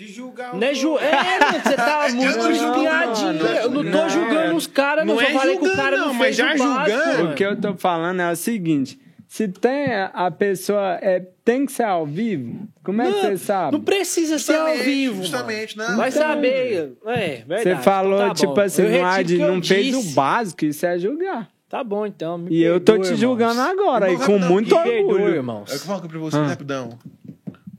De 0.00 0.06
julgar 0.10 0.54
o 0.54 0.58
Não 0.58 0.66
é, 0.66 0.74
ju 0.74 0.98
é, 0.98 1.12
mano, 1.12 1.62
você 1.62 1.76
tá 1.76 2.08
muito 2.14 2.38
não. 2.38 3.46
Eu 3.50 3.70
não 3.70 3.82
tô 3.84 3.90
Não, 3.90 4.08
julgando 4.08 4.54
os 4.56 4.66
caras, 4.66 5.04
não. 5.06 5.14
não 5.14 5.20
só 5.20 5.28
é 5.28 5.32
falei 5.34 5.56
que 5.58 5.62
o 5.62 5.66
julgando, 5.66 5.82
cara 5.82 5.96
não, 5.98 6.06
não, 6.06 6.14
mas 6.14 6.36
já 6.36 6.54
o 6.54 6.56
julgando. 6.56 7.28
O 7.30 7.34
que 7.34 7.44
eu 7.44 7.60
tô 7.60 7.74
falando 7.74 8.20
é 8.22 8.32
o 8.32 8.36
seguinte: 8.36 8.98
se 9.28 9.46
tem 9.46 9.92
a- 10.14 10.30
pessoa. 10.30 10.98
É, 11.02 11.20
tem 11.44 11.66
que 11.66 11.72
ser 11.72 11.82
ao 11.82 12.06
vivo, 12.06 12.66
como 12.82 13.02
é 13.02 13.12
que 13.12 13.20
você 13.20 13.36
sabe? 13.36 13.72
Não 13.72 13.80
precisa 13.84 14.38
ser 14.38 14.54
ao 14.54 14.68
Justamente, 14.68 14.84
vivo. 14.84 15.22
justamente, 15.22 15.76
mano. 15.76 15.90
não. 15.90 15.96
Vai 15.98 16.08
Então, 16.08 16.22
saber. 16.22 16.92
É, 17.06 17.28
verdade. 17.46 17.62
Você 17.62 17.76
falou, 17.76 18.14
Então 18.14 18.28
tá 18.28 18.34
tipo 18.36 18.54
bom. 18.54 18.60
assim, 18.62 18.82
Eu 18.82 18.90
não, 19.02 19.18
eu 19.48 19.54
não 19.56 19.62
fez 19.62 19.86
disse. 19.96 20.12
o 20.12 20.14
básico, 20.14 20.64
isso 20.64 20.86
é 20.86 20.98
julgar. 20.98 21.48
Tá 21.68 21.84
bom, 21.84 22.06
então. 22.06 22.38
me 22.38 22.50
E 22.54 22.62
eu 22.62 22.80
tô 22.80 22.94
te 22.96 23.02
irmãos. 23.04 23.18
julgando 23.20 23.60
agora, 23.60 24.08
e 24.08 24.12
Irmão, 24.12 24.26
com 24.26 24.32
rapidão, 24.32 24.50
muito 24.52 24.74
orgulho. 24.74 24.94
É 24.96 25.28
o 25.28 25.30
que 25.32 25.36
irmãos. 25.36 25.72
eu 25.72 25.78
falo 25.80 26.08
pra 26.08 26.18
você 26.18 26.36
Ah. 26.38 26.46
rapidão. 26.46 26.98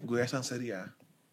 O 0.04 0.06
Goiás 0.06 0.30
tá 0.30 0.38
na 0.38 0.44
Série 0.44 0.72
A, 0.72 0.86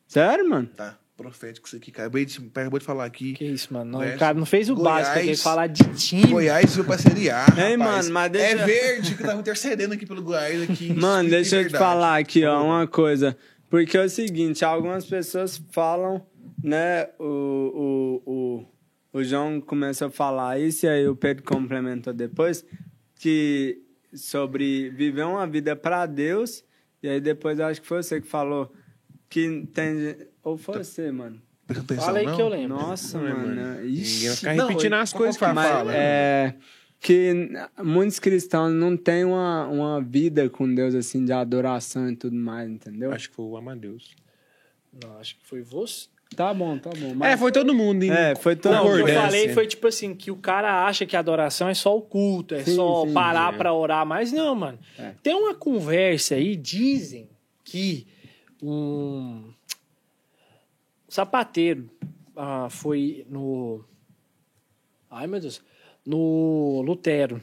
Sério, 0.09 0.49
mano? 0.49 0.67
tá? 0.75 0.99
Profético 1.17 1.67
isso 1.67 1.77
aqui, 1.77 1.91
cara. 1.91 2.07
Acabei 2.07 2.25
de, 2.25 2.39
acabou 2.39 2.79
de 2.79 2.85
falar 2.85 3.05
aqui. 3.05 3.33
Que 3.35 3.45
isso, 3.45 3.73
mano. 3.75 3.99
Não, 4.01 4.17
cara 4.19 4.39
não 4.39 4.47
fez 4.47 4.71
o 4.71 4.75
Goiás- 4.77 5.09
básico, 5.09 5.27
ele 5.27 5.37
falar 5.37 5.67
de 5.67 5.83
time. 5.95 6.27
Goiás 6.29 6.75
veio 6.77 6.87
pra 6.87 6.97
Série 6.97 7.29
A. 7.29 7.45
Ei, 7.59 7.77
mano, 7.77 8.11
mas 8.13 8.31
deixa- 8.31 8.63
É 8.63 8.65
verde 8.65 9.15
que 9.17 9.23
tava 9.25 9.41
intercedendo 9.41 9.95
aqui 9.95 10.07
pelo 10.07 10.23
Goiás 10.23 10.63
aqui. 10.71 10.91
em 10.91 10.95
Mano, 10.99 11.29
deixa 11.29 11.57
e 11.61 11.65
eu 11.65 11.69
te 11.69 11.77
falar 11.77 12.19
aqui, 12.19 12.45
ó, 12.45 12.65
uma 12.65 12.87
coisa. 12.87 13.37
Porque 13.69 13.97
é 13.99 14.05
o 14.05 14.09
seguinte, 14.09 14.65
algumas 14.65 15.05
pessoas 15.07 15.61
falam, 15.73 16.25
né, 16.63 17.09
o, 17.19 18.23
o, 18.25 18.33
o, 19.13 19.19
o 19.19 19.25
João 19.25 19.61
começou 19.61 20.07
a 20.07 20.11
falar 20.13 20.61
isso 20.61 20.87
e 20.87 20.89
aí 20.89 21.09
o 21.09 21.17
Pedro 21.17 21.43
complementou 21.43 22.13
depois, 22.15 22.65
que 23.17 23.83
sobre 24.15 24.89
viver 24.91 25.25
uma 25.27 25.47
vida 25.49 25.75
para 25.75 26.07
Deus, 26.07 26.65
e 27.03 27.09
aí 27.09 27.21
depois 27.21 27.59
eu 27.59 27.67
acho 27.67 27.83
que 27.83 27.87
foi 27.89 28.03
você 28.03 28.21
que 28.21 28.29
falou 28.29 28.73
que 29.29 29.67
tem... 29.73 30.17
Ou 30.43 30.57
foi 30.57 30.79
você, 30.79 31.11
mano? 31.11 31.41
Atenção, 31.69 32.05
Fala 32.07 32.19
aí 32.21 32.27
não? 32.27 32.35
que 32.37 32.41
eu 32.43 32.49
lembro. 32.49 32.69
Nossa, 32.79 33.19
Não 33.19 33.29
é, 33.29 33.35
mano. 33.35 33.57
mano. 33.57 33.85
Ixi. 33.87 34.15
Ninguém 34.15 34.29
vai 34.29 34.37
ficar 34.37 34.55
Não, 34.55 34.69
repetindo 34.69 34.93
ele- 34.95 35.03
as 35.03 35.13
coisas 35.13 35.37
que 35.37 35.45
que 35.45 35.55
fala. 35.55 35.85
Mas 35.85 35.95
é 35.95 36.55
que 37.01 37.49
muitos 37.83 38.19
cristãos 38.19 38.73
não 38.73 38.97
têm 38.97 39.25
uma, 39.25 39.67
uma 39.69 40.01
vida 40.01 40.49
com 40.49 40.73
Deus 40.75 40.95
assim 40.95 41.25
de 41.25 41.33
adoração 41.33 42.11
e 42.11 42.17
tudo 42.17 42.35
mais, 42.35 42.69
entendeu? 42.69 43.13
Acho 43.13 43.29
que 43.29 43.37
foi 43.37 43.45
o 43.45 43.57
Amadeus. 43.57 44.17
Não, 45.03 45.19
acho 45.19 45.37
que 45.37 45.47
foi 45.47 45.63
você. 45.63 46.09
Tá 46.35 46.53
bom, 46.53 46.77
tá 46.77 46.91
bom. 46.91 47.11
É, 47.11 47.15
Mas... 47.15 47.41
foi 47.41 47.51
todo 47.53 47.73
mundo, 47.73 48.03
hein? 48.03 48.11
É, 48.11 48.35
foi 48.35 48.55
todo 48.55 48.73
Não, 48.73 48.87
o 48.87 48.95
que 48.97 49.01
eu 49.11 49.15
falei 49.15 49.49
foi 49.51 49.67
tipo 49.67 49.87
assim, 49.87 50.15
que 50.15 50.31
o 50.31 50.37
cara 50.37 50.87
acha 50.87 51.07
que 51.07 51.17
a 51.17 51.21
adoração 51.21 51.69
é 51.69 51.75
só 51.75 51.97
o 51.97 52.03
culto, 52.03 52.55
é 52.55 52.65
Sim, 52.65 52.75
só 52.75 53.07
sim, 53.07 53.13
parar 53.15 53.55
é. 53.55 53.57
pra 53.57 53.73
orar, 53.73 54.05
mas 54.05 54.31
não, 54.31 54.55
mano. 54.55 54.79
É. 54.99 55.13
Tem 55.23 55.35
uma 55.35 55.55
conversa 55.55 56.35
aí, 56.35 56.55
dizem 56.55 57.29
que 57.65 58.07
um 58.63 59.53
sapateiro 61.09 61.91
ah, 62.37 62.69
foi 62.71 63.27
no. 63.29 63.85
Ai, 65.11 65.27
meu 65.27 65.41
Deus. 65.41 65.61
No 66.07 66.81
Lutero. 66.83 67.43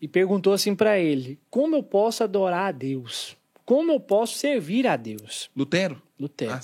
E 0.00 0.08
perguntou 0.08 0.54
assim 0.54 0.74
pra 0.74 0.98
ele: 0.98 1.38
Como 1.50 1.76
eu 1.76 1.82
posso 1.82 2.24
adorar 2.24 2.68
a 2.68 2.72
Deus? 2.72 3.36
Como 3.64 3.92
eu 3.92 4.00
posso 4.00 4.38
servir 4.38 4.86
a 4.86 4.96
Deus? 4.96 5.50
Lutero? 5.54 6.00
Lutero. 6.18 6.52
Ah. 6.52 6.60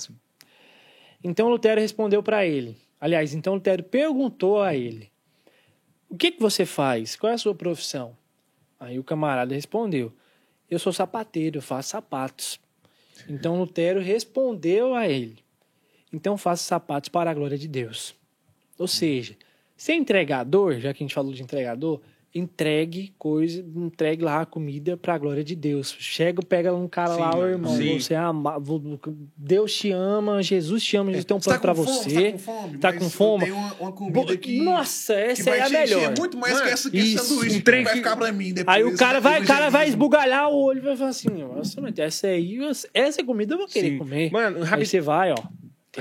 Então 1.23 1.47
Lutero 1.47 1.79
respondeu 1.79 2.23
para 2.23 2.45
ele. 2.45 2.75
Aliás, 2.99 3.33
então 3.33 3.53
Lutero 3.53 3.83
perguntou 3.83 4.63
a 4.63 4.75
ele: 4.75 5.11
O 6.09 6.17
que 6.17 6.31
que 6.31 6.41
você 6.41 6.65
faz? 6.65 7.15
Qual 7.15 7.29
é 7.31 7.35
a 7.35 7.37
sua 7.37 7.53
profissão? 7.53 8.17
Aí 8.79 8.97
o 8.97 9.03
camarada 9.03 9.53
respondeu: 9.53 10.11
Eu 10.69 10.79
sou 10.79 10.91
sapateiro, 10.91 11.59
eu 11.59 11.61
faço 11.61 11.89
sapatos. 11.89 12.59
Então 13.27 13.59
Lutero 13.59 13.99
respondeu 13.99 14.93
a 14.93 15.07
ele: 15.07 15.37
Então 16.11 16.37
faça 16.37 16.63
sapatos 16.63 17.09
para 17.09 17.31
a 17.31 17.33
glória 17.33 17.57
de 17.57 17.67
Deus. 17.67 18.15
Ou 18.77 18.87
seja, 18.87 19.35
ser 19.75 19.93
entregador, 19.93 20.79
já 20.79 20.93
que 20.93 21.03
a 21.03 21.05
gente 21.05 21.13
falou 21.13 21.33
de 21.33 21.43
entregador, 21.43 22.01
entregue 22.37 23.13
coisa, 23.17 23.63
entregue 23.75 24.23
lá 24.23 24.41
a 24.41 24.45
comida 24.45 24.95
pra 24.97 25.17
glória 25.17 25.43
de 25.43 25.55
Deus. 25.55 25.95
Chega, 25.99 26.41
pega 26.41 26.73
um 26.73 26.87
cara 26.87 27.13
Sim, 27.15 27.19
lá, 27.21 27.29
ô 27.33 27.37
mano. 27.37 27.49
irmão, 27.49 27.75
Sim. 27.75 27.99
você 27.99 28.13
ama, 28.15 28.59
vo- 28.59 28.99
Deus 29.35 29.73
te 29.75 29.91
ama, 29.91 30.41
Jesus 30.43 30.83
te 30.83 30.95
ama, 30.97 31.09
Jesus 31.11 31.25
tem 31.25 31.35
um 31.37 31.39
plano 31.39 31.59
pra 31.59 31.75
fome, 31.75 31.87
você. 31.87 32.31
Tá 32.31 32.31
com 32.31 32.37
fome? 32.39 32.77
Tá 32.77 32.93
com 32.93 33.09
fome? 33.09 33.43
Tem 33.45 33.53
uma, 33.53 33.73
uma 33.79 33.91
Bo- 33.91 33.93
comida 33.97 34.37
que. 34.37 34.61
Nossa, 34.61 35.13
que 35.15 35.19
essa 35.21 35.43
vai 35.43 35.59
é 35.59 35.63
a 35.63 35.69
melhor. 35.69 36.13
muito 36.17 36.37
mais 36.37 36.53
Mano, 36.53 36.65
que 36.65 36.71
essa 36.73 36.89
que 36.91 36.97
isso, 36.97 37.23
sanduíche 37.25 37.57
um 37.57 37.61
que 37.61 37.71
vai 37.71 37.83
que- 37.83 37.89
ficar 37.91 38.15
pra 38.15 38.31
mim 38.31 38.53
depois. 38.53 38.77
Aí 38.77 38.83
o 38.83 38.95
cara 38.95 39.19
vai, 39.19 39.41
o 39.41 39.45
cara 39.45 39.69
vai 39.69 39.87
esbugalhar 39.87 40.49
o 40.49 40.55
olho 40.63 40.79
e 40.79 40.81
vai 40.81 40.95
falar 40.95 41.09
assim, 41.09 41.29
nossa, 41.29 41.81
essa 42.01 42.27
aí, 42.27 42.57
essa 42.93 43.23
comida 43.23 43.53
eu 43.53 43.57
vou 43.57 43.67
querer 43.67 43.91
Sim. 43.91 43.97
comer. 43.97 44.31
Mano, 44.31 44.57
Aí 44.57 44.63
rapid- 44.63 44.87
você 44.87 45.01
vai, 45.01 45.31
ó. 45.31 45.37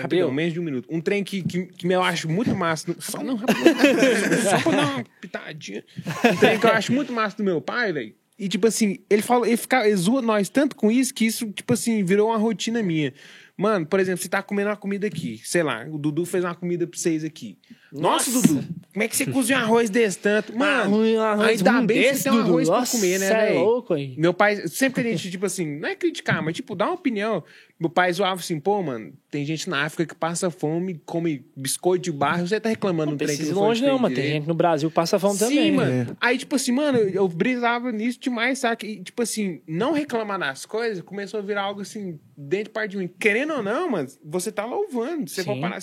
Rapidão, 0.03 0.31
menos 0.33 0.53
de 0.53 0.61
um 0.61 0.63
minuto. 0.63 0.87
Um 0.91 1.01
trem 1.01 1.23
que, 1.25 1.43
que, 1.43 1.67
que 1.67 1.87
eu 1.87 2.03
acho 2.03 2.29
muito 2.29 2.55
massa. 2.55 2.93
no- 2.93 3.01
Só 3.01 3.23
não, 3.23 3.37
rapidão. 3.37 3.75
só 4.51 4.61
pra 4.61 4.73
dar 4.73 4.87
uma 4.97 5.05
pitadinha. 5.21 5.85
Um 6.33 6.37
trem 6.37 6.59
que 6.59 6.67
eu 6.67 6.71
acho 6.73 6.93
muito 6.93 7.13
massa 7.13 7.37
do 7.37 7.45
meu 7.45 7.61
pai, 7.61 7.93
velho. 7.93 8.15
E, 8.39 8.49
tipo 8.49 8.67
assim, 8.67 8.99
ele 9.09 9.23
fala, 9.23 9.47
ele, 9.49 9.57
fica, 9.57 9.87
ele 9.87 9.97
zoa 9.97 10.21
nós 10.21 10.49
tanto 10.51 10.77
com 10.77 10.91
isso 10.91 11.15
que 11.15 11.25
isso, 11.25 11.51
tipo 11.53 11.73
assim, 11.73 12.05
virou 12.05 12.29
uma 12.29 12.37
rotina 12.37 12.83
minha. 12.83 13.15
Mano, 13.57 13.87
por 13.87 13.99
exemplo, 13.99 14.23
você 14.23 14.29
tá 14.29 14.43
comendo 14.43 14.69
uma 14.69 14.77
comida 14.77 15.07
aqui, 15.07 15.41
sei 15.43 15.63
lá, 15.63 15.87
o 15.91 15.97
Dudu 15.97 16.27
fez 16.27 16.45
uma 16.45 16.55
comida 16.55 16.87
pra 16.87 16.99
vocês 16.99 17.25
aqui. 17.25 17.57
Nossa, 18.01 18.31
Nossa. 18.31 18.49
Dudu, 18.49 18.65
como 18.93 19.03
é 19.03 19.09
que 19.09 19.17
você 19.17 19.27
cozinha 19.27 19.59
um 19.59 19.63
arroz 19.63 19.91
desse 19.91 20.19
tanto? 20.19 20.57
Mano, 20.57 20.95
Arroz- 20.95 21.17
arroz 21.19 21.49
ainda 21.67 21.73
bem 21.83 21.97
que 21.99 22.03
desse, 22.09 22.23
você 22.23 22.31
tem 22.31 22.33
um 22.33 22.37
Dudu. 22.43 22.49
arroz 22.51 22.69
pra 22.69 22.79
Nossa, 22.79 22.97
comer, 22.97 23.19
né, 23.21 23.27
cê 23.29 23.33
é 23.35 23.47
velho? 23.47 23.61
louco 23.61 23.95
aí. 23.95 24.15
Meu 24.17 24.33
pai, 24.35 24.57
sempre 24.69 25.03
que 25.03 25.09
a 25.09 25.13
gente, 25.13 25.31
tipo 25.31 25.47
assim, 25.47 25.79
não 25.79 25.89
é 25.89 25.95
criticar, 25.95 26.43
mas, 26.43 26.55
tipo, 26.57 26.75
dá 26.75 26.87
uma 26.87 26.95
opinião. 26.95 27.43
Meu 27.79 27.91
pai 27.91 28.11
zoava 28.11 28.41
assim, 28.41 28.59
pô, 28.59 28.83
mano, 28.83 29.13
tem 29.31 29.45
gente 29.45 29.69
na 29.69 29.85
África 29.85 30.07
que 30.07 30.19
passa 30.19 30.51
fome, 30.51 30.99
come 31.05 31.45
biscoito 31.55 32.05
de 32.05 32.13
barro, 32.13 32.47
você 32.49 32.59
tá 32.59 32.71
reclamando 32.71 33.09
Não 33.11 33.15
um 33.15 33.19
trem 33.19 33.37
que 33.37 33.45
não 33.45 33.55
longe, 33.65 33.83
não, 33.85 33.99
mas 33.99 34.15
tem 34.15 34.29
gente 34.29 34.49
no 34.49 34.55
Brasil 34.55 34.89
que 34.89 34.95
passa 34.95 35.19
fome 35.19 35.37
Sim, 35.37 35.45
também. 35.45 35.73
mano. 35.73 35.91
né? 35.93 36.07
Aí, 36.19 36.39
tipo 36.39 36.57
assim, 36.57 36.73
mano, 36.73 36.97
eu, 36.99 37.29
brisava 37.29 37.93
nisso 37.93 38.19
demais, 38.19 38.61
saca? 38.61 38.87
E, 38.87 39.03
tipo 39.03 39.21
assim, 39.23 39.61
não 39.69 39.93
reclamar 39.93 40.39
das 40.39 40.65
coisas 40.65 41.03
começou 41.05 41.39
a 41.39 41.43
virar 41.43 41.65
algo 41.65 41.83
assim, 41.83 42.19
dentro 42.35 42.65
de 42.65 42.71
parte 42.71 42.93
de 42.93 42.97
mim. 42.97 43.11
Querendo 43.21 43.53
ou 43.53 43.63
não, 43.63 43.91
mano, 43.91 44.09
você 44.25 44.51
tá 44.51 44.65
louvando. 44.65 45.29
Você 45.29 45.43
Sim. 45.43 45.51
for 45.51 45.61
parar. 45.61 45.79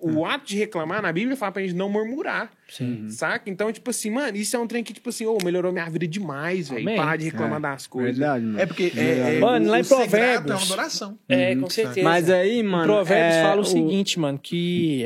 O 0.00 0.26
ato 0.26 0.46
de 0.46 0.56
reclamar 0.58 1.00
na 1.00 1.10
Bíblia 1.12 1.36
fala 1.36 1.52
pra 1.52 1.62
gente 1.62 1.74
não 1.74 1.88
murmurar. 1.88 2.50
Sim. 2.68 3.08
Saca? 3.08 3.48
Então, 3.48 3.72
tipo 3.72 3.88
assim, 3.90 4.10
mano, 4.10 4.36
isso 4.36 4.54
é 4.54 4.58
um 4.58 4.66
trem 4.66 4.84
que, 4.84 4.92
tipo 4.92 5.08
assim, 5.08 5.24
ô, 5.24 5.38
melhorou 5.42 5.72
minha 5.72 5.88
vida 5.88 6.06
demais, 6.06 6.68
velho. 6.68 6.96
Parar 6.96 7.16
de 7.16 7.24
reclamar 7.26 7.58
É, 7.58 7.62
das 7.62 7.86
coisas. 7.86 8.18
Verdade, 8.18 8.44
mano. 8.44 8.60
É 8.60 8.66
porque 8.66 8.92
é, 8.96 9.36
é, 9.36 9.40
Mano, 9.40 9.66
o- 9.66 9.70
lá 9.70 9.78
em 9.78 9.80
o 9.80 9.84
sagrado 9.84 10.10
Provérbios- 10.10 10.50
É 10.50 10.54
uma 10.54 10.64
adoração. 10.64 11.18
É, 11.28 11.54
Uhum. 11.54 11.60
com 11.62 11.70
certeza. 11.70 12.02
Mas 12.04 12.28
aí, 12.30 12.62
mano. 12.62 12.84
Provérbios 12.84 13.36
é, 13.36 13.42
fala 13.42 13.60
o, 13.60 13.64
seguinte, 13.64 14.18
mano, 14.20 14.38
que. 14.38 15.04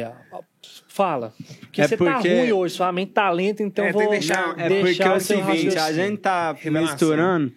Fala. 0.89 1.33
Porque 1.61 1.81
É 1.81 1.87
você 1.89 1.97
tá 1.97 2.05
porque- 2.15 2.29
ruim 2.41 2.53
hoje, 2.53 2.75
sua 2.75 2.93
mente 2.93 3.13
tá 3.13 3.31
lenta, 3.31 3.63
então 3.63 3.85
É, 3.85 3.93
vou 3.93 4.01
tem 4.03 4.11
que 4.11 4.19
deixar- 4.27 4.55
é 4.59 4.69
deixar 4.69 4.81
porque 4.81 5.03
é 5.03 5.13
o 5.13 5.21
seguinte, 5.21 5.79
a 5.79 5.93
gente 5.93 6.19
tá 6.19 6.53
Revelação. 6.53 6.91
misturando 6.93 7.53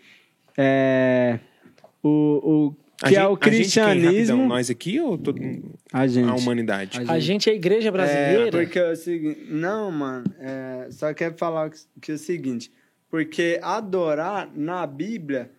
é, 0.57 1.39
o, 2.03 2.10
o 2.69 2.76
Que 3.07 3.15
é 3.15 3.19
gente- 3.19 3.19
o 3.19 3.23
a 3.23 3.30
gente 3.30 3.39
quem, 3.39 3.51
cristianismo. 3.53 4.17
rapidão, 4.38 4.47
nós 4.47 4.69
aqui 4.69 4.99
ou 4.99 5.17
todo? 5.17 5.39
A 5.91 6.07
gente. 6.07 6.30
A 6.30 6.35
humanidade? 6.35 6.99
A 7.07 7.13
A 7.13 7.19
gente 7.19 7.49
é 7.49 7.53
a 7.53 7.55
igreja 7.55 7.91
brasileira. 7.91 8.47
É, 8.47 8.51
porque 8.51 8.80
é 8.80 8.91
o 8.91 8.95
seguinte. 8.95 9.45
Não, 9.49 9.91
mano. 9.91 10.23
é, 10.39 10.88
só 10.91 11.13
quero 11.13 11.35
falar 11.38 11.69
que, 11.69 11.80
que 12.01 12.11
é 12.11 12.15
o 12.15 12.17
seguinte. 12.17 12.71
Porque 13.09 13.59
adorar 13.61 14.49
na 14.55 14.88
Bíblia 14.88 15.51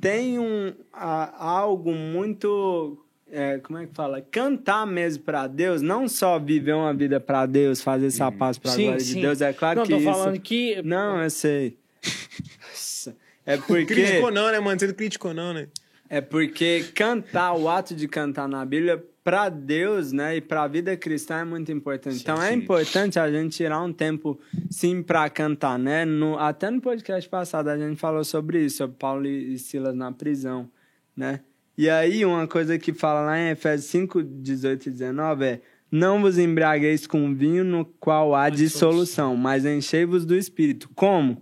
tem 0.00 0.38
um, 0.38 0.72
a- 0.92 1.34
algo 1.50 1.92
muito. 1.94 3.02
é, 3.30 3.58
como 3.58 3.78
é 3.78 3.86
que 3.86 3.94
fala? 3.94 4.20
Cantar 4.30 4.86
mesmo 4.86 5.22
pra 5.24 5.46
Deus, 5.46 5.82
não 5.82 6.08
só 6.08 6.38
viver 6.38 6.72
uma 6.74 6.94
vida 6.94 7.18
pra 7.20 7.44
Deus, 7.46 7.80
fazer 7.82 8.06
essa 8.06 8.30
paz 8.32 8.58
pra 8.58 8.70
Sim, 8.72 8.84
glória 8.84 9.00
sim. 9.00 9.14
de 9.16 9.20
Deus. 9.22 9.40
É 9.40 9.52
claro 9.52 9.80
não, 9.80 9.86
que 9.86 9.92
tô 9.92 9.98
isso. 9.98 10.04
falando 10.10 10.40
que. 10.40 10.82
Não, 10.82 11.22
eu 11.22 11.30
sei. 11.30 11.76
É 13.46 13.56
porque. 13.56 13.86
Criticou 13.94 14.30
não, 14.30 14.52
né, 14.52 14.60
mano? 14.60 14.78
Você 14.78 14.86
não 14.86 14.94
criticou 14.94 15.32
não, 15.32 15.54
né? 15.54 15.68
É 16.10 16.20
porque 16.20 16.84
cantar, 16.94 17.54
o 17.54 17.68
ato 17.68 17.94
de 17.94 18.08
cantar 18.08 18.48
na 18.48 18.64
Bíblia, 18.64 19.04
pra 19.22 19.50
Deus, 19.50 20.10
né, 20.10 20.36
e 20.36 20.40
pra 20.40 20.66
vida 20.66 20.96
cristã 20.96 21.40
é 21.40 21.44
muito 21.44 21.70
importante. 21.70 22.16
Sim, 22.16 22.22
então 22.22 22.42
é 22.42 22.48
sim. 22.50 22.56
importante 22.56 23.18
a 23.18 23.30
gente 23.30 23.56
tirar 23.56 23.82
um 23.82 23.92
tempo, 23.92 24.40
sim, 24.70 25.02
pra 25.02 25.28
cantar, 25.28 25.78
né? 25.78 26.06
No, 26.06 26.38
até 26.38 26.70
no 26.70 26.80
podcast 26.80 27.28
passado 27.28 27.68
a 27.68 27.76
gente 27.76 28.00
falou 28.00 28.24
sobre 28.24 28.64
isso, 28.64 28.78
sobre 28.78 28.96
Paulo 28.96 29.26
e 29.26 29.58
Silas 29.58 29.94
na 29.94 30.10
prisão, 30.10 30.70
né? 31.14 31.40
E 31.76 31.88
aí, 31.88 32.24
uma 32.24 32.48
coisa 32.48 32.76
que 32.76 32.92
fala 32.92 33.20
lá 33.20 33.38
em 33.38 33.50
Efésios 33.50 33.88
5, 33.90 34.22
18 34.22 34.88
e 34.88 34.90
19 34.90 35.44
é: 35.44 35.60
Não 35.92 36.20
vos 36.20 36.36
embriagueis 36.36 37.06
com 37.06 37.32
vinho 37.32 37.62
no 37.62 37.84
qual 37.84 38.34
há 38.34 38.48
dissolução, 38.48 39.36
mas 39.36 39.64
enchei-vos 39.64 40.26
do 40.26 40.34
espírito. 40.34 40.90
Como? 40.94 41.40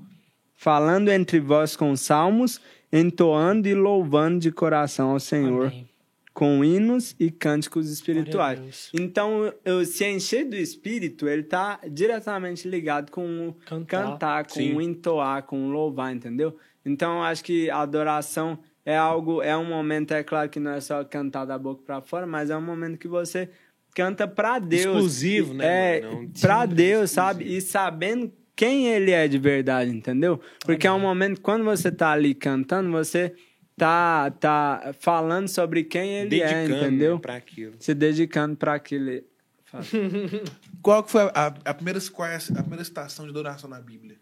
Falando 0.55 1.09
entre 1.09 1.40
vós 1.40 1.74
com 1.74 1.94
salmos, 1.97 2.60
entoando 2.92 3.68
e 3.68 3.74
louvando 3.74 4.38
de 4.38 4.50
coração 4.52 5.10
ao 5.10 5.20
Senhor, 5.20 5.66
Amém. 5.66 5.88
com 6.32 6.64
hinos 6.64 7.14
e 7.18 7.30
cânticos 7.30 7.90
espirituais. 7.90 8.90
Então, 8.94 9.52
eu, 9.64 9.84
se 9.84 10.04
encher 10.06 10.44
do 10.48 10.56
espírito, 10.56 11.26
ele 11.28 11.42
tá 11.42 11.80
diretamente 11.90 12.68
ligado 12.68 13.10
com 13.10 13.48
o 13.48 13.54
Cantar. 13.64 14.04
cantar, 14.12 14.44
com 14.46 14.54
Sim. 14.54 14.74
o 14.74 14.80
entoar, 14.80 15.42
com 15.44 15.66
o 15.66 15.70
louvar, 15.70 16.14
entendeu? 16.14 16.56
Então, 16.84 17.16
eu 17.16 17.22
acho 17.24 17.42
que 17.42 17.68
a 17.70 17.80
adoração 17.80 18.58
é 18.84 18.96
algo, 18.96 19.42
é 19.42 19.56
um 19.56 19.64
momento, 19.64 20.12
é 20.12 20.22
claro 20.22 20.48
que 20.48 20.60
não 20.60 20.70
é 20.70 20.80
só 20.80 21.02
cantar 21.04 21.44
da 21.44 21.58
boca 21.58 21.82
para 21.84 22.00
fora, 22.00 22.26
mas 22.26 22.50
é 22.50 22.56
um 22.56 22.62
momento 22.62 22.96
que 22.98 23.08
você 23.08 23.50
canta 23.94 24.28
para 24.28 24.58
Deus. 24.60 24.94
Exclusivo, 24.94 25.54
né, 25.54 25.98
É, 25.98 26.02
para 26.40 26.66
Deus, 26.66 27.10
sabe? 27.10 27.44
E 27.56 27.60
sabendo 27.60 28.30
quem 28.56 28.88
ele 28.88 29.10
é 29.12 29.28
de 29.28 29.38
verdade, 29.38 29.90
entendeu? 29.90 30.40
Porque 30.64 30.86
é 30.86 30.92
um 30.92 30.98
momento, 30.98 31.40
quando 31.40 31.62
você 31.64 31.92
tá 31.92 32.10
ali 32.12 32.34
cantando, 32.34 32.90
você 32.90 33.34
tá, 33.76 34.30
tá 34.30 34.94
falando 34.98 35.46
sobre 35.48 35.84
quem 35.84 36.10
ele 36.20 36.40
é, 36.40 36.64
Dedicando, 36.64 36.86
entendeu? 36.86 37.14
né, 37.16 37.20
pra 37.20 37.36
aquilo. 37.36 37.74
Se 37.78 37.94
dedicando 37.94 38.56
para 38.56 38.74
aquele. 38.74 39.24
Qual 40.82 41.04
que 41.04 41.10
foi 41.10 41.22
a, 41.22 41.30
a- 41.48 41.54
a 41.66 41.74
primeira, 41.74 42.00
qual 42.12 42.28
é 42.28 42.36
a 42.36 42.60
primeira 42.62 42.82
estação 42.82 43.24
de 43.26 43.30
adoração 43.32 43.68
na 43.68 43.80
Bíblia? 43.80 44.16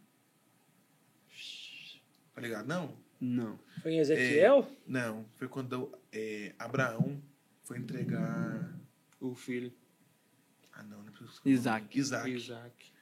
Tá 2.34 2.40
ligado? 2.40 2.66
Não? 2.66 2.92
Não. 3.20 3.58
Foi 3.82 3.92
em 3.92 3.98
Ezequiel? 3.98 4.66
Não. 4.86 5.24
Foi 5.36 5.46
quando 5.48 5.92
é, 6.12 6.52
Abraão 6.58 7.20
foi 7.62 7.78
entregar. 7.78 8.74
O 9.20 9.34
filho. 9.34 9.72
Ah, 10.72 10.82
não, 10.82 10.98
não 11.02 11.12
preciso. 11.12 11.40
Isaac. 11.46 11.98
Isaac. 11.98 12.30
Isaac. 12.30 12.92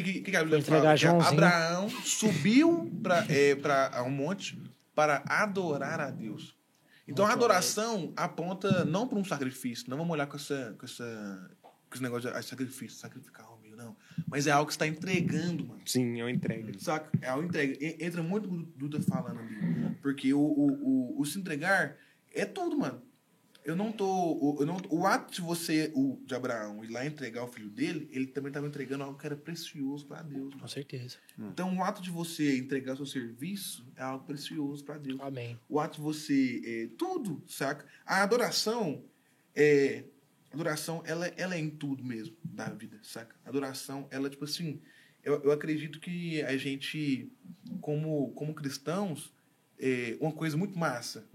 O 0.00 0.04
que, 0.04 0.12
que, 0.20 0.30
que 0.30 0.36
a 0.36 0.42
Bíblia 0.42 0.62
fala? 0.62 0.96
Que. 0.96 1.06
Abraão 1.06 1.88
subiu 1.88 2.90
para 3.02 3.24
é, 3.28 3.54
pra 3.54 4.02
um 4.04 4.10
monte 4.10 4.60
para 4.94 5.22
adorar 5.26 6.00
a 6.00 6.10
Deus. 6.10 6.56
Então 7.06 7.24
a 7.24 7.28
Muito 7.28 7.38
adoração 7.38 8.12
aponta 8.16 8.84
não 8.84 9.08
para 9.08 9.18
um 9.18 9.24
sacrifício. 9.24 9.88
Não 9.88 9.96
vamos 9.96 10.12
olhar 10.12 10.26
com, 10.26 10.36
essa, 10.36 10.74
com, 10.78 10.84
essa, 10.84 11.50
com 11.62 11.94
esse 11.94 12.02
negócio 12.02 12.30
de 12.30 12.36
ah, 12.36 12.42
sacrifício, 12.42 12.98
sacrificar 12.98 13.50
o 13.50 13.58
meu, 13.60 13.74
não. 13.74 13.96
Mas 14.26 14.46
é 14.46 14.50
algo 14.50 14.66
que 14.66 14.74
você 14.74 14.76
está 14.76 14.86
entregando, 14.86 15.66
mano. 15.66 15.80
Sim, 15.86 16.20
é 16.20 16.24
uma 16.24 16.30
entrega. 16.30 16.78
Saca? 16.78 17.10
É 17.22 17.28
algo 17.28 17.44
entrega. 17.44 17.78
Entra 18.04 18.22
muito 18.22 18.46
o 18.46 18.50
que 18.50 18.56
o 18.56 18.66
Duda 18.76 19.00
falando 19.00 19.40
ali. 19.40 19.96
Porque 20.02 20.34
o, 20.34 20.40
o, 20.40 21.16
o, 21.16 21.20
o 21.20 21.24
se 21.24 21.38
entregar 21.38 21.96
é 22.34 22.44
tudo, 22.44 22.76
mano. 22.76 23.00
Eu 23.68 23.76
não 23.76 23.92
tô. 23.92 24.06
O, 24.06 24.56
eu 24.60 24.64
não, 24.64 24.78
o 24.88 25.06
ato 25.06 25.30
de 25.30 25.42
você, 25.42 25.92
o, 25.94 26.18
de 26.24 26.34
Abraão, 26.34 26.82
ir 26.82 26.88
lá 26.88 27.04
entregar 27.04 27.44
o 27.44 27.48
filho 27.48 27.68
dele, 27.68 28.08
ele 28.10 28.26
também 28.26 28.48
estava 28.48 28.66
entregando 28.66 29.04
algo 29.04 29.18
que 29.18 29.26
era 29.26 29.36
precioso 29.36 30.06
para 30.06 30.22
Deus. 30.22 30.54
Com 30.54 30.66
certeza. 30.66 31.18
Então, 31.38 31.76
o 31.76 31.84
ato 31.84 32.00
de 32.00 32.10
você 32.10 32.56
entregar 32.56 32.96
seu 32.96 33.04
serviço 33.04 33.86
é 33.94 34.02
algo 34.02 34.24
precioso 34.24 34.82
para 34.82 34.96
Deus. 34.96 35.20
Amém. 35.20 35.60
O 35.68 35.78
ato 35.78 35.96
de 35.96 36.00
você. 36.00 36.62
É, 36.64 36.96
tudo, 36.96 37.42
saca? 37.46 37.84
A 38.06 38.22
adoração 38.22 39.04
é. 39.54 40.04
a 40.50 40.54
Adoração, 40.54 41.02
ela, 41.04 41.26
ela 41.36 41.54
é 41.54 41.58
em 41.58 41.68
tudo 41.68 42.02
mesmo 42.02 42.34
da 42.42 42.70
vida, 42.70 42.98
saca? 43.02 43.36
A 43.44 43.50
adoração, 43.50 44.08
ela, 44.10 44.30
tipo 44.30 44.46
assim. 44.46 44.80
Eu, 45.22 45.42
eu 45.42 45.52
acredito 45.52 46.00
que 46.00 46.40
a 46.40 46.56
gente, 46.56 47.30
como, 47.82 48.32
como 48.32 48.54
cristãos, 48.54 49.30
é 49.78 50.16
uma 50.22 50.32
coisa 50.32 50.56
muito 50.56 50.78
massa 50.78 51.28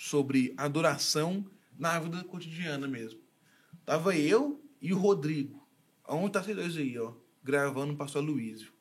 sobre 0.00 0.54
adoração 0.56 1.44
na 1.78 1.98
vida 1.98 2.24
cotidiana 2.24 2.88
mesmo. 2.88 3.20
Tava 3.84 4.16
eu 4.16 4.64
e 4.80 4.94
o 4.94 4.98
Rodrigo. 4.98 5.68
Onde 6.08 6.32
tá 6.32 6.42
vocês 6.42 6.56
dois 6.56 6.74
aí, 6.74 6.98
ó? 6.98 7.12
Gravando 7.44 7.92
o 7.92 7.96
pastor 7.96 8.24
Luísio. 8.24 8.72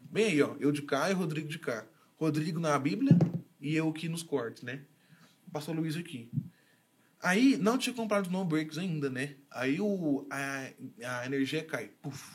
Bem 0.00 0.24
aí, 0.24 0.42
ó. 0.42 0.56
Eu 0.58 0.72
de 0.72 0.82
cá 0.82 1.08
e 1.08 1.14
o 1.14 1.16
Rodrigo 1.16 1.48
de 1.48 1.60
cá. 1.60 1.86
Rodrigo 2.16 2.58
na 2.58 2.76
Bíblia 2.76 3.16
e 3.60 3.76
eu 3.76 3.88
aqui 3.88 4.08
nos 4.08 4.24
cortes, 4.24 4.64
né? 4.64 4.84
O 5.46 5.52
pastor 5.52 5.76
Luísio 5.76 6.00
aqui. 6.00 6.28
Aí, 7.22 7.56
não 7.56 7.78
tinha 7.78 7.94
comprado 7.94 8.28
no 8.28 8.44
breaks 8.44 8.78
ainda, 8.78 9.08
né? 9.08 9.36
Aí 9.48 9.80
o, 9.80 10.26
a, 10.28 10.72
a 11.20 11.26
energia 11.26 11.64
cai. 11.64 11.86
Puf. 12.02 12.34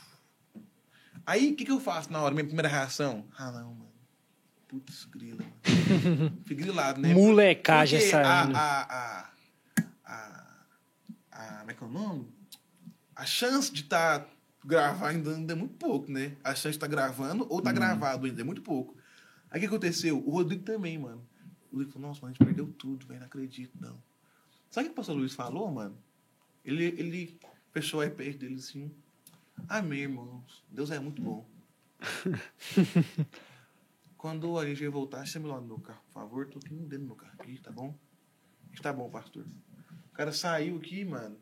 Aí, 1.26 1.52
o 1.52 1.56
que, 1.56 1.66
que 1.66 1.70
eu 1.70 1.78
faço 1.78 2.10
na 2.10 2.22
hora? 2.22 2.34
Minha 2.34 2.46
primeira 2.46 2.68
reação? 2.68 3.28
Ah, 3.36 3.52
não, 3.52 3.74
mano. 3.74 3.91
Putz, 4.72 5.04
grila. 5.04 5.44
Fiquei 6.46 6.56
grilado, 6.64 6.98
né? 6.98 7.12
Molecagem 7.12 7.98
Porque 7.98 8.10
saindo. 8.10 8.56
A, 8.56 8.80
a, 8.80 9.30
a, 10.06 10.46
a, 11.30 11.58
como 11.58 11.70
é 11.70 11.74
que 11.74 11.84
é 11.84 11.86
o 11.86 11.90
nome? 11.90 12.26
A 13.14 13.26
chance 13.26 13.70
de 13.70 13.82
estar 13.82 14.26
gravar 14.64 15.08
ainda, 15.08 15.36
ainda 15.36 15.52
é 15.52 15.56
muito 15.56 15.74
pouco, 15.74 16.10
né? 16.10 16.38
A 16.42 16.54
chance 16.54 16.72
de 16.72 16.78
tá 16.78 16.86
gravando 16.86 17.46
ou 17.50 17.60
tá 17.60 17.70
gravado 17.70 18.24
ainda 18.24 18.40
é 18.40 18.44
muito 18.44 18.62
pouco. 18.62 18.96
Aí 19.50 19.58
o 19.58 19.60
que 19.60 19.66
aconteceu? 19.66 20.26
O 20.26 20.30
Rodrigo 20.30 20.62
também, 20.62 20.96
mano. 20.96 21.22
O 21.70 21.76
Rodrigo 21.76 21.92
falou, 21.92 22.08
nossa, 22.08 22.22
mano, 22.22 22.30
a 22.30 22.32
gente 22.32 22.46
perdeu 22.46 22.72
tudo, 22.72 23.06
velho, 23.06 23.20
não 23.20 23.26
acredito, 23.26 23.76
não. 23.78 24.02
Sabe 24.70 24.86
o 24.86 24.88
que 24.88 24.92
o 24.94 24.96
pastor 24.96 25.14
Luiz 25.14 25.34
falou, 25.34 25.70
mano? 25.70 25.98
Ele, 26.64 26.84
ele 26.84 27.38
fechou 27.72 28.00
o 28.00 28.04
iPad 28.04 28.36
dele 28.36 28.54
assim. 28.54 28.90
Amém, 29.68 30.00
irmãos. 30.00 30.64
Deus 30.70 30.90
é 30.90 30.98
muito 30.98 31.20
bom. 31.20 31.46
Quando 34.22 34.56
a 34.56 34.64
gente 34.64 34.86
voltar, 34.86 35.26
chame 35.26 35.48
lá 35.48 35.60
no 35.60 35.66
meu 35.66 35.80
carro, 35.80 36.00
por 36.04 36.12
favor. 36.12 36.46
Tô 36.46 36.60
aqui 36.60 36.72
dentro 36.72 37.00
do 37.00 37.06
meu 37.06 37.16
carro 37.16 37.32
aqui, 37.40 37.60
tá 37.60 37.72
bom? 37.72 37.92
Tá 38.80 38.92
bom, 38.92 39.10
pastor. 39.10 39.44
O 39.44 40.12
cara 40.12 40.30
saiu 40.30 40.76
aqui, 40.76 41.04
mano. 41.04 41.36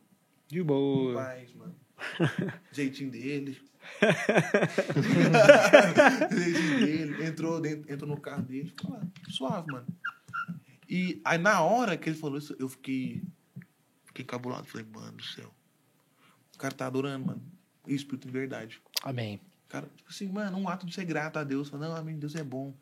De 0.48 0.62
boa. 0.62 1.12
Paz, 1.12 1.52
mano. 1.52 1.76
Jeitinho 2.72 3.10
dele. 3.10 3.60
Jeitinho 6.32 6.80
dele. 6.80 7.26
Entrou, 7.26 7.60
dentro, 7.60 7.92
entrou 7.92 8.08
no 8.08 8.18
carro 8.18 8.44
dele. 8.44 8.70
Ficou 8.70 8.92
lá, 8.92 9.06
suave, 9.28 9.70
mano. 9.70 9.86
E 10.88 11.20
aí, 11.22 11.36
na 11.36 11.60
hora 11.60 11.98
que 11.98 12.08
ele 12.08 12.16
falou 12.16 12.38
isso, 12.38 12.56
eu 12.58 12.70
fiquei. 12.70 13.22
Fiquei 14.06 14.24
cabulado. 14.24 14.66
Falei, 14.66 14.86
mano 14.90 15.18
do 15.18 15.22
céu. 15.22 15.52
O 16.54 16.58
cara 16.58 16.74
tá 16.74 16.86
adorando, 16.86 17.26
mano. 17.26 17.42
O 17.86 17.90
Espírito 17.90 18.26
em 18.26 18.30
verdade. 18.30 18.80
Amém. 19.02 19.38
Cara, 19.70 19.88
tipo 19.96 20.10
assim, 20.10 20.28
mano, 20.28 20.58
um 20.58 20.68
ato 20.68 20.84
de 20.84 20.92
ser 20.92 21.04
grato 21.04 21.38
a 21.38 21.44
Deus. 21.44 21.68
Falar, 21.70 21.88
não, 21.88 21.96
amém, 21.96 22.18
Deus 22.18 22.34
é 22.34 22.42
bom. 22.44 22.74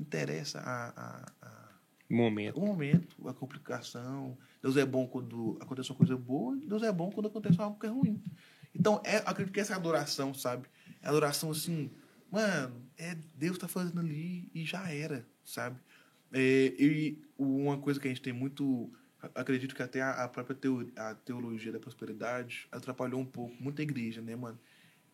Interessa 0.00 0.58
a, 0.60 0.88
a, 0.88 1.32
a 1.42 1.72
Momento. 2.08 2.60
o 2.60 2.66
momento, 2.66 3.28
a 3.28 3.32
complicação. 3.32 4.36
Deus 4.60 4.76
é 4.76 4.84
bom 4.84 5.06
quando 5.06 5.56
acontece 5.60 5.90
uma 5.90 5.96
coisa 5.96 6.16
boa, 6.16 6.56
Deus 6.56 6.82
é 6.82 6.92
bom 6.92 7.10
quando 7.10 7.26
acontece 7.28 7.60
algo 7.60 7.78
que 7.78 7.86
é 7.86 7.88
ruim. 7.88 8.22
Então, 8.74 9.00
é, 9.04 9.16
acredito 9.18 9.52
que 9.52 9.60
essa 9.60 9.74
é 9.74 9.76
adoração, 9.76 10.34
sabe? 10.34 10.68
É 11.00 11.08
adoração 11.08 11.50
assim, 11.50 11.90
mano, 12.30 12.82
é 12.98 13.16
Deus 13.34 13.56
tá 13.56 13.68
fazendo 13.68 14.00
ali 14.00 14.50
e 14.54 14.64
já 14.64 14.90
era, 14.90 15.26
sabe? 15.44 15.78
É, 16.32 16.74
e 16.78 17.22
uma 17.38 17.78
coisa 17.78 18.00
que 18.00 18.08
a 18.08 18.10
gente 18.10 18.22
tem 18.22 18.32
muito. 18.32 18.90
Acredito 19.34 19.74
que 19.74 19.82
até 19.82 20.02
a, 20.02 20.24
a 20.24 20.28
própria 20.28 20.56
teo, 20.56 20.90
a 20.96 21.14
teologia 21.14 21.72
da 21.72 21.78
prosperidade 21.78 22.66
atrapalhou 22.72 23.20
um 23.20 23.26
pouco, 23.26 23.54
muita 23.62 23.82
igreja, 23.82 24.20
né, 24.20 24.34
mano? 24.34 24.58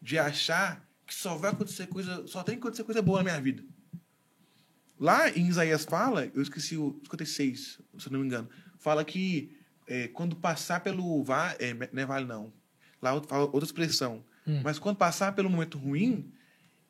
De 0.01 0.19
achar 0.19 0.88
que 1.09 1.15
só 1.15 1.35
vai 1.37 1.51
acontecer 1.51 1.87
coisa. 1.87 2.27
Só 2.27 2.43
tem 2.43 2.55
que 2.55 2.61
acontecer 2.61 2.85
coisa 2.85 3.01
boa 3.01 3.19
na 3.19 3.25
minha 3.25 3.41
vida. 3.41 3.65
Lá 5.01 5.31
em 5.31 5.49
Isaías 5.49 5.85
fala, 5.85 6.31
eu 6.35 6.43
esqueci 6.43 6.77
o 6.77 7.01
56, 7.05 7.81
se 7.99 8.07
eu 8.07 8.13
não 8.13 8.21
me 8.21 8.27
engano, 8.27 8.49
fala 8.79 9.05
que 9.05 9.57
é, 9.87 10.09
quando 10.09 10.37
passar 10.37 10.81
pelo 10.81 11.23
vale, 11.23 11.57
é, 11.61 11.73
não 11.93 12.03
é 12.03 12.07
vale 12.07 12.27
não, 12.27 12.53
lá 13.01 13.21
fala 13.23 13.45
outra 13.45 13.65
expressão, 13.65 14.25
Hum. 14.47 14.61
mas 14.65 14.79
quando 14.79 14.97
passar 14.97 15.35
pelo 15.35 15.51
momento 15.51 15.77
ruim, 15.79 16.33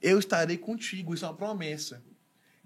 eu 0.00 0.18
estarei 0.18 0.56
contigo, 0.56 1.12
isso 1.12 1.24
é 1.24 1.28
uma 1.28 1.34
promessa. 1.34 2.02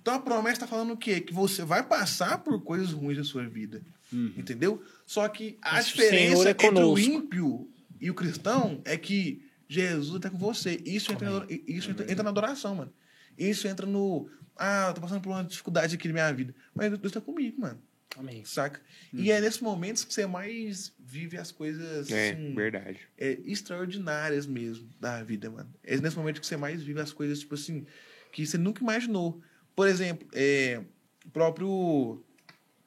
Então 0.00 0.14
a 0.14 0.18
promessa 0.20 0.56
está 0.56 0.66
falando 0.66 0.92
o 0.92 0.96
quê? 0.96 1.20
Que 1.20 1.32
você 1.32 1.64
vai 1.64 1.82
passar 1.82 2.38
por 2.38 2.60
coisas 2.62 2.92
ruins 2.92 3.16
na 3.18 3.24
sua 3.24 3.46
vida, 3.48 3.82
entendeu? 4.12 4.82
Só 5.06 5.26
que 5.28 5.56
a 5.62 5.74
Mas 5.74 5.86
diferença 5.86 6.48
é 6.48 6.50
entre 6.50 6.68
o 6.68 6.98
ímpio 6.98 7.70
e 8.00 8.10
o 8.10 8.14
cristão 8.14 8.82
é 8.84 8.96
que 8.98 9.44
Jesus 9.72 10.16
está 10.16 10.28
com 10.30 10.38
você. 10.38 10.80
Isso 10.84 11.12
entra, 11.12 11.30
na, 11.30 11.46
isso 11.66 11.90
entra, 11.90 12.10
entra 12.10 12.22
na 12.22 12.30
adoração, 12.30 12.74
mano. 12.74 12.92
Isso 13.38 13.66
entra 13.66 13.86
no. 13.86 14.28
Ah, 14.56 14.88
eu 14.88 14.94
tô 14.94 15.00
passando 15.00 15.22
por 15.22 15.30
uma 15.30 15.42
dificuldade 15.44 15.94
aqui 15.94 16.08
na 16.08 16.14
minha 16.14 16.32
vida. 16.32 16.54
Mas 16.74 16.96
Deus 16.98 17.12
tá 17.12 17.20
comigo, 17.20 17.60
mano. 17.60 17.80
Amém. 18.18 18.44
Saca? 18.44 18.80
E 19.10 19.30
é 19.32 19.40
nesses 19.40 19.60
momentos 19.60 20.04
que 20.04 20.12
você 20.12 20.26
mais 20.26 20.92
vive 20.98 21.38
as 21.38 21.50
coisas 21.50 22.10
É, 22.10 22.32
assim, 22.32 22.54
verdade. 22.54 23.00
é, 23.16 23.38
extraordinárias 23.44 24.44
mesmo 24.46 24.86
da 25.00 25.22
vida, 25.22 25.48
mano. 25.50 25.72
É 25.82 25.96
nesse 25.96 26.16
momento 26.16 26.38
que 26.38 26.46
você 26.46 26.56
mais 26.58 26.82
vive 26.82 27.00
as 27.00 27.10
coisas, 27.10 27.38
tipo 27.40 27.54
assim, 27.54 27.86
que 28.30 28.46
você 28.46 28.58
nunca 28.58 28.82
imaginou. 28.82 29.40
Por 29.74 29.88
exemplo, 29.88 30.28
é, 30.34 30.82
o 31.24 31.30
próprio 31.30 32.22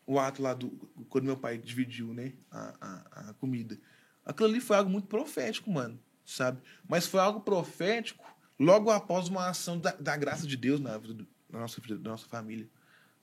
o 0.05 0.19
ato 0.19 0.43
lá 0.43 0.53
do. 0.53 0.69
Quando 1.09 1.25
meu 1.25 1.38
pai 1.38 1.57
dividiu, 1.57 2.14
né? 2.14 2.33
A, 2.51 2.75
a, 2.80 3.30
a 3.30 3.33
comida. 3.33 3.80
Aquilo 4.23 4.49
ali 4.49 4.59
foi 4.59 4.77
algo 4.77 4.91
muito 4.91 5.07
profético, 5.07 5.72
mano. 5.72 5.99
Sabe? 6.26 6.60
Mas 6.88 7.06
foi 7.06 7.20
algo 7.20 7.42
profético 7.42 8.26
logo 8.60 8.90
após 8.90 9.28
uma 9.28 9.48
ação 9.50 9.78
da, 9.80 9.92
da 9.92 10.18
graça 10.18 10.48
de 10.48 10.58
Deus 10.58 10.80
na 10.80 10.98
vida 10.98 11.14
do- 11.14 11.28
nossa 11.50 11.80
vida, 11.80 11.98
da 11.98 12.10
nossa 12.12 12.28
família. 12.28 12.68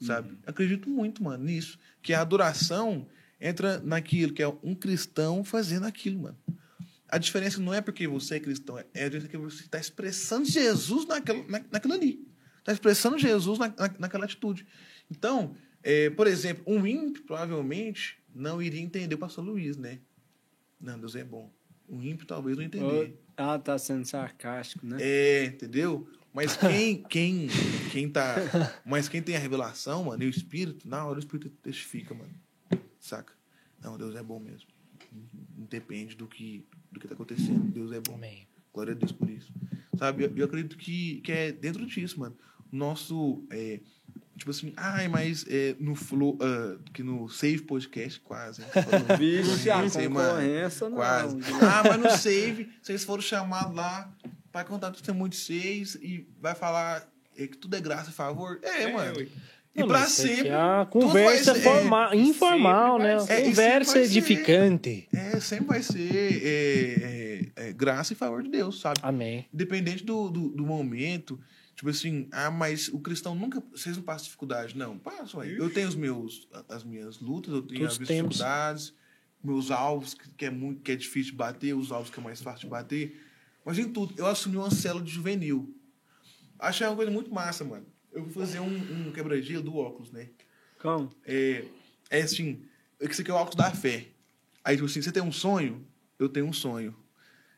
Sabe? 0.01 0.37
Acredito 0.47 0.89
muito, 0.89 1.23
mano, 1.23 1.45
nisso. 1.45 1.79
Que 2.01 2.13
a 2.15 2.21
adoração 2.21 3.07
entra 3.41 3.79
naquilo 3.81 4.33
que 4.33 4.43
é 4.43 4.49
um 4.63 4.75
cristão 4.75 5.45
fazendo 5.45 5.85
aquilo, 5.87 6.23
mano. 6.23 6.39
A 7.09 7.19
diferença 7.19 7.61
não 7.61 7.75
é 7.75 7.81
porque 7.81 8.07
você 8.09 8.37
é 8.37 8.41
cristão, 8.41 8.79
é 8.79 8.85
a 9.05 9.09
diferença 9.09 9.29
que 9.29 9.37
você 9.37 9.63
está 9.65 9.79
expressando 9.79 10.47
Jesus 10.49 11.07
naquela, 11.07 11.43
na, 11.47 11.63
naquilo 11.71 11.93
ali. 11.95 12.27
Está 12.61 12.73
expressando 12.73 13.19
Jesus 13.19 13.59
na, 13.59 13.69
na- 13.69 13.95
naquela 13.99 14.25
atitude. 14.25 14.67
Então, 15.11 15.55
é, 15.83 16.09
por 16.11 16.27
exemplo, 16.27 16.65
um 16.67 16.87
ímpio 16.87 17.23
provavelmente 17.25 18.19
não 18.35 18.63
iria 18.63 18.81
entender 18.81 19.15
o 19.15 19.19
pastor 19.19 19.45
Luiz, 19.45 19.77
né? 19.77 19.99
Não, 20.81 20.99
Deus 20.99 21.15
é 21.15 21.23
bom. 21.25 21.53
Um 21.93 22.03
ímpio 22.03 22.27
talvez 22.27 22.57
não 22.57 22.65
entender. 22.65 23.19
Ah, 23.37 23.59
tá 23.59 23.77
sendo 23.79 24.07
sarcástico, 24.07 24.87
né? 24.87 24.97
É, 24.99 25.45
entendeu? 25.45 26.09
Mas 26.33 26.57
quem, 26.57 27.03
quem, 27.03 27.49
quem 27.91 28.09
tá. 28.09 28.35
Mas 28.85 29.09
quem 29.09 29.23
tem 29.23 29.37
a 29.37 29.39
revelação, 29.39 30.05
mano, 30.05 30.23
e 30.23 30.27
o 30.27 30.31
Espírito, 30.31 30.89
na 30.89 31.05
hora 31.05 31.17
o 31.17 31.19
Espírito 31.19 31.51
testifica, 31.62 32.15
mano. 32.15 32.33
Saca? 32.99 33.35
Não, 33.83 33.99
Deus 33.99 34.15
é 34.17 34.23
bom 34.23 34.39
mesmo. 34.39 34.69
Não 35.59 35.67
depende 35.67 36.17
do 36.17 36.27
que, 36.27 36.65
do 36.91 36.99
que 36.99 37.07
tá 37.07 37.15
acontecendo. 37.15 37.61
Deus 37.71 37.93
é 37.93 38.01
bom. 38.01 38.15
Amém. 38.15 38.47
Glória 38.73 38.93
a 38.93 38.97
Deus 38.97 39.12
por 39.12 39.29
isso. 39.29 39.53
Sabe? 39.99 40.25
Eu, 40.25 40.33
eu 40.35 40.47
acredito 40.47 40.79
que, 40.79 41.21
que 41.21 41.31
é 41.31 41.53
dentro 41.53 41.85
disso, 41.85 42.19
mano. 42.19 42.37
Nosso. 42.71 43.45
É, 43.51 43.81
tipo 44.36 44.51
assim, 44.51 44.73
ai, 44.77 45.09
mas 45.09 45.44
é, 45.49 45.75
no 45.78 45.94
Flow. 45.94 46.39
ah, 46.41 46.77
que 46.93 47.02
no 47.02 47.28
Save 47.28 47.62
Podcast, 47.62 48.20
quase. 48.20 48.62
Vixe, 49.19 49.70
a 49.70 49.83
concorrência, 49.83 50.89
não. 50.89 50.97
Quase. 50.97 51.36
Ah, 51.62 51.83
mas 51.89 52.01
no 52.01 52.11
Save, 52.19 52.69
vocês 52.83 53.05
foram 53.05 53.23
chamados 53.23 53.75
lá 53.75 54.12
para 54.51 54.65
contar 54.65 54.89
o 54.89 54.93
testemunho 54.93 55.31
de 55.31 55.36
vocês 55.36 55.94
e 55.97 56.27
vai 56.41 56.55
falar 56.55 57.09
é, 57.36 57.47
que 57.47 57.57
tudo 57.57 57.75
é 57.77 57.81
graça 57.81 58.11
e 58.11 58.12
favor. 58.12 58.59
É, 58.62 58.93
mano. 58.93 59.17
ué. 59.19 59.27
E 59.75 59.81
Não, 59.81 59.89
pra 59.89 60.01
mas 60.01 60.11
isso 60.12 60.23
aqui 60.27 60.35
sempre. 60.35 60.49
É 60.51 60.85
tudo 60.85 60.86
conversa 60.86 61.55
ser- 61.55 61.61
forma- 61.62 62.15
informal, 62.15 62.99
sempre 63.01 63.15
né? 63.15 63.20
ser. 63.20 63.33
É, 63.33 63.41
conversa 63.43 63.93
sempre 63.93 64.01
vai 64.01 64.07
ser. 64.07 64.19
edificante. 64.19 65.09
É, 65.15 65.41
sempre 65.41 65.65
vai 65.67 65.83
ser 65.83 66.15
é, 66.15 67.49
é, 67.65 67.69
é, 67.69 67.73
graça 67.73 68.12
e 68.12 68.17
favor 68.17 68.43
de 68.43 68.51
Deus, 68.51 68.78
sabe? 68.81 69.01
Amém. 69.02 69.47
Independente 69.52 70.05
do, 70.05 70.28
do, 70.28 70.49
do 70.51 70.62
momento. 70.67 71.41
Tipo 71.83 71.91
assim, 71.91 72.28
ah, 72.31 72.49
mas 72.49 72.86
o 72.86 73.01
cristão 73.01 73.35
nunca. 73.35 73.61
Vocês 73.73 73.97
não 73.97 74.05
passam 74.05 74.27
dificuldade. 74.27 74.78
Não, 74.78 74.97
passam. 74.97 75.41
ué. 75.41 75.49
Eu 75.49 75.69
tenho 75.69 75.89
os 75.89 75.97
meus, 75.97 76.47
as 76.69 76.85
minhas 76.85 77.19
lutas, 77.19 77.52
eu 77.52 77.61
tenho 77.61 77.81
Todos 77.81 77.94
as 77.94 77.99
minhas 77.99 78.09
temos. 78.09 78.31
dificuldades, 78.36 78.94
meus 79.43 79.73
alvos, 79.73 80.15
que, 80.15 80.44
é 80.44 80.51
muito, 80.51 80.81
que 80.81 80.93
é 80.93 80.94
difícil 80.94 81.33
de 81.33 81.39
bater, 81.39 81.75
os 81.75 81.91
alvos 81.91 82.09
que 82.09 82.20
é 82.20 82.23
mais 82.23 82.41
fácil 82.41 82.61
de 82.61 82.67
bater. 82.69 83.20
Mas 83.65 83.81
em 83.81 83.89
tudo, 83.89 84.15
eu 84.17 84.27
assumi 84.27 84.59
uma 84.59 84.70
célula 84.70 85.05
de 85.05 85.11
juvenil. 85.11 85.77
Achei 86.57 86.86
uma 86.86 86.94
coisa 86.94 87.11
muito 87.11 87.35
massa, 87.35 87.65
mano. 87.65 87.85
Eu 88.12 88.23
fui 88.27 88.33
fazer 88.47 88.61
um, 88.61 89.09
um 89.09 89.11
quebra-gelo 89.11 89.65
do 89.65 89.77
óculos, 89.77 90.12
né? 90.12 90.28
Como? 90.81 91.11
É, 91.27 91.65
é 92.11 92.23
assim, 92.23 92.62
esse 93.01 93.23
aqui 93.23 93.31
é 93.33 93.35
o 93.35 93.39
óculos 93.39 93.57
da 93.57 93.73
fé. 93.73 94.07
Aí, 94.62 94.77
tipo 94.77 94.86
assim, 94.86 95.02
você 95.02 95.11
tem 95.11 95.20
um 95.20 95.33
sonho? 95.33 95.85
Eu 96.17 96.28
tenho 96.28 96.47
um 96.47 96.52
sonho. 96.52 96.94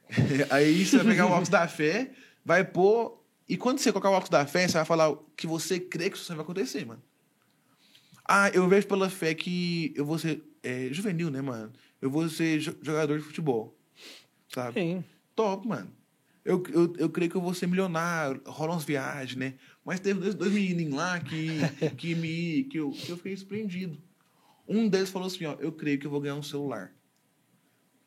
Aí 0.48 0.86
você 0.86 0.96
vai 0.96 1.08
pegar 1.08 1.26
o 1.26 1.30
óculos 1.30 1.50
da 1.50 1.68
fé, 1.68 2.10
vai 2.42 2.64
pôr. 2.64 3.22
E 3.48 3.56
quando 3.56 3.78
você 3.78 3.92
colocar 3.92 4.10
o 4.10 4.12
óculos 4.12 4.30
da 4.30 4.46
fé, 4.46 4.66
você 4.66 4.74
vai 4.74 4.84
falar 4.84 5.14
que 5.36 5.46
você 5.46 5.78
crê 5.78 6.08
que 6.10 6.16
isso 6.16 6.32
vai 6.34 6.42
acontecer, 6.42 6.84
mano. 6.86 7.02
Ah, 8.26 8.48
eu 8.50 8.66
vejo 8.68 8.86
pela 8.86 9.10
fé 9.10 9.34
que 9.34 9.92
eu 9.94 10.04
vou 10.04 10.18
ser 10.18 10.42
é, 10.62 10.88
juvenil, 10.90 11.30
né, 11.30 11.42
mano? 11.42 11.70
Eu 12.00 12.10
vou 12.10 12.26
ser 12.28 12.58
jo- 12.58 12.76
jogador 12.80 13.18
de 13.18 13.24
futebol. 13.24 13.78
Sabe? 14.48 14.80
Sim. 14.80 15.04
Top, 15.34 15.66
mano. 15.68 15.90
Eu, 16.42 16.62
eu, 16.70 16.94
eu 16.98 17.10
creio 17.10 17.30
que 17.30 17.36
eu 17.36 17.40
vou 17.40 17.52
ser 17.54 17.66
milionário, 17.66 18.40
rola 18.46 18.72
umas 18.72 18.84
viagens, 18.84 19.36
né? 19.36 19.54
Mas 19.84 20.00
teve 20.00 20.20
dois, 20.20 20.34
dois 20.34 20.52
menininhos 20.52 20.94
lá 20.94 21.20
que, 21.20 21.58
que, 21.96 22.14
me, 22.14 22.64
que, 22.64 22.78
eu, 22.78 22.90
que 22.92 23.10
eu 23.10 23.16
fiquei 23.18 23.36
surpreendido. 23.36 23.98
Um 24.66 24.88
deles 24.88 25.10
falou 25.10 25.26
assim, 25.26 25.44
ó, 25.44 25.54
eu 25.60 25.72
creio 25.72 25.98
que 25.98 26.06
eu 26.06 26.10
vou 26.10 26.20
ganhar 26.20 26.34
um 26.36 26.42
celular. 26.42 26.94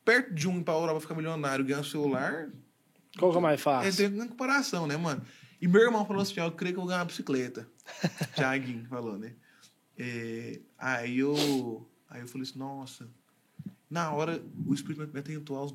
Perto 0.04 0.34
de 0.34 0.48
um 0.48 0.58
ir 0.60 0.64
pra 0.64 0.74
Europa 0.74 1.02
ficar 1.02 1.16
milionário 1.16 1.66
ganhar 1.66 1.82
um 1.82 1.84
celular, 1.84 2.50
Qual 3.18 3.32
que 3.32 3.38
é 3.38 3.42
mais 3.42 3.60
é 3.60 3.64
fácil? 3.64 4.10
dentro 4.10 4.20
da 4.20 4.28
comparação, 4.28 4.88
né, 4.88 4.98
mano? 4.98 5.22
E 5.62 5.68
meu 5.68 5.82
irmão 5.82 6.06
falou 6.06 6.22
assim, 6.22 6.40
eu 6.40 6.52
creio 6.52 6.76
que 6.76 6.80
eu 6.80 6.84
vou 6.84 6.88
ganhar 6.88 7.00
uma 7.00 7.06
bicicleta. 7.06 7.68
Thiaguinho 8.36 8.86
falou, 8.88 9.18
né? 9.18 9.34
É, 9.98 10.60
aí 10.78 11.20
eu 11.20 11.88
aí 12.10 12.22
eu 12.22 12.28
falei 12.28 12.48
assim, 12.48 12.60
nossa. 12.60 13.10
Na 13.90 14.12
hora, 14.12 14.44
o 14.66 14.74
Espírito 14.74 15.12
me 15.14 15.20
atentou 15.20 15.58
aos 15.58 15.66